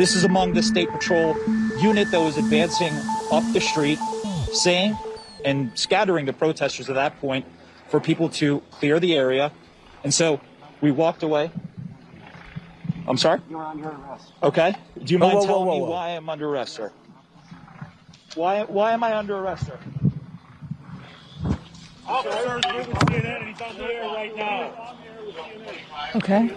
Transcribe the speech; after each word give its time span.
This 0.00 0.16
is 0.16 0.24
among 0.24 0.54
the 0.54 0.62
State 0.62 0.88
Patrol 0.88 1.36
unit 1.78 2.10
that 2.10 2.20
was 2.20 2.38
advancing 2.38 2.90
up 3.30 3.44
the 3.52 3.60
street, 3.60 3.98
saying 4.50 4.96
and 5.44 5.78
scattering 5.78 6.24
the 6.24 6.32
protesters 6.32 6.88
at 6.88 6.94
that 6.94 7.20
point 7.20 7.44
for 7.90 8.00
people 8.00 8.30
to 8.30 8.60
clear 8.70 8.98
the 8.98 9.14
area. 9.14 9.52
And 10.02 10.14
so 10.14 10.40
we 10.80 10.90
walked 10.90 11.22
away. 11.22 11.50
I'm 13.06 13.18
sorry? 13.18 13.42
You're 13.50 13.62
under 13.62 13.90
arrest. 13.90 14.32
Okay. 14.42 14.74
Do 15.04 15.12
you 15.12 15.18
mind 15.18 15.34
whoa, 15.34 15.40
whoa, 15.40 15.46
telling 15.46 15.66
whoa, 15.66 15.74
me 15.74 15.80
whoa. 15.82 15.90
why 15.90 16.08
I'm 16.16 16.30
under 16.30 16.48
arrest, 16.48 16.72
sir? 16.72 16.90
Why, 18.36 18.62
why 18.62 18.92
am 18.92 19.04
I 19.04 19.18
under 19.18 19.36
arrest, 19.36 19.66
sir? 19.66 19.78
Officers 22.06 22.62
with 22.74 22.88
CNN, 22.88 23.40
and 23.40 23.48
he's 23.48 23.60
on 23.60 23.76
the 23.76 23.84
air 23.84 24.06
right 24.06 24.34
now. 24.34 24.94
Okay. 26.16 26.56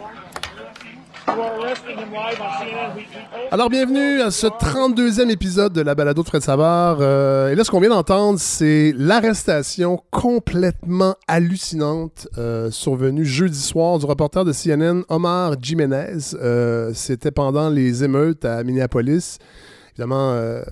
Alors, 3.51 3.69
bienvenue 3.69 4.21
à 4.21 4.29
ce 4.31 4.47
32e 4.47 5.29
épisode 5.29 5.73
de 5.73 5.81
la 5.81 5.95
balado 5.95 6.21
de 6.21 6.27
Fred 6.27 6.41
Savard. 6.41 6.97
Euh, 6.99 7.49
et 7.49 7.55
là, 7.55 7.63
ce 7.63 7.71
qu'on 7.71 7.79
vient 7.79 7.89
d'entendre, 7.89 8.39
c'est 8.39 8.93
l'arrestation 8.97 10.01
complètement 10.11 11.15
hallucinante 11.27 12.27
euh, 12.37 12.71
survenue 12.71 13.25
jeudi 13.25 13.59
soir 13.59 13.99
du 13.99 14.05
reporter 14.05 14.43
de 14.43 14.51
CNN, 14.51 15.03
Omar 15.09 15.53
Jiménez. 15.61 16.35
Euh, 16.35 16.91
C'était 16.93 17.31
pendant 17.31 17.69
les 17.69 18.03
émeutes 18.03 18.45
à 18.45 18.63
Minneapolis. 18.63 19.39
Évidemment, 19.93 20.31
euh, 20.31 20.63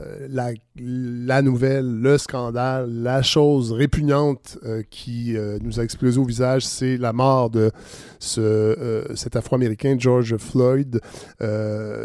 la, 0.75 1.41
nouvelle, 1.43 1.85
le 1.85 2.17
scandale, 2.17 2.89
la 2.89 3.21
chose 3.21 3.71
répugnante 3.71 4.57
euh, 4.65 4.81
qui 4.89 5.37
euh, 5.37 5.59
nous 5.61 5.79
a 5.79 5.83
explosé 5.83 6.17
au 6.17 6.23
visage, 6.23 6.65
c'est 6.65 6.97
la 6.97 7.13
mort 7.13 7.51
de 7.51 7.69
ce, 8.17 9.05
cet 9.13 9.35
Afro-Américain, 9.35 9.95
George 9.99 10.37
Floyd, 10.37 11.01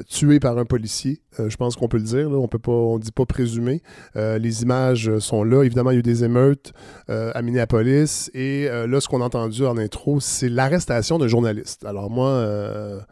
tué 0.08 0.40
par 0.40 0.58
un 0.58 0.66
policier. 0.66 1.22
Je 1.38 1.56
pense 1.56 1.76
qu'on 1.76 1.88
peut 1.88 1.98
le 1.98 2.02
dire. 2.02 2.30
Là. 2.30 2.36
On 2.36 2.48
peut 2.48 2.58
pas, 2.58 2.72
on 2.72 2.98
dit 2.98 3.12
pas 3.12 3.26
présumer. 3.26 3.82
Les 4.14 4.62
images 4.62 5.18
sont 5.18 5.44
là. 5.44 5.62
Évidemment, 5.62 5.90
il 5.90 5.94
y 5.94 5.96
a 5.96 6.00
eu 6.00 6.02
des 6.02 6.24
émeutes 6.24 6.72
à 7.08 7.42
Minneapolis. 7.42 8.30
Et 8.32 8.66
là, 8.68 9.00
ce 9.00 9.08
qu'on 9.08 9.20
a 9.20 9.24
entendu 9.24 9.66
en 9.66 9.76
intro, 9.76 10.20
c'est 10.20 10.48
l'arrestation 10.48 11.18
d'un 11.18 11.28
journaliste. 11.28 11.84
Alors 11.84 12.08
moi, 12.08 13.06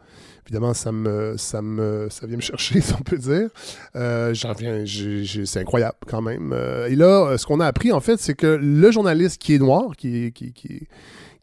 évidemment, 0.45 0.73
ça 0.73 0.91
me, 0.91 1.35
ça 1.37 1.61
me, 1.61 2.07
ça 2.09 2.27
vient 2.27 2.37
me 2.37 2.41
chercher, 2.41 2.81
si 2.81 2.93
on 2.93 3.01
peut 3.03 3.17
dire. 3.17 3.49
Euh, 3.95 4.33
J'en 4.33 4.53
j'ai- 4.83 5.45
c'est 5.45 5.59
incroyable 5.59 5.97
quand 6.07 6.21
même. 6.21 6.51
Euh, 6.53 6.87
et 6.87 6.95
là, 6.95 7.27
euh, 7.31 7.37
ce 7.37 7.45
qu'on 7.45 7.59
a 7.59 7.65
appris 7.65 7.91
en 7.91 7.99
fait, 7.99 8.17
c'est 8.19 8.35
que 8.35 8.47
le 8.61 8.91
journaliste 8.91 9.41
qui 9.41 9.55
est 9.55 9.59
noir, 9.59 9.95
qui, 9.97 10.31
qui, 10.33 10.53
qui, 10.53 10.87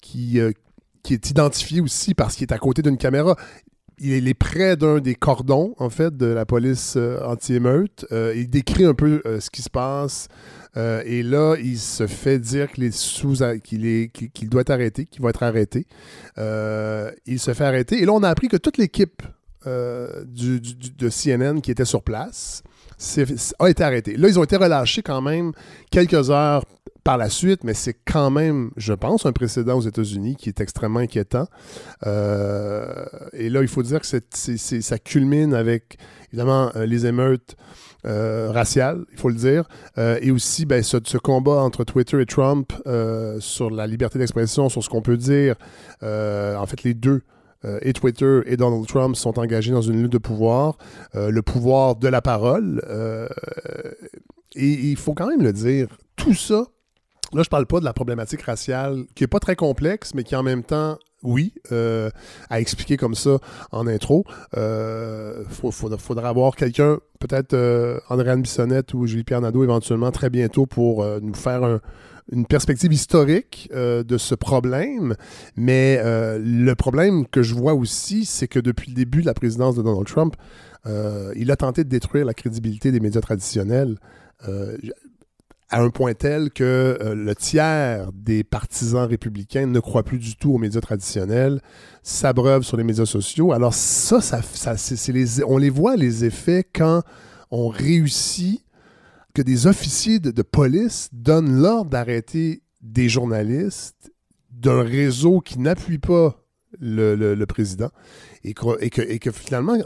qui, 0.01 0.41
qui 1.03 1.15
est 1.15 1.31
identifié 1.31 1.81
aussi 1.81 2.15
parce 2.15 2.37
qu'il 2.37 2.45
est 2.49 2.53
à 2.53 2.59
côté 2.59 2.83
d'une 2.83 2.97
caméra, 2.99 3.37
il 3.99 4.27
est 4.27 4.35
près 4.35 4.77
d'un 4.77 4.99
des 5.01 5.15
cordons, 5.15 5.75
en 5.79 5.91
fait, 5.91 6.17
de 6.17 6.27
la 6.27 6.45
police 6.45 6.97
anti-émeute. 7.25 8.05
Il 8.11 8.49
décrit 8.51 8.85
un 8.85 8.95
peu 8.95 9.23
ce 9.39 9.49
qui 9.51 9.63
se 9.63 9.71
passe. 9.71 10.27
Euh, 10.77 11.03
et 11.05 11.23
là, 11.23 11.57
il 11.57 11.79
se 11.79 12.07
fait 12.07 12.39
dire 12.39 12.71
qu'il 12.71 12.85
est 12.85 12.97
sous, 12.97 13.37
qu'il 13.63 13.87
est, 13.87 14.09
qu'il 14.11 14.49
doit 14.49 14.63
être 14.63 14.71
arrêté, 14.71 15.07
qu'il 15.07 15.23
va 15.23 15.31
être 15.31 15.43
arrêté. 15.43 15.87
Euh, 16.39 17.11
il 17.27 17.39
se 17.39 17.53
fait 17.53 17.65
arrêter. 17.65 18.03
Et 18.03 18.07
là, 18.07 18.13
on 18.13 18.23
a 18.23 18.29
appris 18.29 18.49
que 18.49 18.57
toute 18.57 18.79
l'équipe 18.79 19.23
euh, 19.67 20.25
de 20.25 21.09
CNN 21.09 21.61
qui 21.61 21.71
était 21.71 21.85
sur 21.85 22.03
place 22.03 22.63
a 23.59 23.69
été 23.69 23.83
arrêtée. 23.83 24.17
Là, 24.17 24.29
ils 24.29 24.39
ont 24.39 24.45
été 24.45 24.57
relâchés 24.57 25.03
quand 25.03 25.21
même 25.21 25.53
quelques 25.91 26.31
heures 26.31 26.65
par 27.03 27.19
la 27.19 27.29
suite, 27.29 27.65
mais 27.65 27.75
c'est 27.75 27.97
quand 28.07 28.31
même, 28.31 28.71
je 28.77 28.93
pense, 28.93 29.27
un 29.27 29.33
précédent 29.33 29.77
aux 29.77 29.83
États-Unis 29.83 30.37
qui 30.37 30.49
est 30.49 30.61
extrêmement 30.61 31.01
inquiétant. 31.01 31.49
Et 32.05 33.49
là, 33.51 33.61
il 33.61 33.69
faut 33.69 33.83
dire 33.83 34.01
que 34.01 34.07
ça 34.07 34.99
culmine 35.01 35.53
avec, 35.53 35.99
évidemment, 36.29 36.71
les 36.77 37.07
émeutes 37.07 37.57
euh, 38.05 38.51
raciales, 38.51 39.05
il 39.13 39.19
faut 39.19 39.29
le 39.29 39.37
dire, 39.37 39.69
euh, 39.97 40.19
et 40.21 40.33
aussi 40.33 40.67
ben, 40.67 40.83
ce, 40.83 41.19
combat 41.19 41.63
entre 41.63 41.85
Twitter 41.85 42.21
et 42.21 42.27
Trump 42.27 42.73
euh, 42.87 43.39
sur 43.39 43.71
la 43.71 43.87
liberté 43.87 44.19
d'expression, 44.19 44.69
sur 44.69 44.83
ce 44.83 44.89
qu'on 44.89 45.03
peut 45.03 45.17
dire. 45.17 45.55
En 46.03 46.67
fait, 46.67 46.83
les 46.83 46.95
deux. 46.95 47.23
et 47.83 47.93
Twitter 47.93 48.41
et 48.47 48.57
Donald 48.57 48.87
Trump 48.89 49.15
sont 49.15 49.39
engagés 49.39 49.71
dans 49.71 49.83
une 49.83 50.03
lutte 50.03 50.13
de 50.13 50.19
pouvoir, 50.19 50.79
le 51.15 51.41
pouvoir 51.43 51.95
de 51.95 52.09
la 52.09 52.21
parole. 52.21 52.83
et 54.57 54.67
il 54.67 54.97
faut 54.97 55.15
quand 55.15 55.29
même 55.29 55.43
le 55.43 55.53
dire, 55.53 55.87
tout 56.17 56.35
ça, 56.35 56.65
là 57.33 57.43
je 57.45 57.49
parle 57.49 57.67
pas 57.67 57.79
de 57.79 57.85
la 57.85 57.93
problématique 57.93 58.43
raciale 58.43 59.05
qui 59.15 59.23
est 59.23 59.29
pas 59.29 59.39
très 59.39 59.55
complexe, 59.55 60.13
mais 60.15 60.25
qui 60.25 60.35
en 60.35 60.43
même 60.43 60.65
temps, 60.65 60.99
oui, 61.23 61.53
euh, 61.73 62.11
à 62.51 62.61
expliquer 62.61 62.97
comme 62.97 63.15
ça 63.15 63.39
en 63.71 63.87
intro. 63.87 64.25
Euh, 64.57 65.45
faudra, 65.49 65.99
faudra 65.99 66.29
avoir 66.29 66.57
quelqu'un, 66.57 66.99
peut-être 67.21 67.55
euh, 67.55 67.99
Andréane 68.09 68.43
Bissonnette 68.43 68.95
ou 68.95 69.07
Julie-Pierre 69.07 69.41
Nadeau 69.41 69.63
éventuellement 69.65 70.11
très 70.11 70.31
bientôt 70.31 70.67
pour 70.67 71.03
euh, 71.03 71.21
nous 71.21 71.35
faire 71.35 71.65
un- 71.65 71.81
une 72.31 72.47
perspective 72.47 72.93
historique 72.93 73.69
euh, 73.75 74.05
de 74.05 74.17
ce 74.17 74.35
problème. 74.37 75.17
Mais 75.57 76.01
le 76.05 76.73
problème 76.75 77.27
que 77.27 77.43
je 77.43 77.55
vois 77.55 77.75
aussi, 77.75 78.25
c'est 78.25 78.47
que 78.49 78.61
depuis 78.61 78.91
le 78.91 78.95
début 78.97 79.21
de 79.23 79.27
la 79.27 79.35
présidence 79.35 79.75
de 79.77 79.83
Donald 79.83 80.07
Trump, 80.07 80.37
il 81.37 81.51
a 81.51 81.57
tenté 81.57 81.85
de 81.85 81.89
détruire 81.89 82.25
la 82.25 82.35
crédibilité 82.35 82.93
des 82.93 83.01
médias 83.01 83.21
traditionnels. 83.21 83.99
À 85.73 85.81
un 85.81 85.89
point 85.89 86.13
tel 86.13 86.51
que 86.51 86.99
euh, 87.01 87.15
le 87.15 87.35
tiers 87.35 88.13
des 88.13 88.45
partisans 88.45 89.09
républicains 89.09 89.67
ne 89.67 89.81
croient 89.81 90.03
plus 90.03 90.19
du 90.19 90.37
tout 90.37 90.53
aux 90.53 90.59
médias 90.59 90.83
traditionnels, 90.83 91.63
s'abreuvent 92.03 92.63
sur 92.63 92.77
les 92.77 92.85
médias 92.85 93.07
sociaux. 93.07 93.53
Alors 93.53 93.73
ça, 93.73 94.21
ça, 94.21 94.43
ça- 94.43 94.77
on 95.47 95.57
les 95.57 95.71
voit 95.71 95.97
les 95.97 96.27
effets 96.27 96.63
quand 96.63 97.03
on 97.51 97.69
réussit 97.69 98.65
que 99.35 99.41
des 99.41 99.67
officiers 99.67 100.21
de, 100.21 100.43
police 100.43 101.09
donnent 101.13 101.63
l'ordre 101.63 101.91
d'arrêter 101.91 102.63
des 102.83 103.09
journalistes 103.09 104.13
d'un 104.51 104.83
réseau 104.83 105.41
qui 105.41 105.59
n'appuie 105.59 105.99
pas 105.99 106.45
le, 106.79 107.45
président 107.47 107.89
et 108.45 108.53
que, 108.53 109.31
finalement 109.31 109.77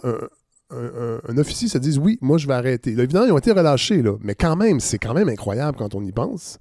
un- 0.71 1.39
officier 1.39 1.69
se 1.69 1.79
dise 1.79 1.99
oui, 1.99 2.19
moi 2.21 2.39
je 2.39 2.47
vais 2.47 2.55
arrêter. 2.55 2.95
Là, 2.95 3.05
évidemment, 3.05 3.27
ils 3.27 3.33
ont 3.33 3.39
été 3.39 3.53
relâchés, 3.53 4.03
là, 4.03 4.17
mais 4.23 4.35
quand 4.35 4.57
même, 4.57 4.81
c'est 4.81 4.99
quand 4.99 5.15
même 5.15 5.29
incroyable 5.29 5.77
quand 5.79 5.95
on 5.95 6.03
y 6.03 6.13
pense. 6.13 6.59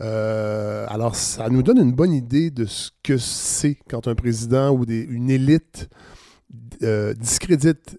Euh, 0.00 0.86
alors, 0.88 1.14
ça 1.14 1.48
nous 1.48 1.62
donne 1.62 1.78
une 1.78 1.92
bonne 1.92 2.12
idée 2.12 2.50
de 2.50 2.64
ce 2.64 2.90
que 3.02 3.18
c'est 3.18 3.76
quand 3.88 4.08
un 4.08 4.14
président 4.14 4.70
ou 4.70 4.84
une 4.84 5.30
élite 5.30 5.88
euh, 6.82 7.14
discrédite 7.14 7.98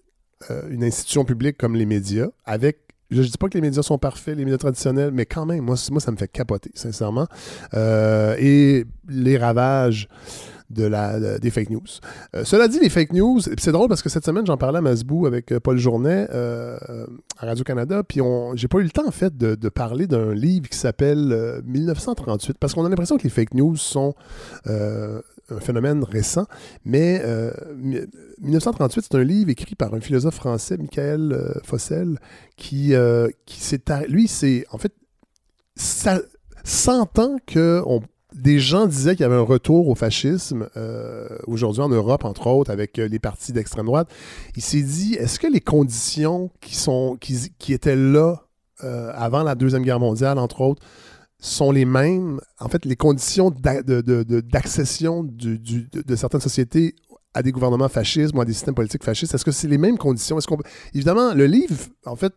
euh, 0.50 0.62
une 0.70 0.84
institution 0.84 1.24
publique 1.24 1.56
comme 1.56 1.76
les 1.76 1.86
médias 1.86 2.28
avec 2.44 2.78
je 3.10 3.20
ne 3.20 3.26
dis 3.26 3.36
pas 3.38 3.48
que 3.50 3.54
les 3.54 3.60
médias 3.60 3.82
sont 3.82 3.98
parfaits, 3.98 4.34
les 4.38 4.44
médias 4.46 4.56
traditionnels, 4.56 5.10
mais 5.12 5.26
quand 5.26 5.44
même, 5.44 5.60
moi, 5.62 5.76
moi 5.90 6.00
ça 6.00 6.10
me 6.10 6.16
fait 6.16 6.28
capoter, 6.28 6.70
sincèrement. 6.72 7.26
Et 7.74 8.86
les 9.06 9.36
ravages 9.36 10.08
de 10.72 10.84
la, 10.84 11.20
de- 11.20 11.38
des 11.38 11.50
fake 11.50 11.70
news. 11.70 11.80
Euh, 12.34 12.44
cela 12.44 12.68
dit, 12.68 12.78
les 12.80 12.88
fake 12.88 13.12
news, 13.12 13.40
c'est 13.58 13.72
drôle 13.72 13.88
parce 13.88 14.02
que 14.02 14.08
cette 14.08 14.24
semaine, 14.24 14.46
j'en 14.46 14.56
parlais 14.56 14.78
à 14.78 14.82
Masbou 14.82 15.26
avec 15.26 15.52
euh, 15.52 15.60
Paul 15.60 15.76
Journet 15.78 16.28
euh, 16.32 16.76
à 17.38 17.46
Radio-Canada, 17.46 18.02
puis 18.02 18.20
j'ai 18.54 18.68
pas 18.68 18.78
eu 18.78 18.84
le 18.84 18.90
temps, 18.90 19.06
en 19.06 19.10
fait, 19.12 19.36
de, 19.36 19.68
parler 19.68 20.06
d'un 20.06 20.34
livre 20.34 20.68
qui 20.68 20.76
s'appelle 20.78 21.30
euh, 21.32 21.60
1938, 21.64 22.58
parce 22.58 22.74
qu'on 22.74 22.84
a 22.84 22.88
l'impression 22.88 23.16
que 23.16 23.22
les 23.24 23.30
fake 23.30 23.54
news 23.54 23.76
sont 23.76 24.14
un 24.66 25.60
phénomène 25.60 26.02
récent, 26.04 26.46
mais 26.84 27.20
euh, 27.24 27.50
mi- 27.76 28.00
1938, 28.40 29.02
c'est 29.10 29.14
un 29.18 29.24
livre 29.24 29.50
écrit 29.50 29.74
par 29.74 29.92
un 29.94 30.00
philosophe 30.00 30.36
français, 30.36 30.76
Michael 30.78 31.60
Fossel, 31.64 32.18
qui, 32.56 32.94
euh, 32.94 33.28
Lui, 34.08 34.28
c'est... 34.28 34.64
En 34.70 34.78
fait, 34.78 34.92
ça, 35.76 36.20
100 36.64 37.18
ans 37.18 37.36
que 37.46 37.82
on- 37.86 38.02
des 38.34 38.58
gens 38.58 38.86
disaient 38.86 39.14
qu'il 39.14 39.22
y 39.22 39.26
avait 39.26 39.36
un 39.36 39.40
retour 39.40 39.88
au 39.88 39.94
fascisme 39.94 40.68
euh, 40.76 41.28
aujourd'hui 41.46 41.82
en 41.82 41.88
Europe, 41.88 42.24
entre 42.24 42.46
autres, 42.46 42.70
avec 42.70 42.98
euh, 42.98 43.08
les 43.08 43.18
partis 43.18 43.52
d'extrême 43.52 43.86
droite. 43.86 44.08
Il 44.56 44.62
s'est 44.62 44.82
dit, 44.82 45.14
est-ce 45.14 45.38
que 45.38 45.46
les 45.46 45.60
conditions 45.60 46.50
qui, 46.60 47.72
étaient 47.72 47.96
là 47.96 48.42
euh, 48.84 49.12
avant 49.14 49.42
la 49.42 49.54
Deuxième 49.54 49.82
Guerre 49.82 50.00
mondiale, 50.00 50.38
entre 50.38 50.60
autres, 50.62 50.82
sont 51.38 51.72
les 51.72 51.84
mêmes? 51.84 52.40
En 52.58 52.68
fait, 52.68 52.84
les 52.84 52.96
conditions 52.96 53.50
d'accession 53.50 55.24
de, 55.24 56.16
certaines 56.16 56.40
sociétés 56.40 56.94
à 57.34 57.42
des 57.42 57.52
gouvernements 57.52 57.88
fascistes 57.88 58.34
ou 58.34 58.40
à 58.40 58.44
des 58.44 58.52
systèmes 58.52 58.74
politiques 58.74 59.04
fascistes, 59.04 59.34
est-ce 59.34 59.44
que 59.44 59.52
c'est 59.52 59.68
les 59.68 59.78
mêmes 59.78 59.98
conditions? 59.98 60.38
Évidemment, 60.94 61.32
le 61.34 61.46
livre, 61.46 61.76
en 62.04 62.16
fait, 62.16 62.32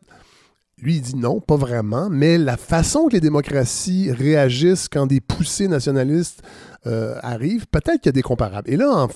lui, 0.82 0.96
il 0.96 1.02
dit 1.02 1.16
non, 1.16 1.40
pas 1.40 1.56
vraiment, 1.56 2.10
mais 2.10 2.38
la 2.38 2.58
façon 2.58 3.08
que 3.08 3.14
les 3.14 3.22
démocraties 3.22 4.12
réagissent 4.12 4.90
quand 4.90 5.08
des 5.08 5.22
poussées 5.22 5.68
nationalistes 5.68 6.42
euh, 6.86 7.16
arrivent, 7.22 7.66
peut-être 7.68 8.02
qu'il 8.02 8.08
y 8.08 8.10
a 8.10 8.12
des 8.12 8.22
comparables. 8.22 8.70
Et 8.70 8.76
là, 8.76 9.08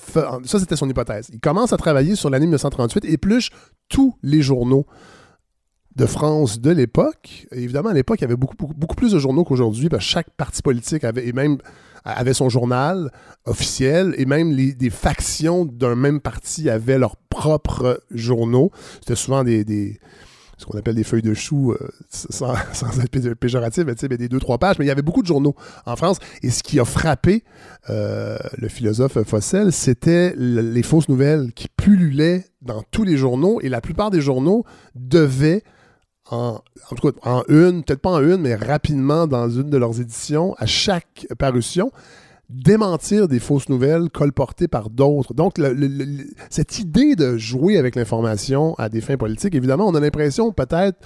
ça, 0.44 0.58
c'était 0.58 0.76
son 0.76 0.88
hypothèse. 0.88 1.28
Il 1.32 1.40
commence 1.40 1.72
à 1.72 1.76
travailler 1.76 2.16
sur 2.16 2.30
l'année 2.30 2.46
1938, 2.46 3.04
épluche 3.04 3.50
tous 3.88 4.16
les 4.22 4.40
journaux 4.40 4.86
de 5.96 6.06
France 6.06 6.60
de 6.60 6.70
l'époque. 6.70 7.46
Et 7.52 7.62
Évidemment, 7.62 7.90
à 7.90 7.94
l'époque, 7.94 8.20
il 8.20 8.22
y 8.22 8.24
avait 8.24 8.36
beaucoup, 8.36 8.56
plus 8.96 9.12
de 9.12 9.18
journaux 9.18 9.44
qu'aujourd'hui, 9.44 9.90
parce 9.90 10.04
que 10.04 10.10
chaque 10.10 10.30
parti 10.30 10.62
politique 10.62 11.04
avait, 11.04 11.28
et 11.28 11.32
même 11.32 11.58
avait 12.04 12.32
son 12.32 12.48
journal 12.48 13.12
officiel 13.44 14.14
et 14.16 14.24
même 14.24 14.52
les, 14.52 14.72
des 14.72 14.88
factions 14.88 15.66
d'un 15.66 15.94
même 15.94 16.20
parti 16.20 16.70
avaient 16.70 16.98
leurs 16.98 17.16
propres 17.16 18.02
journaux. 18.10 18.70
C'était 19.00 19.16
souvent 19.16 19.44
des 19.44 20.00
ce 20.60 20.66
qu'on 20.66 20.78
appelle 20.78 20.94
des 20.94 21.04
feuilles 21.04 21.22
de 21.22 21.32
chou, 21.32 21.72
euh, 21.72 21.88
sans, 22.10 22.52
être 23.00 23.34
péjoratif, 23.34 23.84
mais, 23.86 23.94
mais 24.08 24.16
des 24.18 24.28
deux, 24.28 24.38
trois 24.38 24.58
pages. 24.58 24.78
Mais 24.78 24.84
il 24.84 24.88
y 24.88 24.90
avait 24.90 25.00
beaucoup 25.00 25.22
de 25.22 25.26
journaux 25.26 25.56
en 25.86 25.96
France. 25.96 26.18
Et 26.42 26.50
ce 26.50 26.62
qui 26.62 26.78
a 26.78 26.84
frappé 26.84 27.44
euh, 27.88 28.36
le 28.58 28.68
philosophe 28.68 29.22
Fossel, 29.22 29.72
c'était 29.72 30.34
les 30.36 30.82
fausses 30.82 31.08
nouvelles 31.08 31.52
qui 31.54 31.68
pullulaient 31.68 32.44
dans 32.60 32.82
tous 32.90 33.04
les 33.04 33.16
journaux. 33.16 33.60
Et 33.62 33.70
la 33.70 33.80
plupart 33.80 34.10
des 34.10 34.20
journaux 34.20 34.64
devaient 34.94 35.62
en, 36.30 36.60
en, 36.90 36.94
tout 36.94 37.10
cas 37.10 37.18
en 37.22 37.42
une, 37.48 37.82
peut-être 37.82 38.02
pas 38.02 38.10
en 38.10 38.20
une, 38.20 38.42
mais 38.42 38.54
rapidement 38.54 39.26
dans 39.26 39.48
une 39.48 39.70
de 39.70 39.78
leurs 39.78 39.98
éditions, 39.98 40.54
à 40.58 40.66
chaque 40.66 41.26
parution, 41.38 41.90
démentir 42.50 43.28
des 43.28 43.38
fausses 43.38 43.68
nouvelles 43.68 44.10
colportées 44.10 44.68
par 44.68 44.90
d'autres. 44.90 45.34
Donc, 45.34 45.56
le, 45.56 45.72
le, 45.72 45.88
cette 46.50 46.78
idée 46.78 47.14
de 47.14 47.36
jouer 47.36 47.78
avec 47.78 47.96
l'information 47.96 48.74
à 48.74 48.88
des 48.88 49.00
fins 49.00 49.16
politiques, 49.16 49.54
évidemment, 49.54 49.86
on 49.86 49.94
a 49.94 50.00
l'impression 50.00 50.52
peut-être 50.52 50.98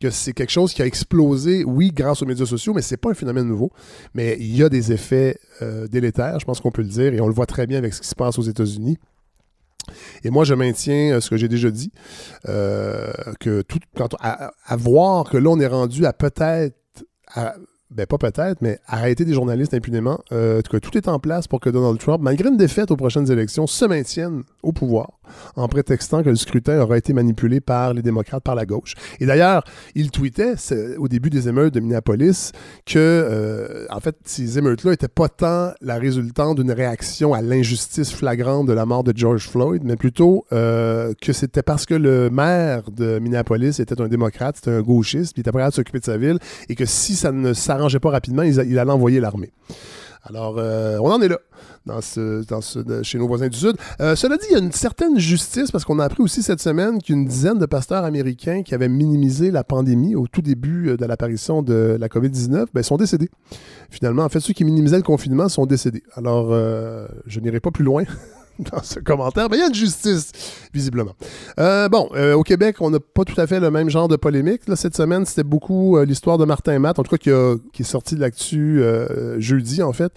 que 0.00 0.10
c'est 0.10 0.32
quelque 0.32 0.50
chose 0.50 0.72
qui 0.72 0.82
a 0.82 0.86
explosé, 0.86 1.64
oui, 1.64 1.92
grâce 1.94 2.22
aux 2.22 2.26
médias 2.26 2.46
sociaux, 2.46 2.72
mais 2.72 2.82
c'est 2.82 2.96
pas 2.96 3.10
un 3.10 3.14
phénomène 3.14 3.46
nouveau. 3.46 3.70
Mais 4.14 4.36
il 4.38 4.56
y 4.56 4.62
a 4.62 4.68
des 4.68 4.92
effets 4.92 5.38
euh, 5.60 5.86
délétères, 5.88 6.38
je 6.38 6.44
pense 6.44 6.60
qu'on 6.60 6.70
peut 6.70 6.82
le 6.82 6.88
dire, 6.88 7.12
et 7.12 7.20
on 7.20 7.26
le 7.26 7.34
voit 7.34 7.46
très 7.46 7.66
bien 7.66 7.78
avec 7.78 7.94
ce 7.94 8.00
qui 8.00 8.08
se 8.08 8.14
passe 8.14 8.38
aux 8.38 8.42
États-Unis. 8.42 8.98
Et 10.22 10.30
moi, 10.30 10.44
je 10.44 10.54
maintiens 10.54 11.20
ce 11.20 11.28
que 11.28 11.36
j'ai 11.36 11.48
déjà 11.48 11.70
dit, 11.70 11.90
euh, 12.48 13.12
que 13.40 13.62
tout, 13.62 13.80
quand, 13.96 14.14
à, 14.20 14.52
à, 14.64 14.76
voir 14.76 15.28
que 15.28 15.36
là, 15.36 15.50
on 15.50 15.58
est 15.58 15.66
rendu 15.66 16.06
à 16.06 16.12
peut-être 16.12 16.76
ben 17.94 18.06
pas 18.06 18.18
peut-être, 18.18 18.62
mais 18.62 18.78
arrêter 18.86 19.24
des 19.24 19.34
journalistes 19.34 19.74
impunément, 19.74 20.20
euh, 20.32 20.62
que 20.62 20.76
tout 20.76 20.96
est 20.96 21.08
en 21.08 21.18
place 21.18 21.48
pour 21.48 21.60
que 21.60 21.70
Donald 21.70 21.98
Trump, 21.98 22.20
malgré 22.22 22.48
une 22.48 22.56
défaite 22.56 22.90
aux 22.90 22.96
prochaines 22.96 23.30
élections, 23.30 23.66
se 23.66 23.84
maintienne 23.84 24.42
au 24.62 24.72
pouvoir 24.72 25.10
en 25.56 25.68
prétextant 25.68 26.22
que 26.22 26.28
le 26.28 26.36
scrutin 26.36 26.80
aura 26.80 26.98
été 26.98 27.12
manipulé 27.12 27.60
par 27.60 27.94
les 27.94 28.02
démocrates, 28.02 28.42
par 28.42 28.54
la 28.54 28.66
gauche. 28.66 28.94
Et 29.20 29.26
d'ailleurs, 29.26 29.64
il 29.94 30.10
tweetait 30.10 30.54
au 30.98 31.08
début 31.08 31.30
des 31.30 31.48
émeutes 31.48 31.74
de 31.74 31.80
Minneapolis 31.80 32.52
que, 32.86 32.98
euh, 32.98 33.86
en 33.90 34.00
fait, 34.00 34.16
ces 34.24 34.58
émeutes-là 34.58 34.92
n'étaient 34.92 35.08
pas 35.08 35.28
tant 35.28 35.72
la 35.80 35.96
résultante 35.96 36.58
d'une 36.58 36.72
réaction 36.72 37.34
à 37.34 37.42
l'injustice 37.42 38.12
flagrante 38.12 38.66
de 38.66 38.72
la 38.72 38.86
mort 38.86 39.04
de 39.04 39.12
George 39.14 39.48
Floyd, 39.48 39.82
mais 39.84 39.96
plutôt 39.96 40.44
euh, 40.52 41.12
que 41.20 41.32
c'était 41.32 41.62
parce 41.62 41.86
que 41.86 41.94
le 41.94 42.30
maire 42.30 42.90
de 42.90 43.18
Minneapolis 43.18 43.80
était 43.80 44.00
un 44.00 44.08
démocrate, 44.08 44.56
c'était 44.56 44.70
un 44.70 44.82
gauchiste, 44.82 45.34
puis 45.34 45.40
il 45.40 45.42
était 45.42 45.52
prêt 45.52 45.62
à 45.62 45.70
s'occuper 45.70 46.00
de 46.00 46.04
sa 46.04 46.16
ville, 46.16 46.38
et 46.68 46.74
que 46.74 46.84
si 46.84 47.14
ça 47.14 47.32
ne 47.32 47.52
s'arrangeait 47.52 48.00
pas 48.00 48.10
rapidement, 48.10 48.42
il 48.42 48.78
allait 48.78 48.90
envoyer 48.90 49.20
l'armée. 49.20 49.52
Alors, 50.24 50.56
euh, 50.58 50.98
on 51.00 51.10
en 51.10 51.20
est 51.20 51.28
là 51.28 51.38
dans 51.86 52.00
ce, 52.00 52.44
dans 52.46 52.60
ce, 52.60 53.02
chez 53.02 53.18
nos 53.18 53.26
voisins 53.26 53.48
du 53.48 53.56
Sud. 53.56 53.76
Euh, 54.00 54.14
cela 54.14 54.36
dit, 54.36 54.46
il 54.50 54.52
y 54.52 54.56
a 54.56 54.60
une 54.60 54.72
certaine 54.72 55.18
justice 55.18 55.70
parce 55.70 55.84
qu'on 55.84 55.98
a 55.98 56.04
appris 56.04 56.22
aussi 56.22 56.42
cette 56.42 56.60
semaine 56.60 57.02
qu'une 57.02 57.24
dizaine 57.24 57.58
de 57.58 57.66
pasteurs 57.66 58.04
américains 58.04 58.62
qui 58.62 58.74
avaient 58.74 58.88
minimisé 58.88 59.50
la 59.50 59.64
pandémie 59.64 60.14
au 60.14 60.26
tout 60.28 60.42
début 60.42 60.90
euh, 60.90 60.96
de 60.96 61.04
l'apparition 61.04 61.62
de 61.62 61.96
la 61.98 62.08
COVID-19 62.08 62.66
ben, 62.72 62.82
sont 62.82 62.96
décédés. 62.96 63.30
Finalement, 63.90 64.22
en 64.22 64.28
fait, 64.28 64.40
ceux 64.40 64.52
qui 64.52 64.64
minimisaient 64.64 64.96
le 64.96 65.02
confinement 65.02 65.48
sont 65.48 65.66
décédés. 65.66 66.02
Alors, 66.14 66.48
euh, 66.50 67.06
je 67.26 67.40
n'irai 67.40 67.60
pas 67.60 67.70
plus 67.70 67.84
loin. 67.84 68.04
dans 68.72 68.82
ce 68.82 69.00
commentaire. 69.00 69.48
Mais 69.50 69.56
il 69.56 69.60
y 69.60 69.62
a 69.62 69.68
une 69.68 69.74
justice, 69.74 70.32
visiblement. 70.72 71.12
Euh, 71.58 71.88
bon, 71.88 72.08
euh, 72.14 72.34
au 72.34 72.42
Québec, 72.42 72.76
on 72.80 72.90
n'a 72.90 73.00
pas 73.00 73.24
tout 73.24 73.38
à 73.40 73.46
fait 73.46 73.60
le 73.60 73.70
même 73.70 73.90
genre 73.90 74.08
de 74.08 74.16
polémique. 74.16 74.68
Là, 74.68 74.76
cette 74.76 74.96
semaine, 74.96 75.24
c'était 75.24 75.42
beaucoup 75.42 75.96
euh, 75.96 76.04
l'histoire 76.04 76.38
de 76.38 76.44
Martin 76.44 76.78
Matt, 76.78 76.98
en 76.98 77.02
tout 77.02 77.10
cas 77.10 77.16
qui, 77.16 77.30
a, 77.30 77.56
qui 77.72 77.82
est 77.82 77.86
sorti 77.86 78.14
de 78.14 78.20
l'actu 78.20 78.82
jeudi, 79.38 79.82
en 79.82 79.92
fait. 79.92 80.12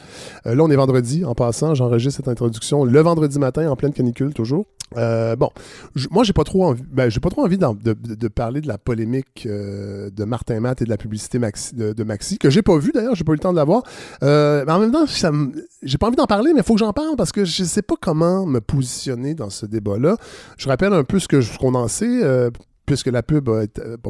là, 0.45 0.63
on 0.63 0.69
est 0.69 0.75
vendredi, 0.75 1.25
en 1.25 1.33
passant. 1.33 1.75
J'enregistre 1.75 2.17
cette 2.17 2.27
introduction 2.27 2.83
le 2.83 2.99
vendredi 2.99 3.39
matin, 3.39 3.69
en 3.69 3.75
pleine 3.75 3.93
canicule, 3.93 4.33
toujours. 4.33 4.65
Bon, 4.95 5.49
moi 6.11 6.23
j'ai 6.23 6.31
pas 6.31 6.43
trop 6.43 6.65
envie, 6.65 6.83
ben, 6.89 7.09
j'ai 7.09 7.19
pas 7.19 7.29
trop 7.29 7.43
envie 7.43 7.57
de, 7.57 7.65
de, 7.83 8.15
de, 8.15 8.27
parler 8.29 8.61
de 8.61 8.67
la 8.67 8.77
polémique 8.77 9.45
de 9.45 10.23
Martin 10.23 10.59
Matt 10.61 10.81
et 10.81 10.85
de 10.85 10.89
la 10.89 10.95
publicité 10.95 11.37
de, 11.37 11.93
de, 11.93 12.03
Maxi 12.03 12.37
que 12.37 12.49
j'ai 12.49 12.61
pas 12.61 12.77
vu 12.77 12.91
d'ailleurs, 12.93 13.15
j'ai 13.15 13.25
pas 13.25 13.33
eu 13.33 13.35
le 13.35 13.41
temps 13.41 13.51
de 13.51 13.57
la 13.57 13.65
voir. 13.65 13.83
Mais 14.21 14.71
en 14.71 14.79
même 14.79 14.91
temps, 14.91 15.05
j'ai 15.83 15.97
pas 15.97 16.07
envie 16.07 16.15
d'en 16.15 16.27
parler, 16.27 16.53
mais 16.53 16.61
il 16.61 16.65
faut 16.65 16.75
que 16.75 16.79
j'en 16.79 16.93
parle 16.93 17.15
parce 17.17 17.31
que 17.31 17.43
je 17.43 17.63
sais 17.63 17.81
pas 17.81 17.95
comment 17.99 18.34
me 18.45 18.59
positionner 18.59 19.35
dans 19.35 19.49
ce 19.49 19.65
débat-là. 19.65 20.17
Je 20.57 20.67
rappelle 20.67 20.93
un 20.93 21.03
peu 21.03 21.19
ce 21.19 21.27
que 21.27 21.57
qu'on 21.57 21.75
en 21.75 21.87
sait. 21.87 22.23
Euh, 22.23 22.49
puisque 22.85 23.07
la 23.07 23.23
pub 23.23 23.49
n'a 23.49 23.65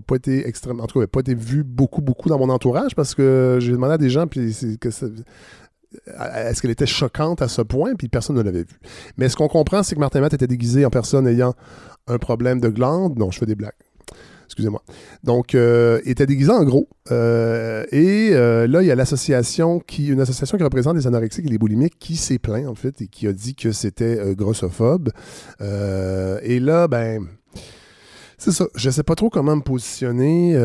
pas 0.06 0.16
été 0.16 0.46
extrêmement, 0.48 0.84
en 0.84 0.88
tout 0.88 1.00
cas, 1.00 1.08
pas 1.08 1.22
été 1.22 1.34
vue 1.34 1.64
beaucoup, 1.64 2.02
beaucoup 2.02 2.28
dans 2.28 2.38
mon 2.38 2.50
entourage, 2.50 2.94
parce 2.94 3.16
que 3.16 3.58
j'ai 3.62 3.72
demandé 3.72 3.94
à 3.94 3.98
des 3.98 4.10
gens, 4.10 4.28
puis 4.28 4.78
que 4.78 4.90
est-ce 4.90 6.62
qu'elle 6.62 6.72
était 6.72 6.86
choquante 6.86 7.42
à 7.42 7.48
ce 7.48 7.62
point, 7.62 7.96
puis 7.96 8.10
personne 8.10 8.36
ne 8.36 8.42
l'avait 8.42 8.64
vu. 8.64 8.80
Mais 9.18 9.30
ce 9.30 9.36
qu'on 9.36 9.48
comprend, 9.48 9.84
c'est 9.84 9.96
que 9.96 10.00
Martin 10.00 10.22
Matt 10.22 10.34
était 10.34 10.48
déguisé 10.48 10.86
en 10.86 10.90
personne 10.90 11.28
ayant 11.28 11.54
un 12.08 12.18
problème 12.18 12.60
de 12.60 12.70
glande. 12.70 13.18
Non, 13.18 13.32
je 13.32 13.40
fais 13.40 13.46
des 13.46 13.56
blagues. 13.56 13.72
Excusez-moi. 14.46 14.82
Donc, 15.24 15.56
euh, 15.56 16.00
était 16.06 16.26
déguisé 16.26 16.52
en 16.52 16.64
gros. 16.64 16.88
Euh, 17.12 17.84
et 17.92 18.30
euh, 18.34 18.68
là, 18.68 18.82
il 18.82 18.88
y 18.88 18.92
a 18.92 18.96
l'association 18.96 19.80
qui, 19.80 20.08
une 20.08 20.22
association 20.22 20.58
qui 20.58 20.64
représente 20.64 20.96
les 20.96 21.08
anorexiques 21.08 21.46
et 21.46 21.50
les 21.50 21.58
boulimiques 21.58 21.98
qui 22.00 22.16
s'est 22.16 22.40
plaint, 22.40 22.68
en 22.68 22.76
fait, 22.76 23.02
et 23.02 23.08
qui 23.08 23.28
a 23.28 23.34
dit 23.34 23.56
que 23.56 23.72
c'était 23.72 24.20
euh, 24.20 24.34
grossophobe. 24.34 25.10
Et 25.60 26.60
là, 26.60 26.88
ben, 26.88 27.28
c'est 28.38 28.52
ça. 28.52 28.66
Je 28.76 28.90
sais 28.90 29.04
pas 29.04 29.16
trop 29.16 29.30
comment 29.30 29.56
me 29.56 29.62
positionner. 29.62 30.56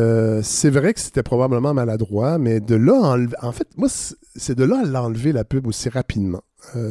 C'est 0.43 0.69
vrai 0.69 0.93
que 0.93 0.99
c'était 0.99 1.23
probablement 1.23 1.73
maladroit, 1.73 2.37
mais 2.37 2.59
de 2.59 2.75
là, 2.75 3.17
en 3.41 3.51
fait, 3.51 3.67
moi, 3.77 3.87
c'est 4.35 4.55
de 4.55 4.63
là 4.63 4.81
à 4.83 4.85
l'enlever 4.85 5.31
la 5.31 5.43
pub 5.43 5.67
aussi 5.67 5.89
rapidement. 5.89 6.41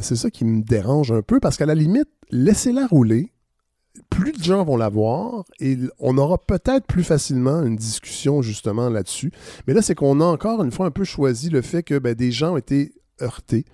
C'est 0.01 0.17
ça 0.17 0.31
qui 0.31 0.45
me 0.45 0.63
dérange 0.63 1.13
un 1.13 1.23
peu 1.23 1.39
parce 1.39 1.57
qu'à 1.57 1.67
la 1.67 1.75
limite, 1.75 2.09
laissez-la 2.31 2.87
rouler. 2.87 3.31
Plus 4.09 4.33
de 4.33 4.43
gens 4.43 4.65
vont 4.65 4.77
la 4.77 4.89
voir 4.89 5.45
et 5.59 5.77
on 5.99 6.17
aura 6.19 6.39
peut-être 6.39 6.87
plus 6.87 7.03
facilement 7.03 7.63
une 7.63 7.77
discussion 7.77 8.43
justement 8.43 8.89
là-dessus. 8.89 9.33
Mais 9.67 9.75
là, 9.75 9.83
c'est 9.83 9.95
qu'on 9.95 10.21
a 10.21 10.25
encore 10.25 10.63
une 10.63 10.71
fois 10.71 10.87
un 10.87 10.91
peu 10.91 11.05
choisi 11.05 11.51
le 11.51 11.63
fait 11.63 11.83
que 11.83 11.99
ben, 11.99 12.15
des 12.15 12.31
gens 12.31 12.53
ont 12.53 12.57
été 12.57 12.93
heurtés. 13.23 13.65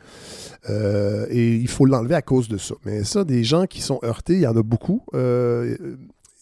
Euh, 0.68 1.26
et 1.30 1.54
il 1.56 1.68
faut 1.68 1.86
l'enlever 1.86 2.14
à 2.14 2.22
cause 2.22 2.48
de 2.48 2.58
ça. 2.58 2.74
Mais 2.84 3.04
ça, 3.04 3.24
des 3.24 3.44
gens 3.44 3.66
qui 3.66 3.80
sont 3.80 4.00
heurtés, 4.04 4.34
il 4.34 4.40
y 4.40 4.46
en 4.46 4.56
a 4.56 4.62
beaucoup. 4.62 5.02
Euh, 5.14 5.76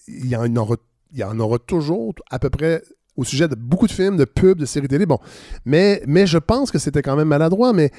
il 0.08 0.26
y, 0.26 0.36
en 0.36 0.56
aura, 0.56 1.58
toujours 1.58 2.14
à 2.30 2.38
peu 2.38 2.50
près 2.50 2.82
au 3.16 3.24
sujet 3.24 3.48
de 3.48 3.54
beaucoup 3.54 3.86
de 3.86 3.92
films, 3.92 4.16
de 4.16 4.24
pubs, 4.24 4.58
de 4.58 4.66
séries 4.66 4.88
télé. 4.88 5.06
Bon, 5.06 5.18
mais, 5.64 6.02
je 6.26 6.38
pense 6.38 6.70
que 6.70 6.78
c'était 6.78 7.02
quand 7.02 7.16
même 7.16 7.28
maladroit, 7.28 7.72
mais 7.72 7.90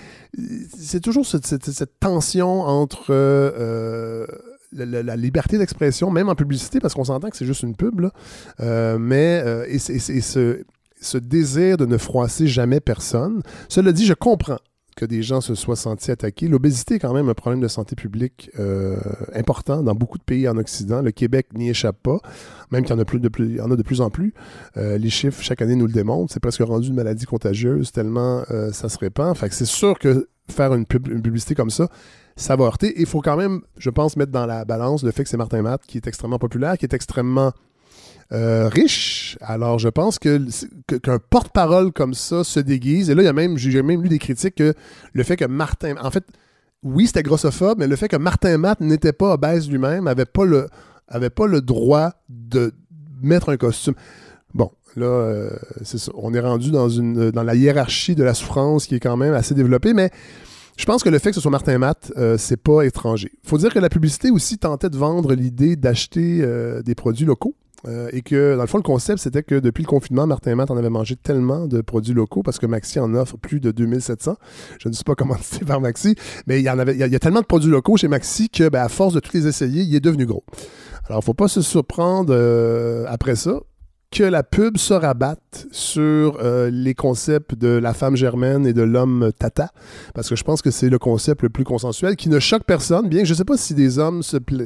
c'est 0.77 0.99
toujours 0.99 1.25
cette, 1.25 1.99
tension 1.99 2.61
entre 2.61 3.07
euh, 3.09 4.27
la, 4.75 5.15
liberté 5.15 5.57
d'expression, 5.57 6.11
même 6.11 6.29
en 6.29 6.35
publicité, 6.35 6.79
parce 6.79 6.93
qu'on 6.93 7.03
s'entend 7.03 7.29
que 7.29 7.37
c'est 7.37 7.45
juste 7.45 7.63
une 7.63 7.75
pub, 7.75 7.99
là, 8.01 8.11
euh, 8.59 8.97
mais 8.99 9.41
euh, 9.45 9.65
ce, 9.77 11.17
désir 11.17 11.77
de 11.77 11.85
ne 11.85 11.97
froisser 11.97 12.47
jamais 12.47 12.79
personne. 12.79 13.41
Cela 13.69 13.91
dit, 13.91 14.05
je 14.05 14.13
comprends 14.13 14.59
que 14.95 15.05
des 15.05 15.23
gens 15.23 15.41
se 15.41 15.55
soient 15.55 15.75
sentis 15.75 16.09
attaqués. 16.11 16.47
L'obésité 16.47 16.95
est 16.95 16.99
quand 16.99 17.13
même 17.13 17.27
un 17.27 17.33
problème 17.33 17.59
de 17.59 17.67
santé 17.67 17.97
publique 17.97 18.49
euh, 18.59 18.95
important 19.33 19.83
dans 19.83 19.93
beaucoup 19.93 20.17
de 20.17 20.23
pays 20.23 20.47
en 20.47 20.55
Occident. 20.57 21.01
Le 21.01 21.11
Québec 21.11 21.47
n'y 21.53 21.69
échappe 21.69 21.97
pas, 22.01 22.19
même 22.71 22.83
qu'il 22.83 22.95
y 22.95 22.97
en 22.97 23.01
a, 23.01 23.05
plus 23.05 23.19
de 23.19 23.27
plus, 23.27 23.59
en 23.59 23.69
a 23.69 23.75
de 23.75 23.83
plus 23.83 23.99
en 23.99 24.09
plus. 24.09 24.33
Les 24.75 25.09
chiffres, 25.09 25.41
chaque 25.41 25.61
année, 25.61 25.75
nous 25.75 25.87
le 25.87 25.91
démontrent. 25.91 26.31
C'est 26.31 26.39
presque 26.39 26.61
rendu 26.61 26.89
une 26.89 26.95
maladie 26.95 27.25
contagieuse 27.25 27.91
tellement 27.91 28.45
ça 28.71 28.87
se 28.87 28.97
répand. 28.97 29.35
Fait 29.35 29.51
c'est 29.51 29.65
sûr 29.65 29.99
que 29.99 30.29
faire 30.49 30.73
une, 30.73 30.85
pub, 30.85 31.07
une, 31.07 31.21
publicité 31.21 31.55
comme 31.55 31.69
ça, 31.69 31.89
ça 32.35 32.55
va 32.55 32.65
heurter. 32.65 32.93
Il 32.97 33.05
faut 33.05 33.21
quand 33.21 33.37
même, 33.37 33.61
je 33.77 33.89
pense, 33.89 34.17
mettre 34.17 34.31
dans 34.31 34.45
la 34.45 34.65
balance 34.65 35.03
le 35.03 35.11
fait 35.11 35.23
que 35.23 35.29
c'est 35.29 35.37
Martin 35.37 35.61
Matt 35.61 35.81
qui 35.87 35.97
est 35.97 36.07
extrêmement 36.07 36.39
populaire, 36.39 36.77
qui 36.77 36.85
est 36.85 36.93
extrêmement 36.93 37.53
euh, 38.31 38.67
riche. 38.67 39.37
Alors, 39.41 39.79
je 39.79 39.87
pense 39.87 40.19
que 40.19 40.41
qu'un 40.97 41.19
porte-parole 41.19 41.91
comme 41.91 42.13
ça 42.13 42.43
se 42.43 42.59
déguise. 42.59 43.09
Et 43.09 43.15
là, 43.15 43.21
il 43.21 43.25
y 43.25 43.29
a 43.29 43.33
même, 43.33 43.57
j'ai 43.57 43.81
même 43.81 44.01
lu 44.01 44.09
des 44.09 44.19
critiques 44.19 44.55
que 44.55 44.73
le 45.13 45.23
fait 45.23 45.37
que 45.37 45.45
Martin, 45.45 45.95
en 46.01 46.11
fait, 46.11 46.25
oui, 46.83 47.07
c'était 47.07 47.23
grossophobe, 47.23 47.79
mais 47.79 47.87
le 47.87 47.95
fait 47.95 48.07
que 48.07 48.17
Martin 48.17 48.57
Matt 48.57 48.81
n'était 48.81 49.13
pas 49.13 49.33
obèse 49.33 49.69
lui-même, 49.69 50.07
avait 50.07 50.25
pas 50.25 50.45
le, 50.45 50.67
avait 51.07 51.29
pas 51.29 51.47
le 51.47 51.61
droit 51.61 52.13
de 52.29 52.73
mettre 53.21 53.49
un 53.49 53.57
costume. 53.57 53.95
Bon, 54.53 54.71
là, 54.95 55.05
euh. 55.05 55.49
On 56.15 56.33
est 56.33 56.39
rendu 56.39 56.71
dans 56.71 56.89
une, 56.89 57.31
dans 57.31 57.43
la 57.43 57.55
hiérarchie 57.55 58.15
de 58.15 58.23
la 58.23 58.33
souffrance 58.33 58.87
qui 58.87 58.95
est 58.95 58.99
quand 58.99 59.17
même 59.17 59.33
assez 59.33 59.53
développée, 59.53 59.93
mais 59.93 60.11
je 60.77 60.85
pense 60.85 61.03
que 61.03 61.09
le 61.09 61.19
fait 61.19 61.29
que 61.29 61.35
ce 61.35 61.41
soit 61.41 61.51
Martin 61.51 61.77
Matt, 61.77 62.11
euh, 62.17 62.37
c'est 62.37 62.57
pas 62.57 62.83
étranger. 62.83 63.31
Faut 63.43 63.57
dire 63.57 63.73
que 63.73 63.79
la 63.79 63.89
publicité 63.89 64.29
aussi 64.29 64.57
tentait 64.57 64.89
de 64.89 64.97
vendre 64.97 65.33
l'idée 65.33 65.75
d'acheter 65.75 66.39
euh, 66.41 66.81
des 66.81 66.95
produits 66.95 67.25
locaux. 67.25 67.55
Euh, 67.87 68.09
et 68.13 68.21
que, 68.21 68.55
dans 68.55 68.61
le 68.61 68.67
fond, 68.67 68.77
le 68.77 68.83
concept, 68.83 69.19
c'était 69.19 69.43
que 69.43 69.55
depuis 69.55 69.83
le 69.83 69.87
confinement, 69.87 70.25
Martin 70.25 70.55
Matt 70.55 70.71
en 70.71 70.77
avait 70.77 70.89
mangé 70.89 71.15
tellement 71.15 71.67
de 71.67 71.81
produits 71.81 72.13
locaux 72.13 72.41
parce 72.41 72.57
que 72.57 72.65
Maxi 72.65 72.99
en 72.99 73.13
offre 73.13 73.37
plus 73.37 73.59
de 73.59 73.71
2700. 73.71 74.37
Je 74.79 74.89
ne 74.89 74.93
sais 74.93 75.03
pas 75.03 75.13
comment 75.13 75.35
c'est 75.41 75.65
par 75.65 75.81
Maxi, 75.81 76.15
mais 76.47 76.59
il 76.59 76.63
y, 76.63 76.69
en 76.69 76.79
avait, 76.79 76.93
il 76.93 76.99
y, 76.99 77.15
a, 77.15 77.19
tellement 77.19 77.41
de 77.41 77.45
produits 77.45 77.69
locaux 77.69 77.95
chez 77.97 78.07
Maxi 78.07 78.49
que, 78.49 78.69
ben, 78.69 78.81
à 78.81 78.89
force 78.89 79.13
de 79.13 79.19
tous 79.19 79.33
les 79.33 79.47
essayer, 79.47 79.83
il 79.83 79.93
est 79.93 79.99
devenu 79.99 80.25
gros. 80.25 80.43
Alors, 81.07 81.23
faut 81.23 81.35
pas 81.35 81.47
se 81.47 81.61
surprendre 81.61 82.33
euh, 82.35 83.05
après 83.07 83.35
ça 83.35 83.59
que 84.15 84.23
la 84.23 84.43
pub 84.43 84.77
se 84.77 84.93
rabatte 84.93 85.67
sur 85.71 86.37
euh, 86.41 86.69
les 86.71 86.93
concepts 86.93 87.53
de 87.53 87.67
la 87.67 87.93
femme 87.93 88.15
germaine 88.15 88.65
et 88.65 88.71
de 88.71 88.81
l'homme 88.81 89.31
tata, 89.37 89.71
parce 90.13 90.29
que 90.29 90.37
je 90.37 90.43
pense 90.45 90.61
que 90.61 90.71
c'est 90.71 90.89
le 90.89 90.97
concept 90.99 91.43
le 91.43 91.49
plus 91.49 91.65
consensuel 91.65 92.15
qui 92.15 92.29
ne 92.29 92.39
choque 92.39 92.63
personne, 92.63 93.09
bien 93.09 93.21
que 93.21 93.25
je 93.27 93.33
ne 93.33 93.37
sais 93.37 93.43
pas 93.45 93.57
si 93.57 93.73
des 93.73 93.99
hommes 93.99 94.23
se 94.23 94.37
pla- 94.37 94.63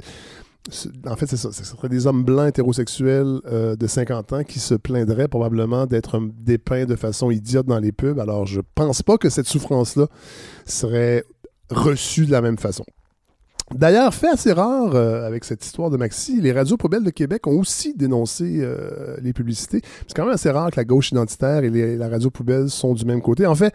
se- 0.70 0.90
En 1.08 1.16
fait, 1.16 1.26
c'est 1.26 1.38
ça. 1.38 1.52
Ce 1.52 1.64
serait 1.64 1.90
des 1.90 2.06
hommes 2.06 2.24
blancs 2.24 2.48
hétérosexuels 2.50 3.40
euh, 3.52 3.76
de 3.76 3.88
50 3.88 4.34
ans 4.34 4.44
qui 4.44 4.60
se 4.60 4.76
plaindraient 4.76 5.28
probablement 5.28 5.88
d'être 5.88 6.22
dépeints 6.38 6.86
de 6.86 6.96
façon 6.96 7.32
idiote 7.32 7.66
dans 7.66 7.80
les 7.80 7.92
pubs. 7.92 8.20
Alors, 8.20 8.46
je 8.46 8.62
pense 8.76 9.02
pas 9.02 9.18
que 9.18 9.30
cette 9.30 9.48
souffrance-là 9.48 10.06
serait 10.68 11.24
reçue 11.72 12.26
de 12.28 12.32
la 12.32 12.42
même 12.42 12.58
façon. 12.60 12.84
D'ailleurs, 13.76 14.14
fait 14.14 14.30
assez 14.30 14.52
rare 14.52 14.96
euh, 14.96 15.26
avec 15.28 15.44
cette 15.46 15.64
histoire 15.64 15.90
de 15.90 15.98
Maxi, 15.98 16.42
les 16.42 16.52
radios 16.52 16.76
poubelles 16.78 17.04
de 17.04 17.12
Québec 17.12 17.46
ont 17.48 17.60
aussi 17.60 17.94
dénoncé 17.96 18.60
euh, 18.62 19.16
les 19.22 19.32
publicités. 19.32 19.82
C'est 20.08 20.16
quand 20.16 20.26
même 20.26 20.34
assez 20.34 20.50
rare 20.50 20.72
que 20.72 20.78
la 20.78 20.86
gauche 20.86 21.12
identitaire 21.12 21.64
et 21.64 21.70
les- 21.70 21.96
la 21.96 22.10
radio 22.10 22.30
poubelle 22.32 22.70
sont 22.70 22.94
du 22.94 23.06
même 23.06 23.22
côté. 23.22 23.46
En 23.46 23.56
fait, 23.56 23.74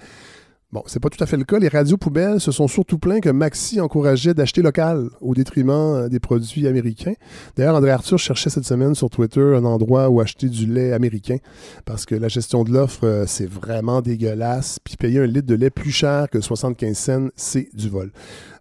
bon, 0.75 0.83
c'est 0.87 1.01
pas 1.01 1.09
tout 1.09 1.23
à 1.23 1.27
fait 1.27 1.37
le 1.37 1.45
cas. 1.45 1.59
Les 1.61 1.69
radios 1.69 1.97
poubelles 1.97 2.41
se 2.41 2.51
sont 2.51 2.67
surtout 2.67 2.99
plaints 2.99 3.21
que 3.21 3.31
Maxi 3.31 3.81
encourageait 3.81 4.35
d'acheter 4.35 4.61
local 4.61 5.09
au 5.21 5.33
détriment 5.33 5.71
euh, 5.71 6.09
des 6.09 6.19
produits 6.19 6.67
américains. 6.67 7.15
D'ailleurs, 7.57 7.77
André 7.77 7.93
Arthur 7.93 8.19
cherchait 8.19 8.51
cette 8.51 8.65
semaine 8.65 8.97
sur 8.97 9.09
Twitter 9.09 9.41
un 9.41 9.65
endroit 9.65 10.09
où 10.11 10.21
acheter 10.21 10.49
du 10.49 10.67
lait 10.67 10.93
américain 10.93 11.37
parce 11.85 12.05
que 12.05 12.17
la 12.17 12.27
gestion 12.27 12.65
de 12.65 12.73
l'offre, 12.73 13.07
euh, 13.07 13.25
c'est 13.27 13.49
vraiment 13.49 14.03
dégueulasse. 14.03 14.81
Puis 14.83 14.97
payer 14.97 15.21
un 15.21 15.27
litre 15.27 15.47
de 15.47 15.55
lait 15.55 15.71
plus 15.71 15.93
cher 15.93 16.29
que 16.29 16.41
75 16.41 16.99
cents, 16.99 17.29
c'est 17.37 17.69
du 17.73 17.89
vol. 17.89 18.11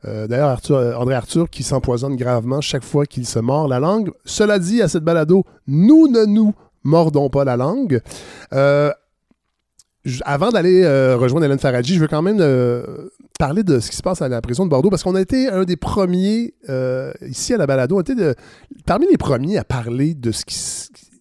Euh, 0.05 0.27
D'ailleurs, 0.27 0.59
André 0.99 1.15
Arthur 1.15 1.49
qui 1.49 1.63
s'empoisonne 1.63 2.15
gravement 2.15 2.61
chaque 2.61 2.83
fois 2.83 3.07
qu'il 3.07 3.25
se 3.25 3.39
mord 3.39 3.67
la 3.67 3.79
langue. 3.79 4.11
Cela 4.23 4.59
dit, 4.59 4.83
à 4.83 4.87
cette 4.87 5.03
balado, 5.03 5.45
nous 5.65 6.07
ne 6.07 6.25
nous 6.25 6.53
mordons 6.83 7.29
pas 7.29 7.43
la 7.43 7.57
langue. 7.57 8.01
Avant 10.25 10.49
d'aller 10.51 10.83
euh, 10.83 11.15
rejoindre 11.17 11.45
Hélène 11.45 11.59
Faradji, 11.59 11.95
je 11.95 11.99
veux 12.01 12.07
quand 12.07 12.21
même 12.21 12.39
euh, 12.41 12.83
parler 13.39 13.63
de 13.63 13.79
ce 13.79 13.89
qui 13.89 13.95
se 13.95 14.01
passe 14.01 14.21
à 14.21 14.27
la 14.27 14.41
prison 14.41 14.65
de 14.65 14.69
Bordeaux 14.69 14.89
parce 14.89 15.03
qu'on 15.03 15.15
a 15.15 15.21
été 15.21 15.47
un 15.47 15.63
des 15.63 15.77
premiers 15.77 16.53
euh, 16.69 17.13
ici 17.27 17.53
à 17.53 17.57
la 17.57 17.65
balado, 17.65 17.95
on 17.95 17.99
a 17.99 18.01
été 18.01 18.15
de- 18.15 18.35
parmi 18.85 19.07
les 19.09 19.17
premiers 19.17 19.57
à 19.57 19.63
parler 19.63 20.13
de 20.13 20.31
ce 20.31 20.43
qui, 20.43 20.55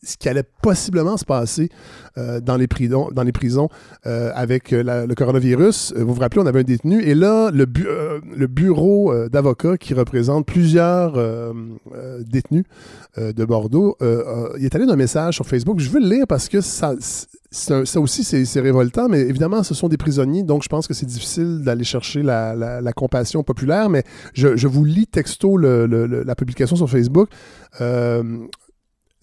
ce 0.04 0.16
qui 0.16 0.28
allait 0.28 0.44
possiblement 0.62 1.16
se 1.16 1.24
passer 1.24 1.68
euh, 2.18 2.40
dans 2.40 2.56
les 2.56 2.66
prisons, 2.66 3.08
dans 3.12 3.22
les 3.22 3.32
prisons 3.32 3.68
euh, 4.06 4.30
avec 4.34 4.72
euh, 4.72 5.06
le 5.06 5.14
coronavirus. 5.14 5.94
Euh, 5.96 6.04
Vous 6.04 6.14
vous 6.14 6.20
rappelez, 6.20 6.42
on 6.42 6.46
avait 6.46 6.60
un 6.60 6.64
détenu 6.64 7.02
et 7.02 7.14
là, 7.14 7.50
le, 7.52 7.66
euh, 7.86 8.20
bureau 8.48 9.14
d'avocats 9.28 9.76
qui 9.78 9.94
représente 9.94 10.44
plusieurs 10.46 11.14
détenus 12.26 12.64
de 13.16 13.44
Bordeaux, 13.44 13.96
il 14.58 14.64
est 14.64 14.74
allé 14.74 14.86
d'un 14.86 14.96
message 14.96 15.34
sur 15.34 15.46
Facebook. 15.46 15.78
Je 15.80 15.88
veux 15.90 16.00
le 16.00 16.08
lire 16.08 16.26
parce 16.28 16.48
que 16.48 16.60
ça, 16.60 16.94
ça 17.50 18.00
aussi, 18.00 18.24
c'est 18.24 18.60
révoltant, 18.60 19.08
mais 19.08 19.20
évidemment, 19.20 19.62
ce 19.62 19.74
sont 19.74 19.88
des 19.88 19.96
prisonniers, 19.96 20.42
donc 20.42 20.62
je 20.62 20.68
pense 20.68 20.86
que 20.86 20.94
c'est 20.94 21.06
difficile 21.06 21.62
d'aller 21.62 21.84
chercher 21.84 22.22
la, 22.22 22.54
la- 22.54 22.80
la 22.80 22.92
compassion 22.92 23.42
populaire, 23.42 23.88
mais 23.88 24.04
je, 24.34 24.56
je 24.56 24.66
vous 24.68 24.84
lis 24.84 25.06
texto 25.06 25.56
le- 25.56 25.86
le- 25.86 26.06
le- 26.06 26.22
la 26.24 26.34
publication 26.34 26.76
sur 26.76 26.88
Facebook. 26.90 27.28
Euh, 27.80 28.22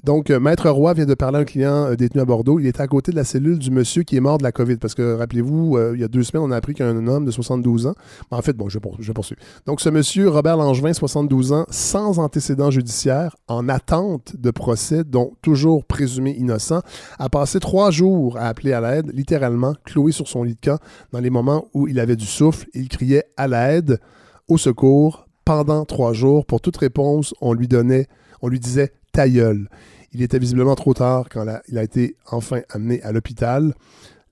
donc, 0.06 0.30
euh, 0.30 0.40
Maître 0.40 0.70
Roy 0.70 0.94
vient 0.94 1.06
de 1.06 1.14
parler 1.14 1.38
à 1.38 1.42
un 1.42 1.46
client 1.46 1.86
euh, 1.88 1.96
détenu 1.96 2.22
à 2.22 2.26
Bordeaux. 2.26 2.60
Il 2.60 2.66
était 2.68 2.82
à 2.82 2.88
côté 2.88 3.12
de 3.12 3.16
la 3.18 3.24
cellule 3.24 3.60
du 3.60 3.70
monsieur 3.72 4.04
qui 4.04 4.16
est 4.16 4.20
mort 4.22 4.38
de 4.38 4.44
la 4.44 4.52
COVID. 4.52 4.78
Parce 4.78 4.96
que, 4.96 5.16
rappelez-vous, 5.16 5.76
euh, 5.78 5.92
il 5.96 6.02
y 6.02 6.04
a 6.04 6.08
deux 6.08 6.24
semaines, 6.24 6.44
on 6.46 6.52
a 6.52 6.56
appris 6.56 6.74
qu'un 6.74 7.08
homme 7.08 7.26
de 7.26 7.32
72 7.32 7.88
ans. 7.88 7.96
En 8.32 8.42
fait, 8.42 8.54
bon, 8.54 8.70
je, 8.70 8.80
pour- 8.80 8.96
je 9.02 9.12
poursuis. 9.12 9.36
Donc, 9.66 9.82
ce 9.82 9.90
monsieur, 9.90 10.30
Robert 10.30 10.58
Langevin, 10.58 10.94
72 10.94 11.52
ans, 11.52 11.66
sans 11.70 12.20
antécédent 12.20 12.72
judiciaire, 12.72 13.36
en 13.48 13.68
attente 13.68 14.36
de 14.38 14.52
procès, 14.52 15.04
dont 15.04 15.34
toujours 15.42 15.84
présumé 15.86 16.32
innocent, 16.32 16.82
a 17.20 17.30
passé 17.30 17.60
trois 17.60 17.92
jours 17.92 18.38
à 18.38 18.48
appeler 18.48 18.74
à 18.74 18.82
l'aide, 18.82 19.12
littéralement 19.14 19.74
cloué 19.86 20.12
sur 20.12 20.28
son 20.28 20.44
lit 20.44 20.56
de 20.56 20.60
camp, 20.70 20.80
dans 21.12 21.20
les 21.20 21.30
moments 21.30 21.66
où 21.74 21.88
il 21.88 22.00
avait 22.00 22.16
du 22.16 22.26
souffle. 22.26 22.68
Il 22.74 22.88
criait 22.88 23.26
à 23.38 23.48
l'aide, 23.48 24.00
au 24.48 24.58
secours, 24.58 25.28
pendant 25.46 25.84
trois 25.86 26.14
jours. 26.14 26.46
Pour 26.46 26.62
toute 26.62 26.78
réponse, 26.78 27.34
on 27.42 27.54
lui 27.54 27.68
donnait, 27.68 28.08
on 28.42 28.48
lui 28.48 28.60
disait 28.60 28.94
ta 29.12 29.28
gueule. 29.30 29.70
Il 30.12 30.22
était 30.22 30.40
visiblement 30.40 30.76
trop 30.76 30.94
tard 30.94 31.30
quand 31.30 31.46
il 31.68 31.78
a 31.78 31.84
été 31.84 32.16
enfin 32.32 32.62
amené 32.70 33.02
à 33.04 33.12
l'hôpital. 33.12 33.74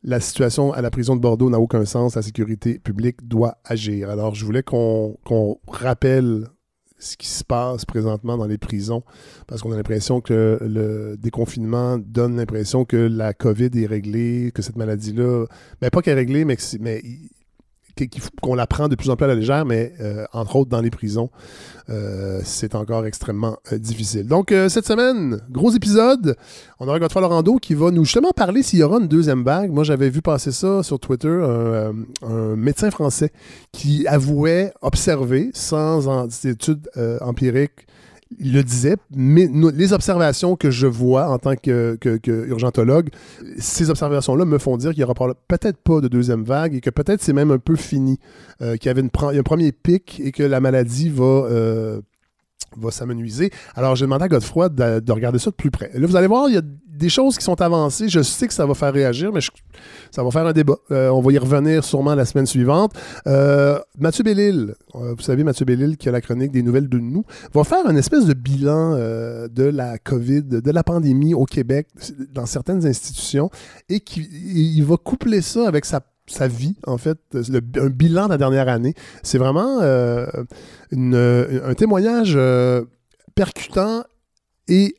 La 0.03 0.19
situation 0.19 0.73
à 0.73 0.81
la 0.81 0.89
prison 0.89 1.15
de 1.15 1.21
Bordeaux 1.21 1.49
n'a 1.49 1.59
aucun 1.59 1.85
sens. 1.85 2.15
La 2.15 2.21
sécurité 2.21 2.79
publique 2.79 3.27
doit 3.27 3.57
agir. 3.65 4.09
Alors, 4.09 4.35
je 4.35 4.45
voulais 4.45 4.63
qu'on 4.63 5.17
rappelle 5.67 6.47
ce 6.99 7.15
qui 7.15 7.27
se 7.27 7.43
passe 7.43 7.85
présentement 7.85 8.37
dans 8.37 8.47
les 8.47 8.57
prisons, 8.57 9.03
parce 9.45 9.61
qu'on 9.61 9.71
a 9.71 9.75
l'impression 9.75 10.19
que 10.19 10.57
le 10.61 11.15
déconfinement 11.17 11.99
donne 11.99 12.37
l'impression 12.37 12.85
que 12.85 12.97
la 12.97 13.33
COVID 13.35 13.69
est 13.75 13.85
réglée, 13.85 14.51
que 14.51 14.63
cette 14.63 14.77
maladie-là, 14.77 15.45
ben 15.79 15.91
pas 15.91 16.01
qu'elle 16.01 16.13
est 16.17 16.21
réglée, 16.21 16.43
mais 16.43 16.55
que 16.55 16.63
mais 16.79 16.99
il- 17.03 17.29
qu'il- 17.29 17.29
qu'il 17.29 17.29
faut- 17.85 17.86
qu'on 18.41 18.55
la 18.55 18.67
prend 18.67 18.87
de 18.87 18.95
plus 18.95 19.09
en 19.09 19.15
plus 19.15 19.25
à 19.25 19.27
la 19.27 19.35
légère, 19.35 19.65
mais 19.65 19.93
euh, 19.99 20.25
entre 20.33 20.57
autres 20.57 20.69
dans 20.69 20.81
les 20.81 20.89
prisons, 20.89 21.29
euh, 21.89 22.39
c'est 22.43 22.75
encore 22.75 23.05
extrêmement 23.05 23.57
euh, 23.71 23.77
difficile. 23.77 24.27
Donc, 24.27 24.53
cette 24.69 24.85
semaine, 24.85 25.41
gros 25.49 25.71
épisode. 25.71 26.35
On 26.79 26.87
aura 26.87 26.99
Godefroy 26.99 27.21
Laurando 27.21 27.57
qui 27.57 27.73
va 27.73 27.91
nous 27.91 28.05
justement 28.05 28.31
parler 28.31 28.63
s'il 28.63 28.79
y 28.79 28.83
aura 28.83 28.99
une 28.99 29.07
deuxième 29.07 29.43
vague. 29.43 29.71
Moi, 29.71 29.83
j'avais 29.83 30.09
vu 30.09 30.21
passer 30.21 30.51
ça 30.51 30.83
sur 30.83 30.99
Twitter, 30.99 31.27
un, 31.27 32.55
médecin 32.55 32.91
français 32.91 33.31
qui 33.71 34.05
avouait 34.07 34.73
observer, 34.81 35.49
sans 35.53 36.27
études 36.45 36.89
empiriques, 37.21 37.87
il 38.39 38.53
le 38.53 38.63
disait, 38.63 38.97
mais 39.15 39.49
les 39.73 39.93
observations 39.93 40.55
que 40.55 40.71
je 40.71 40.87
vois 40.87 41.29
en 41.29 41.39
tant 41.39 41.55
que, 41.55 41.97
ces 43.57 43.89
observations-là 43.89 44.45
me 44.45 44.57
font 44.57 44.77
dire 44.77 44.91
qu'il 44.91 44.99
n'y 45.03 45.09
aura 45.09 45.33
peut-être 45.47 45.77
pas 45.77 46.01
de 46.01 46.07
deuxième 46.07 46.43
vague 46.43 46.75
et 46.75 46.81
que 46.81 46.89
peut-être 46.89 47.21
c'est 47.21 47.33
même 47.33 47.51
un 47.51 47.57
peu 47.57 47.75
fini, 47.75 48.19
euh, 48.61 48.75
qu'il 48.77 48.87
y 48.87 48.89
avait 48.89 49.01
une, 49.01 49.09
un 49.21 49.43
premier 49.43 49.71
pic 49.71 50.21
et 50.23 50.31
que 50.31 50.43
la 50.43 50.59
maladie 50.59 51.09
va, 51.09 51.23
euh, 51.23 52.01
va 52.75 52.91
s'amenuiser. 52.91 53.51
Alors, 53.75 53.95
j'ai 53.95 54.05
demandé 54.05 54.25
à 54.25 54.27
Godefroy 54.27 54.69
de, 54.69 54.99
de 54.99 55.11
regarder 55.11 55.39
ça 55.39 55.49
de 55.49 55.55
plus 55.55 55.71
près. 55.71 55.91
Là, 55.93 56.05
vous 56.05 56.15
allez 56.15 56.27
voir, 56.27 56.49
il 56.49 56.55
y 56.55 56.57
a 56.57 56.61
des 56.97 57.09
choses 57.09 57.37
qui 57.37 57.43
sont 57.43 57.61
avancées. 57.61 58.09
Je 58.09 58.21
sais 58.21 58.47
que 58.47 58.53
ça 58.53 58.65
va 58.65 58.73
faire 58.73 58.93
réagir, 58.93 59.31
mais 59.31 59.39
ça 60.11 60.23
va 60.23 60.31
faire 60.31 60.45
un 60.45 60.53
débat. 60.53 60.77
Euh, 60.91 61.09
on 61.09 61.21
va 61.21 61.31
y 61.31 61.37
revenir 61.37 61.83
sûrement 61.83 62.15
la 62.15 62.25
semaine 62.25 62.45
suivante. 62.45 62.93
Euh, 63.27 63.79
Mathieu 63.97 64.23
Bellil, 64.23 64.73
euh, 64.95 65.13
vous 65.15 65.21
savez, 65.21 65.43
Mathieu 65.43 65.65
Bellil, 65.65 65.97
qui 65.97 66.09
a 66.09 66.11
la 66.11 66.21
chronique 66.21 66.51
des 66.51 66.63
nouvelles 66.63 66.89
de 66.89 66.97
nous, 66.97 67.23
va 67.53 67.63
faire 67.63 67.87
une 67.89 67.97
espèce 67.97 68.25
de 68.25 68.33
bilan 68.33 68.95
de 68.97 69.63
la 69.63 69.97
COVID, 69.97 70.43
de 70.43 70.71
la 70.71 70.83
pandémie 70.83 71.33
au 71.33 71.45
Québec, 71.45 71.87
dans 72.33 72.45
certaines 72.45 72.85
institutions, 72.85 73.49
et 73.89 73.99
qui 73.99 74.21
il 74.21 74.83
va 74.83 74.97
coupler 74.97 75.41
ça 75.41 75.67
avec 75.67 75.85
sa 75.85 76.01
sa 76.27 76.47
vie, 76.47 76.75
en 76.85 76.97
fait, 76.97 77.17
le- 77.33 77.61
un 77.81 77.89
bilan 77.89 78.25
de 78.25 78.31
la 78.31 78.37
dernière 78.37 78.67
année. 78.67 78.93
C'est 79.23 79.37
vraiment 79.37 79.79
euh, 79.81 80.25
une- 80.91 81.15
un 81.63 81.73
témoignage 81.73 82.33
euh, 82.35 82.83
percutant 83.35 84.03
et 84.67 84.95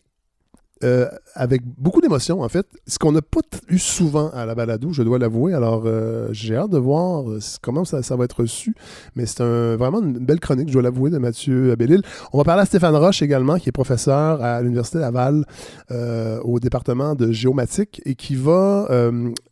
euh, 0.85 1.09
avec 1.39 1.63
beaucoup 1.65 2.01
d'émotion, 2.01 2.43
en 2.43 2.49
fait. 2.49 2.67
Ce 2.87 2.99
qu'on 2.99 3.13
n'a 3.13 3.23
pas 3.23 3.41
eu 3.69 3.79
souvent 3.79 4.31
à 4.31 4.45
la 4.45 4.57
balado, 4.57 4.93
je 4.93 5.03
dois 5.05 5.19
l'avouer. 5.19 5.55
Alors, 5.55 5.85
euh, 5.87 6.29
j'ai 6.33 6.57
hâte 6.57 6.71
de 6.71 6.79
voir 6.79 7.31
euh, 7.31 7.39
comment 7.63 7.85
ça, 7.85 8.01
va 8.17 8.25
être 8.25 8.41
reçu. 8.41 8.75
Mais 9.15 9.25
c'est 9.25 9.45
vraiment 9.77 10.03
une 10.03 10.19
belle 10.19 10.41
chronique, 10.41 10.69
je 10.69 10.73
dois 10.73 10.83
l'avouer, 10.83 11.11
de 11.11 11.19
Mathieu 11.19 11.77
Bellil. 11.77 12.03
On 12.33 12.39
va 12.39 12.45
parler 12.45 12.63
à 12.63 12.67
Stéphane 12.67 12.97
Roche 12.97 13.23
également, 13.23 13.57
qui 13.59 13.69
est 13.69 13.73
professeur 13.73 14.43
à 14.43 14.61
l'Université 14.61 14.99
Laval 14.99 15.45
euh, 15.93 16.41
au 16.41 16.59
département 16.59 17.15
de 17.15 17.31
géomatique 17.31 18.03
et 18.05 18.17
qui 18.17 18.35
va 18.35 18.89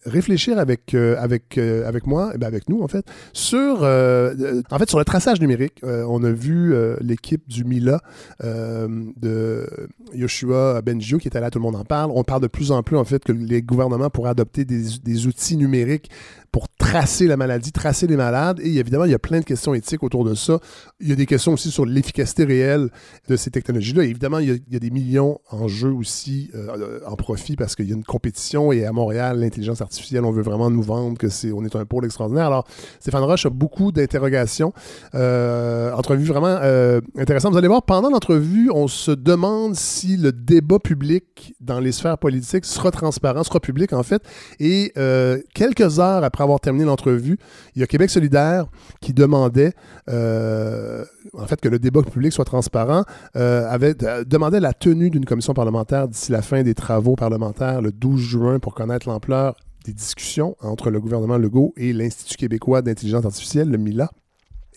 réfléchir 0.04 0.58
avec, 0.58 0.94
avec, 0.94 1.58
avec 1.58 2.06
moi, 2.06 2.32
eh 2.34 2.38
ben 2.38 2.48
avec 2.48 2.68
nous, 2.68 2.82
en 2.82 2.88
fait, 2.88 3.06
sur, 3.32 3.82
en 3.82 4.78
fait, 4.78 4.88
sur 4.88 4.98
le 4.98 5.04
traçage 5.04 5.40
numérique. 5.40 5.80
On 5.84 6.24
a 6.24 6.30
vu 6.30 6.74
l'équipe 7.00 7.46
du 7.48 7.64
MILA 7.64 8.00
de 8.42 9.66
Yoshua 10.14 10.82
Bengio 10.82 11.18
qui 11.18 11.28
est 11.28 11.40
là, 11.40 11.50
tout 11.50 11.58
le 11.58 11.62
monde 11.62 11.75
parle. 11.84 12.10
On 12.14 12.24
parle 12.24 12.42
de 12.42 12.46
plus 12.46 12.70
en 12.72 12.82
plus, 12.82 12.96
en 12.96 13.04
fait, 13.04 13.24
que 13.24 13.32
les 13.32 13.62
gouvernements 13.62 14.10
pourraient 14.10 14.30
adopter 14.30 14.64
des, 14.64 14.98
des 15.02 15.26
outils 15.26 15.56
numériques 15.56 16.10
pour 16.52 16.68
tracer 16.86 17.26
la 17.26 17.36
maladie, 17.36 17.72
tracer 17.72 18.06
les 18.06 18.16
malades. 18.16 18.60
Et 18.62 18.76
évidemment, 18.76 19.04
il 19.04 19.10
y 19.10 19.14
a 19.14 19.18
plein 19.18 19.40
de 19.40 19.44
questions 19.44 19.74
éthiques 19.74 20.02
autour 20.02 20.24
de 20.24 20.34
ça. 20.34 20.60
Il 21.00 21.08
y 21.08 21.12
a 21.12 21.16
des 21.16 21.26
questions 21.26 21.52
aussi 21.52 21.70
sur 21.70 21.84
l'efficacité 21.84 22.44
réelle 22.44 22.90
de 23.28 23.36
ces 23.36 23.50
technologies-là. 23.50 24.04
Évidemment, 24.04 24.38
il 24.38 24.48
y, 24.48 24.50
a, 24.52 24.54
il 24.54 24.72
y 24.72 24.76
a 24.76 24.78
des 24.78 24.90
millions 24.90 25.40
en 25.50 25.66
jeu 25.66 25.90
aussi 25.90 26.50
euh, 26.54 27.00
en 27.06 27.16
profit 27.16 27.56
parce 27.56 27.74
qu'il 27.74 27.88
y 27.88 27.92
a 27.92 27.96
une 27.96 28.04
compétition 28.04 28.70
et 28.72 28.84
à 28.84 28.92
Montréal, 28.92 29.40
l'intelligence 29.40 29.80
artificielle, 29.80 30.24
on 30.24 30.30
veut 30.30 30.42
vraiment 30.42 30.70
nous 30.70 30.82
vendre 30.82 31.18
que 31.18 31.28
c'est 31.28 31.52
on 31.52 31.64
est 31.64 31.74
un 31.74 31.84
pôle 31.84 32.04
extraordinaire. 32.04 32.46
Alors, 32.46 32.66
Stéphane 33.00 33.24
Roche 33.24 33.46
a 33.46 33.50
beaucoup 33.50 33.90
d'interrogations. 33.90 34.72
Euh, 35.14 35.92
entrevue 35.92 36.24
vraiment 36.24 36.58
euh, 36.62 37.00
intéressante. 37.18 37.52
Vous 37.52 37.58
allez 37.58 37.68
voir, 37.68 37.82
pendant 37.82 38.10
l'entrevue, 38.10 38.70
on 38.72 38.86
se 38.86 39.10
demande 39.10 39.74
si 39.74 40.16
le 40.16 40.32
débat 40.32 40.78
public 40.78 41.54
dans 41.60 41.80
les 41.80 41.92
sphères 41.92 42.18
politiques 42.18 42.64
sera 42.64 42.90
transparent, 42.90 43.42
sera 43.42 43.60
public 43.60 43.92
en 43.92 44.02
fait. 44.02 44.22
Et 44.60 44.92
euh, 44.96 45.38
quelques 45.54 45.98
heures 45.98 46.22
après 46.22 46.44
avoir 46.44 46.60
terminé 46.60 46.75
l'entrevue, 46.84 47.38
il 47.74 47.80
y 47.80 47.82
a 47.82 47.86
Québec 47.86 48.10
solidaire 48.10 48.66
qui 49.00 49.12
demandait, 49.12 49.72
euh, 50.08 51.04
en 51.34 51.46
fait, 51.46 51.60
que 51.60 51.68
le 51.68 51.78
débat 51.78 52.02
public 52.02 52.32
soit 52.32 52.44
transparent, 52.44 53.04
euh, 53.36 53.68
avait 53.68 54.02
euh, 54.04 54.24
demandait 54.24 54.60
la 54.60 54.72
tenue 54.72 55.10
d'une 55.10 55.24
commission 55.24 55.54
parlementaire 55.54 56.08
d'ici 56.08 56.32
la 56.32 56.42
fin 56.42 56.62
des 56.62 56.74
travaux 56.74 57.16
parlementaires 57.16 57.82
le 57.82 57.92
12 57.92 58.20
juin 58.20 58.58
pour 58.58 58.74
connaître 58.74 59.08
l'ampleur 59.08 59.56
des 59.84 59.92
discussions 59.92 60.56
entre 60.60 60.90
le 60.90 61.00
gouvernement 61.00 61.38
Legault 61.38 61.72
et 61.76 61.92
l'Institut 61.92 62.36
québécois 62.36 62.82
d'intelligence 62.82 63.24
artificielle, 63.24 63.70
le 63.70 63.78
MILA. 63.78 64.10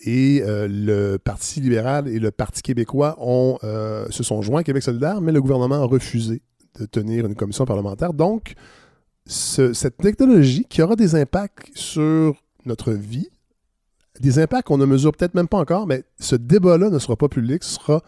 Et 0.02 0.42
le 0.46 1.18
Parti 1.18 1.60
libéral 1.60 2.08
et 2.08 2.18
le 2.18 2.30
Parti 2.30 2.62
québécois 2.62 3.18
se 4.08 4.22
sont 4.22 4.40
joints 4.40 4.60
à 4.60 4.62
Québec 4.62 4.82
solidaire, 4.82 5.20
mais 5.20 5.30
le 5.30 5.42
gouvernement 5.42 5.74
a 5.74 5.84
refusé 5.84 6.40
de 6.78 6.86
tenir 6.86 7.26
une 7.26 7.34
commission 7.34 7.64
parlementaire. 7.64 8.14
Donc, 8.14 8.54
ce- 9.30 9.72
cette 9.72 9.96
technologie 9.98 10.66
qui 10.68 10.82
aura 10.82 10.96
des 10.96 11.14
impacts 11.14 11.70
sur 11.74 12.34
notre 12.66 12.90
vie, 12.92 13.28
des 14.20 14.38
impacts 14.40 14.66
qu'on 14.66 14.76
ne 14.76 14.84
mesure 14.84 15.12
peut-être 15.12 15.34
même 15.34 15.46
pas 15.48 15.58
encore, 15.58 15.86
mais 15.86 16.02
ce 16.18 16.34
débat-là 16.36 16.90
ne 16.90 16.98
sera 16.98 17.14
pas 17.16 17.28
public, 17.28 17.62
ce 17.62 17.74
sera 17.76 18.02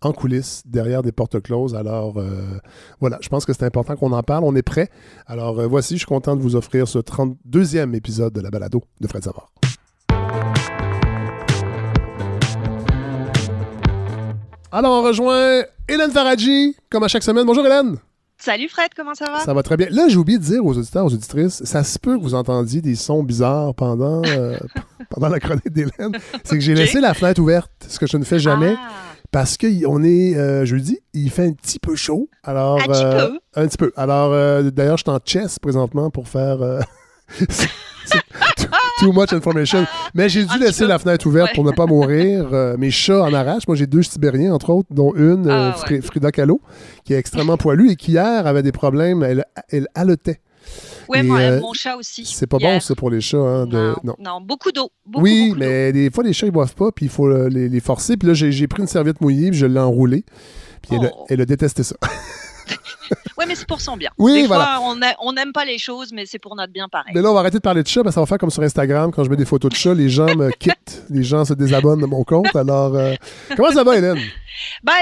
en 0.00 0.12
coulisses, 0.12 0.62
derrière 0.64 1.02
des 1.02 1.12
portes 1.12 1.40
closes. 1.42 1.74
Alors, 1.74 2.18
euh, 2.18 2.58
voilà, 3.00 3.18
je 3.20 3.28
pense 3.28 3.44
que 3.44 3.52
c'est 3.52 3.64
important 3.64 3.96
qu'on 3.96 4.12
en 4.12 4.22
parle. 4.22 4.42
On 4.44 4.54
est 4.56 4.62
prêt. 4.62 4.88
Alors, 5.26 5.58
euh, 5.60 5.66
voici, 5.66 5.94
je 5.94 5.98
suis 5.98 6.06
content 6.06 6.34
de 6.36 6.42
vous 6.42 6.56
offrir 6.56 6.88
ce 6.88 6.98
32e 6.98 7.94
épisode 7.94 8.32
de 8.32 8.40
la 8.40 8.50
balado 8.50 8.82
de 9.00 9.06
Fred 9.06 9.22
Savard. 9.24 9.52
Alors, 14.72 14.92
on 14.92 15.02
rejoint 15.02 15.62
Hélène 15.88 16.10
Faradji, 16.10 16.74
comme 16.90 17.02
à 17.04 17.08
chaque 17.08 17.22
semaine. 17.22 17.44
Bonjour 17.46 17.64
Hélène. 17.66 17.96
Salut 18.44 18.68
Fred, 18.68 18.88
comment 18.96 19.14
ça 19.14 19.26
va? 19.26 19.38
Ça 19.38 19.54
va 19.54 19.62
très 19.62 19.76
bien. 19.76 19.86
Là, 19.90 20.08
j'ai 20.08 20.16
oublié 20.16 20.36
de 20.36 20.42
dire 20.42 20.66
aux 20.66 20.76
auditeurs, 20.76 21.04
aux 21.04 21.14
auditrices, 21.14 21.62
ça 21.62 21.84
se 21.84 21.96
peut 21.96 22.18
que 22.18 22.22
vous 22.24 22.34
entendiez 22.34 22.80
des 22.80 22.96
sons 22.96 23.22
bizarres 23.22 23.72
pendant, 23.72 24.20
euh, 24.24 24.58
pendant 25.10 25.28
la 25.28 25.38
chronique 25.38 25.70
d'Hélène. 25.72 26.18
C'est 26.42 26.56
que 26.56 26.60
j'ai 26.60 26.74
laissé 26.74 27.00
la 27.00 27.14
fenêtre 27.14 27.40
ouverte, 27.40 27.70
ce 27.86 28.00
que 28.00 28.08
je 28.08 28.16
ne 28.16 28.24
fais 28.24 28.40
jamais, 28.40 28.74
Ah, 28.76 28.90
parce 29.30 29.56
qu'on 29.56 30.02
est 30.02 30.34
euh, 30.34 30.64
jeudi, 30.64 30.98
il 31.14 31.30
fait 31.30 31.46
un 31.46 31.52
petit 31.52 31.78
peu 31.78 31.94
chaud. 31.94 32.28
Alors, 32.42 32.80
Un 32.80 32.86
petit 32.86 33.04
euh, 33.04 33.28
peu? 33.28 33.38
Un 33.54 33.68
petit 33.68 33.78
peu. 33.78 33.92
Alors, 33.96 34.32
euh, 34.32 34.72
d'ailleurs, 34.72 34.96
je 34.96 35.04
suis 35.04 35.12
en 35.12 35.20
chess 35.24 35.60
présentement 35.60 36.10
pour 36.10 36.26
faire... 36.26 36.58
too- 39.04 39.12
much 39.12 39.32
information. 39.32 39.86
Mais 40.14 40.28
j'ai 40.28 40.44
dû 40.44 40.58
laisser 40.58 40.86
la 40.86 40.98
fenêtre 40.98 41.26
ouverte 41.26 41.48
Ouais. 41.48 41.54
pour 41.54 41.64
ne 41.64 41.72
pas 41.72 41.86
mourir. 41.86 42.48
Euh, 42.52 42.76
mes 42.78 42.90
chats 42.90 43.22
en 43.22 43.32
arrachent. 43.32 43.66
Moi, 43.66 43.76
j'ai 43.76 43.86
deux 43.86 44.02
sibériens, 44.02 44.52
entre 44.54 44.70
autres, 44.70 44.88
dont 44.90 45.14
une, 45.14 45.46
euh, 45.48 45.70
Ah, 45.72 45.76
ouais. 45.90 46.00
Frida 46.00 46.30
Kahlo, 46.32 46.60
qui 47.04 47.14
est 47.14 47.18
extrêmement 47.18 47.56
poilue 47.56 47.90
et 47.90 47.96
qui 47.96 48.12
hier 48.12 48.46
avait 48.46 48.62
des 48.62 48.72
problèmes. 48.72 49.22
Elle, 49.22 49.44
elle 49.70 49.88
haletait. 49.94 50.40
moi, 51.08 51.18
euh, 51.40 51.60
mon 51.60 51.72
chat 51.72 51.96
aussi. 51.96 52.24
C'est 52.24 52.46
pas 52.46 52.58
bon, 52.58 52.80
ça, 52.80 52.94
pour 52.94 53.10
les 53.10 53.20
chats. 53.20 53.36
hein, 53.36 53.66
de... 53.66 53.94
non, 54.04 54.14
non, 54.18 54.40
beaucoup 54.40 54.70
d'eau. 54.72 54.90
Oui, 55.16 55.48
beaucoup 55.48 55.58
mais 55.60 55.92
des 55.92 56.10
fois, 56.10 56.24
les 56.24 56.32
chats, 56.32 56.46
ils 56.46 56.52
boivent 56.52 56.74
pas, 56.74 56.90
puis 56.92 57.06
il 57.06 57.10
faut 57.10 57.28
les, 57.48 57.68
les 57.68 57.80
forcer. 57.80 58.16
Puis 58.16 58.28
là, 58.28 58.34
j'ai 58.34 58.66
pris 58.68 58.80
une 58.82 58.88
serviette 58.88 59.20
mouillée, 59.20 59.50
puis 59.50 59.58
je 59.58 59.66
l'ai 59.66 59.80
enroulée. 59.80 60.24
Puis 60.82 60.96
elle, 61.00 61.10
Oh. 61.14 61.26
elle 61.28 61.40
a 61.40 61.44
détesté 61.44 61.82
ça. 61.82 61.96
Ouais, 63.38 63.46
mais 63.46 63.54
c'est 63.54 63.66
pour 63.66 63.80
son 63.80 63.96
bien. 63.96 64.10
Oui, 64.18 64.42
Des 64.42 64.46
voilà. 64.46 64.78
fois, 64.78 65.14
on 65.20 65.32
n'aime 65.32 65.52
pas 65.52 65.64
les 65.64 65.78
choses, 65.78 66.12
mais 66.12 66.26
c'est 66.26 66.38
pour 66.38 66.54
notre 66.54 66.72
bien 66.72 66.88
pareil. 66.88 67.12
Mais 67.14 67.22
là, 67.22 67.30
on 67.30 67.34
va 67.34 67.40
arrêter 67.40 67.58
de 67.58 67.62
parler 67.62 67.82
de 67.82 67.88
chat, 67.88 68.02
parce 68.02 68.12
que 68.12 68.14
ça 68.16 68.20
va 68.20 68.26
faire 68.26 68.38
comme 68.38 68.50
sur 68.50 68.62
Instagram. 68.62 69.10
Quand 69.10 69.24
je 69.24 69.30
mets 69.30 69.36
des 69.36 69.44
photos 69.46 69.70
de 69.70 69.76
chats, 69.76 69.94
les 69.94 70.08
gens 70.08 70.34
me 70.36 70.50
quittent. 70.58 71.02
Les 71.08 71.22
gens 71.22 71.44
se 71.44 71.54
désabonnent 71.54 72.00
de 72.00 72.06
mon 72.06 72.24
compte. 72.24 72.54
Alors, 72.54 72.94
euh, 72.94 73.14
comment 73.56 73.72
ça 73.72 73.84
va, 73.84 73.96
Hélène? 73.96 74.20
Ben, 74.82 74.92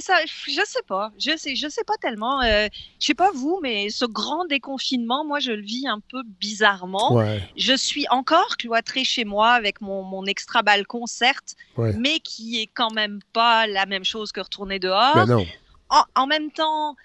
ça, 0.00 0.14
je 0.24 0.60
sais 0.64 0.82
pas. 0.86 1.12
Je 1.18 1.36
sais, 1.36 1.54
je 1.54 1.68
sais 1.68 1.84
pas 1.84 1.96
tellement. 2.00 2.40
Euh, 2.42 2.68
je 2.98 3.06
sais 3.06 3.14
pas 3.14 3.30
vous, 3.34 3.60
mais 3.62 3.90
ce 3.90 4.06
grand 4.06 4.46
déconfinement, 4.46 5.24
moi, 5.24 5.38
je 5.40 5.52
le 5.52 5.62
vis 5.62 5.86
un 5.86 6.00
peu 6.10 6.22
bizarrement. 6.40 7.14
Ouais, 7.14 7.42
Je 7.56 7.74
suis 7.76 8.06
encore 8.10 8.56
cloîtrée 8.56 9.04
chez 9.04 9.24
moi 9.24 9.50
avec 9.50 9.80
mon, 9.80 10.02
mon 10.02 10.24
extra 10.24 10.62
balcon, 10.62 11.06
certes, 11.06 11.54
ouais. 11.76 11.92
mais 11.98 12.18
qui 12.20 12.60
est 12.62 12.70
quand 12.72 12.92
même 12.92 13.20
pas 13.32 13.66
la 13.66 13.86
même 13.86 14.04
chose 14.04 14.32
que 14.32 14.40
retourner 14.40 14.78
dehors. 14.78 15.14
Ben 15.14 15.26
non. 15.26 15.46
En, 15.94 16.22
en 16.22 16.26
même 16.26 16.50
temps, 16.50 16.96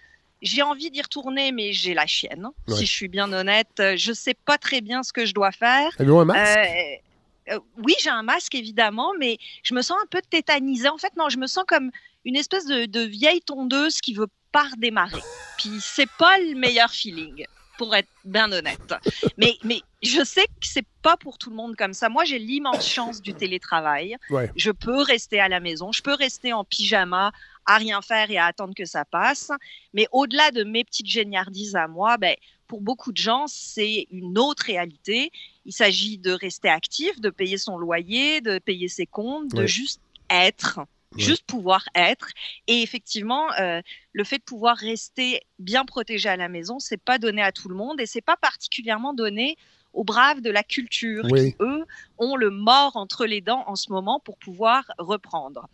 j'ai 0.42 0.62
envie 0.62 0.90
d'y 0.90 1.02
retourner, 1.02 1.52
mais 1.52 1.74
j'ai 1.74 1.94
la 1.94 2.08
chienne. 2.08 2.48
Ouais. 2.68 2.76
Si 2.76 2.86
je 2.86 2.92
suis 2.92 3.08
bien 3.08 3.32
honnête, 3.34 3.68
Euh, 3.80 3.96
je 3.98 4.14
sais 4.14 4.36
pas 4.46 4.58
très 4.58 4.82
bien 4.82 5.04
ce 5.04 5.12
que 5.14 5.26
je 5.26 5.34
dois 5.34 5.52
faire. 5.52 5.92
Un 6.00 6.26
masque? 6.26 6.58
Euh, 6.58 7.54
euh, 7.54 7.60
oui, 7.78 7.94
j'ai 8.02 8.10
un 8.10 8.24
masque 8.24 8.56
évidemment, 8.56 9.12
mais 9.20 9.38
je 9.64 9.74
me 9.74 9.82
sens 9.82 9.98
un 10.02 10.08
peu 10.08 10.22
tétanisée. 10.30 10.90
En 10.90 10.98
fait, 10.98 11.16
non, 11.18 11.30
je 11.30 11.38
me 11.38 11.48
sens 11.48 11.64
comme 11.68 11.92
une 12.26 12.36
espèce 12.36 12.66
de, 12.66 12.86
de 12.86 13.02
vieille 13.02 13.42
tondeuse 13.42 14.00
qui 14.02 14.14
veut 14.14 14.30
pas 14.52 14.64
redémarrer. 14.64 15.22
Puis 15.58 15.72
c'est 15.82 16.10
pas 16.18 16.38
le 16.38 16.56
meilleur 16.56 16.92
feeling, 16.92 17.46
pour 17.78 17.96
être 17.96 18.10
bien 18.24 18.52
honnête. 18.52 18.94
Mais, 19.38 19.58
mais 19.64 19.82
je 20.04 20.24
sais 20.24 20.46
que 20.46 20.68
c'est 20.68 20.86
pas 21.02 21.18
pour 21.18 21.38
tout 21.38 21.50
le 21.50 21.56
monde 21.56 21.76
comme 21.76 21.94
ça. 21.94 22.08
Moi, 22.10 22.24
j'ai 22.26 22.40
l'immense 22.40 22.88
chance 22.88 23.22
du 23.22 23.34
télétravail. 23.34 24.16
Ouais. 24.30 24.52
Je 24.56 24.72
peux 24.72 25.02
rester 25.02 25.40
à 25.40 25.50
la 25.50 25.60
maison, 25.60 25.92
je 25.92 26.02
peux 26.02 26.14
rester 26.14 26.54
en 26.54 26.64
pyjama, 26.64 27.32
à 27.70 27.78
rien 27.78 28.02
faire 28.02 28.32
et 28.32 28.38
à 28.38 28.46
attendre 28.46 28.74
que 28.76 28.86
ça 28.86 29.06
passe. 29.06 29.52
Mais 29.94 30.08
au-delà 30.12 30.50
de 30.52 30.64
mes 30.64 30.84
petites 30.84 31.06
géniardises 31.06 31.76
à 31.76 31.88
moi, 31.88 32.18
ben, 32.18 32.36
pour 32.68 32.82
beaucoup 32.82 33.12
de 33.12 33.18
gens, 33.18 33.46
c'est 33.48 34.08
une 34.12 34.38
autre 34.40 34.64
réalité. 34.66 35.32
Il 35.66 35.74
s'agit 35.74 36.18
de 36.18 36.32
rester 36.32 36.68
actif, 36.68 37.20
de 37.22 37.30
payer 37.30 37.58
son 37.58 37.78
loyer, 37.78 38.42
de 38.42 38.58
payer 38.60 38.88
ses 38.88 39.06
comptes, 39.06 39.50
de 39.50 39.66
juste 39.68 40.02
être, 40.30 40.80
Ouais. 41.16 41.24
juste 41.24 41.44
pouvoir 41.48 41.84
être. 41.96 42.28
Et 42.68 42.82
effectivement, 42.84 43.52
euh, 43.60 43.82
le 44.14 44.24
fait 44.24 44.38
de 44.38 44.44
pouvoir 44.44 44.78
rester 44.78 45.42
bien 45.58 45.84
protégé 45.86 46.30
à 46.30 46.38
la 46.38 46.50
maison, 46.50 46.78
c'est 46.80 47.02
pas 47.02 47.18
donné 47.18 47.42
à 47.42 47.52
tout 47.52 47.68
le 47.70 47.76
monde 47.76 48.00
et 48.00 48.06
c'est 48.06 48.22
pas 48.22 48.38
particulièrement 48.38 49.14
donné 49.14 49.58
aux 49.94 50.04
braves 50.04 50.42
de 50.42 50.52
la 50.52 50.62
culture 50.64 51.24
Oui. 51.32 51.52
qui, 51.52 51.56
eux, 51.62 51.84
ont 52.20 52.36
le 52.36 52.52
mort 52.52 52.96
entre 52.96 53.26
les 53.26 53.42
dents 53.42 53.64
en 53.66 53.76
ce 53.76 53.92
moment 53.92 54.20
pour 54.20 54.38
pouvoir 54.38 54.84
reprendre. 55.00 55.68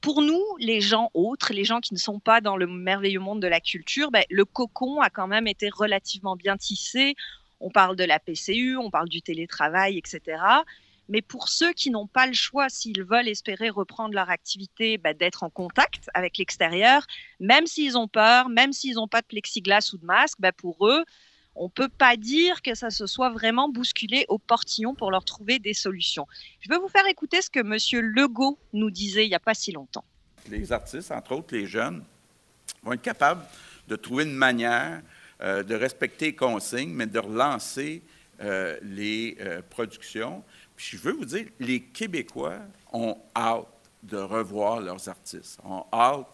Pour 0.00 0.22
nous, 0.22 0.42
les 0.58 0.80
gens 0.80 1.10
autres, 1.12 1.52
les 1.52 1.64
gens 1.64 1.80
qui 1.80 1.92
ne 1.92 1.98
sont 1.98 2.20
pas 2.20 2.40
dans 2.40 2.56
le 2.56 2.66
merveilleux 2.66 3.20
monde 3.20 3.42
de 3.42 3.46
la 3.46 3.60
culture, 3.60 4.10
ben, 4.10 4.24
le 4.30 4.46
cocon 4.46 5.00
a 5.00 5.10
quand 5.10 5.26
même 5.26 5.46
été 5.46 5.68
relativement 5.68 6.36
bien 6.36 6.56
tissé. 6.56 7.14
On 7.60 7.70
parle 7.70 7.96
de 7.96 8.04
la 8.04 8.18
PCU, 8.18 8.78
on 8.78 8.90
parle 8.90 9.10
du 9.10 9.20
télétravail, 9.20 9.98
etc. 9.98 10.42
Mais 11.10 11.20
pour 11.20 11.48
ceux 11.48 11.72
qui 11.72 11.90
n'ont 11.90 12.06
pas 12.06 12.26
le 12.26 12.32
choix, 12.32 12.70
s'ils 12.70 13.02
veulent 13.02 13.28
espérer 13.28 13.68
reprendre 13.68 14.14
leur 14.14 14.30
activité, 14.30 14.96
ben, 14.96 15.14
d'être 15.14 15.42
en 15.42 15.50
contact 15.50 16.08
avec 16.14 16.38
l'extérieur, 16.38 17.04
même 17.38 17.66
s'ils 17.66 17.98
ont 17.98 18.08
peur, 18.08 18.48
même 18.48 18.72
s'ils 18.72 18.94
n'ont 18.94 19.08
pas 19.08 19.20
de 19.20 19.26
plexiglas 19.26 19.90
ou 19.92 19.98
de 19.98 20.06
masque, 20.06 20.38
ben, 20.40 20.52
pour 20.52 20.86
eux, 20.88 21.04
on 21.54 21.68
peut 21.68 21.88
pas 21.88 22.16
dire 22.16 22.62
que 22.62 22.74
ça 22.74 22.90
se 22.90 23.06
soit 23.06 23.30
vraiment 23.30 23.68
bousculé 23.68 24.24
au 24.28 24.38
portillon 24.38 24.94
pour 24.94 25.10
leur 25.10 25.24
trouver 25.24 25.58
des 25.58 25.74
solutions. 25.74 26.26
Je 26.60 26.68
vais 26.68 26.78
vous 26.78 26.88
faire 26.88 27.06
écouter 27.06 27.42
ce 27.42 27.50
que 27.50 27.62
Monsieur 27.62 28.00
Legault 28.00 28.58
nous 28.72 28.90
disait 28.90 29.26
il 29.26 29.28
n'y 29.28 29.34
a 29.34 29.40
pas 29.40 29.54
si 29.54 29.72
longtemps. 29.72 30.04
les 30.48 30.72
artistes, 30.72 31.10
entre 31.10 31.32
autres 31.32 31.54
les 31.54 31.66
jeunes, 31.66 32.04
vont 32.82 32.92
être 32.92 33.02
capables 33.02 33.44
de 33.88 33.96
trouver 33.96 34.24
une 34.24 34.34
manière 34.34 35.02
euh, 35.42 35.62
de 35.62 35.74
respecter 35.74 36.26
les 36.26 36.34
consignes, 36.34 36.92
mais 36.92 37.06
de 37.06 37.18
relancer 37.18 38.02
euh, 38.42 38.78
les 38.82 39.38
euh, 39.40 39.62
productions. 39.70 40.44
Puis 40.76 40.98
je 40.98 41.02
veux 41.02 41.12
vous 41.12 41.24
dire, 41.24 41.46
les 41.58 41.80
Québécois 41.80 42.58
ont 42.92 43.16
hâte 43.34 43.66
de 44.02 44.18
revoir 44.18 44.80
leurs 44.80 45.08
artistes. 45.08 45.58
Ont 45.64 45.86
hâte, 45.92 46.26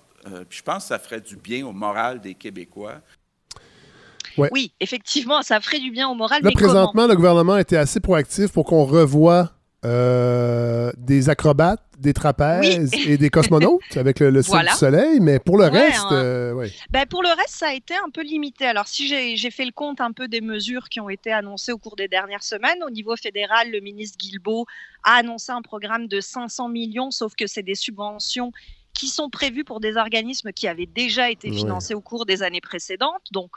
puis 0.48 0.58
je 0.58 0.62
pense 0.62 0.84
que 0.84 0.88
ça 0.88 0.98
ferait 0.98 1.20
du 1.20 1.36
bien 1.36 1.64
au 1.64 1.72
moral 1.72 2.20
des 2.20 2.34
Québécois. 2.34 3.00
Ouais. 4.38 4.48
Oui, 4.52 4.72
effectivement, 4.80 5.42
ça 5.42 5.60
ferait 5.60 5.78
du 5.80 5.90
bien 5.90 6.08
au 6.08 6.14
moral, 6.14 6.42
Là, 6.42 6.48
mais 6.48 6.54
comment 6.54 6.72
présentement, 6.72 7.06
le 7.06 7.14
gouvernement 7.16 7.56
était 7.56 7.76
assez 7.76 8.00
proactif 8.00 8.52
pour 8.52 8.64
qu'on 8.64 8.84
revoie 8.84 9.50
euh, 9.84 10.90
des 10.96 11.28
acrobates, 11.28 11.82
des 11.98 12.12
trapèzes 12.12 12.92
et 13.06 13.16
des 13.16 13.30
cosmonautes 13.30 13.80
avec 13.96 14.20
le, 14.20 14.30
le 14.30 14.42
Cirque 14.42 14.54
Voilà. 14.54 14.72
du 14.72 14.76
Soleil, 14.76 15.20
mais 15.20 15.38
pour 15.38 15.56
le 15.58 15.64
Ouais, 15.64 15.70
reste, 15.70 16.00
hein. 16.10 16.12
euh, 16.12 16.52
ouais. 16.52 16.70
Ben, 16.90 17.06
pour 17.06 17.22
le 17.22 17.28
reste, 17.28 17.50
ça 17.54 17.68
a 17.68 17.72
été 17.72 17.94
un 17.94 18.10
peu 18.10 18.22
limité. 18.22 18.66
Alors, 18.66 18.88
si 18.88 19.06
j'ai 19.08 19.36
j'ai 19.36 19.50
fait 19.50 19.64
le 19.64 19.70
compte 19.72 20.00
un 20.00 20.12
peu 20.12 20.28
des 20.28 20.40
mesures 20.40 20.88
qui 20.88 21.00
ont 21.00 21.08
été 21.08 21.32
annoncées 21.32 21.72
au 21.72 21.78
cours 21.78 21.96
des 21.96 22.08
dernières 22.08 22.42
semaines, 22.42 22.78
au 22.86 22.90
niveau 22.90 23.14
fédéral, 23.16 23.70
le 23.70 23.80
ministre 23.80 24.18
Guilbeault 24.18 24.66
a 25.04 25.12
annoncé 25.18 25.52
un 25.52 25.62
programme 25.62 26.08
de 26.08 26.20
500 26.20 26.68
millions, 26.68 27.10
sauf 27.10 27.34
que 27.36 27.46
c'est 27.46 27.62
des 27.62 27.74
subventions 27.76 28.50
qui 28.98 29.08
sont 29.08 29.28
prévues 29.30 29.64
pour 29.64 29.80
des 29.80 29.96
organismes 29.96 30.52
qui 30.52 30.66
avaient 30.68 30.86
déjà 30.86 31.30
été 31.30 31.50
Ouais. 31.50 31.56
financés 31.56 31.94
au 31.94 32.00
cours 32.00 32.24
des 32.26 32.42
années 32.42 32.60
précédentes. 32.60 33.22
Donc, 33.32 33.50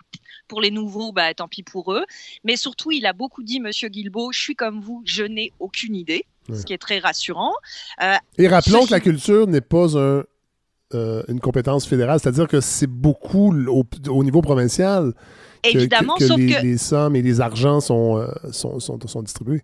pour 0.48 0.60
les 0.62 0.70
nouveaux, 0.72 1.12
bah, 1.12 1.34
tant 1.34 1.48
pis 1.48 1.64
pour 1.64 1.94
eux. 1.94 2.04
Mais 2.44 2.56
surtout, 2.58 2.92
il 2.92 3.06
a 3.06 3.14
beaucoup 3.14 3.42
dit, 3.44 3.60
Monsieur 3.60 3.88
Guilbeault, 3.90 4.32
je 4.34 4.40
suis 4.40 4.56
comme 4.56 4.82
vous, 4.82 5.02
je 5.06 5.24
n'ai 5.24 5.54
aucune 5.60 5.96
idée, 5.96 6.26
Ouais. 6.50 6.58
ce 6.58 6.66
qui 6.66 6.74
est 6.74 6.78
très 6.78 7.00
rassurant. 7.00 7.54
Et 8.38 8.48
rappelons 8.48 8.86
que 8.86 8.92
la 8.92 9.00
culture 9.00 9.48
n'est 9.48 9.62
pas 9.62 9.98
un, 9.98 10.24
euh, 10.96 11.24
une 11.28 11.40
compétence 11.40 11.86
fédérale, 11.86 12.20
c'est-à-dire 12.20 12.48
que 12.48 12.60
c'est 12.62 12.88
beaucoup 12.88 13.54
au, 13.68 13.86
au 14.10 14.24
niveau 14.24 14.42
provincial 14.42 15.14
que, 15.64 15.70
Évidemment, 15.70 16.16
que- 16.16 16.20
que 16.20 16.28
sauf 16.28 16.38
les, 16.38 16.54
que 16.54 16.62
les 16.64 16.78
sommes 16.78 17.16
et 17.16 17.22
les 17.22 17.40
argents 17.42 17.80
sont, 17.80 18.18
euh, 18.18 18.28
sont, 18.52 18.80
sont, 18.80 19.00
sont 19.08 19.22
distribués. 19.22 19.62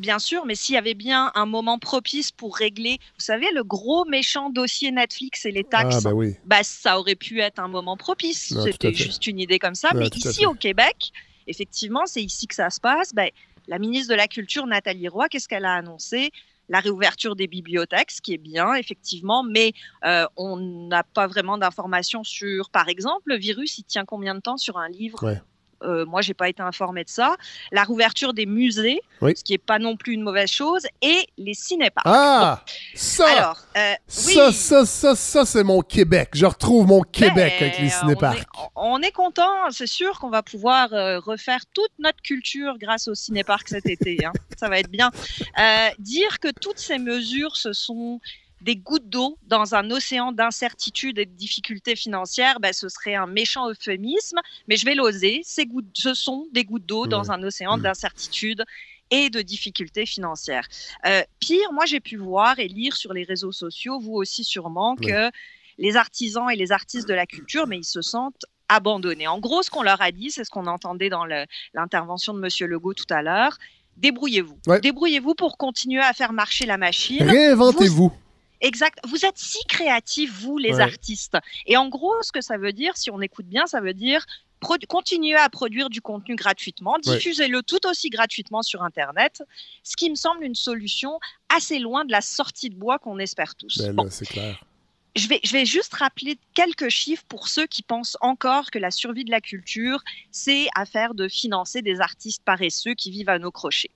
Bien 0.00 0.18
sûr, 0.18 0.46
mais 0.46 0.54
s'il 0.54 0.74
y 0.74 0.78
avait 0.78 0.94
bien 0.94 1.30
un 1.34 1.44
moment 1.44 1.78
propice 1.78 2.32
pour 2.32 2.56
régler, 2.56 2.98
vous 3.18 3.24
savez, 3.24 3.48
le 3.52 3.62
gros 3.62 4.06
méchant 4.06 4.48
dossier 4.48 4.90
Netflix 4.90 5.44
et 5.44 5.50
les 5.50 5.62
taxes, 5.62 5.96
Ah, 5.98 6.00
ben 6.00 6.12
oui. 6.14 6.36
bah, 6.46 6.62
ça 6.62 6.98
aurait 6.98 7.16
pu 7.16 7.40
être 7.40 7.58
un 7.58 7.68
moment 7.68 7.98
propice. 7.98 8.54
C'était 8.64 8.94
juste 8.94 9.26
une 9.26 9.38
idée 9.38 9.58
comme 9.58 9.74
ça. 9.74 9.90
Mais 9.94 10.06
ici, 10.06 10.46
au 10.46 10.54
Québec, 10.54 11.12
effectivement, 11.46 12.06
c'est 12.06 12.22
ici 12.22 12.46
que 12.46 12.54
ça 12.54 12.70
se 12.70 12.80
passe. 12.80 13.12
Ben, 13.12 13.28
la 13.68 13.78
ministre 13.78 14.10
de 14.10 14.16
la 14.16 14.26
Culture, 14.26 14.66
Nathalie 14.66 15.08
Roy, 15.08 15.28
qu'est-ce 15.28 15.46
qu'elle 15.48 15.66
a 15.66 15.74
annoncé? 15.74 16.30
La 16.70 16.80
réouverture 16.80 17.36
des 17.36 17.46
bibliothèques, 17.46 18.10
ce 18.10 18.22
qui 18.22 18.32
est 18.32 18.38
bien, 18.38 18.74
effectivement, 18.74 19.42
mais 19.42 19.72
euh, 20.06 20.24
on 20.36 20.56
n'a 20.56 21.02
pas 21.02 21.26
vraiment 21.26 21.58
d'informations 21.58 22.24
sur, 22.24 22.70
par 22.70 22.88
exemple, 22.88 23.24
le 23.26 23.36
virus, 23.36 23.76
il 23.76 23.84
tient 23.84 24.06
combien 24.06 24.34
de 24.34 24.40
temps 24.40 24.56
sur 24.56 24.78
un 24.78 24.88
livre? 24.88 25.22
Ouais. 25.22 25.40
Euh, 25.82 26.04
moi, 26.04 26.20
j'ai 26.22 26.34
pas 26.34 26.48
été 26.48 26.62
informée 26.62 27.04
de 27.04 27.08
ça. 27.08 27.36
La 27.72 27.84
réouverture 27.84 28.34
des 28.34 28.46
musées, 28.46 29.00
Oui. 29.22 29.32
ce 29.36 29.42
qui 29.42 29.54
est 29.54 29.58
pas 29.58 29.78
non 29.78 29.96
plus 29.96 30.12
une 30.12 30.22
mauvaise 30.22 30.50
chose, 30.50 30.86
et 31.00 31.26
les 31.38 31.54
cinéparcs. 31.54 32.04
Ah! 32.06 32.62
Ça! 32.94 33.26
Alors, 33.38 33.58
euh, 33.76 33.94
oui. 34.26 34.34
Ça, 34.34 34.52
ça, 34.52 34.84
ça, 34.86 35.14
ça, 35.14 35.44
c'est 35.44 35.64
mon 35.64 35.80
Québec. 35.80 36.30
Je 36.34 36.44
retrouve 36.46 36.86
mon 36.86 37.00
Québec 37.02 37.54
Ben, 37.60 37.66
avec 37.68 37.78
les 37.78 37.86
on 37.86 38.00
cinéparcs. 38.00 38.38
est- 38.40 38.46
On 38.76 39.00
est, 39.00 39.12
content, 39.12 39.70
c'est 39.70 39.86
sûr 39.86 40.18
qu'on 40.18 40.30
va 40.30 40.42
pouvoir 40.42 40.92
euh, 40.92 41.18
refaire 41.20 41.60
toute 41.72 41.92
notre 41.98 42.20
culture 42.22 42.76
grâce 42.78 43.08
au 43.08 43.14
cinéparc 43.14 43.68
cet 43.68 43.86
été. 43.86 44.24
hein. 44.24 44.32
Ça 44.58 44.68
va 44.68 44.78
être 44.80 44.90
bien. 44.90 45.10
Euh, 45.58 45.88
dire 45.98 46.38
que 46.40 46.48
toutes 46.50 46.78
ces 46.78 46.98
mesures, 46.98 47.56
ce 47.56 47.72
sont 47.72 48.20
des 48.60 48.76
gouttes 48.76 49.08
d'eau 49.08 49.38
dans 49.46 49.74
un 49.74 49.90
océan 49.90 50.32
d'incertitude 50.32 51.18
et 51.18 51.26
de 51.26 51.32
difficultés 51.32 51.96
financières, 51.96 52.60
ben, 52.60 52.72
ce 52.72 52.88
serait 52.88 53.14
un 53.14 53.26
méchant 53.26 53.68
euphémisme, 53.70 54.38
mais 54.68 54.76
je 54.76 54.84
vais 54.84 54.94
l'oser. 54.94 55.40
Ces 55.44 55.66
gouttes, 55.66 55.86
ce 55.94 56.14
sont 56.14 56.46
des 56.52 56.64
gouttes 56.64 56.86
d'eau 56.86 57.06
dans 57.06 57.30
un 57.32 57.42
océan 57.42 57.78
Mm. 57.78 57.82
d'incertitude 57.82 58.64
et 59.10 59.30
de 59.30 59.42
difficultés 59.42 60.06
financières. 60.06 60.68
Euh, 61.06 61.22
pire, 61.40 61.72
moi 61.72 61.84
j'ai 61.86 62.00
pu 62.00 62.16
voir 62.16 62.58
et 62.58 62.68
lire 62.68 62.94
sur 62.96 63.12
les 63.12 63.24
réseaux 63.24 63.52
sociaux, 63.52 63.98
vous 63.98 64.14
aussi 64.14 64.44
sûrement, 64.44 64.94
que 64.94 65.30
les 65.78 65.96
artisans 65.96 66.48
et 66.50 66.56
les 66.56 66.70
artistes 66.72 67.08
de 67.08 67.14
la 67.14 67.26
culture, 67.26 67.66
mais 67.66 67.78
ils 67.78 67.84
se 67.84 68.02
sentent 68.02 68.44
abandonnés. 68.68 69.26
En 69.26 69.40
gros, 69.40 69.62
ce 69.62 69.70
qu'on 69.70 69.82
leur 69.82 70.00
a 70.00 70.12
dit, 70.12 70.30
c'est 70.30 70.44
ce 70.44 70.50
qu'on 70.50 70.66
entendait 70.66 71.08
dans 71.08 71.24
l'intervention 71.74 72.34
de 72.34 72.38
Monsieur 72.38 72.66
Legault 72.66 72.94
tout 72.94 73.12
à 73.12 73.22
l'heure. 73.22 73.58
Débrouillez-vous. 73.96 74.58
Ouais. 74.66 74.80
Débrouillez-vous 74.80 75.34
pour 75.34 75.58
continuer 75.58 76.00
à 76.00 76.12
faire 76.12 76.32
marcher 76.32 76.66
la 76.66 76.76
machine. 76.78 77.22
Réinventez-vous. 77.22 78.12
Exact. 78.60 78.98
Vous 79.06 79.24
êtes 79.24 79.38
si 79.38 79.58
créatifs, 79.68 80.32
vous, 80.40 80.58
les 80.58 80.74
Ouais. 80.74 80.80
artistes. 80.80 81.36
Et 81.66 81.76
en 81.76 81.88
gros, 81.88 82.14
ce 82.22 82.32
que 82.32 82.40
ça 82.40 82.58
veut 82.58 82.72
dire, 82.72 82.96
si 82.96 83.10
on 83.10 83.20
écoute 83.20 83.46
bien, 83.46 83.66
ça 83.66 83.80
veut 83.80 83.94
dire 83.94 84.24
continuer 84.88 85.36
à 85.36 85.48
produire 85.48 85.88
du 85.88 86.02
contenu 86.02 86.36
gratuitement, 86.36 86.96
Ouais. 87.06 87.14
diffusez-le 87.16 87.62
tout 87.62 87.86
aussi 87.86 88.10
gratuitement 88.10 88.60
sur 88.62 88.82
Internet, 88.82 89.42
ce 89.82 89.96
qui 89.96 90.10
me 90.10 90.14
semble 90.16 90.44
une 90.44 90.54
solution 90.54 91.18
assez 91.48 91.78
loin 91.78 92.04
de 92.04 92.12
la 92.12 92.20
sortie 92.20 92.68
de 92.68 92.74
bois 92.74 92.98
qu'on 92.98 93.18
espère 93.18 93.54
tous. 93.54 93.78
Ben 93.78 93.94
Bon, 93.94 94.08
c'est 94.10 94.26
clair. 94.26 94.62
je 95.16 95.26
vais, 95.28 95.40
je 95.42 95.52
vais 95.52 95.64
juste 95.64 95.94
rappeler 95.94 96.38
quelques 96.54 96.90
chiffres 96.90 97.24
pour 97.26 97.48
ceux 97.48 97.66
qui 97.66 97.82
pensent 97.82 98.18
encore 98.20 98.70
que 98.70 98.78
la 98.78 98.90
survie 98.90 99.24
de 99.24 99.30
la 99.30 99.40
culture, 99.40 100.02
c'est 100.30 100.68
affaire 100.76 101.14
de 101.14 101.26
financer 101.26 101.80
des 101.82 102.00
artistes 102.00 102.42
paresseux 102.44 102.92
qui 102.94 103.10
vivent 103.10 103.30
à 103.30 103.38
nos 103.38 103.50
crochets. 103.50 103.90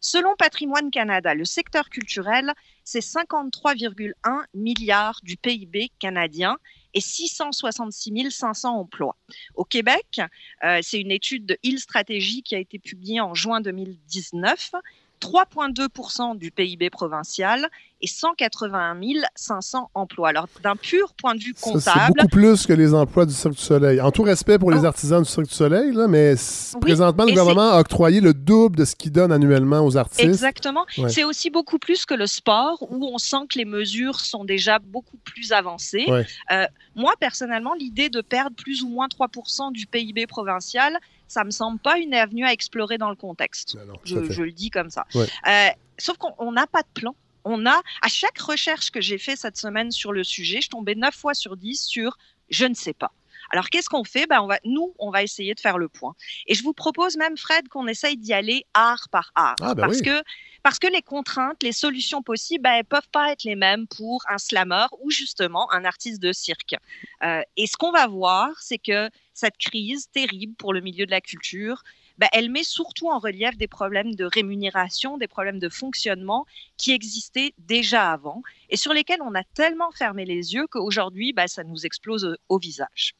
Selon 0.00 0.36
Patrimoine 0.36 0.90
Canada, 0.90 1.34
le 1.34 1.44
secteur 1.46 1.88
culturel, 1.88 2.52
c'est 2.90 2.98
53,1 2.98 4.14
milliards 4.52 5.20
du 5.22 5.36
PIB 5.36 5.92
canadien 6.00 6.56
et 6.92 7.00
666 7.00 8.32
500 8.32 8.80
emplois. 8.80 9.16
Au 9.54 9.64
Québec, 9.64 10.20
euh, 10.64 10.80
c'est 10.82 11.00
une 11.00 11.12
étude 11.12 11.46
de 11.46 11.56
Hill 11.62 11.78
Strategy 11.78 12.42
qui 12.42 12.56
a 12.56 12.58
été 12.58 12.80
publiée 12.80 13.20
en 13.20 13.32
juin 13.32 13.60
2019. 13.60 14.72
3,2% 15.20 16.36
du 16.38 16.50
PIB 16.50 16.90
provincial 16.90 17.68
et 18.02 18.06
181 18.06 18.98
500 19.34 19.90
emplois. 19.94 20.30
Alors, 20.30 20.48
d'un 20.62 20.74
pur 20.76 21.12
point 21.14 21.34
de 21.34 21.40
vue 21.40 21.52
Ça, 21.54 21.60
c'est 21.66 21.72
comptable, 21.72 22.14
beaucoup 22.16 22.28
plus 22.28 22.66
que 22.66 22.72
les 22.72 22.94
emplois 22.94 23.26
du 23.26 23.34
Cirque 23.34 23.54
du 23.54 23.60
Soleil. 23.60 24.00
En 24.00 24.10
tout 24.10 24.22
respect 24.22 24.58
pour 24.58 24.70
les 24.70 24.80
Oh. 24.80 24.86
artisans 24.86 25.22
du 25.22 25.28
Cirque 25.28 25.48
du 25.48 25.54
Soleil, 25.54 25.92
là, 25.92 26.06
mais 26.08 26.32
Oui, 26.74 26.80
présentement, 26.80 27.24
le 27.24 27.30
gouvernement 27.32 27.70
a 27.72 27.80
octroyé 27.80 28.20
le 28.22 28.32
double 28.32 28.76
de 28.76 28.84
ce 28.86 28.96
qu'il 28.96 29.12
donne 29.12 29.30
annuellement 29.32 29.84
aux 29.84 29.96
artistes. 29.98 30.24
Exactement. 30.24 30.86
Ouais. 30.96 31.10
C'est 31.10 31.24
aussi 31.24 31.50
beaucoup 31.50 31.78
plus 31.78 32.06
que 32.06 32.14
le 32.14 32.26
sport 32.26 32.78
où 32.90 33.04
on 33.12 33.18
sent 33.18 33.46
que 33.50 33.58
les 33.58 33.66
mesures 33.66 34.20
sont 34.20 34.44
déjà 34.44 34.78
beaucoup 34.78 35.18
plus 35.18 35.52
avancées. 35.52 36.06
Ouais. 36.08 36.26
Euh, 36.52 36.64
moi, 36.96 37.12
personnellement, 37.20 37.74
l'idée 37.74 38.08
de 38.08 38.22
perdre 38.22 38.56
plus 38.56 38.82
ou 38.82 38.88
moins 38.88 39.08
3% 39.08 39.72
du 39.72 39.86
PIB 39.86 40.26
provincial, 40.26 40.98
ça 41.30 41.44
me 41.44 41.52
semble 41.52 41.78
pas 41.78 41.96
une 41.98 42.12
avenue 42.12 42.44
à 42.44 42.52
explorer 42.52 42.98
dans 42.98 43.08
le 43.08 43.14
contexte. 43.14 43.76
Non, 43.76 43.86
non, 43.86 43.94
tout 44.04 44.32
Je, 44.32 44.42
le 44.42 44.50
dis 44.50 44.68
comme 44.68 44.90
ça. 44.90 45.06
Ouais. 45.14 45.28
Euh, 45.46 45.68
sauf 45.96 46.16
qu'on 46.16 46.34
on 46.38 46.50
n'a 46.50 46.66
pas 46.66 46.82
de 46.82 46.88
plan. 46.92 47.14
On 47.44 47.66
a, 47.66 47.80
à 48.02 48.08
chaque 48.08 48.38
recherche 48.38 48.90
que 48.90 49.00
j'ai 49.00 49.16
fait 49.16 49.36
cette 49.36 49.56
semaine 49.56 49.92
sur 49.92 50.12
le 50.12 50.24
sujet, 50.24 50.60
je 50.60 50.68
tombais 50.68 50.96
9 50.96 51.14
fois 51.14 51.32
sur 51.34 51.56
10 51.56 51.80
sur 51.80 52.18
je 52.50 52.66
ne 52.66 52.74
sais 52.74 52.92
pas. 52.92 53.12
Alors, 53.50 53.68
qu'est-ce 53.68 53.88
qu'on 53.88 54.04
fait? 54.04 54.26
Ben, 54.26 54.40
on 54.40 54.46
va, 54.46 54.58
Nous, 54.64 54.94
on 54.98 55.10
va 55.10 55.22
essayer 55.22 55.54
de 55.54 55.60
faire 55.60 55.78
le 55.78 55.88
point. 55.88 56.14
Et 56.46 56.54
je 56.54 56.62
vous 56.62 56.72
propose 56.72 57.16
même, 57.16 57.36
Fred, 57.36 57.68
qu'on 57.68 57.86
essaye 57.86 58.16
d'y 58.16 58.32
aller 58.32 58.66
art 58.74 59.08
par 59.10 59.32
art. 59.34 59.56
Ah, 59.60 59.74
ben 59.74 59.84
parce, 59.86 59.98
oui. 59.98 60.02
que, 60.02 60.22
parce 60.62 60.78
que 60.78 60.86
les 60.86 61.02
contraintes, 61.02 61.62
les 61.62 61.72
solutions 61.72 62.22
possibles, 62.22 62.62
ben, 62.62 62.72
elles 62.72 62.84
peuvent 62.84 63.08
pas 63.10 63.32
être 63.32 63.44
les 63.44 63.56
mêmes 63.56 63.86
pour 63.86 64.22
un 64.28 64.38
slammer 64.38 64.86
ou 65.00 65.10
justement 65.10 65.70
un 65.72 65.84
artiste 65.84 66.22
de 66.22 66.32
cirque. 66.32 66.76
Euh, 67.24 67.42
et 67.56 67.66
ce 67.66 67.76
qu'on 67.76 67.92
va 67.92 68.06
voir, 68.06 68.50
c'est 68.60 68.78
que 68.78 69.10
cette 69.40 69.56
crise 69.56 70.10
terrible 70.10 70.54
pour 70.54 70.72
le 70.74 70.80
milieu 70.80 71.06
de 71.06 71.10
la 71.10 71.22
culture, 71.22 71.82
ben, 72.18 72.28
elle 72.32 72.50
met 72.50 72.62
surtout 72.62 73.08
en 73.08 73.18
relief 73.18 73.56
des 73.56 73.68
problèmes 73.68 74.14
de 74.14 74.26
rémunération, 74.26 75.16
des 75.16 75.28
problèmes 75.28 75.58
de 75.58 75.70
fonctionnement 75.70 76.44
qui 76.76 76.92
existaient 76.92 77.54
déjà 77.58 78.12
avant 78.12 78.42
et 78.68 78.76
sur 78.76 78.92
lesquels 78.92 79.22
on 79.22 79.34
a 79.34 79.42
tellement 79.54 79.90
fermé 79.92 80.26
les 80.26 80.52
yeux 80.52 80.66
qu'aujourd'hui, 80.66 81.32
ben, 81.32 81.48
ça 81.48 81.64
nous 81.64 81.86
explose 81.86 82.36
au, 82.50 82.58
visage. 82.58 83.14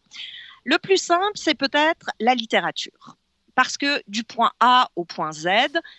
Le 0.64 0.76
plus 0.78 0.98
simple, 0.98 1.36
c'est 1.36 1.54
peut-être 1.54 2.10
la 2.20 2.34
littérature. 2.34 3.16
Parce 3.54 3.78
que 3.78 4.02
du 4.06 4.22
point 4.22 4.52
A 4.60 4.90
au 4.96 5.04
point 5.04 5.32
Z, 5.32 5.48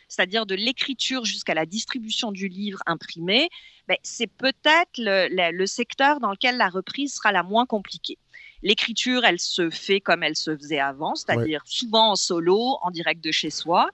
c'est-à-dire 0.08 0.46
de 0.46 0.56
l'écriture 0.56 1.26
jusqu'à 1.26 1.56
la 1.56 1.66
distribution 1.66 2.32
du 2.32 2.48
livre 2.48 2.80
imprimé, 2.86 3.50
ben, 3.88 3.98
c'est 4.04 4.32
peut-être 4.32 4.92
le 4.98 5.66
secteur 5.66 6.20
dans 6.20 6.32
lequel 6.32 6.58
la 6.58 6.70
reprise 6.70 7.16
sera 7.16 7.32
la 7.32 7.42
moins 7.42 7.66
compliquée. 7.66 8.20
L'écriture, 8.64 9.26
elle 9.26 9.40
se 9.40 9.70
fait 9.70 10.02
comme 10.02 10.24
elle 10.24 10.36
se 10.36 10.56
faisait 10.56 10.80
avant, 10.80 11.16
c'est-à-dire 11.16 11.62
souvent 11.66 12.12
en 12.12 12.16
solo, 12.16 12.78
en 12.82 12.92
direct 12.92 13.24
de 13.24 13.32
chez 13.32 13.50
soi. 13.50 13.90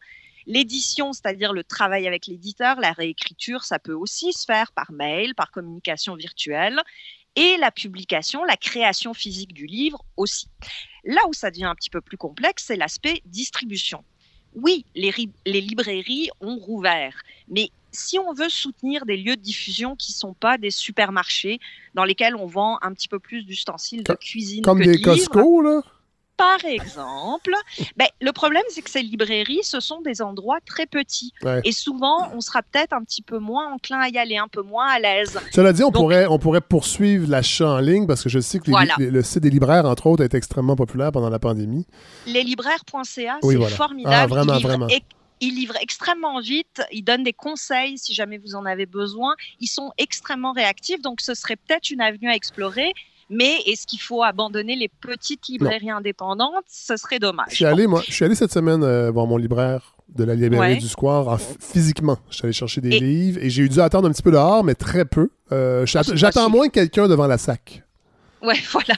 L'édition, 0.45 1.13
c'est-à-dire 1.13 1.53
le 1.53 1.63
travail 1.63 2.07
avec 2.07 2.27
l'éditeur, 2.27 2.79
la 2.79 2.91
réécriture, 2.93 3.63
ça 3.65 3.79
peut 3.79 3.93
aussi 3.93 4.33
se 4.33 4.45
faire 4.45 4.71
par 4.71 4.91
mail, 4.91 5.35
par 5.35 5.51
communication 5.51 6.15
virtuelle. 6.15 6.81
Et 7.35 7.57
la 7.57 7.69
publication, 7.69 8.43
la 8.43 8.57
création 8.57 9.13
physique 9.13 9.53
du 9.53 9.67
livre 9.67 10.03
aussi. 10.15 10.47
Là 11.03 11.21
où 11.27 11.33
ça 11.33 11.51
devient 11.51 11.65
un 11.65 11.75
petit 11.75 11.89
peu 11.89 12.01
plus 12.01 12.17
complexe, 12.17 12.63
c'est 12.67 12.77
l'aspect 12.77 13.21
distribution. 13.25 14.03
Oui, 14.53 14.85
les, 14.95 15.13
les 15.45 15.61
librairies 15.61 16.29
ont 16.41 16.57
rouvert, 16.57 17.21
mais 17.47 17.69
si 17.97 18.19
on 18.19 18.33
veut 18.33 18.49
soutenir 18.49 19.05
des 19.05 19.17
lieux 19.17 19.35
de 19.35 19.41
diffusion 19.41 19.95
qui 19.95 20.11
ne 20.11 20.17
sont 20.17 20.33
pas 20.33 20.57
des 20.57 20.71
supermarchés 20.71 21.59
dans 21.93 22.03
lesquels 22.03 22.35
on 22.35 22.45
vend 22.45 22.77
un 22.81 22.93
petit 22.93 23.07
peu 23.07 23.19
plus 23.19 23.43
d'ustensiles 23.43 24.03
de 24.03 24.13
cuisine 24.13 24.63
Comme 24.63 24.79
que 24.79 24.83
des 24.85 24.91
de 24.91 24.97
livres, 24.97 25.29
Costco, 25.29 25.61
là. 25.61 25.81
par 26.37 26.63
exemple, 26.65 27.51
ben, 27.95 28.07
le 28.21 28.31
problème, 28.31 28.61
c'est 28.69 28.81
que 28.83 28.89
ces 28.91 29.01
librairies, 29.01 29.61
ce 29.63 29.79
sont 29.79 30.01
des 30.01 30.21
endroits 30.21 30.59
très 30.65 30.85
petits. 30.85 31.31
Ouais. 31.43 31.61
Et 31.65 31.71
souvent, 31.71 32.29
on 32.35 32.41
sera 32.41 32.61
peut-être 32.61 32.93
un 32.93 33.03
petit 33.03 33.23
peu 33.23 33.39
moins 33.39 33.73
enclin 33.73 33.99
à 33.99 34.09
y 34.09 34.17
aller, 34.19 34.37
un 34.37 34.47
peu 34.47 34.61
moins 34.61 34.87
à 34.87 34.99
l'aise. 34.99 35.39
Cela 35.51 35.73
dit, 35.73 35.83
on, 35.83 35.87
Donc- 35.87 35.95
pourrait, 35.95 36.27
on 36.27 36.37
pourrait 36.37 36.61
poursuivre 36.61 37.27
l'achat 37.29 37.71
en 37.71 37.79
ligne 37.79 38.05
parce 38.05 38.21
que 38.23 38.29
je 38.29 38.39
sais 38.39 38.59
que 38.59 38.65
les- 38.65 38.71
Voilà. 38.71 38.93
les- 38.99 39.09
le 39.09 39.21
site 39.23 39.39
des 39.41 39.49
libraires, 39.49 39.85
entre 39.85 40.05
autres, 40.07 40.23
est 40.23 40.35
extrêmement 40.35 40.75
populaire 40.75 41.11
pendant 41.11 41.29
la 41.31 41.39
pandémie. 41.39 41.87
Leslibraires.ca, 42.27 43.39
Oui, 43.41 43.53
c'est 43.53 43.57
voilà. 43.59 43.75
formidable. 43.75 44.15
Ah, 44.15 44.27
vraiment, 44.27 44.59
vraiment. 44.59 44.87
Ils 45.41 45.55
livrent 45.55 45.77
extrêmement 45.81 46.39
vite. 46.39 46.81
Ils 46.91 47.03
donnent 47.03 47.23
des 47.23 47.33
conseils 47.33 47.97
si 47.97 48.13
jamais 48.13 48.37
vous 48.37 48.55
en 48.55 48.65
avez 48.65 48.85
besoin. 48.85 49.35
Ils 49.59 49.67
sont 49.67 49.91
extrêmement 49.97 50.51
réactifs. 50.53 51.01
Donc, 51.01 51.21
ce 51.21 51.33
serait 51.33 51.55
peut-être 51.55 51.89
une 51.91 52.01
avenue 52.01 52.29
à 52.29 52.35
explorer. 52.35 52.93
Mais 53.29 53.57
est-ce 53.65 53.85
qu'il 53.85 53.99
faut 53.99 54.23
abandonner 54.23 54.75
les 54.77 54.87
petites 54.87 55.47
librairies 55.49 55.89
indépendantes? 55.89 56.63
Ce 56.67 56.95
serait 56.95 57.19
dommage. 57.19 57.47
Je 57.49 57.55
suis 57.55 57.65
allé, 57.65 57.85
moi, 57.85 58.01
je 58.07 58.13
suis 58.13 58.23
allé 58.23 58.35
cette 58.35 58.53
semaine 58.53 58.83
euh, 58.83 59.11
voir 59.11 59.27
mon 59.27 59.35
libraire 59.35 59.95
de 60.07 60.23
la 60.23 60.33
librairie 60.33 60.75
Ouais. 60.75 60.79
du 60.79 60.87
Square 60.87 61.27
en 61.27 61.37
physiquement. 61.37 62.17
Je 62.29 62.35
suis 62.37 62.45
allé 62.45 62.53
chercher 62.53 62.79
des 62.79 62.95
Et- 62.95 62.99
livres 63.01 63.39
et 63.43 63.49
j'ai 63.49 63.63
eu 63.63 63.69
dû 63.69 63.81
attendre 63.81 64.07
un 64.07 64.11
petit 64.13 64.21
peu 64.23 64.31
dehors, 64.31 64.63
mais 64.63 64.75
très 64.75 65.03
peu. 65.03 65.29
Euh, 65.51 65.85
Ah, 65.93 66.01
J'attends 66.13 66.49
moins 66.49 66.67
que 66.67 66.73
quelqu'un 66.75 67.09
devant 67.09 67.27
la 67.27 67.37
sac. 67.37 67.83
Ouais, 68.41 68.59
voilà. 68.71 68.93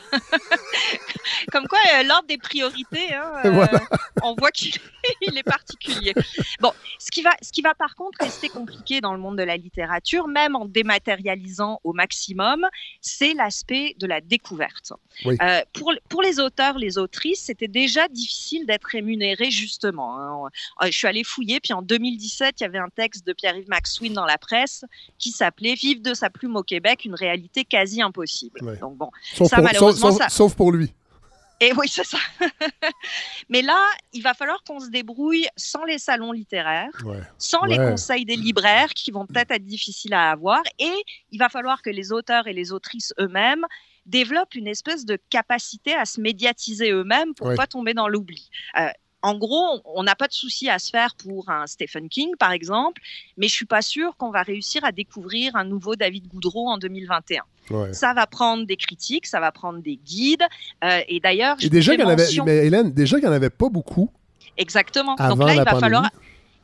Comme 1.51 1.67
quoi, 1.67 1.79
euh, 1.93 2.03
l'ordre 2.03 2.27
des 2.27 2.37
priorités, 2.37 3.13
hein, 3.13 3.31
euh, 3.45 3.51
Voilà. 3.51 3.79
on 4.23 4.35
voit 4.35 4.51
qu'il 4.51 4.73
il 5.21 5.37
est 5.37 5.43
particulier. 5.43 6.13
Bon, 6.59 6.71
ce 6.99 7.09
qui, 7.09 7.21
va, 7.21 7.31
ce 7.41 7.51
qui 7.51 7.61
va 7.61 7.73
par 7.73 7.95
contre 7.95 8.17
rester 8.21 8.49
compliqué 8.49 8.99
dans 9.01 9.13
le 9.13 9.19
monde 9.19 9.37
de 9.37 9.43
la 9.43 9.55
littérature, 9.57 10.27
même 10.27 10.55
en 10.55 10.65
dématérialisant 10.65 11.79
au 11.83 11.93
maximum, 11.93 12.67
c'est 13.01 13.33
l'aspect 13.33 13.95
de 13.97 14.05
la 14.05 14.19
découverte. 14.21 14.93
Oui. 15.25 15.37
Euh, 15.41 15.61
pour, 15.73 15.93
pour 16.09 16.21
les 16.21 16.39
auteurs, 16.39 16.77
les 16.77 16.97
autrices, 16.97 17.43
c'était 17.45 17.67
déjà 17.69 18.07
difficile 18.09 18.65
d'être 18.65 18.83
rémunérés 18.85 19.51
justement. 19.51 20.19
hein. 20.45 20.49
Je 20.85 20.91
suis 20.91 21.07
allée 21.07 21.23
fouiller, 21.23 21.59
puis 21.59 21.73
en 21.73 21.81
2017, 21.81 22.59
il 22.59 22.63
y 22.63 22.65
avait 22.65 22.77
un 22.77 22.89
texte 22.89 23.25
de 23.25 23.33
Pierre-Yves 23.33 23.69
Maxwin 23.69 24.13
dans 24.13 24.25
la 24.25 24.37
presse 24.37 24.83
qui 25.17 25.31
s'appelait 25.31 25.75
Vivre 25.75 26.01
de 26.01 26.13
sa 26.13 26.29
plume 26.29 26.55
au 26.57 26.63
Québec, 26.63 27.05
une 27.05 27.15
réalité 27.15 27.63
quasi 27.63 28.01
impossible. 28.01 28.77
Donc 28.79 28.97
bon, 28.97 29.09
Sauf, 29.33 29.49
Ça, 29.49 29.57
pour, 29.57 29.65
malheureusement, 29.65 30.09
sauf- 30.09 30.17
sauf- 30.19 30.21
ça- 30.23 30.29
sauf 30.29 30.55
pour 30.55 30.71
lui. 30.71 30.93
Et 31.61 31.73
oui, 31.73 31.87
c'est 31.89 32.05
ça. 32.05 32.17
Mais 33.49 33.61
là, 33.61 33.77
il 34.13 34.21
va 34.23 34.33
falloir 34.33 34.63
qu'on 34.63 34.79
se 34.79 34.89
débrouille 34.89 35.47
sans 35.57 35.83
les 35.83 35.99
salons 35.99 36.31
littéraires, 36.31 36.89
Ouais. 37.05 37.19
sans 37.37 37.65
les 37.65 37.77
conseils 37.77 38.25
des 38.25 38.35
libraires 38.37 38.89
qui 38.93 39.11
vont 39.11 39.25
peut-être 39.25 39.51
être 39.51 39.65
difficiles 39.65 40.13
à 40.13 40.31
avoir. 40.31 40.61
Et 40.79 40.93
il 41.31 41.37
va 41.39 41.49
falloir 41.49 41.81
que 41.81 41.89
les 41.89 42.11
auteurs 42.11 42.47
et 42.47 42.53
les 42.53 42.71
autrices 42.71 43.13
eux-mêmes 43.19 43.65
développent 44.05 44.55
une 44.55 44.67
espèce 44.67 45.05
de 45.05 45.17
capacité 45.29 45.93
à 45.93 46.05
se 46.05 46.21
médiatiser 46.21 46.91
eux-mêmes 46.91 47.33
pour 47.33 47.47
Ouais. 47.47 47.55
pas 47.55 47.67
tomber 47.67 47.93
dans 47.93 48.07
l'oubli. 48.07 48.49
Euh, 48.79 48.87
en 49.21 49.37
gros, 49.37 49.81
on 49.83 50.03
n'a 50.03 50.15
pas 50.15 50.27
de 50.29 50.33
souci 50.33 50.69
à 50.69 50.79
se 50.79 50.89
faire 50.89 51.13
pour 51.15 51.49
un 51.49 51.67
Stephen 51.67 52.07
King, 52.07 52.31
par 52.39 52.53
exemple, 52.53 53.01
mais 53.35 53.49
je 53.49 53.53
suis 53.53 53.65
pas 53.65 53.81
sûre 53.81 54.15
qu'on 54.15 54.31
va 54.31 54.43
réussir 54.43 54.85
à 54.85 54.93
découvrir 54.93 55.57
un 55.57 55.65
nouveau 55.65 55.97
David 55.97 56.27
Goudreau 56.29 56.69
en 56.69 56.77
2021. 56.77 57.43
Ouais. 57.69 57.93
Ça 57.93 58.13
va 58.13 58.25
prendre 58.27 58.65
des 58.65 58.75
critiques, 58.77 59.25
ça 59.27 59.39
va 59.39 59.51
prendre 59.51 59.79
des 59.79 59.97
guides, 59.97 60.43
euh, 60.83 60.99
et 61.07 61.19
d'ailleurs, 61.19 61.55
je 61.59 61.67
Et 61.67 61.69
déjà 61.69 61.91
qu'il 61.93 62.01
y 62.01 62.03
en 62.03 62.09
avait, 62.09 62.23
mention- 62.23 62.45
mais 62.45 62.65
Hélène, 62.65 62.91
déjà 62.91 63.17
qu'il 63.17 63.25
n'y 63.27 63.31
en 63.31 63.35
avait 63.35 63.49
pas 63.49 63.69
beaucoup 63.69 64.09
Exactement. 64.57 65.15
avant 65.15 65.35
Donc 65.35 65.39
là, 65.39 65.45
la 65.47 65.53
il 65.53 65.57
va 65.59 65.65
pandémie. 65.65 65.81
falloir, 65.81 66.09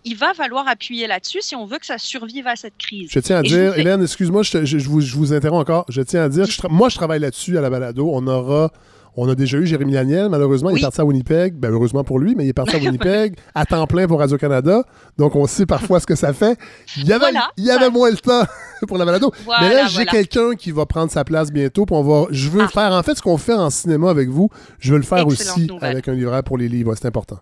il 0.04 0.15
va 0.18 0.34
falloir 0.34 0.68
appuyer 0.68 1.08
là-dessus 1.08 1.39
si 1.41 1.56
on 1.56 1.65
veut 1.65 1.78
que 1.80 1.86
ça 1.86 1.98
survive 1.98 2.48
à 2.48 2.56
cette 2.56 2.78
crise. 2.78 3.10
Je 3.12 3.20
tiens 3.20 3.38
à 3.38 3.39
Et 3.39 3.44
dire, 3.48 3.74
fais- 3.74 3.82
Hélène, 3.82 4.04
excuse-moi, 4.04 4.44
je, 4.44 4.52
te- 4.52 4.65
je- 4.65 4.78
je 4.78 4.89
vous, 4.89 5.02
je 5.02 5.15
vous 5.15 5.34
interromps 5.34 5.62
encore. 5.62 5.86
Je 5.89 6.02
tiens 6.02 6.24
à 6.24 6.30
dire, 6.30 6.46
moi, 6.70 6.89
je 6.89 6.96
travaille 6.96 7.20
là-dessus 7.20 7.58
à 7.58 7.62
la 7.62 7.70
balado. 7.70 8.10
On 8.13 8.26
aura. 8.28 8.72
On 9.17 9.30
a 9.30 9.36
déjà 9.36 9.58
eu 9.58 9.65
Jérémy 9.65 9.93
Laniel, 9.93 10.28
malheureusement, 10.30 10.69
il 10.71 10.78
est 10.78 10.82
parti 10.82 10.99
à 10.99 11.06
Winnipeg. 11.06 11.56
Ben, 11.56 11.71
heureusement 11.71 12.04
pour 12.04 12.19
lui, 12.19 12.36
mais 12.36 12.45
il 12.45 12.49
est 12.49 12.54
parti 12.54 12.75
à 12.75 12.80
Winnipeg 12.84 13.38
à 13.54 13.65
temps 13.65 13.88
plein 13.88 14.08
pour 14.08 14.19
Radio-Canada. 14.19 14.84
Donc, 15.17 15.36
on 15.36 15.47
sait 15.47 15.65
parfois 15.65 15.99
ce 16.01 16.06
que 16.06 16.15
ça 16.15 16.34
fait. 16.34 16.58
Il 16.97 17.06
y 17.08 17.13
avait, 17.13 17.19
Voilà, 17.32 17.49
il 17.58 17.63
y 17.65 17.71
avait 17.71 17.86
ça- 17.86 17.89
moins 17.91 18.10
le 18.12 18.17
temps 18.17 18.43
pour 18.88 18.97
la 18.97 19.06
balado. 19.06 19.32
Voilà, 19.45 19.67
mais 19.69 19.73
là, 19.75 19.86
j'ai 19.88 19.93
voilà. 20.04 20.12
quelqu'un 20.12 20.56
qui 20.56 20.71
va 20.71 20.86
prendre 20.86 21.10
sa 21.12 21.23
place 21.23 21.51
bientôt. 21.51 21.86
Puis 21.86 21.95
on 21.95 22.04
va, 22.04 22.28
je 22.32 22.49
veux 22.49 22.63
Ah. 22.63 22.67
faire, 22.67 22.91
en 22.91 23.04
fait, 23.04 23.15
ce 23.15 23.21
qu'on 23.21 23.38
fait 23.38 23.54
en 23.54 23.69
cinéma 23.69 24.10
avec 24.10 24.28
vous, 24.30 24.49
je 24.80 24.91
veux 24.91 24.97
le 24.97 25.04
faire 25.06 25.19
Excellente 25.19 25.58
aussi 25.58 25.67
nouvelle. 25.67 25.91
avec 25.91 26.08
un 26.10 26.13
libraire 26.13 26.43
pour 26.43 26.58
les 26.58 26.67
livres. 26.67 26.93
C'est 26.95 27.08
important. 27.08 27.39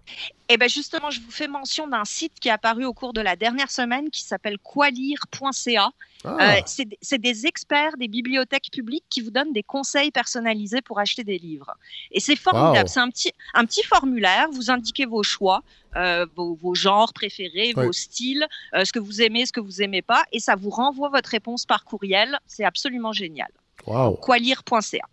Et 0.50 0.58
bien 0.58 0.68
justement, 0.68 1.10
je 1.10 1.20
vous 1.22 1.32
fais 1.32 1.48
mention 1.48 1.88
d'un 1.88 2.06
site 2.06 2.34
qui 2.40 2.50
est 2.50 2.52
apparu 2.52 2.86
au 2.86 2.94
cours 2.94 3.14
de 3.14 3.22
la 3.22 3.36
dernière 3.36 3.72
semaine 3.72 4.10
qui 4.12 4.24
s'appelle 4.24 4.58
qualire.ca. 4.60 5.90
Ah, 6.26 6.58
Euh, 6.58 6.62
c'est 6.66 6.88
c'est 7.02 7.18
des 7.20 7.46
experts 7.46 7.98
des 7.98 8.08
bibliothèques 8.08 8.70
publiques 8.72 9.04
qui 9.10 9.22
vous 9.22 9.32
donnent 9.32 9.52
des 9.54 9.64
conseils 9.64 10.12
personnalisés 10.12 10.82
pour 10.82 11.00
acheter 11.00 11.24
des 11.24 11.38
livres. 11.38 11.72
Et 12.12 12.20
c'est 12.20 12.36
formidable. 12.36 12.88
Wow. 12.88 12.94
C'est 12.94 13.00
un 13.00 13.10
petit, 13.10 13.32
un 13.54 13.66
petit 13.66 13.84
formulaire. 13.84 14.48
Vous 14.52 14.72
indiquez 14.72 15.06
vos 15.06 15.24
choix, 15.24 15.64
euh, 15.96 16.26
vos, 16.36 16.56
vos 16.56 16.76
genres 16.76 17.14
préférés, 17.14 17.74
vos 17.74 17.92
styles, 17.92 18.48
euh, 18.74 18.86
ce 18.86 18.92
que 18.94 19.00
vous 19.00 19.22
aimez, 19.22 19.46
ce 19.46 19.52
que 19.52 19.60
vous 19.60 19.82
aimez 19.82 20.02
pas, 20.02 20.24
et 20.32 20.40
ça 20.40 20.56
vous 20.56 20.70
renvoie 20.70 21.10
votre 21.10 21.30
réponse 21.30 21.66
par 21.66 21.84
courriel. 21.84 22.38
C'est 22.48 22.64
absolument 22.66 23.12
génial. 23.14 23.52
wow. 23.86 24.16
qualire.ca. 24.18 25.06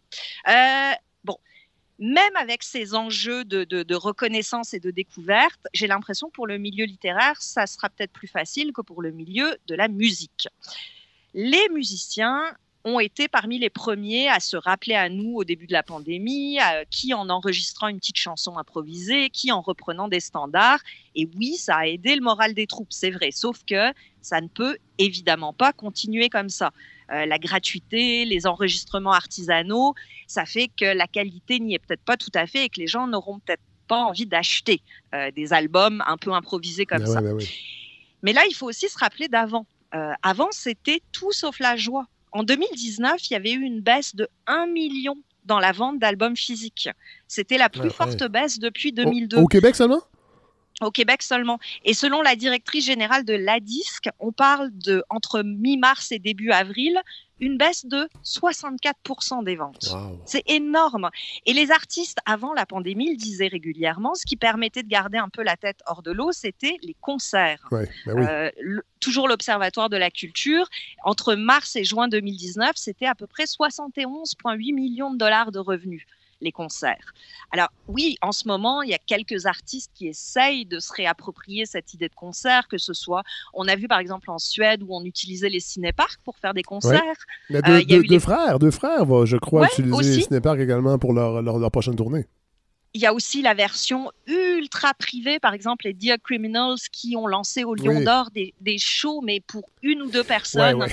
Bon, 1.24 1.36
même 1.98 2.34
avec 2.36 2.62
ces 2.62 2.94
enjeux 2.94 3.44
de, 3.44 3.64
de- 3.64 3.82
de 3.82 3.94
reconnaissance 3.94 4.72
et 4.74 4.80
de 4.80 4.90
découverte, 4.90 5.60
j'ai 5.74 5.86
l'impression 5.86 6.30
pour 6.30 6.46
le 6.46 6.56
milieu 6.56 6.84
littéraire, 6.86 7.36
ça 7.42 7.66
sera 7.66 7.88
peut-être 7.90 8.12
plus 8.12 8.28
facile 8.28 8.72
que 8.72 8.80
pour 8.80 9.02
le 9.02 9.10
milieu 9.10 9.56
de 9.66 9.74
la 9.74 9.88
musique. 9.88 10.48
Les 11.34 11.68
musiciens 11.72 12.42
ont 12.84 12.98
été 12.98 13.28
parmi 13.28 13.58
les 13.58 13.68
premiers 13.70 14.28
à 14.28 14.40
se 14.40 14.56
rappeler 14.56 14.94
à 14.94 15.08
nous 15.08 15.34
au 15.34 15.44
début 15.44 15.66
de 15.66 15.72
la 15.72 15.82
pandémie, 15.82 16.58
euh, 16.60 16.84
qui 16.90 17.12
en 17.12 17.28
enregistrant 17.28 17.88
une 17.88 17.98
petite 17.98 18.16
chanson 18.16 18.56
improvisée, 18.56 19.28
qui 19.30 19.52
en 19.52 19.60
reprenant 19.60 20.08
des 20.08 20.20
standards. 20.20 20.80
Et 21.14 21.28
oui, 21.36 21.56
ça 21.56 21.76
a 21.76 21.86
aidé 21.86 22.14
le 22.14 22.22
moral 22.22 22.54
des 22.54 22.66
troupes, 22.66 22.92
c'est 22.92 23.10
vrai, 23.10 23.30
sauf 23.32 23.62
que 23.64 23.92
ça 24.22 24.40
ne 24.40 24.48
peut 24.48 24.78
évidemment 24.98 25.52
pas 25.52 25.72
continuer 25.72 26.30
comme 26.30 26.48
ça. 26.48 26.72
Euh, 27.12 27.26
la 27.26 27.38
gratuité, 27.38 28.24
les 28.24 28.46
enregistrements 28.46 29.12
artisanaux, 29.12 29.94
ça 30.26 30.46
fait 30.46 30.68
que 30.68 30.84
la 30.84 31.06
qualité 31.06 31.58
n'y 31.58 31.74
est 31.74 31.80
peut-être 31.80 32.04
pas 32.04 32.16
tout 32.16 32.30
à 32.34 32.46
fait 32.46 32.66
et 32.66 32.68
que 32.68 32.80
les 32.80 32.86
gens 32.86 33.06
n'auront 33.06 33.40
peut-être 33.40 33.62
pas 33.88 34.04
envie 34.04 34.26
d'acheter 34.26 34.80
euh, 35.14 35.30
des 35.32 35.52
albums 35.52 36.02
un 36.06 36.16
peu 36.16 36.32
improvisés 36.32 36.86
comme 36.86 37.02
Ben 37.02 37.12
ça. 37.12 37.20
ouais, 37.20 37.32
oui. 37.32 37.50
Mais 38.22 38.32
là, 38.32 38.42
il 38.48 38.54
faut 38.54 38.68
aussi 38.68 38.88
se 38.88 38.98
rappeler 38.98 39.28
d'avant. 39.28 39.66
Euh, 39.94 40.12
avant, 40.22 40.48
c'était 40.53 41.03
tout 41.12 41.33
sauf 41.33 41.59
la 41.59 41.76
joie. 41.76 42.07
En 42.33 42.42
2019, 42.44 43.29
il 43.29 43.33
y 43.33 43.37
avait 43.37 43.53
eu 43.53 43.62
une 43.62 43.81
baisse 43.81 44.14
de 44.14 44.29
1 44.46 44.66
million 44.66 45.16
dans 45.46 45.59
la 45.59 45.72
vente 45.72 45.98
d'albums 45.98 46.37
physiques. 46.37 46.88
C'était 47.26 47.59
la 47.59 47.68
plus 47.68 47.81
Ouais, 47.81 47.87
ouais. 47.87 47.92
forte 47.92 48.24
baisse 48.29 48.59
depuis 48.59 48.90
Au- 48.90 49.05
2002 49.05 49.38
Au, 49.38 49.46
Québec 49.46 49.74
seulement? 49.74 50.00
au 50.81 50.90
Québec 50.90 51.22
seulement. 51.22 51.59
Et 51.85 51.92
selon 51.92 52.22
la 52.22 52.37
directrice 52.37 52.87
générale 52.87 53.24
de 53.24 53.35
l'ADISC, 53.35 54.09
on 54.20 54.33
parle 54.33 54.70
de 54.72 55.03
entre 55.11 55.42
mi-mars 55.42 56.12
et 56.12 56.18
début 56.18 56.50
avril, 56.53 56.98
une 57.40 57.57
baisse 57.57 57.87
de 57.87 58.09
64% 58.24 59.44
des 59.44 59.57
ventes. 59.57 59.88
Wow. 59.92 60.20
C'est 60.26 60.42
énorme. 60.48 61.11
Et 61.46 61.53
les 61.53 61.70
artistes, 61.70 62.18
avant 62.26 62.53
la 62.53 62.66
pandémie, 62.66 63.11
le 63.11 63.16
disaient 63.16 63.48
régulièrement, 63.48 64.14
ce 64.14 64.24
qui 64.26 64.37
permettait 64.37 64.83
de 64.83 64.88
garder 64.88 65.18
un 65.18 65.29
peu 65.29 65.42
la 65.42 65.57
tête 65.57 65.81
hors 65.87 66.03
de 66.03 66.12
l'eau, 66.12 66.33
c'était 66.33 66.76
les 66.83 66.96
concerts. 67.00 67.66
Ouais, 67.70 67.88
oui. 68.07 68.24
Euh, 68.29 68.50
le- 68.61 68.85
toujours 69.00 69.29
l'Observatoire 69.29 69.88
de 69.88 69.96
la 69.96 70.11
culture, 70.11 70.68
entre 71.05 71.35
mars 71.35 71.74
et 71.76 71.85
juin 71.85 72.09
2019, 72.09 72.72
c'était 72.76 73.07
à 73.07 73.14
peu 73.14 73.26
près 73.26 73.46
71,8 73.46 74.72
millions 74.74 75.11
de 75.12 75.16
dollars 75.18 75.53
de 75.53 75.59
revenus, 75.59 76.05
les 76.40 76.53
concerts. 76.53 77.12
Alors 77.53 77.68
oui, 77.88 78.16
en 78.22 78.33
ce 78.33 78.46
moment, 78.48 78.83
il 78.83 78.90
y 78.90 78.94
a 78.94 78.98
quelques 78.98 79.46
artistes 79.46 79.90
qui 79.94 80.07
essayent 80.09 80.64
de 80.66 80.79
se 80.81 80.92
réapproprier 80.92 81.66
cette 81.66 81.92
idée 81.94 82.09
de 82.09 82.14
concert, 82.14 82.68
que 82.68 82.79
ce 82.79 82.92
soit, 82.92 83.22
on 83.55 83.68
a 83.68 83.76
vu 83.76 83.88
par 83.88 83.98
exemple 83.98 84.31
en 84.31 84.38
Suède 84.38 84.83
où 84.83 84.88
on 84.94 85.05
utilisait 85.05 85.48
les 85.48 85.61
cinéparcs 85.61 86.18
pour 86.24 86.37
faire 86.38 86.55
des 86.55 86.62
concerts. 86.62 87.03
Mais 87.50 87.61
deux, 87.62 87.72
euh, 87.72 87.81
il 87.83 87.90
y 87.90 87.94
a 87.94 87.96
deux- 87.98 88.05
eu 88.05 88.07
deux 88.07 88.14
les- 88.14 88.20
frères, 88.20 88.59
deux 88.59 88.70
frères, 88.70 89.26
je 89.26 89.37
crois, 89.37 89.62
Ouais, 89.62 89.68
utiliser 89.72 89.94
aussi. 89.94 90.16
les 90.16 90.22
cinéparks 90.22 90.61
également 90.61 90.98
pour 90.98 91.12
leur, 91.12 91.42
leur, 91.42 91.59
leur 91.59 91.70
prochaine 91.70 91.96
tournée. 91.96 92.26
Il 92.92 93.00
y 93.00 93.07
a 93.07 93.14
aussi 93.14 93.40
la 93.40 93.55
version 93.55 94.11
ultra 94.26 94.94
privée, 94.94 95.38
par 95.38 95.55
exemple 95.55 95.87
les 95.87 95.92
Dear 95.92 96.16
Criminals 96.24 96.79
qui 96.90 97.14
ont 97.16 97.29
lancé 97.29 97.62
au 97.62 97.76
Lion 97.76 97.98
Oui. 97.98 98.05
d'Or 98.05 98.31
des, 98.35 98.53
des 98.61 98.79
shows, 98.79 99.20
mais 99.22 99.40
pour 99.40 99.62
une 99.83 100.03
ou 100.03 100.11
deux 100.11 100.24
personnes, 100.24 100.74
Ouais, 100.79 100.87
ouais. 100.87 100.92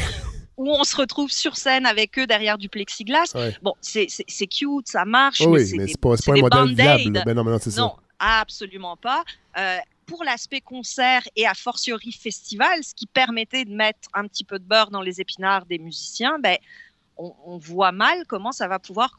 Où 0.57 0.71
on 0.71 0.83
se 0.83 0.95
retrouve 0.95 1.31
sur 1.31 1.55
scène 1.55 1.85
avec 1.85 2.17
eux 2.19 2.27
derrière 2.27 2.57
du 2.57 2.67
plexiglas. 2.67 3.31
Ouais. 3.35 3.55
Bon, 3.61 3.73
c'est 3.81 4.07
cute, 4.47 4.87
ça 4.87 5.05
marche, 5.05 5.41
Oh 5.41 5.49
mais 5.49 5.63
oui, 5.63 5.77
mais 5.77 5.87
c'est 5.87 6.01
pas, 6.01 6.15
pas 6.15 6.33
un 6.33 6.41
modèle 6.41 6.75
viable. 6.75 7.23
Ben 7.25 7.33
non, 7.33 7.43
mais 7.43 7.51
non, 7.51 7.59
c'est 7.61 7.71
ça. 7.71 7.81
Non, 7.81 7.95
absolument 8.19 8.97
pas. 8.97 9.23
Euh, 9.57 9.77
pour 10.07 10.23
l'aspect 10.23 10.61
concert 10.61 11.21
et 11.35 11.45
a 11.45 11.53
fortiori 11.53 12.11
festival, 12.11 12.83
ce 12.83 12.95
qui 12.95 13.05
permettait 13.05 13.65
de 13.65 13.73
mettre 13.73 14.09
un 14.13 14.25
petit 14.25 14.43
peu 14.43 14.57
de 14.57 14.63
beurre 14.63 14.89
dans 14.89 15.01
les 15.01 15.21
épinards 15.21 15.65
des 15.65 15.77
musiciens, 15.77 16.39
ben, 16.39 16.57
on, 17.17 17.33
on 17.45 17.57
voit 17.57 17.91
mal 17.91 18.25
comment 18.27 18.51
ça 18.51 18.67
va 18.67 18.79
pouvoir 18.79 19.15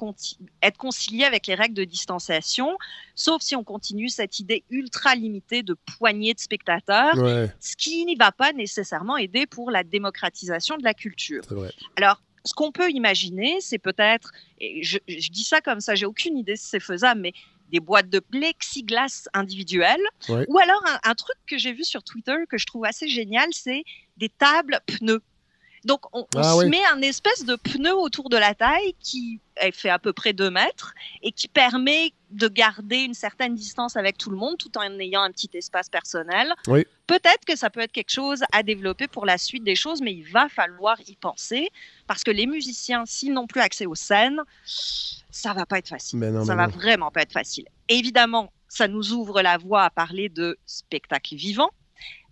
être 0.62 0.76
concilié 0.76 1.24
avec 1.24 1.46
les 1.46 1.54
règles 1.54 1.74
de 1.74 1.84
distanciation, 1.84 2.76
sauf 3.14 3.42
si 3.42 3.56
on 3.56 3.64
continue 3.64 4.08
cette 4.08 4.38
idée 4.38 4.64
ultra 4.70 5.14
limitée 5.14 5.62
de 5.62 5.74
poignée 5.98 6.34
de 6.34 6.40
spectateurs, 6.40 7.16
Ouais, 7.18 7.50
ce 7.60 7.76
qui 7.76 8.04
n'y 8.04 8.14
va 8.14 8.32
pas 8.32 8.52
nécessairement 8.52 9.16
aider 9.16 9.46
pour 9.46 9.70
la 9.70 9.84
démocratisation 9.84 10.76
de 10.76 10.84
la 10.84 10.94
culture. 10.94 11.42
Alors, 11.96 12.20
ce 12.44 12.54
qu'on 12.54 12.72
peut 12.72 12.90
imaginer, 12.90 13.60
c'est 13.60 13.78
peut-être, 13.78 14.30
et 14.60 14.82
je, 14.82 14.98
je 15.08 15.30
dis 15.30 15.44
ça 15.44 15.60
comme 15.60 15.80
ça, 15.80 15.94
j'ai 15.94 16.06
aucune 16.06 16.38
idée 16.38 16.56
si 16.56 16.66
c'est 16.68 16.80
faisable, 16.80 17.20
mais 17.20 17.32
des 17.70 17.80
boîtes 17.80 18.08
de 18.08 18.20
plexiglas 18.20 19.28
individuelles, 19.34 20.00
Ouais. 20.28 20.46
ou 20.48 20.58
alors 20.58 20.82
un, 20.86 21.10
un 21.10 21.14
truc 21.14 21.36
que 21.46 21.58
j'ai 21.58 21.72
vu 21.72 21.84
sur 21.84 22.02
Twitter 22.02 22.36
que 22.48 22.56
je 22.56 22.64
trouve 22.64 22.84
assez 22.86 23.08
génial, 23.08 23.48
c'est 23.52 23.84
des 24.16 24.30
tables 24.30 24.80
pneus. 24.86 25.20
Donc, 25.88 26.02
on, 26.12 26.20
on 26.36 26.38
Ah 26.38 26.52
se 26.52 26.58
oui. 26.58 26.68
met 26.68 26.84
un 26.92 27.00
espèce 27.00 27.44
de 27.44 27.56
pneu 27.56 27.94
autour 27.94 28.28
de 28.28 28.36
la 28.36 28.54
taille 28.54 28.94
qui 29.00 29.40
fait 29.72 29.88
à 29.88 29.98
peu 29.98 30.12
près 30.12 30.32
2 30.34 30.50
mètres 30.50 30.92
et 31.22 31.32
qui 31.32 31.48
permet 31.48 32.12
de 32.30 32.46
garder 32.46 32.98
une 32.98 33.14
certaine 33.14 33.54
distance 33.54 33.96
avec 33.96 34.18
tout 34.18 34.30
le 34.30 34.36
monde 34.36 34.56
tout 34.58 34.70
en 34.76 34.82
ayant 35.00 35.22
un 35.22 35.32
petit 35.32 35.48
espace 35.54 35.88
personnel. 35.88 36.52
Oui. 36.68 36.86
Peut-être 37.06 37.44
que 37.46 37.56
ça 37.56 37.70
peut 37.70 37.80
être 37.80 37.90
quelque 37.90 38.12
chose 38.12 38.44
à 38.52 38.62
développer 38.62 39.08
pour 39.08 39.24
la 39.26 39.38
suite 39.38 39.64
des 39.64 39.74
choses, 39.74 40.02
mais 40.02 40.12
il 40.12 40.30
va 40.30 40.48
falloir 40.50 40.98
y 41.08 41.16
penser 41.16 41.70
parce 42.06 42.22
que 42.22 42.30
les 42.30 42.46
musiciens, 42.46 43.04
s'ils 43.06 43.32
n'ont 43.32 43.46
plus 43.46 43.62
accès 43.62 43.86
aux 43.86 43.94
scènes, 43.94 44.40
ça 44.64 45.54
va 45.54 45.64
pas 45.66 45.78
être 45.78 45.88
facile. 45.88 46.18
Mais 46.18 46.30
non, 46.30 46.44
ça 46.44 46.54
mais 46.54 46.62
va 46.62 46.68
non. 46.68 46.74
vraiment 46.76 47.10
pas 47.10 47.22
être 47.22 47.32
facile. 47.32 47.64
Évidemment, 47.88 48.52
ça 48.68 48.86
nous 48.88 49.12
ouvre 49.12 49.40
la 49.40 49.56
voie 49.56 49.84
à 49.84 49.90
parler 49.90 50.28
de 50.28 50.58
spectacles 50.66 51.34
vivants. 51.36 51.70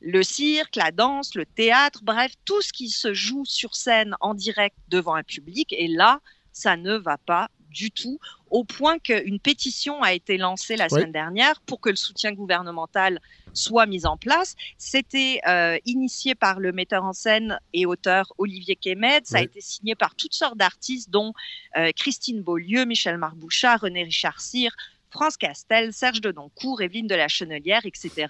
Le 0.08 0.22
cirque, 0.22 0.76
la 0.76 0.92
danse, 0.92 1.34
le 1.34 1.44
théâtre, 1.44 2.00
bref, 2.04 2.32
tout 2.44 2.62
ce 2.62 2.72
qui 2.72 2.90
se 2.90 3.12
joue 3.12 3.44
sur 3.44 3.74
scène 3.74 4.14
en 4.20 4.34
direct 4.34 4.76
devant 4.88 5.16
un 5.16 5.24
public. 5.24 5.74
Et 5.76 5.88
là, 5.88 6.20
ça 6.52 6.76
ne 6.76 6.94
va 6.94 7.18
pas 7.18 7.48
du 7.70 7.90
tout, 7.90 8.20
au 8.50 8.62
point 8.62 9.00
qu'une 9.00 9.40
pétition 9.40 10.00
a 10.02 10.12
été 10.12 10.38
lancée 10.38 10.76
la 10.76 10.88
semaine 10.88 11.10
dernière 11.10 11.60
pour 11.62 11.80
que 11.80 11.90
le 11.90 11.96
soutien 11.96 12.32
gouvernemental 12.32 13.20
soit 13.52 13.86
mis 13.86 14.06
en 14.06 14.16
place. 14.16 14.54
C'était 14.78 15.40
euh, 15.48 15.76
initié 15.84 16.36
par 16.36 16.60
le 16.60 16.70
metteur 16.72 17.04
en 17.04 17.12
scène 17.12 17.58
et 17.72 17.84
auteur 17.84 18.32
Olivier 18.38 18.76
Kemed. 18.76 19.26
Ça 19.26 19.38
a 19.38 19.42
été 19.42 19.60
signé 19.60 19.96
par 19.96 20.14
toutes 20.14 20.34
sortes 20.34 20.56
d'artistes, 20.56 21.10
dont 21.10 21.32
euh, 21.76 21.90
Christine 21.96 22.42
Beaulieu, 22.42 22.84
Michel 22.84 23.18
Marbouchat, 23.18 23.76
René 23.76 24.04
Richard 24.04 24.40
Cyr, 24.40 24.70
France 25.10 25.36
Castel, 25.36 25.92
Serge 25.92 26.20
Denoncourt, 26.20 26.82
Evelyne 26.82 27.06
de 27.06 27.14
la 27.14 27.28
Chenelière, 27.28 27.84
etc. 27.84 28.26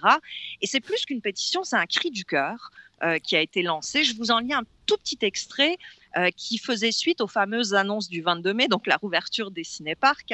Et 0.61 0.67
c'est 0.67 0.79
plus 0.79 1.05
qu'une 1.05 1.21
pétition, 1.21 1.63
c'est 1.63 1.75
un 1.75 1.85
cri 1.85 2.11
du 2.11 2.25
cœur 2.25 2.71
euh, 3.03 3.19
qui 3.19 3.35
a 3.35 3.41
été 3.41 3.61
lancé. 3.61 4.03
Je 4.03 4.15
vous 4.15 4.31
en 4.31 4.39
lis 4.39 4.53
un 4.53 4.63
tout 4.85 4.97
petit 4.97 5.19
extrait 5.21 5.77
euh, 6.17 6.29
qui 6.35 6.57
faisait 6.57 6.91
suite 6.91 7.21
aux 7.21 7.27
fameuses 7.27 7.73
annonces 7.73 8.09
du 8.09 8.21
22 8.21 8.53
mai, 8.53 8.67
donc 8.67 8.87
la 8.87 8.97
rouverture 8.97 9.51
des 9.51 9.63
cinéparcs. 9.63 10.33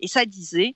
Et 0.00 0.08
ça 0.08 0.24
disait 0.24 0.74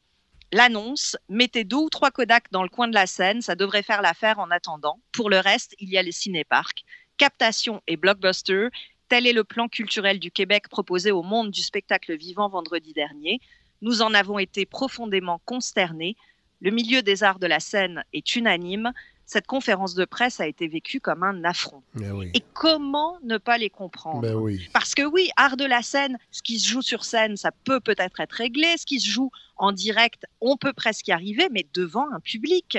l'annonce, 0.53 1.17
mettez 1.29 1.65
deux 1.65 1.77
ou 1.77 1.91
trois 1.91 2.11
Kodak 2.11 2.51
dans 2.51 2.63
le 2.63 2.69
coin 2.69 2.89
de 2.89 2.95
la 2.95 3.07
scène, 3.07 3.43
ça 3.43 3.55
devrait 3.55 3.83
faire 3.83 4.03
l'affaire 4.03 4.39
en 4.39 4.51
attendant. 4.51 5.01
Pour 5.13 5.31
le 5.31 5.39
reste, 5.39 5.75
il 5.79 5.89
y 5.89 5.99
a 5.99 6.03
les 6.03 6.13
cinéparcs. 6.13 6.85
Captation 7.17 7.83
et 7.87 7.97
blockbuster, 7.97 8.69
tel 9.09 9.27
est 9.27 9.33
le 9.33 9.45
plan 9.45 9.69
culturel 9.69 10.19
du 10.19 10.31
Québec 10.31 10.69
proposé 10.69 11.11
au 11.11 11.23
monde 11.23 11.51
du 11.51 11.63
spectacle 11.63 12.17
vivant 12.17 12.49
vendredi 12.49 12.93
dernier. 12.93 13.41
Nous 13.83 14.03
en 14.03 14.13
avons 14.15 14.39
été 14.39 14.67
profondément 14.67 15.41
consternés. 15.45 16.17
Le 16.61 16.71
milieu 16.71 17.03
des 17.03 17.23
arts 17.23 17.39
de 17.39 17.47
la 17.47 17.61
scène 17.61 18.05
est 18.13 18.37
unanime 18.37 18.93
cette 19.31 19.47
conférence 19.47 19.95
de 19.95 20.05
presse 20.05 20.41
a 20.41 20.49
été 20.49 20.67
vécue 20.67 20.99
comme 20.99 21.23
un 21.23 21.45
affront. 21.45 21.85
oui. 21.95 22.33
Et 22.35 22.43
comment 22.53 23.17
ne 23.23 23.39
pas 23.39 23.59
les 23.59 23.71
comprendre? 23.71 24.23
Ben 24.23 24.35
oui. 24.35 24.69
Parce 24.73 24.93
que 24.93 25.03
oui, 25.03 25.31
art 25.37 25.57
de 25.57 25.65
la 25.65 25.83
scène, 25.83 26.19
ce 26.33 26.43
qui 26.43 26.59
se 26.59 26.69
joue 26.69 26.83
sur 26.83 27.05
scène, 27.05 27.37
ça 27.37 27.53
peut 27.53 27.79
peut-être 27.79 28.19
être 28.19 28.33
réglé. 28.33 28.75
Ce 28.77 28.85
qui 28.85 28.99
se 28.99 29.09
joue 29.09 29.31
en 29.57 29.71
direct, 29.71 30.27
on 30.41 30.57
peut 30.57 30.73
presque 30.73 31.07
y 31.07 31.13
arriver, 31.13 31.47
mais 31.53 31.65
devant 31.75 32.11
un 32.13 32.19
public. 32.19 32.77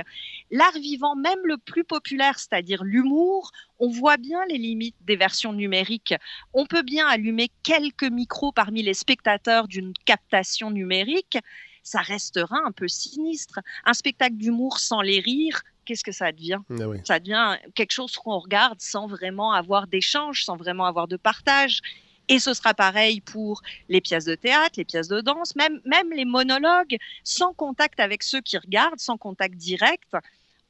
L'art 0.49 0.73
vivant, 0.73 1.15
même 1.15 1.39
le 1.45 1.57
plus 1.57 1.85
populaire, 1.85 2.37
c'est-à-dire 2.37 2.83
l'humour, 2.83 3.51
on 3.79 3.89
voit 3.89 4.17
bien 4.17 4.43
les 4.49 4.57
limites 4.57 4.97
des 5.05 5.15
versions 5.15 5.53
numériques. 5.53 6.15
On 6.53 6.65
peut 6.65 6.83
bien 6.83 7.07
allumer 7.07 7.49
quelques 7.63 8.11
micros 8.11 8.51
parmi 8.51 8.83
les 8.83 8.93
spectateurs 8.93 9.69
d'une 9.69 9.93
captation 10.03 10.69
numérique. 10.69 11.37
Ça 11.83 12.01
restera 12.01 12.57
un 12.65 12.71
peu 12.71 12.87
sinistre. 12.87 13.59
Un 13.85 13.93
spectacle 13.93 14.35
d'humour 14.35 14.79
sans 14.79 15.01
les 15.01 15.19
rires, 15.19 15.61
qu'est-ce 15.85 16.03
que 16.03 16.11
ça 16.11 16.31
devient? 16.31 16.59
Ah 16.69 16.87
oui. 16.87 16.99
Ça 17.05 17.19
devient 17.19 17.57
quelque 17.75 17.91
chose 17.91 18.15
qu'on 18.15 18.37
regarde 18.37 18.79
sans 18.79 19.07
vraiment 19.07 19.51
avoir 19.53 19.87
d'échange, 19.87 20.45
sans 20.45 20.57
vraiment 20.57 20.85
avoir 20.85 21.07
de 21.07 21.17
partage. 21.17 21.81
Et 22.27 22.39
ce 22.39 22.53
sera 22.53 22.73
pareil 22.73 23.19
pour 23.19 23.61
les 23.89 23.99
pièces 23.99 24.25
de 24.25 24.35
théâtre, 24.35 24.75
les 24.77 24.85
pièces 24.85 25.07
de 25.07 25.21
danse, 25.21 25.55
même, 25.55 25.81
même 25.85 26.11
les 26.11 26.23
monologues, 26.23 26.97
sans 27.23 27.53
contact 27.53 27.99
avec 27.99 28.23
ceux 28.23 28.41
qui 28.41 28.57
regardent, 28.57 28.99
sans 28.99 29.17
contact 29.17 29.55
direct. 29.55 30.15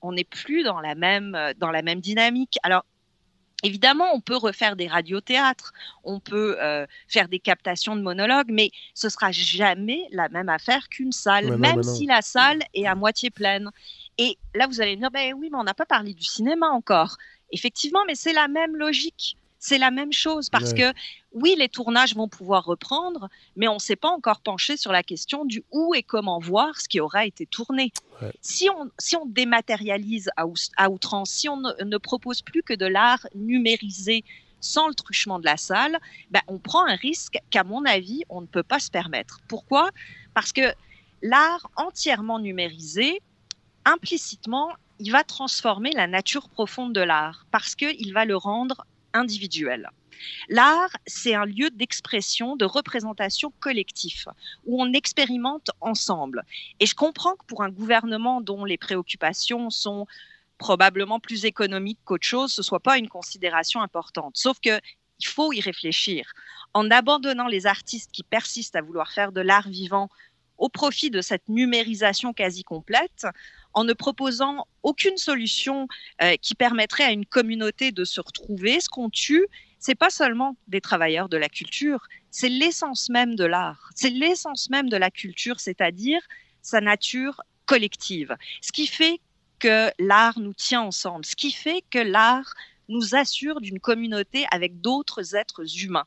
On 0.02 0.13
n'est 0.13 0.24
plus 0.24 0.63
dans 0.63 0.80
la 0.80 0.95
même, 0.95 1.38
dans 1.58 1.69
la 1.69 1.84
même 1.84 2.00
dynamique. 2.00 2.58
Alors, 2.63 2.86
Évidemment, 3.63 4.08
on 4.13 4.21
peut 4.21 4.36
refaire 4.38 4.76
des 4.76 4.88
radiothéâtres, 4.88 5.71
on 6.04 6.19
peut 6.19 6.58
euh, 6.62 6.86
faire 7.08 7.28
des 7.28 7.39
captations 7.39 7.95
de 7.95 8.02
monologues, 8.02 8.50
mais 8.52 8.71
ce 8.95 9.10
sera 9.10 9.32
jamais 9.32 10.08
la 10.12 10.30
même 10.30 10.50
affaire 10.50 10.89
qu'une 10.89 11.12
salle, 11.12 11.45
Mais 11.45 11.58
même 11.58 11.76
non. 11.78 11.84
si 11.84 12.06
la 12.08 12.21
salle 12.21 12.60
est 12.74 12.88
à 12.88 12.95
moitié 12.95 13.30
pleine. 13.30 13.69
Et 14.17 14.38
là, 14.56 14.67
vous 14.67 14.82
allez 14.82 14.95
me 14.95 15.02
dire, 15.02 15.12
ben 15.12 15.34
oui, 15.36 15.50
mais 15.52 15.58
on 15.60 15.63
n'a 15.63 15.74
pas 15.74 15.86
parlé 15.86 16.13
du 16.13 16.24
cinéma 16.24 16.67
encore. 16.69 17.17
Effectivement, 17.52 18.02
mais 18.08 18.15
c'est 18.15 18.34
la 18.34 18.47
même 18.47 18.76
logique. 18.76 19.38
C'est 19.60 19.78
la 19.78 19.91
même 19.91 20.12
chose 20.12 20.50
parce 20.50 20.71
Ouais. 20.71 20.91
que 20.91 21.00
oui, 21.34 21.56
les 21.58 21.70
tournages 21.70 22.15
vont 22.15 22.28
pouvoir 22.28 22.65
reprendre, 22.65 23.30
mais 23.56 23.67
on 23.67 23.76
ne 23.76 23.80
s'est 23.80 23.96
pas 23.96 24.10
encore 24.10 24.41
penché 24.41 24.76
sur 24.78 24.91
la 24.91 25.04
question 25.04 25.46
du 25.46 25.63
où 25.72 25.96
et 25.96 26.04
comment 26.04 26.39
voir 26.39 26.80
ce 26.80 26.89
qui 26.89 27.00
aura 27.00 27.26
été 27.26 27.46
tourné. 27.46 27.91
Ouais. 28.22 28.34
Si, 28.41 28.70
on, 28.70 28.91
si 29.00 29.15
on 29.15 29.26
dématérialise 29.26 30.30
à, 30.36 30.89
outrance, 30.89 31.32
si 31.32 31.48
on 31.48 31.58
ne, 31.58 31.84
ne 31.84 31.98
propose 31.98 32.41
plus 32.41 32.63
que 32.63 32.74
de 32.74 32.86
l'art 32.86 33.26
numérisé 33.34 34.24
sans 34.60 34.88
le 34.88 34.94
truchement 34.94 35.39
de 35.39 35.46
la 35.46 35.58
salle, 35.58 36.00
ben, 36.30 36.41
on 36.48 36.60
prend 36.60 36.86
un 36.86 36.96
risque 36.96 37.39
qu'à 37.50 37.63
mon 37.63 37.86
avis, 37.86 38.24
on 38.30 38.41
ne 38.41 38.46
peut 38.48 38.63
pas 38.63 38.80
se 38.80 38.91
permettre. 38.91 39.39
Pourquoi? 39.48 39.89
Parce 40.34 40.52
que 40.52 40.74
l'art 41.22 41.70
entièrement 41.78 42.39
numérisé, 42.39 43.22
implicitement, 43.86 44.70
il 45.00 45.12
va 45.12 45.24
transformer 45.24 45.91
la 45.94 46.08
nature 46.08 46.50
profonde 46.50 46.94
de 46.94 47.02
l'art 47.02 47.48
parce 47.52 47.74
qu'il 47.74 48.13
va 48.13 48.26
le 48.26 48.38
rendre 48.38 48.86
individuel. 49.13 49.89
L'art, 50.49 50.91
c'est 51.05 51.36
un 51.36 51.45
lieu 51.45 51.69
d'expression, 51.69 52.55
de 52.55 52.65
représentation 52.65 53.51
collectif, 53.60 54.27
où 54.65 54.81
on 54.81 54.93
expérimente 54.93 55.71
ensemble. 55.81 56.43
Et 56.79 56.86
je 56.86 56.95
comprends 56.95 57.36
que 57.36 57.45
pour 57.45 57.63
un 57.63 57.69
gouvernement 57.69 58.41
dont 58.41 58.65
les 58.65 58.77
préoccupations 58.77 59.69
sont 59.69 60.07
probablement 60.57 61.19
plus 61.19 61.45
économiques 61.45 61.99
qu'autre 62.05 62.27
chose, 62.27 62.53
ce 62.53 62.62
soit 62.62 62.79
pas 62.79 62.97
une 62.97 63.10
considération 63.10 63.81
importante. 63.81 64.38
Sauf 64.38 64.60
que 64.60 64.79
il 65.19 65.27
faut 65.27 65.53
y 65.53 65.62
réfléchir. 65.62 66.34
En 66.73 66.89
abandonnant 66.89 67.47
les 67.47 67.67
artistes 67.67 68.12
qui 68.12 68.23
persistent 68.23 68.75
à 68.75 68.81
vouloir 68.81 69.12
faire 69.12 69.31
de 69.31 69.41
l'art 69.41 69.69
vivant 69.69 70.10
au 70.57 70.69
profit 70.69 71.10
de 71.10 71.21
cette 71.21 71.47
numérisation 71.47 72.34
quasi 72.34 72.63
complète, 72.63 73.25
en 73.73 73.84
ne 73.84 73.93
proposant 73.93 74.67
aucune 74.84 75.17
solution 75.17 75.88
euh, 76.21 76.36
qui 76.41 76.55
permettrait 76.55 77.05
à 77.05 77.12
une 77.12 77.25
communauté 77.25 77.91
de 77.91 78.03
se 78.03 78.21
retrouver, 78.21 78.79
ce 78.79 78.89
qu'on 78.89 79.10
tue, 79.10 79.47
c'est 79.82 79.96
pas 79.96 80.12
seulement 80.12 80.56
des 80.67 80.80
travailleurs 80.80 81.28
de 81.28 81.38
la 81.38 81.50
culture, 81.50 82.08
c'est 82.30 82.50
l'essence 82.50 83.10
même 83.10 83.36
de 83.36 83.44
l'art, 83.44 83.89
c'est 83.96 84.12
l'essence 84.12 84.70
même 84.70 84.89
de 84.89 84.96
la 84.96 85.10
culture, 85.10 85.60
c'est-à-dire 85.60 86.22
sa 86.62 86.80
nature 86.82 87.41
collective. 87.65 88.38
Ce 88.62 88.72
qui 88.72 88.86
fait 88.86 89.20
que 89.58 89.89
l'art 90.00 90.39
nous 90.39 90.54
tient 90.54 90.82
ensemble, 90.82 91.26
ce 91.26 91.36
qui 91.36 91.52
fait 91.52 91.84
que 91.89 91.98
l'art 91.98 92.54
nous 92.89 93.15
assure 93.15 93.60
d'une 93.60 93.80
communauté 93.80 94.46
avec 94.52 94.82
d'autres 94.82 95.36
êtres 95.36 95.63
humains. 95.84 96.06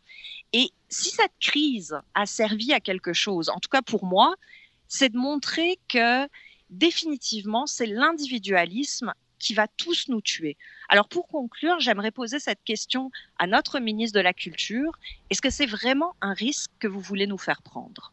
Et 0.52 0.70
si 0.88 1.10
cette 1.10 1.36
crise 1.40 1.96
a 2.14 2.26
servi 2.26 2.72
à 2.72 2.78
quelque 2.78 3.12
chose, 3.12 3.48
en 3.48 3.58
tout 3.58 3.70
cas 3.70 3.82
pour 3.82 4.04
moi, 4.04 4.36
c'est 4.86 5.08
de 5.08 5.18
montrer 5.18 5.80
que 5.88 6.28
définitivement, 6.70 7.66
c'est 7.66 7.86
l'individualisme 7.86 9.12
qui 9.38 9.54
va 9.54 9.66
tous 9.76 10.08
nous 10.08 10.20
tuer. 10.20 10.56
Alors 10.88 11.08
pour 11.08 11.28
conclure, 11.28 11.80
j'aimerais 11.80 12.10
poser 12.10 12.38
cette 12.38 12.62
question 12.64 13.10
à 13.38 13.46
notre 13.46 13.78
ministre 13.80 14.18
de 14.18 14.22
la 14.22 14.32
Culture. 14.32 14.92
Est-ce 15.30 15.42
que 15.42 15.50
c'est 15.50 15.66
vraiment 15.66 16.14
un 16.20 16.32
risque 16.32 16.70
que 16.78 16.88
vous 16.88 17.00
voulez 17.00 17.26
nous 17.26 17.38
faire 17.38 17.62
prendre? 17.62 18.12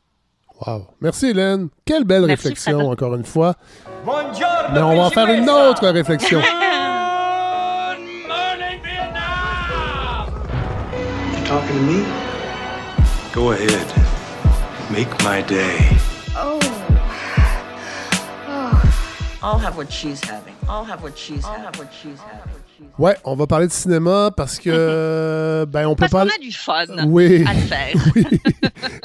Wow. 0.66 0.88
Merci, 1.00 1.28
Hélène. 1.28 1.70
Quelle 1.86 2.04
belle 2.04 2.26
Merci, 2.26 2.48
réflexion, 2.50 2.80
Fred. 2.80 2.92
encore 2.92 3.16
une 3.16 3.26
fois. 3.26 3.56
Mais 4.06 4.82
on 4.82 4.96
va 4.96 5.04
en 5.04 5.10
faire 5.10 5.30
une 5.34 5.50
autre 5.50 5.88
réflexion. 5.90 6.42
Talking 11.48 11.76
to 11.76 11.84
me? 11.84 12.06
Go 13.34 13.52
ahead. 13.52 13.88
Make 14.92 15.10
my 15.24 15.42
day. 15.42 16.01
Ouais, 23.00 23.16
on 23.26 23.36
va 23.36 23.48
parler 23.48 23.68
de 23.68 23.72
cinéma 23.72 24.32
parce 24.36 24.60
que, 24.60 25.66
ben, 25.70 25.88
on 25.88 25.96
peut 25.96 26.08
Parce 26.10 26.12
qu'on 26.12 26.30
pas. 26.30 26.36
a 26.36 26.40
du 26.40 26.52
fun 26.52 27.06
Oui. 27.08 27.44
à 27.48 27.54
le 27.54 27.60
faire. 27.60 27.96
oui. 28.16 28.26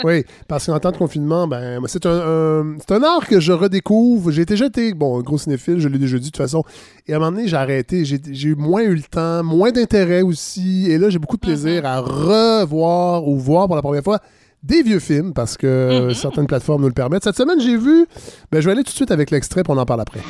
oui, 0.04 0.24
parce 0.48 0.66
qu'en 0.66 0.78
temps 0.78 0.90
de 0.92 0.96
confinement, 0.96 1.46
ben, 1.46 1.80
c'est 1.86 2.04
un, 2.06 2.10
un- 2.20 2.76
c'est 2.78 2.92
un 2.94 3.02
art 3.02 3.26
que 3.26 3.38
je 3.40 3.52
redécouvre. 3.52 4.30
J'ai 4.30 4.42
été 4.42 4.56
jeté, 4.56 4.92
bon, 4.94 5.18
un 5.18 5.22
gros 5.22 5.38
cinéphile, 5.38 5.78
je 5.80 5.88
l'ai 5.88 5.98
déjà 5.98 6.16
dit 6.18 6.24
de 6.26 6.30
toute 6.30 6.36
façon. 6.38 6.64
Et 7.06 7.12
à 7.12 7.16
un 7.16 7.18
moment 7.18 7.32
donné, 7.32 7.48
j'ai 7.48 7.56
arrêté. 7.56 8.04
J'ai 8.04 8.20
j'ai 8.30 8.48
eu 8.50 8.54
moins 8.54 8.82
eu 8.82 8.94
le 8.94 9.02
temps, 9.02 9.42
moins 9.44 9.70
d'intérêt 9.72 10.22
aussi. 10.22 10.90
Et 10.90 10.98
là, 10.98 11.10
j'ai 11.10 11.18
beaucoup 11.18 11.36
de 11.36 11.40
plaisir 11.42 11.82
Mm-hmm. 11.82 11.86
à 11.86 12.00
revoir 12.00 13.26
ou 13.28 13.38
voir 13.38 13.66
pour 13.66 13.76
la 13.76 13.82
première 13.82 14.02
fois 14.02 14.20
des 14.66 14.82
vieux 14.82 14.98
films 15.00 15.32
parce 15.32 15.56
que 15.56 15.66
Mm-hmm. 15.66 16.14
certaines 16.14 16.46
plateformes 16.46 16.82
nous 16.82 16.88
le 16.88 16.94
permettent. 16.94 17.24
Cette 17.24 17.36
semaine, 17.36 17.60
j'ai 17.60 17.76
vu. 17.76 18.06
Ben, 18.50 18.60
je 18.60 18.66
vais 18.66 18.72
aller 18.72 18.82
tout 18.84 18.90
de 18.90 18.96
suite 18.96 19.10
avec 19.10 19.30
l'extrait, 19.30 19.62
puis 19.62 19.72
on 19.72 19.78
en 19.78 19.86
parle 19.86 20.00
après. 20.00 20.20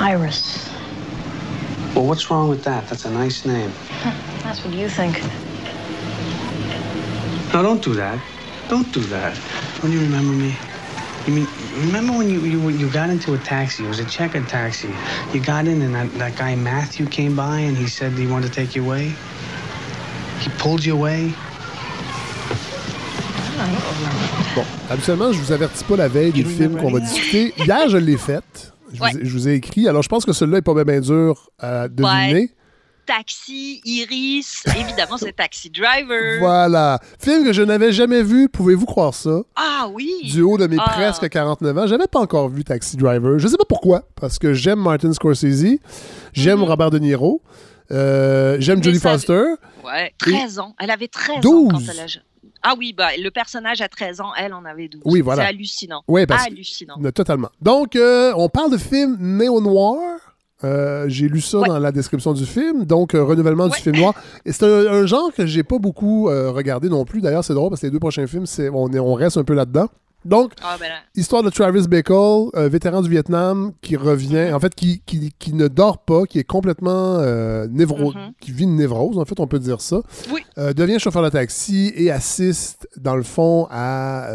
Iris. 0.00 0.68
Well, 1.94 2.04
what's 2.06 2.28
wrong 2.30 2.48
with 2.48 2.62
that? 2.64 2.82
That's 2.88 3.04
a 3.06 3.10
nice 3.10 3.44
name. 3.46 3.70
That's 4.44 4.64
what 4.64 4.72
you 4.74 4.88
think. 4.88 5.20
No, 7.52 7.62
don't 7.62 7.82
do 7.82 7.94
that. 7.94 8.18
Don't 8.68 8.90
do 8.92 9.00
that. 9.10 9.34
Don't 9.82 9.92
you 9.92 10.00
remember 10.00 10.32
me? 10.32 10.54
You 11.26 11.34
mean 11.34 11.46
remember 11.86 12.16
when 12.16 12.30
you 12.30 12.40
you, 12.40 12.68
you 12.70 12.88
got 12.90 13.10
into 13.10 13.34
a 13.34 13.38
taxi? 13.38 13.84
It 13.84 13.88
was 13.88 13.98
a 13.98 14.04
checkered 14.06 14.48
taxi. 14.48 14.88
You 15.34 15.40
got 15.40 15.66
in 15.66 15.82
and 15.82 15.94
that, 15.94 16.12
that 16.18 16.36
guy 16.36 16.54
Matthew 16.54 17.06
came 17.06 17.34
by 17.36 17.58
and 17.60 17.76
he 17.76 17.88
said 17.88 18.12
he 18.12 18.26
wanted 18.26 18.48
to 18.48 18.52
take 18.54 18.74
you 18.76 18.84
away? 18.84 19.12
He 20.40 20.48
pulled 20.58 20.84
you 20.84 20.94
away? 20.94 21.34
Bon, 24.54 24.64
habituellement, 24.90 25.32
je 25.32 25.38
vous 25.38 25.52
avertis 25.52 25.84
pas 25.84 25.96
la 25.96 26.08
veille 26.08 26.32
des 26.32 26.40
You 26.40 26.48
films 26.48 26.76
qu'on 26.76 26.90
va 26.90 27.00
discuter. 27.00 27.52
Hier, 27.58 27.88
je 27.88 27.96
l'ai 27.98 28.16
fait. 28.16 28.72
Je, 28.92 29.00
Ouais. 29.00 29.10
vous 29.12 29.18
ai, 29.18 29.24
je 29.24 29.32
vous 29.32 29.48
ai 29.48 29.54
écrit. 29.54 29.86
Alors, 29.88 30.02
je 30.02 30.08
pense 30.08 30.24
que 30.24 30.32
celui-là 30.32 30.58
est 30.58 30.62
pas 30.62 30.74
bien, 30.74 30.84
bien 30.84 31.00
dur 31.00 31.48
à 31.58 31.88
deviner. 31.88 32.50
Taxi, 33.06 33.80
Iris, 33.84 34.62
évidemment, 34.78 35.16
c'est 35.16 35.34
Taxi 35.34 35.68
Driver. 35.70 36.38
Voilà. 36.38 37.00
Film 37.18 37.44
que 37.44 37.52
je 37.52 37.62
n'avais 37.62 37.90
jamais 37.92 38.22
vu. 38.22 38.48
Pouvez-vous 38.48 38.86
croire 38.86 39.14
ça? 39.14 39.40
Ah 39.56 39.88
oui. 39.92 40.08
Du 40.24 40.42
haut 40.42 40.56
de 40.58 40.66
mes 40.68 40.76
Ah. 40.78 40.90
presque 40.92 41.28
49 41.28 41.76
ans, 41.78 41.86
j'avais 41.88 42.06
pas 42.06 42.20
encore 42.20 42.48
vu 42.48 42.62
Taxi 42.62 42.96
Driver. 42.96 43.38
Je 43.38 43.48
sais 43.48 43.56
pas 43.56 43.64
pourquoi. 43.68 44.04
Parce 44.20 44.38
que 44.38 44.54
j'aime 44.54 44.78
Martin 44.80 45.12
Scorsese. 45.12 45.78
J'aime 46.32 46.58
Mhm. 46.58 46.64
Robert 46.64 46.90
De 46.90 46.98
Niro. 46.98 47.42
euh, 47.92 48.56
j'aime 48.60 48.80
Jodie 48.82 49.00
ça- 49.00 49.12
Foster. 49.12 49.42
Ouais, 49.84 50.12
13 50.18 50.60
ans. 50.60 50.76
Elle 50.78 50.90
avait 50.92 51.08
13 51.08 51.38
ans 51.38 51.40
12. 51.40 51.72
quand 51.72 51.80
elle 51.92 52.00
a... 52.00 52.06
Ah 52.62 52.74
oui, 52.78 52.92
bah, 52.96 53.08
le 53.18 53.30
personnage 53.30 53.80
à 53.80 53.88
13 53.88 54.20
ans, 54.20 54.32
elle 54.38 54.52
en 54.52 54.64
avait 54.64 54.88
12. 54.88 55.02
Oui, 55.04 55.20
voilà. 55.20 55.42
C'est 55.44 55.48
hallucinant. 55.48 56.02
Oui, 56.08 56.26
parce 56.26 56.46
hallucinant. 56.46 56.96
Totalement. 57.14 57.48
Donc, 57.62 57.96
euh, 57.96 58.32
on 58.36 58.48
parle 58.48 58.70
de 58.72 58.76
film 58.78 59.16
néo-noir. 59.18 59.98
Euh, 60.62 61.06
j'ai 61.08 61.26
lu 61.28 61.40
ça 61.40 61.60
Ouais. 61.60 61.68
dans 61.68 61.78
la 61.78 61.90
description 61.90 62.34
du 62.34 62.44
film, 62.44 62.84
donc 62.84 63.14
euh, 63.14 63.24
renouvellement 63.24 63.68
du 63.68 63.76
film 63.78 63.96
noir. 63.96 64.12
Et 64.44 64.52
c'est 64.52 64.64
un, 64.66 64.92
un 64.92 65.06
genre 65.06 65.32
que 65.32 65.46
j'ai 65.46 65.62
pas 65.62 65.78
beaucoup 65.78 66.24
regardé 66.26 66.90
non 66.90 67.06
plus. 67.06 67.22
D'ailleurs, 67.22 67.44
c'est 67.44 67.54
drôle 67.54 67.70
parce 67.70 67.80
que 67.80 67.86
les 67.86 67.90
deux 67.90 67.98
prochains 67.98 68.26
films, 68.26 68.44
c'est 68.44 68.68
on, 68.68 68.88
est- 68.92 68.98
on 68.98 69.14
reste 69.14 69.38
un 69.38 69.44
peu 69.44 69.54
là-dedans. 69.54 69.88
Donc, 70.24 70.52
Ah, 70.62 70.76
ben 70.78 70.90
histoire 71.16 71.42
de 71.42 71.50
Travis 71.50 71.88
Bickle, 71.88 72.12
euh, 72.54 72.68
vétéran 72.68 73.00
du 73.00 73.08
Vietnam, 73.08 73.72
qui 73.80 73.96
revient, 73.96 74.52
en 74.52 74.60
fait, 74.60 74.74
qui, 74.74 75.00
qui, 75.06 75.32
qui 75.38 75.54
ne 75.54 75.68
dort 75.68 75.98
pas, 76.04 76.24
qui 76.24 76.38
est 76.38 76.44
complètement 76.44 77.16
euh, 77.18 77.66
névro... 77.70 78.12
Mhm. 78.12 78.32
qui 78.40 78.52
vit 78.52 78.64
une 78.64 78.76
névrose, 78.76 79.18
en 79.18 79.24
fait, 79.24 79.40
on 79.40 79.46
peut 79.46 79.58
dire 79.58 79.80
ça. 79.80 80.00
Oui. 80.32 80.42
Euh, 80.58 80.72
devient 80.72 80.98
chauffeur 80.98 81.22
de 81.22 81.30
taxi 81.30 81.92
et 81.96 82.10
assiste, 82.10 82.88
dans 82.98 83.16
le 83.16 83.22
fond, 83.22 83.66
à 83.70 84.28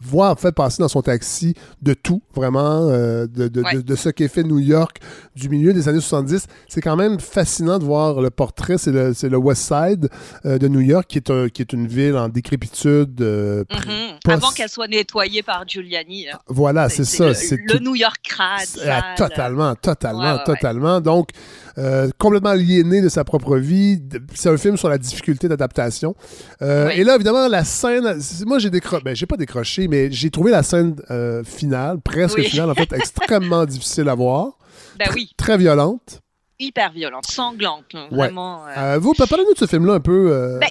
voir, 0.00 0.32
en 0.32 0.36
fait, 0.36 0.52
passer 0.52 0.82
dans 0.82 0.88
son 0.88 1.00
taxi 1.02 1.54
de 1.82 1.94
tout, 1.94 2.22
vraiment, 2.34 2.88
euh, 2.90 3.26
de, 3.26 3.48
de, 3.48 3.62
Ouais. 3.62 3.74
de- 3.76 3.80
de 3.80 3.94
ce 3.96 4.08
qu'est 4.10 4.28
fait 4.28 4.42
New 4.42 4.58
York 4.58 4.98
du 5.34 5.48
milieu 5.48 5.72
des 5.72 5.88
années 5.88 6.00
70. 6.00 6.46
C'est 6.68 6.80
quand 6.82 6.96
même 6.96 7.18
fascinant 7.20 7.78
de 7.78 7.84
voir 7.84 8.20
le 8.20 8.30
portrait. 8.30 8.76
C'est 8.76 8.92
le, 8.92 9.14
c'est 9.14 9.28
le 9.28 9.36
West 9.38 9.62
Side 9.62 10.08
euh, 10.44 10.58
de 10.58 10.68
New 10.68 10.80
York, 10.80 11.06
qui 11.08 11.18
est, 11.18 11.30
un- 11.30 11.48
qui 11.48 11.62
est 11.62 11.72
une 11.72 11.86
ville 11.86 12.16
en 12.16 12.28
décrépitude. 12.28 13.20
euh, 13.20 13.64
Mhm. 13.70 14.18
post- 14.24 14.28
Avant 14.44 14.50
qu'elle 14.50 14.68
soit 14.68 14.88
nettoyée 14.88 15.42
par 15.42 15.66
Giuliani. 15.66 16.26
là. 16.26 16.40
Voilà, 16.48 16.88
c'est 16.88 17.04
ça. 17.04 17.28
le, 17.28 17.34
C'est 17.34 17.56
le 17.56 17.66
tout- 17.78 17.82
New 17.82 17.94
York 17.94 18.16
crade. 18.22 18.66
ah, 18.86 19.14
totalement, 19.16 19.74
totalement, 19.74 20.20
Ouais, 20.20 20.26
ouais, 20.26 20.32
ouais. 20.38 20.44
totalement. 20.44 21.00
Donc, 21.00 21.30
euh, 21.78 22.08
complètement 22.18 22.50
aliéné 22.50 23.00
de 23.02 23.08
sa 23.08 23.24
propre 23.24 23.56
vie. 23.56 24.00
C'est 24.34 24.48
un 24.48 24.56
film 24.56 24.76
sur 24.76 24.88
la 24.88 24.98
difficulté 24.98 25.48
d'adaptation. 25.48 26.14
Euh, 26.62 26.88
Oui. 26.88 27.00
Et 27.00 27.04
là, 27.04 27.14
évidemment, 27.16 27.48
la 27.48 27.64
scène. 27.64 28.18
Moi, 28.46 28.58
j'ai 28.58 28.70
décroché. 28.70 29.02
Ben, 29.04 29.14
j'ai 29.16 29.26
pas 29.26 29.36
décroché, 29.36 29.88
mais 29.88 30.10
j'ai 30.12 30.30
trouvé 30.30 30.50
la 30.50 30.62
scène 30.62 30.96
euh, 31.10 31.42
finale, 31.44 32.00
presque 32.00 32.38
Oui. 32.38 32.44
finale, 32.44 32.70
en 32.70 32.74
fait, 32.74 32.92
extrêmement 32.92 33.64
difficile 33.66 34.08
à 34.08 34.14
voir. 34.14 34.58
Ben 34.98 35.08
oui, 35.14 35.30
Très 35.36 35.58
violente. 35.58 36.20
hyper 36.60 36.92
violente, 36.92 37.26
sanglante. 37.26 37.92
là, 37.92 38.04
Ouais. 38.10 38.16
Vraiment. 38.16 38.66
euh, 38.66 38.94
Euh, 38.94 38.98
vous, 38.98 39.12
parlez-nous 39.14 39.54
de 39.54 39.58
ce 39.58 39.66
film-là 39.66 39.94
un 39.94 40.00
peu. 40.00 40.28
euh, 40.32 40.58
Ben, 40.60 40.68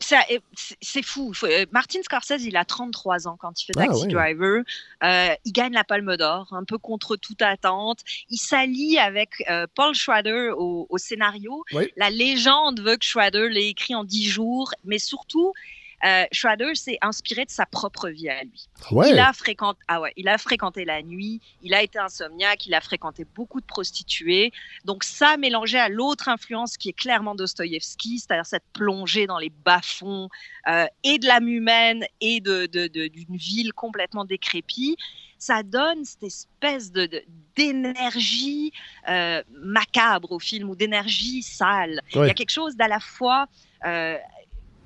c'est 0.00 1.02
fou. 1.02 1.32
Euh, 1.44 1.66
Martin 1.72 2.00
Scorsese, 2.02 2.44
il 2.44 2.56
a 2.56 2.64
33 2.64 3.28
ans 3.28 3.36
quand 3.38 3.60
il 3.60 3.66
fait 3.66 3.72
Ah, 3.76 3.86
Taxi 3.86 4.02
ouais. 4.02 4.08
Driver. 4.08 4.62
Euh, 5.02 5.34
il 5.44 5.52
gagne 5.52 5.72
la 5.72 5.84
Palme 5.84 6.16
d'Or, 6.16 6.48
un 6.52 6.64
peu 6.64 6.78
contre 6.78 7.16
toute 7.16 7.42
attente. 7.42 8.00
Il 8.30 8.38
s'allie 8.38 8.98
avec 8.98 9.30
euh, 9.48 9.66
Paul 9.74 9.94
Schrader 9.94 10.50
au, 10.56 10.86
au 10.88 10.98
scénario. 10.98 11.64
Oui. 11.72 11.90
La 11.96 12.10
légende 12.10 12.80
veut 12.80 12.96
que 12.96 13.04
Schrader 13.04 13.48
l'ait 13.48 13.68
écrit 13.68 13.94
en 13.94 14.04
10 14.04 14.28
jours, 14.28 14.72
mais 14.84 14.98
surtout, 14.98 15.52
euh, 16.06 16.24
Schrader 16.30 16.74
s'est 16.76 16.98
inspiré 17.02 17.44
de 17.44 17.50
sa 17.50 17.66
propre 17.66 18.08
vie 18.10 18.28
à 18.28 18.42
lui. 18.44 18.68
ouais. 18.92 19.10
Il, 19.10 19.18
a 19.18 19.32
fréquenté, 19.32 19.80
ah 19.88 20.00
ouais, 20.00 20.12
il 20.16 20.28
a 20.28 20.38
fréquenté 20.38 20.84
la 20.84 21.02
nuit, 21.02 21.40
il 21.62 21.74
a 21.74 21.82
été 21.82 21.98
insomniaque, 21.98 22.66
il 22.66 22.74
a 22.74 22.80
fréquenté 22.80 23.26
beaucoup 23.34 23.60
de 23.60 23.66
prostituées. 23.66 24.52
Donc 24.84 25.02
ça, 25.02 25.36
mélangé 25.36 25.78
à 25.78 25.88
l'autre 25.88 26.28
influence 26.28 26.76
qui 26.76 26.90
est 26.90 26.98
clairement 27.04 27.34
Dostoïevski, 27.34 28.20
c'est-à-dire 28.20 28.46
cette 28.46 28.64
plongée 28.72 29.26
dans 29.26 29.38
les 29.38 29.50
bas-fonds 29.50 30.28
euh, 30.68 30.86
et 31.02 31.18
de 31.18 31.26
l'âme 31.26 31.48
humaine 31.48 32.04
et 32.20 32.40
de, 32.40 32.66
de- 32.66 32.86
de- 32.86 33.08
d'une 33.08 33.36
ville 33.36 33.72
complètement 33.72 34.24
décrépie, 34.24 34.96
ça 35.38 35.62
donne 35.62 36.04
cette 36.04 36.22
espèce 36.22 36.92
de, 36.92 37.10
d'énergie 37.56 38.72
euh, 39.08 39.42
macabre 39.50 40.32
au 40.32 40.38
film 40.38 40.70
ou 40.70 40.76
d'énergie 40.76 41.42
sale. 41.42 42.00
Il 42.12 42.18
y 42.18 42.30
a 42.30 42.34
quelque 42.34 42.50
chose 42.50 42.76
d'à 42.76 42.88
la 42.88 43.00
fois... 43.00 43.46
euh, 43.84 44.16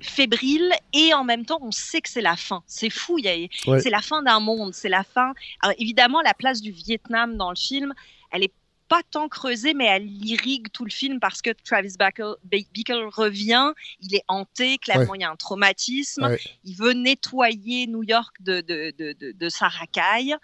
fébrile 0.01 0.71
et 0.93 1.13
en 1.13 1.23
même 1.23 1.45
temps 1.45 1.59
on 1.61 1.71
sait 1.71 2.01
que 2.01 2.09
c'est 2.09 2.21
la 2.21 2.35
fin. 2.35 2.63
C'est 2.67 2.89
fou, 2.89 3.17
Ouais. 3.17 3.49
c'est 3.81 3.89
la 3.89 4.01
fin 4.01 4.23
d'un 4.23 4.39
monde, 4.39 4.73
c'est 4.73 4.89
la 4.89 5.03
fin. 5.03 5.33
Alors 5.61 5.75
évidemment, 5.79 6.21
la 6.21 6.33
place 6.33 6.61
du 6.61 6.71
Vietnam 6.71 7.37
dans 7.37 7.49
le 7.49 7.55
film, 7.55 7.93
elle 8.31 8.43
est 8.43 8.53
pas 8.87 9.01
tant 9.09 9.29
creusée, 9.29 9.73
mais 9.73 9.85
elle 9.85 10.05
irrigue 10.05 10.67
tout 10.73 10.83
le 10.83 10.91
film 10.91 11.19
parce 11.21 11.41
que 11.41 11.51
Travis 11.63 11.93
Bickle, 11.97 12.35
Bickle 12.73 13.07
revient, 13.13 13.71
il 14.01 14.13
est 14.15 14.23
hanté, 14.27 14.77
clairement 14.79 15.15
il 15.15 15.21
y 15.21 15.23
a 15.23 15.29
un 15.31 15.37
traumatisme, 15.37 16.23
Ouais. 16.25 16.39
il 16.65 16.75
veut 16.75 16.91
nettoyer 16.93 17.87
New 17.87 18.03
York 18.03 18.35
de, 18.41 18.59
de, 18.59 18.93
de, 18.97 19.13
de, 19.13 19.31
de 19.31 19.49
sa 19.49 19.69
racaille. 19.69 20.35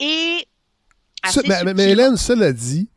Et 0.00 0.46
assez 1.22 1.42
mais, 1.46 1.74
mais- 1.74 1.90
Hélène, 1.90 2.16
cela 2.16 2.52
dit, 2.52 2.88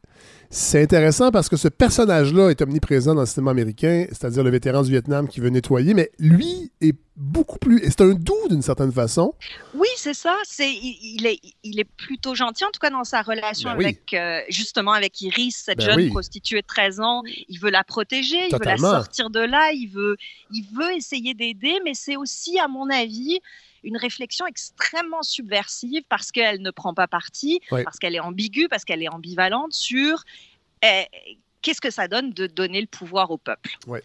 c'est 0.49 0.81
intéressant 0.81 1.31
parce 1.31 1.49
que 1.49 1.57
ce 1.57 1.67
personnage-là 1.67 2.49
est 2.49 2.61
omniprésent 2.61 3.13
dans 3.13 3.21
le 3.21 3.27
cinéma 3.27 3.51
américain, 3.51 4.05
c'est-à-dire 4.09 4.43
le 4.43 4.49
vétéran 4.49 4.81
du 4.81 4.91
Vietnam 4.91 5.27
qui 5.27 5.39
veut 5.39 5.49
nettoyer, 5.49 5.93
mais 5.93 6.09
lui 6.19 6.71
est 6.79 6.95
beaucoup 7.17 7.57
plus. 7.57 7.81
C'est 7.83 8.01
un 8.01 8.13
doux 8.13 8.47
d'une 8.49 8.61
certaine 8.61 8.91
façon. 8.91 9.33
Oui, 9.73 9.87
c'est 9.97 10.13
ça. 10.13 10.35
C'est 10.43 10.71
il, 10.71 11.25
est 11.25 11.39
il 11.63 11.79
est 11.79 11.89
plutôt 11.97 12.35
gentil 12.35 12.63
en 12.63 12.69
tout 12.69 12.79
cas 12.79 12.89
dans 12.91 13.03
sa 13.03 13.23
relation 13.23 13.71
Ben 13.71 13.77
oui. 13.77 13.85
avec 13.85 14.13
euh, 14.13 14.39
justement 14.49 14.93
avec 14.93 15.19
Iris, 15.21 15.63
cette 15.65 15.79
Ben 15.79 15.85
jeune 15.87 15.97
oui. 15.97 16.09
prostituée 16.09 16.61
de 16.61 16.67
13 16.67 16.99
ans. 17.01 17.23
Il 17.49 17.59
veut 17.59 17.71
la 17.71 17.83
protéger, 17.83 18.37
il 18.49 18.53
veut 18.53 18.65
la 18.65 18.77
sortir 18.77 19.29
de 19.29 19.39
là, 19.39 19.71
il 19.73 19.87
veut 19.87 20.15
il 20.51 20.63
veut 20.73 20.95
essayer 20.95 21.33
d'aider, 21.33 21.79
mais 21.83 21.93
c'est 21.93 22.15
aussi 22.15 22.57
à 22.59 22.67
mon 22.67 22.89
avis 22.89 23.39
une 23.87 23.97
réflexion 23.97 24.45
extrêmement 24.45 25.23
subversive 25.23 26.03
parce 26.09 26.31
qu'elle 26.31 26.61
ne 26.61 26.71
prend 26.71 26.93
pas 26.93 27.07
parti, 27.07 27.61
Ouais. 27.71 27.83
parce 27.83 27.97
qu'elle 27.97 28.15
est 28.15 28.19
ambiguë, 28.19 28.67
parce 28.67 28.83
qu'elle 28.83 29.01
est 29.01 29.07
ambivalente 29.07 29.73
sur 29.73 30.23
euh, 30.83 31.01
qu'est-ce 31.61 31.79
que 31.81 31.89
ça 31.89 32.07
donne 32.07 32.31
de 32.33 32.47
donner 32.47 32.81
le 32.81 32.87
pouvoir 32.87 33.31
au 33.31 33.37
peuple? 33.37 33.77
Ouais. 33.87 34.03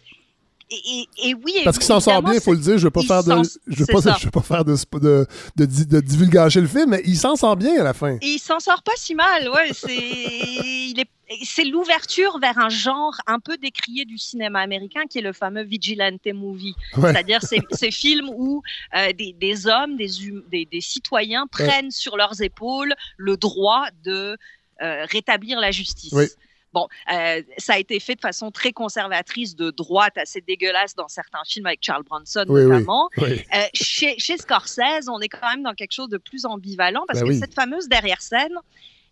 Et, 0.71 1.35
oui, 1.45 1.55
Parce 1.63 1.77
qu'il 1.77 1.85
s'en 1.85 1.99
sort 1.99 2.21
bien, 2.23 2.33
il 2.33 2.41
faut 2.41 2.53
le 2.53 2.59
dire. 2.59 2.77
Je 2.77 2.83
veux 2.85 2.89
pas 2.91 3.01
faire 3.03 3.23
de, 3.23 3.41
je 3.67 3.79
veux 3.79 3.85
pas, 3.85 3.99
je 4.19 4.25
veux 4.25 4.31
pas 4.31 4.41
faire 4.41 4.65
de, 4.65 4.75
de, 4.99 5.27
de, 5.55 5.65
di- 5.65 5.85
de 5.85 5.99
divulgacher 5.99 6.61
le 6.61 6.67
film, 6.67 6.89
mais 6.91 7.01
il 7.05 7.17
s'en 7.17 7.35
sort 7.35 7.55
bien 7.55 7.79
à 7.79 7.83
la 7.83 7.93
fin. 7.93 8.15
Et 8.15 8.19
il 8.23 8.39
s'en 8.39 8.59
sort 8.59 8.81
pas 8.81 8.93
si 8.95 9.13
mal, 9.13 9.49
ouais. 9.49 9.71
C'est, 9.73 11.63
l'ouverture 11.65 12.37
vers 12.39 12.57
un 12.59 12.69
genre 12.69 13.15
un 13.27 13.39
peu 13.39 13.57
décrié 13.57 14.05
du 14.05 14.17
cinéma 14.17 14.59
américain 14.61 15.01
qui 15.09 15.19
est 15.19 15.21
le 15.21 15.33
fameux 15.33 15.63
vigilante 15.63 16.25
movie. 16.27 16.75
Ouais. 16.97 17.11
C'est-à-dire 17.11 17.41
ces, 17.43 17.59
ces 17.71 17.91
films 17.91 18.29
où 18.35 18.61
euh, 18.95 19.11
des, 19.13 19.33
des 19.33 19.67
hommes, 19.67 19.95
des, 19.97 20.09
hum- 20.29 20.43
des, 20.51 20.65
des 20.65 20.81
citoyens 20.81 21.47
prennent 21.47 21.91
sur 21.91 22.17
leurs 22.17 22.41
épaules 22.41 22.93
le 23.17 23.37
droit 23.37 23.85
de 24.03 24.37
euh, 24.81 25.05
rétablir 25.11 25.59
la 25.59 25.71
justice. 25.71 26.11
Oui. 26.13 26.25
Bon, 26.73 26.87
euh, 27.11 27.41
ça 27.57 27.73
a 27.73 27.77
été 27.77 27.99
fait 27.99 28.15
de 28.15 28.21
façon 28.21 28.49
très 28.51 28.71
conservatrice, 28.71 29.55
de 29.55 29.69
droite, 29.71 30.17
assez 30.17 30.41
dégueulasse 30.41 30.95
dans 30.95 31.07
certains 31.07 31.43
films 31.45 31.67
avec 31.67 31.79
Charles 31.81 32.03
Bronson 32.03 32.45
Oui, 32.47 32.63
notamment. 32.65 33.09
Oui. 33.17 33.43
Euh, 33.55 33.63
chez, 33.73 34.15
chez 34.17 34.37
Scorsese, 34.37 35.07
on 35.07 35.19
est 35.19 35.29
quand 35.29 35.47
même 35.49 35.63
dans 35.63 35.73
quelque 35.73 35.91
chose 35.91 36.09
de 36.09 36.17
plus 36.17 36.45
ambivalent 36.45 37.03
parce 37.07 37.19
Ben 37.19 37.27
que 37.27 37.33
cette 37.35 37.53
fameuse 37.53 37.87
derrière 37.87 38.21
scène, 38.21 38.55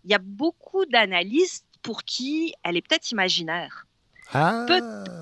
il 0.04 0.10
y 0.10 0.14
a 0.14 0.18
beaucoup 0.20 0.84
d'analystes 0.86 1.64
pour 1.82 2.02
qui 2.02 2.52
elle 2.64 2.76
est 2.76 2.82
peut-être 2.86 3.10
imaginaire. 3.12 3.86
Ah. 4.32 4.66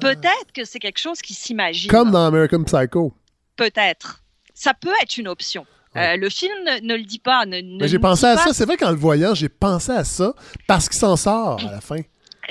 Peut-être 0.00 0.52
que 0.54 0.64
c'est 0.64 0.78
quelque 0.78 0.98
chose 0.98 1.20
qui 1.20 1.34
s'imagine. 1.34 1.90
Comme 1.90 2.10
dans 2.10 2.24
American 2.24 2.62
Psycho. 2.64 3.12
Peut-être. 3.56 4.22
Ça 4.54 4.72
peut 4.72 4.92
être 5.02 5.16
une 5.18 5.28
option. 5.28 5.66
Ouais. 5.94 6.14
Euh, 6.14 6.16
le 6.16 6.28
film 6.30 6.52
ne, 6.64 6.86
ne 6.86 6.94
le 6.96 7.02
dit 7.02 7.18
pas. 7.18 7.44
Ne, 7.46 7.60
ne 7.60 7.78
Mais 7.80 7.88
j'ai 7.88 7.98
pensé 7.98 8.24
à 8.26 8.36
pas- 8.36 8.44
ça. 8.44 8.52
C'est 8.52 8.64
vrai 8.64 8.76
qu'en 8.76 8.90
le 8.90 8.96
voyant, 8.96 9.34
j'ai 9.34 9.48
pensé 9.48 9.90
à 9.90 10.04
ça 10.04 10.34
parce 10.68 10.88
qu'il 10.88 10.98
s'en 10.98 11.16
sort 11.16 11.60
à 11.66 11.72
la 11.72 11.80
fin. 11.80 12.00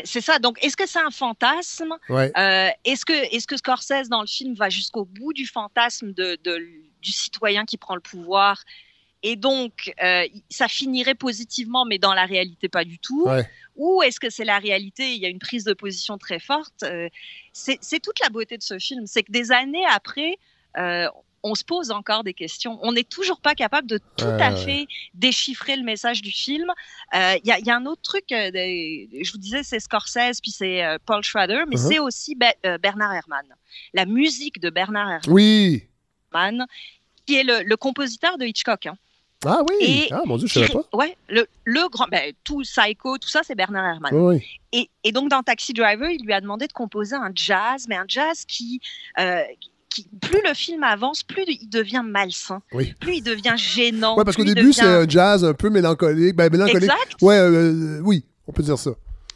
C'est 0.06 0.22
ça. 0.22 0.40
Donc, 0.40 0.58
est-ce 0.64 0.76
que 0.78 0.88
c'est 0.88 1.00
un 1.00 1.12
fantasme 1.12 1.96
Ouais. 2.10 2.32
Euh, 2.38 2.70
Est-ce 2.86 3.06
que, 3.06 3.14
est 3.14 3.46
que 3.46 3.58
Scorsese, 3.58 4.10
dans 4.10 4.22
le 4.22 4.28
film, 4.28 4.54
va 4.56 4.70
jusqu'au 4.70 5.06
bout 5.06 5.34
du 5.34 5.46
fantasme 5.48 6.14
de, 6.14 6.38
de- 6.44 6.66
du 7.02 7.12
citoyen 7.12 7.66
qui 7.66 7.78
prend 7.78 7.96
le 7.96 8.02
pouvoir 8.02 8.64
et 9.22 9.36
donc, 9.36 9.94
euh, 10.02 10.24
ça 10.50 10.70
finirait 10.70 11.14
positivement, 11.14 11.84
mais 11.84 11.98
dans 11.98 12.14
la 12.14 12.24
réalité, 12.26 12.70
pas 12.70 12.86
du 12.86 13.00
tout? 13.00 13.26
Ouais. 13.28 13.46
Ou 13.76 14.02
est-ce 14.02 14.18
que 14.18 14.30
c'est 14.30 14.46
la 14.46 14.60
réalité 14.60 15.14
Il 15.14 15.20
y 15.22 15.26
a 15.26 15.30
une 15.30 15.40
prise 15.40 15.66
de 15.66 15.74
position 15.74 16.18
très 16.18 16.40
forte. 16.40 16.84
Euh, 16.84 17.10
c'est 17.52 18.00
toute 18.02 18.18
la 18.22 18.30
beauté 18.30 18.58
de 18.58 18.64
ce 18.64 18.80
film. 18.80 19.08
C'est 19.08 19.24
que 19.24 19.32
des 19.34 19.52
années 19.52 19.86
après, 19.92 20.38
on 21.44 21.56
se 21.56 21.64
pose 21.64 21.92
encore 21.92 22.24
des 22.24 22.34
questions. 22.34 22.80
On 22.82 22.92
n'est 22.92 23.04
toujours 23.04 23.40
pas 23.42 23.56
capable 23.56 23.88
de 23.88 24.00
tout 24.18 24.26
Ouais, 24.26 24.42
à 24.42 24.54
ouais. 24.54 24.64
fait 24.66 24.88
déchiffrer 25.14 25.76
le 25.76 25.84
message 25.84 26.22
du 26.22 26.32
film. 26.32 26.70
Euh, 27.16 27.36
Il 27.44 27.48
y, 27.48 27.52
a, 27.52 27.60
il 27.60 27.66
y 27.66 27.70
a 27.72 27.76
un 27.76 27.86
autre 27.86 28.02
truc, 28.02 28.32
euh, 28.32 28.50
je 28.54 29.32
vous 29.32 29.38
disais, 29.38 29.64
c'est 29.64 29.80
Scorsese, 29.80 30.42
puis 30.42 30.52
c'est 30.52 30.84
euh, 30.84 30.98
Paul 31.06 31.24
Schrader, 31.24 31.64
mais 31.68 31.76
Mhm. 31.78 31.88
c'est 31.90 32.00
aussi 32.00 32.36
Be- 32.36 32.54
euh, 32.66 32.78
Bernard 32.78 33.14
Herrmann. 33.14 33.46
La 33.94 34.06
musique 34.06 34.60
de 34.60 34.70
Bernard 34.70 35.10
Herrmann, 35.10 35.34
Oui. 35.34 35.84
qui 37.26 37.36
est 37.36 37.44
le, 37.44 37.64
le 37.64 37.78
compositeur 37.78 38.38
de 38.38 38.46
Hitchcock. 38.46 38.86
hein. 38.88 38.98
Ah 39.46 39.62
oui. 39.70 39.76
Et- 39.80 40.08
ah 40.12 40.24
mon 40.26 40.36
Dieu, 40.38 40.48
je 40.48 40.54
Qui- 40.54 40.60
savais 40.68 40.74
pas. 40.92 40.98
Ouais, 40.98 41.16
le, 41.30 41.48
le 41.64 41.88
grand, 41.88 42.08
ben, 42.12 42.34
tout 42.44 42.60
Psycho, 42.64 43.18
tout 43.18 43.30
ça, 43.30 43.40
c'est 43.42 43.56
Bernard 43.56 43.86
Herrmann. 43.86 44.14
Oui, 44.14 44.36
oui. 44.36 44.46
Et, 44.74 44.90
et 45.06 45.12
donc, 45.14 45.30
dans 45.30 45.42
Taxi 45.44 45.72
Driver, 45.72 46.10
il 46.10 46.26
lui 46.26 46.34
a 46.34 46.42
demandé 46.42 46.68
de 46.68 46.74
composer 46.74 47.16
un 47.16 47.32
jazz, 47.34 47.86
mais 47.88 47.96
un 47.96 48.04
jazz 48.06 48.44
qui, 48.46 48.82
euh, 49.18 49.42
qui 49.90 50.08
plus 50.22 50.42
le 50.48 50.54
film 50.54 50.84
avance, 50.84 51.24
plus 51.24 51.44
il 51.48 51.68
devient 51.70 52.04
malsain, 52.06 52.62
Oui. 52.74 52.94
plus 53.00 53.16
il 53.18 53.24
devient 53.24 53.56
gênant. 53.58 54.18
Ouais, 54.18 54.24
parce 54.24 54.38
qu'au 54.38 54.44
début, 54.44 54.62
devient- 54.62 54.74
c'est 54.74 54.84
un 54.86 55.08
jazz 55.08 55.44
un 55.44 55.54
peu 55.54 55.70
mélancolique. 55.70 56.36
Ben, 56.36 56.52
mélancolique. 56.52 56.84
Exact. 56.84 57.16
Ouais, 57.22 57.38
euh, 57.38 58.00
oui, 58.04 58.24
on 58.48 58.52
peut 58.52 58.64
dire 58.64 58.78
ça. 58.78 58.92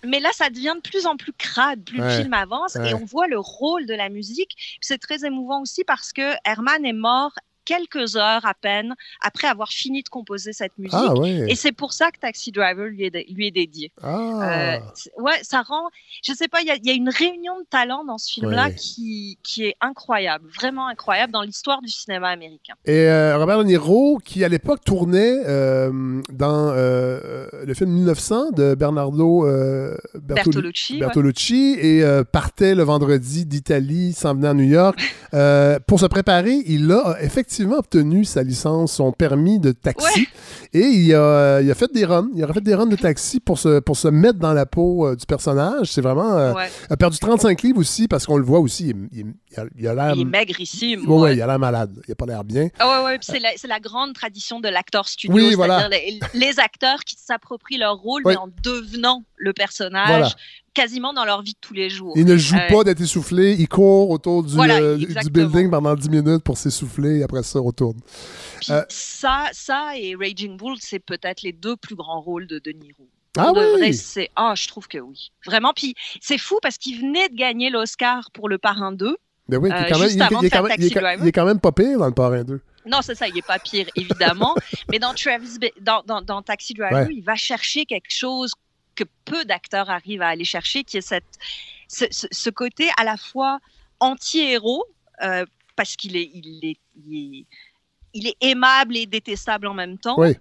Mais 0.06 0.20
là, 0.20 0.30
ça 0.34 0.50
devient 0.50 0.74
de 0.76 0.82
plus 0.90 1.06
en 1.06 1.16
plus 1.16 1.32
crade, 1.32 1.82
plus 1.86 2.00
Ouais. 2.02 2.18
le 2.18 2.22
film 2.24 2.34
avance, 2.34 2.76
Ouais. 2.76 2.92
et 2.92 2.94
on 2.94 3.06
voit 3.06 3.28
le 3.28 3.40
rôle 3.40 3.86
de 3.86 3.94
la 3.94 4.10
musique. 4.10 4.78
C'est 4.82 4.98
très 4.98 5.26
émouvant 5.26 5.62
aussi 5.62 5.84
parce 5.86 6.12
que 6.12 6.34
Herman 6.46 6.86
est 6.86 6.92
mort 6.94 7.32
quelques 7.66 8.16
heures 8.16 8.46
à 8.46 8.54
peine 8.54 8.94
après 9.22 9.48
avoir 9.48 9.70
fini 9.70 10.04
de 10.04 10.10
composer 10.10 10.54
cette 10.54 10.78
musique. 10.78 10.94
Ah 11.02 11.14
ouais. 11.14 11.46
Et 11.50 11.56
c'est 11.56 11.72
pour 11.72 11.94
ça 11.94 12.12
que 12.12 12.20
Taxi 12.20 12.52
Driver 12.52 12.86
lui 12.88 13.06
est, 13.06 13.10
dé- 13.10 13.26
lui 13.34 13.48
est 13.48 13.52
dédié. 13.52 13.92
Ah. 14.02 14.76
Euh, 14.76 15.22
ouais, 15.22 15.40
ça 15.44 15.62
rend. 15.62 15.90
Je 16.24 16.34
sais 16.34 16.48
pas, 16.48 16.62
il 16.62 16.68
y, 16.68 16.72
a- 16.72 16.76
il 16.76 16.86
y 16.86 16.90
a 16.90 16.94
une 16.94 17.10
réunion 17.10 17.60
de 17.60 17.66
talents 17.70 18.04
dans 18.06 18.18
ce 18.18 18.32
film-là 18.34 18.66
Ouais. 18.68 18.76
qui, 18.76 19.38
qui 19.44 19.66
est 19.66 19.76
incroyable, 19.82 20.46
vraiment 20.60 20.88
incroyable 20.88 21.32
dans 21.32 21.42
l'histoire 21.42 21.82
du 21.82 21.90
cinéma 21.90 22.30
américain. 22.30 22.74
Et 22.86 23.08
euh, 23.08 23.38
Robert 23.38 23.60
De 23.60 23.64
Niro, 23.64 24.20
qui 24.24 24.44
à 24.44 24.50
l'époque 24.50 24.82
tournait 24.84 25.42
euh, 25.46 26.22
dans 26.32 26.70
euh, 26.76 27.48
le 27.66 27.74
film 27.74 27.92
1900 27.92 28.52
de 28.52 28.76
Bernardo 28.76 29.46
Bertolu- 29.48 30.22
Bertolucci. 30.22 30.94
ouais. 30.96 31.00
Bertolucci 31.00 31.78
et 31.82 32.04
partait 32.32 32.76
le 32.76 32.84
vendredi 32.84 33.46
d'Italie, 33.46 34.14
s'en 34.14 34.34
venait 34.36 34.48
à 34.50 34.54
New 34.54 34.64
York. 34.66 35.00
Pour 35.88 36.00
se 36.00 36.06
préparer, 36.08 36.62
il 36.66 36.92
a 36.92 37.18
effectivement 37.22 37.53
obtenu 37.62 38.26
sa 38.26 38.44
licence, 38.44 38.94
son 38.94 39.12
permis 39.12 39.60
de 39.60 39.72
taxi. 39.72 40.28
Et 40.74 40.80
il 40.82 41.14
a, 41.14 41.62
il 41.62 41.70
a 41.70 41.76
fait 41.76 41.92
des 41.94 42.06
runs. 42.06 42.30
Il 42.36 42.44
a 42.44 42.52
fait 42.52 42.62
des 42.62 42.74
runs 42.76 42.86
de 42.88 42.96
taxi 42.96 43.40
pour 43.40 43.60
se, 43.60 43.80
pour 43.80 43.96
se 43.98 44.08
mettre 44.08 44.40
dans 44.40 44.54
la 44.54 44.66
peau 44.66 45.08
euh, 45.08 45.16
du 45.16 45.26
personnage. 45.26 45.92
C'est 45.92 46.02
vraiment. 46.02 46.34
euh, 46.38 46.54
Ouais. 46.54 46.70
A 46.90 46.98
perdu 46.98 47.18
35 47.20 47.62
livres 47.62 47.80
aussi 47.80 48.08
parce 48.08 48.26
qu'on 48.26 48.38
le 48.38 48.44
voit 48.44 48.60
aussi. 48.60 48.94
Il, 49.12 49.26
il 49.78 49.88
a 49.88 49.94
l'air. 49.94 50.14
Il 50.16 50.22
est 50.22 50.26
maigrissime. 50.26 51.10
Ouais, 51.10 51.20
ouais. 51.20 51.36
il 51.36 51.42
a 51.42 51.48
l'air 51.48 51.60
malade. 51.60 52.02
Il 52.08 52.12
a 52.12 52.16
pas 52.16 52.26
l'air 52.26 52.44
bien. 52.44 52.70
Ah 52.80 53.04
ouais, 53.04 53.06
ouais, 53.14 53.20
c'est 53.22 53.68
la, 53.68 53.80
grande 53.80 54.14
tradition 54.14 54.60
de 54.60 54.70
l'acteur 54.70 55.08
studio, 55.08 55.36
Oui, 55.36 55.54
voilà. 55.56 55.88
les, 55.90 56.20
les 56.34 56.60
acteurs 56.60 57.04
qui 57.04 57.16
s'approprient 57.18 57.78
leur 57.78 57.98
rôle, 57.98 58.22
Oui. 58.26 58.34
mais 58.34 58.38
en 58.38 58.50
devenant 58.64 59.24
le 59.36 59.54
personnage, 59.54 60.08
Voilà. 60.08 60.30
quasiment 60.74 61.14
dans 61.14 61.26
leur 61.26 61.42
vie 61.42 61.54
de 61.54 61.58
tous 61.60 61.74
les 61.74 61.90
jours. 61.90 62.14
Il 62.16 62.26
ne 62.26 62.38
joue 62.38 62.56
Euh, 62.56 62.70
pas 62.70 62.84
d'être 62.84 63.02
essoufflé, 63.02 63.54
il 63.60 63.68
court 63.68 64.10
autour 64.10 64.44
du, 64.44 64.54
Voilà, 64.54 64.78
euh, 64.78 64.98
du 64.98 65.30
building 65.30 65.70
pendant 65.70 65.96
10 65.96 66.10
minutes 66.10 66.44
pour 66.44 66.58
s'essouffler 66.58 67.20
et 67.20 67.24
après 67.24 67.44
ça, 67.44 67.60
retourne. 67.60 68.00
Euh, 68.70 68.84
ça, 68.90 69.50
ça 69.52 69.98
et 69.98 70.16
Raging 70.16 70.56
Bull, 70.58 70.76
c'est 70.80 71.00
peut-être 71.00 71.42
les 71.42 71.52
deux 71.52 71.76
plus 71.76 71.96
grands 71.96 72.22
rôles 72.22 72.48
de 72.48 72.60
De 72.60 72.72
Niro. 72.72 73.08
Ah 73.36 73.52
oui? 73.56 73.94
c'est 73.96 74.30
ah, 74.36 74.54
je 74.56 74.68
trouve 74.68 74.88
que 74.88 75.00
oui. 75.00 75.32
Vraiment. 75.46 75.74
Puis 75.76 75.96
c'est 76.22 76.38
fou 76.38 76.60
parce 76.62 76.78
qu'il 76.78 77.00
venait 77.02 77.30
de 77.30 77.36
gagner 77.36 77.72
l'Oscar 77.72 78.30
pour 78.32 78.48
Le 78.48 78.60
Parrain 78.60 78.92
2. 78.92 79.18
Oui, 79.50 79.70
il 79.70 80.46
est 81.26 81.32
quand 81.32 81.46
même, 81.46 81.60
pas 81.60 81.72
pire 81.72 82.00
dans 82.00 82.08
le 82.08 82.14
parrain 82.14 82.44
2. 82.44 82.62
Non, 82.86 83.02
c'est 83.02 83.16
ça, 83.16 83.28
il 83.28 83.34
n'est 83.36 83.42
pas 83.42 83.60
pire, 83.60 83.88
évidemment. 83.96 84.56
mais 84.92 85.00
dans 85.00 85.14
Travis, 85.14 85.58
dans, 85.82 86.02
dans, 86.06 86.22
dans 86.22 86.42
Taxi 86.42 86.74
Driver, 86.74 87.08
Ouais. 87.08 87.14
il 87.14 87.24
va 87.24 87.36
chercher 87.36 87.86
quelque 87.86 88.10
chose 88.10 88.54
que 88.96 89.04
peu 89.26 89.44
d'acteurs 89.46 89.90
arrivent 89.90 90.22
à 90.22 90.28
aller 90.30 90.44
chercher, 90.46 90.84
qui 90.84 90.98
est 90.98 91.02
cette, 91.02 91.24
ce, 91.88 92.06
ce- 92.12 92.28
ce 92.32 92.50
côté 92.50 92.90
à 92.98 93.04
la 93.04 93.18
fois 93.18 93.60
anti-héros, 94.00 94.86
euh, 95.24 95.46
parce 95.76 95.96
qu'il 95.96 96.16
est, 96.16 96.30
il 96.34 96.60
est, 96.64 96.78
il 97.08 97.40
est, 97.40 97.46
il 98.14 98.28
est 98.28 98.36
aimable 98.42 98.96
et 98.98 99.06
détestable 99.06 99.68
en 99.68 99.74
même 99.74 99.98
temps, 99.98 100.16
Oui. 100.20 100.36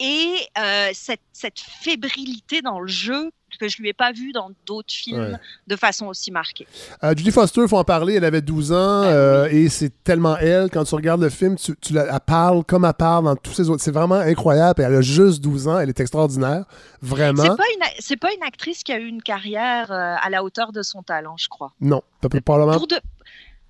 et 0.00 0.34
euh, 0.58 0.90
cette, 0.92 1.20
cette 1.32 1.58
fébrilité 1.60 2.62
dans 2.62 2.80
le 2.80 2.88
jeu 2.88 3.30
que 3.58 3.68
je 3.68 3.80
lui 3.82 3.88
ai 3.88 3.92
pas 3.92 4.12
vu 4.12 4.32
dans 4.32 4.50
d'autres 4.66 4.92
films 4.92 5.20
Ouais. 5.20 5.32
de 5.66 5.76
façon 5.76 6.06
aussi 6.06 6.30
marquée. 6.30 6.66
Euh, 7.04 7.14
Judy 7.16 7.30
Foster, 7.30 7.62
il 7.62 7.68
faut 7.68 7.78
en 7.78 7.84
parler, 7.84 8.14
elle 8.14 8.24
avait 8.24 8.40
12 8.42 8.72
ans 8.72 9.02
Ben 9.02 9.08
euh, 9.08 9.48
et 9.50 9.68
c'est 9.68 9.92
tellement 10.04 10.36
elle. 10.38 10.68
Quand 10.70 10.84
tu 10.84 10.94
regardes 10.94 11.22
le 11.22 11.28
film, 11.30 11.56
tu, 11.56 11.74
tu 11.80 11.92
la, 11.92 12.04
elle 12.14 12.20
parle 12.26 12.64
comme 12.64 12.84
elle 12.84 12.92
parle 12.94 13.24
dans 13.24 13.36
tous 13.36 13.52
ses 13.52 13.68
autres. 13.70 13.82
C'est 13.82 13.90
vraiment 13.92 14.16
incroyable. 14.16 14.82
Et 14.82 14.84
elle 14.84 14.94
a 14.94 15.00
juste 15.00 15.40
12 15.40 15.68
ans, 15.68 15.78
elle 15.78 15.88
est 15.88 16.00
extraordinaire. 16.00 16.64
Vraiment. 17.02 17.42
C'est 17.42 17.48
pas 17.56 17.64
une, 17.74 18.16
pas 18.18 18.34
une 18.34 18.42
actrice 18.42 18.82
qui 18.82 18.92
a 18.92 18.98
eu 18.98 19.06
une 19.06 19.22
carrière 19.22 19.90
euh, 19.92 20.14
à 20.20 20.28
la 20.30 20.42
hauteur 20.44 20.72
de 20.72 20.82
son 20.82 21.02
talent, 21.02 21.36
je 21.36 21.48
crois. 21.48 21.72
Non, 21.80 22.02
probablement 22.44 22.72
Pour 22.78 22.86
de- 22.86 22.96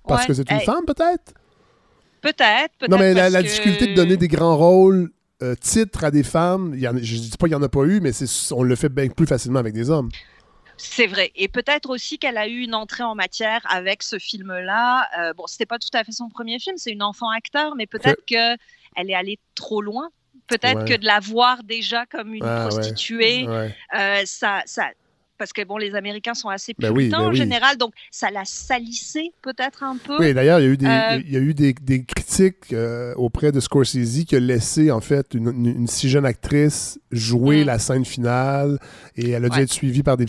parce 0.07 0.21
Ouais, 0.21 0.27
que 0.27 0.33
c'est 0.33 0.49
une 0.49 0.59
eh, 0.61 0.65
femme, 0.65 0.85
peut-être? 0.85 1.33
Peut-être, 2.21 2.73
peut-être. 2.79 2.89
Non, 2.91 2.97
mais 2.97 3.13
la, 3.13 3.23
parce 3.23 3.33
la 3.33 3.41
que- 3.43 3.47
difficulté 3.47 3.87
de 3.87 3.93
donner 3.93 4.17
des 4.17 4.27
grands 4.27 4.57
rôles, 4.57 5.11
euh, 5.43 5.55
titres 5.55 6.03
à 6.03 6.11
des 6.11 6.23
femmes, 6.23 6.71
il 6.73 6.79
y 6.81 6.87
en 6.87 6.95
a- 6.95 7.01
je 7.01 7.15
dis 7.17 7.29
pas 7.37 7.47
qu'il 7.47 7.55
n'y 7.55 7.61
en 7.61 7.65
a 7.65 7.69
pas 7.69 7.83
eu, 7.83 7.99
mais 8.01 8.11
on 8.51 8.63
le 8.63 8.75
fait 8.75 8.89
bien 8.89 9.07
plus 9.09 9.27
facilement 9.27 9.59
avec 9.59 9.73
des 9.73 9.89
hommes. 9.89 10.09
C'est 10.77 11.07
vrai. 11.07 11.31
Et 11.35 11.47
peut-être 11.47 11.89
aussi 11.89 12.19
qu'elle 12.19 12.37
a 12.37 12.47
eu 12.47 12.59
une 12.59 12.75
entrée 12.75 13.03
en 13.03 13.15
matière 13.15 13.61
avec 13.69 14.03
ce 14.03 14.19
film-là. 14.19 15.07
Euh, 15.19 15.33
bon, 15.33 15.47
c'était 15.47 15.65
pas 15.65 15.79
tout 15.79 15.89
à 15.93 16.03
fait 16.03 16.11
son 16.11 16.29
premier 16.29 16.59
film, 16.59 16.77
c'est 16.77 16.91
une 16.91 17.01
enfant 17.03 17.29
acteur, 17.29 17.75
mais 17.75 17.87
peut-être 17.87 18.21
que 18.29 18.55
elle 18.95 19.09
est 19.09 19.15
allée 19.15 19.39
trop 19.55 19.81
loin. 19.81 20.09
Peut-être 20.47 20.83
Ouais. 20.83 20.95
que 20.95 20.99
de 21.01 21.05
la 21.05 21.19
voir 21.19 21.63
déjà 21.63 22.05
comme 22.05 22.33
une 22.33 22.43
Ah, 22.45 22.67
prostituée, 22.69 23.47
Ouais. 23.47 23.75
euh, 23.97 24.21
ça, 24.25 24.61
ça, 24.65 24.85
parce 25.37 25.53
que 25.53 25.63
bon, 25.63 25.77
les 25.77 25.95
Américains 25.95 26.33
sont 26.33 26.49
assez 26.49 26.73
Ben 26.77 26.93
puritains 26.93 27.17
oui, 27.17 27.23
ben 27.23 27.27
en 27.27 27.29
oui. 27.31 27.35
général, 27.37 27.77
donc 27.77 27.93
ça 28.11 28.29
l'a 28.31 28.43
salissé 28.45 29.31
peut-être 29.41 29.83
un 29.83 29.97
peu. 29.97 30.17
Oui, 30.19 30.33
d'ailleurs, 30.33 30.59
il 30.59 30.63
y 30.63 30.67
a 30.67 30.71
eu 30.71 30.77
des, 30.77 30.85
Euh, 30.87 31.21
il 31.25 31.31
y 31.33 31.37
a 31.37 31.39
eu 31.39 31.53
des, 31.53 31.73
des 31.73 32.03
critiques 32.03 32.73
euh, 32.73 33.13
auprès 33.15 33.51
de 33.51 33.59
Scorsese 33.59 34.25
qui 34.25 34.35
a 34.35 34.39
laissé, 34.39 34.91
en 34.91 35.01
fait, 35.01 35.33
une, 35.33 35.47
une- 35.49 35.65
une 35.81 35.87
si 35.87 36.09
jeune 36.09 36.25
actrice 36.25 36.99
jouer 37.11 37.63
Mm. 37.63 37.67
la 37.67 37.79
scène 37.79 38.05
finale 38.05 38.79
et 39.15 39.29
elle 39.31 39.45
a 39.45 39.49
dû 39.49 39.57
Ouais. 39.57 39.63
être 39.63 39.71
suivie 39.71 40.03
par 40.03 40.17
des 40.17 40.25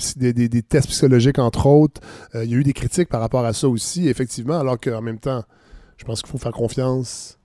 tests 0.63 0.89
psychologiques, 0.89 1.39
entre 1.39 1.67
autres. 1.67 2.01
Euh, 2.35 2.45
il 2.45 2.51
y 2.51 2.55
a 2.55 2.57
eu 2.59 2.63
des 2.65 2.73
critiques 2.73 3.09
par 3.09 3.21
rapport 3.21 3.45
à 3.45 3.53
ça 3.53 3.69
aussi, 3.69 4.09
effectivement, 4.09 4.59
alors 4.59 4.79
qu'en 4.79 5.01
même 5.03 5.19
temps, 5.19 5.43
je 5.97 6.05
pense 6.05 6.23
qu'il 6.23 6.31
faut 6.31 6.39
faire 6.39 6.53
confiance. 6.53 7.38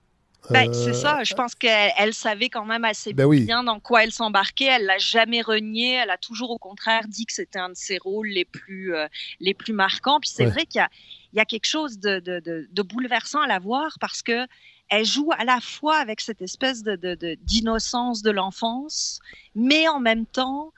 Ben, 0.50 0.68
Euh, 0.68 0.72
c'est 0.72 0.92
ça. 0.94 1.24
Je 1.24 1.34
pense 1.34 1.54
qu'elle 1.54 1.92
elle 1.96 2.12
savait 2.14 2.48
quand 2.50 2.64
même 2.66 2.84
assez 2.84 3.12
Ben 3.14 3.24
oui. 3.24 3.44
bien 3.44 3.64
dans 3.64 3.80
quoi 3.80 4.04
elle 4.04 4.12
s'embarquait. 4.12 4.66
Elle 4.66 4.84
l'a 4.86 4.98
jamais 4.98 5.40
renié. 5.42 5.92
Elle 5.94 6.10
a 6.10 6.18
toujours, 6.18 6.50
au 6.50 6.58
contraire, 6.58 7.02
dit 7.08 7.24
que 7.26 7.32
c'était 7.32 7.58
un 7.58 7.70
de 7.70 7.76
ses 7.76 7.98
rôles 7.98 8.28
les 8.28 8.44
plus, 8.44 8.94
euh, 8.94 9.06
les 9.40 9.54
plus 9.54 9.72
marquants. 9.72 10.20
Puis 10.20 10.30
c'est 10.30 10.44
Ouais. 10.44 10.50
vrai 10.50 10.66
qu'il 10.66 10.78
y 10.80 10.82
a, 10.82 10.88
il 11.32 11.36
y 11.38 11.40
a 11.40 11.44
quelque 11.44 11.66
chose 11.66 11.98
de, 11.98 12.20
de, 12.20 12.40
de, 12.40 12.68
de 12.70 12.82
bouleversant 12.82 13.40
à 13.40 13.46
la 13.46 13.58
voir 13.58 13.96
parce 14.00 14.22
que 14.22 14.46
elle 14.90 15.06
joue 15.06 15.30
à 15.38 15.44
la 15.44 15.60
fois 15.60 15.96
avec 15.96 16.20
cette 16.20 16.42
espèce 16.42 16.82
d'innocence 16.82 18.22
de 18.22 18.30
l'enfance, 18.30 19.18
mais 19.54 19.88
en 19.88 19.98
même 19.98 20.26
temps, 20.26 20.72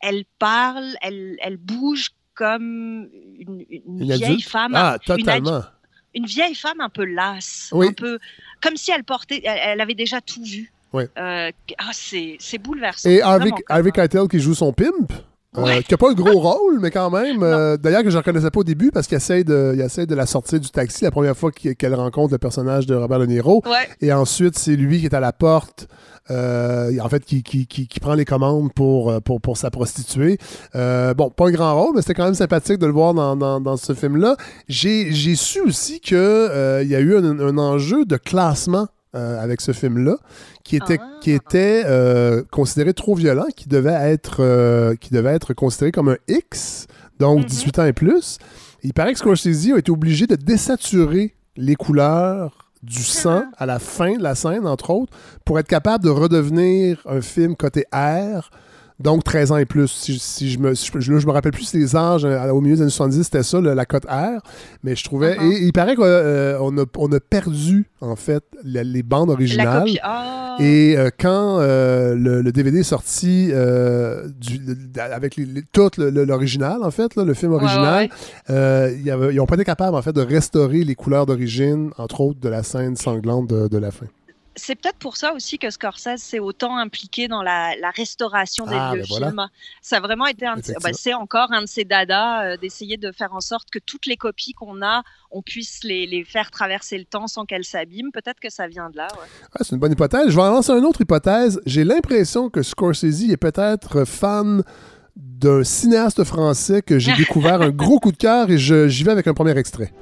elle 0.00 0.24
parle, 0.38 0.96
elle, 1.02 1.36
elle 1.42 1.58
bouge 1.58 2.10
comme 2.34 3.08
une, 3.38 3.64
une 3.68 4.00
Une 4.00 4.12
vieille 4.14 4.40
femme, 4.40 4.72
Ah, 4.74 4.98
totalement. 5.04 5.58
une 5.58 5.62
vieille 6.14 6.54
femme 6.54 6.80
un 6.80 6.88
peu 6.88 7.04
lasse, 7.04 7.70
Oui. 7.72 7.88
un 7.88 7.92
peu 7.92 8.18
comme 8.60 8.76
si 8.76 8.90
elle 8.92 9.04
portait, 9.04 9.42
elle, 9.44 9.58
elle 9.62 9.80
avait 9.80 9.94
déjà 9.94 10.20
tout 10.20 10.42
vu. 10.42 10.72
Oui. 10.92 11.04
Euh, 11.18 11.50
ah, 11.78 11.90
c'est 11.92 12.36
c'est 12.38 12.58
bouleversant. 12.58 13.08
Et 13.08 13.22
Harvey, 13.22 13.50
Harvey 13.68 13.90
Keitel 13.90 14.28
qui 14.28 14.38
joue 14.40 14.54
son 14.54 14.72
pimp? 14.72 15.12
Euh, 15.58 15.80
qui 15.82 15.92
n'a 15.92 15.98
pas 15.98 16.10
un 16.10 16.14
gros 16.14 16.40
rôle, 16.40 16.78
mais 16.80 16.90
quand 16.90 17.10
même. 17.10 17.42
euh, 17.42 17.76
D'ailleurs, 17.76 18.02
que 18.02 18.10
je 18.10 18.14
ne 18.16 18.20
reconnaissais 18.20 18.50
pas 18.50 18.60
au 18.60 18.64
début 18.64 18.90
parce 18.90 19.06
qu'il 19.06 19.16
essaie, 19.16 19.44
de, 19.44 19.72
il 19.74 19.80
essaie 19.80 20.06
de 20.06 20.14
la 20.14 20.26
sortir 20.26 20.58
du 20.60 20.70
taxi 20.70 21.04
la 21.04 21.10
première 21.10 21.36
fois 21.36 21.50
qu'elle 21.52 21.94
rencontre 21.94 22.32
le 22.32 22.38
personnage 22.38 22.86
de 22.86 22.94
Robert 22.94 23.18
De 23.18 23.26
Niro. 23.26 23.62
Ouais. 23.66 23.88
Et 24.00 24.12
ensuite, 24.12 24.56
c'est 24.58 24.76
lui 24.76 25.00
qui 25.00 25.06
est 25.06 25.14
à 25.14 25.20
la 25.20 25.32
porte, 25.32 25.88
euh, 26.30 26.90
en 27.02 27.08
fait, 27.08 27.24
qui, 27.24 27.42
qui, 27.42 27.66
qui- 27.66 27.86
qui 27.86 28.00
prend 28.00 28.14
les 28.14 28.24
commandes 28.24 28.72
pour, 28.72 29.10
euh, 29.10 29.20
pour, 29.20 29.40
pour 29.40 29.56
sa 29.58 29.70
prostituée. 29.70 30.38
Euh, 30.74 31.12
bon, 31.14 31.28
pas 31.30 31.48
un 31.48 31.50
grand 31.50 31.80
rôle, 31.82 31.94
mais 31.96 32.00
c'était 32.02 32.14
quand 32.14 32.24
même 32.24 32.34
sympathique 32.34 32.78
de 32.78 32.86
le 32.86 32.92
voir 32.92 33.12
dans, 33.12 33.36
dans, 33.36 33.60
dans 33.60 33.76
ce 33.76 33.92
film-là. 33.92 34.36
J'ai 34.68 35.12
j'ai 35.12 35.34
su 35.34 35.60
aussi 35.60 36.00
qu'il 36.00 36.16
y 36.16 36.94
a 36.94 37.00
eu 37.00 37.16
un, 37.16 37.40
un 37.40 37.58
enjeu 37.58 38.04
de 38.04 38.16
classement 38.16 38.86
euh, 39.14 39.42
avec 39.42 39.60
ce 39.60 39.72
film-là, 39.72 40.16
qui 40.64 40.76
était, 40.76 40.98
Ah. 41.00 41.18
qui 41.20 41.30
était 41.32 41.82
euh, 41.86 42.42
considéré 42.50 42.94
trop 42.94 43.14
violent, 43.14 43.46
qui 43.56 43.68
devait, 43.68 43.92
être, 43.92 44.36
euh, 44.40 44.94
qui 44.96 45.12
devait 45.12 45.34
être 45.34 45.52
considéré 45.54 45.92
comme 45.92 46.08
un 46.08 46.16
X, 46.28 46.86
donc 47.18 47.40
Mhm. 47.40 47.44
18 47.46 47.78
ans 47.78 47.84
et 47.84 47.92
plus. 47.92 48.38
Il 48.82 48.92
paraît 48.94 49.12
que 49.12 49.18
Scorsese 49.18 49.72
a 49.74 49.78
été 49.78 49.90
obligé 49.92 50.26
de 50.26 50.34
désaturer 50.36 51.34
les 51.56 51.74
couleurs 51.76 52.70
du 52.82 53.02
sang 53.04 53.44
à 53.58 53.66
la 53.66 53.78
fin 53.78 54.16
de 54.16 54.22
la 54.22 54.34
scène, 54.34 54.66
entre 54.66 54.90
autres, 54.90 55.12
pour 55.44 55.58
être 55.60 55.68
capable 55.68 56.02
de 56.02 56.10
redevenir 56.10 57.00
un 57.06 57.20
film 57.20 57.54
côté 57.54 57.84
R, 57.92 58.50
donc 59.02 59.24
13 59.24 59.52
ans 59.52 59.56
et 59.56 59.64
plus. 59.64 59.88
Si, 59.88 60.18
si 60.18 60.50
je 60.50 60.58
me, 60.58 60.74
si 60.74 60.90
je, 60.94 61.12
là, 61.12 61.18
je 61.18 61.26
me 61.26 61.32
rappelle 61.32 61.52
plus 61.52 61.72
les 61.74 61.96
âges 61.96 62.24
euh, 62.24 62.48
au 62.50 62.60
milieu 62.60 62.76
des 62.76 62.82
années 62.82 62.90
70, 62.90 63.22
c'était 63.24 63.42
ça, 63.42 63.60
le- 63.60 63.74
la 63.74 63.84
cote 63.84 64.04
R, 64.06 64.40
mais 64.82 64.96
je 64.96 65.04
trouvais... 65.04 65.36
Uh-huh. 65.36 65.52
Et 65.52 65.64
il 65.64 65.72
paraît 65.72 65.96
qu'on 65.96 66.04
a, 66.04 66.84
on 66.96 67.12
a 67.12 67.20
perdu, 67.20 67.86
en 68.00 68.16
fait, 68.16 68.44
la- 68.64 68.84
les 68.84 69.02
bandes 69.02 69.28
La 69.28 69.34
originales. 69.34 69.78
copie. 69.80 69.98
Ah. 70.02 70.56
Et 70.60 70.96
euh, 70.96 71.10
quand 71.18 71.58
euh, 71.60 72.14
le, 72.14 72.42
le 72.42 72.52
DVD 72.52 72.80
est 72.80 72.82
sorti 72.82 73.48
euh, 73.52 74.28
du- 74.40 74.60
avec 74.98 75.36
les- 75.36 75.46
les- 75.46 75.62
tout 75.72 75.90
l'original, 75.98 76.82
en 76.82 76.90
fait, 76.90 77.16
là, 77.16 77.24
le 77.24 77.34
film 77.34 77.52
ouais, 77.52 77.62
original, 77.62 78.04
ouais. 78.04 78.10
euh, 78.50 78.94
il 78.96 79.02
y 79.04 79.10
avait- 79.10 79.32
ils 79.32 79.36
n'ont 79.36 79.46
pas 79.46 79.54
été 79.56 79.64
capables, 79.64 79.96
en 79.96 80.02
fait, 80.02 80.12
de 80.12 80.20
restaurer 80.20 80.84
les 80.84 80.94
couleurs 80.94 81.26
d'origine, 81.26 81.90
entre 81.98 82.20
autres 82.20 82.40
de 82.40 82.48
la 82.48 82.62
scène 82.62 82.96
sanglante 82.96 83.48
de, 83.48 83.68
de 83.68 83.78
la 83.78 83.90
fin. 83.90 84.06
C'est 84.54 84.74
peut-être 84.74 84.98
pour 84.98 85.16
ça 85.16 85.32
aussi 85.32 85.58
que 85.58 85.70
Scorsese 85.70 86.16
s'est 86.18 86.38
autant 86.38 86.76
impliqué 86.76 87.26
dans 87.26 87.42
la, 87.42 87.74
la 87.76 87.90
restauration 87.90 88.66
des 88.66 88.74
Ah, 88.76 88.90
vieux 88.92 89.00
ben 89.02 89.06
voilà. 89.08 89.26
films. 89.28 89.46
Ça 89.80 89.96
a 89.96 90.00
vraiment 90.00 90.26
été 90.26 90.46
un 90.46 90.56
de 90.56 90.62
ben, 90.82 90.92
c'est 90.92 91.14
encore 91.14 91.52
un 91.52 91.62
de 91.62 91.66
ses 91.66 91.84
dadas 91.84 92.44
euh, 92.44 92.56
d'essayer 92.58 92.96
de 92.98 93.12
faire 93.12 93.32
en 93.34 93.40
sorte 93.40 93.70
que 93.70 93.78
toutes 93.78 94.04
les 94.06 94.16
copies 94.16 94.52
qu'on 94.52 94.82
a, 94.82 95.02
on 95.30 95.40
puisse 95.40 95.84
les, 95.84 96.06
les 96.06 96.24
faire 96.24 96.50
traverser 96.50 96.98
le 96.98 97.04
temps 97.04 97.26
sans 97.28 97.46
qu'elles 97.46 97.64
s'abîment. 97.64 98.12
Peut-être 98.12 98.40
que 98.40 98.50
ça 98.50 98.66
vient 98.68 98.90
de 98.90 98.96
là. 98.98 99.08
ouais. 99.12 99.20
Ouais, 99.20 99.60
c'est 99.62 99.72
une 99.74 99.80
bonne 99.80 99.92
hypothèse. 99.92 100.28
Je 100.28 100.36
vais 100.36 100.42
en 100.42 100.50
lancer 100.50 100.72
une 100.72 100.84
autre 100.84 101.00
hypothèse. 101.00 101.60
J'ai 101.64 101.84
l'impression 101.84 102.50
que 102.50 102.62
Scorsese 102.62 103.30
est 103.30 103.36
peut-être 103.38 104.04
fan 104.04 104.62
d'un 105.16 105.64
cinéaste 105.64 106.24
français 106.24 106.82
que 106.82 106.98
j'ai 106.98 107.12
découvert 107.16 107.62
un 107.62 107.70
gros 107.70 107.98
coup 108.00 108.12
de 108.12 108.16
cœur 108.18 108.50
et 108.50 108.58
j'y 108.58 109.02
vais 109.04 109.12
avec 109.12 109.26
un 109.26 109.34
premier 109.34 109.56
extrait. 109.56 109.92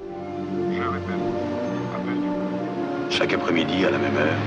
Chaque 3.10 3.32
après-midi, 3.32 3.84
à 3.84 3.90
la 3.90 3.98
même 3.98 4.16
heure, 4.16 4.38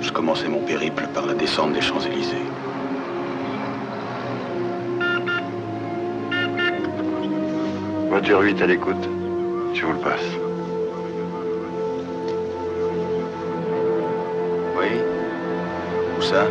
je 0.00 0.10
commençais 0.10 0.48
mon 0.48 0.60
périple 0.60 1.06
par 1.14 1.26
la 1.26 1.34
descente 1.34 1.74
des 1.74 1.82
Champs-Élysées. 1.82 2.36
Voiture 8.08 8.40
8 8.40 8.62
à 8.62 8.66
l'écoute. 8.66 9.08
Je 9.74 9.84
vous 9.84 9.92
le 9.92 9.98
passe. 9.98 10.20
Oui 14.78 14.88
Où 16.18 16.22
ça? 16.22 16.46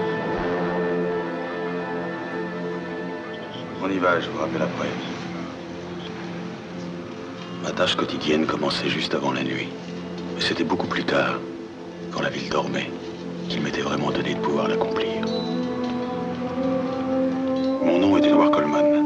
On 3.83 3.89
y 3.89 3.97
va, 3.97 4.19
je 4.19 4.29
vous 4.29 4.39
rappelle 4.39 4.61
après. 4.61 4.89
Ma 7.63 7.71
tâche 7.71 7.95
quotidienne 7.95 8.45
commençait 8.45 8.89
juste 8.89 9.15
avant 9.15 9.31
la 9.31 9.43
nuit. 9.43 9.69
C'était 10.41 10.63
beaucoup 10.63 10.87
plus 10.87 11.03
tard, 11.03 11.39
quand 12.11 12.21
la 12.21 12.29
ville 12.29 12.49
dormait, 12.49 12.89
qu'il 13.47 13.61
m'était 13.61 13.81
vraiment 13.81 14.11
donné 14.11 14.33
de 14.33 14.39
pouvoir 14.39 14.67
l'accomplir. 14.67 15.25
Mon 17.83 17.99
nom 17.99 18.17
est 18.17 18.25
Edward 18.25 18.51
Coleman. 18.51 19.01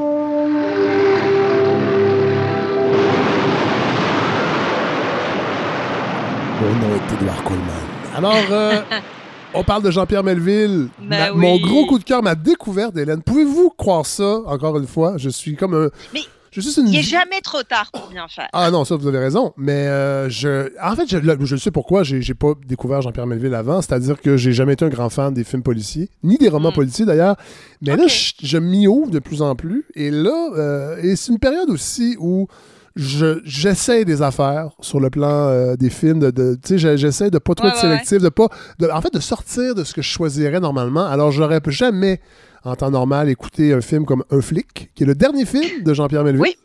Mon 6.61 6.73
nom 6.87 6.95
est 6.95 7.13
Edouard 7.13 7.43
Coleman. 7.43 7.85
Alors, 8.15 8.35
euh, 8.51 8.81
on 9.53 9.63
parle 9.63 9.83
de 9.83 9.91
Jean-Pierre 9.91 10.23
Melville. 10.23 10.87
Ben 11.01 11.31
Ma- 11.31 11.31
Mon 11.33 11.57
gros 11.59 11.85
coup 11.85 11.99
de 11.99 12.03
cœur, 12.03 12.23
ma 12.23 12.35
découverte, 12.35 12.95
Hélène. 12.97 13.21
Pouvez-vous 13.21 13.71
croire 13.77 14.05
ça, 14.05 14.39
encore 14.45 14.77
une 14.77 14.87
fois? 14.87 15.15
Je 15.17 15.29
suis 15.29 15.55
comme 15.55 15.73
un... 15.73 15.89
Mais 16.13 16.21
Je 16.55 16.61
suis 16.61 16.81
une... 16.81 16.87
Il 16.87 16.93
n'est 16.93 17.01
jamais 17.03 17.41
trop 17.43 17.63
tard 17.63 17.91
pour 17.91 18.07
bien 18.09 18.27
faire. 18.27 18.47
Ah 18.53 18.71
non, 18.71 18.85
ça, 18.85 18.95
vous 18.95 19.07
avez 19.07 19.19
raison. 19.19 19.53
Mais 19.57 19.87
euh, 19.87 20.29
je... 20.29 20.71
en 20.81 20.95
fait, 20.95 21.07
je, 21.09 21.45
je 21.45 21.55
sais 21.57 21.71
pourquoi 21.71 22.03
j'ai 22.03 22.33
pas 22.33 22.53
découvert 22.67 23.01
Jean-Pierre 23.01 23.27
Melville 23.27 23.53
avant. 23.53 23.81
C'est-à-dire 23.81 24.21
que 24.21 24.37
j'ai 24.37 24.53
jamais 24.53 24.73
été 24.73 24.85
un 24.85 24.89
grand 24.89 25.09
fan 25.09 25.33
des 25.33 25.43
films 25.43 25.63
policiers, 25.63 26.09
ni 26.23 26.37
des 26.37 26.49
romans 26.49 26.71
Mm. 26.71 26.75
policiers 26.75 27.05
d'ailleurs. 27.05 27.35
Mais 27.81 27.95
là, 27.95 28.07
je, 28.07 28.33
je 28.41 28.57
m'y 28.57 28.87
ouvre 28.87 29.11
de 29.11 29.19
plus 29.19 29.41
en 29.41 29.55
plus. 29.55 29.85
Et 29.95 30.09
là, 30.11 30.49
euh, 30.55 30.97
et 31.03 31.15
c'est 31.15 31.31
une 31.31 31.39
période 31.39 31.69
aussi 31.69 32.15
où 32.19 32.47
je- 32.95 33.41
j'essaie 33.43 34.05
des 34.05 34.21
affaires 34.21 34.69
sur 34.79 35.01
le 35.01 35.09
plan 35.09 35.27
euh, 35.49 35.75
des 35.75 35.89
films. 35.89 36.19
De, 36.19 36.31
de- 36.31 36.55
tu 36.55 36.69
sais, 36.69 36.77
je- 36.77 36.95
j'essaie 36.95 37.29
de 37.29 37.37
pas 37.39 37.53
trop 37.53 37.65
Ouais, 37.67 37.71
être 37.71 37.75
ouais. 37.75 37.81
sélectif, 37.81 38.21
de 38.21 38.29
pas, 38.29 38.47
de- 38.79 38.87
en 38.87 39.01
fait, 39.01 39.13
de 39.13 39.19
sortir 39.19 39.75
de 39.75 39.83
ce 39.83 39.93
que 39.93 40.01
je 40.01 40.07
choisirais 40.09 40.61
normalement. 40.61 41.05
Alors, 41.05 41.31
j'aurais 41.31 41.59
jamais, 41.67 42.21
en 42.65 42.75
temps 42.75 42.91
normal, 42.91 43.29
écouté 43.29 43.73
un 43.73 43.81
film 43.81 44.05
comme 44.05 44.23
Un 44.31 44.41
flic, 44.41 44.91
qui 44.95 45.03
est 45.03 45.07
le 45.07 45.15
dernier 45.15 45.45
film 45.45 45.83
de 45.83 45.93
Jean-Pierre 45.93 46.23
Melville. 46.23 46.41
Oui. 46.41 46.55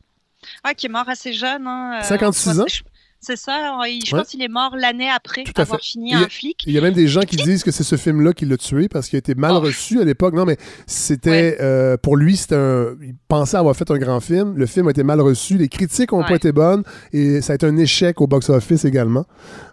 Ah, 0.65 0.75
qui 0.75 0.87
est 0.87 0.91
mort 0.91 1.09
assez 1.09 1.33
jeune. 1.33 1.67
Hein, 1.67 1.99
euh, 2.01 2.03
56 2.03 2.61
ans. 2.61 2.65
C'est 3.23 3.37
ça. 3.37 3.77
Je 3.85 4.15
Ouais. 4.15 4.19
pense 4.23 4.29
qu'il 4.31 4.43
est 4.43 4.49
mort 4.49 4.75
l'année 4.79 5.11
après 5.11 5.45
Tout 5.45 5.53
avoir 5.61 5.79
fait. 5.79 5.85
fini 5.89 6.15
a- 6.15 6.21
un 6.21 6.29
flic. 6.31 6.63
Il 6.67 6.73
y 6.73 6.79
a 6.79 6.81
même 6.81 6.95
des 6.95 7.07
gens 7.07 7.21
qui 7.21 7.37
disent 7.37 7.63
que 7.63 7.71
c'est 7.71 7.85
ce 7.85 7.97
film-là 7.97 8.33
qui 8.33 8.47
l'a 8.47 8.57
tué 8.57 8.89
parce 8.89 9.11
qu'il 9.11 9.19
a 9.19 9.19
été 9.19 9.35
mal 9.35 9.53
Oh. 9.57 9.61
reçu 9.61 10.01
à 10.01 10.05
l'époque. 10.05 10.33
Non, 10.33 10.47
mais 10.47 10.57
c'était. 10.87 11.59
euh, 11.61 11.99
pour 11.99 12.17
lui, 12.17 12.39
c'était 12.39 12.55
un. 12.55 12.97
Il 13.03 13.15
pensait 13.29 13.59
avoir 13.59 13.77
fait 13.77 13.91
un 13.91 13.99
grand 13.99 14.21
film. 14.21 14.57
Le 14.57 14.65
film 14.65 14.89
a 14.89 14.93
été 14.93 15.03
mal 15.03 15.21
reçu. 15.21 15.59
Les 15.59 15.69
critiques 15.69 16.13
n'ont 16.13 16.25
pas 16.25 16.37
été 16.37 16.51
bonnes. 16.53 16.83
Et 17.13 17.43
ça 17.43 17.53
a 17.53 17.57
été 17.57 17.67
un 17.67 17.77
échec 17.77 18.23
au 18.23 18.27
box-office 18.27 18.87
également. 18.87 19.27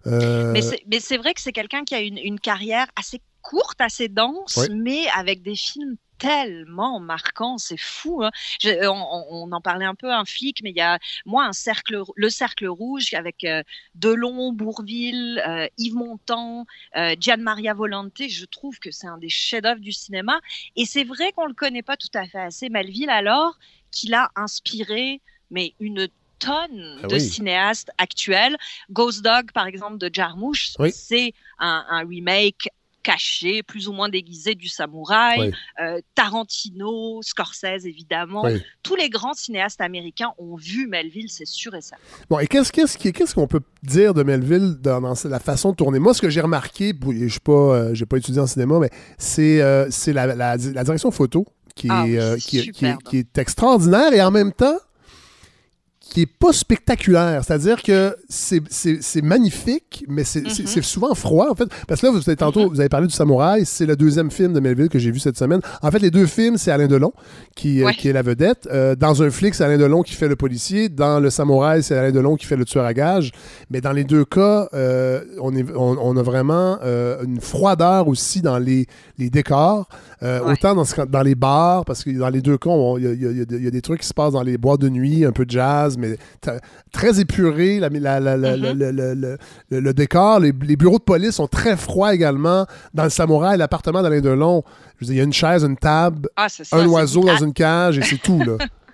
Euh, 0.08 0.52
Mais 0.52 0.62
c'est- 0.62 0.82
Mais 0.92 1.00
c'est 1.00 1.18
vrai 1.18 1.34
que 1.34 1.40
c'est 1.40 1.54
quelqu'un 1.54 1.86
qui 1.86 1.96
a 1.96 2.02
une, 2.02 2.18
une 2.18 2.42
carrière 2.42 2.88
assez 2.98 3.22
courte, 3.42 3.80
assez 3.80 4.10
dense, 4.10 4.58
Oui. 4.58 4.76
mais 4.76 5.04
avec 5.18 5.42
des 5.42 5.56
films 5.56 5.96
tellement 6.18 7.00
marquants, 7.00 7.58
c'est 7.58 7.78
fou. 7.78 8.24
hein. 8.24 8.32
Je- 8.60 8.88
on, 8.88 9.52
en 9.52 9.62
parlait 9.62 9.86
un 9.86 9.96
peu, 9.96 10.12
un 10.12 10.26
flic, 10.26 10.62
mais 10.64 10.72
il 10.72 10.78
y 10.78 10.82
a 10.82 11.00
moi 11.26 11.46
un 11.46 11.54
cercle, 11.54 12.02
le 12.16 12.30
cercle 12.30 12.68
rouge 12.68 13.14
avec 13.14 13.44
euh, 13.44 13.64
Delon, 13.96 14.52
Bourville, 14.54 15.42
euh, 15.48 15.68
Yves 15.78 15.96
Montand, 15.96 16.66
euh, 16.96 17.16
Gian 17.20 17.38
Maria 17.40 17.74
Volante. 17.74 18.28
Je 18.28 18.46
trouve 18.46 18.80
que 18.80 18.92
c'est 18.92 19.08
un 19.08 19.18
des 19.18 19.30
chefs-d'œuvre 19.30 19.82
du 19.82 19.92
cinéma. 19.92 20.40
Et 20.76 20.86
c'est 20.86 21.04
vrai 21.04 21.32
qu'on 21.34 21.46
le 21.46 21.54
connaît 21.54 21.84
pas 21.84 21.98
tout 21.98 22.08
à 22.14 22.26
fait 22.28 22.40
assez, 22.40 22.70
Melville, 22.70 23.10
alors 23.10 23.58
qu'il 23.92 24.14
a 24.14 24.32
inspiré, 24.36 25.22
mais 25.52 25.76
une 25.80 26.08
tonne 26.40 27.02
Ah 27.04 27.08
de 27.08 27.16
oui. 27.16 27.20
cinéastes 27.20 27.90
actuels. 27.98 28.58
Ghost 28.92 29.24
Dog, 29.24 29.52
par 29.54 29.66
exemple, 29.68 29.98
de 29.98 30.10
Jarmusch, 30.14 30.74
Oui. 30.80 30.92
c'est 30.92 31.34
un, 31.60 31.86
un 31.90 32.06
remake 32.08 32.70
caché, 33.12 33.64
plus 33.64 33.88
ou 33.88 33.94
moins 33.94 34.10
déguisé 34.10 34.54
du 34.54 34.68
samouraï. 34.68 35.40
Oui. 35.40 35.52
Euh, 35.82 36.02
Tarantino, 36.14 37.22
Scorsese, 37.22 37.86
évidemment. 37.86 38.44
Oui. 38.44 38.62
Tous 38.84 38.96
les 38.96 39.10
grands 39.10 39.34
cinéastes 39.34 39.80
américains 39.82 40.32
ont 40.38 40.56
vu 40.58 40.88
Melville, 40.88 41.30
c'est 41.30 41.46
sûr 41.48 41.74
et 41.76 41.82
certain. 41.82 42.04
Bon, 42.30 42.40
et 42.40 42.48
qu'est-ce 42.48 43.34
qu'on 43.34 43.48
peut 43.48 43.62
dire 43.84 44.14
de 44.14 44.24
Melville 44.24 44.76
dans, 44.82 45.00
dans 45.02 45.14
la 45.26 45.40
façon 45.40 45.72
de 45.72 45.76
tourner? 45.78 46.00
Moi, 46.00 46.14
ce 46.14 46.22
que 46.22 46.30
j'ai 46.30 46.42
remarqué, 46.42 46.94
je 47.12 47.28
suis 47.28 47.40
pas, 47.40 47.52
euh, 47.54 47.94
j'ai 47.94 48.06
pas 48.06 48.18
étudié 48.18 48.42
en 48.42 48.48
cinéma, 48.48 48.78
mais 48.80 48.90
c'est 49.18 49.62
euh, 49.62 49.88
c'est 49.90 50.12
la, 50.14 50.26
la- 50.28 50.58
la 50.58 50.84
direction 50.84 51.12
photo 51.12 51.46
qui 51.76 51.88
est, 51.88 51.92
Ah 51.92 52.06
euh, 52.06 52.38
qui, 52.38 52.60
est- 52.60 52.72
qui 52.72 52.86
qui 53.06 53.18
est 53.20 53.38
extraordinaire 53.38 54.12
et 54.14 54.22
en 54.22 54.32
même 54.32 54.52
temps 54.52 54.78
qui 56.10 56.22
est 56.22 56.26
pas 56.26 56.54
spectaculaire. 56.54 57.44
C'est-à-dire 57.44 57.82
que 57.84 58.16
c'est- 58.30 59.22
magnifique, 59.22 60.04
mais 60.08 60.24
c'est 60.24 60.42
Mhm. 60.42 60.50
c'est 60.50 60.84
souvent 60.84 61.14
froid, 61.16 61.48
en 61.52 61.56
fait. 61.56 61.66
Parce 61.88 62.02
que 62.02 62.08
là, 62.08 62.12
vous 62.12 62.18
avez, 62.28 62.36
tantôt, 62.36 62.70
vous 62.70 62.80
avez 62.80 62.90
parlé 62.90 63.08
du 63.08 63.14
Samouraï, 63.14 63.66
c'est 63.66 63.86
le 63.86 63.96
deuxième 63.96 64.32
film 64.32 64.54
de 64.54 64.60
Melville 64.60 64.90
que 64.90 65.00
j'ai 65.00 65.12
vu 65.12 65.20
cette 65.20 65.38
semaine. 65.38 65.62
En 65.82 65.92
fait, 65.92 66.00
les 66.00 66.12
deux 66.12 66.26
films, 66.26 66.58
c'est 66.58 66.72
Alain 66.72 66.88
Delon 66.88 67.12
qui, 67.56 67.84
euh, 67.84 67.92
qui 67.92 68.08
est 68.10 68.14
la 68.14 68.22
vedette. 68.22 68.68
Euh, 68.72 68.96
dans 68.96 69.22
un 69.24 69.30
flic, 69.30 69.54
c'est 69.56 69.64
Alain 69.64 69.78
Delon 69.78 70.02
qui 70.02 70.14
fait 70.14 70.28
le 70.28 70.36
policier. 70.36 70.90
Dans 70.90 71.20
le 71.20 71.30
Samouraï, 71.30 71.84
c'est 71.84 71.98
Alain 71.98 72.12
Delon 72.12 72.36
qui 72.36 72.46
fait 72.46 72.56
le 72.58 72.66
tueur 72.66 72.86
à 72.86 72.94
gages. 72.94 73.32
Mais 73.70 73.82
dans 73.82 73.92
les 73.92 74.04
deux 74.04 74.26
cas, 74.26 74.70
euh, 74.74 75.22
on, 75.42 75.56
est, 75.56 75.66
on, 75.76 75.98
on 76.00 76.18
a 76.18 76.24
vraiment 76.24 76.78
une 76.82 77.40
froideur 77.42 78.08
aussi 78.08 78.42
dans 78.42 78.58
les, 78.58 78.86
les 79.18 79.30
décors. 79.30 79.90
Euh, 80.24 80.42
Ouais. 80.44 80.54
Autant 80.54 80.74
dans, 80.74 80.84
ce- 80.84 81.02
dans 81.06 81.22
les 81.22 81.36
bars, 81.36 81.86
parce 81.86 82.04
que 82.04 82.10
dans 82.10 82.30
les 82.30 82.42
deux 82.42 82.58
cas, 82.58 82.72
il 82.98 83.04
y, 83.04 83.08
a- 83.08 83.14
y 83.32 83.66
y 83.68 83.72
des- 83.72 83.82
trucs 83.82 84.02
qui 84.02 84.08
se 84.08 84.14
passent 84.16 84.34
dans 84.34 84.42
les 84.42 84.58
boîtes 84.58 84.82
de 84.82 84.90
nuit, 84.90 85.24
un 85.26 85.32
peu 85.32 85.46
de 85.46 85.52
jazz, 85.52 85.96
mais 85.98 86.18
très 86.92 87.20
épuré. 87.20 87.80
La, 87.80 87.90
la- 87.90 88.20
la- 88.20 88.36
la- 88.36 88.58
Mhm. 88.58 89.38
le, 89.70 89.94
décor, 89.94 90.40
les, 90.40 90.52
les 90.64 90.76
bureaux 90.76 90.98
de 90.98 91.04
police 91.04 91.36
sont 91.36 91.48
très 91.48 91.78
froids 91.78 92.16
également. 92.16 92.66
Dans 92.96 93.04
le 93.04 93.10
Samouraï, 93.12 93.58
l'appartement 93.58 94.02
d'Alain 94.02 94.22
Delon, 94.22 94.64
il 95.02 95.14
y 95.14 95.20
a 95.20 95.24
une 95.24 95.34
chaise, 95.34 95.64
une 95.64 95.78
table, 95.78 96.30
Ah, 96.36 96.48
ça. 96.50 96.64
un 96.76 96.88
oiseau 96.88 97.24
dans 97.24 97.38
une 97.38 97.54
cage 97.54 98.00
et 98.00 98.02
c'est 98.02 98.18
tout. 98.22 98.40
Là. 98.40 98.58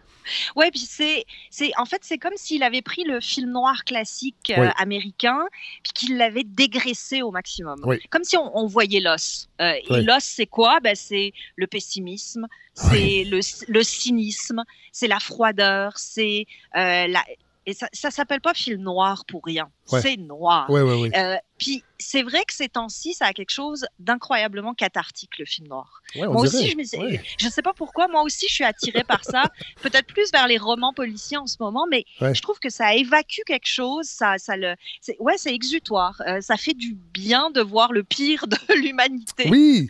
Ouais, 0.56 0.72
puis 0.72 0.80
c'est, 0.82 1.26
c'est, 1.50 1.72
en 1.78 1.86
fait, 1.86 2.02
c'est 2.04 2.18
comme 2.18 2.34
s'il 2.36 2.64
avait 2.64 2.82
pris 2.82 3.04
le 3.04 3.20
film 3.20 3.52
noir 3.52 3.84
classique 3.86 4.52
euh, 4.58 4.62
Oui. 4.62 4.68
américain, 4.78 5.40
puis 5.84 5.94
qu'il 5.94 6.18
l'avait 6.18 6.44
dégraissé 6.44 7.22
au 7.22 7.32
maximum. 7.32 7.80
Oui. 7.86 8.00
Comme 8.10 8.24
si 8.24 8.38
on, 8.38 8.58
on 8.58 8.66
voyait 8.68 9.00
l'os. 9.00 9.50
Euh, 9.62 9.74
Oui. 9.90 10.00
Et 10.00 10.02
l'os, 10.04 10.24
c'est 10.24 10.46
quoi? 10.48 10.80
Ben, 10.80 10.96
C'est 10.96 11.34
le 11.56 11.68
pessimisme, 11.68 12.48
c'est 12.74 13.24
le, 13.26 13.40
le 13.68 13.84
cynisme, 13.84 14.64
c'est 14.92 15.08
la 15.08 15.20
froideur, 15.20 15.98
c'est 15.98 16.46
euh, 16.76 17.08
la. 17.08 17.24
Et 17.66 17.74
ça, 17.74 17.88
ça 17.94 18.12
s'appelle 18.12 18.42
pas 18.42 18.54
film 18.54 18.82
noir 18.82 19.24
pour 19.26 19.42
rien. 19.46 19.70
Ouais. 19.92 20.02
C'est 20.02 20.18
noir. 20.18 20.66
Oui, 20.70 20.82
oui, 20.82 21.02
oui. 21.04 21.12
Euh, 21.16 21.36
puis 21.60 21.84
c'est 22.00 22.24
vrai 22.24 22.44
que 22.46 22.54
ces 22.54 22.68
temps-ci, 22.70 23.14
ça 23.14 23.28
a 23.28 23.34
quelque 23.34 23.52
chose 23.52 23.86
d'incroyablement 24.00 24.74
cathartique, 24.74 25.38
le 25.40 25.46
film 25.46 25.68
noir. 25.68 26.02
Ouais, 26.16 26.28
moi 26.28 26.42
aussi, 26.42 26.70
je, 26.70 26.76
me 26.78 26.84
Ouais. 27.04 27.22
je 27.40 27.48
sais 27.50 27.62
pas 27.62 27.74
pourquoi, 27.74 28.08
moi 28.08 28.22
aussi, 28.24 28.48
je 28.50 28.54
suis 28.54 28.64
attirée 28.64 29.04
par 29.04 29.24
ça. 29.24 29.44
Peut-être 29.82 30.08
plus 30.08 30.32
vers 30.32 30.48
les 30.48 30.58
romans 30.58 30.94
policiers 30.94 31.38
en 31.38 31.48
ce 31.48 31.58
moment, 31.60 31.86
mais 31.90 32.06
Ouais. 32.22 32.34
je 32.36 32.42
trouve 32.42 32.60
que 32.60 32.70
ça 32.70 32.94
évacue 32.96 33.42
quelque 33.46 33.68
chose. 33.68 34.06
Ça, 34.08 34.38
ça 34.38 34.58
le, 34.58 34.76
c'est, 35.02 35.18
ouais, 35.20 35.38
c'est 35.38 35.54
exutoire. 35.54 36.22
Euh, 36.28 36.42
ça 36.42 36.58
fait 36.58 36.74
du 36.74 36.94
bien 37.14 37.50
de 37.52 37.62
voir 37.62 37.92
le 37.94 38.04
pire 38.04 38.48
de 38.48 38.58
l'humanité 38.76 39.50
Oui, 39.50 39.88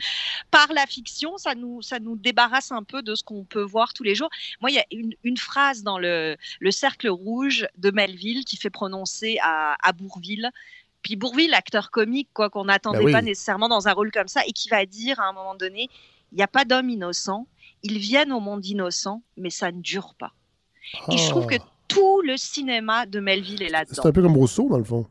par 0.52 0.72
la 0.74 0.86
fiction. 0.86 1.38
Ça 1.38 1.56
nous, 1.56 1.82
ça 1.82 2.00
nous 2.00 2.16
débarrasse 2.16 2.72
un 2.72 2.84
peu 2.84 3.02
de 3.02 3.16
ce 3.16 3.24
qu'on 3.24 3.44
peut 3.44 3.64
voir 3.64 3.94
tous 3.94 4.04
les 4.04 4.16
jours. 4.16 4.30
Moi, 4.62 4.70
il 4.72 4.76
y 4.76 4.80
a 4.80 4.86
une, 4.92 5.14
une 5.24 5.38
phrase 5.38 5.84
dans 5.84 5.98
le, 6.00 6.38
le 6.60 6.72
cercle 6.72 7.10
rouge 7.10 7.68
de 7.78 7.92
Melville 7.92 8.44
qui 8.46 8.58
fait 8.58 8.70
prononcer 8.70 9.38
à, 9.42 9.76
à 9.84 9.94
Bourville. 9.94 10.50
Puis 11.02 11.16
Bourville, 11.16 11.54
acteur 11.54 11.92
comique, 11.92 12.30
quoi, 12.34 12.50
qu'on 12.50 12.66
n'attendait 12.66 13.00
Ben 13.00 13.06
oui. 13.06 13.12
pas 13.12 13.22
nécessairement 13.22 13.68
dans 13.70 13.88
un 13.88 13.94
rôle 13.94 14.12
comme 14.12 14.28
ça, 14.30 14.42
et 14.48 14.52
qui 14.54 14.70
va 14.70 14.86
dire 14.86 15.20
à 15.20 15.26
un 15.28 15.34
moment 15.34 15.56
donné, 15.56 15.90
il 16.32 16.36
n'y 16.38 16.44
a 16.44 16.48
pas 16.48 16.64
d'homme 16.66 16.90
innocent. 16.90 17.46
Ils 17.84 17.98
viennent 17.98 18.32
au 18.32 18.40
monde 18.40 18.66
innocent, 18.66 19.22
mais 19.38 19.50
ça 19.50 19.72
ne 19.72 19.82
dure 19.82 20.16
pas. 20.18 20.32
Et 21.12 21.18
je 21.18 21.30
trouve 21.30 21.46
que 21.48 21.56
Ah. 21.60 21.66
tout 21.90 22.22
le 22.22 22.38
cinéma 22.38 23.06
de 23.06 23.20
Melville 23.20 23.62
est 23.62 23.66
c'est 23.68 23.72
là-dedans. 23.72 24.06
un 24.06 24.12
peu 24.12 24.22
comme 24.22 24.38
Rousseau, 24.38 24.70
dans 24.70 24.78
le 24.78 24.84
fond. 24.84 25.06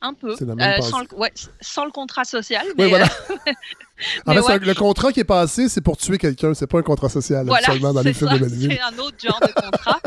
Un 0.00 0.12
peu. 0.12 0.36
C'est 0.36 0.44
la 0.44 0.54
même 0.54 0.80
Euh, 0.80 0.82
sans, 0.82 1.00
le, 1.00 1.06
ouais, 1.16 1.32
sans 1.62 1.86
le 1.86 1.90
contrat 1.90 2.24
social. 2.24 2.66
Oui, 2.68 2.74
Mais, 2.76 2.88
voilà. 2.88 3.06
euh, 3.30 3.36
En 4.26 4.34
fait, 4.34 4.40
ouais. 4.40 4.58
le 4.58 4.74
contrat 4.74 5.12
qui 5.12 5.20
est 5.20 5.24
passé, 5.24 5.68
c'est 5.68 5.80
pour 5.80 5.96
tuer 5.96 6.18
quelqu'un. 6.18 6.54
C'est 6.54 6.66
pas 6.66 6.78
un 6.78 6.82
contrat 6.82 7.08
social, 7.08 7.46
Voilà, 7.46 7.66
absolument, 7.66 7.92
dans 7.92 8.02
les 8.02 8.12
c'est 8.12 8.18
films 8.18 8.30
ça, 8.30 8.38
de 8.38 8.44
Melville. 8.44 8.72
C'est 8.72 8.94
un 8.94 8.98
autre 8.98 9.16
genre 9.22 9.40
de 9.40 9.52
contrat. 9.60 10.00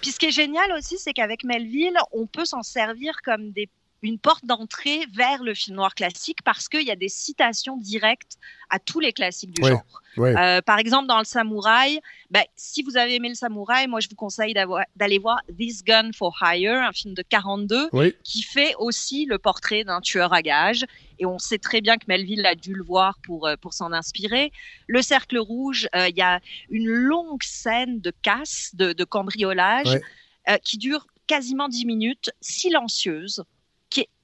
Puis 0.00 0.10
ce 0.10 0.18
qui 0.18 0.26
est 0.26 0.32
génial 0.32 0.72
aussi, 0.76 0.98
c'est 0.98 1.12
qu'avec 1.12 1.44
Melville, 1.44 1.96
on 2.12 2.26
peut 2.26 2.44
s'en 2.44 2.62
servir 2.62 3.14
comme 3.24 3.52
des 3.52 3.68
une 4.02 4.18
porte 4.18 4.44
d'entrée 4.44 5.06
vers 5.12 5.42
le 5.42 5.54
film 5.54 5.76
noir 5.76 5.94
classique 5.94 6.38
parce 6.44 6.68
qu'il 6.68 6.82
y 6.82 6.90
a 6.90 6.96
des 6.96 7.08
citations 7.08 7.76
directes 7.76 8.36
à 8.70 8.78
tous 8.78 9.00
les 9.00 9.12
classiques 9.12 9.50
du 9.50 9.62
Ouais, 9.62 9.70
genre. 9.70 9.82
ouais. 10.16 10.36
Euh, 10.38 10.60
par 10.62 10.78
exemple, 10.78 11.08
dans 11.08 11.18
le 11.18 11.24
samouraï, 11.24 12.00
ben, 12.30 12.44
si 12.54 12.82
vous 12.82 12.96
avez 12.96 13.16
aimé 13.16 13.28
le 13.28 13.34
samouraï, 13.34 13.88
moi 13.88 13.98
je 14.00 14.08
vous 14.08 14.14
conseille 14.14 14.54
d'aller 14.54 15.18
voir 15.18 15.40
This 15.58 15.82
Gun 15.82 16.10
for 16.14 16.36
Hire, 16.40 16.74
un 16.82 16.92
film 16.92 17.14
de 17.14 17.22
42, 17.22 17.88
Oui. 17.92 18.14
qui 18.22 18.42
fait 18.42 18.74
aussi 18.78 19.24
le 19.26 19.38
portrait 19.38 19.82
d'un 19.82 20.00
tueur 20.00 20.32
à 20.32 20.42
gages. 20.42 20.84
Et 21.18 21.26
on 21.26 21.38
sait 21.40 21.58
très 21.58 21.80
bien 21.80 21.96
que 21.96 22.04
Melville 22.06 22.46
a 22.46 22.54
dû 22.54 22.74
le 22.74 22.84
voir 22.84 23.18
pour, 23.24 23.48
euh, 23.48 23.56
pour 23.56 23.74
s'en 23.74 23.92
inspirer. 23.92 24.52
Le 24.86 25.02
Cercle 25.02 25.38
Rouge, 25.38 25.88
euh, 25.96 26.08
il 26.08 26.16
y 26.16 26.22
a 26.22 26.38
une 26.70 26.86
longue 26.86 27.42
scène 27.42 28.00
de 28.00 28.12
casse, 28.22 28.70
de, 28.74 28.92
de 28.92 29.04
cambriolage, 29.04 29.88
Ouais. 29.88 30.02
euh, 30.50 30.58
qui 30.58 30.78
dure 30.78 31.06
quasiment 31.26 31.68
10 31.68 31.84
minutes, 31.86 32.30
silencieuse, 32.40 33.42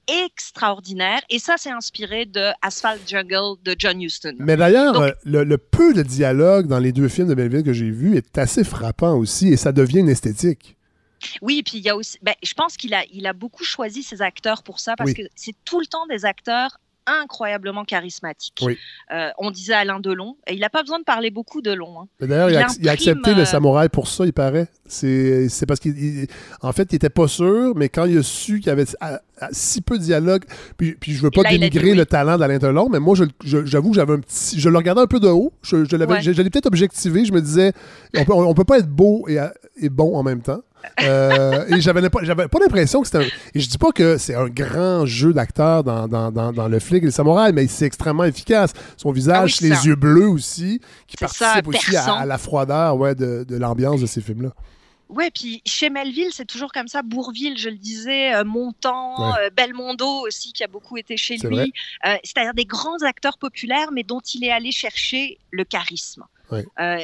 extraordinaire. 0.07 1.21
Et 1.29 1.39
ça, 1.39 1.55
c'est 1.57 1.71
inspiré 1.71 2.25
de 2.25 2.49
Asphalt 2.61 3.01
Jungle 3.07 3.59
de 3.63 3.75
John 3.77 4.01
Huston. 4.01 4.35
Mais 4.39 4.57
d'ailleurs, 4.57 4.99
euh, 5.01 5.11
le, 5.23 5.43
le 5.43 5.57
peu 5.57 5.93
de 5.93 6.01
dialogue 6.03 6.67
dans 6.67 6.79
les 6.79 6.91
deux 6.91 7.07
films 7.09 7.27
de 7.27 7.35
Melville 7.35 7.63
que 7.63 7.73
j'ai 7.73 7.89
vus 7.91 8.15
est 8.17 8.37
assez 8.37 8.63
frappant 8.63 9.15
aussi 9.15 9.49
et 9.49 9.57
ça 9.57 9.71
devient 9.71 9.99
une 9.99 10.09
esthétique. 10.09 10.75
Oui, 11.41 11.63
puis 11.63 11.77
il 11.79 11.83
y 11.83 11.89
a 11.89 11.95
aussi. 11.95 12.17
Ben, 12.21 12.35
je 12.43 12.53
pense 12.53 12.77
qu'il 12.77 12.93
a, 12.93 13.03
il 13.11 13.25
a 13.25 13.33
beaucoup 13.33 13.63
choisi 13.63 14.03
ses 14.03 14.21
acteurs 14.21 14.61
pour 14.63 14.79
ça 14.79 14.95
parce 14.95 15.09
Oui. 15.11 15.15
que 15.15 15.21
c'est 15.35 15.55
tout 15.65 15.79
le 15.79 15.85
temps 15.87 16.05
des 16.07 16.25
acteurs 16.25 16.77
incroyablement 17.07 17.83
charismatiques. 17.85 18.59
Oui. 18.61 18.77
Euh, 19.13 19.29
on 19.37 19.51
disait 19.51 19.73
Alain 19.73 19.99
Delon, 19.99 20.37
et 20.47 20.53
il 20.53 20.59
n'a 20.59 20.69
pas 20.69 20.81
besoin 20.81 20.99
de 20.99 21.03
parler 21.03 21.31
beaucoup 21.31 21.61
Delon. 21.61 22.01
hein. 22.01 22.07
D'ailleurs, 22.19 22.49
il, 22.49 22.57
a, 22.57 22.67
il 22.79 22.89
accepté 22.89 23.33
le 23.33 23.41
euh, 23.41 23.45
samouraï 23.45 23.89
pour 23.89 24.07
ça, 24.07 24.25
il 24.25 24.33
paraît. 24.33 24.67
C'est 24.87 25.47
parce 25.67 25.79
qu'il. 25.79 25.97
il- 25.97 26.27
En 26.61 26.71
fait, 26.71 26.87
il 26.91 26.95
était 26.95 27.09
pas 27.09 27.27
sûr, 27.27 27.73
mais 27.75 27.89
quand 27.89 28.05
il 28.05 28.17
a 28.17 28.23
su 28.23 28.59
qu'il 28.59 28.67
y 28.67 28.69
avait 28.69 28.85
ah, 29.01 29.19
si 29.51 29.81
peu 29.81 29.97
de 29.97 30.03
dialogue, 30.03 30.43
puis, 30.77 30.93
puis 30.95 31.13
je 31.13 31.21
veux 31.21 31.31
pas 31.31 31.41
là, 31.43 31.49
dénigrer 31.49 31.91
oui. 31.91 31.97
le 31.97 32.05
talent 32.05 32.37
d'Alain 32.37 32.57
Delon, 32.59 32.87
mais 32.89 32.99
moi, 32.99 33.15
j'avoue 33.43 33.89
que 33.89 33.95
j'avais 33.95 34.13
un 34.13 34.19
petit. 34.19 34.59
Je 34.59 34.69
le 34.69 34.77
regardais 34.77 35.01
un 35.01 35.07
peu 35.07 35.19
de 35.19 35.27
haut. 35.27 35.51
Je, 35.61 35.83
je 35.85 35.95
l'avais- 35.97 36.13
Ouais. 36.13 36.33
peut-être 36.49 36.67
objectivé. 36.67 37.25
Je 37.25 37.33
me 37.33 37.41
disais, 37.41 37.73
on 38.15 38.23
peut, 38.25 38.33
on 38.33 38.53
peut 38.53 38.63
pas 38.63 38.77
être 38.79 38.87
beau 38.89 39.27
et, 39.27 39.37
et 39.81 39.89
bon 39.89 40.15
en 40.15 40.23
même 40.23 40.41
temps. 40.41 40.61
Euh, 41.01 41.65
et 41.67 41.81
j'avais 41.81 42.09
pas, 42.09 42.19
pas 42.47 42.59
l'impression 42.59 43.01
que 43.01 43.07
c'était 43.07 43.25
un. 43.25 43.27
Et 43.53 43.59
je 43.59 43.67
dis 43.69 43.77
pas 43.77 43.91
que 43.91 44.17
c'est 44.17 44.35
un 44.35 44.47
grand 44.47 45.05
jeu 45.05 45.33
d'acteur 45.33 45.83
dans, 45.83 46.07
dans, 46.07 46.31
dans, 46.31 46.51
dans 46.53 46.67
le 46.67 46.79
flic 46.79 47.03
et 47.03 47.07
le 47.07 47.11
samouraï, 47.11 47.53
mais 47.53 47.67
c'est 47.67 47.85
extrêmement 47.85 48.23
efficace. 48.23 48.73
Son 48.97 49.11
visage, 49.11 49.55
Ah 49.55 49.57
oui, 49.61 49.69
les 49.69 49.75
ça. 49.75 49.83
yeux 49.83 49.95
bleus 49.95 50.27
aussi, 50.29 50.81
qui 51.07 51.17
participent 51.17 51.67
aussi 51.67 51.95
à, 51.95 52.13
à 52.15 52.25
la 52.25 52.37
froideur 52.37 52.95
ouais, 52.97 53.15
de, 53.15 53.45
de 53.47 53.57
l'ambiance 53.57 54.01
de 54.01 54.05
ces 54.05 54.21
films-là. 54.21 54.49
Ouais, 55.07 55.29
puis 55.29 55.61
chez 55.67 55.91
Melville, 55.91 56.29
c'est 56.33 56.45
toujours 56.45 56.71
comme 56.71 56.87
ça. 56.87 57.03
Bourville, 57.03 57.57
je 57.59 57.69
le 57.69 57.77
disais, 57.77 58.33
euh, 58.33 58.43
Ouais. 58.43 59.25
euh, 59.45 59.49
Belmondo 59.55 60.25
aussi, 60.27 60.51
qui 60.51 60.63
a 60.63 60.67
beaucoup 60.67 60.97
été 60.97 61.15
chez 61.15 61.37
lui. 61.37 61.71
Euh, 62.07 62.15
C'est-à-dire 62.23 62.55
des 62.55 62.65
grands 62.65 62.97
acteurs 63.07 63.37
populaires, 63.37 63.89
mais 63.93 64.01
dont 64.01 64.19
il 64.33 64.43
est 64.43 64.51
allé 64.51 64.71
chercher 64.71 65.37
le 65.51 65.63
charisme. 65.63 66.23
Euh, 66.79 66.99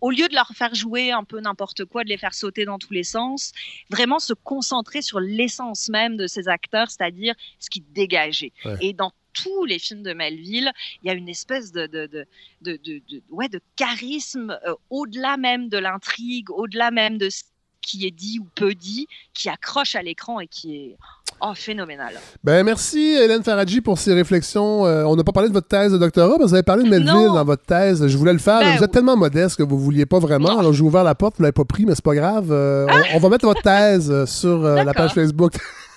au 0.00 0.10
lieu 0.10 0.28
de 0.28 0.34
leur 0.34 0.48
faire 0.54 0.74
jouer 0.74 1.10
un 1.10 1.24
peu 1.24 1.40
n'importe 1.40 1.84
quoi, 1.84 2.04
de 2.04 2.08
les 2.08 2.18
faire 2.18 2.34
sauter 2.34 2.64
dans 2.64 2.78
tous 2.78 2.92
les 2.92 3.04
sens, 3.04 3.52
vraiment 3.90 4.18
se 4.18 4.32
concentrer 4.32 5.02
sur 5.02 5.20
l'essence 5.20 5.88
même 5.88 6.16
de 6.16 6.26
ces 6.26 6.48
acteurs, 6.48 6.90
c'est-à-dire 6.90 7.34
ce 7.58 7.70
qui 7.70 7.80
dégageait. 7.80 8.52
Ouais. 8.64 8.76
Et 8.80 8.92
dans 8.92 9.12
tous 9.32 9.64
les 9.64 9.80
films 9.80 10.02
de 10.04 10.12
Melville, 10.12 10.70
il 11.02 11.08
y 11.08 11.10
a 11.10 11.14
une 11.14 11.28
espèce 11.28 11.72
de, 11.72 11.86
de, 11.86 12.06
de, 12.06 12.24
de, 12.62 12.76
de- 12.76 13.02
de- 13.08 13.22
ouais, 13.30 13.48
de 13.48 13.60
charisme 13.74 14.56
euh, 14.66 14.74
au-delà 14.90 15.36
même 15.36 15.68
de 15.68 15.78
l'intrigue, 15.78 16.50
au-delà 16.50 16.92
même 16.92 17.18
de 17.18 17.30
ce 17.30 17.42
qui 17.84 18.06
est 18.06 18.10
dit 18.10 18.38
ou 18.40 18.46
peu 18.54 18.74
dit, 18.74 19.06
qui 19.32 19.48
accroche 19.48 19.94
à 19.94 20.02
l'écran 20.02 20.40
et 20.40 20.46
qui 20.46 20.76
est 20.76 20.96
oh, 21.40 21.52
phénoménal. 21.54 22.14
Ben, 22.42 22.64
merci, 22.64 22.98
Hélène 22.98 23.42
Faradji, 23.42 23.80
pour 23.80 23.98
ces 23.98 24.14
réflexions. 24.14 24.86
Euh, 24.86 25.04
on 25.04 25.16
n'a 25.16 25.24
pas 25.24 25.32
parlé 25.32 25.48
de 25.48 25.54
votre 25.54 25.68
thèse 25.68 25.92
de 25.92 25.98
doctorat, 25.98 26.36
mais 26.38 26.44
vous 26.44 26.54
avez 26.54 26.62
parlé 26.62 26.84
de 26.84 26.88
Melville 26.88 27.12
Non. 27.12 27.34
dans 27.34 27.44
votre 27.44 27.64
thèse. 27.64 28.06
Je 28.06 28.16
voulais 28.16 28.32
le 28.32 28.38
faire, 28.38 28.60
Ben 28.60 28.66
mais 28.66 28.76
vous 28.78 28.84
êtes 28.84 28.90
oui. 28.90 28.94
tellement 28.94 29.16
modeste 29.16 29.56
que 29.56 29.62
vous 29.62 29.76
ne 29.76 29.80
vouliez 29.82 30.06
pas 30.06 30.18
vraiment. 30.18 30.52
Non. 30.52 30.58
Alors, 30.60 30.72
j'ai 30.72 30.82
ouvert 30.82 31.04
la 31.04 31.14
porte, 31.14 31.36
vous 31.36 31.42
ne 31.42 31.46
l'avez 31.46 31.52
pas 31.52 31.64
pris, 31.64 31.84
mais 31.84 31.94
c'est 31.94 32.04
pas 32.04 32.14
grave. 32.14 32.48
Euh, 32.50 32.86
on, 33.12 33.16
on 33.16 33.20
va 33.20 33.28
mettre 33.28 33.46
votre 33.46 33.62
thèse 33.62 34.10
euh, 34.10 34.26
sur 34.26 34.64
euh, 34.64 34.82
la 34.82 34.94
page 34.94 35.12
Facebook 35.12 35.52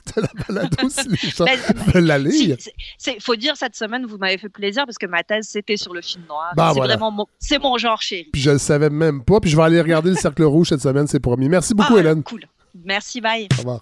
de 0.16 0.22
la 0.22 0.30
balado 0.48 0.90
si 0.90 1.08
les 1.10 1.18
gens 1.30 1.46
Ben, 1.46 1.60
veulent 1.94 2.06
la 2.06 2.18
lire. 2.18 2.58
c'est- 2.98 3.20
faut 3.22 3.36
dire 3.36 3.56
cette 3.58 3.76
semaine, 3.76 4.06
vous 4.06 4.18
m'avez 4.18 4.38
fait 4.38 4.50
plaisir 4.50 4.86
parce 4.86 4.98
que 4.98 5.06
ma 5.06 5.24
thèse 5.24 5.48
c'était 5.50 5.78
sur 5.78 5.94
le 5.94 6.02
film 6.02 6.24
noir. 6.28 6.52
Ben, 6.56 6.70
c'est 6.70 6.76
voilà. 6.80 6.94
vraiment 6.96 7.12
mon, 7.12 7.26
c'est 7.40 7.60
mon 7.60 7.78
genre 7.78 8.02
chéri. 8.02 8.30
Puis 8.32 8.42
je 8.42 8.52
le 8.52 8.58
savais 8.58 8.90
même 8.90 9.24
pas. 9.24 9.40
Puis 9.40 9.50
je 9.50 9.58
vais 9.58 9.64
aller 9.64 9.82
regarder 9.82 10.10
le 10.10 10.16
Cercle 10.16 10.44
Rouge 10.44 10.70
cette 10.70 10.82
semaine, 10.82 11.08
c'est 11.08 11.20
promis. 11.20 11.50
Merci 11.50 11.74
beaucoup, 11.74 11.96
Ah, 11.98 12.00
Hélène. 12.00 12.24
Cool. 12.24 12.42
Merci, 12.86 13.22
bye. 13.22 13.48
Au 13.56 13.58
revoir. 13.60 13.80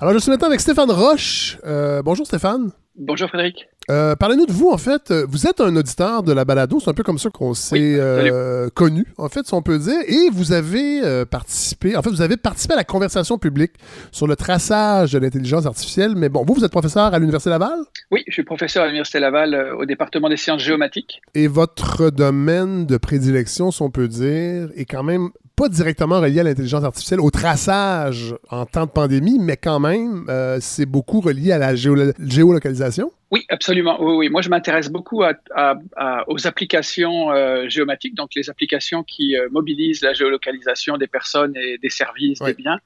Alors, 0.00 0.12
je 0.14 0.18
suis 0.18 0.30
maintenant 0.30 0.46
avec 0.48 0.60
Stéphane 0.60 0.90
Roche. 0.90 1.58
Euh, 1.64 2.02
bonjour, 2.02 2.24
Stéphane. 2.26 2.70
Bonjour 3.00 3.28
Frédéric. 3.28 3.68
Euh, 3.90 4.16
Parlez-nous 4.16 4.46
de 4.46 4.52
vous, 4.52 4.70
en 4.70 4.76
fait. 4.76 5.12
Vous 5.12 5.46
êtes 5.46 5.60
un 5.60 5.74
auditeur 5.76 6.24
de 6.24 6.32
la 6.32 6.44
balado, 6.44 6.80
c'est 6.80 6.90
un 6.90 6.94
peu 6.94 7.04
comme 7.04 7.18
ça 7.18 7.30
qu'on 7.30 7.54
s'est 7.54 7.96
euh, 7.96 8.68
connu, 8.70 9.06
en 9.16 9.28
fait, 9.28 9.46
si 9.46 9.54
on 9.54 9.62
peut 9.62 9.78
dire. 9.78 10.00
Et 10.08 10.28
vous 10.32 10.50
avez 10.52 11.00
euh, 11.04 11.24
participé, 11.24 11.96
en 11.96 12.02
fait, 12.02 12.10
vous 12.10 12.20
avez 12.20 12.36
participé 12.36 12.74
à 12.74 12.76
la 12.76 12.82
conversation 12.82 13.38
publique 13.38 13.72
sur 14.10 14.26
le 14.26 14.34
traçage 14.34 15.12
de 15.12 15.18
l'intelligence 15.20 15.64
artificielle. 15.64 16.14
Mais 16.16 16.28
bon, 16.28 16.44
vous, 16.44 16.54
vous 16.54 16.64
êtes 16.64 16.72
professeur 16.72 17.14
à 17.14 17.18
l'Université 17.20 17.50
Laval? 17.50 17.78
Oui, 18.10 18.24
je 18.26 18.32
suis 18.32 18.42
professeur 18.42 18.82
à 18.82 18.86
l'Université 18.86 19.20
Laval 19.20 19.54
au 19.78 19.84
département 19.84 20.28
des 20.28 20.36
sciences 20.36 20.62
géomatiques. 20.62 21.22
et 21.34 21.46
votre 21.46 22.10
domaine 22.10 22.84
de 22.84 22.96
prédilection, 22.96 23.70
si 23.70 23.80
on 23.80 23.90
peut 23.90 24.08
dire, 24.08 24.70
est 24.74 24.86
quand 24.86 25.04
même 25.04 25.30
pas 25.58 25.68
directement 25.68 26.20
relié 26.20 26.40
à 26.40 26.42
l'intelligence 26.44 26.84
artificielle, 26.84 27.20
au 27.20 27.30
traçage 27.30 28.34
en 28.50 28.64
temps 28.64 28.86
de 28.86 28.90
pandémie, 28.90 29.38
mais 29.40 29.56
quand 29.56 29.80
même, 29.80 30.24
euh, 30.28 30.58
c'est 30.60 30.86
beaucoup 30.86 31.20
relié 31.20 31.50
à 31.52 31.58
la 31.58 31.74
géolo- 31.74 32.14
géolocalisation? 32.24 33.12
Oui, 33.30 33.44
absolument. 33.50 33.96
Oui, 34.00 34.14
oui. 34.20 34.28
Moi, 34.30 34.40
je 34.40 34.48
m'intéresse 34.48 34.88
beaucoup 34.88 35.22
à- 35.22 35.34
à- 35.54 35.74
à- 35.96 36.24
aux 36.30 36.46
applications 36.46 37.30
euh, 37.30 37.68
géomatiques, 37.68 38.14
donc 38.14 38.30
les 38.36 38.48
applications 38.48 39.02
qui 39.02 39.36
euh, 39.36 39.48
mobilisent 39.50 40.02
la 40.02 40.14
géolocalisation 40.14 40.96
des 40.96 41.08
personnes 41.08 41.54
et 41.56 41.76
des 41.78 41.90
services, 41.90 42.38
des 42.40 42.54
biens. 42.54 42.78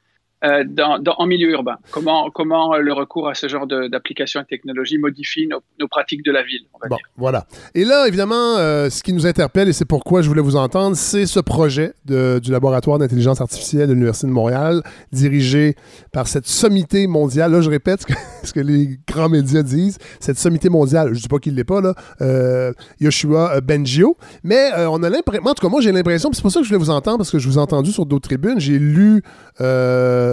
Euh, 0.45 0.65
dans, 0.69 0.99
dans- 0.99 1.15
en 1.19 1.27
milieu 1.27 1.51
urbain. 1.51 1.77
Comment, 1.91 2.31
comment 2.31 2.75
euh, 2.75 2.79
le 2.79 2.93
recours 2.93 3.29
à 3.29 3.35
ce 3.35 3.47
genre 3.49 3.67
de- 3.67 3.89
d'applications 3.89 4.41
et 4.41 4.45
technologies 4.45 4.99
modifie 4.99 5.47
nos, 5.47 5.61
nos 5.81 5.89
pratiques 5.89 6.25
de 6.25 6.33
la 6.33 6.43
ville, 6.43 6.63
on 6.75 6.79
va 6.79 6.89
Bon, 6.89 6.97
dire. 6.97 7.07
voilà. 7.17 7.47
Et 7.75 7.85
là, 7.85 8.07
évidemment, 8.09 8.57
euh, 8.59 8.91
ce 8.91 9.03
qui 9.03 9.13
nous 9.13 9.27
interpelle, 9.27 9.69
et 9.69 9.73
c'est 9.73 9.85
pourquoi 9.85 10.23
je 10.23 10.29
voulais 10.29 10.43
vous 10.43 10.57
entendre, 10.57 10.97
c'est 10.97 11.27
ce 11.27 11.41
projet 11.41 11.93
de- 12.05 12.41
du 12.43 12.51
laboratoire 12.51 12.99
d'intelligence 12.99 13.41
artificielle 13.41 13.89
de 13.89 13.93
l'Université 13.93 14.27
de 14.27 14.33
Montréal, 14.33 14.83
dirigé 15.13 15.77
par 16.13 16.27
cette 16.27 16.47
sommité 16.47 17.07
mondiale. 17.07 17.53
Là, 17.53 17.61
je 17.61 17.71
répète 17.71 18.01
ce 18.03 18.07
que, 18.07 18.13
ce 18.45 18.53
que 18.53 18.61
les 18.61 18.99
grands 19.07 19.29
médias 19.29 19.63
disent. 19.63 19.99
Cette 20.21 20.39
sommité 20.39 20.69
mondiale, 20.69 21.09
je 21.09 21.15
ne 21.15 21.21
dis 21.21 21.29
pas 21.29 21.39
qu'il 21.39 21.53
ne 21.53 21.59
l'est 21.59 21.65
pas, 21.65 21.81
là, 21.81 21.95
euh, 22.21 22.73
Yoshua 23.01 23.61
Bengio. 23.61 24.17
Mais 24.43 24.71
on 24.89 25.03
a 25.03 25.09
l'impression, 25.11 25.45
en 25.47 25.55
tout 25.55 25.63
cas, 25.67 25.69
moi, 25.71 25.81
j'ai 25.81 25.93
l'impression, 25.93 26.31
c'est 26.33 26.43
pour 26.43 26.51
ça 26.51 26.61
que 26.61 26.65
je 26.65 26.71
voulais 26.71 26.85
vous 26.85 26.91
entendre, 26.91 27.19
parce 27.19 27.31
que 27.31 27.39
je 27.39 27.49
vous 27.49 27.57
ai 27.59 27.61
entendu 27.61 27.93
sur 27.93 28.07
d'autres 28.07 28.29
tribunes. 28.29 28.59
J'ai 28.59 28.79
lu 28.79 29.23
euh, 29.61 30.32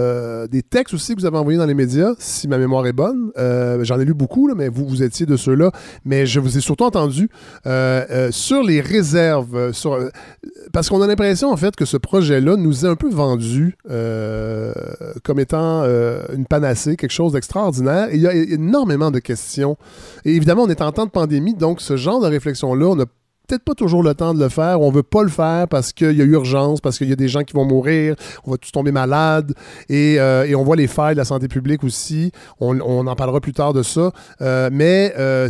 des 0.50 0.62
textes 0.62 0.94
aussi 0.94 1.14
que 1.14 1.20
vous 1.20 1.26
avez 1.26 1.38
envoyés 1.38 1.58
dans 1.58 1.66
les 1.66 1.74
médias, 1.74 2.12
si 2.18 2.48
ma 2.48 2.58
mémoire 2.58 2.86
est 2.86 2.92
bonne. 2.92 3.30
Euh, 3.38 3.82
J'en 3.84 3.98
ai 4.00 4.04
lu 4.04 4.14
beaucoup, 4.14 4.52
mais 4.54 4.68
vous, 4.68 4.86
vous 4.86 5.02
étiez 5.02 5.26
de 5.26 5.36
ceux-là. 5.36 5.70
Mais 6.04 6.26
je 6.26 6.40
vous 6.40 6.56
ai 6.58 6.60
surtout 6.60 6.84
entendu 6.84 7.28
euh, 7.66 8.04
euh, 8.10 8.28
sur 8.30 8.62
les 8.62 8.80
réserves. 8.80 9.54
euh, 9.56 9.72
Sur, 9.72 9.94
euh, 9.94 10.08
parce 10.72 10.88
qu'on 10.88 11.00
a 11.02 11.06
l'impression, 11.06 11.50
en 11.50 11.56
fait, 11.56 11.76
que 11.76 11.84
ce 11.84 11.96
projet-là 11.96 12.56
nous 12.56 12.84
est 12.84 12.88
un 12.88 12.96
peu 12.96 13.08
vendu 13.10 13.76
euh, 13.90 14.72
comme 15.24 15.40
étant 15.40 15.82
euh, 15.84 16.22
une 16.34 16.46
panacée, 16.46 16.96
quelque 16.96 17.12
chose 17.12 17.32
d'extraordinaire. 17.32 18.08
Il 18.12 18.20
y 18.20 18.26
a 18.26 18.34
énormément 18.34 19.10
de 19.10 19.18
questions. 19.18 19.76
Et 20.24 20.34
évidemment, 20.34 20.62
on 20.64 20.68
est 20.68 20.82
en 20.82 20.92
temps 20.92 21.06
de 21.06 21.10
pandémie, 21.10 21.54
donc 21.54 21.80
ce 21.80 21.96
genre 21.96 22.20
de 22.20 22.26
réflexion-là, 22.26 22.86
on 22.86 23.00
a 23.00 23.04
peut-être 23.50 23.64
pas 23.64 23.74
toujours 23.74 24.04
le 24.04 24.14
temps 24.14 24.32
de 24.32 24.38
le 24.38 24.48
faire. 24.48 24.80
On 24.80 24.90
veut 24.90 25.02
pas 25.02 25.22
le 25.22 25.28
faire 25.28 25.66
parce 25.66 25.92
qu'il 25.92 26.12
y 26.12 26.22
a 26.22 26.24
urgence, 26.24 26.80
parce 26.80 26.98
qu'il 26.98 27.08
y 27.08 27.12
a 27.12 27.16
des 27.16 27.28
gens 27.28 27.42
qui 27.42 27.52
vont 27.52 27.64
mourir, 27.64 28.14
on 28.44 28.52
va 28.52 28.56
tous 28.56 28.70
tomber 28.70 28.92
malades. 28.92 29.54
Et, 29.88 30.20
euh, 30.20 30.46
et 30.46 30.54
on 30.54 30.62
voit 30.62 30.76
les 30.76 30.86
failles 30.86 31.14
de 31.14 31.18
la 31.18 31.24
santé 31.24 31.48
publique 31.48 31.82
aussi. 31.82 32.30
On, 32.60 32.78
en 32.80 33.16
parlera 33.16 33.40
plus 33.40 33.52
tard 33.52 33.72
de 33.72 33.82
ça. 33.82 34.12
Euh, 34.40 34.70
mais 34.72 35.12
euh, 35.18 35.48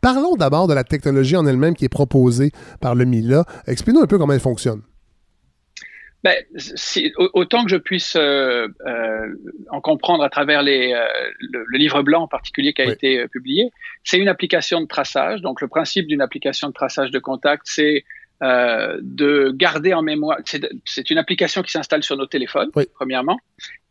parlons 0.00 0.34
d'abord 0.36 0.66
de 0.66 0.74
la 0.74 0.84
technologie 0.84 1.36
en 1.36 1.46
elle-même 1.46 1.74
qui 1.74 1.84
est 1.84 1.90
proposée 1.90 2.50
par 2.80 2.94
le 2.94 3.04
MILA. 3.04 3.44
Explique-nous 3.66 4.02
un 4.02 4.06
peu 4.06 4.18
comment 4.18 4.32
elle 4.32 4.40
fonctionne. 4.40 4.80
Ben, 6.22 6.34
si- 6.56 7.12
au- 7.16 7.30
autant 7.32 7.64
que 7.64 7.70
je 7.70 7.76
puisse 7.76 8.14
euh, 8.16 8.68
euh, 8.86 9.26
en 9.70 9.80
comprendre 9.80 10.22
à 10.22 10.28
travers 10.28 10.62
les, 10.62 10.92
euh, 10.92 11.04
le, 11.40 11.64
le 11.66 11.78
livre 11.78 12.02
blanc 12.02 12.22
en 12.22 12.28
particulier 12.28 12.72
qui 12.74 12.82
a 12.82 12.86
Oui. 12.86 12.92
été 12.92 13.20
euh, 13.20 13.26
publié, 13.28 13.70
c'est 14.04 14.18
une 14.18 14.28
application 14.28 14.80
de 14.82 14.86
traçage. 14.86 15.40
Donc 15.40 15.60
le 15.62 15.68
principe 15.68 16.06
d'une 16.06 16.20
application 16.20 16.68
de 16.68 16.74
traçage 16.74 17.10
de 17.10 17.18
contact, 17.18 17.62
c'est 17.64 18.04
euh, 18.42 18.98
de 19.02 19.50
garder 19.54 19.92
en 19.94 20.00
mémoire. 20.02 20.38
C'est 20.86 21.10
une 21.10 21.18
application 21.18 21.60
qui 21.62 21.70
s'installe 21.72 22.02
sur 22.02 22.16
nos 22.16 22.24
téléphones, 22.26 22.70
Oui. 22.74 22.84
premièrement, 22.94 23.38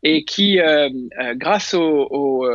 et 0.02 0.24
qui, 0.24 0.58
euh, 0.60 0.88
grâce 1.34 1.72
au, 1.74 2.06
au, 2.10 2.48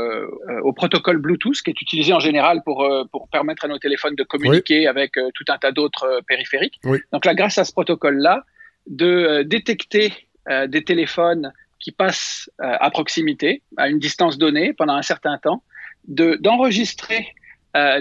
au 0.64 0.74
protocole 0.74 1.18
Bluetooth, 1.18 1.62
qui 1.64 1.70
est 1.70 1.82
utilisé 1.82 2.12
en 2.14 2.20
général 2.20 2.62
pour, 2.66 2.84
euh, 2.84 3.04
pour 3.12 3.30
permettre 3.30 3.64
à 3.64 3.70
nos 3.70 3.78
téléphones 3.80 4.16
de 4.16 4.24
communiquer 4.24 4.88
avec 4.88 5.14
tout 5.14 5.46
un 5.50 5.58
tas 5.58 5.72
d'autres 5.72 6.22
périphériques. 6.28 6.80
Oui. 6.84 7.00
Donc 7.14 7.24
là, 7.26 7.34
grâce 7.34 7.58
à 7.58 7.64
ce 7.64 7.72
protocole-là, 7.72 8.44
de 8.88 9.06
euh, 9.06 9.44
détecter 9.44 10.14
euh, 10.50 10.68
des 10.68 10.84
téléphones 10.84 11.52
qui 11.80 11.92
passent 11.92 12.50
euh, 12.62 12.78
à 12.80 12.90
proximité, 12.92 13.62
à 13.78 13.90
une 13.90 14.00
distance 14.00 14.38
donnée 14.38 14.74
pendant 14.74 14.94
un 14.96 15.02
certain 15.02 15.38
temps, 15.38 15.64
de- 16.08 16.38
d'enregistrer 16.42 17.28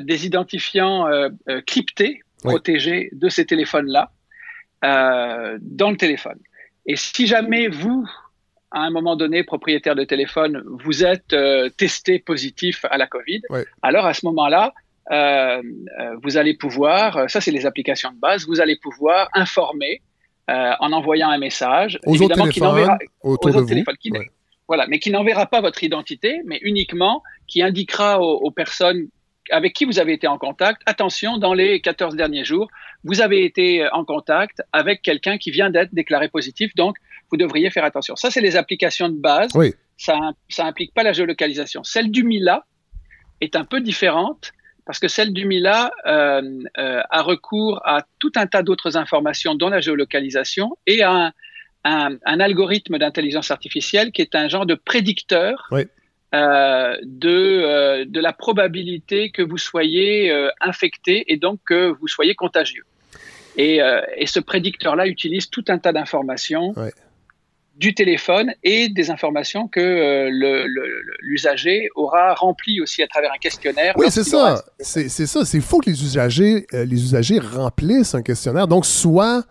des 0.02 0.24
identifiants 0.24 1.04
cryptés, 1.66 2.20
Oui. 2.44 2.50
protégés 2.52 3.08
de 3.12 3.28
ces 3.28 3.44
téléphones-là 3.44 4.12
dans 4.82 5.90
le 5.90 5.96
téléphone. 5.96 6.38
Et 6.86 6.96
si 6.96 7.26
jamais 7.26 7.68
vous, 7.68 8.06
à 8.70 8.80
un 8.82 8.90
moment 8.90 9.16
donné, 9.16 9.42
propriétaire 9.42 9.94
de 9.96 10.04
téléphone, 10.04 10.62
vous 10.84 11.04
êtes 11.04 11.32
euh, 11.32 11.68
testé 11.70 12.18
positif 12.18 12.84
à 12.90 12.98
la 12.98 13.06
Covid, 13.06 13.42
Ouais. 13.50 13.64
alors 13.82 14.06
à 14.06 14.14
ce 14.14 14.24
moment-là, 14.26 14.74
euh, 15.10 15.62
vous 16.22 16.36
allez 16.36 16.54
pouvoir, 16.54 17.28
ça 17.30 17.40
c'est 17.40 17.50
les 17.50 17.66
applications 17.66 18.12
de 18.12 18.18
base, 18.18 18.46
vous 18.46 18.60
allez 18.60 18.76
pouvoir 18.76 19.28
informer 19.34 20.02
euh, 20.50 20.72
en 20.80 20.92
envoyant 20.92 21.30
un 21.30 21.38
message, 21.38 21.98
Aux 22.06 22.14
évidemment 22.14 22.48
qui 22.48 22.60
n'enverra 22.60 22.98
autour 23.22 23.32
aux 23.32 23.38
de 23.38 23.56
autres 23.56 23.60
vous. 23.62 23.68
téléphones, 23.68 23.96
qui, 23.98 24.10
Ouais. 24.10 24.30
voilà, 24.68 24.86
mais 24.88 24.98
qui 24.98 25.10
n'enverra 25.10 25.46
pas 25.46 25.60
votre 25.60 25.82
identité, 25.82 26.40
mais 26.44 26.58
uniquement 26.62 27.22
qui 27.46 27.62
indiquera 27.62 28.20
aux, 28.20 28.36
aux 28.38 28.50
personnes 28.50 29.08
avec 29.50 29.74
qui 29.74 29.84
vous 29.84 29.98
avez 29.98 30.14
été 30.14 30.26
en 30.26 30.38
contact, 30.38 30.80
attention, 30.86 31.36
dans 31.36 31.52
les 31.52 31.80
14 31.82 32.16
derniers 32.16 32.44
jours, 32.44 32.68
vous 33.04 33.20
avez 33.20 33.44
été 33.44 33.86
en 33.92 34.02
contact 34.04 34.62
avec 34.72 35.02
quelqu'un 35.02 35.36
qui 35.36 35.50
vient 35.50 35.68
d'être 35.68 35.94
déclaré 35.94 36.28
positif, 36.28 36.74
donc 36.76 36.96
vous 37.30 37.36
devriez 37.36 37.68
faire 37.70 37.84
attention. 37.84 38.16
Ça, 38.16 38.30
c'est 38.30 38.40
les 38.40 38.56
applications 38.56 39.08
de 39.10 39.16
base. 39.20 39.50
Oui. 39.54 39.74
Ça, 39.98 40.18
ça 40.48 40.64
implique 40.64 40.94
pas 40.94 41.02
la 41.02 41.12
géolocalisation. 41.12 41.84
Celle 41.84 42.10
du 42.10 42.24
Mila 42.24 42.64
est 43.42 43.54
un 43.54 43.64
peu 43.66 43.80
différente 43.80 44.52
parce 44.86 44.98
que 44.98 45.08
celle 45.08 45.32
du 45.32 45.46
Mila 45.46 45.90
euh, 46.06 46.42
euh, 46.78 47.00
a 47.10 47.22
recours 47.22 47.80
à 47.84 48.02
tout 48.18 48.32
un 48.36 48.46
tas 48.46 48.62
d'autres 48.62 48.96
informations, 48.96 49.54
dont 49.54 49.70
la 49.70 49.80
géolocalisation, 49.80 50.76
et 50.86 51.02
à 51.02 51.10
un, 51.12 51.32
un, 51.84 52.16
un 52.24 52.40
algorithme 52.40 52.98
d'intelligence 52.98 53.50
artificielle 53.50 54.12
qui 54.12 54.22
est 54.22 54.34
un 54.34 54.48
genre 54.48 54.66
de 54.66 54.74
prédicteur 54.74 55.68
Oui. 55.70 55.82
euh, 56.34 56.96
de, 57.02 57.28
euh, 57.30 58.04
de 58.06 58.20
la 58.20 58.32
probabilité 58.32 59.30
que 59.30 59.42
vous 59.42 59.58
soyez 59.58 60.30
euh, 60.30 60.50
infecté 60.60 61.24
et 61.28 61.36
donc 61.36 61.60
que 61.66 61.88
vous 61.98 62.08
soyez 62.08 62.34
contagieux. 62.34 62.84
Et, 63.56 63.80
euh, 63.82 64.00
et 64.16 64.26
ce 64.26 64.40
prédicteur-là 64.40 65.06
utilise 65.06 65.48
tout 65.48 65.64
un 65.68 65.78
tas 65.78 65.92
d'informations 65.92 66.72
Ouais. 66.76 66.92
Du 67.76 67.92
téléphone 67.94 68.52
et 68.62 68.88
des 68.88 69.10
informations 69.10 69.66
que 69.68 69.80
euh, 69.80 70.30
l'usager 71.20 71.88
aura 71.96 72.34
remplies 72.34 72.80
aussi 72.80 73.02
à 73.02 73.06
travers 73.08 73.32
un 73.32 73.38
questionnaire. 73.38 73.94
Oui, 73.96 74.06
c'est 74.10 74.24
ça. 74.24 74.64
C'est 74.78 75.08
ça. 75.08 75.44
C'est 75.44 75.60
faux 75.60 75.78
que 75.80 75.90
les 75.90 76.02
usagers, 76.04 76.66
euh, 76.72 76.84
les 76.84 77.02
usagers 77.02 77.38
remplissent 77.40 78.14
un 78.14 78.22
questionnaire. 78.22 78.68
Donc, 78.68 78.86
soit 78.86 79.44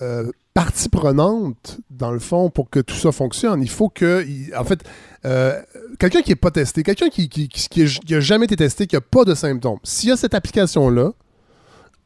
euh, 0.00 0.30
partie 0.54 0.88
prenante, 0.88 1.78
dans 1.90 2.10
le 2.12 2.18
fond, 2.18 2.50
pour 2.50 2.68
que 2.70 2.80
tout 2.80 2.94
ça 2.96 3.12
fonctionne. 3.12 3.62
Il 3.62 3.70
faut 3.70 3.88
que, 3.88 4.24
il- 4.26 4.54
en 4.56 4.64
fait, 4.64 4.80
euh, 5.24 5.60
quelqu'un 5.98 6.22
qui 6.22 6.30
n'est 6.30 6.36
pas 6.36 6.50
testé, 6.50 6.82
quelqu'un 6.82 7.08
qui 7.08 7.22
n'a 7.22 7.28
qui, 7.28 7.48
qui, 7.48 7.68
qui 7.68 7.82
a- 7.82 7.86
qui 7.86 8.14
a 8.14 8.20
jamais 8.20 8.46
été 8.46 8.56
testé, 8.56 8.86
qui 8.86 8.96
n'a 8.96 9.00
pas 9.00 9.24
de 9.24 9.34
symptômes, 9.34 9.78
s'il 9.84 10.08
y 10.08 10.12
a 10.12 10.16
cette 10.16 10.34
application-là, 10.34 11.12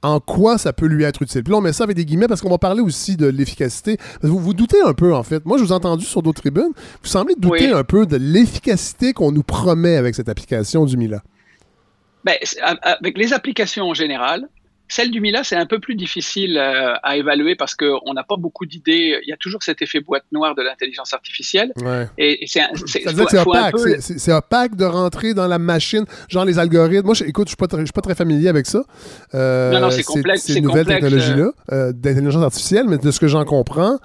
en 0.03 0.21
quoi 0.21 0.59
ça 0.59 0.73
peut 0.73 0.87
lui 0.87 1.05
être 1.05 1.23
utile. 1.23 1.43
Puis 1.43 1.51
là, 1.53 1.59
on 1.59 1.61
met 1.61 1.73
ça 1.73 1.85
avec 1.85 1.97
des 1.97 2.05
guillemets 2.05 2.29
parce 2.29 2.41
qu'on 2.41 2.51
va 2.51 2.59
parler 2.59 2.81
aussi 2.81 3.17
de 3.17 3.27
l'efficacité. 3.27 3.99
Vous 4.23 4.39
vous 4.39 4.55
doutez 4.55 4.81
un 4.85 4.93
peu, 4.95 5.15
en 5.15 5.23
fait. 5.23 5.45
Moi, 5.45 5.59
je 5.59 5.65
vous 5.65 5.71
ai 5.71 5.75
entendu 5.75 6.05
sur 6.05 6.23
d'autres 6.23 6.41
tribunes. 6.43 6.73
Vous 7.03 7.09
semblez 7.09 7.35
douter 7.37 7.67
Oui. 7.67 7.73
un 7.73 7.83
peu 7.85 8.07
de 8.07 8.17
l'efficacité 8.17 9.13
qu'on 9.13 9.33
nous 9.33 9.43
promet 9.43 9.97
avec 9.97 10.15
cette 10.15 10.29
application 10.29 10.85
du 10.85 10.97
Mila. 10.97 11.23
Ben, 12.25 12.35
c'est- 12.43 12.61
a- 12.61 12.77
avec 12.83 13.17
les 13.19 13.33
applications 13.33 13.87
en 13.89 13.95
général, 13.95 14.49
celle 14.89 15.11
du 15.11 15.21
Mila, 15.21 15.43
c'est 15.45 15.57
un 15.57 15.67
peu 15.67 15.79
plus 15.81 15.95
difficile 15.95 16.57
euh, 16.59 16.95
à 17.03 17.17
évaluer 17.17 17.57
parce 17.57 17.75
qu'on 17.75 18.13
n'a 18.15 18.23
pas 18.25 18.37
beaucoup 18.37 18.67
d'idées. 18.67 19.19
Il 19.23 19.29
y 19.29 19.33
a 19.33 19.37
toujours 19.37 19.63
cet 19.63 19.83
effet 19.83 20.01
boîte 20.01 20.25
noire 20.33 20.55
de 20.55 20.63
l'intelligence 20.63 21.13
artificielle. 21.13 21.73
Ouais. 21.83 22.07
Et, 22.19 22.45
et 22.45 22.47
c'est 22.47 22.61
un- 22.61 22.69
c'est- 22.87 23.07
opaque. 23.39 23.73
peu- 23.73 23.79
C'est- 23.79 24.01
C'est 24.01 24.19
c'est 24.19 24.33
opaque 24.33 24.77
de 24.77 24.85
rentrer 24.85 25.35
dans 25.35 25.47
la 25.49 25.59
machine, 25.59 26.05
genre 26.29 26.45
les 26.45 26.59
algorithmes. 26.59 27.07
Moi, 27.07 27.15
je- 27.15 27.25
écoute, 27.25 27.47
je 27.49 27.51
suis 27.51 27.57
pas, 27.57 27.67
très- 27.67 27.81
je 27.81 27.87
suis 27.87 27.93
pas 27.93 28.01
très 28.03 28.15
familier 28.15 28.49
avec 28.49 28.67
ça. 28.67 28.83
Euh, 29.35 29.73
Non, 29.73 29.81
non, 29.81 29.91
c'est 29.91 30.03
complexe, 30.03 30.43
Ces 30.45 30.61
nouvelles 30.61 30.87
technologies-là, 30.87 31.51
euh, 31.73 31.93
d'intelligence 31.93 32.43
artificielle, 32.45 32.87
mais 32.89 32.99
de 32.99 33.11
ce 33.11 33.19
que 33.21 33.29
j'en 33.29 33.45
comprends, 33.45 33.99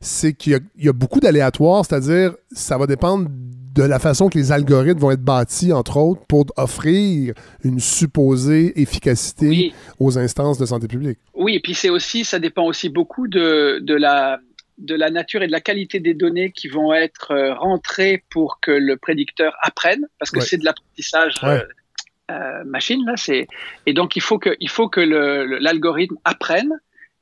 c'est 0.00 0.34
qu'il 0.34 0.52
y 0.78 0.84
y, 0.84 0.88
a 0.88 0.92
beaucoup 0.92 1.20
d'aléatoires, 1.20 1.84
c'est-à-dire 1.84 2.34
ça 2.52 2.76
va 2.76 2.86
dépendre 2.86 3.28
de 3.76 3.82
la 3.82 3.98
façon 3.98 4.28
que 4.28 4.38
les 4.38 4.52
algorithmes 4.52 4.98
vont 4.98 5.10
être 5.10 5.22
bâtis, 5.22 5.72
entre 5.72 5.98
autres, 5.98 6.22
pour 6.26 6.46
offrir 6.56 7.34
une 7.62 7.78
supposée 7.78 8.80
efficacité 8.80 9.48
Oui. 9.48 9.74
aux 10.00 10.18
instances 10.18 10.58
de 10.58 10.66
santé 10.66 10.88
publique. 10.88 11.18
Oui, 11.34 11.54
et 11.56 11.60
puis 11.60 11.74
c'est 11.74 11.90
aussi, 11.90 12.24
ça 12.24 12.38
dépend 12.38 12.64
aussi 12.64 12.88
beaucoup 12.88 13.28
de, 13.28 13.78
de, 13.80 13.94
la, 13.94 14.38
de 14.78 14.94
la 14.94 15.10
nature 15.10 15.42
et 15.42 15.46
de 15.46 15.52
la 15.52 15.60
qualité 15.60 16.00
des 16.00 16.14
données 16.14 16.52
qui 16.52 16.68
vont 16.68 16.92
être 16.94 17.32
euh, 17.32 17.54
rentrées 17.54 18.24
pour 18.30 18.60
que 18.60 18.70
le 18.70 18.96
prédicteur 18.96 19.54
apprenne, 19.62 20.06
parce 20.18 20.30
que 20.30 20.38
Ouais. 20.38 20.44
c'est 20.44 20.56
de 20.58 20.64
l'apprentissage 20.64 21.34
Ouais. 21.42 21.48
euh, 21.50 21.62
euh, 22.32 22.64
machine 22.64 23.04
là. 23.06 23.12
C'est 23.16 23.46
et 23.86 23.92
donc 23.92 24.16
il 24.16 24.22
faut 24.22 24.38
que 24.38 24.56
il 24.58 24.68
faut 24.68 24.88
que 24.88 25.00
l'algorithme 25.00 26.16
apprenne. 26.24 26.72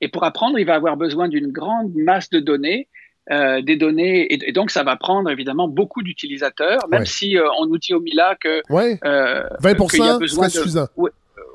Et 0.01 0.09
pour 0.09 0.25
apprendre, 0.25 0.59
il 0.59 0.67
va 0.67 0.75
avoir 0.75 0.97
besoin 0.97 1.29
d'une 1.29 1.51
grande 1.53 1.95
masse 1.95 2.29
de 2.31 2.41
données. 2.41 2.89
Euh, 3.31 3.63
des 3.63 3.77
données 3.77 4.23
et, 4.33 4.49
et 4.49 4.53
donc 4.53 4.71
ça 4.71 4.83
va 4.83 4.97
prendre 4.97 5.31
évidemment 5.31 5.67
beaucoup 5.69 6.03
d'utilisateurs 6.03 6.87
même 6.91 7.01
Ouais. 7.01 7.07
si 7.07 7.39
euh, 7.39 7.47
on 7.59 7.67
nous 7.67 7.79
dit 7.79 7.95
au 7.95 8.01
Mila 8.01 8.37
que 8.39 8.61
Ouais. 8.71 8.99
euh, 9.05 9.49
20 9.61 9.75
qu'il 9.91 10.05
y 10.05 10.09
a 10.09 10.19
besoin 10.19 10.49
serait 10.49 10.59
de- 10.59 10.63
suffisant. 10.65 10.89
Oui, 10.97 11.11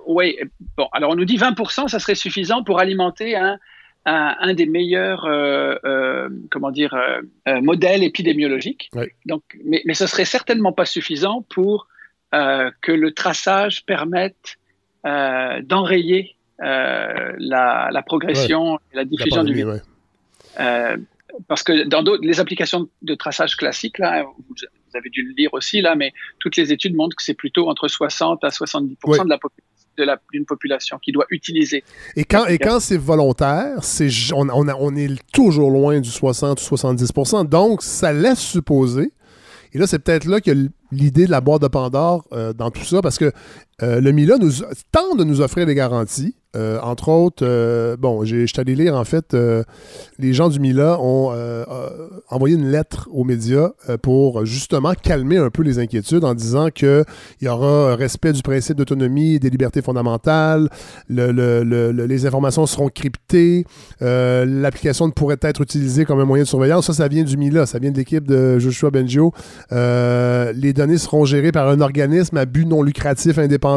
oui, 0.08 0.38
bon, 0.78 0.88
alors 0.92 1.12
on 1.12 1.16
nous 1.16 1.26
dit 1.26 1.38
20%, 1.38 1.88
ça 1.88 2.00
serait 2.00 2.16
suffisant 2.16 2.64
pour 2.64 2.80
alimenter 2.80 3.36
un, 3.36 3.60
un, 4.06 4.36
un 4.40 4.54
des 4.56 4.66
meilleurs, 4.66 5.26
euh, 5.26 5.76
euh, 5.86 6.30
comment 6.50 6.72
dire, 6.72 6.96
euh, 6.96 7.22
euh, 7.48 7.62
modèles 7.62 8.02
épidémiologiques. 8.02 8.90
Donc, 9.28 9.44
mais, 9.64 9.84
mais 9.86 9.94
ce 9.94 10.08
serait 10.08 10.26
certainement 10.26 10.72
pas 10.72 10.86
suffisant 10.86 11.46
pour 11.54 11.88
euh, 12.34 12.72
que 12.82 12.92
le 12.92 13.14
traçage 13.14 13.86
permette 13.86 14.58
euh, 15.06 15.62
d'enrayer 15.62 16.36
euh, 16.64 17.34
la, 17.38 17.90
la 17.92 18.02
progression 18.02 18.80
et 18.92 18.96
la 18.96 19.06
diffusion 19.06 19.44
du 19.44 19.52
pandémie, 19.52 19.58
virus. 19.58 19.82
ouais. 19.82 20.64
Euh, 20.66 20.98
parce 21.48 21.64
que 21.64 21.88
dans 21.88 22.04
d'autres, 22.04 22.24
les 22.26 22.40
applications 22.40 22.90
de 23.02 23.16
traçage 23.16 23.56
classiques, 23.56 23.98
là, 24.00 24.24
vous, 24.24 24.44
vous 24.50 24.96
avez 24.98 25.10
dû 25.10 25.24
le 25.24 25.34
lire 25.38 25.50
aussi, 25.54 25.82
là, 25.82 25.96
mais 25.96 26.12
toutes 26.40 26.56
les 26.58 26.72
études 26.72 26.96
montrent 26.96 27.16
que 27.16 27.24
c'est 27.24 27.34
plutôt 27.34 27.70
entre 27.70 27.88
60 27.88 28.44
à 28.44 28.50
70 28.52 28.96
Oui. 29.06 29.18
de 29.20 29.30
la 29.30 29.38
popu- 29.38 29.62
de 29.98 30.04
la- 30.06 30.20
d'une 30.32 30.46
population 30.46 30.98
qui 31.00 31.12
doit 31.12 31.26
utiliser. 31.30 31.84
Et 32.16 32.24
quand, 32.24 32.46
et 32.46 32.58
quand 32.58 32.80
c'est 32.80 32.98
volontaire, 32.98 33.84
c'est, 33.84 34.10
on, 34.34 34.48
on, 34.50 34.68
a- 34.68 34.76
on 34.76 34.96
est 34.96 35.10
toujours 35.34 35.72
loin 35.72 36.00
du 36.00 36.10
60 36.10 36.60
ou 36.62 36.76
70% 36.76 37.48
Donc, 37.50 37.82
ça 37.84 38.14
laisse 38.14 38.40
supposer. 38.40 39.12
Et 39.74 39.78
là, 39.78 39.86
c'est 39.88 40.00
peut-être 40.00 40.26
là 40.26 40.40
a 40.40 40.54
l'idée 40.92 41.26
de 41.26 41.32
la 41.32 41.42
boîte 41.42 41.62
de 41.62 41.68
Pandore 41.68 42.26
euh, 42.32 42.54
dans 42.54 42.72
tout 42.72 42.84
ça, 42.84 43.02
parce 43.02 43.18
que 43.20 43.32
euh, 43.84 44.02
le 44.02 44.12
Mila 44.12 44.38
nous, 44.38 44.52
tente 44.92 45.18
de 45.18 45.24
nous 45.24 45.42
offrir 45.42 45.66
des 45.66 45.76
garanties. 45.76 46.36
Euh, 46.56 46.80
entre 46.82 47.10
autres, 47.10 47.46
euh, 47.46 47.96
bon, 47.96 48.26
je 48.26 48.44
suis 48.48 48.60
allé 48.60 48.74
lire, 48.74 48.96
en 48.96 49.04
fait, 49.06 49.38
les 50.18 50.34
gens 50.34 50.50
du 50.50 50.60
Mila 50.60 51.00
ont 51.00 51.32
envoyé 52.30 52.56
une 52.56 52.72
lettre 52.72 53.08
aux 53.12 53.24
médias 53.24 53.70
pour 54.02 54.46
justement 54.48 54.94
calmer 54.96 55.38
un 55.38 55.52
peu 55.52 55.62
les 55.62 55.78
inquiétudes 55.78 56.24
en 56.24 56.34
disant 56.34 56.70
qu'il 56.72 57.04
y 57.42 57.48
aura 57.48 57.96
respect 57.96 58.34
du 58.34 58.42
principe 58.42 58.78
d'autonomie 58.78 59.36
et 59.36 59.40
des 59.40 59.52
libertés 59.52 59.84
fondamentales, 59.84 60.70
le- 61.08 61.32
le- 61.32 61.64
le- 61.64 61.92
le- 61.92 62.06
les 62.08 62.26
informations 62.26 62.66
seront 62.66 62.90
cryptées, 62.90 63.66
l'application 64.02 65.06
ne 65.06 65.12
pourrait 65.12 65.38
être 65.42 65.62
utilisée 65.62 66.04
comme 66.04 66.20
un 66.20 66.26
moyen 66.26 66.46
de 66.46 66.50
surveillance. 66.50 66.88
Ça, 66.88 66.94
ça 66.94 67.08
vient 67.08 67.24
du 67.24 67.38
Mila, 67.38 67.68
ça 67.68 67.78
vient 67.78 67.92
de 67.92 67.98
l'équipe 67.98 68.26
de 68.28 68.58
Joshua 68.58 68.90
Bengio. 68.90 69.34
Les 69.72 70.74
données 70.74 70.98
seront 70.98 71.26
gérées 71.26 71.52
par 71.52 71.70
un 71.70 71.80
organisme 71.80 72.38
à 72.38 72.46
but 72.46 72.66
non 72.66 72.82
lucratif 72.82 73.38
indépendant. 73.38 73.69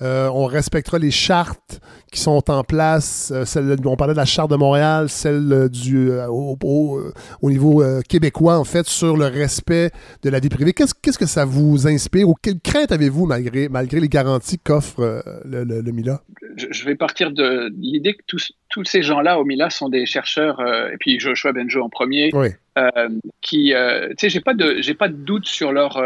Euh, 0.00 0.28
on 0.34 0.46
respectera 0.46 0.98
les 0.98 1.12
chartes 1.12 1.80
qui 2.10 2.18
sont 2.18 2.50
en 2.50 2.64
place. 2.64 3.30
Euh, 3.32 3.44
celle- 3.44 3.76
on 3.84 3.94
parlait 3.94 4.14
de 4.14 4.18
la 4.18 4.24
charte 4.24 4.50
de 4.50 4.56
Montréal, 4.56 5.08
celle 5.08 5.52
euh, 5.52 5.68
du, 5.68 6.10
euh, 6.10 6.26
au, 6.28 6.58
au- 6.64 7.00
au 7.40 7.50
niveau 7.50 7.84
québécois, 8.08 8.58
en 8.58 8.64
fait, 8.64 8.86
sur 8.88 9.16
le 9.16 9.26
respect 9.26 9.90
de 10.24 10.30
la 10.30 10.40
vie 10.40 10.48
privée. 10.48 10.72
Qu'est-ce 10.72 10.94
qu'est-ce 11.00 11.18
que 11.18 11.26
ça 11.26 11.44
vous 11.44 11.86
inspire 11.86 12.28
ou 12.28 12.34
quelle 12.42 12.58
crainte 12.58 12.90
avez-vous 12.90 13.26
malgré, 13.26 13.68
malgré 13.68 14.00
les 14.00 14.08
garanties 14.08 14.58
qu'offre 14.58 15.22
le, 15.44 15.62
le- 15.62 15.80
le 15.82 15.92
Mila? 15.92 16.22
Je, 16.56 16.66
je 16.70 16.84
vais 16.84 16.96
partir 16.96 17.30
de 17.30 17.70
l'idée 17.78 18.14
que 18.14 18.22
tous, 18.26 18.50
tous 18.70 18.84
ces 18.84 19.02
gens-là 19.02 19.38
au 19.38 19.44
Mila 19.44 19.70
sont 19.70 19.88
des 19.88 20.04
chercheurs, 20.04 20.60
et 20.92 20.96
puis 20.98 21.20
Joshua 21.20 21.52
Benjo 21.52 21.80
en 21.80 21.88
premier, 21.88 22.30
Oui. 22.34 22.48
qui, 23.40 23.72
tu 23.72 24.14
sais, 24.18 24.28
j'ai 24.28 24.40
pas 24.40 24.54
de, 24.54 24.76
j'ai 24.80 24.94
pas 24.94 25.08
de 25.08 25.14
doute 25.16 25.46
sur 25.46 25.72
leur 25.72 25.96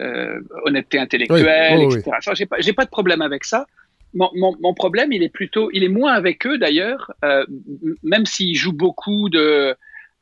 euh, 0.00 0.04
euh, 0.06 0.40
honnêteté 0.64 0.98
intellectuelle, 0.98 1.78
Oui, 1.86 1.96
etc. 1.98 2.16
Ça, 2.20 2.34
j'ai 2.34 2.46
pas, 2.46 2.56
j'ai 2.60 2.72
pas 2.72 2.84
de 2.84 2.90
problème 2.90 3.22
avec 3.22 3.44
ça. 3.44 3.66
Mon, 4.14 4.30
mon, 4.34 4.56
mon 4.60 4.74
problème, 4.74 5.12
il 5.12 5.22
est 5.22 5.28
plutôt, 5.28 5.70
il 5.72 5.84
est 5.84 5.88
moins 5.88 6.12
avec 6.12 6.46
eux 6.46 6.56
d'ailleurs, 6.56 7.12
euh, 7.24 7.44
même 8.02 8.24
s'ils 8.24 8.56
jouent 8.56 8.72
beaucoup 8.72 9.28
de, 9.28 9.74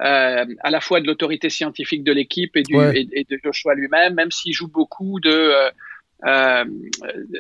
euh, 0.03 0.45
à 0.61 0.70
la 0.70 0.81
fois 0.81 1.01
de 1.01 1.07
l'autorité 1.07 1.51
scientifique 1.51 2.03
de 2.05 2.12
l'équipe 2.12 2.57
et, 2.57 2.64
Ouais. 2.70 3.01
et, 3.01 3.20
et 3.20 3.27
de 3.31 3.39
Joshua 3.45 3.74
lui-même, 3.74 4.14
même 4.14 4.31
s'il 4.31 4.53
joue 4.53 4.68
beaucoup 4.68 5.20
de, 5.20 5.53
euh, 6.24 6.64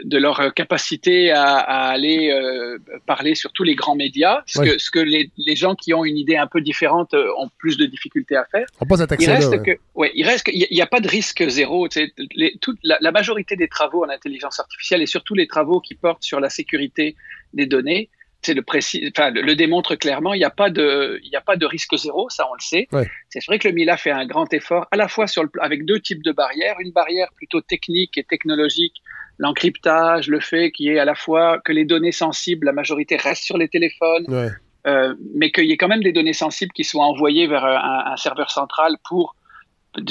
de 0.04 0.18
leur 0.18 0.52
capacité 0.52 1.30
à, 1.30 1.54
à 1.56 1.88
aller 1.88 2.30
euh, 2.30 2.78
parler 3.06 3.34
sur 3.34 3.50
tous 3.52 3.62
les 3.62 3.74
grands 3.74 3.96
médias, 3.96 4.42
ce 4.46 4.58
que, 4.60 4.78
ce 4.78 4.90
que 4.90 4.98
les, 4.98 5.30
les 5.38 5.56
gens 5.56 5.74
qui 5.74 5.94
ont 5.94 6.04
une 6.04 6.18
idée 6.18 6.36
un 6.36 6.46
peu 6.46 6.60
différente 6.60 7.14
euh, 7.14 7.26
ont 7.38 7.48
plus 7.56 7.78
de 7.78 7.86
difficultés 7.86 8.36
à 8.36 8.44
faire. 8.44 8.66
On 8.80 8.86
Il 9.24 9.30
reste 9.30 9.50
ouais. 9.52 9.62
que, 9.62 9.80
ouais, 9.94 10.12
il 10.14 10.24
reste 10.26 10.44
qu'il 10.44 10.66
n'y 10.70 10.82
a, 10.82 10.86
pas 10.86 11.00
de 11.00 11.08
risque 11.08 11.42
zéro. 11.48 11.88
les- 12.34 12.56
toute 12.60 12.78
la, 12.82 12.98
la 13.00 13.12
majorité 13.12 13.56
des 13.56 13.68
travaux 13.68 14.04
en 14.04 14.10
intelligence 14.10 14.60
artificielle 14.60 15.00
et 15.00 15.06
surtout 15.06 15.34
les 15.34 15.46
travaux 15.46 15.80
qui 15.80 15.94
portent 15.94 16.22
sur 16.22 16.38
la 16.40 16.50
sécurité 16.50 17.16
des 17.54 17.64
données, 17.66 18.10
le 18.54 18.62
précis, 18.62 19.12
enfin, 19.16 19.30
le, 19.30 19.42
le 19.42 19.54
démontre 19.54 19.94
clairement. 19.96 20.34
Il 20.34 20.38
n'y 20.38 20.44
a 20.44 20.50
pas 20.50 20.70
de, 20.70 21.20
il 21.22 21.30
n'y 21.30 21.36
a 21.36 21.40
pas 21.40 21.56
de 21.56 21.66
risque 21.66 21.96
zéro, 21.96 22.28
ça 22.30 22.46
on 22.50 22.54
le 22.54 22.60
sait. 22.60 22.88
Ouais. 22.92 23.08
C'est 23.28 23.44
vrai 23.46 23.58
que 23.58 23.68
le 23.68 23.74
MILA 23.74 23.96
fait 23.96 24.10
un 24.10 24.26
grand 24.26 24.52
effort, 24.52 24.86
à 24.90 24.96
la 24.96 25.08
fois 25.08 25.26
sur 25.26 25.42
le, 25.42 25.48
pl- 25.48 25.64
avec 25.64 25.84
deux 25.84 26.00
types 26.00 26.22
de 26.22 26.32
barrières, 26.32 26.76
une 26.80 26.92
barrière 26.92 27.28
plutôt 27.36 27.60
technique 27.60 28.16
et 28.18 28.24
technologique, 28.24 28.94
l'encryptage, 29.38 30.28
le 30.28 30.40
fait 30.40 30.70
qu'il 30.72 30.86
y 30.86 30.88
ait 30.90 30.98
à 30.98 31.04
la 31.04 31.14
fois 31.14 31.60
que 31.64 31.72
les 31.72 31.84
données 31.84 32.12
sensibles, 32.12 32.66
la 32.66 32.72
majorité 32.72 33.16
restent 33.16 33.44
sur 33.44 33.58
les 33.58 33.68
téléphones, 33.68 34.24
Ouais. 34.28 34.48
euh, 34.86 35.14
mais 35.34 35.50
qu'il 35.50 35.66
y 35.66 35.72
ait 35.72 35.76
quand 35.76 35.88
même 35.88 36.02
des 36.02 36.12
données 36.12 36.32
sensibles 36.32 36.72
qui 36.72 36.84
soient 36.84 37.04
envoyées 37.04 37.46
vers 37.46 37.64
euh, 37.64 37.76
un, 37.76 38.12
un 38.12 38.16
serveur 38.16 38.50
central 38.50 38.96
pour 39.08 39.34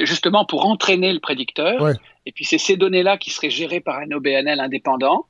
justement 0.02 0.46
pour 0.46 0.66
entraîner 0.66 1.14
le 1.14 1.20
prédicteur. 1.20 1.82
Ouais. 1.82 1.94
Et 2.26 2.32
puis 2.32 2.44
c'est 2.44 2.58
ces 2.58 2.76
données-là 2.76 3.18
qui 3.18 3.30
seraient 3.30 3.52
gérées 3.52 3.82
par 3.82 4.00
un 4.00 4.12
OBNL 4.12 4.60
indépendant. 4.60 5.26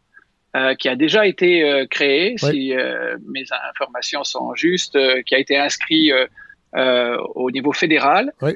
Euh, 0.55 0.73
qui 0.75 0.87
a 0.89 0.95
déjà 0.95 1.27
été 1.27 1.63
euh, 1.63 1.85
créé, 1.85 2.35
Ouais. 2.41 2.51
si 2.51 2.73
euh, 2.73 3.17
mes 3.27 3.43
informations 3.71 4.23
sont 4.23 4.55
justes, 4.55 4.95
euh, 4.95 5.21
qui 5.23 5.35
a 5.35 5.39
été 5.39 5.57
inscrit 5.57 6.11
au 7.35 7.51
niveau 7.51 7.71
fédéral. 7.71 8.33
Ouais. 8.41 8.55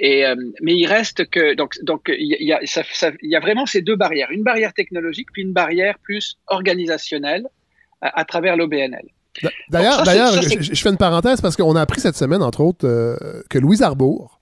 Et, 0.00 0.24
mais 0.62 0.74
il 0.74 0.86
reste 0.86 1.28
que 1.30 1.54
donc 1.54 1.74
donc 1.82 2.00
il 2.08 2.36
y 2.40 2.52
a, 2.52 2.60
ça- 2.64 2.82
ça- 2.92 3.12
y 3.22 3.36
vraiment 3.36 3.66
ces 3.66 3.82
deux 3.82 3.94
barrières, 3.96 4.30
une 4.30 4.42
barrière 4.42 4.72
technologique 4.72 5.28
puis 5.32 5.42
une 5.42 5.52
barrière 5.52 5.98
plus 6.02 6.36
organisationnelle 6.46 7.46
à, 8.00 8.20
à 8.20 8.24
travers 8.24 8.56
l'OBNL. 8.56 9.04
D'ailleurs, 9.68 10.04
je, 10.04 10.62
je 10.74 10.82
fais 10.82 10.88
une 10.88 10.96
parenthèse 10.96 11.40
parce 11.40 11.56
qu'on 11.56 11.76
a 11.76 11.80
appris 11.82 12.00
cette 12.00 12.16
semaine, 12.16 12.42
entre 12.42 12.60
autres, 12.60 12.86
que 13.50 13.58
Louise 13.58 13.82
Arbour 13.82 14.40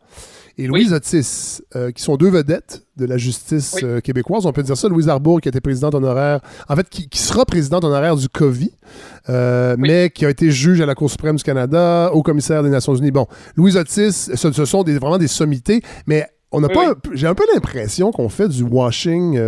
et 0.59 0.67
Louise 0.67 0.93
Otis, 0.93 1.63
euh, 1.77 1.91
qui 1.91 2.03
sont 2.03 2.17
deux 2.17 2.31
vedettes 2.31 2.85
de 2.97 3.07
la 3.07 3.17
justice 3.17 3.73
Oui. 3.77 3.81
euh, 3.85 4.01
québécoise, 4.01 4.45
on 4.47 4.53
peut 4.53 4.63
dire 4.63 4.77
ça, 4.77 4.89
Louise 4.89 5.09
Arbour 5.09 5.41
qui 5.41 5.49
était 5.49 5.61
présidente 5.61 5.95
honoraire, 5.95 6.41
en 6.69 6.77
fait, 6.77 6.89
qui, 6.89 7.09
qui 7.09 7.19
sera 7.19 7.45
présidente 7.45 7.85
honoraire 7.85 8.17
du 8.17 8.29
COVI, 8.29 8.73
euh, 9.29 9.77
mais 9.79 10.11
qui 10.11 10.27
a 10.27 10.31
été 10.31 10.51
juge 10.51 10.81
à 10.81 10.87
la 10.87 10.95
Cour 10.95 11.11
suprême 11.11 11.37
du 11.37 11.43
Canada, 11.43 12.11
au 12.13 12.23
commissaire 12.23 12.63
des 12.63 12.71
Nations 12.71 12.95
Unies. 12.95 13.11
Bon, 13.11 13.27
Louise 13.57 13.77
Otis, 13.77 14.13
ce, 14.13 14.53
ce 14.53 14.65
sont 14.65 14.83
des, 14.83 14.99
vraiment 14.99 15.19
des 15.19 15.29
sommités, 15.29 15.83
mais 16.07 16.27
on 16.51 16.61
n'a 16.61 16.69
pas, 16.69 16.95
j'ai 17.15 17.27
un 17.27 17.35
peu 17.35 17.45
l'impression 17.55 18.11
qu'on 18.13 18.29
fait 18.29 18.49
du 18.49 18.63
washing. 18.63 19.39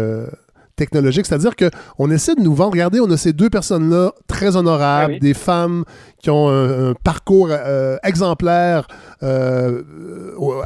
Technologique, 0.77 1.27
c'est-à-dire 1.27 1.53
qu'on 1.57 2.11
essaie 2.11 2.35
de 2.35 2.41
nous 2.41 2.55
vendre. 2.55 2.73
Regardez, 2.73 3.01
on 3.01 3.11
a 3.11 3.17
ces 3.17 3.33
deux 3.33 3.51
personnes-là 3.51 4.13
très 4.27 4.57
honorables, 4.57 5.13
Ah 5.13 5.15
oui. 5.15 5.21
des 5.21 5.35
femmes 5.35 5.85
qui 6.21 6.31
ont 6.31 6.49
un, 6.49 6.91
un 6.91 6.95
parcours 6.95 7.49
euh, 7.51 7.97
exemplaire 8.03 8.87
euh, 9.23 9.83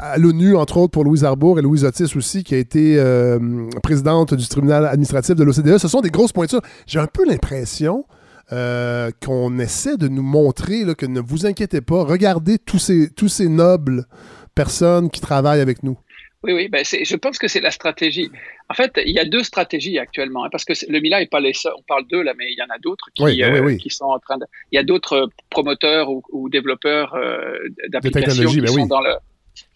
à 0.01 0.17
l'ONU, 0.19 0.57
entre 0.57 0.79
autres 0.79 0.93
pour 0.93 1.05
Louise 1.05 1.25
Arbour 1.25 1.59
et 1.59 1.63
Louise 1.63 1.85
Otis 1.85 2.17
aussi, 2.17 2.45
qui 2.45 2.55
a 2.55 2.59
été 2.59 2.97
euh, 2.99 3.39
présidente 3.83 4.35
du 4.35 4.47
tribunal 4.49 4.87
administratif 4.87 5.35
de 5.37 5.45
l'OCDE. 5.45 5.79
Ce 5.79 5.89
sont 5.89 6.01
des 6.01 6.11
grosses 6.11 6.33
pointures. 6.33 6.63
J'ai 6.87 6.99
un 7.01 7.07
peu 7.07 7.27
l'impression 7.27 8.05
euh, 8.53 9.11
qu'on 9.25 9.59
essaie 9.59 9.97
de 9.99 10.09
nous 10.09 10.23
montrer 10.23 10.85
là, 10.85 10.95
que 10.95 11.05
ne 11.07 11.21
vous 11.21 11.45
inquiétez 11.45 11.81
pas, 11.83 12.03
regardez 12.05 12.59
tous 12.59 12.79
ces, 12.79 13.11
tous 13.11 13.29
ces 13.29 13.49
nobles 13.49 14.07
personnes 14.55 15.11
qui 15.11 15.21
travaillent 15.21 15.61
avec 15.61 15.83
nous. 15.83 15.99
Oui, 16.45 16.53
oui, 16.53 16.69
ben 16.69 16.85
je 16.85 17.17
pense 17.17 17.37
que 17.37 17.49
c'est 17.49 17.61
la 17.61 17.73
stratégie. 17.73 18.31
En 18.69 18.75
fait, 18.75 18.93
il 19.05 19.11
y 19.11 19.19
a 19.19 19.25
deux 19.25 19.43
stratégies 19.43 19.99
actuellement, 19.99 20.45
hein, 20.45 20.49
parce 20.53 20.65
que 20.65 20.73
le 20.89 21.01
Mila 21.01 21.19
n'est 21.19 21.27
pas 21.27 21.41
les 21.41 21.53
seuls. 21.53 21.73
On 21.77 21.83
parle 21.83 22.07
d'eux 22.07 22.23
là, 22.23 22.33
mais 22.39 22.45
il 22.53 22.57
y 22.57 22.63
en 22.63 22.73
a 22.73 22.79
d'autres 22.79 23.09
qui, 23.13 23.25
Oui, 23.25 23.41
ben 23.41 23.53
oui, 23.53 23.59
euh, 23.59 23.63
oui. 23.65 23.77
qui 23.79 23.91
sont 23.91 24.05
en 24.05 24.21
train 24.21 24.39
de. 24.39 24.47
Il 24.71 24.77
y 24.77 24.79
a 24.79 24.85
d'autres 24.85 25.15
euh, 25.15 25.27
promoteurs 25.51 26.11
ou, 26.11 26.23
ou 26.31 26.49
développeurs 26.49 27.15
euh, 27.15 27.59
d'applications 27.89 28.49
qui 28.51 28.61
ben 28.61 28.69
sont 28.69 28.83
oui. 28.83 28.89
dans 28.89 29.01
le 29.01 29.15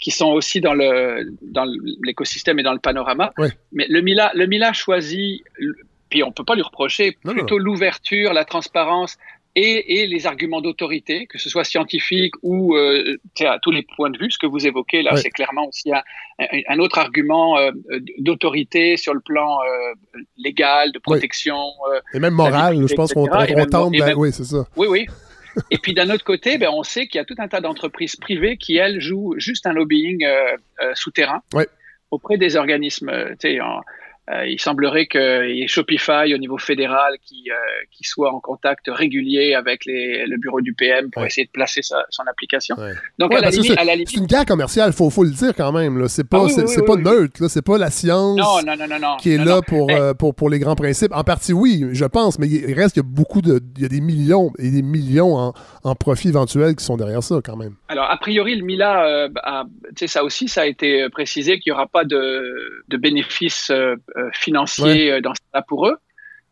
qui 0.00 0.12
sont 0.12 0.28
aussi 0.28 0.60
dans 0.60 0.74
le 0.74 1.34
dans 1.42 1.66
l'écosystème 2.04 2.60
et 2.60 2.62
dans 2.62 2.72
le 2.72 2.78
panorama. 2.78 3.32
Mais 3.72 3.86
le 3.88 4.00
Mila, 4.00 4.30
le 4.34 4.46
Mila 4.46 4.72
choisit, 4.72 5.42
puis 6.10 6.22
on 6.22 6.30
peut 6.30 6.44
pas 6.44 6.54
lui 6.54 6.62
reprocher, 6.62 7.18
non, 7.24 7.32
plutôt 7.32 7.58
l'ouverture, 7.58 8.32
la 8.32 8.44
transparence 8.44 9.18
et, 9.54 10.00
et 10.00 10.06
les 10.06 10.26
arguments 10.26 10.60
d'autorité, 10.62 11.26
que 11.26 11.38
ce 11.38 11.48
soit 11.50 11.64
scientifique 11.64 12.34
ou 12.42 12.74
euh, 12.76 13.16
à 13.40 13.58
tous 13.60 13.70
les 13.70 13.82
points 13.96 14.10
de 14.10 14.18
vue. 14.18 14.30
Ce 14.30 14.38
que 14.38 14.46
vous 14.46 14.66
évoquez 14.66 15.02
là, 15.02 15.16
c'est 15.16 15.30
clairement 15.30 15.68
aussi 15.68 15.92
un, 15.92 16.02
un- 16.68 16.78
autre 16.78 16.98
argument 16.98 17.58
euh, 17.58 17.70
d'autorité 18.18 18.96
sur 18.96 19.12
le 19.14 19.20
plan 19.20 19.58
euh, 19.60 20.20
légal, 20.38 20.92
de 20.92 20.98
protection. 20.98 21.58
euh, 21.92 22.00
Et 22.14 22.18
même 22.18 22.34
moral, 22.34 22.76
je 22.86 22.94
pense 22.94 23.12
qu'on 23.12 23.26
tente. 23.26 23.90
même- 23.92 24.18
Oui, 24.18 24.32
c'est 24.32 24.44
ça. 24.44 24.66
oui, 24.76 24.86
oui. 24.88 25.06
Et 25.70 25.76
puis 25.76 25.92
d'un 25.92 26.08
autre 26.08 26.24
côté, 26.24 26.56
ben, 26.56 26.70
on 26.72 26.82
sait 26.82 27.06
qu'il 27.06 27.18
y 27.18 27.20
a 27.20 27.26
tout 27.26 27.34
un 27.38 27.46
tas 27.46 27.60
d'entreprises 27.60 28.16
privées 28.16 28.56
qui, 28.56 28.76
elles, 28.78 29.00
jouent 29.02 29.34
juste 29.36 29.66
un 29.66 29.74
lobbying 29.74 30.24
euh, 30.24 30.56
euh, 30.82 30.92
souterrain 30.94 31.42
Ouais. 31.52 31.68
auprès 32.10 32.38
des 32.38 32.56
organismes. 32.56 33.10
euh, 33.10 33.34
en- 33.60 33.80
euh, 34.30 34.46
il 34.46 34.60
semblerait 34.60 35.06
qu'il 35.06 35.20
y 35.56 35.62
ait 35.62 35.66
Shopify 35.66 36.32
au 36.32 36.38
niveau 36.38 36.56
fédéral 36.58 37.14
qui, 37.26 37.44
euh, 37.50 37.54
qui 37.90 38.04
soit 38.04 38.32
en 38.32 38.38
contact 38.38 38.84
régulier 38.88 39.54
avec 39.54 39.84
les, 39.84 40.26
le 40.26 40.36
bureau 40.36 40.60
du 40.60 40.74
PM 40.74 41.10
pour 41.10 41.22
Ouais. 41.22 41.28
essayer 41.28 41.44
de 41.46 41.50
placer 41.50 41.82
sa- 41.82 42.06
son 42.10 42.22
application. 42.30 42.76
Ouais. 42.78 42.92
Donc, 43.18 43.30
Ouais, 43.32 43.38
à, 43.38 43.40
la 43.40 43.50
limite, 43.50 43.66
c'est- 43.72 43.78
à 43.78 43.84
la 43.84 43.94
limite- 43.94 44.08
C'est 44.10 44.18
une 44.18 44.26
guerre 44.26 44.46
commerciale, 44.46 44.92
faut, 44.92 45.10
faut 45.10 45.24
le 45.24 45.30
dire 45.30 45.52
quand 45.56 45.72
même. 45.72 45.98
là. 45.98 46.06
C'est 46.08 46.28
pas, 46.28 46.38
Ah 46.40 46.44
oui, 46.44 46.52
oui, 46.56 46.64
oui, 46.68 46.82
pas 46.86 46.96
neutre, 46.96 47.48
c'est 47.48 47.62
pas 47.64 47.78
la 47.78 47.90
science 47.90 48.36
Non, 48.38 48.62
non, 48.64 48.76
non, 48.76 48.86
non, 48.88 48.98
non. 49.00 49.16
qui 49.16 49.32
est 49.34 49.44
là 49.44 49.60
pour, 49.60 49.90
euh, 49.90 50.14
pour, 50.14 50.34
pour 50.36 50.48
les 50.50 50.60
grands 50.60 50.76
principes. 50.76 51.12
En 51.14 51.24
partie, 51.24 51.52
oui, 51.52 51.84
je 51.92 52.04
pense, 52.04 52.38
mais 52.38 52.48
il 52.48 52.72
reste 52.74 52.94
qu'il 52.94 53.02
y 53.02 53.06
a 53.06 53.08
beaucoup 53.08 53.42
de. 53.42 53.60
Il 53.76 53.82
y 53.82 53.86
a 53.86 53.88
des 53.88 54.00
millions 54.00 54.52
et 54.58 54.70
des 54.70 54.82
millions 54.82 55.34
en, 55.36 55.52
en 55.82 55.94
profits 55.96 56.28
éventuels 56.28 56.76
qui 56.76 56.84
sont 56.84 56.96
derrière 56.96 57.22
ça 57.24 57.40
quand 57.44 57.56
même. 57.56 57.74
Alors, 57.88 58.08
a 58.10 58.16
priori, 58.18 58.54
le 58.54 58.64
Mila, 58.64 59.28
sais, 59.96 60.06
ça 60.06 60.22
aussi, 60.24 60.46
ça 60.48 60.62
a 60.62 60.66
été 60.66 61.08
précisé 61.10 61.58
qu'il 61.58 61.70
n'y 61.72 61.74
aura 61.74 61.86
pas 61.88 62.04
de, 62.04 62.84
de 62.88 62.96
bénéfices 62.96 63.70
euh, 64.16 64.30
financiers 64.32 65.12
euh, 65.12 65.20
dans 65.20 65.32
ça 65.52 65.62
pour 65.62 65.86
eux. 65.86 65.96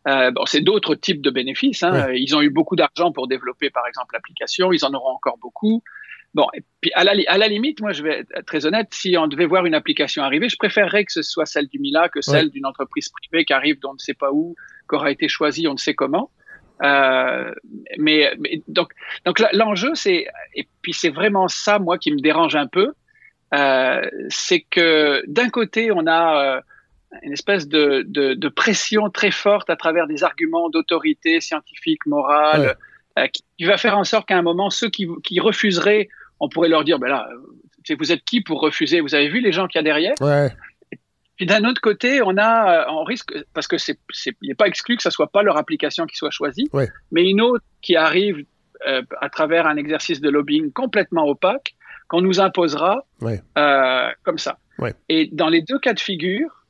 Euh, 0.07 0.31
bon, 0.31 0.45
c'est 0.45 0.61
d'autres 0.61 0.95
types 0.95 1.21
de 1.21 1.29
bénéfices. 1.29 1.83
Hein. 1.83 2.07
Ouais. 2.07 2.19
Ils 2.19 2.35
ont 2.35 2.41
eu 2.41 2.49
beaucoup 2.49 2.75
d'argent 2.75 3.11
pour 3.11 3.27
développer, 3.27 3.69
par 3.69 3.85
exemple, 3.87 4.13
l'application. 4.13 4.71
Ils 4.71 4.83
en 4.83 4.93
auront 4.93 5.13
encore 5.13 5.37
beaucoup. 5.37 5.83
Bon, 6.33 6.47
et 6.53 6.63
puis 6.79 6.91
à 6.95 7.03
la, 7.03 7.13
à 7.27 7.37
la 7.37 7.47
limite, 7.47 7.81
moi, 7.81 7.91
je 7.91 8.03
vais 8.03 8.19
être 8.19 8.45
très 8.45 8.65
honnête, 8.65 8.87
si 8.91 9.17
on 9.17 9.27
devait 9.27 9.45
voir 9.45 9.65
une 9.65 9.73
application 9.73 10.23
arriver, 10.23 10.47
je 10.47 10.55
préférerais 10.55 11.03
que 11.03 11.11
ce 11.11 11.21
soit 11.21 11.45
celle 11.45 11.67
du 11.67 11.77
Mila 11.77 12.07
que 12.07 12.21
celle 12.21 12.49
d'une 12.49 12.65
entreprise 12.65 13.09
privée 13.09 13.43
qui 13.43 13.51
arrive 13.51 13.79
d'on 13.79 13.93
ne 13.93 13.97
sait 13.97 14.13
pas 14.13 14.31
où, 14.31 14.55
qui 14.89 14.95
aura 14.95 15.11
été 15.11 15.27
choisie 15.27 15.67
on 15.67 15.73
ne 15.73 15.77
sait 15.77 15.93
comment. 15.93 16.31
Euh, 16.83 17.51
mais, 17.97 18.33
mais 18.39 18.61
donc, 18.69 18.93
donc 19.25 19.41
l'enjeu, 19.51 19.91
c'est 19.93 20.25
et 20.55 20.67
puis 20.81 20.93
c'est 20.93 21.09
vraiment 21.09 21.49
ça, 21.49 21.79
moi, 21.79 21.97
qui 21.97 22.11
me 22.11 22.19
dérange 22.19 22.55
un 22.55 22.67
peu, 22.67 22.93
euh, 23.53 24.01
c'est 24.29 24.61
que 24.61 25.23
d'un 25.27 25.49
côté, 25.49 25.91
on 25.91 26.07
a 26.07 26.61
une 27.23 27.33
espèce 27.33 27.67
de, 27.67 28.03
de, 28.07 28.33
de 28.33 28.47
pression 28.47 29.09
très 29.09 29.31
forte 29.31 29.69
à 29.69 29.75
travers 29.75 30.07
des 30.07 30.23
arguments 30.23 30.69
d'autorité 30.69 31.41
scientifique, 31.41 32.05
morale, 32.05 32.77
euh, 33.19 33.27
qui, 33.27 33.43
qui 33.57 33.65
va 33.65 33.77
faire 33.77 33.97
en 33.97 34.03
sorte 34.03 34.27
qu'à 34.27 34.37
un 34.37 34.41
moment, 34.41 34.69
ceux 34.69 34.89
qui, 34.89 35.07
qui 35.23 35.39
refuseraient, 35.39 36.07
on 36.39 36.47
pourrait 36.49 36.69
leur 36.69 36.83
dire, 36.83 36.99
ben 36.99 37.09
là, 37.09 37.27
vous 37.99 38.11
êtes 38.11 38.23
qui 38.23 38.41
pour 38.41 38.61
refuser? 38.61 39.01
Vous 39.01 39.15
avez 39.15 39.27
vu 39.27 39.41
les 39.41 39.51
gens 39.51 39.67
qu'il 39.67 39.79
y 39.79 39.81
a 39.81 39.83
derrière? 39.83 40.13
Ouais. 40.21 40.49
puis 41.35 41.45
d'un 41.45 41.65
autre 41.65 41.81
côté, 41.81 42.21
on 42.21 42.37
a, 42.37 42.81
euh, 42.81 42.85
on 42.91 43.03
risque, 43.03 43.33
parce 43.53 43.67
que 43.67 43.77
c'est, 43.77 43.97
c'est, 44.11 44.35
il 44.41 44.49
n'est 44.49 44.55
pas 44.55 44.67
exclu 44.67 44.95
que 44.95 45.03
ce 45.03 45.09
soit 45.09 45.27
pas 45.31 45.43
leur 45.43 45.57
application 45.57 46.05
qui 46.05 46.15
soit 46.15 46.31
choisie, 46.31 46.69
Ouais. 46.71 46.87
mais 47.11 47.29
une 47.29 47.41
autre 47.41 47.65
qui 47.81 47.95
arrive 47.95 48.45
euh, 48.87 49.01
à 49.19 49.29
travers 49.29 49.67
un 49.67 49.75
exercice 49.75 50.21
de 50.21 50.29
lobbying 50.29 50.71
complètement 50.71 51.25
opaque 51.27 51.75
qu'on 52.07 52.21
nous 52.21 52.39
imposera 52.39 53.05
Ouais. 53.21 53.41
euh, 53.57 54.07
comme 54.23 54.37
ça. 54.37 54.57
Ouais. 54.79 54.93
Et 55.09 55.29
dans 55.31 55.49
les 55.49 55.61
deux 55.61 55.77
cas 55.79 55.93
de 55.93 55.99
figure, 55.99 56.60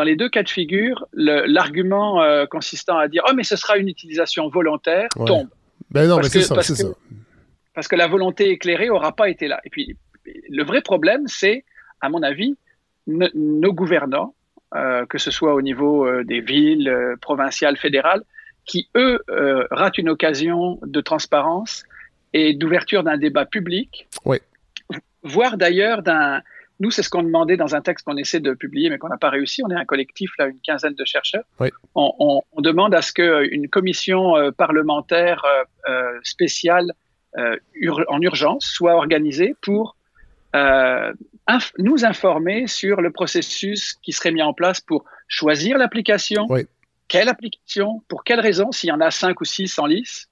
dans 0.00 0.04
les 0.04 0.16
deux 0.16 0.30
cas 0.30 0.42
de 0.42 0.48
figure, 0.48 1.06
l'argument 1.12 2.22
euh, 2.22 2.46
consistant 2.46 2.96
à 2.96 3.06
dire 3.06 3.22
oh 3.28 3.32
mais 3.36 3.42
ce 3.42 3.54
sera 3.54 3.76
une 3.76 3.88
utilisation 3.88 4.48
volontaire 4.48 5.08
Ouais. 5.16 5.26
tombe 5.26 5.48
Ben 5.90 6.08
non, 6.08 6.16
mais 6.16 6.22
Parce 6.22 6.32
c'est 6.32 6.40
ça, 6.42 6.54
parce 6.54 6.68
que- 6.68 6.74
ça. 6.74 6.88
parce 7.74 7.86
que 7.86 7.96
la 7.96 8.06
volonté 8.08 8.48
éclairée 8.48 8.88
aura 8.88 9.12
pas 9.14 9.28
été 9.28 9.46
là. 9.46 9.60
Et 9.66 9.68
puis, 9.70 9.96
le 10.48 10.64
vrai 10.64 10.80
problème, 10.80 11.24
c'est, 11.26 11.64
à 12.00 12.08
mon 12.08 12.22
avis, 12.22 12.56
no- 13.06 13.28
nos 13.34 13.72
gouvernants, 13.74 14.34
euh, 14.74 15.04
que 15.04 15.18
ce 15.18 15.30
soit 15.30 15.52
au 15.54 15.60
niveau 15.60 16.06
euh, 16.06 16.24
des 16.24 16.40
villes, 16.40 16.90
provinciales, 17.20 17.76
fédérales, 17.76 18.22
qui, 18.64 18.88
eux, 18.96 19.20
ratent 19.70 19.98
une 19.98 20.08
occasion 20.08 20.78
de 20.96 21.00
transparence 21.02 21.84
et 22.32 22.54
d'ouverture 22.54 23.02
d'un 23.02 23.18
débat 23.18 23.44
public, 23.44 24.06
Oui. 24.24 24.38
voire 25.22 25.58
d'ailleurs 25.58 26.02
d'un... 26.02 26.40
Nous, 26.80 26.90
c'est 26.90 27.02
ce 27.02 27.10
qu'on 27.10 27.22
demandait 27.22 27.56
dans 27.58 27.74
un 27.74 27.80
texte 27.82 28.06
qu'on 28.06 28.16
essaie 28.16 28.40
de 28.40 28.54
publier, 28.54 28.88
mais 28.90 28.98
qu'on 28.98 29.08
n'a 29.08 29.18
pas 29.18 29.28
réussi. 29.30 29.62
On 29.62 29.70
est 29.70 29.74
un 29.74 29.84
collectif, 29.84 30.30
là, 30.38 30.46
une 30.46 30.60
quinzaine 30.60 30.94
de 30.94 31.04
chercheurs. 31.04 31.44
Oui. 31.60 31.68
On, 31.94 32.12
on- 32.18 32.42
on 32.52 32.60
demande 32.62 32.94
à 32.94 33.02
ce 33.02 33.12
qu'une 33.12 33.68
commission 33.68 34.36
euh, 34.36 34.50
parlementaire 34.50 35.44
euh, 35.44 35.90
euh, 35.92 36.18
spéciale 36.22 36.92
euh, 37.38 37.56
ur- 37.74 38.04
en 38.08 38.20
urgence 38.22 38.64
soit 38.64 38.94
organisée 38.96 39.54
pour 39.60 39.94
euh, 40.56 41.12
inf- 41.46 41.72
nous 41.78 42.04
informer 42.04 42.66
sur 42.66 43.00
le 43.02 43.10
processus 43.12 43.94
qui 44.02 44.12
serait 44.12 44.32
mis 44.32 44.42
en 44.42 44.52
place 44.52 44.80
pour 44.80 45.04
choisir 45.28 45.78
l'application, 45.78 46.46
Oui. 46.48 46.62
quelle 47.06 47.28
application, 47.28 48.02
pour 48.08 48.24
quelle 48.24 48.40
raison, 48.40 48.72
s'il 48.72 48.88
y 48.88 48.92
en 48.92 49.00
a 49.00 49.10
cinq 49.12 49.40
ou 49.40 49.44
six 49.44 49.78
en 49.78 49.86
lice, 49.86 50.28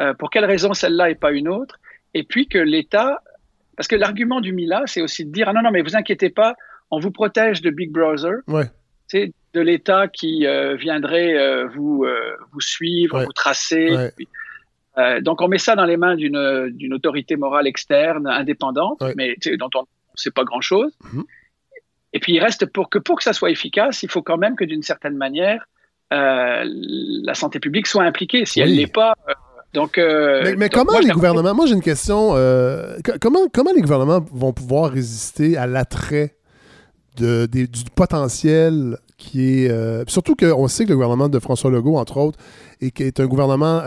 euh, 0.00 0.14
pour 0.14 0.30
quelle 0.30 0.44
raison 0.44 0.74
celle-là 0.74 1.10
et 1.10 1.16
pas 1.16 1.32
une 1.32 1.48
autre, 1.48 1.80
et 2.14 2.22
puis 2.22 2.46
que 2.46 2.58
l'État, 2.58 3.20
parce 3.78 3.86
que 3.86 3.94
l'argument 3.94 4.40
du 4.40 4.52
MILA, 4.52 4.82
c'est 4.86 5.00
aussi 5.02 5.24
de 5.24 5.30
dire, 5.30 5.48
ah 5.48 5.52
non, 5.52 5.62
non, 5.62 5.70
mais 5.70 5.82
vous 5.82 5.94
inquiétez 5.94 6.30
pas, 6.30 6.56
on 6.90 6.98
vous 6.98 7.12
protège 7.12 7.62
de 7.62 7.70
Big 7.70 7.92
Brother, 7.92 8.38
Ouais. 8.48 8.64
c'est 9.06 9.32
de 9.54 9.60
l'État 9.60 10.08
qui 10.08 10.46
euh, 10.48 10.74
viendrait 10.74 11.38
euh, 11.38 11.68
vous, 11.68 12.02
euh, 12.04 12.36
vous 12.52 12.60
suivre, 12.60 13.18
Ouais. 13.18 13.24
vous 13.24 13.32
tracer. 13.32 13.96
Ouais. 13.96 14.10
Puis, 14.16 14.26
donc 15.22 15.40
on 15.42 15.46
met 15.46 15.58
ça 15.58 15.76
dans 15.76 15.84
les 15.84 15.96
mains 15.96 16.16
d'une 16.16 16.92
autorité 16.92 17.36
morale 17.36 17.68
externe, 17.68 18.26
indépendante, 18.26 19.00
mais 19.16 19.36
dont 19.56 19.70
on 19.76 19.82
ne 19.82 19.86
sait 20.16 20.32
pas 20.32 20.42
grand-chose. 20.42 20.92
Mhm. 21.12 21.22
Et 22.14 22.18
puis 22.18 22.32
il 22.32 22.40
reste 22.40 22.66
pour 22.66 22.90
que 22.90 22.98
pour 22.98 23.18
que 23.18 23.22
ça 23.22 23.32
soit 23.32 23.52
efficace, 23.52 24.02
il 24.02 24.10
faut 24.10 24.22
quand 24.22 24.38
même 24.38 24.56
que 24.56 24.64
d'une 24.64 24.82
certaine 24.82 25.16
manière 25.16 25.68
la 26.10 27.34
santé 27.34 27.60
publique 27.60 27.86
soit 27.86 28.02
impliquée. 28.02 28.44
Si 28.44 28.60
elle 28.60 28.74
l'est 28.74 28.92
pas, 28.92 29.14
donc. 29.74 29.98
euh, 29.98 30.40
Mais, 30.44 30.56
mais 30.56 30.68
donc 30.68 30.72
comment 30.74 30.92
moi, 30.92 31.00
les 31.00 31.10
gouvernements, 31.10 31.54
moi 31.54 31.66
j'ai 31.66 31.74
une 31.74 31.82
question, 31.82 32.32
euh, 32.34 32.96
co- 33.04 33.12
comment, 33.20 33.48
comment 33.52 33.72
les 33.74 33.82
gouvernements 33.82 34.24
vont 34.32 34.52
pouvoir 34.52 34.90
résister 34.92 35.56
à 35.56 35.66
l'attrait 35.66 36.36
de, 37.16 37.46
du 37.46 37.66
potentiel 37.94 38.96
qui 39.16 39.64
est... 39.64 39.70
euh, 39.70 40.04
surtout 40.06 40.36
qu'on 40.36 40.68
sait 40.68 40.84
que 40.84 40.90
le 40.90 40.94
gouvernement 40.94 41.28
de 41.28 41.38
François 41.40 41.70
Legault, 41.70 41.96
entre 41.96 42.18
autres, 42.18 42.38
est, 42.80 43.18
un 43.20 43.26
gouvernement... 43.26 43.82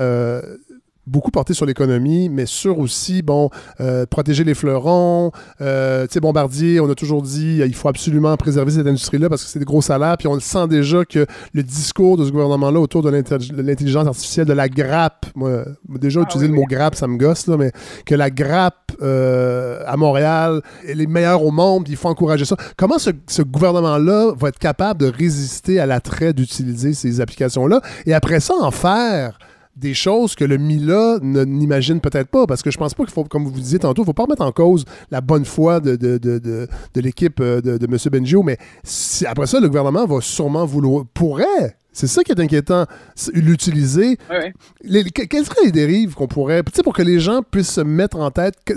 beaucoup 1.12 1.30
porté 1.32 1.54
sur 1.54 1.66
l'économie, 1.66 2.30
mais 2.30 2.46
sur 2.46 2.80
aussi, 2.80 3.22
bon, 3.22 3.50
euh, 3.82 4.06
protéger 4.06 4.44
les 4.44 4.54
fleurons. 4.54 5.32
Euh, 5.60 6.08
tu 6.08 6.14
sais, 6.14 6.20
Bombardier, 6.22 6.80
on 6.80 6.90
a 6.90 6.96
toujours 6.96 7.22
dit, 7.22 7.62
euh, 7.62 7.68
il 7.68 7.76
faut 7.76 7.90
absolument 7.90 8.36
préserver 8.38 8.72
cette 8.72 8.88
industrie-là 8.88 9.28
parce 9.30 9.44
que 9.44 9.50
c'est 9.50 9.60
des 9.60 9.66
gros 9.66 9.82
salaires. 9.82 10.16
Puis 10.18 10.28
on 10.28 10.34
le 10.34 10.40
sent 10.40 10.68
déjà 10.70 11.04
que 11.06 11.26
le 11.54 11.64
discours 11.64 12.18
de 12.18 12.26
ce 12.26 12.32
gouvernement-là 12.32 12.80
autour 12.80 13.04
de 13.04 13.10
l'intelli- 13.10 13.52
de 13.52 13.62
l'intelligence 13.62 14.08
artificielle, 14.08 14.46
de 14.48 14.54
la 14.54 14.70
grappe, 14.70 15.26
moi, 15.36 15.66
déjà 15.90 16.22
utiliser 16.22 16.48
le 16.48 16.54
mot 16.54 16.64
grappe, 16.70 16.96
ça 16.96 17.08
me 17.08 17.18
gosse, 17.18 17.48
là, 17.48 17.58
mais 17.58 17.72
que 18.06 18.16
la 18.16 18.30
grappe 18.30 18.92
euh, 19.02 19.84
à 19.86 19.98
Montréal 19.98 20.62
est 20.88 20.94
les 20.94 21.08
meilleure 21.08 21.44
au 21.44 21.52
monde, 21.52 21.88
il 21.90 21.98
faut 21.98 22.08
encourager 22.08 22.46
ça. 22.46 22.56
Comment 22.78 23.00
ce, 23.00 23.10
ce 23.28 23.42
gouvernement-là 23.42 24.32
va 24.38 24.50
être 24.50 24.60
capable 24.60 25.02
de 25.02 25.08
résister 25.08 25.80
à 25.80 25.86
l'attrait 25.86 26.34
d'utiliser 26.34 26.94
ces 26.94 27.20
applications-là 27.20 27.82
et 28.06 28.14
après 28.14 28.40
ça, 28.40 28.54
en 28.62 28.72
faire 28.72 29.38
des 29.82 29.94
choses 29.94 30.36
que 30.36 30.46
le 30.46 30.58
MILA 30.58 31.18
ne- 31.22 31.44
n'imagine 31.44 32.00
peut-être 32.00 32.30
pas, 32.30 32.46
parce 32.48 32.62
que 32.62 32.72
je 32.72 32.78
pense 32.78 32.94
pas 32.94 33.04
qu'il 33.04 33.12
faut, 33.14 33.24
comme 33.26 33.46
vous 33.46 33.52
disiez 33.60 33.80
tantôt, 33.80 34.04
il 34.04 34.06
faut 34.06 34.14
pas 34.14 34.24
remettre 34.24 34.44
en 34.44 34.52
cause 34.52 34.86
la 35.10 35.20
bonne 35.22 35.44
foi 35.44 35.80
de, 35.80 35.96
de, 35.96 36.18
de, 36.18 36.40
de, 36.40 36.68
de 36.94 37.02
l'équipe 37.02 37.40
euh, 37.42 37.60
de, 37.62 37.78
de 37.78 37.86
M. 37.86 37.98
Bengio, 38.12 38.44
mais 38.44 38.58
si- 38.84 39.26
après 39.26 39.48
ça, 39.48 39.60
le 39.60 39.68
gouvernement 39.68 40.06
va 40.06 40.22
sûrement 40.22 40.66
vouloir, 40.66 41.06
pourrait, 41.14 41.76
c'est 41.92 42.08
ça 42.08 42.24
qui 42.24 42.32
est 42.32 42.40
inquiétant, 42.40 42.86
l'utiliser. 43.34 44.18
Ouais, 44.30 44.54
ouais. 44.84 45.04
Quelles 45.28 45.46
seraient 45.46 45.66
les 45.66 45.72
dérives 45.72 46.14
qu'on 46.14 46.28
pourrait, 46.28 46.64
tu 46.64 46.72
sais, 46.76 46.84
pour 46.84 46.94
que 46.94 47.02
les 47.02 47.20
gens 47.20 47.42
puissent 47.50 47.72
se 47.72 47.82
mettre 47.82 48.18
en 48.18 48.32
tête, 48.32 48.56
que- 48.66 48.74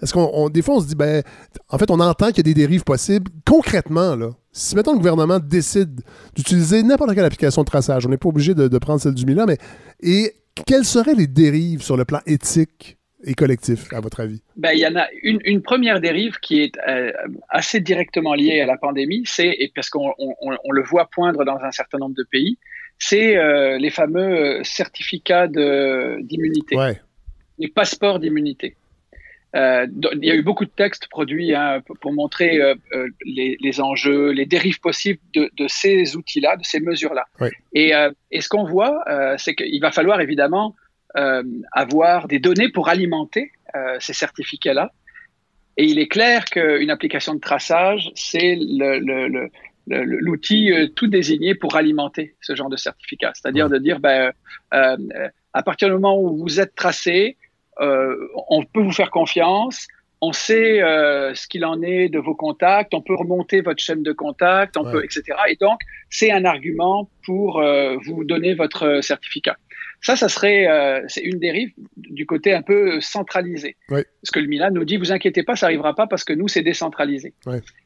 parce 0.00 0.12
qu'on 0.12 0.30
on- 0.34 0.48
des 0.50 0.60
fois 0.62 0.76
on 0.76 0.80
se 0.80 0.86
dit, 0.86 0.94
ben, 0.94 1.22
en 1.68 1.78
fait, 1.78 1.90
on 1.90 2.00
entend 2.00 2.28
qu'il 2.28 2.38
y 2.38 2.40
a 2.40 2.42
des 2.42 2.54
dérives 2.54 2.84
possibles. 2.84 3.30
Concrètement, 3.46 4.14
là, 4.16 4.30
si 4.52 4.74
mettons 4.76 4.92
le 4.92 4.98
gouvernement 4.98 5.38
décide 5.38 6.00
d'utiliser 6.34 6.82
n'importe 6.82 7.14
quelle 7.14 7.24
application 7.24 7.62
de 7.62 7.66
traçage, 7.66 8.04
on 8.06 8.08
n'est 8.10 8.16
pas 8.18 8.28
obligé 8.28 8.54
de, 8.54 8.68
de 8.68 8.78
prendre 8.78 9.00
celle 9.00 9.14
du 9.14 9.24
MILA, 9.24 9.46
mais 9.46 9.56
et 10.02 10.34
quelles 10.66 10.84
seraient 10.84 11.14
les 11.14 11.26
dérives 11.26 11.82
sur 11.82 11.96
le 11.96 12.04
plan 12.04 12.20
éthique 12.26 12.96
et 13.24 13.34
collectif, 13.34 13.92
à 13.92 14.00
votre 14.00 14.20
avis? 14.20 14.42
Ben, 14.56 14.72
il 14.72 14.78
y 14.80 14.86
en 14.86 14.96
a 14.96 15.06
une, 15.22 15.40
une 15.44 15.60
première 15.62 16.00
dérive 16.00 16.38
qui 16.40 16.60
est 16.60 16.72
euh, 16.88 17.12
assez 17.50 17.80
directement 17.80 18.34
liée 18.34 18.60
à 18.60 18.66
la 18.66 18.76
pandémie, 18.78 19.22
c'est, 19.26 19.48
et 19.48 19.70
parce 19.74 19.90
qu'on 19.90 20.12
on, 20.18 20.34
on- 20.40 20.56
on 20.64 20.70
le 20.72 20.82
voit 20.82 21.08
poindre 21.12 21.44
dans 21.44 21.58
un 21.58 21.70
certain 21.70 21.98
nombre 21.98 22.14
de 22.16 22.24
pays, 22.30 22.58
c'est 22.98 23.36
euh, 23.36 23.78
les 23.78 23.90
fameux 23.90 24.60
euh, 24.60 24.64
certificats 24.64 25.48
d'immunité, 25.48 26.76
Ouais. 26.76 27.00
les 27.58 27.68
passeports 27.68 28.18
d'immunité. 28.20 28.76
Euh, 29.56 29.86
il 30.12 30.24
y 30.24 30.30
a 30.30 30.34
eu 30.34 30.42
beaucoup 30.42 30.64
de 30.64 30.70
textes 30.70 31.08
produits 31.08 31.54
hein, 31.54 31.82
pour, 32.00 32.12
montrer 32.12 32.60
euh, 32.60 32.74
euh, 32.94 33.08
les, 33.24 33.56
les 33.60 33.80
enjeux, 33.80 34.30
les 34.30 34.46
dérives 34.46 34.78
possibles 34.80 35.18
de, 35.34 35.50
de 35.56 35.66
ces 35.68 36.16
outils-là, 36.16 36.56
de 36.56 36.64
ces 36.64 36.78
mesures-là. 36.80 37.24
Et, 37.72 37.94
euh, 37.94 38.12
et 38.30 38.40
ce 38.40 38.48
qu'on 38.48 38.64
voit, 38.64 39.02
c'est 39.38 39.54
qu'il 39.54 39.80
va 39.80 39.90
falloir 39.90 40.20
évidemment 40.20 40.76
avoir 41.72 42.28
des 42.28 42.38
données 42.38 42.68
pour 42.68 42.88
alimenter 42.88 43.50
ces 43.98 44.12
certificats-là. 44.12 44.92
Et 45.76 45.84
il 45.84 45.98
est 45.98 46.08
clair 46.08 46.44
qu'une 46.44 46.90
application 46.90 47.34
de 47.34 47.40
traçage, 47.40 48.10
c'est 48.14 48.56
l'outil 49.88 50.72
tout 50.94 51.08
désigné 51.08 51.54
pour 51.56 51.76
alimenter 51.76 52.36
ce 52.40 52.54
genre 52.54 52.68
de 52.68 52.76
certificat. 52.76 53.32
C'est-à-dire 53.34 53.68
de 53.68 53.78
dire, 53.78 53.98
ben, 53.98 54.32
à 54.70 55.62
partir 55.64 55.88
du 55.88 55.94
moment 55.94 56.20
où 56.20 56.36
vous 56.36 56.60
êtes 56.60 56.76
tracé, 56.76 57.36
on 57.80 58.62
peut 58.64 58.82
vous 58.82 58.92
faire 58.92 59.10
confiance, 59.10 59.86
on 60.22 60.32
sait 60.32 60.82
euh, 60.82 61.34
ce 61.34 61.48
qu'il 61.48 61.64
en 61.64 61.80
est 61.80 62.10
de 62.10 62.18
vos 62.18 62.34
contacts, 62.34 62.92
on 62.92 63.00
peut 63.00 63.14
remonter 63.14 63.62
votre 63.62 63.82
chaîne 63.82 64.02
de 64.02 64.12
contacts, 64.12 64.76
on 64.76 64.84
Ouais. 64.84 64.92
peut, 64.92 65.04
etc. 65.04 65.22
Et 65.48 65.56
donc, 65.56 65.80
c'est 66.10 66.30
un 66.30 66.44
argument 66.44 67.08
pour 67.24 67.58
euh, 67.60 67.96
vous 68.04 68.24
donner 68.24 68.52
votre 68.54 68.86
euh, 68.86 69.00
certificat. 69.00 69.56
Ça, 70.02 70.16
ça 70.16 70.28
serait, 70.28 70.66
euh, 70.68 71.02
c'est 71.08 71.22
une 71.22 71.38
dérive 71.38 71.72
du 71.96 72.26
côté 72.26 72.52
un 72.52 72.60
peu 72.62 73.00
centralisé. 73.00 73.76
Ouais. 73.88 74.04
Parce 74.22 74.30
que 74.32 74.40
le 74.40 74.46
Milan 74.46 74.70
nous 74.72 74.84
dit, 74.84 74.98
vous 74.98 75.10
inquiétez 75.12 75.42
pas, 75.42 75.56
ça 75.56 75.66
arrivera 75.66 75.94
pas 75.94 76.06
parce 76.06 76.24
que 76.24 76.32
nous, 76.34 76.48
c'est 76.48 76.62
décentralisé. 76.62 77.32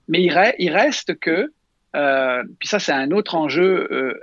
Mais 0.08 0.20
il, 0.22 0.30
re- 0.32 0.54
il 0.58 0.70
reste 0.70 1.18
que, 1.20 1.52
euh, 1.96 2.42
puis 2.58 2.68
ça, 2.68 2.78
c'est 2.80 2.92
un 2.92 3.10
autre 3.12 3.34
enjeu. 3.36 3.88
euh, 3.92 4.14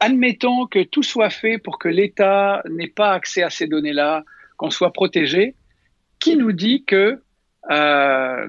admettons 0.00 0.66
que 0.66 0.82
tout 0.82 1.02
soit 1.02 1.30
fait 1.30 1.58
pour 1.58 1.78
que 1.78 1.88
l'État 1.88 2.62
n'ait 2.68 2.88
pas 2.88 3.12
accès 3.12 3.42
à 3.42 3.50
ces 3.50 3.66
données-là, 3.66 4.24
qu'on 4.58 4.68
soit 4.70 4.92
protégé. 4.92 5.54
Qui 6.20 6.36
nous 6.36 6.52
dit 6.52 6.84
que 6.84 7.22
euh, 7.70 8.48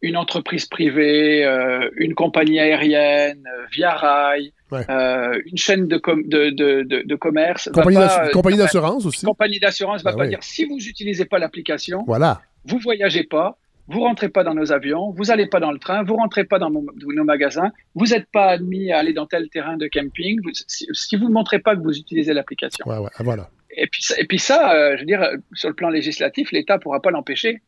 une 0.00 0.16
entreprise 0.16 0.66
privée, 0.66 1.44
euh, 1.44 1.88
une 1.96 2.14
compagnie 2.14 2.58
aérienne, 2.58 3.44
euh, 3.46 3.64
Via 3.72 3.92
Rail, 3.94 4.52
Ouais. 4.72 4.84
euh, 4.90 5.38
une 5.46 5.58
chaîne 5.58 5.86
de, 5.86 5.98
com- 5.98 6.22
de, 6.26 6.48
de, 6.50 6.82
de, 6.82 7.02
de 7.06 7.14
commerce, 7.14 7.68
Compagnie 7.72 8.56
d'assurance 8.56 9.04
aussi. 9.04 9.24
compagnie 9.26 9.60
d'assurance 9.60 10.02
va 10.02 10.12
Ben 10.12 10.18
pas 10.18 10.26
dire 10.28 10.38
si 10.42 10.64
vous 10.64 10.76
n'utilisez 10.76 11.26
pas 11.26 11.38
l'application, 11.38 12.02
Voilà. 12.06 12.40
vous 12.64 12.78
voyagez 12.78 13.22
pas, 13.22 13.58
vous 13.88 14.00
rentrez 14.00 14.30
pas 14.30 14.42
dans 14.44 14.54
nos 14.54 14.72
avions, 14.72 15.10
vous 15.10 15.30
allez 15.30 15.46
pas 15.46 15.60
dans 15.60 15.72
le 15.72 15.78
train, 15.78 16.02
vous 16.04 16.16
rentrez 16.16 16.44
pas 16.44 16.58
dans 16.58 16.70
mon- 16.70 16.86
nos 17.06 17.24
magasins, 17.24 17.70
vous 17.94 18.06
n'êtes 18.06 18.28
pas 18.32 18.46
admis 18.46 18.90
à 18.92 18.98
aller 19.00 19.12
dans 19.12 19.26
tel 19.26 19.50
terrain 19.50 19.76
de 19.76 19.86
camping, 19.92 20.40
vous- 20.42 20.50
si, 20.66 20.86
si 20.92 21.16
vous 21.16 21.28
ne 21.28 21.34
montrez 21.34 21.58
pas 21.58 21.76
que 21.76 21.82
vous 21.82 21.96
utilisez 21.98 22.32
l'application. 22.32 22.84
Ouais, 22.88 22.96
voilà. 23.20 23.50
Et 23.76 23.86
puis, 23.86 24.02
ça- 24.02 24.14
et 24.18 24.24
puis 24.26 24.38
ça, 24.38 24.72
euh, 24.74 24.94
je 24.96 25.00
veux 25.00 25.06
dire, 25.06 25.22
sur 25.54 25.68
le 25.68 25.74
plan 25.74 25.88
législatif, 25.88 26.52
l'État 26.52 26.78
pourra 26.78 27.00
pas 27.00 27.10
l'empêcher. 27.10 27.62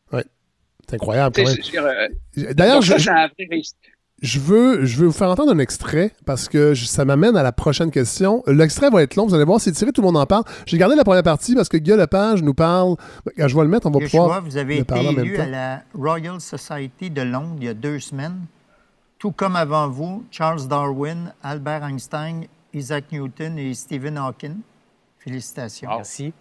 C'est 0.87 0.95
incroyable 0.95 1.33
Tu 1.35 1.41
quand 1.41 1.47
sais, 1.49 1.55
même. 1.55 1.63
je 1.63 1.71
veux 1.71 1.71
dire, 1.71 2.47
euh, 2.49 2.53
D'ailleurs, 2.53 2.81
je- 2.81 2.97
c'est 2.97 3.09
un 3.09 3.27
vrai 3.27 3.47
risque. 3.49 3.75
Je 4.21 4.39
veux, 4.39 4.85
je 4.85 4.97
veux 4.97 5.07
vous 5.07 5.11
faire 5.11 5.29
entendre 5.29 5.51
un 5.51 5.57
extrait 5.59 6.11
parce 6.25 6.47
que 6.47 6.73
je- 6.73 6.85
ça 6.85 7.03
m'amène 7.05 7.35
à 7.35 7.43
la 7.43 7.51
prochaine 7.51 7.91
question. 7.91 8.43
L'extrait 8.47 8.89
va 8.89 9.01
être 9.03 9.15
long, 9.17 9.25
vous 9.27 9.33
allez 9.35 9.43
voir, 9.43 9.59
c'est 9.59 9.71
tiré, 9.73 9.91
tout 9.91 10.01
le 10.01 10.05
monde 10.05 10.17
en 10.17 10.25
parle. 10.25 10.43
J'ai 10.65 10.77
gardé 10.77 10.95
la 10.95 11.03
première 11.03 11.23
partie 11.23 11.53
parce 11.55 11.67
que 11.69 11.77
Guy 11.77 11.91
Lepage 11.91 12.41
nous 12.41 12.53
parle. 12.53 12.95
Quand 13.37 13.47
je 13.47 13.55
vais 13.55 13.61
le 13.63 13.67
mettre, 13.67 13.87
on 13.87 13.91
va 13.91 13.99
Yeshua, 13.99 14.19
pouvoir. 14.21 14.41
vous 14.43 14.57
avez 14.57 14.77
été 14.77 14.95
élu 14.95 15.37
à 15.37 15.45
la 15.47 15.83
Royal 15.93 16.39
Society 16.39 17.09
de 17.09 17.23
Londres 17.23 17.55
il 17.59 17.65
y 17.65 17.69
a 17.69 17.73
deux 17.73 17.99
semaines. 17.99 18.45
Tout 19.19 19.31
comme 19.31 19.55
avant 19.55 19.89
vous, 19.89 20.23
Charles 20.31 20.67
Darwin, 20.67 21.33
Albert 21.43 21.83
Einstein, 21.83 22.45
Isaac 22.73 23.05
Newton 23.11 23.57
et 23.57 23.73
Stephen 23.73 24.17
Hawking. 24.17 24.57
Félicitations. 25.25 25.89
Merci. 25.89 26.31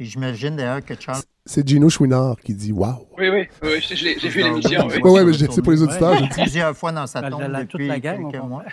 Et 0.00 0.04
j'imagine 0.04 0.54
d'ailleurs 0.56 0.84
que 0.84 0.94
Charles. 0.98 1.22
C'est 1.46 1.66
Gino 1.66 1.88
Chouinard 1.88 2.36
qui 2.44 2.52
dit 2.54 2.72
Waouh. 2.72 3.06
Oui, 3.16 3.28
oui, 3.30 3.48
oui, 3.62 3.80
j'ai 3.80 4.28
vu 4.28 4.42
l'émission. 4.42 4.86
oui. 4.88 5.00
Ouais, 5.02 5.10
ouais, 5.10 5.24
mais 5.24 5.32
c'est 5.32 5.62
pour 5.62 5.72
les 5.72 5.82
auditeurs. 5.82 6.16
dis. 6.22 6.28
Plusieurs 6.28 6.76
fois 6.76 6.92
dans 6.92 7.06
sa 7.06 7.20
La- 7.22 7.30
tombe 7.30 7.40
la- 7.40 7.62
depuis 7.64 7.88
la 7.88 7.98
gang, 7.98 8.30
quelques 8.30 8.44
on 8.44 8.48
mois. 8.48 8.64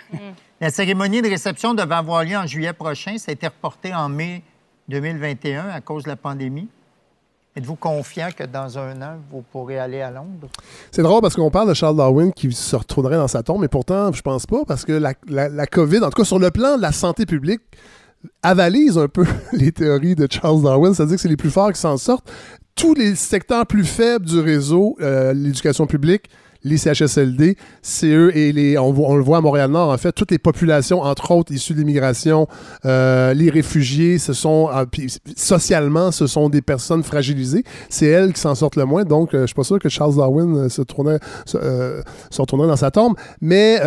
La 0.60 0.70
cérémonie 0.70 1.22
de 1.22 1.28
réception 1.28 1.72
devait 1.72 1.94
avoir 1.94 2.22
lieu 2.24 2.36
en 2.36 2.46
juillet 2.46 2.72
prochain. 2.74 3.16
Ça 3.18 3.30
a 3.30 3.32
été 3.32 3.46
reporté 3.46 3.94
en 3.94 4.08
mai 4.08 4.42
2021 4.88 5.68
à 5.70 5.80
cause 5.80 6.02
de 6.04 6.08
la 6.10 6.16
pandémie. 6.16 6.68
Êtes-vous 7.56 7.76
confiant 7.76 8.28
que 8.36 8.44
dans 8.44 8.76
un 8.78 9.00
an, 9.00 9.16
vous 9.30 9.40
pourrez 9.40 9.78
aller 9.78 10.02
à 10.02 10.10
Londres? 10.10 10.48
C'est 10.90 11.00
drôle 11.02 11.22
parce 11.22 11.34
qu'on 11.34 11.50
parle 11.50 11.70
de 11.70 11.74
Charles 11.74 11.96
Darwin 11.96 12.30
qui 12.32 12.52
se 12.52 12.76
retournerait 12.76 13.16
dans 13.16 13.28
sa 13.28 13.42
tombe, 13.42 13.62
mais 13.62 13.68
pourtant, 13.68 14.12
je 14.12 14.20
pense 14.20 14.44
pas 14.44 14.64
parce 14.66 14.84
que 14.84 14.92
la, 14.92 15.14
la- 15.26 15.48
la 15.48 15.66
COVID, 15.66 15.98
en 16.04 16.10
tout 16.10 16.20
cas 16.20 16.24
sur 16.24 16.38
le 16.38 16.50
plan 16.50 16.76
de 16.76 16.82
la 16.82 16.92
santé 16.92 17.24
publique, 17.24 17.62
avalise 18.42 18.98
un 18.98 19.08
peu 19.08 19.24
les 19.52 19.72
théories 19.72 20.14
de 20.14 20.26
Charles 20.30 20.62
Darwin, 20.62 20.94
c'est-à-dire 20.94 21.16
que 21.16 21.22
c'est 21.22 21.28
les 21.28 21.36
plus 21.36 21.50
forts 21.50 21.72
qui 21.72 21.80
s'en 21.80 21.96
sortent. 21.96 22.30
Tous 22.74 22.94
les 22.94 23.14
secteurs 23.14 23.66
plus 23.66 23.84
faibles 23.84 24.26
du 24.26 24.38
réseau, 24.38 24.96
euh, 25.00 25.32
l'éducation 25.32 25.86
publique, 25.86 26.28
les 26.66 26.78
CHSLD, 26.78 27.56
c'est 27.80 28.08
eux 28.08 28.36
et 28.36 28.52
les, 28.52 28.76
on, 28.76 28.88
on 28.88 29.16
le 29.16 29.22
voit 29.22 29.38
à 29.38 29.40
Montréal-Nord, 29.40 29.90
en 29.90 29.98
fait, 29.98 30.12
toutes 30.12 30.32
les 30.32 30.38
populations, 30.38 31.00
entre 31.00 31.30
autres 31.30 31.52
issues 31.52 31.74
de 31.74 31.78
l'immigration, 31.78 32.48
euh, 32.84 33.34
les 33.34 33.50
réfugiés, 33.50 34.18
ce 34.18 34.32
sont, 34.32 34.68
ah, 34.70 34.84
socialement, 35.36 36.10
ce 36.10 36.26
sont 36.26 36.48
des 36.48 36.62
personnes 36.62 37.04
fragilisées. 37.04 37.62
C'est 37.88 38.06
elles 38.06 38.32
qui 38.32 38.40
s'en 38.40 38.54
sortent 38.54 38.76
le 38.76 38.84
moins. 38.84 39.04
Donc, 39.04 39.32
euh, 39.32 39.42
je 39.42 39.46
suis 39.46 39.54
pas 39.54 39.64
sûr 39.64 39.78
que 39.78 39.88
Charles 39.88 40.16
Darwin 40.16 40.56
euh, 40.56 40.68
se, 40.68 40.82
tournait, 40.82 41.18
se, 41.44 42.02
se 42.30 42.40
retournerait 42.40 42.68
dans 42.68 42.76
sa 42.76 42.90
tombe. 42.90 43.14
Mais, 43.40 43.80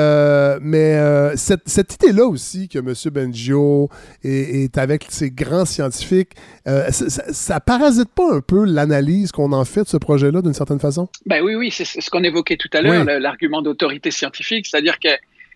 mais 0.62 1.36
cette, 1.36 1.94
idée-là 1.96 2.26
aussi 2.26 2.70
que 2.70 2.80
M. 2.80 2.94
Bengio 3.12 3.90
est, 4.24 4.78
avec 4.78 5.08
ces 5.10 5.32
grands 5.32 5.66
scientifiques, 5.66 6.32
ça, 6.66 6.92
ça, 7.10 7.60
parasite 7.60 8.10
pas 8.16 8.36
un 8.36 8.42
peu 8.42 8.64
l'analyse 8.64 9.32
qu'on 9.32 9.52
en 9.52 9.66
fait 9.66 9.84
de 9.84 9.88
ce 9.88 9.98
projet-là 9.98 10.42
d'une 10.42 10.54
certaine 10.54 10.80
façon? 10.80 11.10
Ben 11.26 11.44
oui, 11.44 11.56
oui, 11.56 11.72
c'est 11.72 11.86
ce 11.86 12.10
qu'on 12.10 12.24
évoquait 12.24 12.58
tout 12.58 12.69
à 12.76 12.82
l'heure, 12.82 13.06
Oui. 13.06 13.22
l'argument 13.22 13.62
d'autorité 13.62 14.12
scientifique, 14.12 14.66
c'est-à-dire 14.68 15.00
que 15.00 15.10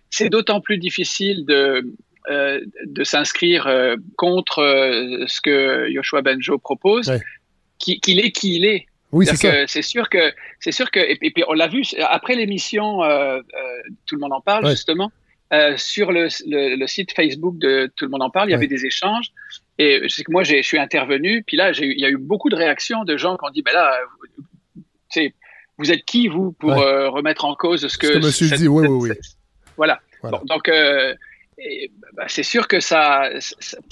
c'est 0.10 0.30
d'autant 0.30 0.62
plus 0.62 0.78
difficile 0.78 1.46
de, 1.46 1.86
euh, 2.30 2.62
de 2.86 3.04
s'inscrire 3.04 3.68
euh, 3.68 3.96
contre 4.18 4.60
euh, 4.60 5.26
ce 5.28 5.42
que 5.42 5.90
Yoshua 5.90 6.22
Benjo 6.22 6.58
propose, 6.58 7.10
Ouais. 7.10 7.20
qu'il 7.80 8.20
est 8.20 8.32
qui 8.32 8.56
il 8.58 8.66
est. 8.66 8.86
Oui, 9.12 9.26
c'est 9.28 9.68
C'est 9.68 9.82
sûr 9.82 10.10
que 10.10 10.34
c'est 10.60 10.72
sûr 10.72 10.90
que 10.90 11.00
et 11.00 11.16
puis, 11.18 11.28
et 11.28 11.32
puis 11.32 11.44
on 11.48 11.54
l'a 11.54 11.68
vu 11.68 11.84
c'est- 11.84 12.00
après 12.02 12.36
l'émission, 12.36 13.00
tout 14.08 14.16
le 14.16 14.20
monde 14.22 14.34
en 14.34 14.42
parle 14.42 14.66
Ouais. 14.66 14.72
justement 14.72 15.12
sur 15.78 16.12
le, 16.12 16.30
le- 16.48 16.76
le 16.76 16.88
site 16.88 17.12
Facebook 17.14 17.58
de 17.60 17.92
Tout 17.96 18.06
le 18.06 18.12
monde 18.12 18.24
en 18.24 18.32
parle, 18.32 18.48
il 18.50 18.52
y 18.52 18.56
Ouais. 18.56 18.58
avait 18.58 18.68
des 18.68 18.86
échanges 18.88 19.28
et 19.78 20.00
je 20.04 20.08
sais 20.08 20.24
que 20.24 20.32
moi 20.32 20.44
je 20.44 20.62
suis 20.64 20.80
intervenu 20.80 21.44
puis 21.44 21.58
là 21.58 21.72
il 21.78 22.00
y 22.00 22.06
a 22.06 22.10
eu 22.10 22.18
beaucoup 22.18 22.50
de 22.50 22.56
réactions 22.56 23.04
de 23.04 23.16
gens 23.18 23.38
qui 23.38 23.46
ont 23.46 23.52
dit 23.52 23.62
ben 23.62 23.74
là 23.74 23.92
sais, 25.10 25.34
vous 25.78 25.92
êtes 25.92 26.06
qui 26.06 26.28
vous 26.28 26.52
pour 26.54 26.72
Ouais. 26.72 26.84
euh, 26.84 27.10
remettre 27.10 27.46
en 27.46 27.56
cause 27.56 27.88
ce 27.88 27.98
que, 27.98 28.08
Ce 28.08 28.14
que 28.14 28.18
monsieur 28.26 28.48
cette- 28.48 28.60
dit, 28.60 28.68
oui, 28.68 28.88
oui, 28.88 28.98
oui. 29.02 29.10
cette- 29.10 29.38
voilà. 29.78 30.00
Voilà. 30.22 30.38
Bon, 30.40 30.46
donc 30.46 30.70
euh, 30.70 31.14
bah, 32.16 32.24
c'est 32.28 32.44
sûr 32.44 32.68
que 32.68 32.80
ça, 32.80 33.30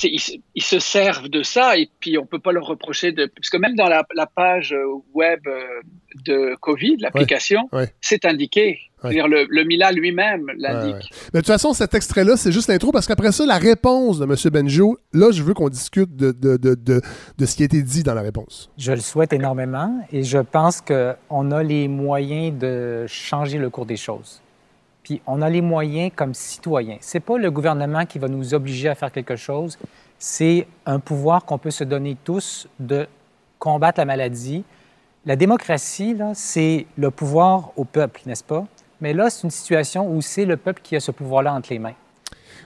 ils, 0.03 0.19
se- 0.19 0.33
ils 0.55 0.63
se 0.63 0.79
servent 0.79 1.29
de 1.29 1.43
ça 1.43 1.77
et 1.77 1.89
puis 1.99 2.17
on 2.17 2.25
peut 2.25 2.39
pas 2.39 2.51
leur 2.51 2.65
reprocher 2.65 3.11
de 3.11 3.25
parce 3.25 3.49
que 3.49 3.57
même 3.57 3.75
dans 3.75 3.87
la, 3.87 4.05
la 4.15 4.25
page 4.27 4.75
web 5.13 5.39
euh, 5.47 5.63
de 6.25 6.55
Covid, 6.59 6.97
l'application, 6.99 7.69
ouais. 7.73 7.93
c'est 8.01 8.25
indiqué. 8.25 8.79
C'est-à-dire 9.01 9.27
le, 9.27 9.47
le 9.49 9.63
Mila 9.63 9.91
lui-même 9.91 10.51
l'indique. 10.57 10.93
Ouais, 10.93 10.99
ouais. 10.99 11.29
Mais 11.33 11.39
de 11.39 11.45
toute 11.45 11.47
façon, 11.47 11.73
cet 11.73 11.95
extrait-là, 11.95 12.37
c'est 12.37 12.51
juste 12.51 12.69
l'intro 12.69 12.91
parce 12.91 13.07
qu'après 13.07 13.31
ça, 13.31 13.47
la 13.47 13.57
réponse 13.57 14.19
de 14.19 14.25
M. 14.25 14.35
Benjo, 14.51 14.99
là, 15.11 15.31
je 15.31 15.41
veux 15.41 15.55
qu'on 15.55 15.69
discute 15.69 16.15
de, 16.15 16.31
de, 16.31 16.55
de, 16.57 16.75
de, 16.75 17.01
de 17.37 17.45
ce 17.47 17.55
qui 17.55 17.63
a 17.63 17.65
été 17.65 17.81
dit 17.81 18.03
dans 18.03 18.13
la 18.13 18.21
réponse. 18.21 18.69
Je 18.77 18.91
le 18.91 18.99
souhaite 18.99 19.33
énormément 19.33 20.05
et 20.11 20.21
je 20.23 20.37
pense 20.37 20.81
qu'on 20.81 21.51
a 21.51 21.63
les 21.63 21.87
moyens 21.87 22.59
de 22.59 23.05
changer 23.07 23.57
le 23.57 23.71
cours 23.71 23.87
des 23.87 23.97
choses. 23.97 24.39
Puis 25.03 25.21
on 25.25 25.41
a 25.41 25.49
les 25.49 25.61
moyens 25.61 26.11
comme 26.15 26.33
citoyens. 26.33 26.97
C'est 27.01 27.19
pas 27.19 27.37
le 27.37 27.49
gouvernement 27.51 28.05
qui 28.05 28.19
va 28.19 28.27
nous 28.27 28.53
obliger 28.53 28.89
à 28.89 28.95
faire 28.95 29.11
quelque 29.11 29.35
chose, 29.35 29.77
c'est 30.19 30.67
un 30.85 30.99
pouvoir 30.99 31.45
qu'on 31.45 31.57
peut 31.57 31.71
se 31.71 31.83
donner 31.83 32.15
tous 32.23 32.67
de 32.79 33.07
combattre 33.57 33.99
la 33.99 34.05
maladie. 34.05 34.63
La 35.25 35.35
démocratie, 35.35 36.13
là, 36.13 36.31
c'est 36.35 36.85
le 36.97 37.11
pouvoir 37.11 37.71
au 37.75 37.85
peuple, 37.85 38.21
n'est-ce 38.25 38.43
pas? 38.43 38.65
Mais 39.01 39.13
là, 39.13 39.29
c'est 39.29 39.43
une 39.43 39.51
situation 39.51 40.11
où 40.11 40.21
c'est 40.21 40.45
le 40.45 40.57
peuple 40.57 40.81
qui 40.83 40.95
a 40.95 40.99
ce 40.99 41.11
pouvoir-là 41.11 41.53
entre 41.53 41.69
les 41.71 41.79
mains. 41.79 41.95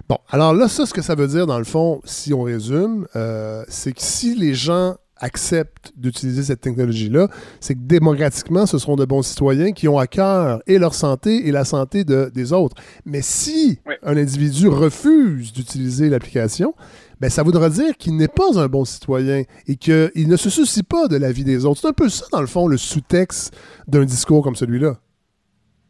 Bon, 0.10 0.18
alors 0.30 0.54
là, 0.54 0.68
ça, 0.68 0.86
ce 0.86 0.94
que 0.94 1.02
ça 1.02 1.16
veut 1.16 1.28
dire, 1.28 1.48
dans 1.48 1.58
le 1.58 1.64
fond, 1.64 2.02
si 2.04 2.34
on 2.34 2.44
résume, 2.44 3.08
euh, 3.16 3.64
c'est 3.70 3.94
que 3.94 4.02
si 4.02 4.36
les 4.36 4.54
gens 4.54 4.96
acceptent 5.18 5.92
d'utiliser 5.96 6.44
cette 6.44 6.62
technologie-là, 6.62 7.28
c'est 7.60 7.74
que 7.76 7.80
démocratiquement, 7.82 8.66
ce 8.66 8.78
seront 8.78 8.96
de 8.96 9.06
bons 9.06 9.22
citoyens 9.22 9.72
qui 9.72 9.88
ont 9.88 9.98
à 9.98 10.08
cœur 10.08 10.62
et 10.68 10.78
leur 10.78 10.94
santé 10.94 11.48
et 11.48 11.52
la 11.52 11.64
santé 11.66 12.04
de- 12.04 12.30
des 12.34 12.52
autres. 12.54 12.76
Mais 13.06 13.22
si 13.22 13.80
Oui. 13.86 13.94
un 14.04 14.18
individu 14.18 14.68
refuse 14.68 15.54
d'utiliser 15.54 16.10
l'application, 16.10 16.76
ben, 17.22 17.30
ça 17.30 17.44
voudra 17.44 17.70
dire 17.70 17.96
qu'il 17.98 18.18
n'est 18.18 18.28
pas 18.28 18.60
un 18.60 18.68
bon 18.68 18.84
citoyen 18.84 19.44
et 19.68 19.76
qu'il 19.78 20.28
ne 20.28 20.36
se 20.36 20.50
soucie 20.50 20.84
pas 20.84 21.08
de 21.08 21.16
la 21.16 21.32
vie 21.32 21.46
des 21.46 21.66
autres. 21.66 21.80
C'est 21.82 21.88
un 21.88 21.94
peu 21.94 22.10
ça, 22.10 22.26
dans 22.32 22.42
le 22.42 22.48
fond, 22.48 22.68
le 22.68 22.78
sous-texte 22.78 23.56
d'un 23.88 24.04
discours 24.04 24.44
comme 24.44 24.56
celui-là. 24.56 24.98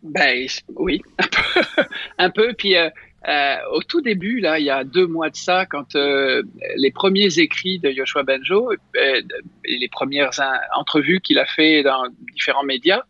Ben 0.04 0.48
oui, 0.76 1.02
un 1.18 1.28
peu. 1.28 1.62
un 2.20 2.30
peu. 2.30 2.54
Puis 2.56 2.76
euh, 2.78 2.90
euh, 3.28 3.56
au 3.72 3.82
tout 3.82 4.02
début, 4.02 4.40
là, 4.40 4.60
il 4.60 4.66
y 4.66 4.70
a 4.70 4.84
deux 4.84 5.08
mois 5.08 5.30
de 5.30 5.36
ça, 5.36 5.66
quand 5.66 5.96
euh, 5.96 6.44
les 6.78 6.92
premiers 6.92 7.40
écrits 7.40 7.80
de 7.80 7.90
Yoshua 7.90 8.24
Benjo, 8.24 8.72
euh, 8.72 9.22
et 9.66 9.78
les 9.78 9.88
premières 9.88 10.40
in- 10.40 10.60
entrevues 10.76 11.22
qu'il 11.22 11.40
a 11.40 11.46
fait 11.46 11.84
dans 11.84 12.04
différents 12.34 12.64
médias, 12.64 13.04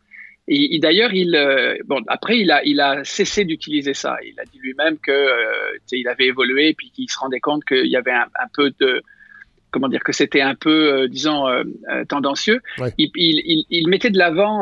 et, 0.47 0.75
et 0.75 0.79
d'ailleurs, 0.79 1.13
il, 1.13 1.31
bon, 1.85 2.01
après, 2.07 2.39
il 2.39 2.51
a, 2.51 2.63
il 2.63 2.79
a 2.79 3.03
cessé 3.03 3.45
d'utiliser 3.45 3.93
ça. 3.95 4.17
Il 4.23 4.39
a 4.39 4.45
dit 4.45 4.59
lui-même 4.59 4.97
que, 4.99 5.27
il 5.91 6.07
avait 6.07 6.27
évolué, 6.27 6.73
puis 6.73 6.91
qu'il 6.91 7.09
se 7.09 7.17
rendait 7.17 7.39
compte 7.39 7.65
qu'il 7.65 7.87
y 7.87 7.97
avait 7.97 8.11
un, 8.11 8.27
un 8.39 8.47
peu 8.53 8.71
de, 8.79 9.01
comment 9.71 9.89
dire, 9.89 10.03
que 10.03 10.13
c'était 10.13 10.41
un 10.41 10.53
peu, 10.53 11.07
disons, 11.09 11.47
tendancieux. 12.07 12.61
Ouais. 12.77 12.93
Il, 12.99 13.09
il, 13.15 13.87
mettait 13.87 14.11
de 14.11 14.19
l'avant 14.19 14.61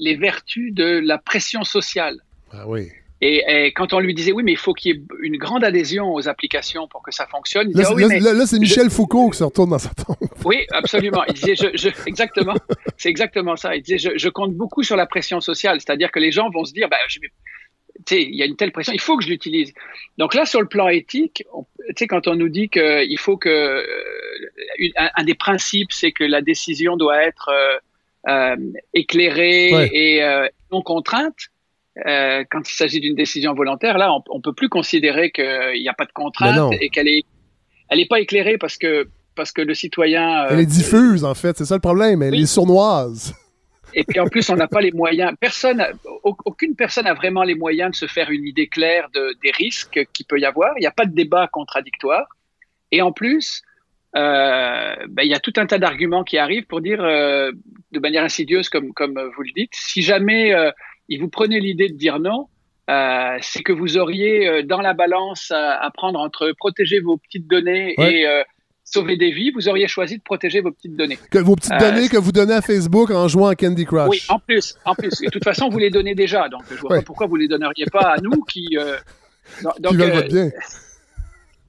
les 0.00 0.16
vertus 0.16 0.72
de 0.72 1.00
la 1.04 1.18
pression 1.18 1.64
sociale. 1.64 2.16
Ah 2.50 2.66
oui. 2.66 2.88
Et, 3.20 3.42
et 3.66 3.72
quand 3.72 3.92
on 3.94 4.00
lui 4.00 4.12
disait, 4.12 4.32
oui, 4.32 4.42
mais 4.42 4.52
il 4.52 4.58
faut 4.58 4.74
qu'il 4.74 4.94
y 4.94 4.98
ait 4.98 5.02
une 5.22 5.38
grande 5.38 5.64
adhésion 5.64 6.12
aux 6.12 6.28
applications 6.28 6.88
pour 6.88 7.02
que 7.02 7.12
ça 7.12 7.26
fonctionne, 7.26 7.68
Là, 7.68 7.72
disait, 7.72 7.84
c'est- 7.84 7.94
oui, 7.94 8.02
là, 8.02 8.08
mais 8.08 8.20
là, 8.20 8.46
c'est 8.46 8.58
Michel 8.58 8.90
Foucault 8.90 9.30
qui 9.30 9.38
se 9.38 9.44
retourne 9.44 9.70
dans 9.70 9.78
sa 9.78 9.90
tombe. 9.90 10.16
oui, 10.44 10.66
absolument. 10.72 11.24
Il 11.28 11.34
disait, 11.34 11.54
je, 11.56 11.68
je, 11.74 11.88
exactement, 12.06 12.54
c'est 12.98 13.08
exactement 13.08 13.56
ça. 13.56 13.76
Il 13.76 13.82
disait, 13.82 13.98
je, 13.98 14.18
je 14.18 14.28
compte 14.28 14.52
beaucoup 14.54 14.82
sur 14.82 14.96
la 14.96 15.06
pression 15.06 15.40
sociale, 15.40 15.80
c'est-à-dire 15.80 16.10
que 16.10 16.18
les 16.18 16.32
gens 16.32 16.50
vont 16.50 16.64
se 16.64 16.72
dire, 16.72 16.88
bah, 16.90 16.96
je 17.08 17.20
vais- 17.20 17.30
tu 18.06 18.16
sais, 18.16 18.22
il 18.22 18.34
y 18.34 18.42
a 18.42 18.46
une 18.46 18.56
telle 18.56 18.72
pression, 18.72 18.92
il 18.92 19.00
faut 19.00 19.16
que 19.16 19.22
je 19.24 19.28
l'utilise. 19.28 19.72
Donc 20.18 20.34
là, 20.34 20.44
sur 20.44 20.60
le 20.60 20.66
plan 20.66 20.88
éthique, 20.88 21.44
on- 21.54 21.62
tu 21.88 21.94
sais, 21.96 22.06
quand 22.08 22.26
on 22.26 22.34
nous 22.34 22.48
dit 22.48 22.68
qu'il 22.68 23.18
faut 23.18 23.36
que 23.36 23.48
euh, 23.48 23.82
une- 24.78 24.92
un, 24.96 25.08
un 25.16 25.24
des 25.24 25.34
principes, 25.36 25.92
c'est 25.92 26.10
que 26.12 26.24
la 26.24 26.42
décision 26.42 26.96
doit 26.96 27.22
être 27.22 27.48
euh, 27.50 27.78
euh, 28.28 28.56
éclairée 28.92 29.72
Ouais. 29.72 29.90
et 29.92 30.22
euh, 30.24 30.48
non 30.72 30.82
contrainte. 30.82 31.36
Euh, 32.06 32.44
quand 32.50 32.68
il 32.68 32.72
s'agit 32.74 33.00
d'une 33.00 33.14
décision 33.14 33.54
volontaire, 33.54 33.98
là, 33.98 34.12
on, 34.12 34.22
on 34.30 34.40
peut 34.40 34.52
plus 34.52 34.68
considérer 34.68 35.30
qu'il 35.30 35.80
n'y 35.80 35.88
a 35.88 35.94
pas 35.94 36.04
de 36.06 36.12
contrainte 36.12 36.72
et 36.80 36.88
qu'elle 36.88 37.08
est, 37.08 37.22
elle 37.88 38.00
est 38.00 38.08
pas 38.08 38.20
éclairée 38.20 38.58
parce 38.58 38.76
que 38.76 39.08
parce 39.36 39.50
que 39.52 39.62
le 39.62 39.74
citoyen. 39.74 40.44
euh, 40.44 40.48
Elle 40.50 40.60
est 40.60 40.66
diffuse, 40.66 41.24
en 41.24 41.34
fait. 41.34 41.56
C'est 41.58 41.64
ça 41.64 41.74
le 41.74 41.80
problème. 41.80 42.22
Elle 42.22 42.34
Oui. 42.34 42.42
est 42.42 42.46
sournoise. 42.46 43.34
et 43.94 44.04
puis 44.04 44.20
en 44.20 44.26
plus, 44.26 44.48
on 44.50 44.54
n'a 44.56 44.68
pas 44.68 44.80
les 44.80 44.92
moyens. 44.92 45.32
Personne, 45.40 45.84
au- 46.22 46.36
aucune 46.44 46.76
personne 46.76 47.04
n'a 47.04 47.14
vraiment 47.14 47.42
les 47.42 47.56
moyens 47.56 47.90
de 47.90 47.96
se 47.96 48.06
faire 48.06 48.30
une 48.30 48.46
idée 48.46 48.68
claire 48.68 49.08
de, 49.12 49.34
des 49.42 49.50
risques 49.50 50.06
qu'il 50.12 50.26
peut 50.26 50.38
y 50.38 50.44
avoir. 50.44 50.72
Il 50.76 50.80
n'y 50.80 50.86
a 50.86 50.92
pas 50.92 51.04
de 51.04 51.12
débat 51.14 51.48
contradictoire. 51.48 52.26
Et 52.92 53.02
en 53.02 53.10
plus, 53.10 53.62
euh, 54.16 54.94
ben, 55.08 55.22
il 55.24 55.28
y 55.30 55.34
a 55.34 55.40
tout 55.40 55.52
un 55.56 55.66
tas 55.66 55.78
d'arguments 55.78 56.22
qui 56.24 56.38
arrivent 56.38 56.66
pour 56.66 56.80
dire, 56.80 57.02
euh, 57.02 57.50
de 57.92 57.98
manière 57.98 58.22
insidieuse, 58.22 58.68
comme, 58.68 58.92
comme 58.92 59.20
vous 59.36 59.42
le 59.42 59.50
dites, 59.56 59.72
si 59.74 60.02
jamais 60.02 60.54
il 61.08 61.20
vous 61.20 61.28
prenez 61.28 61.60
l'idée 61.60 61.88
de 61.88 61.96
dire 61.96 62.18
non, 62.18 62.48
euh, 62.90 63.36
c'est 63.42 63.62
que 63.62 63.72
vous 63.72 63.96
auriez 63.96 64.48
euh, 64.48 64.62
dans 64.62 64.80
la 64.80 64.92
balance 64.94 65.50
à, 65.50 65.80
à 65.82 65.90
prendre 65.90 66.18
entre 66.20 66.52
protéger 66.56 67.00
vos 67.00 67.16
petites 67.16 67.46
données 67.48 67.94
Ouais. 67.98 68.14
et 68.20 68.26
euh, 68.26 68.42
sauver 68.84 69.16
des 69.16 69.30
vies, 69.30 69.50
vous 69.50 69.68
auriez 69.68 69.88
choisi 69.88 70.18
de 70.18 70.22
protéger 70.22 70.60
vos 70.60 70.70
petites 70.70 70.94
données. 70.96 71.18
Que 71.30 71.38
vos 71.38 71.56
petites 71.56 71.72
Euh, 71.72 71.78
données 71.78 72.08
que 72.10 72.18
vous 72.18 72.32
donnez 72.32 72.52
à 72.54 72.60
Facebook 72.60 73.10
en 73.10 73.26
jouant 73.28 73.46
à 73.48 73.54
Candy 73.56 73.86
Crush. 73.86 74.08
Oui, 74.10 74.22
en 74.28 74.38
plus, 74.38 74.74
en 74.84 74.94
plus. 74.94 75.22
Et 75.22 75.26
de 75.26 75.30
toute 75.30 75.44
façon, 75.44 75.70
vous 75.70 75.78
les 75.78 75.88
donnez 75.90 76.14
déjà, 76.14 76.48
donc 76.50 76.62
je 76.70 76.74
vois 76.76 76.90
Ouais. 76.92 76.98
pas 76.98 77.04
pourquoi 77.04 77.26
vous 77.26 77.36
les 77.36 77.48
donneriez 77.48 77.86
pas 77.86 78.12
à 78.14 78.16
nous 78.20 78.42
qui. 78.42 78.66
euh, 78.78 78.96
donc- 79.62 79.72
donc, 79.80 79.92
qui 79.92 79.96
veulent 79.98 80.10
votre 80.12 80.28
bien. 80.28 80.50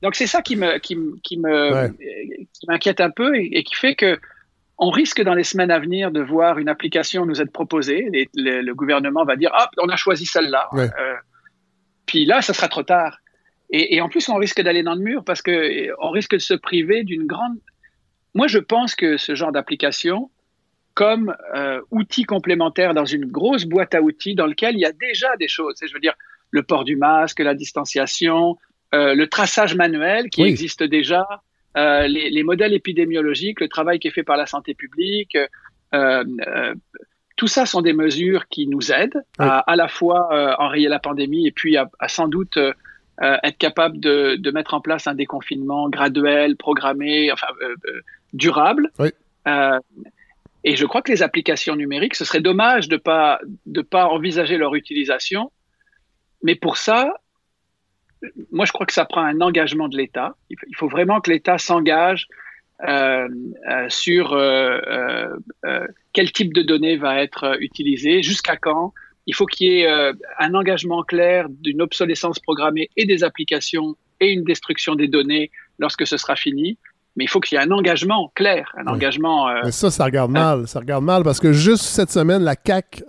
donc 0.02 0.16
c'est 0.16 0.28
ça 0.28 0.42
qui 0.42 0.56
me 0.58 0.78
qui, 0.80 0.96
me- 0.96 1.16
qui 1.24 1.38
me 1.38 1.74
Ouais. 1.74 1.92
qui 2.54 2.68
m'inquiète 2.68 3.00
un 3.02 3.10
peu 3.10 3.36
et, 3.38 3.60
et 3.60 3.64
qui 3.64 3.76
fait 3.76 3.96
que 3.96 4.20
on 4.78 4.90
risque 4.90 5.22
dans 5.22 5.34
les 5.34 5.44
semaines 5.44 5.72
à 5.72 5.80
venir 5.80 6.12
de 6.12 6.22
voir 6.22 6.60
une 6.60 6.70
application 6.70 7.26
nous 7.26 7.42
être 7.42 7.52
proposée. 7.52 8.08
Les- 8.12 8.62
le 8.62 8.74
gouvernement 8.76 9.24
va 9.26 9.36
dire 9.36 9.52
ah 9.54 9.70
on 9.78 9.88
a 9.90 9.96
choisi 9.96 10.26
celle-là. 10.26 10.68
Ouais. 10.74 10.90
Euh, 11.00 11.14
puis 12.06 12.26
là, 12.26 12.42
ça 12.42 12.54
sera 12.54 12.68
trop 12.68 12.84
tard. 12.84 13.18
Et, 13.70 13.96
et 13.96 14.02
en 14.02 14.10
plus, 14.10 14.28
on 14.30 14.36
risque 14.36 14.62
d'aller 14.62 14.84
dans 14.84 14.94
le 14.96 15.02
mur 15.02 15.24
parce 15.24 15.42
que 15.42 15.52
euh, 15.52 15.94
on 16.00 16.10
risque 16.12 16.34
de 16.34 16.40
se 16.40 16.54
priver 16.54 17.04
d'une 17.04 17.26
grande. 17.26 17.58
Moi, 18.34 18.48
je 18.48 18.60
pense 18.60 18.96
que 18.96 19.18
ce 19.18 19.34
genre 19.34 19.52
d'application, 19.52 20.30
comme 20.94 21.34
euh, 21.56 21.82
outil 21.92 22.24
complémentaire 22.24 22.94
dans 22.94 23.06
une 23.06 23.26
grosse 23.26 23.66
boîte 23.66 23.96
à 23.96 24.02
outils 24.02 24.36
dans 24.36 24.46
lequel 24.46 24.76
il 24.76 24.80
y 24.82 24.86
a 24.86 24.92
déjà 24.92 25.36
des 25.38 25.48
choses. 25.48 25.76
Je 25.82 25.94
veux 25.94 26.00
dire, 26.00 26.14
le 26.52 26.64
port 26.64 26.84
du 26.84 26.96
masque, 26.96 27.40
la 27.40 27.54
distanciation, 27.56 28.58
euh, 28.94 29.16
le 29.16 29.28
traçage 29.28 29.76
manuel 29.76 30.30
qui 30.30 30.44
Oui. 30.44 30.50
existe 30.50 30.84
déjà, 30.84 31.26
euh, 31.78 32.08
les, 32.08 32.30
les 32.30 32.44
modèles 32.44 32.74
épidémiologiques, 32.74 33.60
le 33.60 33.68
travail 33.68 34.00
qui 34.00 34.08
est 34.08 34.12
fait 34.12 34.24
par 34.24 34.38
la 34.38 34.46
santé 34.46 34.74
publique. 34.74 35.38
euh, 35.94 36.24
euh, 36.48 36.74
tout 37.38 37.48
ça 37.48 37.66
sont 37.66 37.82
des 37.82 37.94
mesures 37.94 38.48
qui 38.48 38.66
nous 38.66 38.92
aident 38.94 39.22
à 39.40 39.60
à 39.60 39.76
la 39.76 39.88
fois 39.90 40.30
enrayer 40.58 40.88
la 40.88 41.00
pandémie 41.00 41.46
et 41.48 41.52
puis 41.52 41.76
à, 41.76 41.90
à 42.00 42.08
sans 42.08 42.30
doute 42.30 42.58
être 43.22 43.58
capable 43.58 44.00
de, 44.00 44.38
de 44.38 44.52
mettre 44.52 44.74
en 44.74 44.80
place 44.80 45.06
un 45.08 45.16
déconfinement 45.16 45.90
graduel, 45.90 46.56
programmé, 46.56 47.32
enfin 47.34 47.48
durable. 48.32 48.90
Oui. 49.00 49.10
Et 50.68 50.76
je 50.78 50.86
crois 50.86 51.02
que 51.02 51.12
les 51.12 51.24
applications 51.24 51.76
numériques, 51.76 52.16
ce 52.16 52.26
serait 52.26 52.40
dommage 52.42 52.88
de 52.88 52.98
pas 52.98 53.40
de 53.66 53.82
pas 53.82 54.06
envisager 54.08 54.58
leur 54.58 54.74
utilisation. 54.74 55.52
Mais 56.42 56.56
pour 56.56 56.78
ça, 56.78 57.14
moi, 58.52 58.66
je 58.66 58.72
crois 58.72 58.86
que 58.86 58.94
ça 58.94 59.06
prend 59.06 59.22
un 59.22 59.42
engagement 59.42 59.88
de 59.88 59.98
l'État. 59.98 60.36
Il 60.50 60.76
faut 60.76 60.88
vraiment 60.88 61.22
que 61.22 61.32
l'État 61.32 61.58
s'engage 61.58 62.28
euh, 62.88 63.30
euh, 63.70 63.86
sur 63.88 64.34
euh, 64.34 65.30
quel 66.14 66.32
type 66.32 66.54
de 66.54 66.62
données 66.62 66.98
va 66.98 67.22
être 67.22 67.58
utilisé, 67.62 68.22
jusqu'à 68.22 68.58
quand. 68.58 68.94
Il 69.28 69.34
faut 69.34 69.46
qu'il 69.46 69.70
y 69.70 69.82
ait 69.82 69.88
un 70.40 70.54
engagement 70.54 71.02
clair 71.04 71.48
d'une 71.50 71.82
obsolescence 71.82 72.40
programmée 72.40 72.90
et 72.96 73.06
des 73.06 73.24
applications 73.24 73.96
et 74.20 74.32
une 74.32 74.44
destruction 74.44 74.96
des 74.96 75.08
données 75.08 75.50
lorsque 75.80 76.06
ce 76.06 76.18
sera 76.18 76.36
fini. 76.36 76.78
Mais 77.16 77.24
il 77.24 77.28
faut 77.28 77.40
qu'il 77.40 77.58
y 77.58 77.62
ait 77.62 77.64
un 77.64 77.72
engagement 77.72 78.32
clair, 78.36 78.72
un 78.78 78.86
engagement. 78.88 79.48
Mais 79.64 79.72
ça, 79.72 79.90
ça 79.90 80.06
regarde 80.06 80.30
mal. 80.32 80.68
Ça 80.68 80.80
regarde 80.80 81.04
mal 81.04 81.24
parce 81.24 81.40
que 81.40 81.54
juste 81.54 81.84
cette 81.84 82.12
semaine, 82.12 82.44
la 82.44 82.56
CAC 82.56 83.04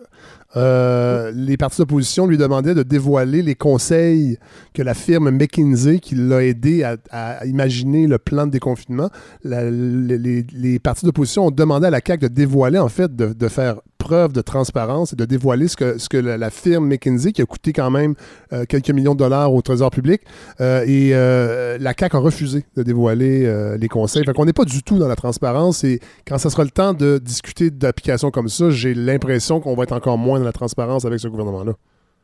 euh, 0.56 1.32
les 1.34 1.56
partis 1.56 1.78
d'opposition 1.78 2.26
lui 2.26 2.38
demandaient 2.38 2.74
de 2.74 2.82
dévoiler 2.82 3.42
les 3.42 3.54
conseils 3.54 4.38
que 4.72 4.82
la 4.82 4.94
firme 4.94 5.30
McKinsey, 5.30 5.98
qui 5.98 6.14
l'a 6.14 6.42
aidé 6.44 6.82
à, 7.10 7.44
imaginer 7.46 8.06
le 8.06 8.18
plan 8.18 8.46
de 8.46 8.52
déconfinement, 8.52 9.10
les, 9.44 10.78
partis 10.82 11.04
d'opposition 11.04 11.46
ont 11.46 11.50
demandé 11.50 11.86
à 11.86 11.90
la 11.90 12.00
CAQ 12.04 12.28
de 12.28 12.28
dévoiler, 12.28 12.78
en 12.78 12.88
fait, 12.88 13.14
de 13.14 13.48
faire 13.48 13.76
preuve 14.06 14.32
de 14.32 14.40
transparence 14.40 15.12
et 15.12 15.16
de 15.16 15.24
dévoiler 15.24 15.66
ce 15.66 15.76
que, 15.76 15.98
ce 15.98 16.08
que 16.08 16.16
la, 16.16 16.50
firme 16.50 16.86
McKinsey, 16.86 17.32
qui 17.32 17.42
a 17.42 17.44
coûté 17.44 17.72
quand 17.72 17.90
même 17.90 18.14
euh, 18.52 18.64
quelques 18.68 18.90
millions 18.90 19.14
de 19.14 19.18
dollars 19.18 19.52
au 19.52 19.60
Trésor 19.62 19.90
public, 19.90 20.20
euh, 20.60 20.84
et 20.86 21.10
euh, 21.12 21.76
la 21.80 21.92
CAQ 21.98 22.16
a 22.16 22.20
refusé 22.20 22.64
de 22.76 22.84
dévoiler 22.84 23.76
les 23.78 23.88
conseils. 23.88 24.24
Fait 24.24 24.32
qu'on 24.32 24.44
n'est 24.44 24.52
pas 24.52 24.64
du 24.64 24.82
tout 24.82 24.98
dans 24.98 25.08
la 25.08 25.16
transparence 25.16 25.82
et 25.82 25.98
quand 26.26 26.38
ça 26.38 26.50
sera 26.50 26.62
le 26.62 26.70
temps 26.70 26.94
de 26.94 27.18
discuter 27.18 27.70
d'applications 27.70 28.30
comme 28.30 28.48
ça, 28.48 28.70
j'ai 28.70 28.94
l'impression 28.94 29.60
qu'on 29.60 29.74
va 29.74 29.82
être 29.82 29.92
encore 29.92 30.18
moins 30.18 30.38
dans 30.38 30.44
la 30.44 30.52
transparence 30.52 31.04
avec 31.04 31.18
ce 31.18 31.26
gouvernement-là. 31.28 31.72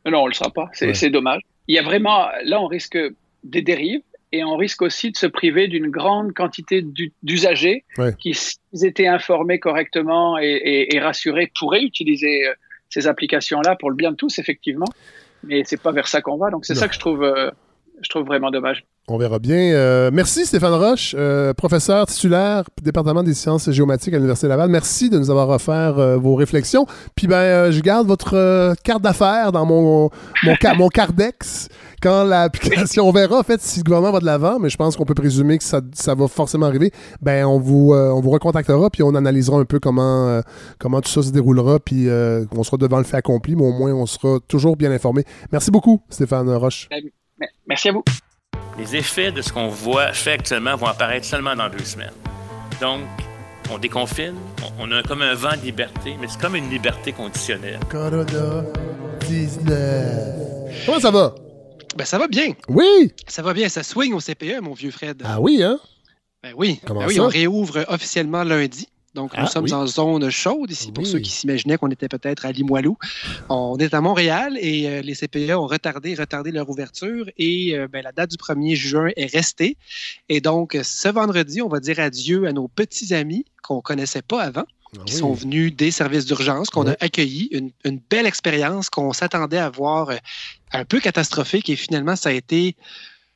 Non, 0.07 0.19
on 0.19 0.25
ne 0.25 0.29
le 0.29 0.35
sera 0.35 0.51
pas. 0.51 0.69
C'est 0.73 1.11
dommage. 1.11 1.41
Il 1.67 1.75
y 1.75 1.79
a 1.79 1.83
vraiment, 1.83 2.27
là, 2.45 2.61
on 2.61 2.67
risque 2.67 2.99
des 3.45 3.63
dérives 3.63 4.03
et 4.33 4.45
on 4.45 4.57
risque 4.57 4.83
aussi 4.83 5.11
de 5.11 5.17
se 5.17 5.27
priver 5.27 5.69
d'une 5.69 5.91
grande 5.91 6.33
quantité 6.33 6.85
d'usagers 7.23 7.85
qui, 8.19 8.35
s'ils 8.35 8.87
étaient 8.87 9.07
informés 9.07 9.59
correctement 9.59 10.39
et, 10.39 10.99
rassurés, 11.01 11.53
pourraient 11.59 11.83
utiliser 11.83 12.49
euh, 12.49 12.55
ces 12.89 13.07
applications-là 13.07 13.77
pour 13.77 13.91
le 13.91 13.97
bien 13.97 14.11
de 14.11 14.17
tous, 14.17 14.39
effectivement. 14.39 14.87
Mais 15.45 15.63
c'est 15.65 15.81
pas 15.81 15.93
vers 15.93 16.09
ça 16.09 16.23
qu'on 16.23 16.39
va. 16.39 16.51
Donc 16.51 16.65
c'est 16.65 16.75
ça 16.75 16.89
que 16.89 16.95
je 16.95 17.01
trouve, 17.01 17.23
euh, 17.23 17.51
je 18.01 18.09
trouve 18.09 18.25
vraiment 18.25 18.51
dommage. 18.51 18.85
On 19.09 19.19
verra 19.19 19.39
bien. 19.39 19.57
Euh, 19.57 20.11
merci 20.13 20.47
Stéphane 20.47 20.75
Roche, 20.75 21.17
professeur 21.57 22.07
titulaire 22.07 22.65
département 22.83 23.23
des 23.23 23.35
sciences 23.35 23.71
géomatiques 23.71 24.15
à 24.15 24.17
l'Université 24.17 24.49
Laval. 24.49 24.71
Merci 24.71 25.11
de 25.11 25.19
nous 25.19 25.31
avoir 25.31 25.49
offert 25.49 25.95
vos 26.21 26.35
réflexions. 26.35 26.87
Puis 27.17 27.27
ben, 27.27 27.71
je 27.71 27.81
garde 27.81 28.07
votre 28.07 28.75
carte 28.85 29.03
d'affaires 29.03 29.53
dans 29.53 29.67
mon, 29.67 30.11
mon, 30.45 30.57
mon 30.77 30.89
Cardex 30.89 31.69
quand 32.03 32.25
l'application, 32.25 33.09
on 33.09 33.13
verra 33.13 33.39
en 33.39 33.43
fait 33.43 33.61
si 33.61 33.79
le 33.79 33.85
gouvernement 33.85 34.13
va 34.13 34.21
de 34.21 34.27
l'avant, 34.27 34.59
mais 34.59 34.69
je 34.69 34.77
pense 34.77 34.97
qu'on 34.97 35.05
peut 35.05 35.15
présumer 35.15 35.59
que 35.59 35.65
ça, 35.65 35.81
va 36.15 36.29
forcément 36.29 36.67
arriver. 36.67 36.91
Ben 37.23 37.47
on 37.47 37.59
vous 37.59 37.93
euh, 37.95 38.11
on 38.11 38.21
vous 38.21 38.31
recontactera 38.31 38.91
puis 38.91 39.03
on 39.03 39.15
analysera 39.15 39.59
un 39.59 39.65
peu 39.65 39.79
comment 39.79 40.29
euh, 40.29 40.41
comment 40.79 41.01
tout 41.01 41.11
ça 41.11 41.23
se 41.23 41.31
déroulera 41.31 41.79
puis 41.79 42.09
euh, 42.09 42.45
on 42.53 42.65
sera 42.65 42.77
devant 42.77 42.99
le 42.99 43.05
fait 43.05 43.17
accompli, 43.17 43.55
mais 43.55 43.65
au 43.65 43.73
moins 43.73 43.93
on 43.93 44.07
sera 44.07 44.39
toujours 44.49 44.77
bien 44.77 44.91
informé. 44.91 45.25
Merci 45.53 45.71
beaucoup 45.71 46.03
Stéphane 46.11 46.51
Roche. 46.51 46.89
Ben, 46.91 47.49
merci 47.69 47.89
à 47.89 47.93
vous. 47.93 48.03
Les 48.79 48.97
effets 48.97 49.33
de 49.33 49.43
ce 49.43 49.53
qu'on 49.53 49.69
voit 49.69 50.13
fait 50.13 50.33
actuellement 50.33 50.77
vont 50.77 50.87
apparaître 50.87 51.27
seulement 51.27 51.55
dans 51.55 51.69
deux 51.69 51.85
semaines. 51.85 52.13
Donc 52.81 53.03
on 53.71 53.79
déconfine, 53.79 54.35
on, 54.79 54.91
a 54.91 55.03
comme 55.03 55.23
un 55.23 55.35
vent 55.35 55.57
de 55.57 55.65
liberté, 55.65 56.17
mais 56.21 56.27
c'est 56.29 56.41
comme 56.41 56.57
une 56.57 56.69
liberté 56.69 57.13
conditionnelle. 57.13 57.81
Corona 57.91 58.65
19. 59.27 60.87
Comment 60.87 61.01
ça 61.01 61.11
va? 61.11 61.35
Ben, 61.97 62.05
ça 62.05 62.19
va 62.19 62.29
bien. 62.29 62.53
Oui. 62.69 63.13
Ça 63.29 63.43
va 63.43 63.53
bien. 63.55 63.69
Ça 63.69 63.83
swing 63.83 64.15
au 64.15 64.21
CPE, 64.21 64.61
mon 64.63 64.73
vieux 64.73 64.91
Fred. 64.91 65.23
Ah 65.25 65.41
oui, 65.41 65.63
hein? 65.63 65.79
Ben 66.43 66.53
oui. 66.57 66.81
Comment 66.87 67.01
ben 67.01 67.07
oui, 67.09 67.21
on 67.21 67.29
réouvre 67.29 67.85
officiellement 67.89 68.43
lundi. 68.43 68.89
Donc, 69.15 69.33
nous 69.37 69.45
Ah, 69.45 69.47
sommes 69.47 69.65
oui. 69.65 69.73
en 69.75 69.87
zone 69.87 70.31
chaude 70.31 70.71
ici, 70.71 70.91
pour 70.91 71.07
ceux 71.07 71.19
qui 71.19 71.31
s'imaginaient 71.31 71.77
qu'on 71.77 71.91
était 71.91 72.09
peut-être 72.09 72.47
à 72.47 72.53
Limoilou. 72.53 72.97
On 73.49 73.77
est 73.77 73.93
à 73.93 74.01
Montréal 74.01 74.57
et 74.59 74.89
euh, 74.89 75.03
les 75.03 75.15
CPE 75.15 75.51
ont 75.51 75.67
retardé, 75.67 76.15
retardé 76.15 76.51
leur 76.51 76.69
ouverture 76.71 77.27
et 77.37 77.77
euh, 77.77 77.89
ben, 77.89 78.03
la 78.03 78.13
date 78.13 78.31
du 78.31 78.37
1er 78.37 78.75
juin 78.75 79.11
est 79.17 79.31
restée. 79.33 79.77
Et 80.29 80.41
donc, 80.41 80.79
ce 80.83 81.09
vendredi, 81.09 81.61
on 81.61 81.69
va 81.69 81.81
dire 81.81 82.01
adieu 82.01 82.47
à 82.47 82.53
nos 82.53 82.69
petits 82.69 83.13
amis 83.13 83.45
qu'on 83.63 83.77
ne 83.77 83.81
connaissait 83.83 84.23
pas 84.23 84.43
avant 84.43 84.65
qui 85.07 85.15
oui. 85.15 85.21
sont 85.21 85.33
venus 85.33 85.75
des 85.75 85.91
services 85.91 86.27
d'urgence, 86.27 86.69
qu'on 86.69 86.87
a 86.87 86.93
accueillis, 87.01 87.49
une, 87.53 87.71
une 87.85 87.99
belle 88.11 88.27
expérience 88.27 88.91
qu'on 88.91 89.15
s'attendait 89.15 89.57
à 89.57 89.71
voir 89.71 90.11
euh, 90.11 90.17
un 90.73 90.85
peu 90.85 91.01
catastrophique 91.01 91.71
et 91.71 91.77
finalement, 91.77 92.17
ça 92.17 92.29
a 92.29 92.33
été. 92.33 92.77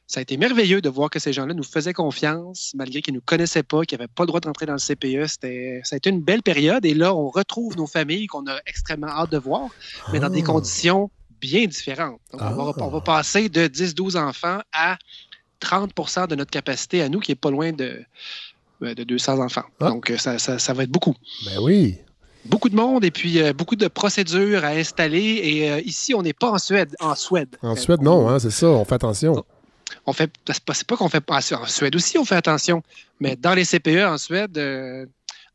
Ça 0.09 0.21
a 0.21 0.23
été 0.23 0.37
merveilleux 0.37 0.81
de 0.81 0.89
voir 0.89 1.11
que 1.11 1.19
ces 1.19 1.33
gens-là 1.33 1.53
nous 1.53 1.65
faisaient 1.65 1.93
confiance, 1.93 2.73
malgré 2.77 3.03
qu'ils 3.03 3.13
ne 3.15 3.19
nous 3.19 3.25
connaissaient 3.25 3.65
pas, 3.65 3.83
qu'ils 3.83 3.99
n'avaient 3.99 4.07
pas 4.09 4.23
le 4.23 4.29
droit 4.29 4.39
d'entrer 4.41 4.65
dans 4.65 4.75
le 4.75 4.79
CPE. 4.79 5.27
C'était, 5.27 5.81
ça 5.83 5.95
a 5.95 5.97
été 5.97 6.11
une 6.11 6.21
belle 6.21 6.43
période. 6.43 6.85
Et 6.87 6.95
là, 6.95 7.13
on 7.15 7.29
retrouve 7.29 7.77
nos 7.77 7.87
familles 7.89 8.29
qu'on 8.29 8.47
a 8.47 8.57
extrêmement 8.67 9.09
hâte 9.09 9.33
de 9.33 9.39
voir, 9.39 9.69
mais 10.13 10.21
dans 10.21 10.29
des 10.31 10.43
Ah. 10.43 10.47
conditions 10.47 11.11
bien 11.41 11.67
différentes. 11.67 12.21
Donc, 12.33 12.41
on, 12.41 12.55
va, 12.73 12.73
on 12.85 12.89
va 12.89 13.01
passer 13.01 13.49
de 13.49 13.67
10-12 13.67 14.17
enfants 14.17 14.61
à 14.73 14.97
30% 15.61 16.29
de 16.29 16.35
notre 16.37 16.51
capacité 16.51 17.03
à 17.03 17.09
nous, 17.09 17.19
qui 17.21 17.33
est 17.33 17.37
pas 17.37 17.51
loin 17.51 17.73
de, 17.73 18.01
euh, 18.83 18.95
de 18.95 19.05
200 19.05 19.41
enfants. 19.45 19.65
Donc, 19.81 20.11
euh, 20.11 20.19
ça, 20.19 20.39
ça- 20.39 20.59
ça 20.59 20.73
va 20.73 20.85
être 20.85 20.91
beaucoup. 20.91 21.15
Ben 21.47 21.59
oui. 21.61 21.97
Beaucoup 22.45 22.69
de 22.69 22.77
monde 22.77 23.05
et 23.05 23.11
puis 23.11 23.41
euh, 23.41 23.53
beaucoup 23.53 23.75
de 23.75 23.89
procédures 23.89 24.65
à 24.65 24.69
installer. 24.69 25.41
Et 25.43 25.71
euh, 25.73 25.81
ici, 25.81 26.15
on 26.15 26.23
n'est 26.23 26.33
pas 26.33 26.51
en 26.53 26.59
Suède. 26.59 26.95
En 27.01 27.17
Suède. 27.17 27.57
En 27.61 27.75
Suède, 27.75 28.03
non, 28.03 28.29
hein, 28.29 28.39
c'est 28.39 28.53
ça, 28.53 28.69
on 28.69 28.85
fait 28.85 28.95
attention. 28.95 29.45
On 30.07 30.13
fait, 30.13 30.31
c'est 30.47 30.85
pas, 30.87 30.97
qu'on 30.97 31.09
fait 31.09 31.21
pas. 31.21 31.39
En 31.39 31.67
Suède 31.67 31.97
aussi, 31.97 32.17
on 32.19 32.25
fait 32.25 32.37
attention. 32.37 32.83
Mais 33.21 33.37
dans 33.37 33.55
les 33.55 33.65
CPE 33.65 34.05
en 34.07 34.19
Suède, 34.19 34.57
euh, 34.57 35.05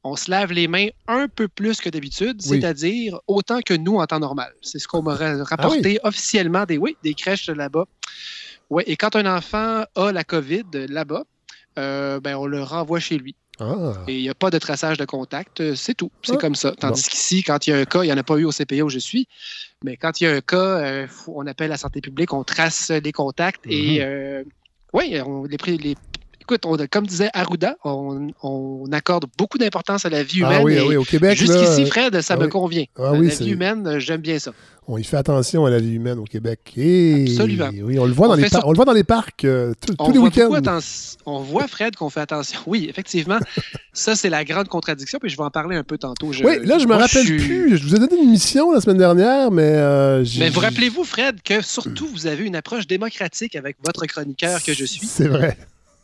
on 0.04 0.16
se 0.16 0.30
lave 0.30 0.52
les 0.52 0.68
mains 0.68 0.88
un 1.08 1.28
peu 1.28 1.48
plus 1.48 1.80
que 1.80 1.90
d'habitude, 1.90 2.42
Oui. 2.48 2.60
c'est-à-dire 2.60 3.20
autant 3.28 3.62
que 3.62 3.74
nous 3.74 3.98
en 3.98 4.06
temps 4.08 4.20
normal. 4.20 4.52
C'est 4.62 4.80
ce 4.80 4.88
qu'on 4.88 5.02
m'a 5.02 5.16
ra- 5.16 5.44
rapporté 5.44 6.00
officiellement 6.04 6.66
des, 6.66 6.78
oui, 6.78 6.98
des 7.04 7.14
crèches 7.14 7.48
là-bas. 7.50 7.86
Ouais, 8.70 8.84
et 8.88 8.96
quand 8.98 9.16
un 9.16 9.26
enfant 9.38 9.84
a 9.96 10.12
la 10.12 10.24
COVID 10.24 10.64
là-bas, 10.90 11.24
euh, 11.80 12.20
ben, 12.20 12.36
on 12.36 12.46
le 12.46 12.62
renvoie 12.64 13.00
chez 13.00 13.18
lui. 13.18 13.36
Ah. 13.60 13.94
Et 14.08 14.18
il 14.18 14.22
n'y 14.24 14.30
a 14.30 14.34
pas 14.34 14.50
de 14.50 14.58
traçage 14.58 14.98
de 14.98 15.06
contact, 15.06 15.62
euh, 15.62 15.76
c'est 15.76 15.94
tout. 15.94 16.12
C'est 16.24 16.34
Ah. 16.34 16.38
comme 16.38 16.56
ça. 16.56 16.72
Tandis 16.72 17.04
Bon. 17.04 17.10
qu'ici, 17.10 17.44
quand 17.44 17.68
il 17.68 17.70
y 17.70 17.74
a 17.74 17.78
un 17.78 17.86
cas, 17.86 18.02
il 18.04 18.08
n'y 18.08 18.14
en 18.14 18.18
a 18.18 18.24
pas 18.24 18.38
eu 18.38 18.46
au 18.46 18.52
CPA 18.52 18.82
où 18.84 18.90
je 18.90 18.98
suis, 19.00 19.28
mais 19.84 19.98
quand 19.98 20.22
il 20.22 20.26
y 20.26 20.28
a 20.28 20.34
un 20.36 20.42
cas, 20.42 20.58
euh, 20.58 21.08
on 21.28 21.46
appelle 21.48 21.70
la 21.70 21.78
santé 21.78 22.02
publique, 22.02 22.34
on 22.34 22.44
trace 22.44 22.92
les 22.92 23.12
contacts 23.12 23.66
et 23.68 24.00
Mhm. 24.00 24.06
euh, 24.06 24.44
oui, 24.94 25.20
on 25.26 25.44
les, 25.44 25.78
les 25.78 25.96
Écoute, 26.52 26.66
on- 26.66 26.86
comme 26.92 27.08
disait 27.08 27.30
Arruda, 27.34 27.78
on, 27.86 28.28
on 28.44 28.84
accorde 28.92 29.26
beaucoup 29.38 29.58
d'importance 29.58 30.06
à 30.06 30.10
la 30.10 30.22
vie 30.22 30.42
Ah 30.44 30.48
humaine. 30.56 30.64
oui, 30.66 30.74
et 30.74 30.82
oui, 30.82 30.96
au 30.98 31.04
Québec, 31.06 31.38
Jusqu'ici, 31.38 31.86
Fred, 31.86 32.20
ça 32.22 32.34
ah 32.34 32.38
me 32.38 32.44
oui. 32.44 32.50
convient. 32.50 32.84
Ah 33.00 33.14
oui, 33.14 33.30
la 33.30 33.36
vie 33.36 33.52
humaine, 33.52 33.88
euh, 33.88 34.00
j'aime 34.00 34.20
bien 34.20 34.38
ça. 34.38 34.52
On 34.88 34.98
y 34.98 35.04
fait 35.06 35.16
attention 35.16 35.66
à 35.66 35.70
la 35.70 35.80
vie 35.80 35.94
humaine 35.94 36.20
au 36.20 36.26
Québec. 36.26 36.60
Et- 36.76 37.26
Absolument. 37.30 37.70
Oui, 37.84 37.98
on 38.00 38.06
le 38.06 38.12
voit, 38.12 38.26
On 38.28 38.30
dans 38.32 38.36
les 38.36 38.50
par- 38.50 38.68
on 38.68 38.72
le 38.72 38.76
voit 38.76 38.84
dans 38.84 38.92
les 38.92 39.06
parcs 39.06 39.46
euh, 39.46 39.72
tous- 39.80 40.12
les 40.12 40.18
week-ends. 40.18 40.50
on 41.26 41.40
voit, 41.40 41.68
Fred, 41.70 41.96
qu'on 41.96 42.10
fait 42.10 42.20
attention. 42.20 42.60
Oui, 42.66 42.88
effectivement. 42.90 43.38
ça, 43.94 44.18
c'est 44.18 44.30
la 44.30 44.44
grande 44.44 44.68
contradiction, 44.68 45.20
puis 45.22 45.30
je 45.30 45.38
vais 45.38 45.44
en 45.44 45.52
parler 45.52 45.78
un 45.78 45.84
peu 45.84 45.98
tantôt. 45.98 46.34
Je- 46.34 46.44
Oui, 46.44 46.58
là, 46.66 46.80
je 46.80 46.84
me 46.84 46.88
moi, 46.90 46.98
rappelle 46.98 47.24
suis- 47.26 47.38
plus. 47.38 47.78
Je 47.78 47.84
vous 47.88 47.96
ai 47.96 48.00
donné 48.00 48.22
une 48.22 48.32
mission 48.32 48.74
la 48.74 48.82
semaine 48.82 48.98
dernière, 48.98 49.52
mais. 49.52 49.72
euh, 49.76 50.26
Mais 50.40 50.50
vous 50.50 50.60
rappelez-vous, 50.60 51.06
Fred, 51.06 51.42
que 51.42 51.62
surtout 51.62 52.08
vous 52.08 52.28
avez 52.28 52.44
une 52.44 52.58
approche 52.58 52.88
démocratique 52.88 53.56
avec 53.56 53.78
votre 53.86 54.06
chroniqueur 54.08 54.62
que 54.62 54.74
je 54.74 54.84
suis. 54.84 55.08
C'est 55.08 55.28
vrai. 55.30 55.58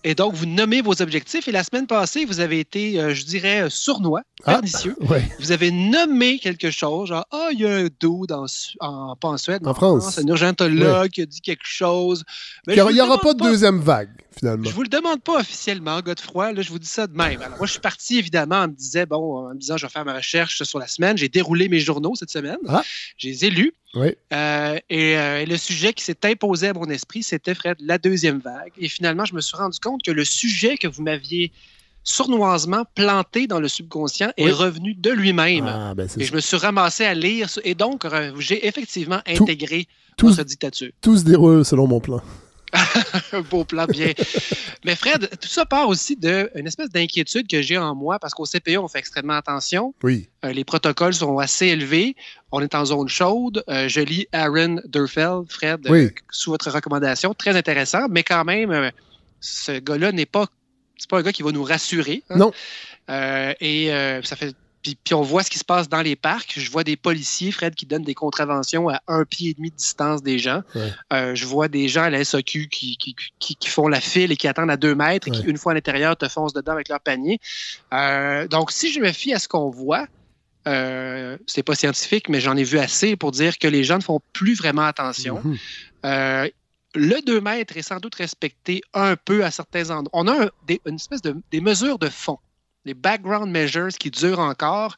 Et 0.09 0.15
donc, 0.15 0.34
vous 0.35 0.45
nommez 0.45 0.81
vos 0.81 1.01
objectifs. 1.01 1.49
Et 1.49 1.51
la 1.51 1.65
semaine 1.65 1.85
passée, 1.85 2.23
vous 2.23 2.39
avez 2.39 2.61
été, 2.61 2.97
euh, 2.97 3.13
je 3.13 3.25
dirais, 3.25 3.65
sournois, 3.69 4.21
Ah, 4.45 4.53
pernicieux. 4.53 4.95
ouais. 5.09 5.21
Vous 5.39 5.51
avez 5.51 5.69
nommé 5.69 6.39
quelque 6.39 6.71
chose, 6.71 7.09
genre, 7.09 7.25
ah, 7.31 7.49
il 7.51 7.59
y 7.59 7.65
a 7.65 7.75
un 7.75 7.84
dude 7.99 8.31
en, 8.31 8.45
en- 8.79 9.15
pas 9.17 9.27
en 9.27 9.38
Suède, 9.38 9.59
mais 9.63 9.69
En 9.69 9.73
France. 9.73 10.17
un 10.17 10.25
urgentologue 10.27 11.09
qui 11.09 11.23
a 11.23 11.25
dit 11.25 11.41
quelque 11.41 11.65
chose. 11.65 12.23
Mais 12.67 12.75
Il 12.77 12.93
n'y 12.93 13.01
aura 13.01 13.17
pas 13.19 13.34
de 13.34 13.39
deuxième 13.41 13.79
vague, 13.81 14.09
finalement. 14.38 14.64
Je 14.64 14.73
vous 14.73 14.84
le 14.84 14.88
demande 14.89 15.22
pas 15.22 15.39
officiellement, 15.39 15.99
Godefroy. 16.01 16.53
Là, 16.53 16.61
je 16.61 16.69
vous 16.69 16.80
dis 16.80 16.88
ça 16.88 17.07
de 17.07 17.15
même. 17.15 17.41
Alors, 17.41 17.57
moi, 17.57 17.68
je 17.68 17.72
suis 17.72 17.81
parti, 17.81 18.18
évidemment, 18.18 18.57
en 18.64 18.68
me, 18.68 18.73
disais, 18.73 19.05
bon, 19.05 19.47
en 19.47 19.53
me 19.53 19.59
disant, 19.59 19.77
je 19.77 19.85
vais 19.85 19.91
faire 19.91 20.05
ma 20.05 20.14
recherche 20.15 20.64
sur 20.64 20.80
la 20.80 20.88
semaine. 20.88 21.18
J'ai 21.18 21.30
déroulé 21.30 21.69
mes 21.69 21.80
journaux 21.80 22.14
cette 22.15 22.31
semaine. 22.31 22.57
Ah. 22.68 22.84
Je 23.18 23.27
les 23.27 23.45
ai 23.45 23.49
lus. 23.49 23.73
Oui. 23.95 24.09
Euh, 24.34 24.77
et, 24.89 25.18
euh, 25.18 25.41
et 25.41 25.45
le 25.45 25.57
sujet 25.57 25.93
qui 25.93 26.03
s'est 26.03 26.26
imposé 26.26 26.68
à 26.68 26.73
mon 26.73 26.85
esprit, 26.85 27.23
c'était, 27.23 27.55
Fred, 27.55 27.77
la 27.80 27.97
deuxième 27.97 28.39
vague. 28.39 28.72
Et 28.77 28.89
finalement, 28.89 29.26
je 29.26 29.34
me 29.34 29.41
suis 29.41 29.57
rendu 29.57 29.80
compte 29.80 30.03
que 30.03 30.11
le 30.11 30.26
sujet 30.26 30.77
que 30.77 30.88
vous 30.88 31.01
m'aviez 31.03 31.51
sournoisement 32.03 32.84
planté 32.95 33.47
dans 33.47 33.59
le 33.59 33.68
subconscient 33.68 34.31
est 34.38 34.51
revenu 34.51 34.93
de 34.93 35.09
lui-même. 35.11 35.65
Ah, 35.68 35.93
ben, 35.93 36.05
et 36.05 36.07
ça. 36.07 36.22
je 36.22 36.34
me 36.34 36.39
suis 36.39 36.55
ramassé 36.57 37.03
à 37.03 37.14
lire. 37.14 37.49
Et 37.65 37.76
donc, 37.76 38.05
j'ai 38.39 38.65
effectivement 38.65 39.19
intégré 39.27 39.88
tout- 40.15 40.30
votre 40.30 40.43
dictature. 40.43 40.91
Tout 41.01 41.18
se 41.18 41.23
déroule 41.23 41.65
selon 41.65 41.88
mon 41.88 41.99
plan. 41.99 42.22
Un 43.31 43.41
beau 43.49 43.64
plan 43.65 43.85
bien. 43.85 44.11
Mais 44.85 44.95
Fred, 44.95 45.30
tout 45.39 45.48
ça 45.48 45.65
part 45.65 45.88
aussi 45.88 46.15
d'une 46.15 46.68
espèce 46.68 46.89
d'inquiétude 46.89 47.48
que 47.48 47.61
j'ai 47.61 47.77
en 47.77 47.95
moi 47.95 48.19
parce 48.19 48.34
qu'au 48.34 48.45
CPE, 48.45 48.77
on 48.77 48.88
fait 48.88 48.99
extrêmement 48.99 49.34
attention. 49.35 49.94
Oui. 50.03 50.30
Euh, 50.45 50.52
les 50.52 50.64
protocoles 50.64 51.14
sont 51.14 51.38
assez 51.39 51.68
élevés. 51.68 52.15
On 52.52 52.61
est 52.61 52.76
en 52.76 52.85
zone 52.85 53.07
chaude. 53.07 53.64
Euh, 53.69 53.88
je 53.88 54.02
lis 54.02 54.27
Aaron 54.31 54.81
Durfeld, 54.85 55.52
Fred, 55.52 55.85
euh, 55.88 55.91
Oui. 55.91 56.10
sous 56.30 56.52
votre 56.52 56.69
recommandation. 56.72 57.34
Très 57.34 57.56
intéressant, 57.56 58.07
mais 58.10 58.23
quand 58.23 58.44
même, 58.45 58.72
euh, 58.72 58.89
ce 59.39 59.80
gars-là 59.80 60.11
n'est 60.11 60.26
pas. 60.26 60.48
C'est 60.98 61.10
pas 61.10 61.19
un 61.19 61.22
gars 61.22 61.31
qui 61.31 61.44
va 61.44 61.52
nous 61.52 61.64
rassurer. 61.64 62.23
hein. 62.30 62.38
Non. 62.38 62.52
Euh, 63.10 63.53
et 63.61 63.94
euh, 63.94 64.22
ça 64.23 64.35
fait. 64.35 64.53
Puis, 64.88 64.97
puis 65.03 65.14
on 65.15 65.22
voit 65.22 65.43
ce 65.43 65.49
qui 65.49 65.59
se 65.59 65.65
passe 65.65 65.89
dans 65.89 66.01
les 66.01 66.15
parcs. 66.15 66.53
Je 66.55 66.72
vois 66.72 66.84
des 66.85 66.95
policiers, 66.95 67.51
Fred, 67.51 67.76
qui 67.76 67.85
donnent 67.85 68.03
des 68.03 68.14
contraventions 68.14 68.88
à 68.88 69.01
un 69.07 69.26
pied 69.26 69.49
et 69.49 69.53
demi 69.53 69.69
de 69.69 69.76
distance 69.76 70.23
des 70.23 70.39
gens. 70.39 70.61
Ouais. 70.76 70.93
Euh, 71.11 71.35
je 71.35 71.45
vois 71.45 71.68
des 71.68 71.89
gens 71.89 72.03
à 72.03 72.09
la 72.09 72.23
SAQ 72.23 72.69
qui, 72.69 72.95
qui, 72.97 73.15
qui, 73.39 73.55
qui 73.57 73.68
font 73.68 73.89
la 73.89 73.99
file 73.99 74.31
et 74.31 74.38
qui 74.38 74.47
attendent 74.47 74.72
à 74.72 74.77
deux 74.77 74.95
mètres 74.95 75.27
et 75.27 75.31
qui, 75.31 75.41
une 75.43 75.57
fois 75.57 75.73
à 75.73 75.76
l'intérieur, 75.76 76.15
te 76.15 76.27
foncent 76.30 76.53
dedans 76.53 76.72
avec 76.72 76.88
leur 76.88 77.01
panier. 77.01 77.39
Euh, 77.93 78.47
donc, 78.47 78.72
si 78.72 78.91
je 78.93 78.99
me 79.01 79.11
fie 79.11 79.34
à 79.34 79.39
ce 79.39 79.47
qu'on 79.49 79.69
voit, 79.69 80.07
euh, 80.68 81.38
c'est 81.47 81.64
pas 81.64 81.76
scientifique, 81.76 82.30
mais 82.30 82.39
j'en 82.41 82.55
ai 82.55 82.64
vu 82.64 82.80
assez 82.80 83.15
pour 83.15 83.31
dire 83.31 83.57
que 83.57 83.68
les 83.68 83.84
gens 83.84 83.97
ne 83.97 84.03
font 84.03 84.22
plus 84.34 84.55
vraiment 84.55 84.84
attention. 84.85 85.41
Mhm. 85.43 85.57
Euh, 86.05 86.49
le 86.95 87.22
2 87.26 87.41
mètres 87.41 87.76
est 87.77 87.81
sans 87.81 87.97
doute 87.99 88.15
respecté 88.15 88.81
un 88.93 89.15
peu 89.15 89.43
à 89.45 89.51
certains 89.51 89.89
endroits. 89.91 90.09
On 90.22 90.27
a 90.27 90.45
un- 90.45 90.49
des, 90.65 90.81
une 90.85 90.95
espèce 90.95 91.22
de 91.22 91.35
des 91.51 91.61
mesures 91.61 91.99
de 91.99 92.09
fond, 92.09 92.39
les 92.88 92.93
background 92.93 93.51
measures 93.51 93.89
qui 93.99 94.09
durent 94.09 94.39
encore, 94.39 94.95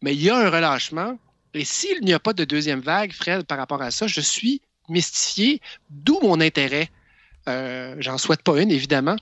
mais 0.00 0.14
il 0.14 0.22
y 0.22 0.30
a 0.30 0.36
un 0.36 0.48
relâchement. 0.48 1.18
Et 1.52 1.64
s'il 1.64 2.00
n'y 2.02 2.14
a 2.14 2.18
pas 2.20 2.32
de 2.32 2.44
deuxième 2.44 2.80
vague, 2.80 3.12
Fred, 3.12 3.44
par 3.44 3.58
rapport 3.58 3.82
à 3.82 3.90
ça, 3.90 4.06
je 4.06 4.20
suis 4.20 4.62
mystifié, 4.88 5.60
d'où 5.90 6.18
mon 6.22 6.40
intérêt. 6.40 6.90
Euh, 7.48 7.96
J'en 7.98 8.18
souhaite 8.18 8.42
pas 8.42 8.60
une, 8.60 8.70
évidemment. 8.70 9.16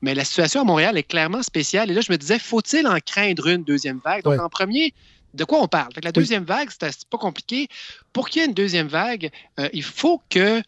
Mais 0.00 0.14
la 0.14 0.24
situation 0.24 0.60
à 0.60 0.64
Montréal 0.64 0.96
est 0.96 1.02
clairement 1.02 1.42
spéciale. 1.42 1.90
Et 1.90 1.94
là, 1.94 2.00
je 2.00 2.12
me 2.12 2.16
disais, 2.18 2.38
faut-il 2.38 2.86
en 2.86 2.98
craindre 3.00 3.46
une 3.48 3.64
deuxième 3.64 3.98
vague? 3.98 4.22
Donc, 4.22 4.34
Ouais. 4.34 4.40
en 4.40 4.48
premier, 4.48 4.94
de 5.34 5.44
quoi 5.44 5.60
on 5.60 5.68
parle? 5.68 5.92
Fait 5.92 6.00
que 6.00 6.06
la 6.06 6.12
deuxième 6.12 6.44
vague, 6.44 6.68
c'est 6.70 7.08
pas 7.08 7.18
compliqué. 7.18 7.68
Pour 8.12 8.28
qu'il 8.28 8.40
y 8.40 8.44
ait 8.44 8.48
une 8.48 8.54
deuxième 8.54 8.88
vague, 8.88 9.30
euh, 9.58 9.68
il 9.72 9.82
faut 9.82 10.22
que 10.30 10.62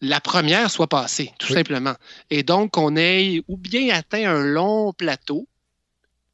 la 0.00 0.20
première 0.20 0.70
soit 0.70 0.88
passée, 0.88 1.32
tout 1.38 1.48
Oui. 1.48 1.54
simplement. 1.54 1.94
Et 2.30 2.42
donc, 2.42 2.72
qu'on 2.72 2.96
ait 2.96 3.42
ou 3.46 3.56
bien 3.56 3.94
atteint 3.94 4.28
un 4.28 4.42
long 4.42 4.92
plateau, 4.92 5.46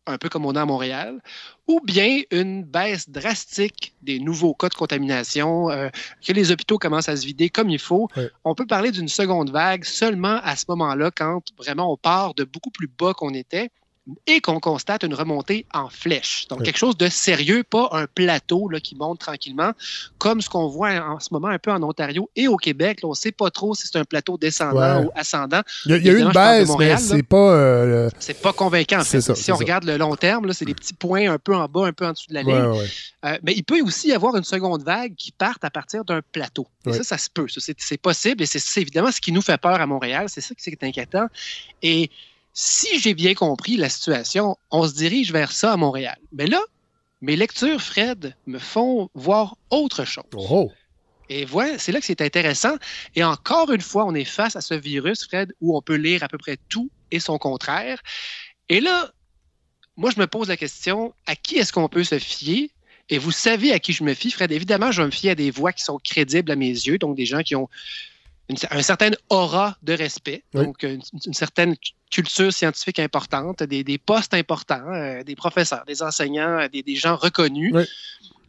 un 0.09 0.19
peu 0.19 0.29
comme 0.29 0.47
on 0.47 0.55
a 0.55 0.63
à 0.63 0.65
Montréal, 0.65 1.21
ou 1.67 1.81
bien 1.81 2.23
une 2.31 2.65
baisse 2.65 3.11
drastique 3.11 3.95
des 4.03 4.19
nouveaux 4.19 4.55
cas 4.55 4.69
de 4.69 4.75
contamination, 4.75 5.71
euh, 5.71 5.89
que 6.27 6.33
les 6.33 6.51
hôpitaux 6.51 6.79
commencent 6.79 7.09
à 7.09 7.17
se 7.17 7.27
vider 7.27 7.51
comme 7.51 7.71
il 7.71 7.79
faut. 7.79 8.09
On 8.45 8.55
peut 8.55 8.67
parler 8.67 8.91
d'une 8.91 9.09
seconde 9.09 9.51
vague 9.51 9.85
seulement 9.85 10.41
à 10.43 10.57
ce 10.57 10.65
moment-là, 10.69 11.11
quand 11.11 11.43
vraiment 11.57 11.93
on 11.93 11.97
part 11.97 12.35
de 12.35 12.45
beaucoup 12.45 12.71
plus 12.71 12.89
bas 12.89 13.15
qu'on 13.15 13.35
était 13.35 13.71
et 14.27 14.41
qu'on 14.41 14.61
constate 14.61 15.03
une 15.03 15.15
remontée 15.15 15.67
en 15.75 15.89
flèche. 15.89 16.47
Donc, 16.49 16.63
quelque 16.63 16.79
chose 16.79 16.97
de 16.97 17.09
sérieux, 17.09 17.63
pas 17.63 17.89
un 17.93 18.07
plateau 18.07 18.69
là, 18.69 18.81
qui 18.81 18.95
monte 18.95 19.19
tranquillement, 19.21 19.73
comme 20.19 20.41
ce 20.41 20.49
qu'on 20.49 20.69
voit 20.69 20.91
en 20.93 21.21
ce 21.21 21.29
moment 21.33 21.49
un 21.49 21.59
peu 21.59 21.71
en 21.71 21.83
Ontario 21.83 22.31
et 22.37 22.49
au 22.49 22.57
Québec. 22.57 23.01
Là, 23.03 23.09
on 23.09 23.13
ne 23.13 23.17
sait 23.17 23.33
pas 23.33 23.51
trop 23.51 23.75
si 23.75 23.87
c'est 23.87 23.99
un 23.99 24.05
plateau 24.05 24.39
descendant 24.39 25.01
Ouais. 25.01 25.05
ou 25.07 25.11
ascendant. 25.15 25.61
Il 25.87 25.91
y 25.93 25.95
a, 25.95 25.97
il 25.99 26.07
y 26.07 26.09
a 26.11 26.13
eu 26.13 26.21
une 26.23 26.33
baisse, 26.33 26.69
Montréal, 26.69 26.99
mais 27.01 27.17
c'est 27.17 27.23
pas. 27.23 27.37
euh, 27.53 28.05
le- 28.07 28.11
C'est 28.19 28.41
pas 28.41 28.53
convaincant, 28.53 28.99
en 29.01 29.05
C'est 29.05 29.19
fait. 29.19 29.21
ça, 29.21 29.35
si 29.35 29.53
on 29.53 29.57
ça. 29.57 29.59
regarde 29.59 29.85
le 29.85 29.97
long 29.97 30.17
terme, 30.17 30.53
c'est 30.53 30.65
des 30.65 30.75
petits 30.75 30.95
points 30.95 31.31
un 31.31 31.39
peu 31.39 31.55
en 31.55 31.67
bas, 31.69 31.87
un 31.87 31.93
peu 31.93 32.07
en 32.07 32.13
dessous 32.13 32.29
de 32.29 32.35
la 32.35 32.43
ligne. 32.43 32.55
ouais, 32.55 32.79
ouais. 32.79 32.87
Euh, 33.25 33.37
mais 33.43 33.53
il 33.55 33.65
peut 33.65 33.81
aussi 33.83 34.09
y 34.09 34.13
avoir 34.13 34.37
une 34.37 34.45
seconde 34.45 34.85
vague 34.85 35.15
qui 35.17 35.33
parte 35.33 35.65
à 35.65 35.71
partir 35.71 36.05
d'un 36.05 36.21
plateau. 36.33 36.67
Et 36.87 36.93
ça, 36.93 37.03
ça 37.03 37.19
se 37.19 37.29
peut. 37.29 37.47
C'est, 37.49 37.99
possible 38.01 38.43
et 38.43 38.47
c'est, 38.47 38.59
c'est 38.61 38.81
évidemment 38.81 39.11
ce 39.11 39.21
qui 39.21 39.33
nous 39.33 39.43
fait 39.43 39.59
peur 39.59 39.81
à 39.81 39.87
Montréal. 39.87 40.27
C'est 40.29 40.41
ça 40.41 40.55
qui 40.55 40.71
est 40.71 40.85
inquiétant. 40.85 41.27
Et 41.83 42.11
si 42.61 42.99
j'ai 42.99 43.15
bien 43.15 43.35
compris 43.35 43.77
la 43.77 43.89
situation, 43.89 44.57
on 44.73 44.85
se 44.85 44.93
dirige 44.93 45.31
vers 45.31 45.53
ça 45.53 45.75
à 45.75 45.77
Montréal. 45.77 46.19
Mais 46.33 46.49
là, 46.49 46.61
mes 47.21 47.37
lectures, 47.37 47.81
Fred, 47.81 48.35
me 48.47 48.59
font 48.59 49.11
voir 49.15 49.57
autre 49.71 50.05
chose. 50.05 50.25
Oh, 50.35 50.69
Et 51.29 51.45
voilà, 51.45 51.79
c'est 51.79 51.93
là 51.93 52.01
que 52.01 52.07
c'est 52.07 52.21
intéressant. 52.21 52.75
Et 53.15 53.23
encore 53.23 53.71
une 53.71 53.81
fois, 53.81 54.07
on 54.07 54.15
est 54.17 54.25
face 54.25 54.57
à 54.57 54.61
ce 54.61 54.75
virus, 54.75 55.25
Fred, 55.25 55.53
où 55.61 55.77
on 55.77 55.83
peut 55.83 55.95
lire 55.95 56.25
à 56.25 56.29
peu 56.29 56.37
près 56.37 56.59
tout 56.69 56.91
et 57.13 57.21
son 57.21 57.39
contraire. 57.39 58.03
Et 58.69 58.81
là, 58.81 59.13
moi, 59.97 60.11
je 60.11 60.19
me 60.19 60.27
pose 60.27 60.49
la 60.49 60.57
question, 60.57 61.15
à 61.27 61.37
qui 61.37 61.59
est-ce 61.59 61.73
qu'on 61.73 61.89
peut 61.89 62.03
se 62.03 62.19
fier? 62.19 62.73
Et 63.09 63.19
vous 63.19 63.31
savez 63.31 63.71
à 63.71 63.79
qui 63.79 63.93
je 63.93 64.03
me 64.03 64.15
fie, 64.15 64.33
Fred. 64.33 64.51
Évidemment, 64.51 64.91
je 64.91 65.01
vais 65.01 65.07
me 65.07 65.13
fier 65.13 65.31
à 65.31 65.35
des 65.37 65.53
voix 65.53 65.73
qui 65.73 65.85
sont 65.85 66.01
crédibles 66.03 66.51
à 66.51 66.57
mes 66.57 66.67
yeux, 66.67 66.99
donc 66.99 67.15
des 67.15 67.25
gens 67.25 67.43
qui 67.43 67.55
ont 67.55 67.69
une, 68.49 68.57
un 68.71 68.83
certain 68.83 69.11
aura 69.29 69.77
de 69.83 69.93
respect, 69.93 70.43
Oui. 70.55 70.65
donc 70.65 70.83
une, 70.83 71.03
une 71.27 71.35
certaine 71.35 71.75
culture 72.11 72.53
scientifique 72.53 72.99
importante, 72.99 73.63
des, 73.63 73.85
des 73.85 73.99
postes 73.99 74.33
importants, 74.35 74.83
euh, 74.93 75.23
des 75.23 75.37
professeurs, 75.37 75.85
des 75.87 76.03
enseignants, 76.03 76.61
euh, 76.61 76.69
des, 76.69 76.83
des 76.83 76.97
gens 76.97 77.17
reconnus. 77.17 77.73
Oui. 77.75 77.85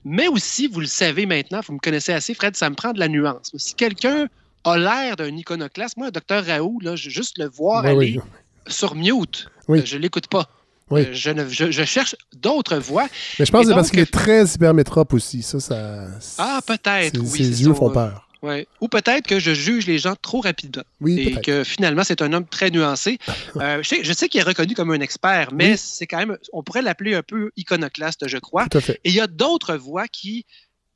Mais 0.06 0.28
aussi, 0.30 0.68
vous 0.68 0.80
le 0.80 0.86
savez 0.88 1.26
maintenant, 1.26 1.60
vous 1.68 1.74
me 1.74 1.80
connaissez 1.80 2.14
assez, 2.14 2.34
Fred, 2.34 2.56
ça 2.56 2.70
me 2.70 2.76
prend 2.76 2.94
de 2.94 3.00
la 3.00 3.10
nuance. 3.10 3.52
Si 3.58 3.74
quelqu'un 3.74 4.28
a 4.64 4.78
l'air 4.78 5.18
d'un 5.18 5.36
iconoclaste, 5.36 5.98
moi, 5.98 6.08
un 6.08 6.12
docteur 6.12 6.46
Raoult, 6.46 6.80
là, 6.82 6.96
je- 6.96 7.10
juste 7.10 7.38
le 7.38 7.50
voir 7.50 7.86
aller 7.86 8.20
sur 8.68 8.96
mute, 8.96 9.48
euh, 9.70 9.82
je 9.84 9.98
l'écoute 9.98 10.28
pas. 10.28 10.48
Oui. 10.90 11.02
Euh, 11.02 11.10
je, 11.12 11.30
ne- 11.32 11.48
je- 11.50 11.70
je 11.72 11.84
cherche 11.84 12.16
d'autres 12.36 12.78
voix. 12.78 13.08
Mais 13.38 13.46
je 13.46 13.52
pense 13.52 13.64
que 13.64 13.68
c'est 13.70 13.76
parce 13.76 13.90
qu'il 13.92 14.00
est 14.00 14.12
très 14.12 14.46
hypermétrope 14.46 15.14
aussi. 15.14 15.42
Ça, 15.44 15.60
ça. 15.60 16.08
Ah, 16.38 16.62
peut-être. 16.66 17.20
Oui, 17.20 17.38
ses 17.38 17.62
yeux 17.62 17.68
son, 17.68 17.76
font 17.76 17.90
euh, 17.90 17.94
peur. 17.94 18.28
Ouais. 18.41 18.68
Ou 18.80 18.88
peut-être 18.88 19.28
que 19.28 19.40
je 19.40 19.53
juge 19.53 19.86
les 19.86 19.98
gens 19.98 20.16
trop 20.22 20.40
rapidement. 20.40 20.84
Oui, 21.02 21.20
et 21.20 21.41
que 21.41 21.64
finalement, 21.64 22.03
c'est 22.03 22.22
un 22.22 22.32
homme 22.34 22.48
très 22.48 22.72
nuancé. 22.72 23.18
Euh, 23.56 23.82
je 23.84 24.14
sais, 24.14 24.30
qu'il 24.30 24.40
est 24.40 24.44
reconnu 24.44 24.74
comme 24.76 24.91
un 24.91 24.99
expert, 25.02 25.49
mais 25.52 25.72
Oui. 25.72 25.78
c'est 25.78 26.07
quand 26.07 26.18
même, 26.18 26.38
on 26.53 26.64
pourrait 26.64 26.82
l'appeler 26.82 27.16
un 27.16 27.24
peu 27.24 27.52
iconoclaste, 27.57 28.28
je 28.28 28.38
crois. 28.38 28.68
Tout 28.70 28.78
à 28.78 28.82
fait. 28.82 28.99
Et 29.03 29.10
il 29.10 29.16
y 29.16 29.20
a 29.20 29.28
d'autres 29.28 29.76
voix 29.76 30.07
qui 30.07 30.45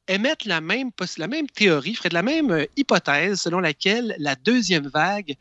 émettent 0.08 0.46
la 0.46 0.62
même, 0.62 0.92
la 1.18 1.28
même 1.28 1.48
théorie, 1.48 1.96
Fred, 1.96 2.14
la 2.14 2.22
même 2.22 2.52
euh, 2.52 2.66
hypothèse 2.78 3.42
selon 3.42 3.60
laquelle 3.60 4.16
la 4.20 4.36
deuxième 4.36 4.88
vague 4.88 5.36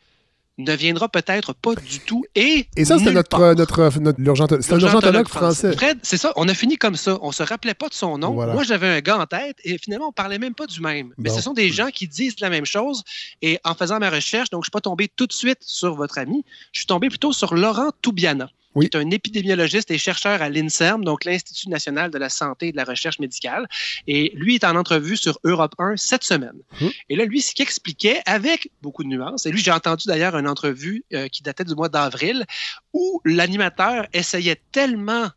ne 0.57 0.73
viendra 0.73 1.09
peut-être 1.09 1.53
pas 1.53 1.75
du 1.75 1.99
tout. 1.99 2.23
Et, 2.35 2.67
Et 2.75 2.85
ça, 2.85 2.97
c'était 2.97 3.09
nulle 3.09 3.15
notre, 3.15 3.53
notre, 3.55 3.99
notre. 3.99 4.61
C'est 4.61 4.73
urgentologue 4.73 5.27
français. 5.27 5.73
Fred, 5.73 5.97
c'est 6.03 6.17
ça, 6.17 6.31
on 6.35 6.47
a 6.47 6.53
fini 6.53 6.77
comme 6.77 6.95
ça. 6.95 7.17
On 7.21 7.31
se 7.31 7.43
rappelait 7.43 7.73
pas 7.73 7.89
de 7.89 7.93
son 7.93 8.17
nom. 8.17 8.33
Voilà. 8.33 8.53
Moi, 8.53 8.63
j'avais 8.63 8.87
un 8.87 8.99
gars 8.99 9.19
en 9.19 9.25
tête 9.25 9.57
et 9.63 9.77
finalement, 9.77 10.09
on 10.09 10.11
parlait 10.11 10.39
même 10.39 10.53
pas 10.53 10.67
du 10.67 10.79
même. 10.81 11.13
Mais 11.17 11.29
ce 11.29 11.41
sont 11.41 11.53
des 11.53 11.69
gens 11.69 11.87
qui 11.87 12.07
disent 12.07 12.39
la 12.39 12.49
même 12.49 12.65
chose. 12.65 13.03
Et 13.41 13.59
en 13.63 13.73
faisant 13.73 13.99
ma 13.99 14.09
recherche, 14.09 14.49
donc 14.49 14.63
je 14.63 14.67
suis 14.67 14.71
pas 14.71 14.81
tombé 14.81 15.07
tout 15.07 15.27
de 15.27 15.33
suite 15.33 15.59
sur 15.61 15.95
votre 15.95 16.17
ami, 16.17 16.43
je 16.71 16.79
suis 16.81 16.87
tombé 16.87 17.09
plutôt 17.09 17.33
sur 17.33 17.55
Laurent 17.55 17.89
Toubiana. 18.01 18.49
Oui. 18.75 18.89
qui 18.89 18.97
est 18.97 18.99
un 18.99 19.09
épidémiologiste 19.09 19.91
et 19.91 19.97
chercheur 19.97 20.41
à 20.41 20.49
l'INSERM, 20.49 21.03
donc 21.03 21.25
l'Institut 21.25 21.69
national 21.69 22.11
de 22.11 22.17
la 22.17 22.29
santé 22.29 22.69
et 22.69 22.71
de 22.71 22.77
la 22.77 22.83
recherche 22.83 23.19
médicale. 23.19 23.67
Et 24.07 24.31
lui 24.35 24.55
est 24.55 24.63
en 24.63 24.75
entrevue 24.75 25.17
sur 25.17 25.39
Europe 25.43 25.75
1 25.77 25.97
cette 25.97 26.23
semaine. 26.23 26.57
Mhm. 26.81 26.91
Et 27.09 27.15
là, 27.15 27.25
lui, 27.25 27.41
ce 27.41 27.53
qu'il 27.53 27.63
expliquait 27.63 28.21
avec 28.25 28.71
beaucoup 28.81 29.03
de 29.03 29.09
nuances, 29.09 29.45
et 29.45 29.51
lui, 29.51 29.61
j'ai 29.61 29.71
entendu 29.71 30.07
d'ailleurs 30.07 30.37
une 30.37 30.47
entrevue 30.47 31.03
euh, 31.13 31.27
qui 31.27 31.43
datait 31.43 31.63
du 31.63 31.75
mois 31.75 31.89
d'avril, 31.89 32.45
où 32.93 33.21
l'animateur 33.25 34.07
essayait 34.13 34.59
tellement 34.71 35.29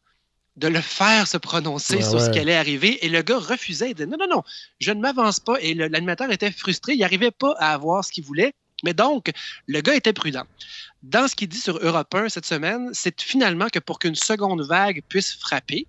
de 0.56 0.68
le 0.68 0.80
faire 0.80 1.28
se 1.28 1.36
prononcer 1.36 1.96
Ouais, 1.96 2.02
sur 2.02 2.20
ce 2.20 2.30
qui 2.30 2.38
allait 2.38 2.56
arriver. 2.56 3.04
Et 3.04 3.08
le 3.08 3.22
gars 3.22 3.38
refusait. 3.38 3.90
Il 3.90 3.94
disait 3.94 4.06
non, 4.06 4.16
non, 4.18 4.28
non, 4.28 4.42
je 4.80 4.90
ne 4.92 5.00
m'avance 5.00 5.38
pas. 5.40 5.60
Et 5.60 5.74
l'animateur 5.74 6.30
était 6.30 6.50
frustré. 6.50 6.94
Il 6.94 7.00
n'arrivait 7.00 7.30
pas 7.30 7.54
à 7.58 7.74
avoir 7.74 8.04
ce 8.04 8.12
qu'il 8.12 8.24
voulait. 8.24 8.54
Mais 8.86 8.94
donc, 8.94 9.30
le 9.66 9.80
gars 9.82 9.94
était 9.96 10.12
prudent. 10.14 10.44
Dans 11.02 11.26
ce 11.28 11.34
qu'il 11.36 11.48
dit 11.48 11.58
sur 11.60 11.76
Europe 11.82 12.14
1 12.14 12.28
cette 12.30 12.46
semaine, 12.46 12.88
c'est 12.92 13.20
finalement 13.20 13.68
que 13.68 13.80
pour 13.80 13.98
qu'une 13.98 14.14
seconde 14.14 14.62
vague 14.66 15.02
puisse 15.08 15.34
frapper, 15.34 15.86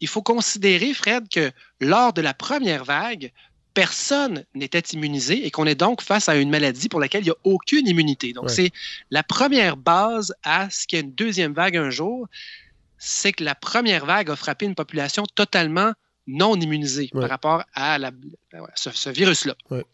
il 0.00 0.06
faut 0.08 0.22
considérer, 0.22 0.94
Fred, 0.94 1.28
que 1.28 1.50
lors 1.80 2.12
de 2.12 2.20
la 2.20 2.34
première 2.34 2.84
vague, 2.84 3.32
personne 3.74 4.44
n'était 4.54 4.80
immunisé 4.92 5.46
et 5.46 5.50
qu'on 5.50 5.66
est 5.66 5.74
donc 5.74 6.02
face 6.02 6.28
à 6.28 6.36
une 6.36 6.50
maladie 6.50 6.88
pour 6.88 7.00
laquelle 7.00 7.22
il 7.22 7.26
n'y 7.26 7.30
a 7.30 7.36
aucune 7.44 7.86
immunité. 7.88 8.32
Donc, 8.32 8.44
Ouais. 8.44 8.54
c'est 8.54 8.70
la 9.10 9.22
première 9.22 9.76
base 9.76 10.34
à 10.42 10.68
ce 10.70 10.86
qu'il 10.86 10.98
y 10.98 11.00
ait 11.00 11.04
une 11.04 11.14
deuxième 11.14 11.52
vague 11.54 11.76
un 11.76 11.90
jour, 11.90 12.28
c'est 12.98 13.32
que 13.32 13.44
la 13.44 13.54
première 13.54 14.04
vague 14.04 14.30
a 14.30 14.36
frappé 14.36 14.66
une 14.66 14.74
population 14.74 15.24
totalement 15.34 15.92
non 16.26 16.54
immunisée 16.60 17.10
Ouais. 17.14 17.20
par 17.22 17.30
rapport 17.30 17.64
à 17.74 17.98
la- 17.98 18.10
ce, 18.74 18.90
ce 18.90 19.08
virus-là. 19.10 19.54
Ouais. 19.70 19.84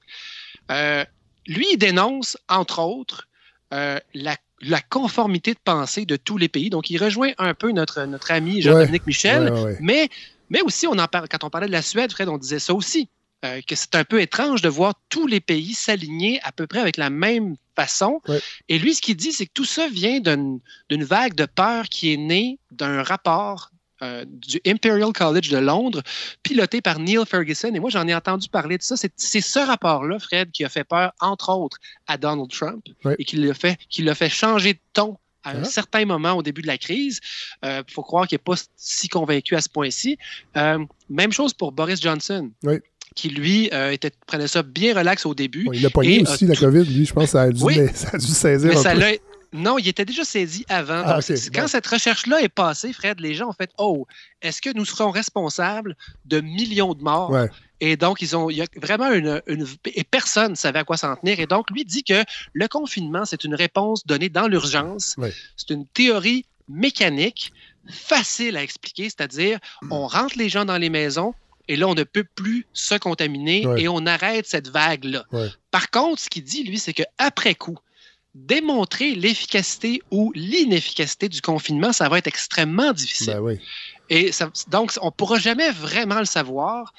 Euh, 0.73 1.05
lui, 1.47 1.66
il 1.73 1.77
dénonce, 1.78 2.36
entre 2.48 2.81
autres, 2.81 3.28
euh, 3.73 3.98
la, 4.14 4.36
la 4.60 4.81
conformité 4.81 5.52
de 5.55 5.59
pensée 5.62 6.06
de 6.06 6.16
tous 6.16 6.39
les 6.39 6.48
pays. 6.48 6.70
Donc, 6.70 6.90
il 6.90 7.02
rejoint 7.02 7.32
un 7.39 7.55
peu 7.55 7.73
notre, 7.73 8.05
notre 8.05 8.31
ami 8.31 8.62
Jean-Dominique 8.62 9.06
Michel, 9.06 9.44
Ouais, 9.44 9.51
ouais, 9.51 9.64
ouais. 9.64 9.78
mais, 9.81 10.09
mais 10.51 10.62
aussi, 10.62 10.86
on 10.86 10.98
en 10.98 11.09
parle, 11.09 11.28
quand 11.28 11.44
on 11.44 11.51
parlait 11.51 11.66
de 11.66 11.73
la 11.73 11.82
Suède, 11.82 12.12
Fred, 12.12 12.28
on 12.28 12.39
disait 12.39 12.59
ça 12.59 12.74
aussi, 12.74 13.09
euh, 13.44 13.60
que 13.66 13.74
c'est 13.74 13.94
un 13.94 14.05
peu 14.05 14.20
étrange 14.20 14.62
de 14.62 14.68
voir 14.68 14.94
tous 15.09 15.27
les 15.27 15.40
pays 15.40 15.74
s'aligner 15.74 16.40
à 16.43 16.52
peu 16.52 16.66
près 16.66 16.81
avec 16.81 16.97
la 16.97 17.10
même 17.10 17.56
façon. 17.77 18.23
Et 18.68 18.78
lui, 18.78 18.94
ce 18.94 19.02
qu'il 19.02 19.16
dit, 19.16 19.32
c'est 19.32 19.44
que 19.47 19.52
tout 19.52 19.66
ça 19.66 19.89
vient 19.89 20.20
d'une 20.20 21.05
vague 21.05 21.35
de 21.35 21.44
peur 21.44 21.89
qui 21.90 22.12
est 22.12 22.16
née 22.16 22.59
d'un 22.70 23.02
rapport 23.02 23.70
euh, 24.02 24.24
du 24.28 24.60
Imperial 24.66 25.12
College 25.12 25.51
de 25.51 25.59
Londres, 25.59 26.02
piloté 26.43 26.81
par 26.81 26.98
Neil 26.98 27.18
Ferguson. 27.27 27.73
Et 27.74 27.81
moi, 27.81 27.90
j'en 27.90 28.06
ai 28.06 28.14
entendu 28.14 28.48
parler 28.48 28.78
de 28.78 28.82
ça. 28.82 28.94
C'est 28.97 29.40
ce 29.40 29.59
rapport-là, 29.59 30.18
Fred, 30.18 30.51
qui 30.51 30.64
a 30.64 30.68
fait 30.68 30.85
peur, 30.85 31.12
entre 31.20 31.51
autres, 31.51 31.78
à 32.06 32.16
Donald 32.18 32.51
Trump 32.51 32.85
et 33.18 33.24
qui 33.24 33.36
l'a 33.36 33.55
fait, 33.55 33.78
qui 33.89 34.02
l'a 34.02 34.14
fait 34.14 34.28
changer 34.28 34.74
de 34.74 34.81
ton 34.93 35.16
à 35.44 35.51
un 35.51 35.62
Ah. 35.62 35.64
certain 35.64 36.05
moment 36.05 36.32
au 36.35 36.43
début 36.43 36.60
de 36.62 36.66
la 36.66 36.77
crise. 36.77 37.20
Il 37.62 37.85
faut 37.90 38.02
croire 38.02 38.27
qu'il 38.27 38.35
n'est 38.36 38.43
pas 38.44 38.60
si 38.77 39.09
convaincu 39.09 39.55
à 39.55 39.60
ce 39.60 39.68
point-ci. 39.68 40.18
Euh, 40.56 40.78
même 41.09 41.32
chose 41.32 41.55
pour 41.55 41.70
Boris 41.73 42.01
Johnson. 42.01 42.51
Oui. 42.64 42.77
qui 43.14 43.31
lui 43.31 43.70
euh, 43.73 43.93
était, 43.93 44.10
prenait 44.27 44.47
ça 44.48 44.62
bien 44.62 44.93
relax 44.94 45.24
au 45.24 45.35
début. 45.35 45.64
Bon, 45.64 45.73
il 45.73 45.81
l'a 45.81 45.89
pogné 45.89 46.20
aussi, 46.20 46.44
euh, 46.44 46.48
la 46.48 46.56
COVID, 46.56 46.85
lui. 46.85 47.06
Je 47.06 47.12
pense 47.14 47.24
que 47.24 47.31
ça 47.31 47.43
a 47.43 47.51
dû, 47.51 47.62
Oui. 47.62 47.77
ça 47.94 48.10
a 48.12 48.18
dû 48.18 48.27
saisir 48.27 48.68
mais 48.70 48.77
un 48.77 48.82
ça 48.82 48.93
peu. 48.94 49.18
Non, 49.57 49.78
il 49.78 49.89
était 49.89 50.05
déjà 50.05 50.24
saisi 50.24 50.65
avant. 50.69 51.03
Ah, 51.05 51.19
Quand 51.53 51.62
bon. 51.62 51.69
cette 51.69 51.87
recherche-là 51.87 52.41
est 52.43 52.49
passée, 52.49 52.93
Fred, 52.93 53.20
les 53.20 53.35
gens 53.35 53.49
ont 53.49 53.53
fait 53.53 53.70
Oh, 53.78 54.07
est-ce 54.43 54.61
que 54.62 54.70
nous 54.74 54.85
serons 54.85 55.11
responsables 55.11 55.97
de 56.24 56.41
millions 56.41 56.95
de 56.95 57.03
morts? 57.03 57.31
Ouais. 57.31 57.49
Et 57.81 57.97
donc, 57.97 58.23
ils 58.23 58.35
ont, 58.37 58.49
il 58.49 58.57
y 58.57 58.62
a 58.62 58.66
vraiment 58.81 59.11
une, 59.12 59.43
une- 59.47 59.66
Et 59.87 60.05
personne 60.05 60.53
ne 60.53 60.57
savait 60.57 60.78
à 60.78 60.85
quoi 60.85 60.97
s'en 60.97 61.15
tenir. 61.16 61.39
Et 61.41 61.47
donc, 61.47 61.70
lui 61.70 61.85
dit 61.85 62.05
que 62.05 62.24
le 62.55 62.69
confinement, 62.69 63.24
c'est 63.24 63.45
une 63.45 63.55
réponse 63.55 64.07
donnée 64.07 64.28
dans 64.31 64.49
l'urgence. 64.49 65.15
Ouais. 65.19 65.33
C'est 65.57 65.70
une 65.74 65.87
théorie 65.87 66.47
mécanique, 66.69 67.53
facile 67.91 68.57
à 68.57 68.62
expliquer, 68.62 69.05
c'est-à-dire, 69.05 69.59
on 69.91 70.07
rentre 70.07 70.37
les 70.39 70.49
gens 70.49 70.65
dans 70.65 70.78
les 70.78 70.91
maisons. 70.91 71.35
Et 71.69 71.77
là, 71.77 71.89
on 71.89 71.95
ne 71.95 72.05
peut 72.05 72.24
plus 72.35 72.65
se 72.73 72.95
contaminer 72.95 73.66
Ouais. 73.66 73.83
et 73.83 73.89
on 73.89 74.07
arrête 74.07 74.47
cette 74.47 74.69
vague-là. 74.69 75.24
Ouais. 75.33 75.49
Par 75.73 75.91
contre, 75.91 76.23
ce 76.23 76.28
qu'il 76.28 76.45
dit, 76.45 76.62
lui, 76.62 76.78
c'est 76.78 76.93
qu'après 76.93 77.55
coup, 77.57 77.77
démontrer 78.37 79.15
l'efficacité 79.15 80.03
ou 80.11 80.31
l'inefficacité 80.35 81.29
du 81.29 81.41
confinement, 81.41 81.93
ça 81.93 82.09
va 82.09 82.19
être 82.19 82.27
extrêmement 82.27 82.93
difficile. 82.93 83.35
Ben 83.35 83.41
oui. 83.41 83.61
Et 84.11 84.31
ça- 84.31 84.51
donc, 84.69 84.93
on 85.01 85.07
ne 85.07 85.11
pourra 85.11 85.39
jamais 85.39 85.71
vraiment 85.71 86.19
le 86.19 86.27
savoir. 86.27 86.93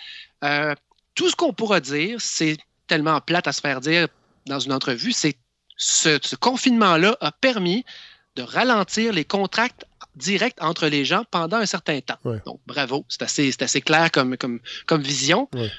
Euh, 0.43 0.73
tout 1.15 1.30
ce 1.30 1.35
qu'on 1.35 1.53
pourra 1.53 1.80
dire, 1.80 2.19
c'est 2.19 2.57
tellement 2.88 3.22
plate 3.22 3.47
à 3.47 3.53
se 3.53 3.61
faire 3.61 3.81
dire 3.81 4.07
dans 4.45 4.59
une 4.59 4.73
entrevue, 4.73 5.11
c'est 5.11 5.35
ce, 5.77 6.18
ce 6.22 6.35
confinement-là 6.35 7.15
a 7.22 7.31
permis 7.31 7.85
de 8.35 8.41
ralentir 8.41 9.14
les 9.14 9.26
contracts 9.26 9.85
directs 10.15 10.57
entre 10.59 10.88
les 10.88 11.05
gens 11.05 11.23
pendant 11.30 11.57
un 11.57 11.65
certain 11.65 11.99
temps. 12.01 12.18
Ouais. 12.23 12.41
Donc, 12.45 12.59
bravo, 12.65 13.05
c'est 13.09 13.22
assez, 13.22 13.51
assez 13.59 13.81
clair 13.81 14.11
comme, 14.11 14.38
comme, 14.38 14.59
comme 14.88 15.01
vision. 15.01 15.47
Ouais. 15.53 15.72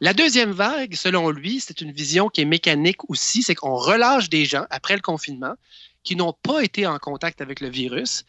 La 0.00 0.12
deuxième 0.12 0.52
vague, 0.52 0.94
selon 0.94 1.30
lui, 1.30 1.60
c'est 1.60 1.80
une 1.80 1.92
vision 1.92 2.28
qui 2.28 2.42
est 2.42 2.46
mécanique 2.46 3.08
aussi, 3.08 3.42
c'est 3.42 3.54
qu'on 3.54 3.76
relâche 3.76 4.28
des 4.28 4.44
gens 4.44 4.66
après 4.70 4.94
le 4.94 5.00
confinement 5.00 5.54
qui 6.02 6.16
n'ont 6.16 6.34
pas 6.34 6.62
été 6.62 6.86
en 6.86 6.98
contact 6.98 7.40
avec 7.40 7.60
le 7.60 7.68
virus. 7.68 8.24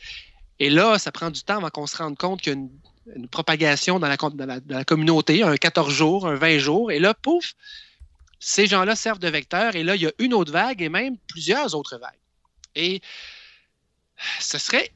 Et 0.59 0.69
là, 0.69 0.97
ça 0.97 1.11
prend 1.11 1.29
du 1.29 1.43
temps 1.43 1.57
avant 1.57 1.69
qu'on 1.69 1.85
se 1.85 1.97
rende 1.97 2.17
compte 2.17 2.41
qu'il 2.41 2.53
y 2.53 2.55
a 2.55 2.59
une, 3.15 3.27
propagation 3.29 3.99
dans 3.99 4.07
la, 4.07 4.17
dans 4.17 4.45
la- 4.45 4.59
dans 4.59 4.77
la 4.77 4.83
communauté, 4.83 5.43
un 5.43 5.55
14 5.55 5.93
jours, 5.93 6.27
un 6.27 6.35
20 6.35 6.57
jours. 6.57 6.91
Et 6.91 6.99
là, 6.99 7.13
pouf, 7.13 7.53
ces 8.39 8.67
gens-là 8.67 8.95
servent 8.95 9.19
de 9.19 9.29
vecteurs. 9.29 9.75
Et 9.75 9.83
là, 9.83 9.95
il 9.95 10.01
y 10.01 10.07
a 10.07 10.11
une 10.19 10.33
autre 10.33 10.51
vague 10.51 10.81
et 10.81 10.89
même 10.89 11.17
plusieurs 11.27 11.75
autres 11.75 11.97
vagues. 11.97 12.19
Et 12.75 13.01
ce 14.39 14.57
serait 14.57 14.91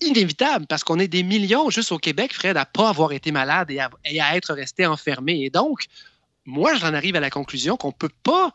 inévitable 0.00 0.66
parce 0.66 0.84
qu'on 0.84 0.98
est 0.98 1.08
des 1.08 1.22
millions 1.22 1.70
juste 1.70 1.92
au 1.92 1.98
Québec, 1.98 2.32
Fred, 2.34 2.56
à 2.56 2.60
ne 2.60 2.64
pas 2.72 2.88
avoir 2.88 3.12
été 3.12 3.32
malade 3.32 3.70
et 3.70 3.78
à, 3.80 3.90
et 4.04 4.20
à 4.20 4.36
être 4.36 4.52
resté 4.54 4.86
enfermé. 4.86 5.42
Et 5.44 5.50
donc, 5.50 5.86
moi, 6.44 6.74
j'en 6.74 6.92
arrive 6.94 7.16
à 7.16 7.20
la 7.20 7.30
conclusion 7.30 7.76
qu'on 7.76 7.88
ne 7.88 7.92
peut 7.92 8.10
pas 8.22 8.52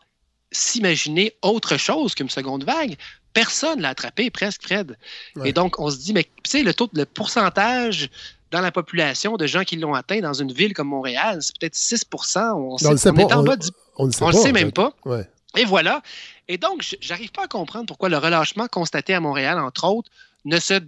s'imaginer 0.52 1.34
autre 1.42 1.76
chose 1.76 2.14
qu'une 2.14 2.30
seconde 2.30 2.64
vague. 2.64 2.96
Personne 3.32 3.78
ne 3.78 3.82
l'a 3.82 3.90
attrapé, 3.90 4.30
presque, 4.30 4.62
Fred. 4.62 4.96
Ouais. 5.36 5.50
Et 5.50 5.52
donc, 5.52 5.78
on 5.78 5.90
se 5.90 5.96
dit, 5.98 6.12
mais 6.12 6.24
tu 6.24 6.30
sais, 6.50 6.62
le 6.62 6.74
taux, 6.74 6.90
le 6.92 7.04
pourcentage 7.06 8.10
dans 8.50 8.60
la 8.60 8.72
population 8.72 9.36
de 9.36 9.46
gens 9.46 9.62
qui 9.62 9.76
l'ont 9.76 9.94
atteint 9.94 10.18
dans 10.20 10.32
une 10.32 10.52
ville 10.52 10.74
comme 10.74 10.88
Montréal, 10.88 11.38
c'est 11.40 11.56
peut-être 11.56 11.76
6 11.76 12.04
On, 12.12 12.76
sait- 12.76 12.86
on 12.88 12.90
le 12.90 12.96
sait 12.96 13.10
on 13.10 13.14
pas. 13.14 13.22
est 13.22 13.32
en 13.32 13.40
on, 13.40 13.44
bas 13.44 13.56
du- 13.56 13.68
on 13.96 14.06
le 14.06 14.12
sait 14.12 14.22
on 14.24 14.26
pas. 14.26 14.32
le 14.32 14.38
sait 14.38 14.52
même 14.52 14.66
fait. 14.66 14.72
pas. 14.72 14.92
Ouais. 15.04 15.28
Et 15.56 15.64
voilà. 15.64 16.02
Et 16.48 16.58
donc, 16.58 16.96
j'arrive 17.00 17.30
pas 17.30 17.44
à 17.44 17.46
comprendre 17.46 17.86
pourquoi 17.86 18.08
le 18.08 18.18
relâchement 18.18 18.66
constaté 18.66 19.14
à 19.14 19.20
Montréal, 19.20 19.60
entre 19.60 19.84
autres, 19.86 20.10
ne 20.44 20.58
se, 20.58 20.80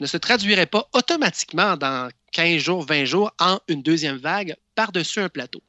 ne 0.00 0.06
se 0.06 0.16
traduirait 0.16 0.66
pas 0.66 0.88
automatiquement 0.92 1.76
dans 1.76 2.10
15 2.32 2.58
jours, 2.62 2.84
20 2.84 3.04
jours 3.04 3.32
en 3.40 3.60
une 3.68 3.82
deuxième 3.82 4.16
vague 4.16 4.54
par-dessus 4.74 5.20
un 5.20 5.28
plateau. 5.28 5.62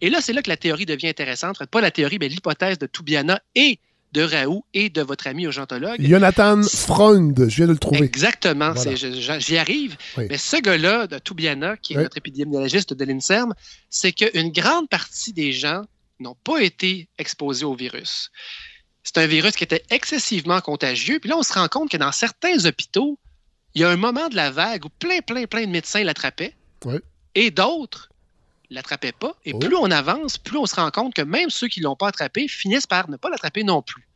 Et 0.00 0.10
là, 0.10 0.20
c'est 0.20 0.32
là 0.32 0.42
que 0.42 0.48
la 0.50 0.56
théorie 0.56 0.86
devient 0.86 1.08
intéressante. 1.08 1.64
Pas 1.66 1.80
la 1.80 1.90
théorie, 1.90 2.18
mais 2.20 2.28
l'hypothèse 2.28 2.78
de 2.78 2.86
Toubiana 2.86 3.40
et 3.54 3.78
de 4.12 4.22
Raoult 4.22 4.64
et 4.74 4.90
de 4.90 5.02
votre 5.02 5.26
ami 5.26 5.42
urgentologue. 5.42 5.96
Jonathan 6.00 6.62
Freund, 6.62 7.46
je 7.48 7.56
viens 7.56 7.66
de 7.66 7.72
le 7.72 7.78
trouver. 7.78 8.04
Exactement, 8.04 8.72
Voilà. 8.72 8.94
j'y 8.94 9.56
arrive. 9.58 9.96
Oui. 10.16 10.26
Mais 10.30 10.38
ce 10.38 10.56
gars-là, 10.60 11.08
de 11.08 11.18
Toubiana, 11.18 11.76
qui 11.76 11.94
est 11.94 11.96
Oui. 11.96 12.04
notre 12.04 12.16
épidémiologiste 12.18 12.94
de 12.94 13.04
l'INSERM, 13.04 13.52
c'est 13.90 14.12
qu'une 14.12 14.52
grande 14.52 14.88
partie 14.88 15.32
des 15.32 15.50
gens 15.52 15.82
n'ont 16.20 16.36
pas 16.44 16.60
été 16.62 17.08
exposés 17.18 17.64
au 17.64 17.74
virus. 17.74 18.30
C'est 19.02 19.18
un 19.18 19.26
virus 19.26 19.56
qui 19.56 19.64
était 19.64 19.82
excessivement 19.90 20.60
contagieux. 20.60 21.18
Puis 21.18 21.28
là, 21.28 21.36
on 21.36 21.42
se 21.42 21.52
rend 21.52 21.66
compte 21.66 21.90
que 21.90 21.96
dans 21.96 22.12
certains 22.12 22.64
hôpitaux, 22.66 23.18
il 23.74 23.80
y 23.82 23.84
a 23.84 23.90
un 23.90 23.96
moment 23.96 24.28
de 24.28 24.36
la 24.36 24.50
vague 24.50 24.84
où 24.84 24.88
plein, 24.88 25.20
plein, 25.20 25.46
plein 25.46 25.62
de 25.66 25.70
médecins 25.70 26.02
l'attrapaient 26.04 26.54
Oui. 26.84 26.98
et 27.34 27.50
d'autres 27.50 28.08
l'attrapaient 28.70 29.12
pas. 29.12 29.34
Et 29.44 29.52
Oh. 29.52 29.58
plus 29.58 29.76
on 29.76 29.90
avance, 29.90 30.38
plus 30.38 30.58
on 30.58 30.66
se 30.66 30.74
rend 30.76 30.90
compte 30.90 31.14
que 31.14 31.22
même 31.22 31.50
ceux 31.50 31.68
qui 31.68 31.80
ne 31.80 31.84
l'ont 31.84 31.96
pas 31.96 32.08
attrapé 32.08 32.48
finissent 32.48 32.86
par 32.86 33.08
ne 33.10 33.16
pas 33.16 33.28
l'attraper 33.30 33.62
non 33.64 33.82
plus. 33.82 34.06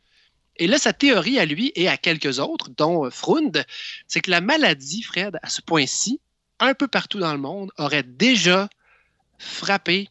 Et 0.57 0.67
là, 0.67 0.77
sa 0.77 0.91
théorie 0.91 1.39
à 1.39 1.45
lui 1.45 1.71
et 1.75 1.87
à 1.87 1.95
quelques 1.95 2.39
autres, 2.39 2.69
dont 2.75 3.05
euh, 3.05 3.09
Freund, 3.09 3.63
c'est 4.07 4.19
que 4.19 4.29
la 4.31 4.41
maladie, 4.41 5.03
Fred, 5.03 5.39
à 5.41 5.49
ce 5.49 5.61
point-ci, 5.61 6.19
un 6.59 6.73
peu 6.73 6.87
partout 6.89 7.19
dans 7.19 7.31
le 7.31 7.39
monde, 7.39 7.71
aurait 7.77 8.03
déjà 8.03 8.67
frappé 9.37 10.09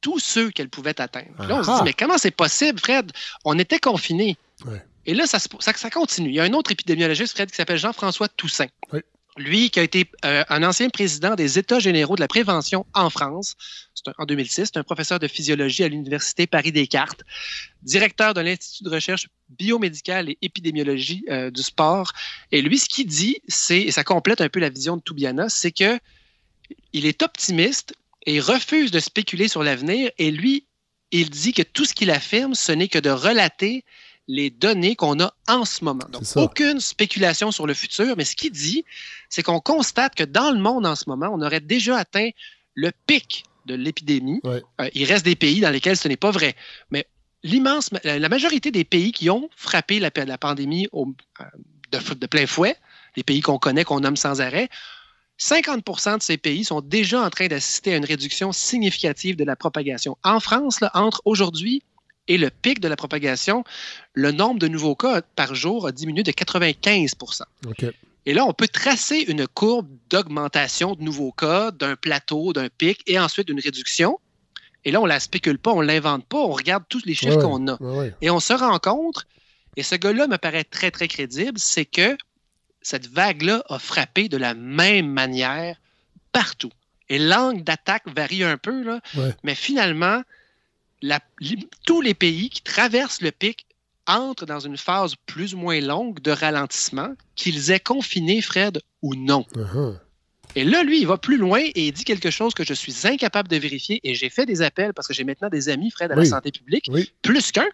tous 0.00 0.18
ceux 0.18 0.50
qu'elle 0.50 0.70
pouvait 0.70 0.98
atteindre. 1.00 1.44
Là, 1.46 1.56
on 1.56 1.62
se 1.62 1.70
Ah. 1.70 1.76
dit, 1.78 1.84
mais 1.84 1.92
comment 1.92 2.16
c'est 2.16 2.30
possible, 2.30 2.80
Fred? 2.80 3.12
On 3.44 3.58
était 3.58 3.78
confinés. 3.78 4.36
Ouais. 4.64 4.82
Et 5.06 5.14
là, 5.14 5.26
ça, 5.26 5.38
se- 5.38 5.48
ça, 5.60 5.72
ça 5.74 5.90
continue. 5.90 6.28
Il 6.30 6.34
y 6.34 6.40
a 6.40 6.44
un 6.44 6.52
autre 6.52 6.70
épidémiologiste, 6.72 7.34
Fred, 7.34 7.50
qui 7.50 7.56
s'appelle 7.56 7.78
Jean-François 7.78 8.28
Toussaint. 8.28 8.68
Oui. 8.92 9.00
Lui, 9.38 9.70
qui 9.70 9.80
a 9.80 9.82
été 9.82 10.10
euh, 10.26 10.44
un 10.50 10.62
ancien 10.62 10.90
président 10.90 11.34
des 11.34 11.58
États 11.58 11.78
généraux 11.78 12.16
de 12.16 12.20
la 12.20 12.28
prévention 12.28 12.84
en 12.92 13.08
France, 13.08 13.54
un- 14.06 14.12
en 14.18 14.26
2006, 14.26 14.66
c'est 14.66 14.76
un 14.76 14.82
professeur 14.84 15.18
de 15.18 15.26
physiologie 15.26 15.84
à 15.84 15.88
l'Université 15.88 16.46
Paris-Descartes, 16.46 17.22
directeur 17.82 18.34
de 18.34 18.42
l'Institut 18.42 18.84
de 18.84 18.90
recherche 18.90 19.28
biomédicale 19.48 20.28
et 20.28 20.38
épidémiologie 20.42 21.24
euh, 21.30 21.50
du 21.50 21.62
sport. 21.62 22.12
Et 22.52 22.60
lui, 22.60 22.78
ce 22.78 22.88
qu'il 22.90 23.06
dit, 23.06 23.38
c'est, 23.48 23.80
et 23.80 23.90
ça 23.90 24.04
complète 24.04 24.42
un 24.42 24.50
peu 24.50 24.60
la 24.60 24.68
vision 24.68 24.98
de 24.98 25.02
Toubiana, 25.02 25.48
c'est 25.48 25.72
que 25.72 25.98
il 26.92 27.06
est 27.06 27.22
optimiste 27.22 27.94
et 28.26 28.38
refuse 28.38 28.90
de 28.90 29.00
spéculer 29.00 29.48
sur 29.48 29.62
l'avenir. 29.62 30.10
Et 30.18 30.30
lui, 30.30 30.66
il 31.10 31.30
dit 31.30 31.52
que 31.54 31.62
tout 31.62 31.84
ce 31.86 31.94
qu'il 31.94 32.10
affirme, 32.10 32.54
ce 32.54 32.72
n'est 32.72 32.88
que 32.88 32.98
de 32.98 33.10
relater 33.10 33.84
les 34.28 34.50
données 34.50 34.94
qu'on 34.96 35.18
a 35.20 35.34
en 35.48 35.64
ce 35.64 35.84
moment. 35.84 36.04
Donc, 36.10 36.24
aucune 36.40 36.80
spéculation 36.80 37.50
sur 37.50 37.66
le 37.66 37.74
futur, 37.74 38.14
mais 38.16 38.24
ce 38.24 38.36
qu'il 38.36 38.52
dit, 38.52 38.84
c'est 39.28 39.42
qu'on 39.42 39.60
constate 39.60 40.14
que 40.14 40.24
dans 40.24 40.50
le 40.52 40.58
monde 40.60 40.86
en 40.86 40.94
ce 40.94 41.04
moment, 41.08 41.28
on 41.32 41.42
aurait 41.42 41.60
déjà 41.60 41.98
atteint 41.98 42.30
le 42.74 42.92
pic 43.06 43.44
de 43.66 43.74
l'épidémie. 43.74 44.40
Ouais. 44.44 44.62
Euh, 44.80 44.88
il 44.94 45.04
reste 45.04 45.24
des 45.24 45.36
pays 45.36 45.60
dans 45.60 45.70
lesquels 45.70 45.96
ce 45.96 46.08
n'est 46.08 46.16
pas 46.16 46.30
vrai. 46.30 46.54
Mais 46.90 47.06
l'immense, 47.42 47.90
la 48.04 48.18
la 48.18 48.28
majorité 48.28 48.70
des 48.70 48.84
pays 48.84 49.12
qui 49.12 49.28
ont 49.30 49.48
frappé 49.56 49.98
la, 49.98 50.10
la 50.14 50.38
pandémie 50.38 50.88
au- 50.92 51.12
euh, 51.40 51.44
de, 51.92 52.14
de 52.14 52.26
plein 52.26 52.46
fouet, 52.46 52.76
les 53.16 53.22
pays 53.22 53.40
qu'on 53.40 53.58
connaît, 53.58 53.84
qu'on 53.84 54.00
nomme 54.00 54.16
sans 54.16 54.40
arrêt, 54.40 54.68
50% 55.38 56.18
de 56.18 56.22
ces 56.22 56.36
pays 56.38 56.64
sont 56.64 56.80
déjà 56.80 57.22
en 57.22 57.30
train 57.30 57.48
d'assister 57.48 57.94
à 57.94 57.96
une 57.96 58.04
réduction 58.04 58.52
significative 58.52 59.36
de 59.36 59.44
la 59.44 59.56
propagation. 59.56 60.16
En 60.22 60.40
France, 60.40 60.80
là, 60.80 60.90
entre 60.94 61.20
aujourd'hui 61.24 61.82
et 62.28 62.38
le 62.38 62.50
pic 62.50 62.80
de 62.80 62.88
la 62.88 62.96
propagation, 62.96 63.64
le 64.14 64.32
nombre 64.32 64.58
de 64.60 64.68
nouveaux 64.68 64.94
cas 64.94 65.22
par 65.34 65.54
jour 65.54 65.86
a 65.86 65.92
diminué 65.92 66.22
de 66.22 66.30
95 66.30 67.14
OK. 67.66 67.84
et 68.26 68.34
là, 68.34 68.44
on 68.44 68.52
peut 68.52 68.68
tracer 68.68 69.24
une 69.28 69.46
courbe 69.48 69.88
d'augmentation 70.10 70.94
de 70.94 71.02
nouveaux 71.02 71.32
cas, 71.32 71.70
d'un 71.70 71.96
plateau, 71.96 72.52
d'un 72.52 72.68
pic, 72.68 73.02
et 73.06 73.18
ensuite 73.18 73.48
d'une 73.48 73.60
réduction. 73.60 74.18
Et 74.84 74.90
là, 74.90 75.00
on 75.00 75.04
ne 75.04 75.08
la 75.08 75.20
spécule 75.20 75.58
pas, 75.58 75.72
on 75.72 75.82
ne 75.82 75.86
l'invente 75.86 76.26
pas, 76.26 76.38
on 76.38 76.50
regarde 76.52 76.84
tous 76.88 77.04
les 77.04 77.14
chiffres 77.14 77.36
Ouais, 77.36 77.42
qu'on 77.42 77.68
a. 77.68 77.80
ouais, 77.82 77.98
ouais. 77.98 78.14
Et 78.20 78.30
on 78.30 78.40
se 78.40 78.52
rend 78.52 78.78
compte, 78.78 79.26
et 79.76 79.82
ce 79.82 79.94
gars-là 79.94 80.26
me 80.26 80.38
paraît 80.38 80.64
très, 80.64 80.90
très 80.90 81.08
crédible, 81.08 81.58
c'est 81.58 81.84
que 81.84 82.16
cette 82.82 83.06
vague-là 83.06 83.62
a 83.68 83.78
frappé 83.78 84.28
de 84.28 84.36
la 84.36 84.54
même 84.54 85.06
manière 85.08 85.76
partout. 86.32 86.72
Et 87.08 87.18
l'angle 87.18 87.62
d'attaque 87.62 88.02
varie 88.08 88.42
un 88.42 88.56
peu, 88.56 88.82
là, 88.82 89.00
mais 89.44 89.54
finalement, 89.54 90.22
la- 91.02 91.20
tous 91.86 92.00
les 92.00 92.14
pays 92.14 92.48
qui 92.50 92.62
traversent 92.62 93.20
le 93.20 93.30
pic 93.32 93.66
entrent 94.06 94.46
dans 94.46 94.60
une 94.60 94.76
phase 94.76 95.14
plus 95.26 95.54
ou 95.54 95.58
moins 95.58 95.80
longue 95.80 96.20
de 96.20 96.30
ralentissement, 96.32 97.14
qu'ils 97.36 97.70
aient 97.70 97.80
confiné 97.80 98.40
Fred 98.42 98.80
ou 99.02 99.14
non. 99.14 99.44
Uh-huh. 99.54 99.96
Et 100.54 100.64
là, 100.64 100.82
lui, 100.82 101.00
il 101.00 101.06
va 101.06 101.16
plus 101.18 101.36
loin 101.38 101.60
et 101.62 101.86
il 101.88 101.92
dit 101.92 102.04
quelque 102.04 102.30
chose 102.30 102.52
que 102.52 102.64
je 102.64 102.74
suis 102.74 103.06
incapable 103.06 103.48
de 103.48 103.56
vérifier 103.56 104.00
et 104.04 104.14
j'ai 104.14 104.28
fait 104.28 104.44
des 104.44 104.60
appels 104.60 104.92
parce 104.92 105.08
que 105.08 105.14
j'ai 105.14 105.24
maintenant 105.24 105.48
des 105.48 105.68
amis, 105.68 105.90
Fred, 105.90 106.10
à 106.12 106.14
Oui. 106.16 106.24
la 106.24 106.30
santé 106.30 106.50
publique, 106.50 106.86
Oui. 106.90 107.10
plus 107.22 107.52
qu'un. 107.52 107.68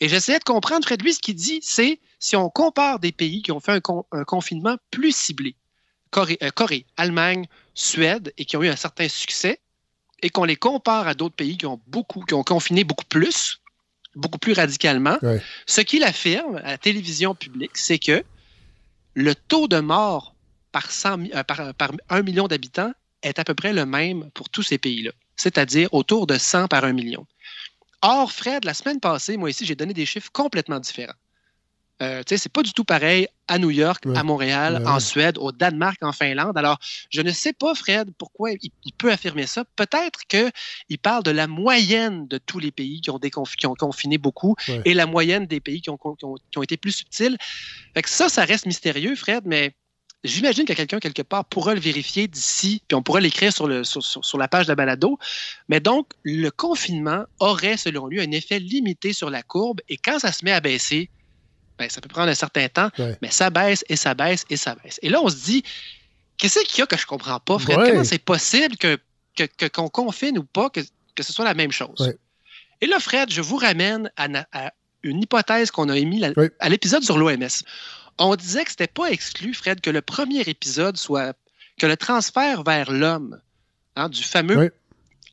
Et 0.00 0.08
j'essayais 0.08 0.38
de 0.38 0.44
comprendre, 0.44 0.84
Fred, 0.86 1.02
lui, 1.02 1.14
ce 1.14 1.18
qu'il 1.20 1.34
dit, 1.34 1.58
c'est 1.62 1.98
si 2.18 2.36
on 2.36 2.48
compare 2.50 2.98
des 3.00 3.12
pays 3.12 3.42
qui 3.42 3.50
ont 3.50 3.60
fait 3.60 3.72
un, 3.72 3.80
con- 3.80 4.04
un 4.12 4.24
confinement 4.24 4.76
plus 4.90 5.16
ciblé, 5.16 5.56
Corée, 6.10 6.38
euh, 6.42 6.50
Corée, 6.50 6.84
Allemagne, 6.96 7.46
Suède, 7.74 8.32
et 8.38 8.44
qui 8.44 8.56
ont 8.56 8.62
eu 8.62 8.68
un 8.68 8.76
certain 8.76 9.08
succès, 9.08 9.58
et 10.22 10.30
qu'on 10.30 10.44
les 10.44 10.56
compare 10.56 11.06
à 11.08 11.14
d'autres 11.14 11.34
pays 11.34 11.56
qui 11.58 11.66
ont 11.66 11.80
beaucoup, 11.86 12.22
qui 12.22 12.34
ont 12.34 12.42
confiné 12.42 12.84
beaucoup 12.84 13.04
plus, 13.04 13.60
beaucoup 14.14 14.38
plus 14.38 14.52
radicalement, 14.54 15.18
Ouais. 15.22 15.42
ce 15.66 15.80
qu'il 15.82 16.04
affirme 16.04 16.56
à 16.56 16.70
la 16.72 16.78
télévision 16.78 17.34
publique, 17.34 17.76
c'est 17.76 17.98
que 17.98 18.24
le 19.14 19.34
taux 19.34 19.68
de 19.68 19.78
mort 19.80 20.34
par, 20.72 20.90
100 20.90 21.18
mi- 21.18 21.32
euh, 21.34 21.42
par, 21.42 21.74
par 21.74 21.92
1 22.08 22.22
million 22.22 22.48
d'habitants 22.48 22.92
est 23.22 23.38
à 23.38 23.44
peu 23.44 23.54
près 23.54 23.72
le 23.72 23.86
même 23.86 24.30
pour 24.32 24.48
tous 24.50 24.62
ces 24.62 24.78
pays-là, 24.78 25.10
c'est-à-dire 25.36 25.92
autour 25.92 26.26
de 26.26 26.38
100 26.38 26.68
par 26.68 26.84
1 26.84 26.92
million. 26.92 27.26
Or, 28.02 28.30
Fred, 28.30 28.64
la 28.64 28.74
semaine 28.74 29.00
passée, 29.00 29.36
moi 29.36 29.50
ici, 29.50 29.64
j'ai 29.64 29.74
donné 29.74 29.94
des 29.94 30.06
chiffres 30.06 30.30
complètement 30.32 30.78
différents. 30.80 31.14
Euh, 32.02 32.22
c'est 32.26 32.52
pas 32.52 32.62
du 32.62 32.72
tout 32.74 32.84
pareil 32.84 33.26
à 33.48 33.58
New 33.58 33.70
York, 33.70 34.02
Ouais. 34.04 34.18
à 34.18 34.22
Montréal, 34.22 34.82
Ouais. 34.82 34.86
en 34.88 35.00
Suède, 35.00 35.38
au 35.38 35.50
Danemark, 35.50 35.96
en 36.02 36.12
Finlande. 36.12 36.58
Alors, 36.58 36.78
je 37.10 37.22
ne 37.22 37.30
sais 37.30 37.54
pas, 37.54 37.74
Fred, 37.74 38.10
pourquoi 38.18 38.52
il, 38.52 38.70
il 38.84 38.92
peut 38.92 39.10
affirmer 39.10 39.46
ça. 39.46 39.64
Peut-être 39.76 40.20
qu'il 40.28 40.98
parle 40.98 41.22
de 41.22 41.30
la 41.30 41.46
moyenne 41.46 42.26
de 42.28 42.36
tous 42.36 42.58
les 42.58 42.70
pays 42.70 43.00
qui 43.00 43.08
ont, 43.10 43.18
déconf- 43.18 43.56
qui 43.56 43.66
ont 43.66 43.74
confiné 43.74 44.18
beaucoup 44.18 44.56
Ouais. 44.68 44.82
et 44.84 44.92
la 44.92 45.06
moyenne 45.06 45.46
des 45.46 45.60
pays 45.60 45.80
qui 45.80 45.88
ont, 45.88 45.96
qui 45.96 46.24
ont- 46.24 46.36
qui 46.50 46.58
ont 46.58 46.62
été 46.62 46.76
plus 46.76 46.92
subtils. 46.92 47.38
Fait 47.94 48.02
que 48.02 48.10
ça, 48.10 48.28
ça 48.28 48.44
reste 48.44 48.66
mystérieux, 48.66 49.16
Fred, 49.16 49.44
mais 49.46 49.72
j'imagine 50.22 50.66
que 50.66 50.74
quelqu'un, 50.74 50.98
quelque 50.98 51.22
part, 51.22 51.46
pourra 51.46 51.72
le 51.72 51.80
vérifier 51.80 52.28
d'ici, 52.28 52.82
puis 52.88 52.94
on 52.96 53.02
pourra 53.02 53.20
l'écrire 53.20 53.54
sur, 53.54 53.66
le, 53.68 53.84
sur, 53.84 54.04
sur- 54.04 54.22
sur 54.24 54.36
la 54.36 54.48
page 54.48 54.66
de 54.66 54.72
la 54.72 54.74
balado. 54.76 55.18
Mais 55.70 55.80
donc, 55.80 56.08
le 56.24 56.50
confinement 56.50 57.24
aurait, 57.38 57.78
selon 57.78 58.06
lui, 58.06 58.20
un 58.20 58.30
effet 58.32 58.58
limité 58.58 59.14
sur 59.14 59.30
la 59.30 59.42
courbe, 59.42 59.80
et 59.88 59.96
quand 59.96 60.18
ça 60.18 60.32
se 60.32 60.44
met 60.44 60.52
à 60.52 60.60
baisser, 60.60 61.08
ben, 61.78 61.88
ça 61.90 62.00
peut 62.00 62.08
prendre 62.08 62.30
un 62.30 62.34
certain 62.34 62.68
temps, 62.68 62.90
Ouais. 62.98 63.18
mais 63.22 63.30
ça 63.30 63.50
baisse 63.50 63.84
et 63.88 63.96
ça 63.96 64.14
baisse 64.14 64.44
et 64.50 64.56
ça 64.56 64.74
baisse. 64.82 64.98
Et 65.02 65.08
là, 65.08 65.20
on 65.22 65.28
se 65.28 65.36
dit, 65.36 65.62
qu'est-ce 66.38 66.60
qu'il 66.60 66.78
y 66.78 66.82
a 66.82 66.86
que 66.86 66.96
je 66.96 67.06
comprends 67.06 67.40
pas, 67.40 67.58
Fred? 67.58 67.78
Ouais. 67.78 67.90
Comment 67.90 68.04
c'est 68.04 68.18
possible 68.18 68.76
que, 68.76 68.98
qu'on 69.68 69.88
confine 69.88 70.38
ou 70.38 70.44
pas, 70.44 70.70
que, 70.70 70.80
que 71.14 71.22
ce 71.22 71.32
soit 71.32 71.44
la 71.44 71.54
même 71.54 71.72
chose? 71.72 72.00
Ouais. 72.00 72.16
Et 72.80 72.86
là, 72.86 72.98
Fred, 73.00 73.32
je 73.32 73.40
vous 73.40 73.56
ramène 73.56 74.10
à, 74.16 74.72
une 75.02 75.22
hypothèse 75.22 75.70
qu'on 75.70 75.88
a 75.88 75.96
émise 75.96 76.32
à 76.58 76.68
l'épisode 76.68 77.02
sur 77.02 77.18
l'OMS. 77.18 77.46
On 78.18 78.34
disait 78.34 78.64
que 78.64 78.70
c'était 78.70 78.86
pas 78.86 79.06
exclu, 79.10 79.54
Fred, 79.54 79.80
que 79.80 79.90
le 79.90 80.02
premier 80.02 80.40
épisode 80.40 80.96
soit 80.96 81.36
que 81.78 81.86
le 81.86 81.96
transfert 81.96 82.62
vers 82.62 82.90
l'homme 82.90 83.38
hein, 83.96 84.08
du 84.08 84.22
fameux 84.22 84.72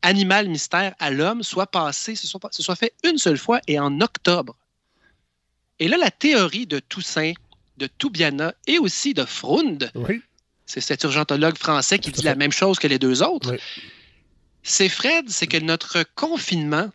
animal 0.02 0.50
mystère 0.50 0.94
à 1.00 1.10
l'homme 1.10 1.44
soit 1.44 1.68
passé, 1.68 2.16
se 2.16 2.28
soit, 2.28 2.42
se 2.52 2.62
soit 2.62 2.76
fait 2.76 2.94
une 3.06 3.18
seule 3.18 3.38
fois 3.38 3.62
et 3.68 3.80
en 3.80 4.02
octobre. 4.02 4.56
Et 5.80 5.88
là, 5.88 5.98
la 5.98 6.12
théorie 6.12 6.68
de 6.68 6.80
Toussaint, 6.80 7.34
de 7.78 7.88
Toubiana 7.88 8.54
et 8.68 8.78
aussi 8.80 9.14
de 9.14 9.26
Freund, 9.26 9.92
Oui. 9.96 10.22
c'est 10.66 10.82
cet 10.82 11.04
urgentologue 11.04 11.58
français 11.58 12.00
qui 12.00 12.12
dit 12.12 12.22
la 12.22 12.36
même 12.36 12.52
chose 12.52 12.80
que 12.80 12.88
les 12.88 13.00
deux 13.00 13.24
autres, 13.24 13.52
Oui. 13.54 13.60
c'est 14.62 14.90
Fred, 14.90 15.30
c'est 15.30 15.48
que 15.48 15.58
notre 15.58 16.04
confinement 16.16 16.90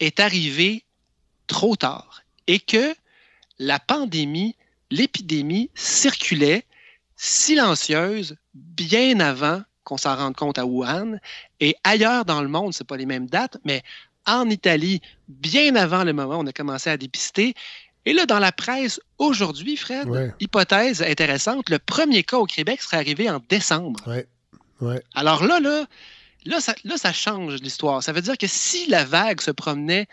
est 0.00 0.18
arrivé 0.20 0.84
trop 1.46 1.76
tard 1.76 2.22
et 2.46 2.58
que 2.58 2.94
la 3.58 3.78
pandémie, 3.78 4.56
l'épidémie 4.90 5.70
circulait 5.74 6.64
silencieuse 7.16 8.36
bien 8.54 9.20
avant 9.20 9.62
qu'on 9.84 9.98
s'en 9.98 10.16
rende 10.16 10.34
compte 10.36 10.58
à 10.58 10.64
Wuhan 10.64 11.18
et 11.60 11.76
ailleurs 11.84 12.24
dans 12.24 12.40
le 12.40 12.48
monde, 12.48 12.72
c'est 12.72 12.86
pas 12.86 12.96
les 12.96 13.06
mêmes 13.06 13.26
dates, 13.26 13.58
mais 13.64 13.82
en 14.30 14.48
Italie, 14.48 15.00
bien 15.28 15.76
avant 15.76 16.04
le 16.04 16.12
moment 16.12 16.36
où 16.36 16.42
on 16.42 16.46
a 16.46 16.52
commencé 16.52 16.90
à 16.90 16.96
dépister. 16.96 17.54
Et 18.06 18.12
là, 18.12 18.24
dans 18.26 18.38
la 18.38 18.52
presse 18.52 19.00
aujourd'hui, 19.18 19.76
Fred, 19.76 20.08
Ouais. 20.08 20.32
hypothèse 20.40 21.02
intéressante, 21.02 21.68
le 21.68 21.78
premier 21.78 22.22
cas 22.22 22.38
au 22.38 22.46
Québec 22.46 22.80
serait 22.80 22.96
arrivé 22.96 23.28
en 23.28 23.40
décembre. 23.48 24.00
Ouais. 24.06 24.26
Ouais. 24.80 25.02
Alors 25.14 25.44
là, 25.44 25.60
là, 25.60 25.84
là, 26.46 26.60
ça, 26.60 26.74
là, 26.84 26.96
ça 26.96 27.12
change 27.12 27.60
l'histoire. 27.60 28.02
Ça 28.02 28.12
veut 28.12 28.22
dire 28.22 28.38
que 28.38 28.46
si 28.46 28.86
la 28.86 29.04
vague 29.04 29.40
se 29.42 29.50
promenait, 29.50 30.08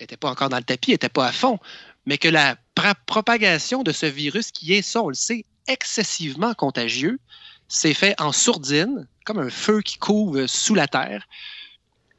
n'était 0.00 0.16
pas 0.16 0.28
encore 0.30 0.48
dans 0.48 0.56
le 0.56 0.64
tapis, 0.64 0.90
n'était 0.90 1.08
pas 1.08 1.26
à 1.28 1.32
fond, 1.32 1.58
mais 2.04 2.18
que 2.18 2.28
la 2.28 2.56
propagation 3.06 3.82
de 3.82 3.92
ce 3.92 4.06
virus, 4.06 4.50
qui 4.50 4.74
est, 4.74 4.82
ça, 4.82 5.02
on 5.02 5.08
le 5.08 5.14
sait, 5.14 5.44
excessivement 5.68 6.54
contagieux, 6.54 7.18
s'est 7.68 7.94
fait 7.94 8.14
en 8.20 8.32
sourdine, 8.32 9.06
comme 9.24 9.38
un 9.38 9.50
feu 9.50 9.80
qui 9.82 9.98
couvre 9.98 10.46
sous 10.46 10.74
la 10.74 10.86
terre, 10.86 11.26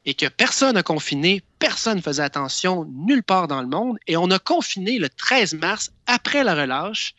et 0.04 0.14
que 0.14 0.26
personne 0.26 0.74
n'a 0.74 0.82
confiné, 0.82 1.42
personne 1.58 1.98
ne 1.98 2.02
faisait 2.02 2.22
attention 2.22 2.84
nulle 3.06 3.22
part 3.22 3.48
dans 3.48 3.60
le 3.60 3.68
monde, 3.68 3.98
et 4.06 4.16
on 4.16 4.30
a 4.30 4.38
confiné 4.38 4.98
le 4.98 5.08
13 5.08 5.54
mars 5.54 5.90
après 6.06 6.44
la 6.44 6.54
relâche, 6.54 7.14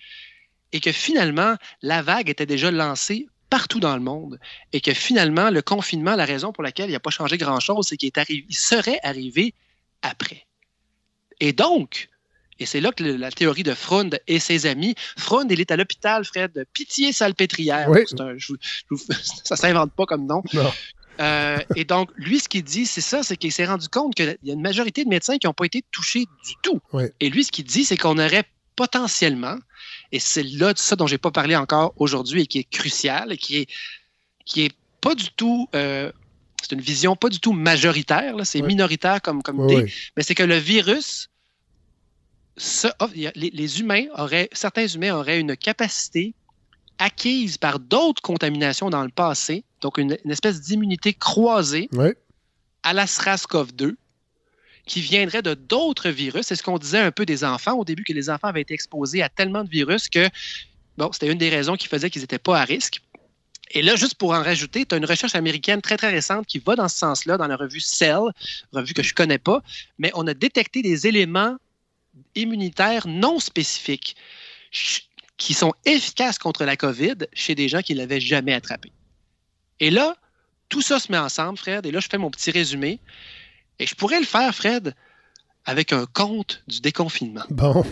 et 0.72 0.80
que 0.80 0.92
finalement, 0.92 1.56
la 1.82 2.02
vague 2.02 2.30
était 2.30 2.46
déjà 2.46 2.72
lancée 2.72 3.28
partout 3.50 3.80
dans 3.80 3.96
le 3.96 4.02
monde, 4.02 4.40
et 4.74 4.82
que 4.82 4.94
finalement, 4.94 5.50
le 5.50 5.62
confinement, 5.62 6.16
la 6.16 6.26
raison 6.26 6.52
pour 6.52 6.64
laquelle 6.64 6.90
il 6.90 6.94
n'a 6.94 7.00
pas 7.00 7.10
changé 7.10 7.38
grand-chose, 7.38 7.88
c'est 7.88 7.98
qu'il 7.98 8.12
serait 8.52 9.00
arrivé 9.04 9.54
après. 10.02 10.46
Et 11.40 11.54
donc, 11.54 12.10
et 12.60 12.66
c'est 12.66 12.82
là 12.82 12.92
que 12.92 13.04
le- 13.04 13.16
la 13.16 13.32
théorie 13.32 13.64
de 13.64 13.74
Freund 13.74 14.20
et 14.28 14.40
ses 14.40 14.66
amis, 14.66 14.94
Freund, 15.18 15.50
il 15.52 15.62
est 15.62 15.72
à 15.72 15.78
l'hôpital, 15.78 16.26
Fred, 16.26 16.66
pitié 16.74 17.14
salpêtrière. 17.14 17.90
Oui. 17.90 18.02
C'est 18.08 18.20
un- 18.20 18.38
je 18.38 18.48
vous- 18.54 18.58
je 18.62 18.86
vous- 18.96 19.00
ça 19.46 19.56
s'invente 19.56 19.94
pas 19.94 20.06
comme 20.06 20.26
nom. 20.28 20.44
Non. 20.54 20.72
Euh, 21.20 21.60
et 21.76 21.84
donc, 21.84 22.12
lui, 22.16 22.40
ce 22.40 22.48
qu'il 22.48 22.64
dit, 22.64 22.86
c'est 22.86 23.02
ça, 23.02 23.24
c'est 23.24 23.36
qu'il 23.36 23.52
s'est 23.52 23.66
rendu 23.66 23.90
compte 23.90 24.16
qu'il 24.16 24.38
y 24.44 24.52
a 24.52 24.54
une 24.54 24.62
majorité 24.62 25.04
de 25.04 25.10
médecins 25.10 25.38
qui 25.38 25.48
n'ont 25.48 25.54
pas 25.54 25.66
été 25.66 25.84
touchés 25.92 26.26
du 26.46 26.54
tout. 26.62 26.82
Et 27.20 27.30
lui, 27.30 27.44
ce 27.44 27.52
qu'il 27.52 27.66
dit, 27.66 27.84
c'est 27.86 27.98
qu'on 27.98 28.18
aurait 28.18 28.46
potentiellement, 28.76 29.58
et 30.14 30.20
c'est 30.20 30.44
là 30.44 30.74
de 30.74 30.80
ça 30.80 30.96
dont 30.96 31.08
j'ai 31.08 31.18
pas 31.18 31.32
parlé 31.32 31.56
encore 31.56 31.94
aujourd'hui 31.98 32.44
et 32.44 32.48
qui 32.48 32.60
est 32.60 32.70
crucial, 32.70 33.34
et 33.34 33.38
qui 33.38 33.58
est, 33.58 33.70
qui 34.46 34.62
est 34.62 34.74
pas 35.02 35.16
du 35.16 35.30
tout, 35.32 35.68
euh, 35.76 36.12
c'est 36.62 36.72
une 36.72 36.82
vision 36.82 37.18
pas 37.18 37.28
du 37.28 37.40
tout 37.40 37.52
majoritaire, 37.52 38.36
c'est 38.46 38.62
minoritaire 38.62 39.22
comme, 39.22 39.44
comme 39.44 39.66
idée, 39.66 39.84
ouais. 39.84 39.94
mais 40.16 40.24
c'est 40.24 40.36
que 40.36 40.44
le 40.44 40.56
virus, 40.56 41.30
ça, 42.56 42.96
les 43.36 43.80
humains 43.82 44.06
auraient, 44.18 44.50
certains 44.54 44.88
humains 44.88 45.14
auraient 45.14 45.40
une 45.40 45.58
capacité 45.58 46.34
acquise 47.00 47.58
par 47.58 47.80
d'autres 47.80 48.22
contaminations 48.22 48.90
dans 48.90 49.04
le 49.04 49.10
passé, 49.10 49.64
donc 49.82 49.98
une, 49.98 50.18
une 50.24 50.32
espèce 50.32 50.62
d'immunité 50.62 51.14
croisée 51.14 51.90
à 52.84 52.94
la 52.94 53.06
SRAS-CoV-2 53.06 53.96
qui 54.86 55.02
viendrait 55.02 55.42
de 55.42 55.54
d'autres 55.54 56.10
virus. 56.10 56.48
C'est 56.48 56.56
ce 56.56 56.64
qu'on 56.64 56.78
disait 56.78 57.00
un 57.00 57.12
peu 57.12 57.26
des 57.26 57.44
enfants 57.44 57.74
au 57.74 57.86
début, 57.86 58.04
que 58.04 58.14
les 58.14 58.30
enfants 58.30 58.50
avaient 58.50 58.62
été 58.62 58.74
exposés 58.74 59.22
à 59.22 59.30
tellement 59.30 59.64
de 59.64 59.70
virus 59.70 60.10
que, 60.10 60.28
bon, 60.98 61.12
c'était 61.14 61.32
une 61.32 61.38
des 61.38 61.50
raisons 61.50 61.76
qui 61.76 61.88
faisait 61.88 62.10
qu'ils 62.10 62.22
n'étaient 62.22 62.40
pas 62.40 62.60
à 62.60 62.66
risque. 62.66 63.02
Et 63.72 63.84
là, 63.84 63.96
juste 63.96 64.16
pour 64.16 64.32
en 64.32 64.42
rajouter, 64.42 64.86
tu 64.86 64.96
as 64.96 64.98
une 64.98 65.06
recherche 65.06 65.36
américaine 65.36 65.80
très, 65.82 65.96
très 65.96 66.10
récente 66.10 66.48
qui 66.48 66.58
va 66.58 66.76
dans 66.76 66.88
ce 66.88 66.98
sens-là, 66.98 67.38
dans 67.38 67.46
la 67.46 67.56
revue 67.56 67.80
Cell, 67.80 68.22
revue 68.74 68.94
que 68.94 69.04
je 69.04 69.14
connais 69.14 69.38
pas, 69.38 69.62
mais 70.00 70.12
on 70.16 70.26
a 70.26 70.34
détecté 70.34 70.82
des 70.82 71.06
éléments 71.06 71.56
immunitaires 72.34 73.08
non 73.08 73.40
spécifiques 73.40 74.16
qui 75.40 75.56
sont 75.56 75.74
efficaces 75.86 76.38
contre 76.38 76.66
la 76.66 76.78
COVID 76.78 77.16
chez 77.34 77.56
des 77.56 77.68
gens 77.68 77.82
qui 77.82 77.94
ne 77.94 78.00
l'avaient 78.00 78.20
jamais 78.20 78.54
attrapé. 78.54 78.92
Et 79.80 79.90
là, 79.90 80.16
tout 80.68 80.82
ça 80.84 81.00
se 81.00 81.12
met 81.12 81.18
ensemble, 81.18 81.58
Fred, 81.58 81.86
et 81.88 81.92
là, 81.92 82.00
je 82.00 82.08
fais 82.08 82.20
mon 82.20 82.30
petit 82.30 82.52
résumé. 82.52 83.00
Et 83.80 83.88
je 83.88 83.96
pourrais 83.96 84.20
le 84.20 84.26
faire, 84.26 84.54
Fred, 84.54 84.94
avec 85.66 85.94
un 85.94 86.06
compte 86.06 86.62
du 86.68 86.82
déconfinement. 86.82 87.46
Bon. 87.50 87.84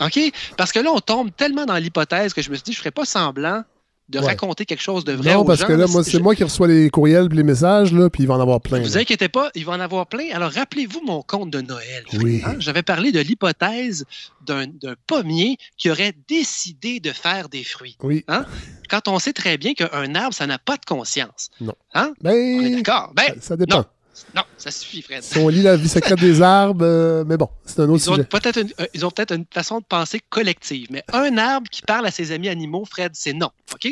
OK? 0.00 0.18
Parce 0.56 0.72
que 0.72 0.78
là, 0.78 0.90
on 0.92 1.00
tombe 1.00 1.34
tellement 1.36 1.66
dans 1.66 1.76
l'hypothèse 1.76 2.32
que 2.32 2.40
je 2.40 2.50
me 2.50 2.54
suis 2.54 2.62
dit, 2.62 2.72
je 2.72 2.78
ne 2.78 2.82
ferai 2.82 2.92
pas 2.92 3.04
semblant 3.04 3.64
de 4.08 4.18
Ouais. 4.18 4.26
raconter 4.26 4.64
quelque 4.64 4.80
chose 4.82 5.04
de 5.04 5.12
vrai 5.12 5.34
Non, 5.34 5.40
aux 5.40 5.44
parce 5.44 5.60
gens. 5.60 5.66
que 5.66 5.72
là, 5.74 5.86
moi, 5.86 6.02
Je- 6.02 6.10
c'est 6.10 6.18
moi 6.20 6.34
qui 6.34 6.42
reçois 6.44 6.66
les 6.68 6.88
courriels 6.90 7.28
et 7.30 7.34
les 7.36 7.42
messages, 7.42 7.92
là, 7.92 8.08
puis 8.08 8.22
il 8.22 8.26
va 8.26 8.34
en 8.34 8.40
avoir 8.40 8.60
plein. 8.60 8.80
vous 8.80 8.94
là. 8.94 9.00
inquiétez 9.00 9.28
pas, 9.28 9.50
il 9.54 9.64
va 9.64 9.72
en 9.72 9.80
avoir 9.80 10.06
plein. 10.06 10.24
Alors, 10.32 10.50
rappelez-vous 10.50 11.00
mon 11.04 11.22
conte 11.22 11.50
de 11.50 11.60
Noël. 11.60 12.04
Oui. 12.22 12.42
Hein? 12.44 12.56
J'avais 12.58 12.82
parlé 12.82 13.12
de 13.12 13.20
l'hypothèse 13.20 14.04
d'un 14.46 14.66
d'un 14.66 14.94
pommier 15.06 15.56
qui 15.76 15.90
aurait 15.90 16.14
décidé 16.28 17.00
de 17.00 17.10
faire 17.12 17.48
des 17.48 17.64
fruits. 17.64 17.96
Oui. 18.02 18.24
Hein? 18.28 18.44
Quand 18.88 19.08
on 19.08 19.18
sait 19.18 19.32
très 19.32 19.58
bien 19.58 19.74
qu'un 19.74 20.14
arbre, 20.14 20.34
ça 20.34 20.46
n'a 20.46 20.58
pas 20.58 20.76
de 20.76 20.84
conscience. 20.86 21.50
Non. 21.60 21.74
Hein? 21.94 22.12
Ben, 22.22 22.32
On 22.32 22.64
est 22.64 22.76
d'accord. 22.76 23.12
Ben, 23.14 23.34
ça 23.40 23.56
dépend. 23.56 23.78
Non, 23.78 23.84
non, 24.34 24.42
ça 24.56 24.70
suffit, 24.70 25.02
Fred. 25.02 25.22
Si 25.22 25.38
on 25.38 25.48
lit 25.48 25.62
la 25.62 25.76
vie 25.76 25.88
secrète 25.88 26.18
des 26.20 26.42
arbres, 26.42 26.84
euh, 26.84 27.24
mais 27.26 27.36
bon, 27.36 27.48
c'est 27.64 27.80
un 27.80 27.88
autre 27.88 28.02
Ils 28.04 28.10
ont 28.10 28.14
sujet. 28.14 28.24
peut-être 28.26 28.58
une, 28.60 28.70
euh, 28.80 28.86
ils 28.94 29.04
ont 29.06 29.10
peut-être 29.10 29.34
une 29.34 29.44
façon 29.52 29.78
de 29.80 29.84
penser 29.84 30.20
collective, 30.30 30.88
mais 30.90 31.02
un 31.12 31.36
arbre 31.38 31.68
qui 31.70 31.82
parle 31.82 32.06
à 32.06 32.10
ses 32.10 32.32
amis 32.32 32.48
animaux, 32.48 32.84
Fred, 32.84 33.12
c'est 33.14 33.32
non. 33.32 33.50
OK? 33.74 33.86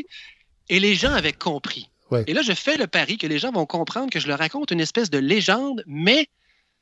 Et 0.69 0.81
les 0.81 0.95
gens 0.95 1.13
avaient 1.13 1.33
compris. 1.33 1.89
Ouais. 2.11 2.25
Et 2.27 2.35
là, 2.35 2.43
je 2.43 2.53
fais 2.53 2.77
le 2.77 2.87
pari 2.87 3.19
que 3.19 3.27
les 3.27 3.39
gens 3.39 3.51
vont 3.53 3.67
comprendre 3.67 4.11
que 4.11 4.21
je 4.21 4.29
leur 4.29 4.39
raconte 4.39 4.71
une 4.71 4.81
espèce 4.81 5.11
de 5.11 5.19
légende, 5.19 5.83
mais 5.87 6.29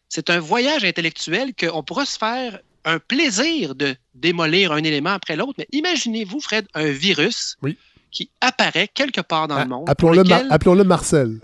c'est 0.09 0.31
un 0.31 0.39
voyage 0.39 0.85
intellectuel 0.85 1.53
qu'on 1.59 1.83
pourra 1.83 2.05
se 2.05 2.19
faire 2.19 2.61
un 2.85 2.99
plaisir 2.99 3.75
de 3.75 3.97
démolir 4.15 4.73
un 4.73 4.85
élément 4.85 5.11
après 5.11 5.37
l'autre. 5.37 5.55
Mais 5.59 5.67
imaginez-vous, 5.73 6.41
Fred, 6.41 6.67
un 6.75 6.91
virus 6.91 7.57
Oui. 7.63 7.79
qui 8.11 8.29
apparaît 8.43 8.89
quelque 8.93 9.23
part 9.23 9.49
dans 9.49 9.59
le 9.59 9.65
monde. 9.67 9.89
lequel- 9.89 10.47
appelons-le 10.51 10.85
Marcel. 10.85 11.41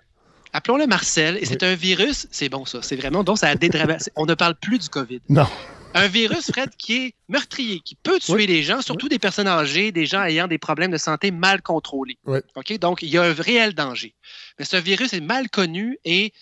Appelons-le 0.53 0.87
Marcel, 0.87 1.39
et 1.41 1.47
c'est 1.47 1.63
un 1.63 1.75
virus, 1.75 2.27
c'est 2.31 2.49
bon 2.49 2.65
ça, 2.65 2.83
c'est 2.83 2.97
vraiment, 2.97 3.23
donc 3.23 3.39
ça 3.39 3.49
a 3.49 3.55
dédramatiser. 3.55 4.11
On 4.17 4.27
ne 4.27 4.35
parle 4.35 4.57
plus 4.57 4.79
du 4.79 4.89
COVID. 4.89 5.21
Non. 5.29 5.47
un 5.95 6.07
virus, 6.09 6.51
Fred, 6.51 6.71
qui 6.77 6.97
est 6.97 7.15
meurtrier, 7.29 7.81
qui 7.81 7.95
peut 7.95 8.19
tuer 8.19 8.47
les 8.47 8.63
gens, 8.63 8.83
surtout 8.83 9.09
des 9.09 9.19
personnes 9.19 9.49
âgées, 9.49 9.93
des 9.93 10.07
gens 10.07 10.23
ayant 10.23 10.49
des 10.49 10.59
problèmes 10.59 10.91
de 10.91 10.97
santé 10.97 11.31
mal 11.31 11.63
contrôlés. 11.63 12.19
OK? 12.27 12.79
Donc, 12.79 13.03
il 13.03 13.09
y 13.09 13.19
a 13.19 13.23
un 13.23 13.33
réel 13.33 13.75
danger. 13.75 14.15
Mais 14.59 14.65
ce 14.65 14.77
virus 14.77 15.13
est 15.13 15.21
mal 15.21 15.49
connu 15.51 15.99
et 16.05 16.33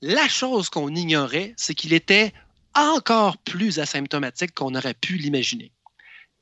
la 0.00 0.28
chose 0.28 0.68
qu'on 0.68 0.94
ignorait, 0.94 1.54
c'est 1.56 1.74
qu'il 1.74 1.92
était 1.92 2.32
encore 2.74 3.38
plus 3.38 3.78
asymptomatique 3.78 4.54
qu'on 4.54 4.74
aurait 4.74 4.94
pu 4.94 5.14
l'imaginer. 5.14 5.70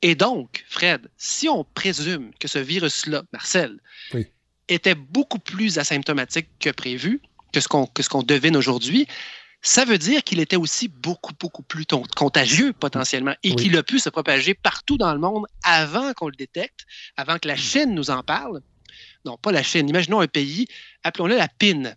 Et 0.01 0.15
donc, 0.15 0.65
Fred, 0.67 1.09
si 1.17 1.47
on 1.47 1.63
présume 1.63 2.31
que 2.39 2.47
ce 2.47 2.57
virus-là, 2.57 3.23
Marcel, 3.33 3.79
était 4.67 4.95
beaucoup 4.95 5.39
plus 5.39 5.79
asymptomatique 5.79 6.47
que 6.59 6.69
prévu, 6.69 7.21
que 7.51 7.59
ce 7.59 7.67
qu'on 7.67 7.85
qu'on 7.85 8.23
devine 8.23 8.55
aujourd'hui, 8.55 9.07
ça 9.61 9.85
veut 9.85 9.97
dire 9.97 10.23
qu'il 10.23 10.39
était 10.39 10.55
aussi 10.55 10.87
beaucoup, 10.87 11.33
beaucoup 11.39 11.61
plus 11.61 11.85
contagieux 12.15 12.73
potentiellement 12.73 13.35
et 13.43 13.55
qu'il 13.55 13.77
a 13.77 13.83
pu 13.83 13.99
se 13.99 14.09
propager 14.09 14.53
partout 14.55 14.97
dans 14.97 15.13
le 15.13 15.19
monde 15.19 15.45
avant 15.63 16.13
qu'on 16.13 16.27
le 16.27 16.35
détecte, 16.35 16.85
avant 17.15 17.37
que 17.37 17.47
la 17.47 17.55
Chine 17.55 17.93
nous 17.93 18.09
en 18.09 18.23
parle. 18.23 18.61
Non, 19.23 19.37
pas 19.37 19.51
la 19.51 19.61
Chine. 19.61 19.87
Imaginons 19.87 20.19
un 20.19 20.27
pays, 20.27 20.67
appelons-le 21.03 21.35
la 21.35 21.47
PIN. 21.47 21.93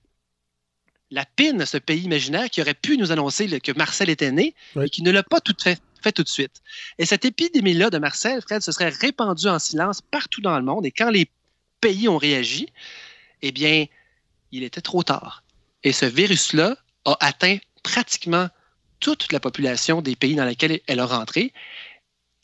La 1.11 1.25
PIN, 1.25 1.65
ce 1.65 1.79
pays 1.79 2.03
imaginaire 2.03 2.51
qui 2.51 2.61
aurait 2.61 2.75
pu 2.75 2.99
nous 2.99 3.13
annoncer 3.13 3.61
que 3.61 3.73
Marcel 3.73 4.11
était 4.11 4.33
né 4.33 4.55
et 4.83 4.91
qui 4.91 5.03
ne 5.03 5.11
l'a 5.11 5.23
pas 5.23 5.41
tout 5.41 5.57
fait, 5.59 5.81
fait 6.03 6.13
tout 6.13 6.23
de 6.23 6.29
suite. 6.29 6.61
Et 6.99 7.07
cette 7.07 7.25
épidémie-là 7.25 7.89
de 7.89 7.99
Marcel, 7.99 8.43
Fred, 8.43 8.61
se 8.61 8.73
serait 8.73 8.91
répandue 8.91 9.49
en 9.49 9.59
silence 9.59 10.03
partout 10.03 10.43
dans 10.43 10.59
le 10.59 10.65
monde. 10.65 10.85
Et 10.85 10.91
quand 10.91 11.11
les 11.11 11.31
pays 11.85 12.09
ont 12.09 12.17
réagi, 12.17 12.69
eh 13.43 13.53
bien, 13.53 13.85
il 14.53 14.63
était 14.63 14.81
trop 14.81 15.03
tard. 15.03 15.45
Et 15.83 15.93
ce 15.93 16.07
virus-là 16.07 16.77
a 17.05 17.17
atteint 17.21 17.59
pratiquement 17.83 18.49
toute 19.01 19.31
la 19.33 19.41
population 19.41 20.01
des 20.01 20.17
pays 20.17 20.35
dans 20.35 20.47
lesquels 20.47 20.81
elle 20.87 21.01
a 21.01 21.05
rentré. 21.05 21.53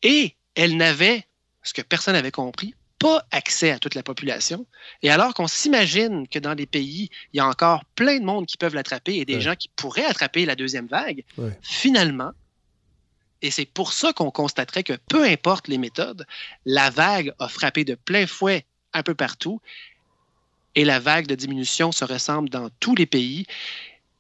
Et 0.03 0.37
elle 0.55 0.77
n'avait, 0.77 1.25
ce 1.63 1.73
que 1.73 1.81
personne 1.81 2.13
n'avait 2.13 2.31
compris, 2.31 2.75
pas 2.99 3.27
accès 3.31 3.71
à 3.71 3.79
toute 3.79 3.95
la 3.95 4.03
population. 4.03 4.67
Et 5.03 5.09
alors 5.09 5.33
qu'on 5.33 5.49
s'imagine 5.49 6.29
que 6.29 6.39
dans 6.39 6.55
des 6.55 6.67
pays, 6.67 7.09
il 7.33 7.39
y 7.39 7.41
a 7.41 7.47
encore 7.47 7.87
plein 7.95 8.19
de 8.19 8.25
monde 8.25 8.45
qui 8.45 8.59
peuvent 8.59 8.75
l'attraper 8.75 9.15
et 9.15 9.25
des 9.25 9.41
gens 9.41 9.57
qui 9.57 9.71
pourraient 9.75 10.05
attraper 10.05 10.45
la 10.45 10.55
deuxième 10.55 10.87
vague, 10.87 11.25
finalement, 11.63 12.33
et 13.43 13.51
c'est 13.51 13.65
pour 13.65 13.93
ça 13.95 14.13
qu'on 14.13 14.31
constaterait 14.31 14.83
que 14.83 14.99
peu 15.09 15.25
importe 15.25 15.69
les 15.69 15.79
méthodes, 15.79 16.27
la 16.67 16.91
vague 16.91 17.33
a 17.39 17.49
frappé 17.49 17.85
de 17.85 17.95
plein 17.95 18.27
fouet 18.27 18.67
un 18.93 19.03
peu 19.03 19.15
partout 19.15 19.61
et 20.75 20.85
la 20.85 21.01
vague 21.01 21.27
de 21.27 21.35
diminution 21.35 21.93
se 21.93 22.05
ressemble 22.05 22.49
dans 22.49 22.71
tous 22.81 22.95
les 22.95 23.07
pays. 23.07 23.47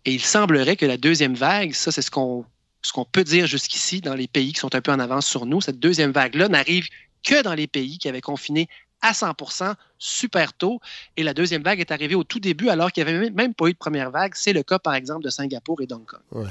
Et 0.05 0.12
il 0.12 0.20
semblerait 0.20 0.76
que 0.76 0.86
la 0.86 0.97
deuxième 0.97 1.34
vague, 1.34 1.72
ça 1.72 1.92
c'est 1.92 2.02
ce 2.02 2.10
qu'on 2.10 2.44
ce 2.82 2.92
qu'on 2.92 3.05
peut 3.05 3.24
dire 3.24 3.47
jusqu'ici 3.47 4.01
dans 4.01 4.14
les 4.14 4.26
pays 4.26 4.55
qui 4.55 4.60
sont 4.60 4.74
un 4.74 4.80
peu 4.80 4.90
en 4.90 4.98
avance 4.98 5.26
sur 5.26 5.44
nous, 5.44 5.60
cette 5.60 5.78
deuxième 5.78 6.12
vague-là 6.12 6.48
n'arrive 6.48 6.88
que 7.22 7.42
dans 7.42 7.52
les 7.52 7.66
pays 7.66 7.98
qui 7.98 8.09
avaient 8.09 8.22
confiné 8.22 8.68
à 9.02 9.12
100% 9.12 9.74
super 9.98 10.55
tôt. 10.55 10.80
Et 11.18 11.22
la 11.22 11.34
deuxième 11.34 11.62
vague 11.62 11.80
est 11.80 11.90
arrivée 11.90 12.14
au 12.14 12.24
tout 12.24 12.40
début 12.40 12.70
alors 12.70 12.90
qu'il 12.90 13.05
n'y 13.05 13.10
avait 13.10 13.30
même 13.30 13.52
pas 13.52 13.66
eu 13.66 13.72
de 13.72 13.78
première 13.78 14.10
vague. 14.10 14.32
C'est 14.34 14.55
le 14.55 14.62
cas, 14.62 14.78
par 14.78 14.94
exemple, 14.94 15.24
de 15.24 15.30
Singapour 15.30 15.82
et 15.82 15.86
d'Hong 15.86 16.06
Kong. 16.06 16.48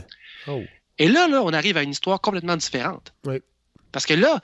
Oh. 0.48 0.62
Et 1.00 1.08
là, 1.08 1.28
là, 1.28 1.42
on 1.42 1.52
arrive 1.52 1.78
à 1.78 1.84
une 1.84 1.92
histoire 1.92 2.22
complètement 2.22 2.58
différente. 2.58 3.14
Parce 3.92 4.06
que 4.06 4.14
là, 4.14 4.42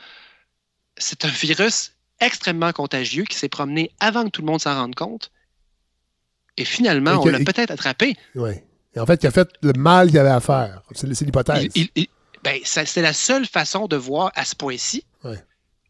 c'est 0.97 1.25
un 1.25 1.29
virus 1.29 1.94
extrêmement 2.19 2.71
contagieux 2.71 3.23
qui 3.23 3.37
s'est 3.37 3.49
promené 3.49 3.91
avant 3.99 4.25
que 4.25 4.29
tout 4.29 4.41
le 4.41 4.47
monde 4.47 4.61
s'en 4.61 4.75
rende 4.75 4.95
compte. 4.95 5.31
Et 6.57 6.65
finalement, 6.65 7.21
on 7.21 7.25
l'a 7.25 7.39
peut-être 7.39 7.71
attrapé. 7.71 8.15
Oui. 8.35 8.51
Et 8.95 8.99
en 8.99 9.05
fait, 9.05 9.21
il 9.23 9.27
a 9.27 9.31
fait 9.31 9.49
le 9.61 9.73
mal 9.73 10.07
qu'il 10.07 10.19
avait 10.19 10.29
à 10.29 10.39
faire. 10.39 10.81
C'est 10.93 11.21
l'hypothèse. 11.21 11.67
Ben, 12.43 12.59
c'est 12.63 13.01
la 13.01 13.13
seule 13.13 13.45
façon 13.45 13.87
de 13.87 13.95
voir 13.95 14.31
à 14.35 14.45
ce 14.45 14.55
point-ci. 14.55 15.03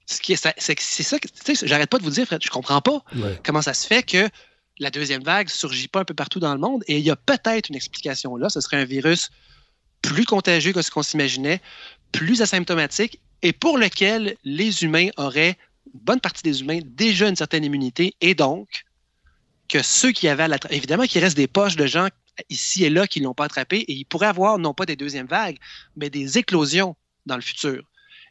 C'est 0.08 0.36
ça, 0.36 0.54
j'arrête 1.64 1.90
pas 1.90 1.98
de 1.98 2.04
vous 2.04 2.12
dire, 2.12 2.26
Fred, 2.26 2.42
je 2.44 2.50
comprends 2.50 2.82
pas 2.82 3.04
comment 3.44 3.62
ça 3.62 3.74
se 3.74 3.86
fait 3.86 4.04
que 4.04 4.30
la 4.80 4.90
deuxième 4.90 5.24
vague 5.24 5.50
surgit 5.50 5.88
pas 5.88 6.02
un 6.02 6.06
peu 6.06 6.14
partout 6.14 6.40
dans 6.40 6.54
le 6.54 6.60
monde. 6.60 6.84
Et 6.88 6.98
il 6.98 7.04
y 7.04 7.12
a 7.12 7.16
peut-être 7.16 7.70
une 7.70 7.76
explication 7.76 8.36
là. 8.36 8.50
Ce 8.50 8.60
serait 8.62 8.78
un 8.78 8.86
virus 8.86 9.30
plus 10.02 10.26
contagieux 10.26 10.74
que 10.74 10.82
ce 10.82 10.92
qu'on 10.92 11.04
s'imaginait, 11.04 11.62
plus 12.12 12.42
asymptomatique 12.42 13.20
et 13.42 13.54
pour 13.54 13.78
lequel 13.78 14.36
les 14.44 14.84
humains 14.84 15.10
auraient, 15.18 15.58
bonne 15.94 16.20
partie 16.20 16.44
des 16.44 16.62
humains, 16.62 16.80
déjà 16.84 17.28
une 17.28 17.36
certaine 17.36 17.64
immunité 17.64 18.16
et 18.22 18.36
donc 18.36 18.86
que 19.68 19.82
ceux 19.82 20.12
qui 20.12 20.28
avaient 20.28 20.48
la... 20.48 20.58
Évidemment 20.70 21.06
qu'il 21.06 21.22
reste 21.24 21.38
des 21.38 21.48
poches 21.48 21.76
de 21.76 21.86
gens 21.86 22.08
ici 22.50 22.84
et 22.84 22.90
là 22.90 23.08
qui 23.08 23.22
ne 23.22 23.26
l'ont 23.26 23.34
pas 23.34 23.46
attrapé 23.46 23.78
et 23.78 23.94
ils 23.94 24.06
pourraient 24.06 24.28
avoir 24.28 24.58
non 24.58 24.74
pas 24.74 24.86
des 24.86 24.96
deuxièmes 24.96 25.28
vagues, 25.28 25.58
mais 25.96 26.10
des 26.10 26.38
éclosions 26.38 26.96
dans 27.26 27.36
le 27.36 27.42
futur. 27.42 27.84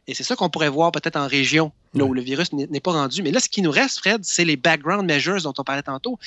Et 0.07 0.13
c'est 0.13 0.23
ça 0.23 0.35
qu'on 0.35 0.49
pourrait 0.49 0.69
voir 0.69 0.91
peut-être 0.91 1.15
en 1.15 1.27
région, 1.27 1.71
là 1.95 2.05
où 2.05 2.13
le 2.13 2.21
virus 2.21 2.53
n'est 2.53 2.79
pas 2.79 2.91
rendu. 2.91 3.23
Mais 3.23 3.31
là, 3.31 3.39
ce 3.39 3.49
qui 3.49 3.63
nous 3.63 3.71
reste, 3.71 3.99
Fred, 3.99 4.23
c'est 4.23 4.45
les 4.45 4.55
background 4.55 5.05
measures 5.05 5.41
dont 5.41 5.53
on 5.57 5.63
parlait 5.63 5.81
tantôt. 5.81 6.19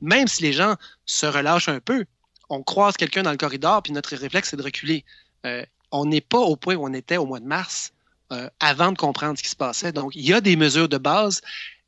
Même 0.00 0.26
si 0.26 0.42
les 0.42 0.54
gens 0.54 0.76
se 1.04 1.26
relâchent 1.26 1.68
un 1.68 1.80
peu, 1.80 2.06
on 2.48 2.62
croise 2.62 2.96
quelqu'un 2.96 3.22
dans 3.22 3.30
le 3.30 3.36
corridor, 3.36 3.82
puis 3.82 3.92
notre 3.92 4.16
réflexe, 4.16 4.50
c'est 4.50 4.56
de 4.56 4.62
reculer. 4.62 5.04
Euh, 5.44 5.64
on 5.90 6.06
n'est 6.06 6.22
pas 6.22 6.38
au 6.38 6.56
point 6.56 6.76
où 6.76 6.84
on 6.84 6.94
était 6.94 7.18
au 7.18 7.26
mois 7.26 7.40
de 7.40 7.46
mars 7.46 7.92
euh, 8.32 8.48
avant 8.60 8.92
de 8.92 8.98
comprendre 8.98 9.38
ce 9.38 9.42
qui 9.42 9.48
se 9.48 9.56
passait. 9.56 9.92
Donc, 9.92 10.14
il 10.14 10.26
y 10.26 10.32
a 10.32 10.40
des 10.40 10.56
mesures 10.56 10.88
de 10.88 10.98
base 10.98 11.40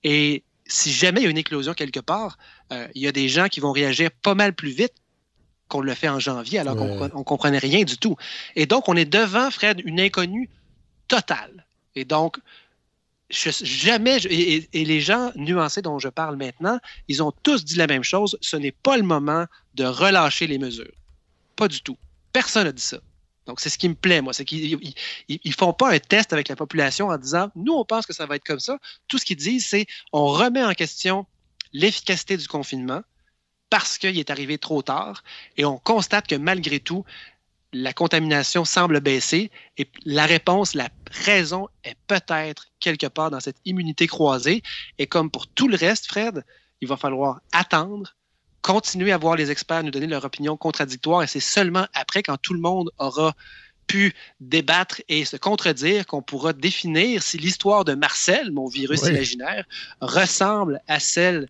et 0.05 0.43
si 0.67 0.93
jamais 0.93 1.21
il 1.21 1.25
y 1.25 1.27
a 1.27 1.31
une 1.31 1.39
éclosion 1.39 1.75
quelque 1.75 2.01
part, 2.01 2.39
euh, 2.73 2.87
il 2.95 3.03
y 3.03 3.09
a 3.09 3.13
des 3.13 3.29
gens 3.29 3.49
qui 3.49 3.61
vont 3.61 3.73
réagir 3.73 4.11
pas 4.11 4.35
mal 4.35 4.53
plus 4.53 4.71
vite 4.71 4.93
qu'on 5.69 5.81
le 5.81 5.95
fait 5.95 6.09
en 6.09 6.19
janvier, 6.19 6.59
alors 6.59 6.77
qu'on 6.77 7.19
ne 7.19 7.25
comprenait 7.25 7.59
rien 7.59 7.85
du 7.85 7.99
tout. 7.99 8.17
Et 8.57 8.67
donc, 8.67 8.89
on 8.89 8.97
est 8.97 9.05
devant, 9.05 9.51
Fred, 9.51 9.83
une 9.85 10.01
inconnue 10.01 10.49
totale. 11.09 11.67
Et 11.95 12.05
donc, 12.05 12.39
jamais, 13.31 14.19
et, 14.25 14.85
les 14.85 15.01
gens 15.01 15.31
nuancés 15.37 15.83
dont 15.83 15.99
je 15.99 16.09
parle 16.09 16.37
maintenant, 16.37 16.79
ils 17.09 17.23
ont 17.23 17.33
tous 17.43 17.65
dit 17.65 17.77
la 17.77 17.87
même 17.87 18.05
chose, 18.05 18.39
ce 18.41 18.57
n'est 18.57 18.73
pas 18.73 18.97
le 18.97 19.03
moment 19.03 19.47
de 19.75 19.85
relâcher 19.85 20.47
les 20.47 20.59
mesures. 20.59 20.95
Pas 21.57 21.69
du 21.69 21.83
tout. 21.83 21.99
Personne 22.33 22.65
n'a 22.65 22.73
dit 22.73 22.83
ça. 22.83 22.99
Donc, 23.49 23.61
c'est 23.61 23.71
ce 23.71 23.79
qui 23.79 23.89
me 23.89 23.95
plaît, 23.95 24.21
moi, 24.21 24.35
c'est 24.35 24.45
qu'ils 24.45 24.79
ne 25.29 25.53
font 25.53 25.73
pas 25.73 25.91
un 25.91 25.99
test 25.99 26.35
avec 26.35 26.49
la 26.49 26.55
population 26.55 27.09
en 27.09 27.17
disant, 27.17 27.51
nous, 27.57 27.73
on 27.73 27.85
pense 27.85 28.05
que 28.05 28.13
ça 28.13 28.27
va 28.27 28.37
être 28.37 28.45
comme 28.45 28.61
ça. 28.61 28.79
Tout 29.09 29.17
ce 29.17 29.25
qu'ils 29.25 29.39
disent, 29.39 29.67
c'est, 29.67 29.87
on 30.13 30.27
remet 30.27 30.63
en 30.63 30.75
question 30.75 31.25
l'efficacité 31.73 32.37
du 32.37 32.47
confinement 32.47 33.01
parce 33.71 33.97
qu'il 33.97 34.19
est 34.19 34.29
arrivé 34.29 34.59
trop 34.59 34.83
tard 34.83 35.25
et 35.57 35.65
on 35.65 35.79
constate 35.79 36.27
que 36.27 36.35
malgré 36.35 36.79
tout, 36.79 37.07
la 37.73 37.95
contamination 37.95 38.67
semble 38.67 39.01
baisser 39.01 39.51
et 39.79 39.89
la 40.05 40.27
réponse, 40.27 40.75
la 40.75 40.91
raison 41.11 41.69
est 41.85 41.97
peut-être 42.07 42.67
quelque 42.81 43.07
part 43.07 43.31
dans 43.31 43.41
cette 43.41 43.61
immunité 43.65 44.07
croisée. 44.07 44.63
Et 44.99 45.07
comme 45.07 45.31
pour 45.31 45.47
tout 45.47 45.69
le 45.69 45.77
reste, 45.77 46.07
Fred, 46.07 46.45
il 46.83 46.89
va 46.89 46.99
falloir 46.99 47.41
attendre, 47.53 48.15
continuer 48.63 49.13
à 49.13 49.19
voir 49.19 49.37
les 49.37 49.51
experts 49.51 49.83
nous 49.83 49.91
donner 49.91 50.07
leur 50.07 50.25
opinion 50.25 50.57
contradictoire 50.57 51.23
et 51.23 51.27
c'est 51.27 51.41
seulement 51.41 51.87
après, 51.95 52.23
quand 52.23 52.37
tout 52.37 52.55
le 52.55 52.61
monde 52.61 52.91
aura 52.99 53.35
pu 53.87 54.15
débattre 54.41 55.01
et 55.09 55.25
se 55.25 55.37
contredire 55.37 56.07
qu'on 56.07 56.23
pourra 56.23 56.53
définir 56.53 57.23
si 57.23 57.39
l'histoire 57.39 57.85
de 57.85 57.95
Marcel, 57.95 58.53
mon 58.53 58.69
virus 58.69 59.03
imaginaire, 59.03 59.65
ressemble 60.01 60.81
à 60.87 61.01
celle 61.01 61.49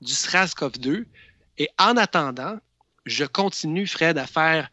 du 0.00 0.12
SRAS-CoV-2. 0.12 1.04
Et 1.58 1.68
en 1.78 1.96
attendant, 1.96 2.58
je 3.06 3.24
continue, 3.24 3.86
Fred, 3.86 4.18
à 4.18 4.26
faire 4.26 4.70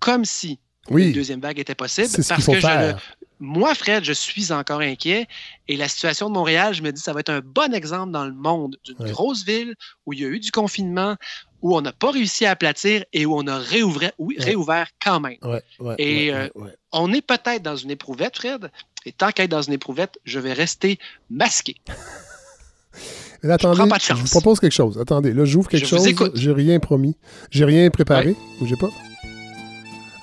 comme 0.00 0.24
si 0.24 0.58
oui. 0.90 1.08
une 1.08 1.12
deuxième 1.12 1.40
vague 1.40 1.58
était 1.58 1.74
possible. 1.74 2.08
parce 2.28 2.46
que 2.46 2.60
je, 2.60 2.94
moi, 3.40 3.74
Fred, 3.74 4.04
je 4.04 4.12
suis 4.12 4.52
encore 4.52 4.80
inquiet. 4.80 5.26
Et 5.68 5.76
la 5.76 5.88
situation 5.88 6.28
de 6.28 6.34
Montréal, 6.34 6.74
je 6.74 6.82
me 6.82 6.92
dis, 6.92 7.00
ça 7.00 7.12
va 7.12 7.20
être 7.20 7.30
un 7.30 7.40
bon 7.40 7.72
exemple 7.72 8.12
dans 8.12 8.24
le 8.24 8.32
monde 8.32 8.76
d'une 8.84 9.10
grosse 9.10 9.44
ville 9.44 9.74
où 10.06 10.12
il 10.12 10.20
y 10.20 10.24
a 10.24 10.28
eu 10.28 10.40
du 10.40 10.50
confinement, 10.50 11.16
où 11.62 11.76
on 11.76 11.80
n'a 11.80 11.92
pas 11.92 12.10
réussi 12.10 12.46
à 12.46 12.52
aplatir 12.52 13.04
et 13.12 13.26
où 13.26 13.36
on 13.36 13.46
a 13.46 13.58
réouvert, 13.58 14.12
oui, 14.18 14.36
réouvert 14.38 14.88
quand 15.02 15.20
même. 15.20 15.38
et 15.98 16.32
euh, 16.32 16.48
on 16.92 17.12
est 17.12 17.22
peut-être 17.22 17.62
dans 17.62 17.76
une 17.76 17.90
éprouvette, 17.90 18.36
Fred. 18.36 18.70
Et 19.06 19.12
tant 19.12 19.30
qu'être 19.30 19.50
dans 19.50 19.62
une 19.62 19.74
éprouvette, 19.74 20.18
je 20.24 20.38
vais 20.38 20.52
rester 20.52 20.98
masqué. 21.30 21.76
Mais 23.42 23.52
attendez, 23.52 23.80
je, 23.80 23.88
pas 23.88 23.98
de 23.98 24.02
chance. 24.02 24.18
je 24.18 24.22
vous 24.24 24.30
propose 24.30 24.58
quelque 24.58 24.72
chose. 24.72 24.98
Attendez, 24.98 25.32
là, 25.32 25.44
j'ouvre 25.44 25.68
quelque 25.68 25.86
chose. 25.86 26.04
J'ai 26.34 26.52
rien 26.52 26.80
promis. 26.80 27.16
J'ai 27.50 27.64
rien 27.64 27.88
préparé. 27.90 28.34
Bougez 28.58 28.74
pas. 28.76 28.90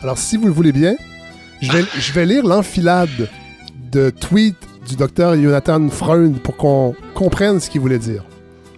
Alors, 0.01 0.17
si 0.17 0.35
vous 0.35 0.47
le 0.47 0.51
voulez 0.51 0.73
bien, 0.73 0.95
je 1.65 1.71
vais, 1.71 1.85
je 1.99 2.13
vais 2.13 2.25
lire 2.25 2.45
l'enfilade 2.45 3.29
de 3.91 4.11
tweets 4.11 4.55
du 4.87 4.95
docteur 4.95 5.35
Jonathan 5.35 5.89
Freund 5.89 6.37
pour 6.39 6.55
qu'on 6.57 6.95
comprenne 7.15 7.59
ce 7.59 7.69
qu'il 7.69 7.81
voulait 7.81 7.99
dire. 7.99 8.23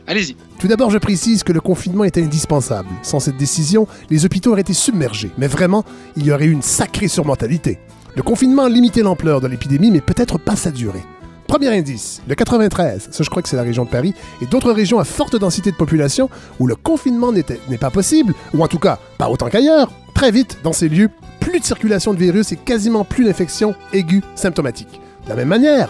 Allez-y. 0.07 0.37
Tout 0.57 0.67
d'abord, 0.67 0.89
je 0.89 0.97
précise 0.97 1.43
que 1.43 1.51
le 1.51 1.59
confinement 1.59 2.05
était 2.05 2.23
indispensable. 2.23 2.87
Sans 3.03 3.19
cette 3.19 3.35
décision, 3.35 3.87
les 4.09 4.25
hôpitaux 4.25 4.53
auraient 4.53 4.61
été 4.61 4.73
submergés. 4.73 5.31
Mais 5.37 5.47
vraiment, 5.47 5.83
il 6.15 6.25
y 6.25 6.31
aurait 6.31 6.45
eu 6.45 6.51
une 6.51 6.61
sacrée 6.61 7.09
surmortalité. 7.09 7.77
Le 8.15 8.23
confinement 8.23 8.63
a 8.63 8.69
limité 8.69 9.03
l'ampleur 9.03 9.41
de 9.41 9.47
l'épidémie, 9.47 9.91
mais 9.91 10.01
peut-être 10.01 10.39
pas 10.39 10.55
sa 10.55 10.71
durée. 10.71 11.03
Premier 11.45 11.77
indice, 11.77 12.21
le 12.27 12.35
93, 12.35 13.09
ça 13.11 13.23
je 13.23 13.29
crois 13.29 13.41
que 13.41 13.47
c'est 13.47 13.55
la 13.55 13.63
région 13.63 13.85
de 13.85 13.89
Paris, 13.89 14.13
et 14.41 14.45
d'autres 14.45 14.71
régions 14.71 14.99
à 14.99 15.05
forte 15.05 15.35
densité 15.37 15.71
de 15.71 15.77
population 15.77 16.29
où 16.59 16.67
le 16.67 16.75
confinement 16.75 17.31
n'est 17.31 17.77
pas 17.77 17.89
possible, 17.89 18.33
ou 18.53 18.63
en 18.63 18.67
tout 18.67 18.79
cas 18.79 18.99
pas 19.17 19.29
autant 19.29 19.49
qu'ailleurs. 19.49 19.91
Très 20.17 20.31
vite, 20.31 20.57
dans 20.63 20.73
ces 20.73 20.89
lieux, 20.89 21.11
plus 21.39 21.59
de 21.59 21.63
circulation 21.63 22.11
de 22.11 22.17
virus 22.17 22.51
et 22.51 22.55
quasiment 22.55 23.03
plus 23.03 23.25
d'infections 23.25 23.75
aiguës 23.93 24.23
symptomatiques. 24.33 24.99
De 25.25 25.29
la 25.29 25.35
même 25.35 25.47
manière, 25.47 25.89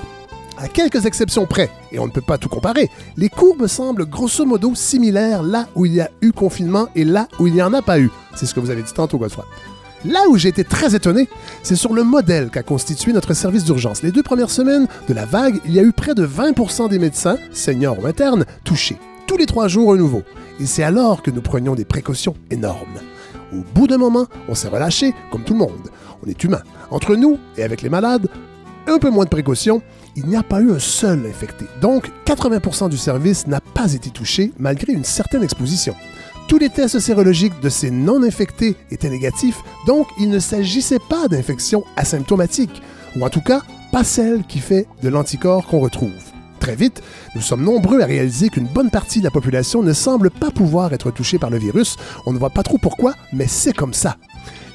à 0.57 0.67
quelques 0.67 1.05
exceptions 1.05 1.45
près, 1.45 1.69
et 1.93 1.99
on 1.99 2.07
ne 2.07 2.11
peut 2.11 2.19
pas 2.19 2.37
tout 2.37 2.49
comparer, 2.49 2.89
les 3.15 3.29
courbes 3.29 3.67
semblent 3.67 4.05
grosso 4.05 4.45
modo 4.45 4.75
similaires 4.75 5.43
là 5.43 5.69
où 5.75 5.85
il 5.85 5.93
y 5.93 6.01
a 6.01 6.11
eu 6.19 6.33
confinement 6.33 6.89
et 6.93 7.05
là 7.05 7.29
où 7.39 7.47
il 7.47 7.53
n'y 7.53 7.61
en 7.61 7.73
a 7.73 7.81
pas 7.81 8.01
eu. 8.01 8.11
C'est 8.35 8.45
ce 8.45 8.53
que 8.53 8.59
vous 8.59 8.69
avez 8.69 8.83
dit 8.83 8.91
tantôt, 8.91 9.17
Godefroy. 9.17 9.45
Là 10.03 10.27
où 10.27 10.35
j'ai 10.35 10.49
été 10.49 10.65
très 10.65 10.93
étonné, 10.93 11.29
c'est 11.63 11.77
sur 11.77 11.93
le 11.93 12.03
modèle 12.03 12.49
qu'a 12.49 12.63
constitué 12.63 13.13
notre 13.13 13.33
service 13.33 13.63
d'urgence. 13.63 14.03
Les 14.03 14.11
deux 14.11 14.23
premières 14.23 14.49
semaines 14.49 14.89
de 15.07 15.13
la 15.13 15.23
vague, 15.23 15.61
il 15.63 15.71
y 15.71 15.79
a 15.79 15.83
eu 15.83 15.93
près 15.93 16.15
de 16.15 16.27
20% 16.27 16.89
des 16.89 16.99
médecins, 16.99 17.37
seniors 17.53 18.03
ou 18.03 18.05
internes, 18.05 18.45
touchés. 18.65 18.97
Tous 19.25 19.37
les 19.37 19.45
trois 19.45 19.69
jours, 19.69 19.93
un 19.93 19.97
nouveau. 19.97 20.23
Et 20.59 20.65
c'est 20.65 20.83
alors 20.83 21.21
que 21.21 21.31
nous 21.31 21.41
prenions 21.41 21.75
des 21.75 21.85
précautions 21.85 22.35
énormes. 22.51 22.99
Au 23.53 23.63
bout 23.73 23.87
d'un 23.87 23.97
moment, 23.97 24.27
on 24.47 24.55
s'est 24.55 24.67
relâché, 24.67 25.13
comme 25.31 25.43
tout 25.43 25.53
le 25.53 25.59
monde. 25.59 25.89
On 26.23 26.29
est 26.29 26.43
humain. 26.43 26.61
Entre 26.91 27.15
nous 27.15 27.37
et 27.57 27.63
avec 27.63 27.81
les 27.81 27.89
malades, 27.89 28.27
un 28.87 28.99
peu 28.99 29.09
moins 29.09 29.25
de 29.25 29.29
précautions, 29.29 29.81
il 30.15 30.25
n'y 30.25 30.35
a 30.35 30.43
pas 30.43 30.61
eu 30.61 30.71
un 30.71 30.79
seul 30.79 31.25
infecté. 31.25 31.65
Donc, 31.81 32.11
80% 32.25 32.89
du 32.89 32.97
service 32.97 33.47
n'a 33.47 33.61
pas 33.61 33.93
été 33.93 34.09
touché 34.09 34.51
malgré 34.57 34.93
une 34.93 35.03
certaine 35.03 35.43
exposition. 35.43 35.95
Tous 36.47 36.57
les 36.57 36.69
tests 36.69 36.99
sérologiques 36.99 37.59
de 37.61 37.69
ces 37.69 37.91
non-infectés 37.91 38.75
étaient 38.89 39.09
négatifs, 39.09 39.61
donc 39.85 40.07
il 40.17 40.29
ne 40.29 40.39
s'agissait 40.39 40.99
pas 41.09 41.27
d'infection 41.27 41.83
asymptomatique, 41.97 42.81
ou 43.17 43.25
en 43.25 43.29
tout 43.29 43.41
cas 43.41 43.61
pas 43.91 44.05
celle 44.05 44.43
qui 44.43 44.59
fait 44.59 44.87
de 45.03 45.09
l'anticorps 45.09 45.67
qu'on 45.67 45.79
retrouve. 45.79 46.36
Très 46.67 46.75
vite, 46.75 47.01
nous 47.33 47.39
sommes 47.39 47.63
nombreux 47.63 48.01
à 48.01 48.05
réaliser 48.05 48.49
qu'une 48.49 48.67
bonne 48.67 48.89
partie 48.89 49.19
de 49.19 49.23
la 49.23 49.31
population 49.31 49.83
ne 49.83 49.93
semble 49.93 50.29
pas 50.29 50.51
pouvoir 50.51 50.91
être 50.91 51.11
touchée 51.11 51.39
par 51.39 51.49
le 51.49 51.57
virus. 51.57 51.95
On 52.25 52.33
ne 52.33 52.37
voit 52.37 52.49
pas 52.49 52.61
trop 52.61 52.77
pourquoi, 52.77 53.13
mais 53.31 53.47
c'est 53.47 53.71
comme 53.71 53.93
ça. 53.93 54.17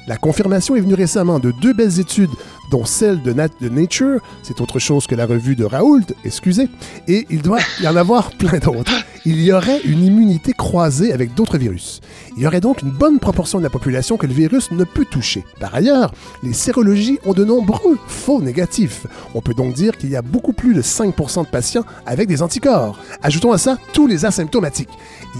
La 0.07 0.17
confirmation 0.17 0.75
est 0.75 0.81
venue 0.81 0.95
récemment 0.95 1.37
de 1.37 1.51
deux 1.61 1.73
belles 1.73 1.99
études 1.99 2.31
dont 2.73 2.85
celle 2.85 3.21
de, 3.21 3.33
Nat 3.33 3.49
de 3.61 3.69
Nature, 3.69 4.19
c'est 4.41 4.59
autre 4.59 4.79
chose 4.79 5.05
que 5.05 5.13
la 5.13 5.27
revue 5.27 5.55
de 5.55 5.63
Raoult, 5.63 6.07
excusez, 6.25 6.69
et 7.07 7.27
il 7.29 7.43
doit 7.43 7.59
y 7.79 7.87
en 7.87 7.95
avoir 7.95 8.31
plein 8.39 8.57
d'autres. 8.57 8.95
Il 9.25 9.39
y 9.41 9.53
aurait 9.53 9.79
une 9.81 10.03
immunité 10.03 10.53
croisée 10.53 11.13
avec 11.13 11.35
d'autres 11.35 11.59
virus. 11.59 12.01
Il 12.35 12.41
y 12.41 12.47
aurait 12.47 12.61
donc 12.61 12.81
une 12.81 12.89
bonne 12.89 13.19
proportion 13.19 13.59
de 13.59 13.63
la 13.63 13.69
population 13.69 14.17
que 14.17 14.25
le 14.25 14.33
virus 14.33 14.71
ne 14.71 14.85
peut 14.85 15.05
toucher. 15.05 15.45
Par 15.59 15.75
ailleurs, 15.75 16.15
les 16.41 16.51
sérologies 16.51 17.19
ont 17.27 17.33
de 17.33 17.45
nombreux 17.45 17.99
faux 18.07 18.41
négatifs. 18.41 19.05
On 19.35 19.41
peut 19.41 19.53
donc 19.53 19.75
dire 19.75 19.95
qu'il 19.95 20.09
y 20.09 20.15
a 20.15 20.23
beaucoup 20.23 20.51
plus 20.51 20.73
de 20.73 20.81
5% 20.81 21.45
de 21.45 21.49
patients 21.49 21.85
avec 22.07 22.27
des 22.27 22.41
anticorps. 22.41 22.97
Ajoutons 23.21 23.51
à 23.51 23.59
ça 23.59 23.77
tous 23.93 24.07
les 24.07 24.25
asymptomatiques. 24.25 24.89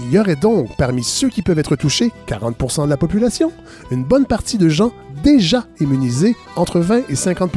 Il 0.04 0.12
y 0.12 0.20
aurait 0.20 0.36
donc, 0.36 0.68
parmi 0.78 1.02
ceux 1.02 1.30
qui 1.30 1.42
peuvent 1.42 1.58
être 1.58 1.74
touchés, 1.74 2.12
40% 2.28 2.84
de 2.84 2.90
la 2.90 2.96
population, 2.96 3.50
une 3.90 4.04
bonne 4.04 4.24
partie 4.24 4.56
de 4.56 4.68
gens 4.68 4.92
déjà 5.24 5.66
immunisés, 5.80 6.36
entre 6.54 6.78
20 6.78 7.08
et 7.08 7.16
50 7.16 7.50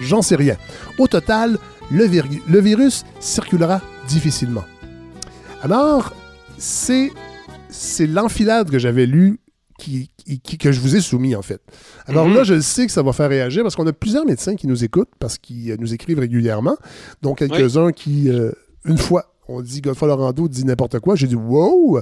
j'en 0.00 0.20
sais 0.20 0.36
rien. 0.36 0.56
Au 0.98 1.06
total, 1.06 1.56
le, 1.90 2.06
le 2.48 2.60
virus 2.60 3.04
circulera 3.20 3.80
difficilement. 4.08 4.64
Alors, 5.62 6.12
c'est, 6.58 7.10
l'enfilade 8.00 8.70
que 8.70 8.78
j'avais 8.78 9.06
lu 9.06 9.38
qui, 9.78 10.10
que 10.58 10.70
je 10.70 10.80
vous 10.80 10.94
ai 10.96 11.00
soumis, 11.00 11.34
en 11.34 11.42
fait. 11.42 11.60
Alors 12.06 12.26
Mhm. 12.28 12.34
là, 12.34 12.44
je 12.44 12.60
sais 12.60 12.86
que 12.86 12.92
ça 12.92 13.02
va 13.02 13.12
faire 13.12 13.28
réagir 13.28 13.62
parce 13.62 13.74
qu'on 13.74 13.86
a 13.86 13.92
plusieurs 13.92 14.24
médecins 14.24 14.54
qui 14.54 14.66
nous 14.66 14.84
écoutent 14.84 15.10
parce 15.18 15.38
qu'ils 15.38 15.72
euh, 15.72 15.76
nous 15.78 15.92
écrivent 15.94 16.20
régulièrement. 16.20 16.76
Donc, 17.22 17.38
quelques-uns 17.38 17.90
qui, 17.92 18.28
euh, 18.28 18.52
une 18.84 18.98
fois, 18.98 19.31
on 19.52 19.60
dit 19.60 19.80
Godefroy 19.80 20.08
Laurando 20.08 20.48
dit 20.48 20.64
n'importe 20.64 20.98
quoi. 21.00 21.16
J'ai 21.16 21.26
dit 21.26 21.34
wow! 21.36 22.00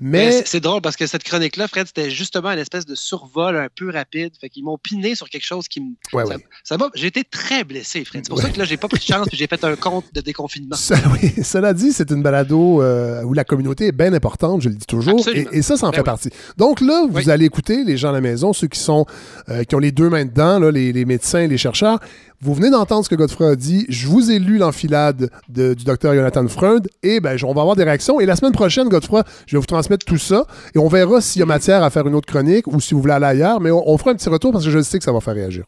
Mais 0.00 0.26
Mais. 0.26 0.42
c'est- 0.44 0.60
drôle 0.60 0.80
parce 0.80 0.96
que 0.96 1.06
cette 1.06 1.22
chronique-là, 1.22 1.68
Fred, 1.68 1.86
c'était 1.86 2.10
justement 2.10 2.50
une 2.50 2.58
espèce 2.58 2.86
de 2.86 2.94
survol 2.94 3.56
un 3.56 3.68
peu 3.74 3.90
rapide. 3.90 4.32
Fait 4.40 4.48
qu'ils 4.48 4.64
m'ont 4.64 4.78
piné 4.78 5.14
sur 5.14 5.28
quelque 5.28 5.44
chose 5.44 5.68
qui 5.68 5.80
me. 5.80 5.90
Ouais, 6.12 6.24
ça 6.24 6.36
ouais. 6.36 6.44
ça 6.64 6.76
m'a. 6.78 6.88
J'ai 6.94 7.06
été 7.08 7.24
très 7.24 7.62
blessé, 7.64 8.04
Fred. 8.04 8.22
C'est 8.24 8.30
pour 8.30 8.40
ça 8.40 8.50
que 8.50 8.58
là, 8.58 8.64
j'ai 8.64 8.76
pas 8.76 8.88
pris 8.88 8.98
de 8.98 9.04
chance 9.04 9.28
puis 9.28 9.36
j'ai 9.36 9.46
fait 9.46 9.62
un 9.64 9.76
compte 9.76 10.06
de 10.14 10.20
déconfinement. 10.20 10.76
Ça- 10.76 10.96
oui, 11.12 11.32
cela 11.44 11.72
dit, 11.74 11.92
c'est 11.92 12.10
une 12.10 12.22
balado 12.22 12.82
euh, 12.82 13.22
où 13.24 13.32
la 13.34 13.44
communauté 13.44 13.86
est 13.88 13.92
bien 13.92 14.12
importante, 14.14 14.62
je 14.62 14.68
le 14.68 14.74
dis 14.76 14.86
toujours, 14.86 15.26
et, 15.28 15.46
et 15.52 15.62
ça, 15.62 15.76
ça 15.76 15.86
en 15.86 15.90
Ben 15.90 15.96
fait 15.96 16.00
oui. 16.00 16.04
partie. 16.04 16.30
Donc 16.56 16.80
là, 16.80 17.06
vous 17.08 17.28
allez 17.30 17.44
écouter 17.44 17.84
les 17.84 17.96
gens 17.96 18.08
à 18.10 18.12
la 18.12 18.20
maison, 18.20 18.52
ceux 18.52 18.66
qui 18.68 18.78
sont 18.80 19.06
euh, 19.48 19.64
qui 19.64 19.74
ont 19.74 19.78
les 19.78 19.92
deux 19.92 20.08
mains 20.08 20.24
dedans, 20.24 20.58
là, 20.58 20.70
les, 20.70 20.92
les 20.92 21.04
médecins 21.04 21.40
et 21.40 21.48
les 21.48 21.58
chercheurs. 21.58 21.98
Vous 22.40 22.54
venez 22.54 22.70
d'entendre 22.70 23.04
ce 23.04 23.08
que 23.08 23.14
Godefroy 23.14 23.50
a 23.50 23.56
dit. 23.56 23.86
Je 23.88 24.06
vous 24.08 24.30
ai 24.30 24.38
lu 24.38 24.58
l'enfilade 24.58 25.30
de- 25.48 25.74
du 25.74 25.84
docteur 25.84 26.14
Jonathan 26.14 26.46
Freud, 26.48 26.88
et 27.02 27.20
ben, 27.20 27.36
on 27.44 27.54
va 27.54 27.62
avoir 27.62 27.76
des 27.76 27.84
réactions. 27.84 28.20
Et 28.20 28.26
la 28.26 28.36
semaine 28.36 28.52
prochaine, 28.52 28.88
Godefroy, 28.88 29.24
je 29.46 29.56
vais 29.56 29.60
vous 29.60 29.66
transmettre 29.66 30.04
tout 30.04 30.18
ça, 30.18 30.46
et 30.74 30.78
on 30.78 30.88
verra 30.88 31.20
s'il 31.20 31.40
y 31.40 31.42
a 31.42 31.46
matière 31.46 31.82
à 31.82 31.90
faire 31.90 32.06
une 32.06 32.14
autre 32.14 32.26
chronique 32.28 32.66
ou 32.66 32.80
si 32.80 32.94
vous 32.94 33.00
voulez 33.00 33.14
aller 33.14 33.26
ailleurs, 33.26 33.60
mais 33.60 33.70
on, 33.70 33.88
on 33.88 33.96
fera 33.98 34.10
un 34.10 34.14
petit 34.14 34.28
retour 34.28 34.52
parce 34.52 34.64
que 34.64 34.70
je 34.70 34.80
sais 34.82 34.98
que 34.98 35.04
ça 35.04 35.12
va 35.12 35.20
faire 35.20 35.34
réagir. 35.34 35.64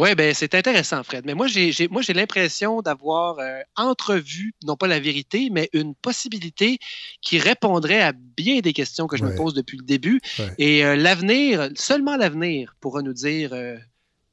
Oui, 0.00 0.16
ben 0.16 0.34
c'est 0.34 0.56
intéressant, 0.56 1.04
Fred. 1.04 1.22
Mais 1.24 1.34
moi, 1.34 1.46
j'ai 1.46 1.70
j'ai- 1.70 1.86
moi, 1.86 2.02
j'ai 2.02 2.14
l'impression 2.14 2.82
d'avoir 2.82 3.38
euh, 3.38 3.60
entrevu, 3.76 4.52
non 4.64 4.74
pas 4.76 4.88
la 4.88 4.98
vérité, 4.98 5.50
mais 5.52 5.68
une 5.72 5.94
possibilité 5.94 6.78
qui 7.22 7.38
répondrait 7.38 8.00
à 8.02 8.12
bien 8.12 8.58
des 8.58 8.72
questions 8.72 9.06
que 9.06 9.16
je 9.16 9.22
me 9.22 9.36
pose 9.36 9.54
depuis 9.54 9.78
le 9.78 9.84
début. 9.84 10.20
Ouais. 10.40 10.46
Et 10.58 10.84
euh, 10.84 10.96
l'avenir, 10.96 11.68
seulement 11.76 12.16
l'avenir 12.16 12.74
pourra 12.80 13.02
nous 13.02 13.12
dire 13.12 13.50
euh, 13.52 13.76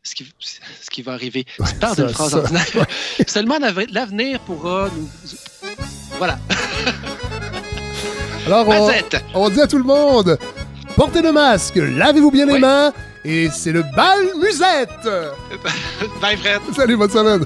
ce, 0.03 0.15
qui, 0.15 0.34
ce 0.40 0.90
qui 0.90 1.02
va 1.02 1.14
arriver. 1.14 1.45
Tu 1.45 1.76
parles 1.80 1.95
d'une 1.95 2.10
phrase 2.10 2.34
ordinaire. 2.36 2.65
seulement 3.28 3.57
l'av- 3.60 3.86
l'avenir 3.91 4.40
pourra 4.41 4.90
nous. 4.95 5.10
Voilà. 6.18 6.38
Alors, 8.48 8.68
on 9.36 9.49
dit 9.49 9.61
à 9.61 9.68
tout 9.68 9.78
le 9.78 9.84
monde 9.84 10.38
portez 10.95 11.22
le 11.22 11.32
masque, 11.32 11.76
lavez-vous 11.76 12.32
bien 12.32 12.45
les 12.45 12.60
mains, 12.60 12.91
et 13.23 13.49
c'est 13.49 13.72
le 13.72 13.84
bal 13.95 14.19
musette! 14.41 14.90
Bye, 16.22 16.38
Fred. 16.38 16.60
Salut, 16.76 16.98
bonne 16.98 17.10
semaine! 17.10 17.45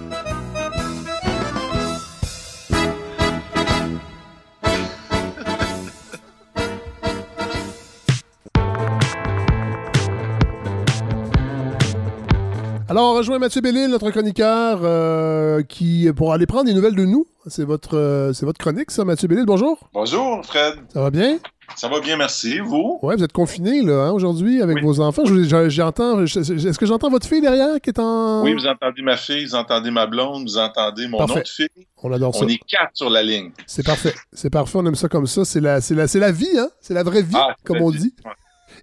Alors, 12.95 13.11
on 13.11 13.17
rejoint 13.17 13.39
Mathieu 13.39 13.59
Bellil, 13.59 13.89
notre 13.89 14.09
chroniqueur, 14.09 14.79
euh, 14.83 15.61
qui, 15.63 16.07
pour 16.15 16.31
aller 16.31 16.45
prendre 16.45 16.63
des 16.63 16.73
nouvelles 16.73 16.95
de 16.95 17.03
nous, 17.03 17.27
c'est 17.45 17.65
votre, 17.65 17.97
euh, 17.97 18.31
c'est 18.31 18.45
votre 18.45 18.57
chronique, 18.57 18.89
ça, 18.89 19.03
Mathieu 19.03 19.27
Bellil, 19.27 19.43
bonjour. 19.45 19.89
Bonjour, 19.93 20.39
Fred. 20.45 20.75
Ça 20.93 21.01
va 21.01 21.09
bien? 21.09 21.39
Ça 21.75 21.89
va 21.89 21.99
bien, 21.99 22.15
merci. 22.15 22.59
Vous? 22.59 22.99
Ouais, 23.01 23.17
vous 23.17 23.23
êtes 23.25 23.33
confiné 23.33 23.81
là, 23.81 24.05
hein, 24.05 24.11
aujourd'hui 24.13 24.61
avec 24.61 24.81
vos 24.81 25.01
enfants. 25.01 25.25
Je- 25.25 25.43
je- 25.43 25.67
J'entends, 25.69 26.25
je- 26.25 26.39
est-ce 26.39 26.79
que 26.79 26.85
j'entends 26.85 27.09
votre 27.09 27.27
fille 27.27 27.41
derrière 27.41 27.81
qui 27.81 27.89
est 27.89 27.99
en. 27.99 28.43
Oui, 28.43 28.53
vous 28.53 28.65
entendez 28.65 29.01
ma 29.01 29.17
fille, 29.17 29.43
vous 29.43 29.55
entendez 29.55 29.91
ma 29.91 30.07
blonde, 30.07 30.43
vous 30.43 30.57
entendez 30.57 31.09
mon 31.09 31.17
Parfait. 31.17 31.39
autre 31.39 31.49
fille. 31.49 31.67
On 32.01 32.13
adore 32.13 32.33
ça. 32.33 32.45
On 32.45 32.47
est 32.47 32.59
quatre 32.65 32.91
sur 32.93 33.09
la 33.09 33.23
ligne. 33.23 33.51
C'est 33.67 33.85
parfait. 33.85 34.13
C'est 34.31 34.49
parfait. 34.49 34.77
On 34.77 34.85
aime 34.85 34.95
ça 34.95 35.09
comme 35.09 35.27
ça. 35.27 35.43
C'est 35.43 35.59
la, 35.59 35.81
c'est 35.81 35.95
la, 35.95 36.07
c'est 36.07 36.19
la 36.19 36.31
vie, 36.31 36.57
hein? 36.57 36.69
C'est 36.79 36.93
la 36.93 37.03
vraie 37.03 37.23
vie, 37.23 37.35
Ah, 37.35 37.55
comme 37.65 37.81
on 37.81 37.89
vie. 37.89 37.99
dit. 37.99 38.15
Ouais. 38.23 38.31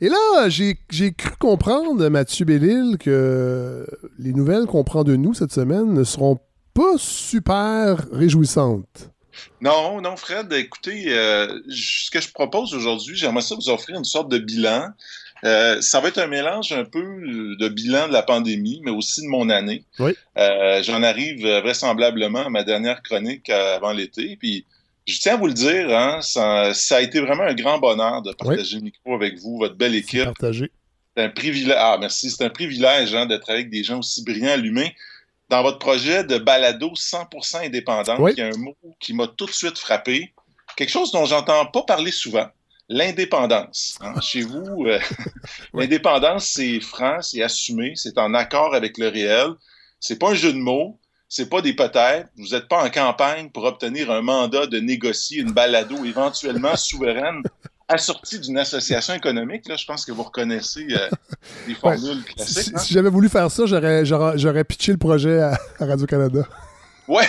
Et 0.00 0.08
là, 0.08 0.48
j'ai, 0.48 0.76
cru 1.12 1.36
comprendre, 1.38 2.08
Mathieu 2.08 2.44
Bellil, 2.44 2.96
que 2.98 3.86
les 4.18 4.32
nouvelles 4.32 4.66
qu'on 4.66 4.84
prend 4.84 5.04
de 5.04 5.16
nous 5.16 5.34
cette 5.34 5.52
semaine 5.52 5.92
ne 5.92 6.04
seront 6.04 6.38
pas 6.74 6.94
super 6.96 8.06
réjouissantes. 8.12 9.10
Non, 9.60 10.00
non, 10.00 10.16
Fred, 10.16 10.52
écoutez, 10.52 11.06
euh, 11.08 11.60
ce 11.70 12.10
que 12.10 12.20
je 12.20 12.30
propose 12.32 12.74
aujourd'hui, 12.74 13.16
j'aimerais 13.16 13.42
ça 13.42 13.54
vous 13.54 13.70
offrir 13.70 13.96
une 13.96 14.04
sorte 14.04 14.30
de 14.30 14.38
bilan. 14.38 14.88
Euh, 15.44 15.80
ça 15.80 16.00
va 16.00 16.08
être 16.08 16.18
un 16.18 16.26
mélange 16.28 16.72
un 16.72 16.84
peu 16.84 17.02
de 17.02 17.68
bilan 17.68 18.08
de 18.08 18.12
la 18.12 18.22
pandémie, 18.22 18.80
mais 18.84 18.90
aussi 18.90 19.22
de 19.22 19.26
mon 19.26 19.50
année. 19.50 19.84
Oui. 19.98 20.12
Euh, 20.36 20.82
J'en 20.82 21.02
arrive 21.02 21.42
vraisemblablement 21.42 22.46
à 22.46 22.50
ma 22.50 22.62
dernière 22.62 23.02
chronique 23.02 23.50
avant 23.50 23.92
l'été. 23.92 24.36
Puis 24.38 24.66
je 25.06 25.18
tiens 25.18 25.34
à 25.34 25.36
vous 25.36 25.46
le 25.46 25.52
dire, 25.52 25.88
hein, 25.96 26.20
ça, 26.22 26.72
ça 26.74 26.96
a 26.96 27.00
été 27.00 27.20
vraiment 27.20 27.42
un 27.44 27.54
grand 27.54 27.78
bonheur 27.78 28.22
de 28.22 28.32
partager 28.32 28.76
le 28.76 28.82
micro 28.82 29.14
avec 29.14 29.38
vous, 29.38 29.58
votre 29.58 29.74
belle 29.74 29.94
équipe. 29.94 30.24
Partagé. 30.24 30.70
C'est 31.16 31.24
un 31.24 31.28
privilège. 31.28 31.76
Ah, 31.78 31.96
merci. 32.00 32.30
C'est 32.30 32.44
un 32.44 32.50
privilège 32.50 33.14
hein, 33.14 33.26
d'être 33.26 33.50
avec 33.50 33.68
des 33.70 33.84
gens 33.84 33.98
aussi 33.98 34.22
brillants, 34.24 34.52
allumés. 34.52 34.94
Dans 35.50 35.62
votre 35.62 35.78
projet 35.78 36.24
de 36.24 36.38
balado 36.38 36.88
100% 36.94 37.66
indépendant, 37.66 38.18
Oui. 38.18 38.32
il 38.36 38.38
y 38.38 38.42
a 38.42 38.46
un 38.46 38.56
mot 38.56 38.74
qui 39.00 39.12
m'a 39.12 39.26
tout 39.26 39.44
de 39.46 39.50
suite 39.50 39.76
frappé. 39.78 40.32
Quelque 40.76 40.88
chose 40.90 41.12
dont 41.12 41.26
j'entends 41.26 41.66
pas 41.66 41.82
parler 41.82 42.10
souvent. 42.12 42.46
L'indépendance. 42.88 43.98
hein. 44.00 44.14
Chez 44.20 44.42
vous, 44.42 44.86
euh, 44.86 44.98
l'indépendance, 45.74 46.46
c'est 46.46 46.80
franc, 46.80 47.20
c'est 47.20 47.42
assumé, 47.42 47.92
c'est 47.96 48.16
en 48.18 48.32
accord 48.34 48.74
avec 48.74 48.96
le 48.98 49.08
réel. 49.08 49.48
C'est 50.00 50.18
pas 50.18 50.30
un 50.30 50.34
jeu 50.34 50.52
de 50.52 50.58
mots. 50.58 50.98
C'est 51.34 51.48
pas 51.48 51.62
des 51.62 51.72
peut-être. 51.72 52.28
Vous 52.36 52.48
n'êtes 52.48 52.68
pas 52.68 52.84
en 52.84 52.90
campagne 52.90 53.48
pour 53.48 53.64
obtenir 53.64 54.10
un 54.10 54.20
mandat 54.20 54.66
de 54.66 54.78
négocier 54.78 55.40
une 55.40 55.52
balado 55.52 56.04
éventuellement 56.04 56.76
souveraine 56.76 57.42
assortie 57.88 58.38
d'une 58.38 58.58
association 58.58 59.14
économique. 59.14 59.66
Là, 59.66 59.76
je 59.76 59.86
pense 59.86 60.04
que 60.04 60.12
vous 60.12 60.24
reconnaissez 60.24 60.86
euh, 60.90 61.08
des 61.66 61.72
Ouais. 61.72 61.78
formules 61.96 62.22
Si, 62.28 62.34
classiques. 62.34 62.74
hein. 62.74 62.78
si 62.80 62.92
j'avais 62.92 63.08
voulu 63.08 63.30
faire 63.30 63.50
ça, 63.50 63.64
j'aurais, 63.64 64.04
j'aurais, 64.04 64.64
pitché 64.64 64.92
le 64.92 64.98
projet 64.98 65.40
à, 65.40 65.58
à 65.80 65.86
Radio-Canada. 65.86 66.46
Ouais. 67.08 67.26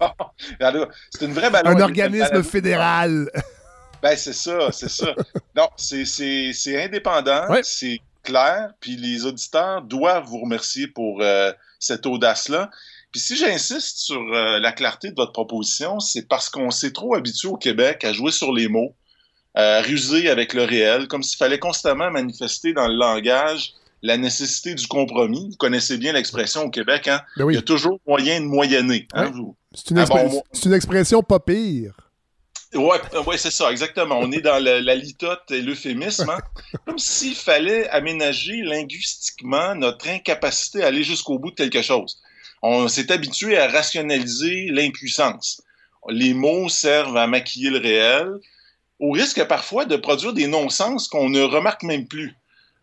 C'est 1.10 1.26
une 1.26 1.34
vraie 1.34 1.50
balado. 1.50 1.76
Un 1.76 1.82
organisme 1.82 2.20
balado. 2.28 2.42
fédéral. 2.44 3.30
Ben, 4.02 4.16
c'est 4.16 4.32
ça, 4.32 4.70
c'est 4.72 4.90
ça. 4.90 5.14
Non, 5.54 5.68
c'est, 5.76 6.06
c'est, 6.06 6.52
c'est 6.54 6.82
indépendant. 6.82 7.46
Ouais. 7.50 7.60
C'est 7.62 8.00
clair, 8.22 8.70
puis 8.80 8.96
les 8.96 9.26
auditeurs 9.26 9.82
doivent 9.82 10.24
vous 10.24 10.40
remercier 10.40 10.86
pour 10.86 11.20
euh, 11.20 11.52
cette 11.78 12.06
audace-là. 12.06 12.70
Puis 13.14 13.20
si 13.20 13.36
j'insiste 13.36 13.98
sur 13.98 14.20
euh, 14.20 14.58
la 14.58 14.72
clarté 14.72 15.10
de 15.10 15.14
votre 15.14 15.30
proposition, 15.30 16.00
c'est 16.00 16.26
parce 16.26 16.48
qu'on 16.50 16.72
s'est 16.72 16.90
trop 16.90 17.14
habitué 17.14 17.46
au 17.46 17.56
Québec 17.56 18.02
à 18.02 18.12
jouer 18.12 18.32
sur 18.32 18.52
les 18.52 18.66
mots, 18.66 18.96
à 19.54 19.82
ruser 19.82 20.28
avec 20.28 20.52
le 20.52 20.64
réel, 20.64 21.06
comme 21.06 21.22
s'il 21.22 21.36
fallait 21.38 21.60
constamment 21.60 22.10
manifester 22.10 22.72
dans 22.72 22.88
le 22.88 22.96
langage 22.96 23.70
la 24.02 24.16
nécessité 24.16 24.74
du 24.74 24.88
compromis. 24.88 25.46
Vous 25.50 25.56
connaissez 25.56 25.96
bien 25.96 26.12
l'expression 26.12 26.62
au 26.64 26.70
Québec, 26.70 27.06
hein? 27.06 27.22
Ben 27.36 27.44
oui. 27.44 27.54
Il 27.54 27.56
y 27.56 27.60
a 27.60 27.62
toujours 27.62 28.00
moyen 28.04 28.40
de 28.40 28.46
moyenner. 28.46 29.06
Hein, 29.14 29.26
Ouais. 29.26 29.30
vous? 29.30 29.56
C'est 29.72 29.90
une, 29.92 29.98
Ah 29.98 30.06
bon, 30.06 30.42
c'est 30.52 30.64
une 30.64 30.74
expression 30.74 31.22
pas 31.22 31.38
pire. 31.38 31.94
Ouais, 32.74 32.98
euh, 33.14 33.22
ouais, 33.22 33.38
c'est 33.38 33.52
ça, 33.52 33.70
exactement. 33.70 34.18
On 34.18 34.32
est 34.32 34.40
dans 34.40 34.58
le- 34.58 34.80
la 34.80 34.96
litote 34.96 35.48
et 35.52 35.60
l'euphémisme. 35.62 36.28
hein? 36.30 36.40
Comme 36.86 36.98
s'il 36.98 37.36
fallait 37.36 37.88
aménager 37.90 38.60
linguistiquement 38.62 39.76
notre 39.76 40.08
incapacité 40.08 40.82
à 40.82 40.88
aller 40.88 41.04
jusqu'au 41.04 41.38
bout 41.38 41.50
de 41.52 41.54
quelque 41.54 41.80
chose. 41.82 42.18
On 42.66 42.88
s'est 42.88 43.12
habitué 43.12 43.58
à 43.58 43.68
rationaliser 43.68 44.68
l'impuissance. 44.70 45.60
Les 46.08 46.32
mots 46.32 46.70
servent 46.70 47.16
à 47.18 47.26
maquiller 47.26 47.68
le 47.68 47.78
réel, 47.78 48.28
au 49.00 49.10
risque 49.10 49.44
parfois 49.44 49.84
de 49.84 49.96
produire 49.96 50.32
des 50.32 50.46
non-sens 50.46 51.08
qu'on 51.08 51.28
ne 51.28 51.42
remarque 51.42 51.82
même 51.82 52.06
plus. 52.08 52.34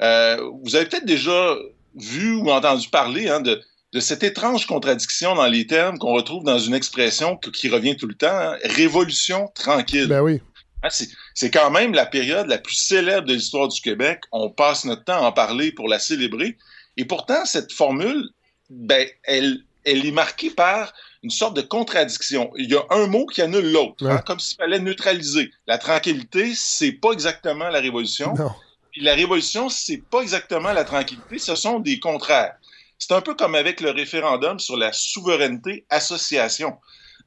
Euh, 0.03 0.37
vous 0.63 0.75
avez 0.75 0.85
peut-être 0.85 1.05
déjà 1.05 1.55
vu 1.95 2.35
ou 2.35 2.51
entendu 2.51 2.89
parler 2.89 3.27
hein, 3.27 3.39
de, 3.41 3.59
de 3.93 3.99
cette 3.99 4.21
étrange 4.23 4.67
contradiction 4.67 5.33
dans 5.33 5.47
les 5.47 5.65
termes 5.65 5.97
qu'on 5.97 6.13
retrouve 6.13 6.43
dans 6.43 6.59
une 6.59 6.75
expression 6.75 7.35
que- 7.37 7.49
qui 7.49 7.67
revient 7.67 7.97
tout 7.97 8.07
le 8.07 8.13
temps, 8.15 8.27
hein, 8.29 8.57
révolution 8.63 9.47
tranquille. 9.55 10.07
Ben 10.07 10.21
oui. 10.21 10.41
Hein, 10.83 10.89
c'est- 10.91 11.09
C'est 11.33 11.49
quand 11.49 11.71
même 11.71 11.93
la 11.93 12.05
période 12.05 12.47
la 12.47 12.57
plus 12.59 12.75
célèbre 12.75 13.25
de 13.27 13.33
l'histoire 13.33 13.67
du 13.67 13.81
Québec. 13.81 14.19
On 14.31 14.49
passe 14.51 14.85
notre 14.85 15.03
temps 15.05 15.23
à 15.23 15.27
en 15.29 15.31
parler 15.31 15.71
pour 15.71 15.87
la 15.87 15.97
célébrer. 15.97 16.57
Et 16.97 17.05
pourtant, 17.05 17.45
cette 17.45 17.71
formule, 17.71 18.29
ben, 18.69 19.07
elle, 19.23 19.63
elle 19.85 20.05
est 20.05 20.11
marquée 20.11 20.49
par 20.49 20.93
une 21.23 21.29
sorte 21.29 21.55
de 21.55 21.61
contradiction. 21.61 22.51
Il 22.57 22.69
y 22.71 22.75
a 22.75 22.83
un 22.89 23.07
mot 23.07 23.25
qui 23.25 23.41
annule 23.41 23.71
l'autre, 23.71 24.05
hein, 24.05 24.15
Ouais. 24.15 24.21
comme 24.25 24.39
s'il 24.39 24.57
fallait 24.57 24.79
neutraliser. 24.79 25.51
La 25.67 25.77
tranquillité, 25.77 26.53
c'est 26.55 26.91
pas 26.93 27.11
exactement 27.11 27.69
la 27.69 27.79
révolution. 27.79 28.33
Non. 28.37 28.51
Puis 28.91 29.01
la 29.01 29.13
révolution, 29.13 29.69
c'est 29.69 30.01
pas 30.09 30.21
exactement 30.21 30.73
la 30.73 30.83
tranquillité, 30.83 31.37
ce 31.39 31.55
sont 31.55 31.79
des 31.79 31.99
contraires. 31.99 32.55
C'est 32.99 33.13
un 33.13 33.21
peu 33.21 33.33
comme 33.35 33.55
avec 33.55 33.81
le 33.81 33.91
référendum 33.91 34.59
sur 34.59 34.77
la 34.77 34.91
souveraineté 34.93 35.85
association, 35.89 36.75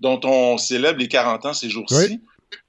dont 0.00 0.20
on 0.24 0.58
célèbre 0.58 0.98
les 0.98 1.08
40 1.08 1.46
ans 1.46 1.54
ces 1.54 1.70
jours-ci. 1.70 1.94
Oui. 1.96 2.20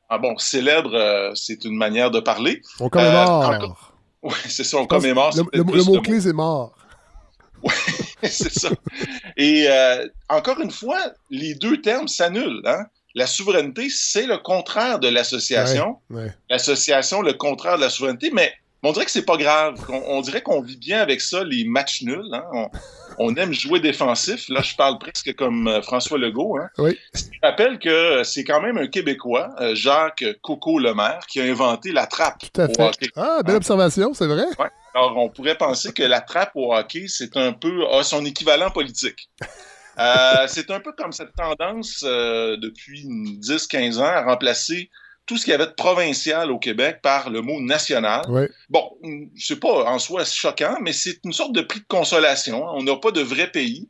Ah 0.10 0.18
bon, 0.20 0.38
célèbre, 0.38 0.94
euh, 0.94 1.32
c'est 1.36 1.66
une 1.66 1.76
manière 1.76 2.12
de 2.12 2.20
parler. 2.20 2.62
On 2.80 2.90
commémore. 2.90 3.52
Euh, 3.52 3.68
Oui, 4.24 4.34
c'est 4.48 4.64
ça, 4.64 4.78
on 4.78 4.88
commémore. 4.88 5.32
Le, 5.36 5.44
le- 5.54 5.84
mot-clé, 5.84 6.20
c'est 6.22 6.34
mort. 6.34 6.76
c'est 8.24 8.52
ça. 8.54 8.70
Et 9.38 9.66
euh, 9.70 10.08
encore 10.30 10.60
une 10.62 10.72
fois, 10.72 11.00
les 11.30 11.56
deux 11.56 11.82
termes 11.82 12.08
s'annulent. 12.08 12.62
Hein? 12.66 12.86
La 13.14 13.28
souveraineté, 13.28 13.88
c'est 13.90 14.26
le 14.26 14.38
contraire 14.38 15.00
de 15.00 15.08
l'association. 15.08 15.98
Ouais. 16.10 16.34
L'association, 16.50 17.22
le 17.22 17.34
contraire 17.34 17.78
de 17.78 17.82
la 17.82 17.90
souveraineté, 17.90 18.30
mais 18.34 18.54
on 18.84 18.92
dirait 18.92 19.06
que 19.06 19.12
c'est 19.12 19.26
pas 19.26 19.38
grave. 19.38 19.80
On, 19.90 20.18
on 20.18 20.22
dirait 20.22 20.42
qu'on 20.42 20.62
vit 20.62 20.78
bien 20.78 21.02
avec 21.02 21.22
ça, 21.22 21.44
les 21.44 21.64
matchs 21.66 22.02
nuls. 22.04 22.30
Hein? 22.34 22.44
On, 22.54 22.68
on 23.18 23.36
aime 23.36 23.54
jouer 23.54 23.80
défensif. 23.80 24.50
Là, 24.50 24.62
je 24.62 24.76
parle 24.76 25.00
presque 25.00 25.34
comme 25.36 25.68
euh, 25.68 25.82
François 25.82 26.18
Legault. 26.18 26.58
Hein? 26.58 26.70
Oui. 26.78 26.98
Je 27.14 27.22
rappelle 27.42 27.80
que 27.80 27.90
euh, 27.90 28.24
c'est 28.24 28.44
quand 28.44 28.62
même 28.62 28.78
un 28.78 28.88
Québécois, 28.88 29.56
euh, 29.62 29.74
Jacques 29.76 30.26
Coco 30.42 30.80
Lemaire, 30.80 31.22
qui 31.28 31.40
a 31.40 31.44
inventé 31.46 31.92
la 31.94 32.08
trappe 32.08 32.40
Tout 32.54 32.62
à 32.62 32.68
fait. 32.68 32.82
hockey. 32.82 33.08
Ah, 33.16 33.40
belle 33.46 33.56
observation, 33.56 34.14
c'est 34.14 34.28
vrai. 34.28 34.46
Ouais. 34.60 34.68
Alors, 34.96 35.18
on 35.18 35.30
pourrait 35.30 35.58
penser 35.58 35.92
que 35.92 36.04
la 36.04 36.22
trappe 36.22 36.52
au 36.56 36.74
hockey, 36.74 37.06
c'est 37.10 37.36
un 37.36 37.52
peu 37.52 37.86
a 37.92 38.02
son 38.04 38.24
équivalent 38.26 38.72
politique. 38.72 39.30
Euh, 40.00 40.46
c'est 40.48 40.72
un 40.72 40.80
peu 40.80 40.92
comme 40.94 41.12
cette 41.12 41.34
tendance 41.36 42.04
euh, 42.06 42.58
depuis 42.58 43.06
10-15 43.06 44.00
ans 44.00 44.04
à 44.04 44.24
remplacer 44.24 44.90
tout 45.26 45.38
ce 45.38 45.44
qu'il 45.44 45.52
y 45.52 45.54
avait 45.54 45.68
de 45.68 45.72
provincial 45.72 46.52
au 46.52 46.60
Québec 46.60 47.00
par 47.02 47.30
le 47.30 47.42
mot 47.42 47.60
national. 47.62 48.30
Ouais. 48.30 48.50
Bon, 48.70 48.92
c'est 49.38 49.60
pas 49.60 49.86
en 49.86 50.00
soi 50.00 50.24
choquant, 50.26 50.78
mais 50.82 50.94
c'est 50.94 51.20
une 51.24 51.34
sorte 51.34 51.54
de 51.54 51.62
prix 51.62 51.80
de 51.80 51.86
consolation. 51.88 52.68
hein. 52.68 52.72
On 52.76 52.84
n'a 52.84 52.96
pas 52.98 53.12
de 53.12 53.22
vrai 53.22 53.52
pays. 53.52 53.90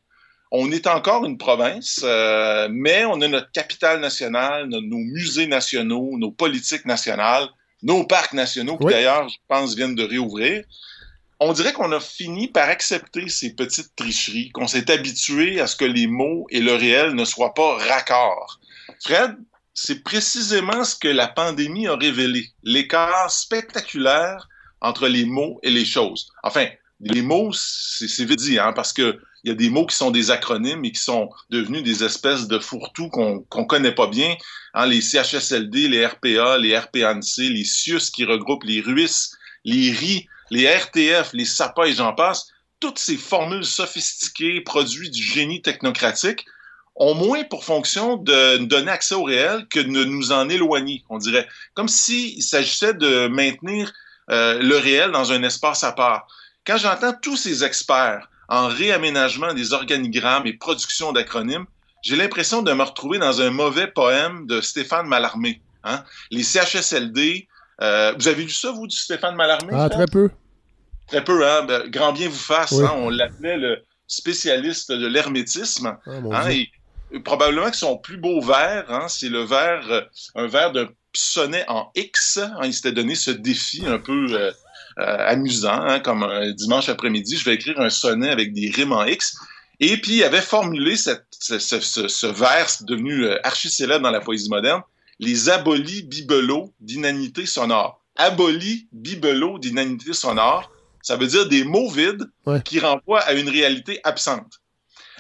On 0.52 0.72
est 0.72 0.88
encore 0.88 1.26
une 1.26 1.38
province, 1.38 2.02
euh, 2.04 2.68
mais 2.72 3.04
on 3.06 3.20
a 3.22 3.28
notre 3.28 3.52
capitale 3.52 4.00
nationale, 4.00 4.68
nos, 4.68 4.82
nos 4.82 5.00
musées 5.00 5.48
nationaux, 5.48 6.18
nos 6.18 6.32
politiques 6.32 6.86
nationales, 6.86 7.48
nos 7.84 8.06
parcs 8.06 8.34
nationaux, 8.34 8.78
qui 8.78 8.86
Oui. 8.86 8.94
d'ailleurs, 8.94 9.28
je 9.28 9.38
pense, 9.48 9.76
viennent 9.76 9.96
de 9.96 10.04
réouvrir. 10.04 10.64
On 11.40 11.52
dirait 11.54 11.74
qu'on 11.74 11.92
a 11.92 12.00
fini 12.00 12.48
par 12.48 12.70
accepter 12.70 13.28
ces 13.28 13.56
petites 13.56 13.96
tricheries, 13.96 14.52
qu'on 14.52 14.68
s'est 14.68 14.90
habitué 14.90 15.60
à 15.60 15.68
ce 15.68 15.76
que 15.76 15.86
les 15.86 16.08
mots 16.08 16.46
et 16.50 16.62
le 16.62 16.74
réel 16.74 17.14
ne 17.14 17.26
soient 17.26 17.54
pas 17.54 17.78
raccords. 17.78 18.60
Fred, 19.04 19.36
c'est 19.74 20.04
précisément 20.04 20.86
ce 20.86 20.96
que 20.96 21.10
la 21.10 21.28
pandémie 21.28 21.88
a 21.88 21.96
révélé, 21.96 22.50
l'écart 22.64 23.30
spectaculaire 23.30 24.48
entre 24.80 25.08
les 25.08 25.26
mots 25.26 25.60
et 25.64 25.70
les 25.70 25.84
choses. 25.84 26.32
Enfin, 26.44 26.68
les 27.02 27.22
mots, 27.22 27.52
c'est 27.54 28.24
vite 28.24 28.40
dit, 28.40 28.58
hein, 28.58 28.72
parce 28.74 28.94
que 28.94 29.20
il 29.44 29.50
y 29.50 29.52
a 29.52 29.56
des 29.56 29.70
mots 29.70 29.86
qui 29.86 29.96
sont 29.96 30.10
des 30.10 30.32
acronymes 30.32 30.84
et 30.86 30.92
qui 30.92 31.02
sont 31.02 31.30
devenus 31.52 31.84
des 31.84 32.04
espèces 32.04 32.48
de 32.48 32.58
fourre-tout 32.58 33.10
qu'on 33.10 33.42
qu'on 33.42 33.66
connaît 33.66 33.94
pas 33.94 34.08
bien. 34.08 34.36
Hein, 34.74 34.88
les 34.88 35.02
CHSLD, 35.02 35.88
les 35.88 36.04
RPA, 36.04 36.58
les 36.58 36.76
RPANC, 36.76 37.38
les 37.38 37.64
CIUS 37.64 38.10
qui 38.12 38.26
regroupent 38.26 38.64
les 38.64 38.82
RUIS, 38.82 39.36
les 39.64 39.92
RI, 39.92 40.28
les 40.52 40.66
RTF, 40.66 41.34
les 41.34 41.46
SAPA 41.46 41.88
et 41.88 41.94
j'en 41.94 42.14
passe. 42.14 42.48
Toutes 42.80 43.00
ces 43.00 43.18
formules 43.18 43.66
sophistiquées, 43.66 44.62
produits 44.62 45.10
du 45.10 45.24
génie 45.24 45.62
technocratique, 45.62 46.46
ont 46.96 47.14
moins 47.14 47.44
pour 47.44 47.66
fonction 47.66 48.18
de 48.18 48.58
donner 48.58 48.92
accès 48.92 49.16
au 49.16 49.24
réel 49.24 49.68
que 49.70 49.80
de 49.80 50.06
nous 50.06 50.32
en 50.32 50.48
éloigner, 50.50 51.04
on 51.10 51.18
dirait. 51.18 51.48
Comme 51.74 51.90
s'il 51.90 52.42
s'agissait 52.42 52.94
de 52.94 53.28
maintenir 53.28 53.92
euh, 54.32 54.60
le 54.60 54.78
réel 54.78 55.12
dans 55.12 55.32
un 55.32 55.44
espace 55.44 55.84
à 55.84 55.92
part. 55.92 56.28
Quand 56.66 56.78
j'entends 56.78 57.14
tous 57.22 57.38
ces 57.38 57.64
experts 57.64 58.28
en 58.50 58.68
réaménagement 58.68 59.54
des 59.54 59.74
organigrammes 59.74 60.48
et 60.48 60.54
production 60.54 61.12
d'acronymes, 61.12 61.66
j'ai 62.02 62.16
l'impression 62.16 62.62
de 62.62 62.74
me 62.74 62.84
retrouver 62.84 63.20
dans 63.20 63.42
un 63.42 63.52
mauvais 63.52 63.88
poème 63.88 64.48
de 64.48 64.62
Stéphane 64.62 65.08
Mallarmé. 65.08 65.62
Hein? 65.84 66.04
Les 66.32 66.44
CHSLD, 66.44 67.48
euh, 67.82 68.14
vous 68.18 68.28
avez 68.28 68.44
lu 68.44 68.50
ça, 68.50 68.72
vous, 68.72 68.88
du 68.88 68.96
Stéphane 68.96 69.36
Mallarmé? 69.36 69.74
Ah, 69.74 69.90
très 69.90 70.06
peu. 70.06 70.30
Très 71.08 71.24
peu, 71.24 71.48
hein? 71.48 71.64
Ben, 71.64 71.88
grand 71.90 72.14
bien 72.14 72.30
vous 72.30 72.36
fasse. 72.36 72.72
Oui. 72.72 72.86
hein? 72.86 72.94
On 72.96 73.10
l'appelait 73.10 73.58
le 73.58 73.84
spécialiste 74.08 74.92
de 74.92 75.08
l'hermétisme. 75.08 75.98
Ah, 76.06 76.12
hein? 76.32 76.50
Et, 76.50 76.70
probablement 77.24 77.70
que 77.70 77.78
son 77.78 77.98
plus 77.98 78.18
beau 78.18 78.42
verre, 78.42 78.86
hein, 78.90 79.08
c'est 79.08 79.30
le 79.30 79.44
verre, 79.44 79.86
euh, 79.92 80.02
un 80.36 80.48
verre 80.48 80.72
d'un 80.72 80.90
sonnet 81.14 81.64
en 81.68 81.92
X. 81.96 82.40
Il 82.64 82.74
s'était 82.74 82.92
donné 82.92 83.16
ce 83.16 83.32
défi 83.32 83.86
un 83.86 84.00
peu 84.00 84.26
euh, 84.34 84.52
amusant, 84.98 86.00
comme 86.02 86.24
un 86.24 86.52
dimanche 86.52 86.90
après-midi, 86.90 87.38
je 87.38 87.46
vais 87.46 87.56
écrire 87.56 87.80
un 87.80 87.90
sonnet 87.90 88.30
avec 88.30 88.54
des 88.54 88.70
rimes 88.70 88.92
en 88.92 89.06
X. 89.06 89.38
Et 89.80 89.98
puis, 89.98 90.18
il 90.18 90.24
avait 90.24 90.42
formulé 90.42 90.96
cette, 90.96 91.26
ce, 91.38 91.60
ce, 91.60 91.80
ce, 91.80 92.08
ce 92.08 92.28
vers 92.28 92.68
devenu 92.82 93.30
archi 93.44 93.70
célèbre 93.70 94.04
dans 94.04 94.12
la 94.12 94.22
poésie 94.22 94.50
moderne, 94.50 94.82
les 95.20 95.50
abolis 95.50 96.04
bibelots 96.04 96.74
d'inanité 96.80 97.46
sonore. 97.46 98.02
Abolis 98.16 98.88
bibelots 98.92 99.60
d'inanité 99.60 100.14
sonore, 100.14 100.72
ça 101.02 101.16
veut 101.18 101.28
dire 101.28 101.48
des 101.48 101.64
mots 101.64 101.90
vides 101.90 102.26
Ouais. 102.46 102.62
qui 102.64 102.80
renvoient 102.80 103.22
à 103.22 103.34
une 103.34 103.50
réalité 103.50 104.00
absente. 104.04 104.60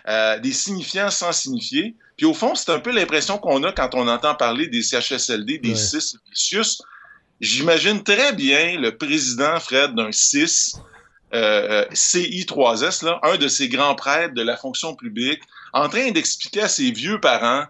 Euh, 0.07 0.37
des 0.39 0.53
signifiants 0.53 1.09
sans 1.09 1.31
signifier. 1.31 1.95
Puis 2.17 2.25
au 2.25 2.33
fond, 2.33 2.53
c'est 2.55 2.71
un 2.71 2.79
peu 2.79 2.91
l'impression 2.91 3.37
qu'on 3.39 3.63
a 3.63 3.71
quand 3.71 3.95
on 3.95 4.07
entend 4.07 4.35
parler 4.35 4.67
des 4.67 4.83
CHSLD, 4.83 5.57
des 5.59 5.69
Ouais. 5.69 5.75
CIS, 5.75 6.13
des 6.29 6.35
CIUS. 6.35 6.81
J'imagine 7.41 8.03
très 8.03 8.31
bien 8.33 8.79
le 8.79 8.95
président, 8.97 9.59
Fred, 9.59 9.95
d'un 9.95 10.11
CIS, 10.11 10.75
euh, 11.33 11.85
CI3S, 11.91 13.03
là, 13.03 13.19
un 13.23 13.37
de 13.37 13.47
ces 13.47 13.67
grands 13.67 13.95
prêtres 13.95 14.33
de 14.35 14.41
la 14.41 14.55
fonction 14.57 14.95
publique, 14.95 15.41
en 15.73 15.89
train 15.89 16.11
d'expliquer 16.11 16.61
à 16.61 16.69
ses 16.69 16.91
vieux 16.91 17.19
parents 17.19 17.65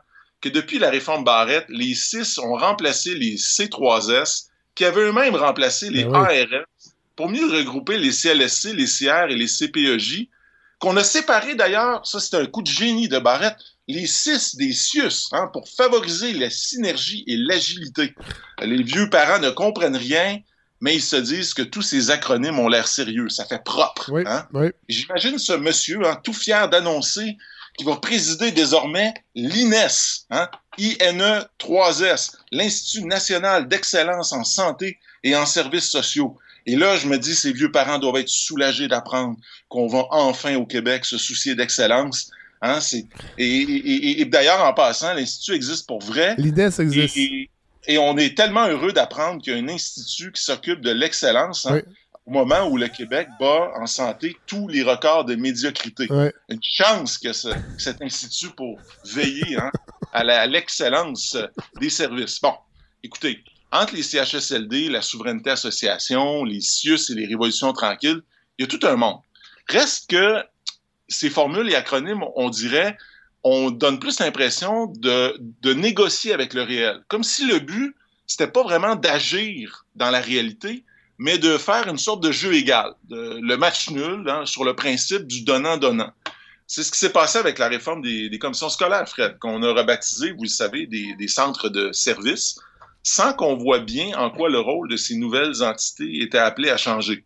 que 0.46 0.50
depuis 0.50 0.78
la 0.78 0.92
réforme 0.92 1.24
Barrette, 1.24 1.66
les 1.70 1.96
CIS 1.96 2.38
ont 2.38 2.56
remplacé 2.56 3.16
les 3.16 3.36
C3S, 3.36 4.46
qui 4.76 4.86
avaient 4.86 5.02
eux-mêmes 5.02 5.36
remplacé 5.36 5.90
les 5.90 6.04
Ben 6.04 6.22
oui. 6.22 6.40
ARS, 6.42 6.66
pour 7.16 7.30
mieux 7.30 7.48
regrouper 7.48 7.98
les 7.98 8.12
CLSC, 8.12 8.74
les 8.74 8.86
CR 8.86 9.32
et 9.32 9.36
les 9.36 9.48
CPEJ, 9.48 10.28
qu'on 10.78 10.98
a 10.98 11.04
séparé 11.04 11.56
d'ailleurs, 11.56 12.06
ça 12.06 12.20
c'est 12.20 12.36
un 12.36 12.46
coup 12.46 12.62
de 12.62 12.68
génie 12.68 13.08
de 13.08 13.18
Barrette, 13.18 13.58
les 13.88 14.06
six 14.06 14.56
des 14.56 14.72
CIUS, 14.72 15.30
hein, 15.32 15.50
pour 15.52 15.68
favoriser 15.68 16.34
la 16.34 16.52
synergie 16.52 17.24
et 17.26 17.38
l'agilité. 17.38 18.14
Les 18.62 18.84
vieux 18.84 19.10
parents 19.10 19.40
ne 19.40 19.50
comprennent 19.50 19.98
rien, 19.98 20.38
mais 20.80 20.94
ils 20.94 21.02
se 21.02 21.16
disent 21.16 21.56
que 21.56 21.64
tous 21.64 21.82
ces 21.82 22.12
acronymes 22.12 22.60
ont 22.60 22.70
l'air 22.70 22.88
sérieux, 22.88 23.30
ça 23.30 23.46
fait 23.46 23.64
propre. 23.64 24.12
Oui, 24.12 24.22
hein. 24.28 24.48
oui. 24.54 24.68
J'imagine 24.90 25.40
ce 25.40 25.54
monsieur, 25.54 26.06
hein, 26.06 26.20
tout 26.24 26.34
fier 26.34 26.70
d'annoncer 26.70 27.36
qu'il 27.78 27.86
va 27.88 27.96
présider 27.98 28.52
désormais 28.52 29.14
l'INES, 29.36 30.26
hein, 30.32 30.50
INE 30.78 31.46
3S, 31.60 32.32
l'Institut 32.52 33.06
national 33.06 33.68
d'excellence 33.68 34.34
en 34.34 34.44
santé 34.44 35.00
et 35.24 35.36
en 35.36 35.46
services 35.46 35.90
sociaux. 35.90 36.38
Et 36.66 36.76
là, 36.76 36.98
je 36.98 37.08
me 37.08 37.18
dis, 37.18 37.36
ces 37.36 37.54
vieux 37.54 37.72
parents 37.72 38.00
doivent 38.00 38.18
être 38.18 38.30
soulagés 38.30 38.88
d'apprendre 38.88 39.38
qu'on 39.70 39.88
va 39.88 40.06
enfin 40.12 40.56
au 40.56 40.66
Québec 40.66 41.06
se 41.06 41.18
soucier 41.18 41.54
d'excellence. 41.56 42.32
Hein. 42.62 42.80
Et, 43.38 43.46
et- 43.46 44.22
et 44.22 44.26
d'ailleurs, 44.26 44.62
en 44.64 44.74
passant, 44.74 45.14
l'Institut 45.14 45.54
existe 45.54 45.86
pour 45.88 46.00
vrai. 46.00 46.36
Ça 46.72 46.84
existe. 46.84 47.18
Et, 47.88 47.98
on 48.00 48.18
est 48.18 48.36
tellement 48.36 48.68
heureux 48.68 48.94
d'apprendre 48.94 49.42
qu'il 49.44 49.54
y 49.54 49.56
a 49.56 49.60
un 49.60 49.68
institut 49.70 50.32
qui 50.32 50.42
s'occupe 50.44 50.82
de 50.82 50.90
l'excellence 50.92 51.68
hein, 51.68 51.76
Oui. 51.76 51.94
Au 52.26 52.32
moment 52.32 52.68
où 52.68 52.78
le 52.78 52.88
Québec 52.88 53.28
bat 53.40 53.72
en 53.76 53.86
santé 53.86 54.36
tous 54.48 54.68
les 54.68 54.82
records 54.84 55.26
de 55.26 55.36
médiocrité. 55.36 56.12
Ouais. 56.12 56.34
Une 56.50 56.60
chance 56.62 57.18
que, 57.18 57.34
ce- 57.34 57.50
que 57.50 57.58
cet 57.78 58.02
institut 58.02 58.50
pour 58.58 58.82
veiller 59.04 59.58
hein, 59.58 59.72
à 60.12 60.48
l'excellence 60.48 61.38
des 61.80 61.90
services. 61.90 62.42
Bon, 62.42 62.54
écoutez, 63.04 63.44
entre 63.72 63.94
les 63.96 64.04
CHSLD, 64.04 64.90
la 64.90 65.02
Souveraineté 65.02 65.52
Association, 65.52 66.44
les 66.46 66.62
CIUS 66.62 67.12
et 67.12 67.16
les 67.16 67.26
Révolutions 67.26 67.74
Tranquilles, 67.74 68.22
il 68.58 68.64
y 68.64 68.66
a 68.66 68.68
tout 68.68 68.86
un 68.88 68.96
monde. 68.96 69.20
Reste 69.68 70.10
que 70.10 70.44
ces 71.08 71.30
formules 71.30 71.70
et 71.70 71.76
acronymes, 71.76 72.24
on 72.36 72.50
dirait, 72.50 72.98
on 73.44 73.70
donne 73.70 74.00
plus 74.00 74.20
l'impression 74.20 74.88
de, 74.88 75.38
de 75.40 75.74
négocier 75.74 76.34
avec 76.34 76.54
le 76.54 76.64
réel. 76.64 77.04
Comme 77.08 77.24
si 77.24 77.46
le 77.46 77.60
but, 77.60 77.96
c'était 78.26 78.48
pas 78.48 78.64
vraiment 78.64 78.96
d'agir 78.96 79.86
dans 79.96 80.10
la 80.10 80.22
réalité, 80.22 80.84
mais 81.18 81.38
de 81.38 81.58
faire 81.58 81.88
une 81.88 81.98
sorte 81.98 82.22
de 82.24 82.32
jeu 82.32 82.54
égal, 82.54 82.92
de- 83.10 83.40
le 83.42 83.58
match 83.58 83.90
nul, 83.90 84.28
hein, 84.30 84.46
sur 84.46 84.64
le 84.66 84.76
principe 84.76 85.28
du 85.28 85.44
donnant-donnant. 85.44 86.12
C'est 86.68 86.84
ce 86.84 86.92
qui 86.92 86.98
s'est 86.98 87.12
passé 87.14 87.38
avec 87.38 87.60
la 87.60 87.68
réforme 87.68 88.02
des, 88.02 88.28
des 88.30 88.40
commissions 88.40 88.70
scolaires, 88.70 89.08
Fred, 89.08 89.38
qu'on 89.40 89.62
a 89.64 89.72
rebaptisé, 89.74 90.32
vous 90.32 90.44
le 90.44 90.50
savez, 90.50 90.88
des, 90.88 91.14
des 91.16 91.28
centres 91.28 91.70
de 91.70 91.92
services, 91.92 92.60
sans 93.04 93.34
qu'on 93.34 93.56
voit 93.56 93.80
bien 93.80 94.18
en 94.18 94.32
quoi 94.32 94.50
le 94.50 94.60
rôle 94.60 94.90
de 94.90 94.98
ces 94.98 95.16
nouvelles 95.16 95.62
entités 95.62 96.22
était 96.24 96.40
appelé 96.40 96.70
à 96.72 96.78
changer. 96.78 97.24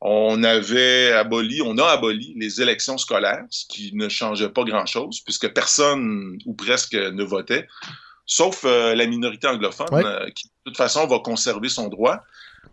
On 0.00 0.44
avait 0.44 1.10
aboli, 1.10 1.60
on 1.60 1.76
a 1.78 1.86
aboli 1.86 2.32
les 2.36 2.62
élections 2.62 2.98
scolaires, 2.98 3.44
ce 3.50 3.64
qui 3.66 3.90
ne 3.94 4.08
changeait 4.08 4.48
pas 4.48 4.62
grand-chose, 4.62 5.20
puisque 5.24 5.48
personne 5.52 6.38
ou 6.46 6.54
presque 6.54 6.94
ne 6.94 7.24
votait, 7.24 7.66
sauf 8.24 8.64
euh, 8.64 8.94
la 8.94 9.06
minorité 9.06 9.48
anglophone, 9.48 9.88
Ouais. 9.90 10.04
euh, 10.06 10.30
qui 10.30 10.46
de 10.46 10.52
toute 10.66 10.76
façon 10.76 11.04
va 11.08 11.18
conserver 11.18 11.68
son 11.68 11.88
droit. 11.88 12.20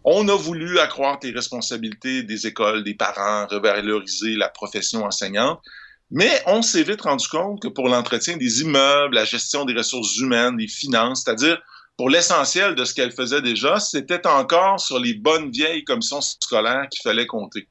On 0.07 0.27
a 0.29 0.35
voulu 0.35 0.77
accroître 0.77 1.25
les 1.25 1.33
responsabilités 1.33 2.21
des 2.21 2.45
écoles, 2.45 2.83
des 2.83 2.93
parents, 2.93 3.47
revaloriser 3.47 4.35
la 4.35 4.49
profession 4.49 5.03
enseignante, 5.03 5.59
mais 6.11 6.43
on 6.45 6.61
s'est 6.61 6.83
vite 6.83 7.01
rendu 7.01 7.27
compte 7.27 7.59
que 7.63 7.67
pour 7.67 7.89
l'entretien 7.89 8.37
des 8.37 8.61
immeubles, 8.61 9.15
la 9.15 9.25
gestion 9.25 9.65
des 9.65 9.73
ressources 9.73 10.17
humaines, 10.17 10.57
des 10.57 10.67
finances, 10.67 11.23
c'est-à-dire 11.23 11.59
pour 11.97 12.11
l'essentiel 12.11 12.75
de 12.75 12.85
ce 12.85 12.93
qu'elle 12.93 13.11
faisait 13.11 13.41
déjà, 13.41 13.79
c'était 13.79 14.27
encore 14.27 14.79
sur 14.79 14.99
les 14.99 15.15
bonnes 15.15 15.49
vieilles 15.49 15.83
commissions 15.83 16.21
scolaires 16.21 16.87
qu'il 16.91 17.01
fallait 17.01 17.25
compter. 17.25 17.67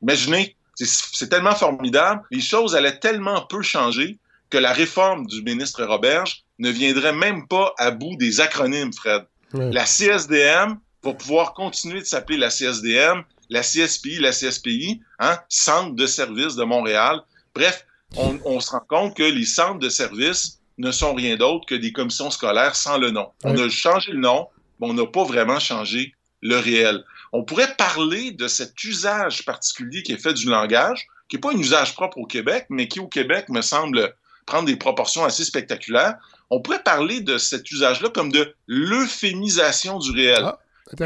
Imaginez, 0.00 0.56
c'est- 0.76 1.28
tellement 1.28 1.54
formidable, 1.54 2.22
les 2.30 2.40
choses 2.40 2.74
allaient 2.74 2.98
tellement 2.98 3.42
peu 3.42 3.60
changer 3.60 4.18
que 4.48 4.56
la 4.58 4.72
réforme 4.72 5.26
du 5.26 5.42
ministre 5.42 5.84
Roberge 5.84 6.44
ne 6.58 6.70
viendrait 6.70 7.12
même 7.12 7.46
pas 7.46 7.74
à 7.76 7.90
bout 7.90 8.16
des 8.16 8.40
acronymes, 8.40 8.92
Fred. 8.92 9.24
La 9.72 9.84
CSDM 9.86 10.78
va 11.04 11.14
pouvoir 11.14 11.54
continuer 11.54 12.00
de 12.00 12.06
s'appeler 12.06 12.38
la 12.38 12.48
CSDM, 12.48 13.22
la 13.50 13.60
CSPI, 13.60 14.18
la 14.18 14.30
CSPI, 14.30 15.00
hein, 15.18 15.38
Centre 15.48 15.94
de 15.94 16.06
services 16.06 16.56
de 16.56 16.64
Montréal. 16.64 17.20
Bref, 17.54 17.86
on, 18.16 18.38
on 18.44 18.60
se 18.60 18.70
rend 18.70 18.84
compte 18.88 19.16
que 19.16 19.22
les 19.22 19.44
centres 19.44 19.78
de 19.78 19.88
services 19.88 20.60
ne 20.78 20.90
sont 20.90 21.14
rien 21.14 21.36
d'autre 21.36 21.66
que 21.66 21.74
des 21.74 21.92
commissions 21.92 22.30
scolaires 22.30 22.74
sans 22.74 22.98
le 22.98 23.10
nom. 23.10 23.30
On 23.44 23.56
a 23.56 23.68
changé 23.68 24.12
le 24.12 24.18
nom, 24.18 24.48
mais 24.80 24.88
on 24.88 24.94
n'a 24.94 25.06
pas 25.06 25.24
vraiment 25.24 25.60
changé 25.60 26.14
le 26.42 26.58
réel. 26.58 27.04
On 27.32 27.44
pourrait 27.44 27.74
parler 27.76 28.32
de 28.32 28.48
cet 28.48 28.82
usage 28.84 29.44
particulier 29.44 30.02
qui 30.02 30.12
est 30.12 30.22
fait 30.22 30.34
du 30.34 30.46
langage, 30.46 31.06
qui 31.28 31.36
n'est 31.36 31.40
pas 31.40 31.52
un 31.52 31.58
usage 31.58 31.94
propre 31.94 32.18
au 32.18 32.26
Québec, 32.26 32.66
mais 32.70 32.88
qui 32.88 33.00
au 33.00 33.08
Québec 33.08 33.48
me 33.48 33.60
semble 33.60 34.14
prendre 34.46 34.66
des 34.66 34.76
proportions 34.76 35.24
assez 35.24 35.44
spectaculaires. 35.44 36.16
On 36.50 36.60
pourrait 36.60 36.82
parler 36.82 37.20
de 37.20 37.38
cet 37.38 37.70
usage-là 37.70 38.10
comme 38.10 38.30
de 38.30 38.54
l'euphémisation 38.66 39.98
du 39.98 40.10
réel. 40.10 40.44
intéressant. 40.44 40.58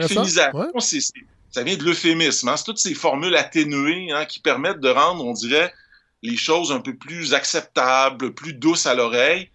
C'est- 0.09 0.15
ça 1.51 1.63
vient 1.63 1.77
de 1.77 1.83
l'euphémisme. 1.85 2.49
hein. 2.49 2.57
C'est 2.57 2.65
toutes 2.65 2.79
ces 2.79 2.95
formules 2.95 3.35
atténuées 3.37 4.11
hein, 4.13 4.25
qui 4.27 4.41
permettent 4.41 4.81
de 4.81 4.89
rendre, 4.91 5.25
on 5.25 5.33
dirait, 5.33 5.73
les 6.23 6.37
choses 6.37 6.73
un 6.73 6.81
peu 6.81 6.95
plus 6.97 7.33
acceptables, 7.35 8.35
plus 8.35 8.53
douces 8.55 8.87
à 8.87 8.95
l'oreille. 8.95 9.51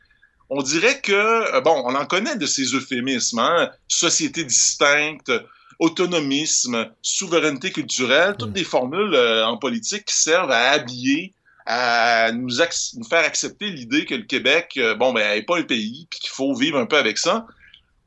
On 0.50 0.62
dirait 0.62 1.02
que, 1.02 1.12
euh, 1.12 1.62
bon, 1.62 1.84
on 1.86 1.96
en 1.96 2.06
connaît 2.06 2.36
de 2.36 2.46
ces 2.46 2.74
euphémismes, 2.74 3.40
hein, 3.40 3.70
société 3.88 4.44
distincte, 4.44 5.32
autonomisme, 5.80 6.90
souveraineté 7.02 7.72
culturelle, 7.72 8.36
toutes 8.38 8.54
des 8.54 8.64
formules 8.64 9.14
euh, 9.14 9.46
en 9.46 9.58
politique 9.58 10.06
qui 10.06 10.16
servent 10.16 10.52
à 10.52 10.72
habiller, 10.72 11.34
à 11.66 12.32
nous, 12.34 12.58
ac- 12.60 12.98
nous 12.98 13.06
faire 13.08 13.24
accepter 13.24 13.70
l'idée 13.70 14.06
que 14.06 14.16
le 14.16 14.24
Québec, 14.24 14.74
euh, 14.78 14.96
bon, 14.96 15.14
ben, 15.14 15.36
n'est 15.36 15.44
pas 15.44 15.58
un 15.58 15.64
pays, 15.64 16.08
puis 16.10 16.20
qu'il 16.20 16.30
faut 16.30 16.54
vivre 16.56 16.78
un 16.78 16.86
peu 16.86 16.98
avec 16.98 17.18
ça. 17.18 17.46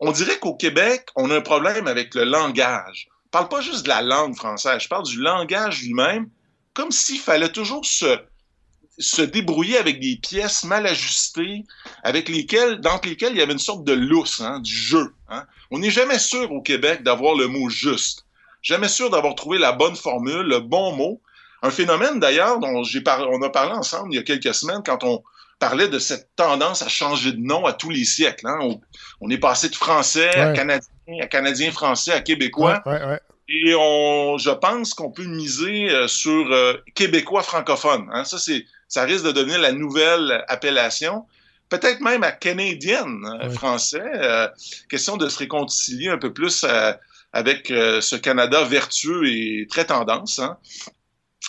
On 0.00 0.12
dirait 0.12 0.38
qu'au 0.38 0.54
Québec, 0.54 1.06
on 1.16 1.30
a 1.30 1.36
un 1.36 1.40
problème 1.40 1.86
avec 1.86 2.14
le 2.14 2.24
langage. 2.24 3.08
Je 3.24 3.30
parle 3.30 3.48
pas 3.48 3.60
juste 3.60 3.84
de 3.84 3.88
la 3.88 4.02
langue 4.02 4.36
française, 4.36 4.82
je 4.82 4.88
parle 4.88 5.04
du 5.04 5.20
langage 5.20 5.82
lui-même, 5.82 6.28
comme 6.74 6.90
s'il 6.90 7.18
fallait 7.18 7.52
toujours 7.52 7.84
se, 7.84 9.22
débrouiller 9.22 9.78
avec 9.78 10.00
des 10.00 10.16
pièces 10.16 10.64
mal 10.64 10.86
ajustées, 10.86 11.64
avec 12.02 12.28
lesquelles, 12.28 12.80
dans 12.80 13.00
lesquelles 13.02 13.32
il 13.32 13.38
y 13.38 13.42
avait 13.42 13.52
une 13.52 13.58
sorte 13.58 13.84
de 13.84 13.92
lousse, 13.92 14.40
hein, 14.40 14.60
du 14.60 14.74
jeu. 14.74 15.14
hein. 15.28 15.44
On 15.70 15.78
n'est 15.78 15.90
jamais 15.90 16.18
sûr 16.18 16.52
au 16.52 16.62
Québec 16.62 17.02
d'avoir 17.02 17.34
le 17.34 17.48
mot 17.48 17.68
juste. 17.68 18.24
Jamais 18.62 18.88
sûr 18.88 19.10
d'avoir 19.10 19.34
trouvé 19.34 19.58
la 19.58 19.72
bonne 19.72 19.96
formule, 19.96 20.46
le 20.46 20.60
bon 20.60 20.94
mot. 20.94 21.20
Un 21.62 21.70
phénomène 21.70 22.20
d'ailleurs 22.20 22.58
dont 22.58 22.82
j'ai 22.84 23.02
on 23.06 23.42
a 23.42 23.50
parlé 23.50 23.72
ensemble 23.72 24.12
il 24.12 24.16
y 24.16 24.18
a 24.18 24.22
quelques 24.22 24.54
semaines 24.54 24.82
quand 24.84 25.02
on 25.04 25.22
parlait 25.58 25.88
de 25.88 25.98
cette 25.98 26.28
tendance 26.36 26.82
à 26.82 26.88
changer 26.88 27.32
de 27.32 27.40
nom 27.40 27.64
à 27.66 27.72
tous 27.72 27.90
les 27.90 28.04
siècles. 28.04 28.46
hein. 28.46 28.58
On, 28.60 28.80
on 29.20 29.30
est 29.30 29.38
passé 29.38 29.68
de 29.68 29.74
français 29.74 30.28
à 30.36 30.52
canadien, 30.52 30.88
à 31.20 31.26
canadien-français 31.26 32.12
à 32.12 32.20
québécois. 32.20 32.82
Ouais, 32.84 32.92
ouais, 32.92 33.04
ouais. 33.06 33.20
Et 33.48 33.74
on, 33.76 34.38
je 34.38 34.50
pense 34.50 34.92
qu'on 34.92 35.12
peut 35.12 35.24
miser 35.24 35.90
euh, 35.90 36.08
sur 36.08 36.52
euh, 36.52 36.74
québécois 36.94 37.42
francophone. 37.42 38.08
Hein. 38.12 38.24
Ça, 38.24 38.38
c'est, 38.38 38.64
ça 38.88 39.04
risque 39.04 39.24
de 39.24 39.32
devenir 39.32 39.60
la 39.60 39.72
nouvelle 39.72 40.44
appellation. 40.48 41.24
Peut-être 41.68 42.00
même 42.00 42.22
à 42.24 42.32
canadienne 42.32 43.24
euh, 43.40 43.50
français. 43.50 44.02
Euh, 44.02 44.48
question 44.88 45.16
de 45.16 45.28
se 45.28 45.38
réconcilier 45.38 46.08
un 46.08 46.18
peu 46.18 46.32
plus 46.32 46.64
avec 47.32 47.70
euh, 47.70 48.00
ce 48.00 48.16
Canada 48.16 48.64
vertueux 48.64 49.28
et 49.28 49.66
très 49.70 49.84
tendance. 49.84 50.38
hein. 50.38 50.58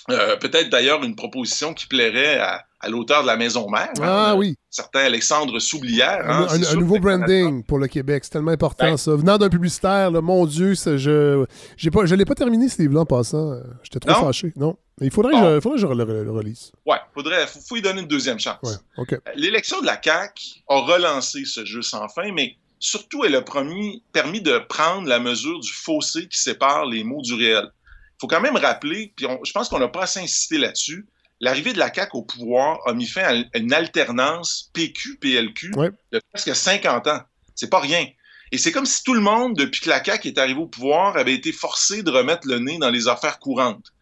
Euh, 0.10 0.38
Peut-être 0.38 0.70
d'ailleurs 0.70 1.04
une 1.04 1.16
proposition 1.16 1.74
qui 1.74 1.86
plairait 1.88 2.40
à, 2.40 2.64
à 2.80 2.90
l'auteur 2.90 3.24
de 3.24 3.28
la 3.28 3.36
Maison 3.36 3.70
Mère. 3.70 3.90
hein, 4.00 4.02
Ah 4.02 4.32
euh, 4.32 4.36
oui. 4.36 4.56
Certain 4.70 5.02
Alexandre 5.02 5.60
Soublière. 5.60 6.22
Un, 6.24 6.44
hein. 6.44 6.48
Un- 6.50 6.64
un 6.64 6.76
nouveau 6.76 6.96
que 6.96 7.02
branding 7.02 7.64
pour 7.64 7.78
le 7.80 7.88
Québec, 7.88 8.24
c'est 8.24 8.32
tellement 8.32 8.52
important 8.52 8.86
Ben. 8.92 8.98
ça. 8.98 9.16
Venant 9.16 9.38
d'un 9.38 9.50
publicitaire, 9.50 10.12
là, 10.12 10.22
mon 10.22 10.46
Dieu, 10.46 10.74
je 10.76 11.46
j'ai 11.78 11.92
pas, 11.92 12.06
je 12.06 12.16
l'ai 12.16 12.26
pas 12.26 12.36
terminé 12.36 12.70
ce 12.70 12.82
livre-là 12.82 13.02
en 13.02 13.06
passant. 13.06 13.52
Euh, 13.52 13.62
J'étais 13.84 14.00
trop 14.00 14.12
Non? 14.20 14.26
fâché. 14.28 14.54
Non. 14.56 14.78
Mais 15.02 15.08
il 15.08 15.12
faudrait 15.14 15.34
que, 15.34 15.38
Bon. 15.40 15.56
je, 15.56 15.60
faudrait 15.60 15.76
que 15.78 15.82
je 15.82 15.88
le, 15.94 16.06
le- 16.06 16.24
le 16.24 16.32
relise. 16.32 16.72
Ouais, 16.86 16.98
faudrait, 17.14 17.46
faut, 17.48 17.60
faut 17.68 17.76
y 17.76 17.82
donner 17.82 18.02
une 18.02 18.08
deuxième 18.08 18.40
chance. 18.40 18.58
Ouais, 18.64 18.74
OK. 18.98 19.16
L'élection 19.36 19.82
de 19.82 19.86
la 19.86 20.00
CAQ 20.02 20.64
a 20.70 20.80
relancé 20.80 21.44
ce 21.46 21.66
jeu 21.66 21.82
sans 21.82 22.08
fin, 22.08 22.32
mais 22.32 22.56
surtout, 22.80 23.24
elle 23.26 23.36
a 23.36 23.42
promis, 23.42 24.04
permis 24.14 24.42
de 24.42 24.58
prendre 24.70 25.08
la 25.08 25.20
mesure 25.20 25.60
du 25.60 25.72
fossé 25.72 26.28
qui 26.28 26.40
sépare 26.40 26.86
les 26.86 27.04
mots 27.04 27.22
du 27.22 27.34
réel. 27.34 27.70
Il 28.18 28.22
faut 28.22 28.28
quand 28.28 28.42
même 28.42 28.58
rappeler, 28.58 29.14
puis 29.16 29.28
on- 29.28 29.40
je 29.44 29.52
pense 29.52 29.70
qu'on 29.70 29.78
n'a 29.80 29.88
pas 29.90 30.04
assez 30.04 30.20
insisté 30.20 30.58
là-dessus, 30.58 31.06
l'arrivée 31.40 31.72
de 31.74 31.78
la 31.78 31.94
CAQ 31.94 32.10
au 32.18 32.24
pouvoir 32.24 32.80
a 32.88 32.94
mis 32.94 33.06
fin 33.06 33.22
à 33.24 33.58
une 33.60 33.72
alternance 33.74 34.72
PQ-PLQ 34.74 35.72
Ouais. 35.76 35.92
de 36.12 36.20
presque 36.32 36.56
50 36.56 37.08
ans. 37.08 37.22
C'est 37.56 37.70
pas 37.70 37.80
rien. 37.80 38.08
Et 38.52 38.58
c'est 38.58 38.72
comme 38.72 38.86
si 38.88 39.04
tout 39.04 39.14
le 39.14 39.20
monde, 39.20 39.56
depuis 39.56 39.82
que 39.82 39.90
la 39.90 40.04
CAQ 40.04 40.30
est 40.30 40.38
arrivée 40.40 40.60
au 40.62 40.66
pouvoir, 40.68 41.16
avait 41.18 41.34
été 41.34 41.52
forcé 41.52 42.02
de 42.02 42.10
remettre 42.10 42.48
le 42.48 42.60
nez 42.60 42.78
dans 42.80 42.90
les 42.90 43.08
affaires 43.08 43.40
courantes. 43.40 43.94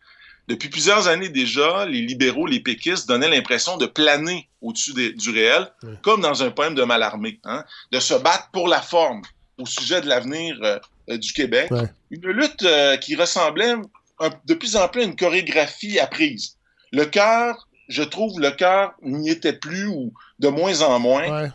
Depuis 0.47 0.69
plusieurs 0.69 1.07
années 1.07 1.29
déjà, 1.29 1.85
les 1.85 2.01
libéraux, 2.01 2.45
les 2.45 2.59
péquistes 2.59 3.07
donnaient 3.07 3.29
l'impression 3.29 3.77
de 3.77 3.87
planer 3.87 4.47
au-dessus 4.61 4.93
des- 4.93 5.11
du 5.11 5.31
réel, 5.31 5.69
comme 6.03 6.21
dans 6.21 6.43
un 6.43 6.51
poème 6.51 6.75
de 6.75 6.83
Mallarmé, 6.83 7.39
hein, 7.43 7.65
de 7.91 7.99
se 7.99 8.13
battre 8.13 8.49
pour 8.53 8.67
la 8.67 8.81
forme 8.81 9.23
au 9.57 9.65
sujet 9.65 10.01
de 10.01 10.07
l'avenir 10.07 10.55
euh, 10.61 10.77
euh, 11.09 11.17
du 11.17 11.33
Québec. 11.33 11.71
Ouais. 11.71 11.89
Une 12.11 12.27
lutte 12.29 12.61
euh, 12.63 12.95
qui 12.97 13.15
ressemblait 13.15 13.73
un- 14.19 14.29
de 14.45 14.53
plus 14.53 14.75
en 14.75 14.87
plus 14.87 15.03
une 15.03 15.15
chorégraphie 15.15 15.99
apprise. 15.99 16.55
Le 16.91 17.05
cœur, 17.05 17.67
je 17.89 18.03
trouve, 18.03 18.39
le 18.39 18.51
cœur 18.51 18.93
n'y 19.01 19.29
était 19.29 19.53
plus 19.53 19.87
ou 19.87 20.13
de 20.39 20.47
moins 20.47 20.81
en 20.81 20.99
moins. 20.99 21.43
Ouais. 21.43 21.49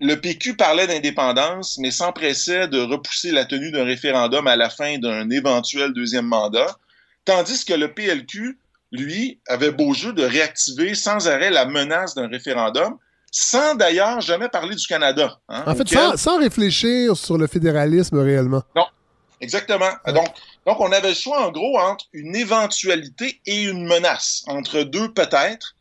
Le 0.00 0.16
PQ 0.20 0.56
parlait 0.56 0.86
d'indépendance, 0.88 1.78
mais 1.78 1.92
s'empressait 1.92 2.66
de 2.66 2.80
repousser 2.80 3.30
la 3.30 3.44
tenue 3.44 3.70
d'un 3.70 3.84
référendum 3.84 4.46
à 4.48 4.56
la 4.56 4.68
fin 4.68 4.98
d'un 4.98 5.30
éventuel 5.30 5.92
deuxième 5.92 6.26
mandat, 6.26 6.76
tandis 7.24 7.64
que 7.64 7.72
le 7.74 7.92
PLQ, 7.94 8.58
lui, 8.90 9.38
avait 9.46 9.70
beau 9.70 9.94
jeu 9.94 10.12
de 10.12 10.24
réactiver 10.24 10.94
sans 10.96 11.28
arrêt 11.28 11.50
la 11.50 11.64
menace 11.66 12.14
d'un 12.16 12.26
référendum, 12.28 12.96
sans 13.30 13.74
d'ailleurs 13.76 14.20
jamais 14.20 14.48
parler 14.48 14.74
du 14.74 14.86
Canada. 14.86 15.38
hein, 15.48 15.62
En 15.66 15.74
fait, 15.74 15.82
auquel- 15.82 15.98
sans, 15.98 16.16
sans 16.16 16.38
réfléchir 16.38 17.16
sur 17.16 17.38
le 17.38 17.46
fédéralisme 17.46 18.18
réellement. 18.18 18.62
non, 18.76 18.84
exactement. 19.40 19.88
Donc, 20.08 20.26
Donc, 20.66 20.80
on 20.80 20.92
avait 20.92 21.08
le 21.08 21.14
choix, 21.14 21.46
en 21.46 21.50
gros, 21.50 21.78
entre 21.78 22.06
une 22.12 22.36
éventualité 22.36 23.40
et 23.46 23.64
une 23.64 23.86
menace, 23.86 24.44
entre 24.46 24.82
deux 24.82 25.12
peut-être, 25.12 25.74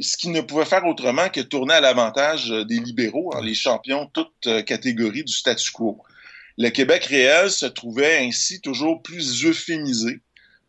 ce 0.00 0.16
qui 0.16 0.28
ne 0.28 0.40
pouvait 0.40 0.64
faire 0.64 0.84
autrement 0.84 1.28
que 1.28 1.40
tourner 1.40 1.74
à 1.74 1.80
l'avantage 1.80 2.50
euh, 2.50 2.64
des 2.64 2.78
libéraux, 2.78 3.32
hein, 3.34 3.40
les 3.42 3.54
champions 3.54 4.06
toutes 4.12 4.46
euh, 4.46 4.62
catégories 4.62 5.24
du 5.24 5.32
statu 5.32 5.70
quo. 5.72 6.02
Le 6.58 6.70
Québec 6.70 7.04
réel 7.04 7.50
se 7.50 7.66
trouvait 7.66 8.18
ainsi 8.18 8.60
toujours 8.60 9.02
plus 9.02 9.44
euphémisé, 9.44 10.20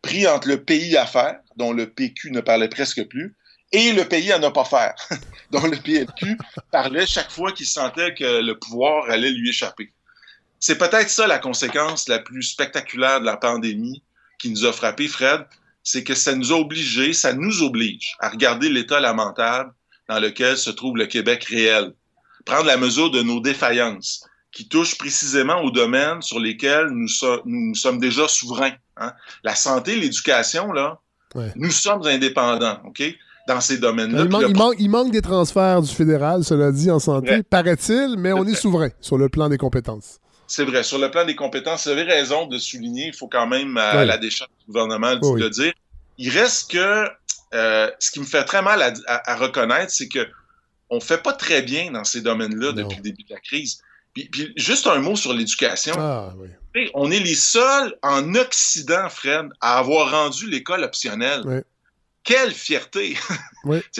pris 0.02 0.26
entre 0.26 0.48
le 0.48 0.62
pays 0.62 0.96
à 0.96 1.06
faire, 1.06 1.38
dont 1.56 1.72
le 1.72 1.90
PQ 1.90 2.30
ne 2.30 2.40
parlait 2.40 2.68
presque 2.68 3.04
plus, 3.04 3.36
et 3.72 3.92
le 3.92 4.06
pays 4.06 4.32
à 4.32 4.38
ne 4.38 4.48
pas 4.48 4.64
faire, 4.64 4.94
dont 5.50 5.66
le 5.66 5.76
PLQ 5.76 6.38
parlait 6.70 7.06
chaque 7.06 7.30
fois 7.30 7.52
qu'il 7.52 7.66
sentait 7.66 8.14
que 8.14 8.40
le 8.40 8.58
pouvoir 8.58 9.10
allait 9.10 9.30
lui 9.30 9.50
échapper. 9.50 9.92
C'est 10.60 10.78
peut-être 10.78 11.08
ça 11.10 11.26
la 11.26 11.38
conséquence 11.38 12.08
la 12.08 12.18
plus 12.18 12.42
spectaculaire 12.42 13.20
de 13.20 13.26
la 13.26 13.36
pandémie 13.36 14.02
qui 14.40 14.50
nous 14.50 14.64
a 14.66 14.72
frappé, 14.72 15.08
Fred, 15.08 15.44
c'est 15.82 16.04
que 16.04 16.14
ça 16.14 16.34
nous 16.34 16.52
a 16.52 16.56
obligés, 16.56 17.12
ça 17.12 17.32
nous 17.32 17.62
oblige 17.62 18.16
à 18.20 18.28
regarder 18.28 18.68
l'état 18.68 19.00
lamentable 19.00 19.72
dans 20.08 20.18
lequel 20.20 20.56
se 20.56 20.70
trouve 20.70 20.96
le 20.96 21.06
Québec 21.06 21.44
réel, 21.44 21.92
prendre 22.44 22.64
la 22.66 22.76
mesure 22.76 23.10
de 23.10 23.22
nos 23.22 23.40
défaillances 23.40 24.24
qui 24.52 24.68
touchent 24.68 24.96
précisément 24.98 25.60
aux 25.62 25.70
domaines 25.70 26.22
sur 26.22 26.40
lesquels 26.40 26.86
nous, 26.90 27.08
so 27.08 27.42
nous 27.44 27.74
sommes 27.74 27.98
déjà 27.98 28.26
souverains. 28.26 28.72
Hein. 28.96 29.12
La 29.44 29.54
santé, 29.54 29.96
l'éducation, 29.96 30.72
là, 30.72 30.98
Ouais. 31.34 31.52
nous 31.56 31.70
sommes 31.70 32.06
indépendants, 32.06 32.78
OK? 32.86 33.02
Dans 33.46 33.60
ces 33.60 33.76
domaines-là. 33.78 34.22
Il, 34.22 34.28
Puis 34.28 34.32
man- 34.32 34.42
le 34.42 34.48
il 34.48 34.56
manque, 34.56 34.74
il 34.78 34.90
manque 34.90 35.10
des 35.10 35.20
transferts 35.22 35.82
du 35.82 35.94
fédéral, 35.94 36.42
cela 36.42 36.72
dit, 36.72 36.90
en 36.90 36.98
santé, 36.98 37.42
paraît-il, 37.42 38.16
mais 38.18 38.32
on 38.32 38.44
est 38.46 38.54
souverain 38.54 38.88
sur 39.00 39.18
le 39.18 39.28
plan 39.28 39.48
des 39.50 39.58
compétences. 39.58 40.18
C'est 40.48 40.64
vrai. 40.64 40.82
Sur 40.82 40.98
le 40.98 41.10
plan 41.10 41.24
des 41.24 41.36
compétences, 41.36 41.84
vous 41.86 41.92
avez 41.92 42.02
raison 42.02 42.46
de 42.46 42.58
souligner, 42.58 43.08
il 43.08 43.14
faut 43.14 43.28
quand 43.28 43.46
même, 43.46 43.76
à 43.76 44.00
Oui. 44.00 44.06
la 44.06 44.18
décharge 44.18 44.50
du 44.60 44.66
gouvernement, 44.72 45.14
de 45.14 45.20
Oui. 45.26 45.40
le 45.40 45.50
dire. 45.50 45.72
Il 46.16 46.30
reste 46.30 46.70
que 46.72 47.06
euh, 47.54 47.90
ce 47.98 48.10
qui 48.10 48.18
me 48.20 48.24
fait 48.26 48.44
très 48.44 48.60
mal 48.62 48.82
à, 48.82 48.92
à- 49.06 49.32
à 49.32 49.36
reconnaître, 49.36 49.92
c'est 49.92 50.08
que 50.08 50.26
on 50.90 51.00
fait 51.00 51.22
pas 51.22 51.32
très 51.34 51.62
bien 51.62 51.90
dans 51.92 52.04
ces 52.04 52.20
domaines-là 52.22 52.72
depuis 52.72 52.96
le 52.96 53.02
début 53.02 53.22
de 53.24 53.32
la 53.34 53.40
crise. 53.40 53.80
Puis, 54.14 54.24
puis 54.30 54.52
juste 54.56 54.86
un 54.86 54.98
mot 55.00 55.16
sur 55.16 55.32
l'éducation. 55.34 55.94
Ah, 55.98 56.32
oui. 56.38 56.48
On 56.94 57.10
est 57.10 57.20
les 57.20 57.34
seuls 57.34 57.94
en 58.02 58.34
Occident, 58.34 59.08
Fred, 59.10 59.48
à 59.60 59.78
avoir 59.78 60.10
rendu 60.10 60.48
l'école 60.48 60.82
optionnelle. 60.82 61.42
Oui. 61.44 61.58
Quelle 62.24 62.52
fierté! 62.52 63.16
Oui. 63.64 63.80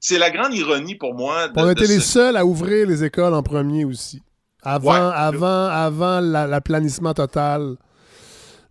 C'est- 0.00 0.18
la 0.18 0.30
grande 0.30 0.54
ironie 0.54 0.94
pour 0.94 1.14
moi. 1.14 1.48
de- 1.48 1.52
On 1.60 1.70
été 1.70 1.86
les 1.86 2.00
seuls 2.00 2.36
à 2.36 2.44
ouvrir 2.46 2.86
les 2.86 3.04
écoles 3.04 3.34
en 3.34 3.42
premier 3.42 3.84
aussi. 3.84 4.22
Avant, 4.66 4.92
Ouais. 5.08 5.14
avant, 5.14 5.66
avant 5.68 6.20
la- 6.20 6.46
l'aplanissement 6.46 7.14
total 7.14 7.76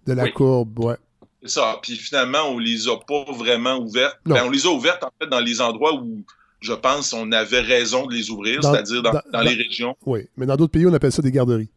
de 0.05 0.13
la 0.13 0.23
Oui. 0.23 0.33
courbe, 0.33 0.77
ouais. 0.79 0.95
C'est 1.41 1.51
ça. 1.59 1.77
Puis 1.81 1.95
finalement, 1.95 2.43
on 2.49 2.57
les 2.59 2.87
a 2.87 2.97
pas 2.97 3.23
vraiment 3.31 3.77
ouvertes. 3.77 4.17
Ben, 4.25 4.43
on 4.45 4.49
les 4.49 4.65
a 4.65 4.69
ouvertes, 4.69 5.03
en 5.03 5.11
fait, 5.21 5.27
dans 5.29 5.39
les 5.39 5.61
endroits 5.61 5.93
où, 5.95 6.23
je 6.59 6.73
pense, 6.73 7.13
on 7.13 7.31
avait 7.31 7.61
raison 7.61 8.07
de 8.07 8.13
les 8.13 8.29
ouvrir, 8.29 8.61
c'est-à-dire 8.63 9.01
dans, 9.03 9.11
dans- 9.13 9.21
dans 9.31 9.41
les 9.41 9.53
régions. 9.53 9.95
Oui, 10.05 10.27
mais 10.37 10.45
dans 10.45 10.55
d'autres 10.57 10.71
pays, 10.73 10.85
on 10.87 10.93
appelle 10.93 11.11
ça 11.11 11.21
des 11.21 11.31
garderies. 11.31 11.69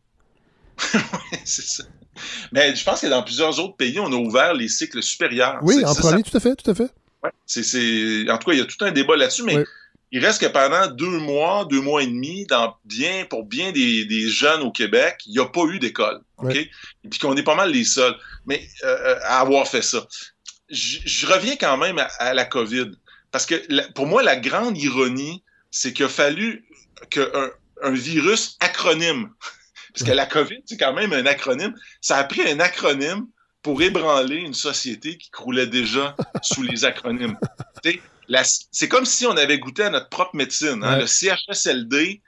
c'est 1.45 1.63
ça. 1.65 1.85
Mais 2.53 2.75
je 2.75 2.85
pense 2.85 3.01
que 3.01 3.07
dans 3.07 3.23
plusieurs 3.23 3.59
autres 3.61 3.77
pays, 3.77 3.99
on 4.01 4.13
a 4.13 4.17
ouvert 4.17 4.55
les 4.55 4.69
cycles 4.69 5.03
supérieurs. 5.03 5.59
Oui, 5.63 5.85
en 5.85 5.95
premier, 5.95 6.23
ça. 6.25 6.31
tout 6.31 6.37
à 6.37 6.41
fait, 6.41 6.57
tout 6.57 6.71
à 6.71 6.75
fait. 6.75 6.91
Ouais. 7.23 7.31
C'est, 7.47 7.63
c'est- 7.63 8.29
En 8.31 8.39
tout 8.39 8.51
cas, 8.51 8.57
il 8.57 8.59
y 8.59 8.63
a 8.63 8.65
tout 8.65 8.83
un 8.85 8.91
débat 8.91 9.17
là-dessus, 9.17 9.43
mais 9.45 9.57
Oui. 9.59 9.65
Il 10.11 10.25
reste 10.25 10.41
que 10.41 10.47
pendant 10.47 10.87
deux 10.89 11.19
mois, 11.19 11.67
deux 11.67 11.81
mois 11.81 12.03
et 12.03 12.07
demi, 12.07 12.47
dans 12.47 12.77
bien, 12.85 13.25
pour 13.29 13.45
bien 13.45 13.73
des, 13.73 14.05
des 14.07 14.29
jeunes 14.29 14.63
au 14.63 14.71
Québec, 14.73 15.19
il 15.27 15.33
n'y 15.33 15.39
a 15.39 15.47
pas 15.47 15.65
eu 15.67 15.79
d'école. 15.79 16.21
OK? 16.39 16.47
Ouais. 16.47 16.71
Et 17.05 17.09
puis 17.09 17.19
qu'on 17.19 17.37
est 17.37 17.43
pas 17.43 17.55
mal 17.55 17.71
les 17.71 17.85
seuls 17.85 18.17
mais, 18.47 18.67
euh, 18.85 19.19
à 19.23 19.41
avoir 19.41 19.67
fait 19.69 19.83
ça. 19.83 20.07
Je, 20.71 20.99
je 21.05 21.27
reviens 21.27 21.57
quand 21.57 21.77
même 21.77 21.99
à, 21.99 22.05
à 22.19 22.33
la 22.35 22.45
COVID. 22.45 22.91
Parce 23.31 23.45
que 23.47 23.55
la- 23.69 23.87
pour 23.93 24.07
moi, 24.07 24.23
la 24.23 24.37
grande 24.37 24.79
ironie, 24.79 25.43
c'est 25.71 25.93
qu'il 25.93 26.07
a 26.07 26.09
fallu 26.09 26.65
qu'un 27.11 27.51
un 27.83 27.91
virus 27.93 28.57
acronyme. 28.61 29.31
Parce 29.95 30.09
que 30.11 30.15
la 30.15 30.27
COVID, 30.27 30.61
c'est 30.65 30.77
quand 30.77 30.93
même 30.95 31.13
un 31.13 31.27
acronyme. 31.27 31.75
Ça 32.01 32.17
a 32.19 32.25
pris 32.25 32.43
un 32.49 32.61
acronyme 32.61 33.27
pour 33.63 33.83
ébranler 33.83 34.37
une 34.37 34.55
société 34.55 35.19
qui 35.19 35.31
croulait 35.31 35.67
déjà 35.67 36.15
sous 36.43 36.63
les 36.63 36.85
acronymes. 36.85 37.37
C'est 38.73 38.89
comme 38.89 39.05
si 39.07 39.27
on 39.27 39.37
avait 39.37 39.59
goûté 39.59 39.85
à 39.85 39.91
notre 39.91 40.09
propre 40.09 40.35
médecine. 40.37 40.83
hein. 40.85 40.95
Ouais. 40.95 41.01
Le 41.01 41.07
CHSLD 41.07 42.21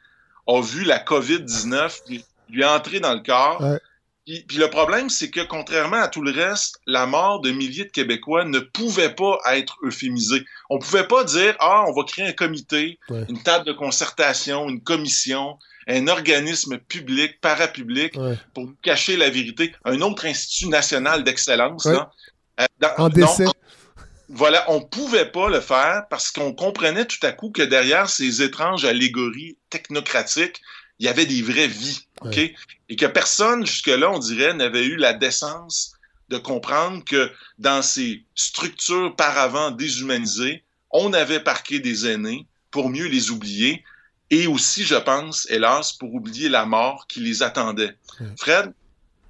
a 0.46 0.60
vu 0.62 0.84
la 0.84 0.98
COVID-19 0.98 2.00
lui, 2.08 2.24
lui 2.48 2.64
entrer 2.64 3.00
dans 3.00 3.14
le 3.14 3.20
corps. 3.20 3.60
Ouais. 3.60 3.78
Puis, 4.26 4.44
puis 4.46 4.58
le 4.58 4.68
problème, 4.70 5.08
c'est 5.10 5.30
que 5.30 5.40
contrairement 5.40 5.96
à 6.00 6.08
tout 6.08 6.22
le 6.22 6.30
reste, 6.30 6.76
la 6.86 7.06
mort 7.06 7.40
de 7.40 7.50
milliers 7.50 7.84
de 7.86 7.90
Québécois 7.90 8.44
ne 8.44 8.58
pouvait 8.60 9.14
pas 9.14 9.38
être 9.52 9.76
euphémisée. 9.82 10.44
On 10.68 10.78
pouvait 10.78 11.06
pas 11.06 11.24
dire 11.24 11.56
ah 11.58 11.84
on 11.88 11.92
va 11.92 12.04
créer 12.04 12.26
un 12.26 12.32
comité, 12.32 12.98
Ouais. 13.08 13.24
une 13.28 13.42
table 13.42 13.64
de 13.66 13.72
concertation, 13.72 14.68
une 14.68 14.82
commission, 14.82 15.58
un 15.88 16.06
organisme 16.08 16.78
public, 16.78 17.40
parapublic 17.40 18.14
pour 18.54 18.68
cacher 18.82 19.16
la 19.16 19.30
vérité, 19.30 19.74
un 19.84 20.00
autre 20.02 20.26
institut 20.26 20.68
national 20.68 21.24
d'excellence. 21.24 21.86
Euh, 22.60 22.66
dans- 22.78 22.94
En 22.98 23.08
décès. 23.08 23.46
Voilà, 24.32 24.64
on 24.70 24.80
pouvait 24.80 25.30
pas 25.30 25.48
le 25.48 25.60
faire 25.60 26.04
parce 26.08 26.30
qu'on 26.30 26.52
comprenait 26.54 27.04
tout 27.04 27.18
à 27.22 27.32
coup 27.32 27.50
que 27.50 27.62
derrière 27.62 28.08
ces 28.08 28.42
étranges 28.42 28.84
allégories 28.84 29.56
technocratiques, 29.70 30.60
il 31.00 31.06
y 31.06 31.08
avait 31.08 31.26
des 31.26 31.42
vraies 31.42 31.66
vies, 31.66 32.06
ok, 32.20 32.36
Ouais. 32.36 32.54
et 32.88 32.96
que 32.96 33.06
personne 33.06 33.66
jusque-là, 33.66 34.10
on 34.10 34.18
dirait, 34.18 34.54
n'avait 34.54 34.84
eu 34.84 34.96
la 34.96 35.14
décence 35.14 35.94
de 36.28 36.38
comprendre 36.38 37.02
que 37.04 37.30
dans 37.58 37.82
ces 37.82 38.22
structures 38.36 39.16
par 39.16 39.36
avant 39.36 39.72
déshumanisées, 39.72 40.62
on 40.90 41.12
avait 41.12 41.40
parqué 41.40 41.80
des 41.80 42.06
aînés 42.06 42.46
pour 42.70 42.88
mieux 42.88 43.06
les 43.06 43.30
oublier, 43.30 43.82
et 44.30 44.46
aussi, 44.46 44.84
je 44.84 44.94
pense, 44.94 45.48
hélas, 45.50 45.92
pour 45.92 46.14
oublier 46.14 46.48
la 46.48 46.64
mort 46.66 47.06
qui 47.08 47.18
les 47.18 47.42
attendait. 47.42 47.96
Fred, 48.38 48.72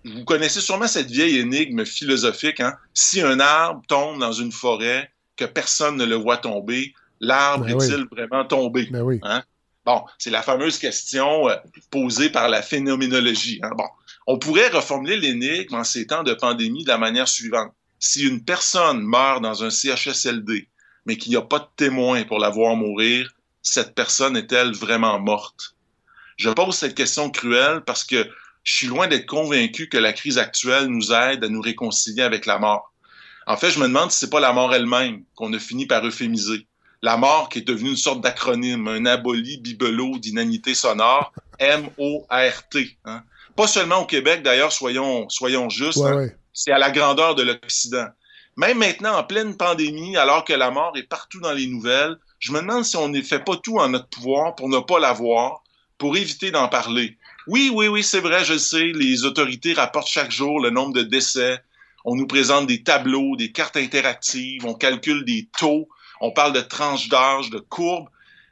vous 0.05 0.25
connaissez 0.25 0.61
sûrement 0.61 0.87
cette 0.87 1.11
vieille 1.11 1.39
énigme 1.39 1.85
philosophique. 1.85 2.61
Hein? 2.61 2.75
Si 2.95 3.21
un 3.21 3.41
arbre 3.41 3.83
tombe 3.89 4.19
dans 4.19 4.33
une 4.33 4.53
forêt, 4.53 5.11
que 5.37 5.45
personne 5.45 5.97
ne 5.97 6.05
le 6.05 6.17
voit 6.17 6.37
tomber, 6.37 6.95
l'arbre 7.21 7.65
Ben 7.67 7.81
est-il 7.81 8.07
vraiment 8.11 8.45
tombé? 8.45 8.89
Ben 8.91 9.03
oui. 9.03 9.19
Hein? 9.23 9.43
Bon, 9.85 10.05
c'est 10.19 10.31
la 10.31 10.43
fameuse 10.43 10.79
question 10.79 11.49
euh, 11.49 11.57
posée 11.91 12.31
par 12.31 12.49
la 12.49 12.63
phénoménologie. 12.63 13.61
hein? 13.63 13.71
Bon, 13.77 13.87
on 14.27 14.39
pourrait 14.39 14.69
reformuler 14.69 15.17
l'énigme 15.17 15.75
en 15.75 15.85
ces 15.85 16.07
temps 16.07 16.23
de 16.23 16.35
pandémie 16.35 16.85
de 16.85 16.89
la 16.89 16.99
manière 16.99 17.29
suivante. 17.29 17.73
Si 17.99 18.27
une 18.27 18.45
personne 18.45 19.03
meurt 19.03 19.43
dans 19.43 19.65
un 19.65 19.71
CHSLD, 19.71 20.69
mais 21.07 21.17
qu'il 21.17 21.31
n'y 21.31 21.37
a 21.37 21.43
pas 21.43 21.59
de 21.59 21.69
témoin 21.77 22.23
pour 22.25 22.39
la 22.39 22.51
voir 22.51 22.77
mourir, 22.77 23.31
cette 23.63 23.95
personne 23.95 24.37
est-elle 24.37 24.73
vraiment 24.73 25.19
morte? 25.19 25.75
Je 26.37 26.49
pose 26.51 26.75
cette 26.75 26.95
question 26.95 27.31
cruelle 27.31 27.83
parce 27.85 28.05
que 28.05 28.29
je 28.63 28.75
suis 28.75 28.87
loin 28.87 29.07
d'être 29.09 29.27
convaincu 29.27 29.89
que 29.89 29.99
la 29.99 30.13
crise 30.13 30.39
actuelle 30.39 30.87
nous 30.87 31.13
aide 31.13 31.45
à 31.45 31.49
nous 31.49 31.61
réconcilier 31.61 32.23
avec 32.23 32.47
la 32.47 32.59
mort. 32.59 32.93
En 33.47 33.57
fait, 33.57 33.71
je 33.71 33.79
me 33.81 33.89
demande 33.89 34.11
si 34.11 34.19
c'est 34.21 34.31
pas 34.31 34.41
la 34.41 34.53
mort 34.53 34.75
elle-même 34.75 35.25
qu'on 35.35 35.53
a 35.53 35.59
fini 35.59 35.87
par 35.87 36.05
euphémiser. 36.07 36.67
La 37.03 37.17
mort 37.17 37.49
qui 37.49 37.61
est 37.61 37.63
devenue 37.63 37.91
une 37.91 37.97
sorte 37.97 38.21
d'acronyme, 38.21 38.87
un 38.87 39.07
aboli 39.07 39.57
bibelot 39.59 40.19
d'inanité 40.19 40.75
sonore, 40.75 41.33
M-O-R-T. 41.59 42.97
hein. 43.07 43.23
Pas 43.57 43.67
seulement 43.67 44.01
au 44.03 44.07
Québec, 44.07 44.43
d'ailleurs, 44.43 44.73
soyons, 44.73 45.29
soyons 45.29 45.69
justes, 45.71 45.99
Ouais, 45.99 46.11
hein. 46.11 46.17
ouais. 46.17 46.37
c'est 46.53 46.73
à 46.73 46.79
la 46.79 46.91
grandeur 46.91 47.35
de 47.35 47.43
l'Occident. 47.43 48.07
Même 48.57 48.79
maintenant, 48.79 49.17
en 49.17 49.25
pleine 49.25 49.57
pandémie, 49.57 50.17
alors 50.17 50.45
que 50.45 50.53
la 50.53 50.71
mort 50.71 50.93
est 50.97 51.05
partout 51.05 51.41
dans 51.41 51.53
les 51.53 51.67
nouvelles, 51.67 52.17
je 52.39 52.53
me 52.53 52.61
demande 52.61 52.85
si 52.85 52.97
on 52.97 53.09
ne 53.09 53.21
fait 53.23 53.43
pas 53.45 53.57
tout 53.57 53.79
en 53.79 53.89
notre 53.89 54.09
pouvoir 54.09 54.55
pour 54.55 54.69
ne 54.69 54.79
pas 54.79 54.99
la 54.99 55.13
voir, 55.13 55.63
pour 55.99 56.17
éviter 56.17 56.51
d'en 56.51 56.69
parler. 56.69 57.17
Oui, 57.47 57.71
oui, 57.73 57.89
oui, 57.89 58.03
c'est 58.03 58.21
vrai, 58.21 58.45
je 58.45 58.55
le 58.55 58.59
sais, 58.59 58.93
les 58.95 59.25
autorités 59.25 59.73
rapportent 59.73 60.09
chaque 60.09 60.31
jour 60.31 60.61
le 60.61 60.71
nombre 60.71 60.95
de 60.95 61.03
décès. 61.03 61.63
On 62.05 62.15
nous 62.15 62.27
présente 62.27 62.67
des 62.67 62.83
tableaux, 62.83 63.37
des 63.37 63.53
cartes 63.53 63.77
interactives, 63.77 64.65
on 64.65 64.75
calcule 64.75 65.25
des 65.25 65.49
taux, 65.59 65.89
on 66.21 66.33
parle 66.33 66.53
de 66.53 66.61
tranches 66.61 67.09
d'âge, 67.09 67.51
de 67.51 67.59
courbes. 67.59 68.09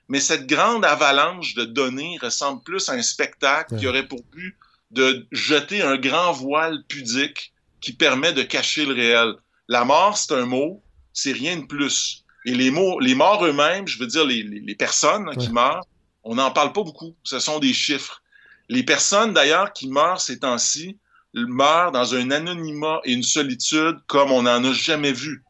Mais 0.08 0.20
cette 0.20 0.46
grande 0.46 0.84
avalanche 0.84 1.54
de 1.54 1.64
données 1.64 2.18
ressemble 2.20 2.62
plus 2.62 2.88
à 2.88 2.92
un 2.92 3.02
spectacle 3.02 3.76
qui 3.76 3.86
aurait 3.86 4.06
pour 4.06 4.22
but 4.32 4.56
de 4.90 5.26
jeter 5.32 5.82
un 5.82 5.98
grand 5.98 6.32
voile 6.32 6.82
pudique 6.88 7.52
qui 7.80 7.92
permet 7.92 8.32
de 8.32 8.42
cacher 8.42 8.86
le 8.86 8.94
réel. 8.94 9.34
La 9.68 9.84
mort, 9.84 10.16
c'est 10.16 10.34
un 10.34 10.46
mot, 10.46 10.82
c'est 11.12 11.32
rien 11.32 11.58
de 11.58 11.66
plus. 11.66 12.24
Et 12.46 12.54
les 12.54 12.70
mots, 12.70 12.98
les 13.00 13.14
morts 13.14 13.44
eux-mêmes, 13.44 13.86
je 13.86 13.98
veux 13.98 14.06
dire 14.06 14.24
les, 14.24 14.42
les, 14.42 14.60
les 14.60 14.74
personnes 14.74 15.28
hein, 15.28 15.36
qui 15.36 15.50
meurent, 15.50 15.86
on 16.24 16.36
n'en 16.36 16.50
parle 16.50 16.72
pas 16.72 16.82
beaucoup. 16.82 17.14
Ce 17.22 17.38
sont 17.38 17.58
des 17.58 17.74
chiffres. 17.74 18.22
Les 18.68 18.82
personnes, 18.82 19.32
d'ailleurs, 19.32 19.72
qui 19.72 19.88
meurent 19.88 20.20
ces 20.20 20.38
temps-ci, 20.40 20.98
meurent 21.34 21.92
dans 21.92 22.14
un 22.14 22.30
anonymat 22.30 23.00
et 23.04 23.12
une 23.12 23.22
solitude 23.22 23.96
comme 24.06 24.32
on 24.32 24.42
n'en 24.42 24.64
a 24.64 24.72
jamais 24.72 25.12
vu. 25.12 25.42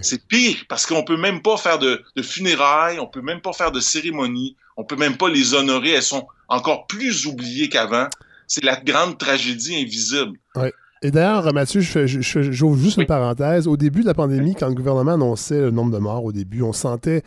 C'est 0.00 0.26
pire 0.26 0.56
parce 0.68 0.86
qu'on 0.86 1.04
peut 1.04 1.16
même 1.16 1.40
pas 1.40 1.56
faire 1.56 1.78
de, 1.78 2.02
de, 2.16 2.22
funérailles, 2.22 2.98
on 2.98 3.06
peut 3.06 3.22
même 3.22 3.40
pas 3.40 3.52
faire 3.52 3.70
de 3.70 3.78
cérémonies, 3.80 4.56
on 4.76 4.84
peut 4.84 4.96
même 4.96 5.16
pas 5.16 5.28
les 5.28 5.54
honorer. 5.54 5.90
Elles 5.90 6.02
sont 6.02 6.26
encore 6.48 6.86
plus 6.86 7.26
oubliées 7.26 7.68
qu'avant. 7.68 8.08
C'est 8.48 8.64
la 8.64 8.76
grande 8.76 9.18
tragédie 9.18 9.76
invisible. 9.80 10.36
Ouais. 10.56 10.72
Et 11.00 11.10
d'ailleurs, 11.10 11.52
Mathieu, 11.54 11.80
je 11.80 11.90
fais- 11.90 12.06
je- 12.08 12.20
je- 12.20 12.52
j'ouvre 12.52 12.78
juste 12.78 12.96
une 12.98 13.06
parenthèse. 13.06 13.66
Au 13.66 13.76
début 13.76 14.02
de 14.02 14.06
la 14.06 14.14
pandémie, 14.14 14.54
quand 14.54 14.68
le 14.68 14.74
gouvernement 14.74 15.12
annonçait 15.14 15.60
le 15.60 15.70
nombre 15.70 15.90
de 15.92 15.98
morts, 15.98 16.24
au 16.24 16.32
début, 16.32 16.62
on 16.62 16.72
sentait, 16.72 17.22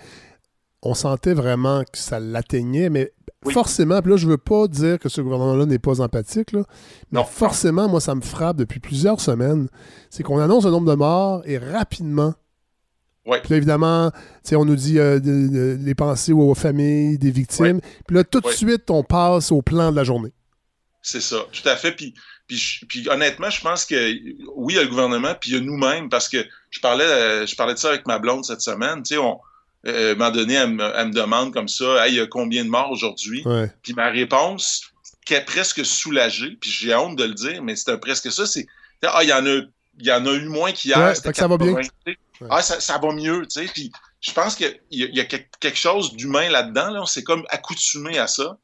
on 0.86 0.94
sentait 0.94 1.34
vraiment 1.34 1.82
que 1.84 1.98
ça 1.98 2.20
l'atteignait, 2.20 2.90
mais 2.90 3.12
forcément, 3.52 4.02
puis 4.02 4.12
là, 4.12 4.18
je 4.18 4.28
veux 4.28 4.38
pas 4.38 4.68
dire 4.68 4.98
que 5.00 5.10
ce 5.10 5.22
gouvernement-là 5.22 5.66
n'est 5.66 5.80
pas 5.80 6.02
empathique, 6.02 6.52
là, 6.52 6.64
mais 7.12 7.24
forcément, 7.24 7.88
moi, 7.88 8.00
ça 8.00 8.16
me 8.16 8.22
frappe 8.22 8.58
depuis 8.58 8.80
plusieurs 8.80 9.20
semaines, 9.20 9.68
c'est 10.10 10.24
qu'on 10.24 10.40
annonce 10.40 10.66
un 10.66 10.72
nombre 10.72 10.90
de 10.90 10.96
morts 10.96 11.42
et 11.46 11.58
rapidement, 11.58 12.34
Ouais. 13.26 13.40
puis 13.42 13.52
là, 13.52 13.58
évidemment, 13.58 14.12
on 14.54 14.66
nous 14.66 14.76
dit 14.76 15.00
euh, 15.00 15.20
de- 15.20 15.48
de- 15.48 15.78
les 15.80 15.96
pensées 15.96 16.32
aux 16.34 16.54
familles 16.56 17.18
des 17.18 17.32
victimes, 17.32 17.82
puis 18.08 18.16
là, 18.18 18.24
tout 18.24 18.40
de 18.42 18.48
Ouais. 18.48 18.54
suite, 18.54 18.90
on 18.92 19.04
passe 19.04 19.52
au 19.52 19.62
plan 19.62 19.92
de 19.92 19.96
la 19.96 20.04
journée. 20.04 20.32
C'est 21.02 21.22
ça, 21.22 21.38
tout 21.52 21.68
à 21.70 21.76
fait. 21.76 21.92
Puis, 21.92 22.14
puis, 22.48 23.08
honnêtement, 23.10 23.50
je 23.50 23.62
pense 23.62 23.86
que 23.86 23.96
oui, 24.56 24.74
il 24.74 24.78
y 24.78 24.80
a 24.80 24.84
le 24.84 24.90
gouvernement, 24.90 25.34
puis 25.40 25.52
il 25.52 25.56
y 25.56 25.58
a 25.58 25.62
nous-mêmes, 25.62 26.10
parce 26.10 26.30
que 26.30 26.38
je 26.72 26.80
parlais, 26.80 27.04
euh, 27.06 27.46
je 27.48 27.56
parlais 27.56 27.74
de 27.74 27.80
ça 27.80 27.90
avec 27.90 28.06
ma 28.08 28.18
blonde 28.20 28.44
cette 28.46 28.62
semaine. 28.62 29.02
Tu 29.04 29.16
sais, 29.16 29.18
on, 29.20 29.40
euh, 29.88 30.10
à 30.10 30.12
un 30.12 30.16
moment 30.16 30.32
donné, 30.32 30.54
elle 30.56 30.72
me, 30.72 30.92
elle 30.96 31.08
me 31.08 31.14
demande 31.14 31.54
comme 31.54 31.68
ça, 31.68 32.06
hey, 32.06 32.14
il 32.14 32.18
y 32.18 32.20
a 32.22 32.28
combien 32.28 32.64
de 32.66 32.70
morts 32.70 32.92
aujourd'hui? 32.92 33.44
Ouais. 33.46 33.72
Puis 33.84 33.94
ma 33.94 34.10
réponse, 34.10 34.84
qui 35.26 35.34
est 35.34 35.46
presque 35.46 35.86
soulagée, 35.86 36.58
puis 36.60 36.70
j'ai 36.70 36.94
honte 36.96 37.16
de 37.18 37.24
le 37.24 37.34
dire, 37.34 37.62
mais 37.64 37.76
c'était 37.76 37.98
presque 37.98 38.32
ça, 38.32 38.46
c'est 38.46 38.66
ah, 39.04 39.20
il 39.24 39.30
y 39.30 39.34
en 39.34 39.46
a, 39.46 39.62
il 40.00 40.06
y 40.06 40.12
en 40.12 40.26
a 40.26 40.34
eu 40.34 40.46
moins 40.48 40.72
qu'hier. 40.72 40.98
Ouais, 40.98 41.14
que 41.32 41.38
ça 41.38 41.48
va 41.48 41.58
bien. 41.58 41.76
80, 41.76 41.82
tu 42.06 42.12
sais. 42.14 42.18
Ah, 42.50 42.62
ça, 42.62 42.80
ça 42.80 42.98
va 42.98 43.12
mieux, 43.14 43.46
tu 43.48 43.62
sais. 43.62 43.72
Puis 43.72 43.92
je 44.20 44.32
pense 44.32 44.56
qu'il 44.56 44.80
y, 44.92 45.04
y 45.16 45.20
a 45.20 45.26
quelque 45.26 45.78
chose 45.78 46.16
d'humain 46.16 46.50
là-dedans. 46.50 46.90
Là. 46.90 47.02
On 47.04 47.06
s'est 47.06 47.24
comme 47.24 47.46
accoutumé 47.50 48.18
à 48.18 48.28
ça. 48.28 48.58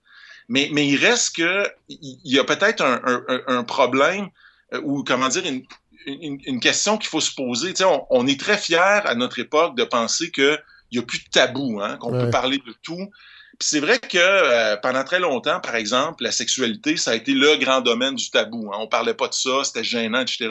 Mais, 0.50 0.70
mais 0.74 0.88
il 0.88 0.98
reste 0.98 1.36
que 1.36 1.64
il 1.88 2.20
y 2.24 2.40
a 2.40 2.44
peut-être 2.44 2.82
un, 2.84 3.00
un- 3.06 3.24
un- 3.28 3.42
un 3.60 3.64
problème 3.64 4.30
euh, 4.74 4.82
ou 4.84 5.04
comment 5.04 5.30
dire 5.30 5.46
une, 5.46 5.64
une, 6.08 6.40
une 6.46 6.60
question 6.60 6.98
qu'il 6.98 7.08
faut 7.10 7.22
se 7.22 7.34
poser. 7.34 7.70
Tu 7.70 7.78
sais, 7.78 7.86
on, 7.86 8.06
on 8.10 8.28
est 8.28 8.40
très 8.40 8.58
fiers 8.58 8.78
à 8.80 9.14
notre 9.16 9.40
époque 9.40 9.78
de 9.78 9.84
penser 9.84 10.32
qu'il 10.92 11.00
n'y 11.00 11.04
a 11.04 11.08
plus 11.08 11.20
de 11.20 11.30
tabou, 11.30 11.80
hein, 11.82 11.98
qu'on 11.98 12.14
Ouais. 12.14 12.26
peut 12.26 12.30
parler 12.30 12.58
de 12.58 12.74
tout. 12.84 13.08
Puis 13.60 13.68
c'est 13.70 13.80
vrai 13.80 14.00
que 14.00 14.18
euh, 14.18 14.76
pendant 14.78 15.04
très 15.04 15.20
longtemps, 15.20 15.60
par 15.60 15.76
exemple, 15.76 16.24
la 16.24 16.32
sexualité, 16.32 16.98
ça 16.98 17.12
a 17.12 17.16
été 17.16 17.34
le 17.34 17.56
grand 17.58 17.82
domaine 17.82 18.16
du 18.16 18.30
tabou. 18.30 18.72
Hein. 18.74 18.78
On 18.80 18.88
parlait 18.88 19.14
pas 19.14 19.28
de 19.28 19.34
ça, 19.34 19.64
c'était 19.64 19.84
gênant, 19.84 20.22
etc. 20.22 20.50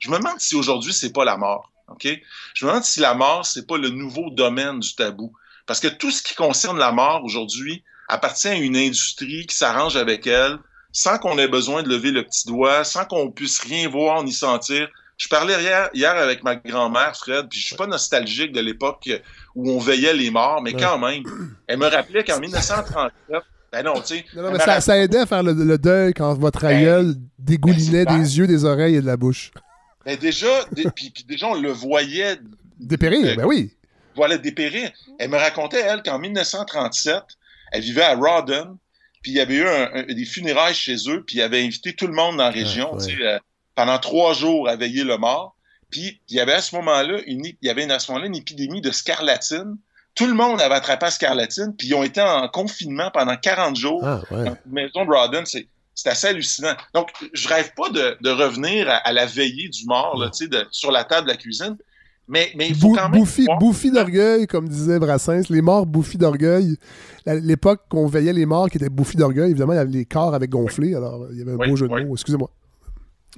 Je 0.00 0.10
me 0.10 0.18
demande 0.18 0.38
si 0.40 0.54
aujourd'hui, 0.56 0.92
c'est 0.92 1.12
pas 1.12 1.24
la 1.24 1.36
mort. 1.36 1.70
OK? 1.88 2.06
Je 2.54 2.64
me 2.64 2.70
demande 2.70 2.84
si 2.84 3.00
la 3.00 3.14
mort, 3.14 3.46
c'est 3.46 3.66
pas 3.66 3.78
le 3.78 3.88
nouveau 3.88 4.30
domaine 4.30 4.80
du 4.80 4.94
tabou. 4.94 5.32
Parce 5.66 5.80
que 5.80 5.88
tout 5.88 6.10
ce 6.10 6.22
qui 6.22 6.34
concerne 6.34 6.78
la 6.78 6.92
mort 6.92 7.22
aujourd'hui 7.24 7.84
appartient 8.08 8.48
à 8.48 8.54
une 8.54 8.76
industrie 8.76 9.46
qui 9.46 9.54
s'arrange 9.56 9.96
avec 9.96 10.26
elle 10.26 10.58
sans 10.92 11.18
qu'on 11.18 11.38
ait 11.38 11.48
besoin 11.48 11.82
de 11.82 11.88
lever 11.90 12.10
le 12.10 12.24
petit 12.24 12.46
doigt, 12.48 12.82
sans 12.82 13.04
qu'on 13.04 13.30
puisse 13.30 13.60
rien 13.60 13.88
voir 13.88 14.24
ni 14.24 14.32
sentir. 14.32 14.88
Je 15.18 15.28
parlais 15.28 15.60
hier, 15.60 15.90
hier 15.92 16.16
avec 16.16 16.42
ma 16.44 16.54
grand-mère, 16.56 17.14
Fred, 17.16 17.48
puis 17.50 17.58
je 17.60 17.66
suis 17.66 17.76
pas 17.76 17.86
nostalgique 17.88 18.52
de 18.52 18.60
l'époque 18.60 19.10
où 19.56 19.70
on 19.70 19.78
veillait 19.78 20.14
les 20.14 20.30
morts, 20.30 20.62
mais 20.62 20.72
Ouais. 20.74 20.80
quand 20.80 20.98
même, 20.98 21.24
elle 21.66 21.78
me 21.78 21.86
rappelait 21.88 22.22
qu'en 22.24 22.38
1937, 22.38 23.42
ben 23.72 23.82
non, 23.82 23.94
tu 24.00 24.06
sais, 24.18 24.24
Non, 24.34 24.50
mais 24.52 24.58
ça, 24.60 24.80
ça 24.80 24.96
aidait 24.96 25.18
à 25.18 25.26
faire 25.26 25.42
le, 25.42 25.52
le 25.52 25.76
deuil 25.76 26.14
quand 26.14 26.32
votre 26.34 26.64
aïeul 26.64 27.14
dégoulinait 27.38 28.04
Ben, 28.04 28.18
des 28.22 28.38
yeux, 28.38 28.46
des 28.46 28.64
oreilles 28.64 28.94
et 28.94 29.00
de 29.02 29.06
la 29.06 29.16
bouche. 29.16 29.50
Mais 30.06 30.16
déjà, 30.16 30.46
dé- 30.72 30.86
puis, 30.94 31.10
puis 31.10 31.24
déjà, 31.24 31.48
on 31.48 31.60
le 31.60 31.70
voyait. 31.72 32.38
Dépérir, 32.78 33.26
euh, 33.26 33.34
ben 33.34 33.44
oui. 33.44 33.72
Voilà, 34.14 34.38
dépérir. 34.38 34.90
Elle 35.18 35.30
me 35.30 35.36
racontait, 35.36 35.80
elle, 35.80 36.02
qu'en 36.02 36.18
1937, 36.18 37.22
elle 37.72 37.82
vivait 37.82 38.02
à 38.02 38.14
Rawdon, 38.14 38.78
puis 39.20 39.32
il 39.32 39.34
y 39.36 39.40
avait 39.40 39.56
eu 39.56 39.66
un- 39.68 39.90
un- 39.94 40.02
des 40.04 40.24
funérailles 40.24 40.74
chez 40.74 40.94
eux, 41.08 41.24
puis 41.26 41.36
il 41.38 41.42
avait 41.42 41.62
invité 41.62 41.92
tout 41.92 42.06
le 42.06 42.14
monde 42.14 42.36
dans 42.38 42.44
la 42.44 42.50
région, 42.50 42.94
ouais. 42.94 43.04
tu 43.06 43.16
sais, 43.16 43.22
euh, 43.22 43.38
pendant 43.78 43.98
trois 43.98 44.32
jours 44.34 44.68
à 44.68 44.74
veiller 44.74 45.04
le 45.04 45.16
mort. 45.18 45.54
Puis 45.88 46.20
il 46.28 46.36
y 46.36 46.40
avait 46.40 46.54
à 46.54 46.60
ce 46.60 46.74
moment-là 46.74 47.20
une, 47.26 47.44
il 47.46 47.56
y 47.62 47.70
avait 47.70 47.88
à 47.90 48.00
ce 48.00 48.10
moment-là 48.10 48.26
une 48.26 48.34
épidémie 48.34 48.80
de 48.80 48.90
scarlatine. 48.90 49.76
Tout 50.16 50.26
le 50.26 50.34
monde 50.34 50.60
avait 50.60 50.74
attrapé 50.74 51.06
la 51.06 51.10
scarlatine, 51.12 51.72
puis 51.78 51.86
ils 51.86 51.94
ont 51.94 52.02
été 52.02 52.20
en 52.20 52.48
confinement 52.48 53.10
pendant 53.14 53.36
40 53.36 53.76
jours 53.76 54.00
Ah, 54.04 54.20
ouais. 54.32 54.44
dans 54.46 54.56
une 54.66 54.72
maison 54.72 55.04
de 55.04 55.10
Rawdon. 55.12 55.42
C'est 55.44 55.68
c'est 55.94 56.10
assez 56.10 56.26
hallucinant. 56.28 56.74
Donc, 56.94 57.10
je 57.32 57.48
rêve 57.48 57.72
pas 57.76 57.88
de, 57.90 58.16
de 58.20 58.30
revenir 58.30 58.88
à, 58.88 58.96
à 58.96 59.12
la 59.12 59.26
veillée 59.26 59.68
du 59.68 59.84
mort, 59.86 60.16
là, 60.16 60.30
de- 60.40 60.66
sur 60.70 60.90
la 60.92 61.02
table 61.04 61.26
de 61.26 61.32
la 61.32 61.36
cuisine. 61.36 61.76
Mais, 62.28 62.52
mais 62.56 62.68
il 62.68 62.74
faut 62.76 62.88
Bou- 62.90 62.94
quand 62.96 63.08
même. 63.08 63.24
bouffi, 63.58 63.90
d'orgueil, 63.90 64.46
comme 64.46 64.68
disait 64.68 64.98
Brassens. 65.00 65.42
Les 65.50 65.60
morts 65.62 65.86
bouffis 65.86 66.18
d'orgueil. 66.18 66.76
L'époque 67.26 67.82
qu'on 67.88 68.06
veillait 68.06 68.32
les 68.32 68.46
morts 68.46 68.68
qui 68.70 68.76
étaient 68.76 68.88
bouffis 68.90 69.16
d'orgueil, 69.16 69.50
évidemment, 69.50 69.72
il 69.72 69.76
y 69.76 69.78
avait- 69.80 69.90
les 69.90 70.04
corps 70.04 70.34
avaient 70.34 70.46
gonflé. 70.48 70.94
Alors, 70.94 71.26
il 71.32 71.38
y 71.38 71.42
avait 71.42 71.52
un 71.52 71.56
Oui, 71.56 71.68
beau 71.70 71.76
jeu 71.76 71.88
de 71.88 71.94
oui. 71.94 72.04
mots. 72.04 72.14
Excusez-moi. 72.14 72.50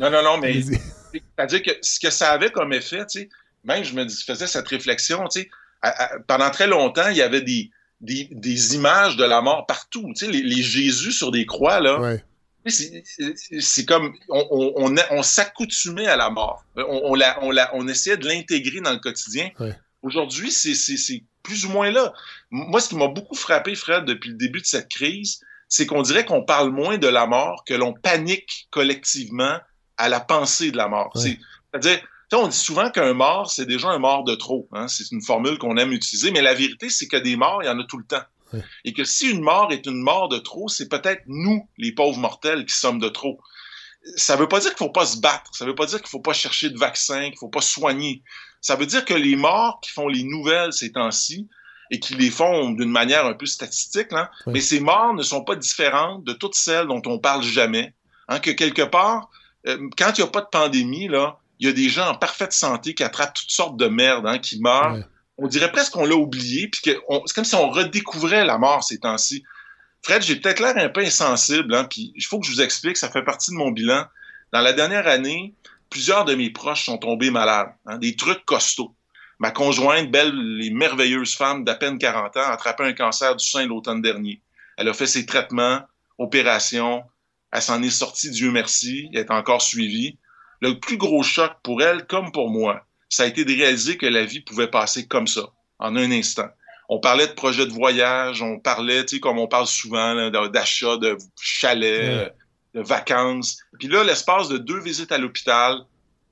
Non, 0.00 0.10
non, 0.10 0.22
non, 0.22 0.38
mais 0.38 0.62
c'est-à-dire 0.62 1.62
que 1.62 1.70
ce 1.82 2.00
que 2.00 2.10
ça 2.10 2.30
avait 2.30 2.50
comme 2.50 2.72
effet, 2.72 3.04
tu 3.06 3.20
sais, 3.20 3.28
même 3.64 3.84
je 3.84 3.94
me 3.94 4.04
dis- 4.04 4.22
faisais 4.24 4.46
cette 4.46 4.68
réflexion, 4.68 5.26
tu 5.28 5.42
sais, 5.42 5.50
à- 5.82 6.04
à- 6.14 6.18
pendant 6.20 6.50
très 6.50 6.66
longtemps, 6.66 7.08
il 7.08 7.16
y 7.16 7.22
avait 7.22 7.42
des, 7.42 7.70
des, 8.00 8.28
des 8.30 8.74
images 8.74 9.16
de 9.16 9.24
la 9.24 9.40
mort 9.42 9.66
partout, 9.66 10.06
tu 10.16 10.24
sais, 10.26 10.30
les, 10.32 10.42
les 10.42 10.62
Jésus 10.62 11.12
sur 11.12 11.30
des 11.30 11.46
croix, 11.46 11.80
là. 11.80 12.00
Ouais. 12.00 12.24
C'est- 12.66 13.84
comme, 13.86 14.14
on, 14.28 14.72
on, 14.76 14.94
on, 15.10 15.22
s'accoutumait 15.22 16.06
à 16.06 16.16
la 16.16 16.28
mort. 16.30 16.64
On, 16.76 16.82
on, 17.04 17.14
la, 17.14 17.42
on, 17.42 17.50
la, 17.50 17.74
on 17.74 17.88
essayait 17.88 18.18
de 18.18 18.26
l'intégrer 18.28 18.80
dans 18.80 18.92
le 18.92 18.98
quotidien. 18.98 19.50
Ouais. 19.58 19.74
Aujourd'hui, 20.02 20.50
c'est- 20.50 20.74
c'est 20.74 20.96
c'est 20.98 21.22
plus 21.42 21.64
ou 21.64 21.70
moins 21.70 21.90
là. 21.90 22.12
Moi, 22.50 22.80
ce 22.80 22.90
qui 22.90 22.96
m'a 22.96 23.08
beaucoup 23.08 23.34
frappé, 23.34 23.74
Fred, 23.74 24.04
depuis 24.04 24.30
le 24.30 24.36
début 24.36 24.60
de 24.60 24.66
cette 24.66 24.88
crise, 24.90 25.40
c'est 25.68 25.86
qu'on 25.86 26.02
dirait 26.02 26.24
qu'on 26.26 26.44
parle 26.44 26.70
moins 26.70 26.98
de 26.98 27.06
la 27.08 27.26
mort, 27.26 27.64
que 27.64 27.72
l'on 27.74 27.94
panique 27.94 28.68
collectivement 28.70 29.58
à 30.00 30.08
la 30.08 30.20
pensée 30.20 30.70
de 30.70 30.76
la 30.76 30.88
mort. 30.88 31.10
Ouais. 31.14 31.38
C'est-à-dire, 31.72 32.00
on 32.32 32.48
dit 32.48 32.56
souvent 32.56 32.90
qu'un 32.90 33.12
mort, 33.12 33.50
c'est 33.50 33.66
déjà 33.66 33.88
un 33.88 33.98
mort 33.98 34.24
de 34.24 34.34
trop. 34.34 34.68
hein. 34.72 34.88
C'est 34.88 35.10
une 35.12 35.22
formule 35.22 35.58
qu'on 35.58 35.76
aime 35.76 35.92
utiliser, 35.92 36.30
mais 36.30 36.42
la 36.42 36.54
vérité, 36.54 36.88
c'est 36.90 37.06
que 37.06 37.16
des 37.16 37.36
morts, 37.36 37.62
il 37.62 37.66
y 37.66 37.68
en 37.68 37.78
a 37.78 37.84
tout 37.84 37.98
le 37.98 38.04
temps. 38.04 38.22
Ouais. 38.52 38.64
Et 38.84 38.92
que 38.92 39.04
si 39.04 39.30
une 39.30 39.42
mort 39.42 39.70
est 39.72 39.86
une 39.86 40.00
mort 40.02 40.28
de 40.28 40.38
trop, 40.38 40.68
c'est 40.68 40.88
peut-être 40.88 41.22
nous, 41.26 41.68
les 41.78 41.92
pauvres 41.92 42.18
mortels, 42.18 42.64
qui 42.66 42.74
sommes 42.74 42.98
de 42.98 43.08
trop. 43.08 43.38
Ça 44.16 44.34
veut 44.36 44.48
pas 44.48 44.60
dire 44.60 44.70
qu'il 44.70 44.78
faut 44.78 44.90
pas 44.92 45.06
se 45.06 45.18
battre. 45.18 45.54
Ça 45.54 45.64
veut 45.66 45.74
pas 45.74 45.86
dire 45.86 45.98
qu'il 46.00 46.08
faut 46.08 46.20
pas 46.20 46.32
chercher 46.32 46.70
de 46.70 46.78
vaccin, 46.78 47.28
qu'il 47.28 47.38
faut 47.38 47.48
pas 47.48 47.60
soigner. 47.60 48.22
Ça 48.60 48.74
veut 48.76 48.86
dire 48.86 49.04
que 49.04 49.14
les 49.14 49.36
morts 49.36 49.78
qui 49.82 49.90
font 49.90 50.08
les 50.08 50.24
nouvelles 50.24 50.72
ces 50.72 50.90
temps-ci 50.92 51.48
et 51.90 52.00
qui 52.00 52.14
les 52.14 52.30
font 52.30 52.70
d'une 52.70 52.90
manière 52.90 53.26
un 53.26 53.34
peu 53.34 53.46
statistique, 53.46 54.12
Ouais. 54.12 54.22
mais 54.46 54.60
ces 54.60 54.80
morts 54.80 55.12
ne 55.14 55.22
sont 55.22 55.44
pas 55.44 55.56
différentes 55.56 56.24
de 56.24 56.32
toutes 56.32 56.54
celles 56.54 56.86
dont 56.86 57.02
on 57.06 57.18
parle 57.18 57.42
jamais. 57.42 57.94
Hein, 58.28 58.38
que 58.38 58.52
quelque 58.52 58.82
part, 58.82 59.28
euh, 59.66 59.88
quand 59.98 60.16
il 60.18 60.22
n'y 60.22 60.26
a 60.28 60.30
pas 60.30 60.40
de 60.40 60.48
pandémie, 60.50 61.08
là, 61.08 61.38
il 61.58 61.66
y 61.66 61.70
a 61.70 61.72
des 61.72 61.88
gens 61.88 62.08
en 62.08 62.14
parfaite 62.14 62.52
santé 62.52 62.94
qui 62.94 63.02
attrapent 63.04 63.34
toutes 63.34 63.50
sortes 63.50 63.76
de 63.76 63.86
merde, 63.86 64.26
hein, 64.26 64.38
qui 64.38 64.60
meurent. 64.60 64.94
Ouais. 64.94 65.04
On 65.38 65.46
dirait 65.46 65.72
presque 65.72 65.92
qu'on 65.92 66.04
l'a 66.06 66.16
oublié, 66.16 66.68
puis 66.68 66.80
que 66.82 66.98
on- 67.08 67.22
c'est 67.26 67.34
comme 67.34 67.44
si 67.44 67.54
on 67.54 67.70
redécouvrait 67.70 68.44
la 68.44 68.58
mort 68.58 68.84
ces 68.84 68.98
temps-ci. 68.98 69.42
Fred, 70.02 70.22
j'ai 70.22 70.36
peut-être 70.36 70.60
l'air 70.60 70.76
un 70.76 70.88
peu 70.88 71.00
insensible, 71.00 71.74
hein, 71.74 71.84
puis 71.84 72.12
il 72.16 72.22
faut 72.24 72.40
que 72.40 72.46
je 72.46 72.52
vous 72.52 72.60
explique, 72.62 72.96
ça 72.96 73.10
fait 73.10 73.22
partie 73.22 73.50
de 73.50 73.56
mon 73.56 73.70
bilan. 73.70 74.04
Dans 74.52 74.60
la 74.60 74.72
dernière 74.72 75.06
année, 75.06 75.54
plusieurs 75.90 76.24
de 76.24 76.34
mes 76.34 76.50
proches 76.50 76.84
sont 76.86 76.98
tombés 76.98 77.30
malades, 77.30 77.72
hein, 77.86 77.98
des 77.98 78.16
trucs 78.16 78.44
costauds. 78.44 78.94
Ma 79.38 79.50
conjointe, 79.50 80.10
belle 80.10 80.60
et 80.62 80.70
merveilleuse 80.70 81.34
femme 81.34 81.64
d'à 81.64 81.74
peine 81.74 81.98
40 81.98 82.36
ans, 82.36 82.40
a 82.40 82.52
attrapé 82.52 82.84
un 82.84 82.92
cancer 82.92 83.34
du 83.36 83.46
sein 83.46 83.66
l'automne 83.66 84.02
dernier. 84.02 84.40
Elle 84.76 84.88
a 84.88 84.92
fait 84.94 85.06
ses 85.06 85.24
traitements, 85.26 85.80
opérations, 86.18 87.02
elle 87.52 87.62
s'en 87.62 87.82
est 87.82 87.90
sortie, 87.90 88.30
Dieu 88.30 88.50
merci, 88.50 89.08
elle 89.12 89.20
est 89.20 89.30
encore 89.30 89.62
suivie. 89.62 90.18
Le 90.60 90.78
plus 90.78 90.96
gros 90.96 91.22
choc 91.22 91.52
pour 91.62 91.82
elle, 91.82 92.06
comme 92.06 92.32
pour 92.32 92.50
moi, 92.50 92.86
ça 93.08 93.24
a 93.24 93.26
été 93.26 93.44
de 93.44 93.52
réaliser 93.52 93.96
que 93.96 94.06
la 94.06 94.24
vie 94.24 94.40
pouvait 94.40 94.68
passer 94.68 95.06
comme 95.06 95.26
ça, 95.26 95.48
en 95.78 95.96
un 95.96 96.10
instant. 96.10 96.48
On 96.88 97.00
parlait 97.00 97.26
de 97.28 97.32
projets 97.32 97.66
de 97.66 97.72
voyage, 97.72 98.42
on 98.42 98.58
parlait, 98.58 99.04
tu 99.06 99.16
sais, 99.16 99.20
comme 99.20 99.38
on 99.38 99.46
parle 99.46 99.66
souvent, 99.66 100.30
d'achat 100.48 100.96
de 100.96 101.16
chalets, 101.40 102.08
euh, 102.24 102.28
de 102.74 102.82
vacances. 102.82 103.58
Puis 103.78 103.88
là, 103.88 104.04
l'espace 104.04 104.48
de 104.48 104.58
deux 104.58 104.80
visites 104.80 105.12
à 105.12 105.18
l'hôpital, 105.18 105.80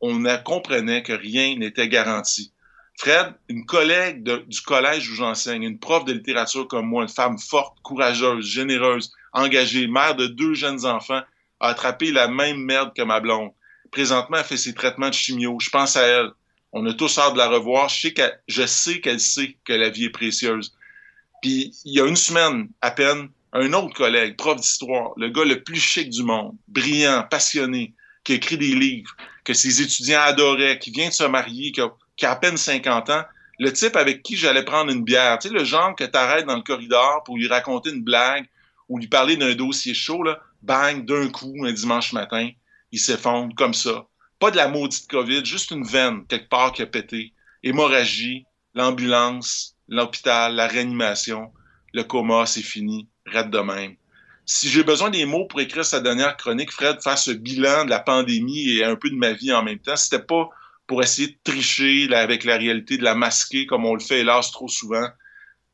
on 0.01 0.23
comprenait 0.45 1.03
que 1.03 1.13
rien 1.13 1.57
n'était 1.57 1.89
garanti. 1.89 2.53
Fred, 2.97 3.35
une 3.49 3.65
collègue 3.65 4.23
de- 4.25 4.45
du 4.47 4.61
collège 4.61 5.09
où 5.11 5.15
j'enseigne, 5.15 5.63
une 5.63 5.79
prof 5.79 6.05
de 6.05 6.13
littérature 6.13 6.67
comme 6.67 6.87
moi, 6.87 7.03
une 7.03 7.09
femme 7.09 7.39
forte, 7.39 7.79
courageuse, 7.83 8.45
généreuse, 8.45 9.13
engagée, 9.33 9.87
mère 9.87 10.15
de 10.15 10.27
deux 10.27 10.55
jeunes 10.55 10.85
enfants, 10.87 11.23
a 11.61 11.69
attrapé 11.69 12.11
la 12.13 12.29
même 12.29 12.59
merde 12.59 12.93
que 12.95 13.03
ma 13.03 13.21
blonde. 13.21 13.51
Présentement, 13.91 14.39
elle 14.39 14.45
fait 14.45 14.57
ses 14.57 14.75
traitements 14.75 15.09
de 15.09 15.15
chimio. 15.15 15.59
Je 15.61 15.71
pense 15.71 15.97
à 15.97 16.03
elle. 16.03 16.31
On 16.73 16.85
a 16.87 16.93
tous 16.93 17.19
hâte 17.19 17.33
de 17.33 17.39
la 17.39 17.49
revoir. 17.49 17.89
Je 17.89 18.67
sais 18.67 19.01
qu'elle, 19.01 19.21
sait 19.21 19.57
que 19.65 19.73
la 19.73 19.89
vie 19.89 20.05
est 20.05 20.11
précieuse. 20.11 20.75
Puis, 21.43 21.73
il 21.85 21.95
y 21.95 22.01
a 22.01 22.07
une 22.07 22.17
semaine 22.17 22.69
à 22.83 22.91
peine, 22.91 23.29
un 23.53 23.73
autre 23.73 23.95
collègue, 23.95 24.37
prof 24.37 24.57
d'histoire, 24.61 25.13
le 25.17 25.31
gars 25.31 25.45
le 25.45 25.63
plus 25.63 25.81
chic 25.81 26.11
du 26.11 26.23
monde, 26.23 26.55
brillant, 26.67 27.25
passionné, 27.31 27.95
qui 28.25 28.35
écrit 28.35 28.59
des 28.59 28.75
livres, 28.75 29.17
que 29.45 29.55
ses 29.55 29.81
étudiants 29.81 30.21
adoraient, 30.21 30.79
qui 30.79 30.91
vient 30.91 31.09
de 31.09 31.15
se 31.15 31.25
marier, 31.25 31.73
qui 31.73 31.81
a, 31.81 31.91
qui 32.17 32.27
a 32.27 32.33
à 32.33 32.37
peine 32.37 32.57
50 32.57 33.09
ans, 33.11 33.23
le 33.59 33.73
type 33.73 33.97
avec 33.97 34.23
qui 34.23 34.37
j'allais 34.37 34.65
prendre 34.65 34.93
une 34.93 35.03
bière, 35.03 35.39
tu 35.39 35.49
sais, 35.49 35.55
le 35.55 35.65
genre 35.65 35.95
que 35.97 36.05
t'arrêtes 36.05 36.47
dans 36.47 36.57
le 36.57 36.63
corridor 36.63 37.23
pour 37.25 37.37
lui 37.37 37.49
raconter 37.49 37.91
une 37.91 38.03
blague 38.03 38.47
ou 38.89 38.99
lui 38.99 39.09
parler 39.09 39.37
d'un 39.37 39.55
dossier 39.55 39.95
chaud, 39.95 40.25
bang, 40.63 41.05
d'un 41.05 41.29
coup, 41.29 41.55
un 41.65 41.73
dimanche 41.73 42.13
matin, 42.13 42.51
il 42.93 42.99
s'effondre 42.99 43.55
comme 43.55 43.75
ça, 43.75 44.07
pas 44.39 44.51
de 44.51 44.57
la 44.57 44.69
maudite 44.69 45.09
COVID, 45.09 45.45
juste 45.45 45.71
une 45.71 45.87
veine 45.87 46.25
quelque 46.27 46.49
part 46.49 46.73
qui 46.73 46.83
a 46.83 46.87
pété, 46.87 47.33
hémorragie, 47.63 48.47
l'ambulance, 48.75 49.77
l'hôpital, 49.89 50.55
la 50.55 50.67
réanimation, 50.67 51.53
le 51.93 52.05
coma, 52.05 52.47
c'est 52.47 52.63
fini, 52.63 53.09
reste 53.27 53.51
de 53.51 53.59
même. 53.59 53.97
Si 54.47 54.71
j'ai 54.71 54.83
besoin 54.83 55.11
des 55.11 55.27
mots 55.27 55.47
pour 55.47 55.61
écrire 55.61 55.85
sa 55.85 56.01
dernière 56.01 56.37
chronique, 56.37 56.73
Fred, 56.73 57.03
faire 57.03 57.19
ce 57.19 57.33
bilan 57.33 57.85
de 57.85 57.91
la 57.91 58.01
pandémie 58.01 58.71
et 58.71 58.85
un 58.85 58.97
peu 58.97 59.11
de 59.11 59.17
ma 59.17 59.33
vie 59.33 59.53
en 59.53 59.63
même 59.63 59.79
temps, 59.79 59.97
c'était 59.97 60.23
pas 60.23 60.49
pour 60.87 61.03
essayer 61.03 61.29
de 61.29 61.39
tricher 61.45 62.09
avec 62.15 62.45
la 62.45 62.57
réalité, 62.57 62.97
de 62.97 63.05
la 63.05 63.15
masquer 63.15 63.67
comme 63.67 63.85
on 63.85 63.95
le 63.95 64.01
fait 64.01 64.21
hélas 64.21 64.51
trop 64.51 64.69
souvent. 64.69 65.07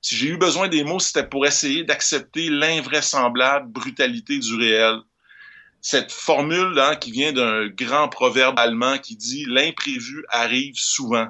Si 0.05 0.17
j'ai 0.17 0.27
eu 0.27 0.37
besoin 0.37 0.69
des 0.69 0.85
mots, 0.85 1.01
c'était 1.01 1.27
pour 1.27 1.47
essayer 1.47 1.83
d'accepter 1.83 2.51
l'invraisemblable 2.51 3.73
brutalité 3.73 4.39
du 4.39 4.55
réel. 4.55 4.99
Cette 5.81 6.13
formule 6.13 6.79
hein, 6.79 6.95
qui 6.97 7.11
vient 7.11 7.33
d'un 7.33 7.69
grand 7.69 8.11
proverbe 8.11 8.59
allemand 8.59 8.99
qui 8.99 9.17
dit 9.17 9.47
l'imprévu 9.49 10.27
arrive 10.29 10.75
souvent. 10.77 11.29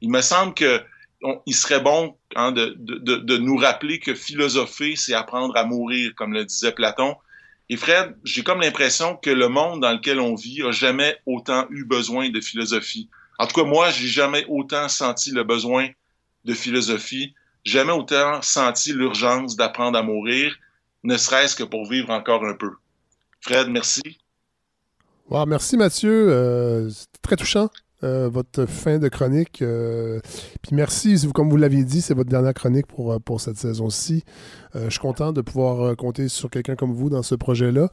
Il 0.00 0.10
me 0.10 0.22
semble 0.22 0.54
que 0.54 0.82
on, 1.22 1.42
il 1.44 1.54
serait 1.54 1.80
bon 1.80 2.16
hein, 2.34 2.52
de, 2.52 3.36
nous 3.36 3.58
rappeler 3.58 3.98
que 3.98 4.14
philosopher, 4.14 4.96
c'est 4.96 5.12
apprendre 5.12 5.54
à 5.58 5.66
mourir, 5.66 6.14
comme 6.16 6.32
le 6.32 6.46
disait 6.46 6.72
Platon. 6.72 7.16
Et 7.68 7.76
Fred, 7.76 8.16
j'ai 8.24 8.42
comme 8.42 8.62
l'impression 8.62 9.16
que 9.16 9.28
le 9.28 9.48
monde 9.48 9.82
dans 9.82 9.92
lequel 9.92 10.18
on 10.18 10.34
vit 10.34 10.62
a 10.62 10.70
jamais 10.70 11.14
autant 11.26 11.66
eu 11.68 11.84
besoin 11.84 12.30
de 12.30 12.40
philosophie. 12.40 13.10
En 13.38 13.46
tout 13.46 13.60
cas, 13.60 13.68
moi, 13.68 13.90
j'ai 13.90 14.08
jamais 14.08 14.46
autant 14.48 14.88
senti 14.88 15.30
le 15.30 15.44
besoin 15.44 15.90
de 16.46 16.54
philosophie, 16.54 17.34
jamais 17.64 17.92
autant 17.92 18.42
senti 18.42 18.92
l'urgence 18.92 19.56
d'apprendre 19.56 19.98
à 19.98 20.02
mourir, 20.02 20.54
ne 21.02 21.16
serait-ce 21.16 21.56
que 21.56 21.64
pour 21.64 21.88
vivre 21.88 22.10
encore 22.10 22.44
un 22.44 22.54
peu. 22.54 22.72
Fred, 23.40 23.68
merci. 23.68 24.02
Wow, 25.28 25.46
merci 25.46 25.76
Mathieu, 25.76 26.30
euh, 26.30 26.88
c'était 26.90 27.18
très 27.22 27.36
touchant. 27.36 27.70
Euh, 28.04 28.28
votre 28.28 28.66
fin 28.66 28.98
de 28.98 29.08
chronique. 29.08 29.62
Euh, 29.62 30.20
puis 30.62 30.74
merci, 30.76 31.16
comme 31.34 31.48
vous 31.48 31.56
l'aviez 31.56 31.84
dit, 31.84 32.02
c'est 32.02 32.12
votre 32.12 32.28
dernière 32.28 32.52
chronique 32.52 32.86
pour, 32.86 33.12
euh, 33.12 33.18
pour 33.18 33.40
cette 33.40 33.56
saison-ci. 33.56 34.24
je 34.74 34.90
suis 34.90 34.98
content 34.98 35.32
de 35.32 35.40
pouvoir 35.40 35.96
compter 35.96 36.28
sur 36.28 36.50
quelqu'un 36.50 36.74
comme 36.74 36.92
vous 36.92 37.08
dans 37.08 37.22
ce 37.22 37.36
projet-là. 37.36 37.88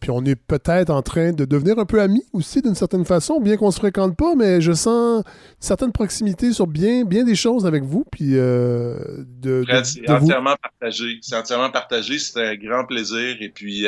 puis 0.00 0.10
on 0.10 0.24
est 0.24 0.34
peut-être 0.34 0.88
en 0.90 1.02
train 1.02 1.32
de 1.32 1.44
devenir 1.44 1.78
un 1.78 1.84
peu 1.84 2.00
amis 2.00 2.24
aussi 2.32 2.62
d'une 2.62 2.74
certaine 2.74 3.04
façon, 3.04 3.38
bien 3.38 3.58
qu'on 3.58 3.70
se 3.70 3.78
fréquente 3.78 4.16
pas, 4.16 4.34
mais 4.34 4.62
je 4.62 4.72
sens 4.72 5.18
une 5.18 5.24
certaine 5.60 5.92
proximité 5.92 6.52
sur 6.54 6.66
bien, 6.66 7.04
bien 7.04 7.22
des 7.22 7.34
choses 7.34 7.66
avec 7.66 7.84
vous. 7.84 8.04
Puis 8.10 8.30
de, 8.30 9.64
c'est 9.84 10.08
entièrement 10.10 10.56
partagé. 10.60 11.18
C'est 11.20 11.36
entièrement 11.36 11.70
partagé. 11.70 12.18
C'est 12.18 12.42
un 12.42 12.54
grand 12.54 12.86
plaisir. 12.86 13.36
Et 13.40 13.50
puis 13.50 13.86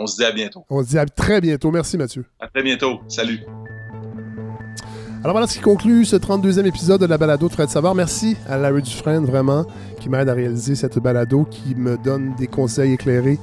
on 0.00 0.06
se 0.06 0.16
dit 0.16 0.24
à 0.24 0.32
bientôt. 0.32 0.64
On 0.68 0.82
se 0.82 0.88
dit 0.88 0.98
à 0.98 1.06
très 1.06 1.40
bientôt. 1.40 1.70
Merci 1.70 1.96
Mathieu. 1.96 2.24
À 2.40 2.48
très 2.48 2.64
bientôt. 2.64 3.00
Salut. 3.06 3.46
Alors 5.22 5.34
voilà 5.34 5.46
ce 5.46 5.52
qui 5.52 5.60
conclut 5.60 6.06
ce 6.06 6.16
32e 6.16 6.64
épisode 6.64 7.02
de 7.02 7.06
la 7.06 7.18
balado 7.18 7.46
de 7.46 7.52
Fred 7.52 7.68
Savard. 7.68 7.94
Merci 7.94 8.38
à 8.48 8.56
Larry 8.56 8.80
Dufresne, 8.80 9.26
vraiment, 9.26 9.66
qui 10.00 10.08
m'aide 10.08 10.30
à 10.30 10.32
réaliser 10.32 10.74
cette 10.74 10.98
balado, 10.98 11.46
qui 11.50 11.74
me 11.74 11.98
donne 11.98 12.32
des 12.38 12.46
conseils 12.46 12.94
éclairés, 12.94 13.38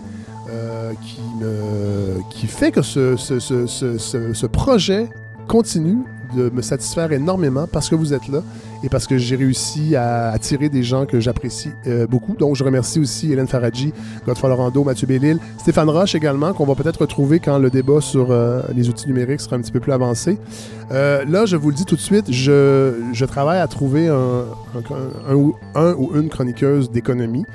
euh, 0.49 0.93
qui, 1.03 1.21
me, 1.39 2.47
fait 2.47 2.71
que 2.71 2.81
ce, 2.81 3.15
ce 3.15 4.45
projet 4.47 5.07
continue 5.47 5.99
de 6.35 6.49
me 6.49 6.63
satisfaire 6.63 7.11
énormément 7.11 7.67
parce 7.71 7.89
que 7.89 7.95
vous 7.95 8.11
êtes 8.11 8.27
là 8.27 8.41
et 8.83 8.89
parce 8.89 9.07
que 9.07 9.17
j'ai 9.17 9.35
réussi 9.35 9.95
à 9.95 10.29
attirer 10.29 10.69
des 10.69 10.83
gens 10.83 11.05
que 11.05 11.19
j'apprécie 11.19 11.71
euh, 11.87 12.07
beaucoup. 12.07 12.35
Donc, 12.35 12.55
je 12.55 12.63
remercie 12.63 12.99
aussi 12.99 13.31
Hélène 13.31 13.47
Faradji, 13.47 13.93
Godfrey 14.25 14.49
Laurando, 14.49 14.83
Mathieu 14.83 15.07
Bellil, 15.07 15.39
Stéphane 15.57 15.89
Roche 15.89 16.15
également, 16.15 16.53
qu'on 16.53 16.65
va 16.65 16.75
peut-être 16.75 17.01
retrouver 17.01 17.39
quand 17.39 17.57
le 17.57 17.69
débat 17.69 18.01
sur 18.01 18.31
euh, 18.31 18.61
les 18.75 18.89
outils 18.89 19.07
numériques 19.07 19.41
sera 19.41 19.55
un 19.55 19.61
petit 19.61 19.71
peu 19.71 19.79
plus 19.79 19.91
avancé. 19.91 20.37
Euh, 20.91 21.25
là, 21.25 21.45
je 21.45 21.55
vous 21.55 21.69
le 21.69 21.75
dis 21.75 21.85
tout 21.85 21.95
de 21.95 22.01
suite, 22.01 22.31
je, 22.31 23.25
travaille 23.25 23.59
à 23.59 23.67
trouver 23.67 24.07
un, 24.07 25.33
ou 25.35 25.55
une 26.15 26.29
chroniqueuse 26.29 26.89
d'économie. 26.89 27.45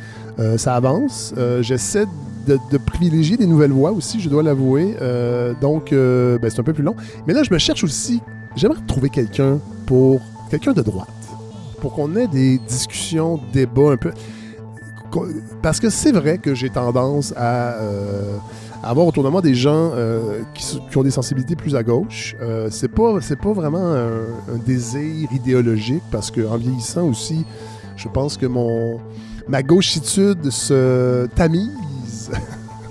ça 0.56 0.74
avance. 0.74 1.34
J'essaie 1.60 2.04
de, 2.46 2.78
privilégier 2.78 3.36
des 3.36 3.46
nouvelles 3.46 3.72
voix 3.72 3.92
aussi, 3.92 4.20
je 4.20 4.28
dois 4.28 4.42
l'avouer. 4.42 4.94
donc, 5.60 5.92
ben, 5.92 6.50
c'est 6.50 6.60
un 6.60 6.64
peu 6.64 6.74
plus 6.74 6.84
long. 6.84 6.94
Mais 7.26 7.32
là, 7.32 7.42
je 7.42 7.52
me 7.52 7.58
cherche 7.58 7.84
aussi 7.84 8.20
j'aimerais 8.56 8.80
trouver 8.86 9.10
quelqu'un 9.10 9.58
pour. 9.86 10.20
Quelqu'un 10.52 10.72
de 10.72 10.82
droite. 10.82 11.08
Pour 11.80 11.94
qu'on 11.94 12.14
ait 12.14 12.28
des 12.28 12.58
discussions, 12.58 13.40
débats 13.52 13.92
un 13.92 13.96
peu. 13.96 14.12
Parce 15.62 15.80
que 15.80 15.90
c'est 15.90 16.12
vrai 16.12 16.38
que 16.38 16.54
j'ai 16.54 16.70
tendance 16.70 17.32
à. 17.36 17.74
Euh, 17.80 18.36
avoir 18.84 19.06
autour 19.06 19.22
de 19.22 19.28
moi 19.28 19.40
des 19.42 19.54
gens 19.54 19.92
euh, 19.94 20.42
qui, 20.54 20.76
ont 20.96 21.02
des 21.04 21.10
sensibilités 21.10 21.56
plus 21.56 21.76
à 21.76 21.82
gauche. 21.82 22.36
Euh, 22.40 22.68
c'est 22.70 22.88
pas 22.88 23.18
pas 23.40 23.52
vraiment 23.52 23.94
un, 23.94 24.58
désir 24.66 25.32
idéologique 25.32 26.02
parce 26.10 26.30
que 26.30 26.46
en 26.46 26.56
vieillissant 26.56 27.06
aussi, 27.06 27.44
je 27.96 28.08
pense 28.08 28.36
que 28.36 28.46
mon 28.46 29.00
ma 29.48 29.62
gauchitude 29.62 30.50
se 30.50 31.26
tamise. 31.34 32.30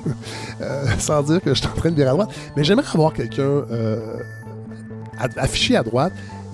sans 0.97 1.23
dire 1.23 1.41
que 1.41 1.53
je 1.53 1.59
suis 1.59 1.67
en 1.67 1.75
train 1.75 1.91
de 1.91 1.95
virer 1.95 2.09
à 2.09 2.13
droite. 2.13 2.31
Mais 2.55 2.63
j'aimerais 2.63 2.87
avoir 2.93 3.13
quelqu'un 3.13 3.65
affiché 5.37 5.75
à 5.75 5.83
droite, 5.83 6.13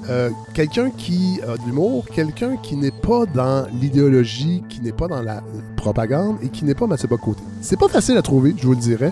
euh, 0.10 0.30
quelqu'un 0.54 0.90
qui 0.90 1.40
a 1.44 1.58
de 1.58 1.66
l'humour, 1.66 2.06
quelqu'un 2.14 2.56
qui 2.58 2.76
n'est 2.76 2.92
pas 2.92 3.26
dans 3.26 3.68
l'idéologie, 3.74 4.64
qui 4.70 4.82
n'est 4.82 4.92
pas 4.92 5.08
dans 5.08 5.22
la 5.22 5.44
propagande 5.76 6.38
et 6.42 6.50
qui 6.50 6.64
n'est 6.66 6.76
pas 6.76 6.88
Mathieu 6.88 7.08
Bocoté. 7.08 7.42
C'est 7.62 7.80
pas 7.80 7.90
facile 7.90 8.18
à 8.18 8.22
trouver, 8.22 8.56
je 8.58 8.66
vous 8.66 8.74
le 8.74 8.80
dirais. 8.80 9.12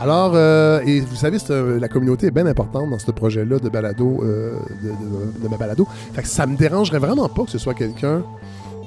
Alors, 0.00 0.32
euh, 0.34 0.80
et 0.84 1.00
vous 1.00 1.14
savez, 1.14 1.38
la 1.78 1.88
communauté 1.88 2.26
est 2.26 2.30
bien 2.32 2.46
importante 2.46 2.90
dans 2.90 2.98
ce 2.98 3.12
projet-là 3.12 3.60
de 3.60 3.68
balado, 3.68 4.22
euh, 4.24 4.58
de, 4.82 5.48
ma 5.48 5.56
balado. 5.56 5.86
Fait 6.14 6.26
ça 6.26 6.46
me 6.46 6.56
dérangerait 6.56 6.98
vraiment 6.98 7.28
pas 7.28 7.44
que 7.44 7.50
ce 7.50 7.58
soit 7.58 7.74
quelqu'un 7.74 8.22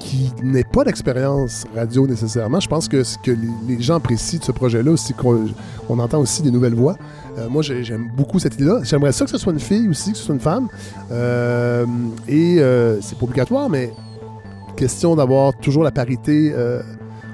qui 0.08 0.32
n'ait 0.42 0.64
pas 0.64 0.84
d'expérience 0.84 1.66
radio 1.76 2.06
nécessairement. 2.06 2.60
Je 2.60 2.68
pense 2.68 2.88
que 2.88 3.04
ce 3.04 3.18
que 3.18 3.30
les 3.66 3.82
gens 3.82 3.96
apprécient 3.96 4.38
de 4.38 4.44
ce 4.44 4.52
projet-là, 4.52 4.96
c'est 4.96 5.14
qu'on 5.14 5.98
entend 5.98 6.18
aussi 6.20 6.40
des 6.40 6.50
nouvelles 6.50 6.74
voix. 6.74 6.96
Euh, 7.36 7.50
moi, 7.50 7.62
j'aime 7.62 8.08
beaucoup 8.16 8.38
cette 8.38 8.54
idée-là. 8.54 8.80
J'aimerais 8.84 9.12
ça 9.12 9.26
que 9.26 9.30
ce 9.30 9.36
soit 9.36 9.52
une 9.52 9.60
fille 9.60 9.86
aussi, 9.86 10.12
que 10.12 10.16
ce 10.16 10.24
soit 10.24 10.34
une 10.34 10.40
femme. 10.40 10.68
Euh, 11.12 11.84
et 12.26 12.58
euh, 12.58 13.02
c'est 13.02 13.18
pas 13.18 13.24
obligatoire, 13.24 13.68
mais 13.68 13.92
question 14.76 15.14
d'avoir 15.14 15.54
toujours 15.58 15.84
la 15.84 15.90
parité 15.90 16.54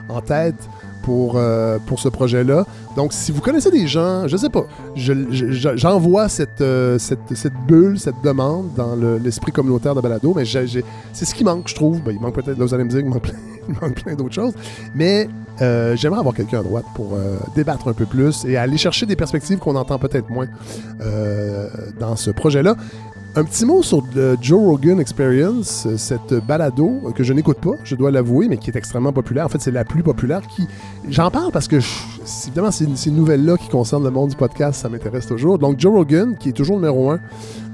en 0.09 0.21
tête 0.21 0.69
pour, 1.05 1.41
pour 1.87 2.01
ce 2.01 2.09
projet-là. 2.09 2.65
Donc, 2.97 3.13
si 3.13 3.33
vous 3.33 3.41
connaissez 3.41 3.71
des 3.71 3.87
gens, 3.87 4.27
je 4.27 4.37
sais 4.37 4.49
pas, 4.49 4.65
j'envoie 4.97 6.29
cette, 6.29 6.65
cette, 6.99 7.55
bulle, 7.67 7.99
cette 7.99 8.21
demande 8.23 8.71
dans 8.75 8.97
l'esprit 9.23 9.53
communautaire 9.53 9.95
de 9.95 10.01
Balado, 10.01 10.33
mais 10.35 10.45
c'est 10.45 11.25
ce 11.25 11.35
qui 11.35 11.45
manque, 11.45 11.69
je 11.69 11.75
trouve. 11.75 12.03
Ben, 12.03 12.13
il 12.13 12.21
manque 12.21 12.35
peut-être, 12.35 12.59
vous 12.59 12.75
allez 12.75 12.85
me 12.85 12.91
il 13.69 13.75
manque 13.81 14.03
plein 14.03 14.15
d'autres 14.15 14.35
choses. 14.35 14.55
Mais 14.95 15.29
euh, 15.61 15.97
j'aimerais 15.97 16.21
avoir 16.21 16.35
quelqu'un 16.35 16.61
à 16.61 16.63
droite 16.63 16.85
pour 16.95 17.15
euh, 17.15 17.37
débattre 17.55 17.89
un 17.89 17.93
peu 17.93 18.07
plus 18.07 18.45
et 18.45 18.57
aller 18.57 18.77
chercher 18.77 19.07
des 19.07 19.17
perspectives 19.17 19.59
qu'on 19.59 19.77
entend 19.77 19.99
peut-être 19.99 20.29
moins 20.31 20.49
euh, 21.01 21.69
dans 21.99 22.17
ce 22.17 22.31
projet-là. 22.31 22.77
Un 23.37 23.43
petit 23.43 23.67
mot 23.67 23.83
sur 23.83 24.05
le 24.15 24.37
Joe 24.41 24.65
Rogan 24.65 25.01
Experience, 25.01 25.89
cette 25.97 26.35
balado 26.47 27.01
que 27.17 27.25
je 27.25 27.33
n'écoute 27.33 27.59
pas, 27.59 27.73
je 27.83 27.97
dois 27.97 28.13
l'avouer, 28.13 28.47
mais 28.47 28.59
qui 28.59 28.71
est 28.71 28.77
extrêmement 28.77 29.13
populaire. 29.13 29.47
En 29.47 29.49
fait, 29.49 29.61
c'est 29.61 29.73
la 29.73 29.85
plus 29.85 30.05
populaire 30.05 30.43
qui. 30.47 30.69
J'en 31.09 31.33
parle 31.33 31.51
parce 31.51 31.67
que, 31.67 31.81
évidemment, 32.47 32.71
ces, 32.71 32.87
ces 32.95 33.11
nouvelles-là 33.11 33.57
qui 33.57 33.69
concernent 33.69 34.05
le 34.05 34.13
monde 34.13 34.31
du 34.31 34.37
podcast, 34.37 34.81
ça 34.81 34.89
m'intéresse 34.89 35.27
toujours. 35.27 35.59
Donc, 35.59 35.81
Joe 35.81 35.93
Rogan, 35.93 36.37
qui 36.39 36.51
est 36.51 36.53
toujours 36.53 36.77
numéro 36.77 37.11
un 37.11 37.19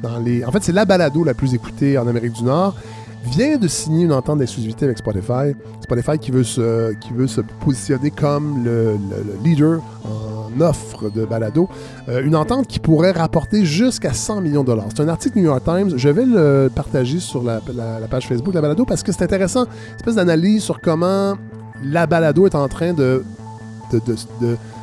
dans 0.03 0.19
les. 0.19 0.47
En 0.47 0.51
fait, 0.51 0.62
c'est 0.62 0.73
la 0.73 0.87
balado 0.87 1.24
la 1.24 1.35
plus 1.35 1.53
écoutée 1.53 1.99
en 1.99 2.07
Amérique 2.07 2.32
du 2.32 2.45
Nord 2.45 2.74
vient 3.24 3.56
de 3.56 3.68
signer 3.68 4.05
une 4.05 4.12
entente 4.12 4.38
d'exclusivité 4.38 4.86
avec 4.86 4.98
Spotify. 4.98 5.55
Spotify 5.82 6.18
qui 6.18 6.30
veut 6.30 6.44
se, 6.44 6.92
qui 6.94 7.12
veut 7.12 7.26
se 7.26 7.40
positionner 7.40 8.10
comme 8.10 8.64
le, 8.64 8.98
leader 9.44 9.80
en 10.05 10.60
offre 10.60 11.10
de 11.10 11.24
balado. 11.24 11.68
Euh, 12.09 12.22
une 12.24 12.34
entente 12.34 12.66
qui 12.66 12.78
pourrait 12.78 13.12
rapporter 13.12 13.64
jusqu'à 13.64 14.12
100 14.12 14.40
millions 14.40 14.62
de 14.62 14.68
dollars. 14.68 14.86
C'est 14.94 15.02
un 15.02 15.09
article 15.09 15.38
New 15.38 15.44
York 15.44 15.62
Times. 15.64 15.92
Je 15.97 16.09
vais 16.09 16.24
le 16.24 16.70
partager 16.74 17.20
sur 17.20 17.42
la, 17.42 17.60
page 18.10 18.26
Facebook 18.26 18.52
de 18.52 18.59
la 18.59 18.62
balado 18.62 18.84
parce 18.84 19.02
que 19.02 19.12
c'est 19.12 19.22
intéressant. 19.22 19.64
Une 19.64 19.97
espèce 19.97 20.16
d'analyse 20.16 20.62
sur 20.62 20.80
comment 20.80 21.36
la 21.82 22.06
balado 22.06 22.47
est 22.47 22.55
en 22.55 22.68
train 22.68 22.92
de, 22.92 23.22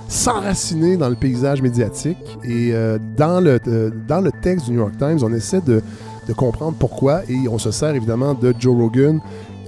s'enraciner 0.07 0.95
dans 0.95 1.09
le 1.09 1.15
paysage 1.15 1.61
médiatique. 1.61 2.17
Et 2.43 2.71
euh, 2.73 2.97
dans, 3.17 3.41
le, 3.41 3.59
euh, 3.67 3.89
dans 4.07 4.21
le 4.21 4.31
texte 4.31 4.65
du 4.67 4.71
New 4.71 4.79
York 4.79 4.93
Times, 4.97 5.19
on 5.21 5.33
essaie 5.33 5.61
de 5.61 5.81
de 6.27 6.33
comprendre 6.33 6.75
pourquoi. 6.77 7.21
Et 7.29 7.47
on 7.47 7.57
se 7.57 7.71
sert 7.71 7.95
évidemment 7.95 8.33
de 8.33 8.53
Joe 8.59 8.75
Rogan, 8.75 9.19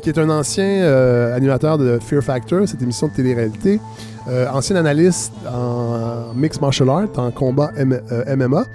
qui 0.02 0.10
est 0.10 0.20
un 0.20 0.30
ancien 0.30 0.64
euh, 0.64 1.36
animateur 1.36 1.78
de 1.78 2.00
Fear 2.00 2.24
Factor, 2.24 2.68
cette 2.68 2.82
émission 2.82 3.08
de 3.08 3.14
télé-réalité, 3.14 3.80
euh, 4.28 4.48
ancien 4.52 4.76
analyste 4.76 5.34
en 5.48 6.34
mixed 6.36 6.62
martial 6.62 6.90
art, 6.90 7.08
en 7.18 7.32
combat 7.32 7.72
MMA. 7.78 8.66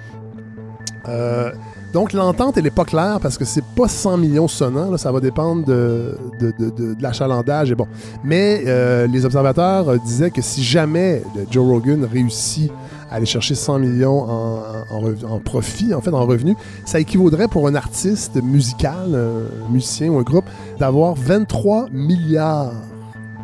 Euh, 1.07 1.51
donc 1.93 2.11
l'entente, 2.13 2.57
elle 2.57 2.65
n'est 2.65 2.71
pas 2.71 2.83
claire 2.83 3.19
parce 3.21 3.37
que 3.37 3.45
c'est 3.45 3.63
pas 3.63 3.87
100 3.87 4.17
millions 4.17 4.47
sonnants, 4.47 4.97
ça 4.97 5.11
va 5.11 5.19
dépendre 5.21 5.65
de, 5.65 6.17
de, 6.39 6.95
l'achalandage. 6.99 7.71
Et 7.71 7.75
bon. 7.75 7.87
Mais 8.23 8.65
les 9.07 9.25
observateurs 9.25 9.97
disaient 9.99 10.31
que 10.31 10.41
si 10.41 10.61
jamais 10.61 11.23
Joe 11.49 11.65
Rogan 11.65 12.05
réussit 12.11 12.69
aller 13.11 13.25
chercher 13.25 13.55
100 13.55 13.79
millions 13.79 14.23
en, 14.23 15.05
en, 15.29 15.39
profit, 15.39 15.93
en 15.93 16.01
fait, 16.01 16.11
en 16.11 16.25
revenus. 16.25 16.55
Ça 16.85 16.99
équivaudrait 16.99 17.47
pour 17.47 17.67
un 17.67 17.75
artiste 17.75 18.41
musical, 18.41 19.15
un 19.15 19.71
musicien 19.71 20.09
ou 20.09 20.17
un 20.17 20.23
groupe, 20.23 20.45
d'avoir 20.79 21.15
23 21.15 21.87
milliards 21.91 22.73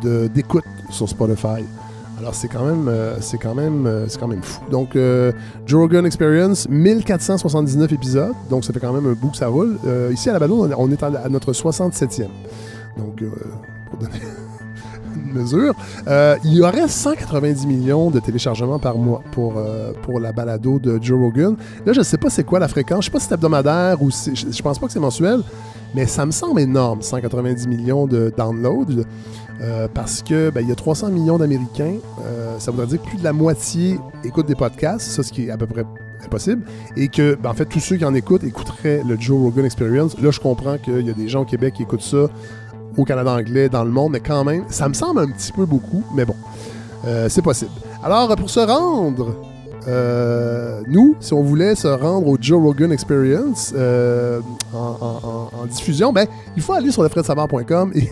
d'écoutes 0.02 0.64
sur 0.90 1.08
Spotify. 1.08 1.64
Alors 2.22 2.36
c'est 2.36 2.46
quand 2.46 2.64
même, 2.64 2.86
euh, 2.86 3.20
c'est 3.20 3.38
quand 3.38 3.54
même, 3.54 3.84
euh, 3.84 4.06
c'est 4.06 4.20
quand 4.20 4.28
même 4.28 4.44
fou. 4.44 4.60
Donc 4.70 4.94
euh, 4.94 5.32
Joe 5.66 5.80
Rogan 5.80 6.06
Experience, 6.06 6.68
1479 6.68 7.92
épisodes, 7.92 8.32
donc 8.48 8.64
ça 8.64 8.72
fait 8.72 8.78
quand 8.78 8.92
même 8.92 9.06
un 9.06 9.14
bout 9.14 9.30
que 9.30 9.36
ça 9.36 9.48
roule. 9.48 9.76
Euh, 9.84 10.10
ici 10.12 10.30
à 10.30 10.32
la 10.32 10.38
Ballon, 10.38 10.70
on 10.78 10.90
est 10.92 11.02
à, 11.02 11.28
notre 11.28 11.52
67e. 11.52 12.28
Donc 12.96 13.22
euh, 13.22 13.30
pour 13.90 13.98
donner 13.98 14.20
mesure, 15.34 15.74
euh, 16.08 16.36
il 16.44 16.54
y 16.54 16.60
aurait 16.62 16.88
190 16.88 17.66
millions 17.66 18.10
de 18.10 18.20
téléchargements 18.20 18.78
par 18.78 18.96
mois 18.96 19.22
pour, 19.32 19.54
euh, 19.56 19.92
pour 20.02 20.20
la 20.20 20.32
balado 20.32 20.78
de 20.78 20.98
Joe 21.00 21.18
Rogan. 21.18 21.56
Là, 21.86 21.92
je 21.92 21.98
ne 21.98 22.04
sais 22.04 22.18
pas 22.18 22.30
c'est 22.30 22.44
quoi 22.44 22.58
la 22.58 22.68
fréquence. 22.68 23.04
Je 23.04 23.04
sais 23.06 23.10
pas 23.10 23.20
si 23.20 23.28
c'est 23.28 23.34
hebdomadaire 23.34 24.02
ou 24.02 24.10
je, 24.10 24.50
je 24.50 24.62
pense 24.62 24.78
pas 24.78 24.86
que 24.86 24.92
c'est 24.92 25.00
mensuel, 25.00 25.40
mais 25.94 26.06
ça 26.06 26.26
me 26.26 26.32
semble 26.32 26.60
énorme, 26.60 27.02
190 27.02 27.66
millions 27.68 28.06
de 28.06 28.32
downloads. 28.36 29.04
Euh, 29.60 29.86
parce 29.92 30.22
que 30.22 30.50
ben, 30.50 30.60
il 30.62 30.68
y 30.68 30.72
a 30.72 30.74
300 30.74 31.10
millions 31.10 31.38
d'Américains. 31.38 31.96
Ça 32.58 32.70
voudrait 32.70 32.86
dire 32.86 33.00
que 33.00 33.06
plus 33.06 33.18
de 33.18 33.24
la 33.24 33.32
moitié 33.32 33.98
écoutent 34.24 34.46
des 34.46 34.56
podcasts, 34.56 35.08
ça 35.08 35.22
ce 35.22 35.30
qui 35.30 35.46
est 35.46 35.50
à 35.50 35.56
peu 35.56 35.66
près 35.66 35.84
impossible, 36.24 36.62
et 36.96 37.08
que 37.08 37.34
ben, 37.34 37.50
en 37.50 37.54
fait 37.54 37.66
tous 37.66 37.80
ceux 37.80 37.96
qui 37.96 38.04
en 38.04 38.14
écoutent 38.14 38.44
écouteraient 38.44 39.02
le 39.06 39.18
Joe 39.18 39.40
Rogan 39.40 39.64
Experience. 39.64 40.18
Là, 40.20 40.30
je 40.30 40.40
comprends 40.40 40.78
qu'il 40.78 41.06
y 41.06 41.10
a 41.10 41.12
des 41.12 41.28
gens 41.28 41.42
au 41.42 41.44
Québec 41.44 41.74
qui 41.74 41.82
écoutent 41.82 42.02
ça 42.02 42.28
au 42.96 43.04
Canada 43.04 43.32
anglais, 43.32 43.68
dans 43.68 43.84
le 43.84 43.90
monde, 43.90 44.12
mais 44.12 44.20
quand 44.20 44.44
même, 44.44 44.64
ça 44.68 44.88
me 44.88 44.94
semble 44.94 45.20
un 45.20 45.28
petit 45.28 45.52
peu 45.52 45.64
beaucoup, 45.64 46.04
mais 46.14 46.24
bon, 46.24 46.36
euh, 47.06 47.28
c'est 47.28 47.42
possible. 47.42 47.70
Alors, 48.02 48.34
pour 48.36 48.50
se 48.50 48.60
rendre, 48.60 49.34
euh, 49.88 50.80
nous, 50.86 51.16
si 51.20 51.32
on 51.32 51.42
voulait 51.42 51.74
se 51.74 51.88
rendre 51.88 52.28
au 52.28 52.36
Joe 52.40 52.62
Rogan 52.62 52.92
Experience 52.92 53.72
euh, 53.76 54.40
en, 54.72 55.66
diffusion, 55.66 56.12
ben, 56.12 56.26
il 56.56 56.62
faut 56.62 56.72
aller 56.72 56.90
sur 56.90 57.02
lefredsavard.com 57.02 57.92
et 57.94 58.10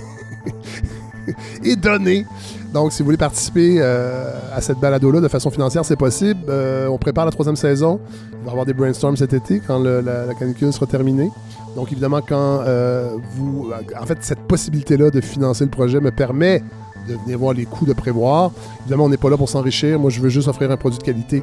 et 1.65 1.77
donner. 1.77 2.27
Donc, 2.72 2.92
si 2.92 3.01
vous 3.01 3.06
voulez 3.06 3.16
participer 3.16 3.78
euh, 3.80 4.30
à 4.55 4.60
cette 4.60 4.78
balado-là 4.78 5.20
de 5.20 5.28
façon 5.28 5.51
financière, 5.51 5.84
c'est 5.84 5.97
possible. 5.97 6.40
Euh, 6.48 6.86
on 6.86 6.98
prépare 6.98 7.24
la 7.24 7.32
troisième 7.32 7.56
saison. 7.56 7.98
Il 8.32 8.38
va 8.44 8.47
y 8.47 8.51
avoir 8.51 8.64
des 8.66 8.74
brainstorms 8.74 9.16
cet 9.16 9.32
été 9.32 9.60
quand 9.66 9.80
le- 9.80 10.01
la, 10.01 10.26
la 10.26 10.34
canicule 10.34 10.72
sera 10.72 10.86
terminée. 10.86 11.30
Donc, 11.74 11.90
évidemment, 11.90 12.20
quand 12.26 12.60
euh, 12.66 13.10
vous... 13.36 13.70
En 14.01 14.06
fait, 14.06 14.18
cette 14.20 14.40
possibilité-là 14.40 15.10
de 15.10 15.20
financer 15.20 15.64
le 15.64 15.70
projet 15.70 16.01
me 16.01 16.10
permet 16.12 16.62
de 17.09 17.14
venir 17.14 17.39
voir 17.39 17.55
les 17.55 17.64
coûts 17.64 17.86
de 17.86 17.93
prévoir. 17.93 18.51
Évidemment, 18.81 19.05
on 19.05 19.09
n'est 19.09 19.16
pas 19.16 19.31
là 19.31 19.36
pour 19.36 19.48
s'enrichir. 19.48 19.98
Moi, 19.98 20.10
je 20.10 20.20
veux 20.20 20.28
juste 20.28 20.48
offrir 20.48 20.70
un 20.70 20.77
produit 20.77 20.98
de 20.98 21.05
qualité 21.05 21.43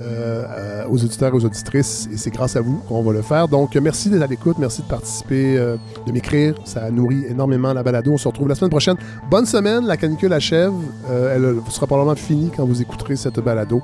euh, 0.00 0.44
euh, 0.48 0.84
aux 0.88 1.02
auditeurs 1.02 1.32
et 1.32 1.36
aux 1.36 1.44
auditrices. 1.44 2.08
Et 2.12 2.16
c'est 2.16 2.30
grâce 2.30 2.56
à 2.56 2.60
vous 2.60 2.78
qu'on 2.88 3.02
va 3.02 3.12
le 3.12 3.22
faire. 3.22 3.48
Donc, 3.48 3.74
merci 3.76 4.10
d'être 4.10 4.22
à 4.22 4.26
l'écoute. 4.26 4.56
Merci 4.58 4.82
de 4.82 4.88
participer, 4.88 5.56
euh, 5.58 5.76
de 6.06 6.12
m'écrire. 6.12 6.54
Ça 6.64 6.90
nourrit 6.90 7.24
énormément 7.28 7.72
la 7.72 7.82
balado. 7.82 8.12
On 8.12 8.18
se 8.18 8.28
retrouve 8.28 8.48
la 8.48 8.54
semaine 8.54 8.70
prochaine. 8.70 8.96
Bonne 9.30 9.46
semaine. 9.46 9.86
La 9.86 9.96
canicule 9.96 10.32
achève. 10.32 10.72
Elle 11.10 11.56
sera 11.70 11.86
probablement 11.86 12.16
finie 12.16 12.50
quand 12.56 12.64
vous 12.64 12.80
écouterez 12.80 13.16
cette 13.16 13.40
balado. 13.40 13.82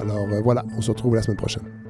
Alors, 0.00 0.26
voilà. 0.44 0.64
On 0.76 0.80
se 0.80 0.90
retrouve 0.90 1.14
la 1.14 1.22
semaine 1.22 1.38
prochaine. 1.38 1.85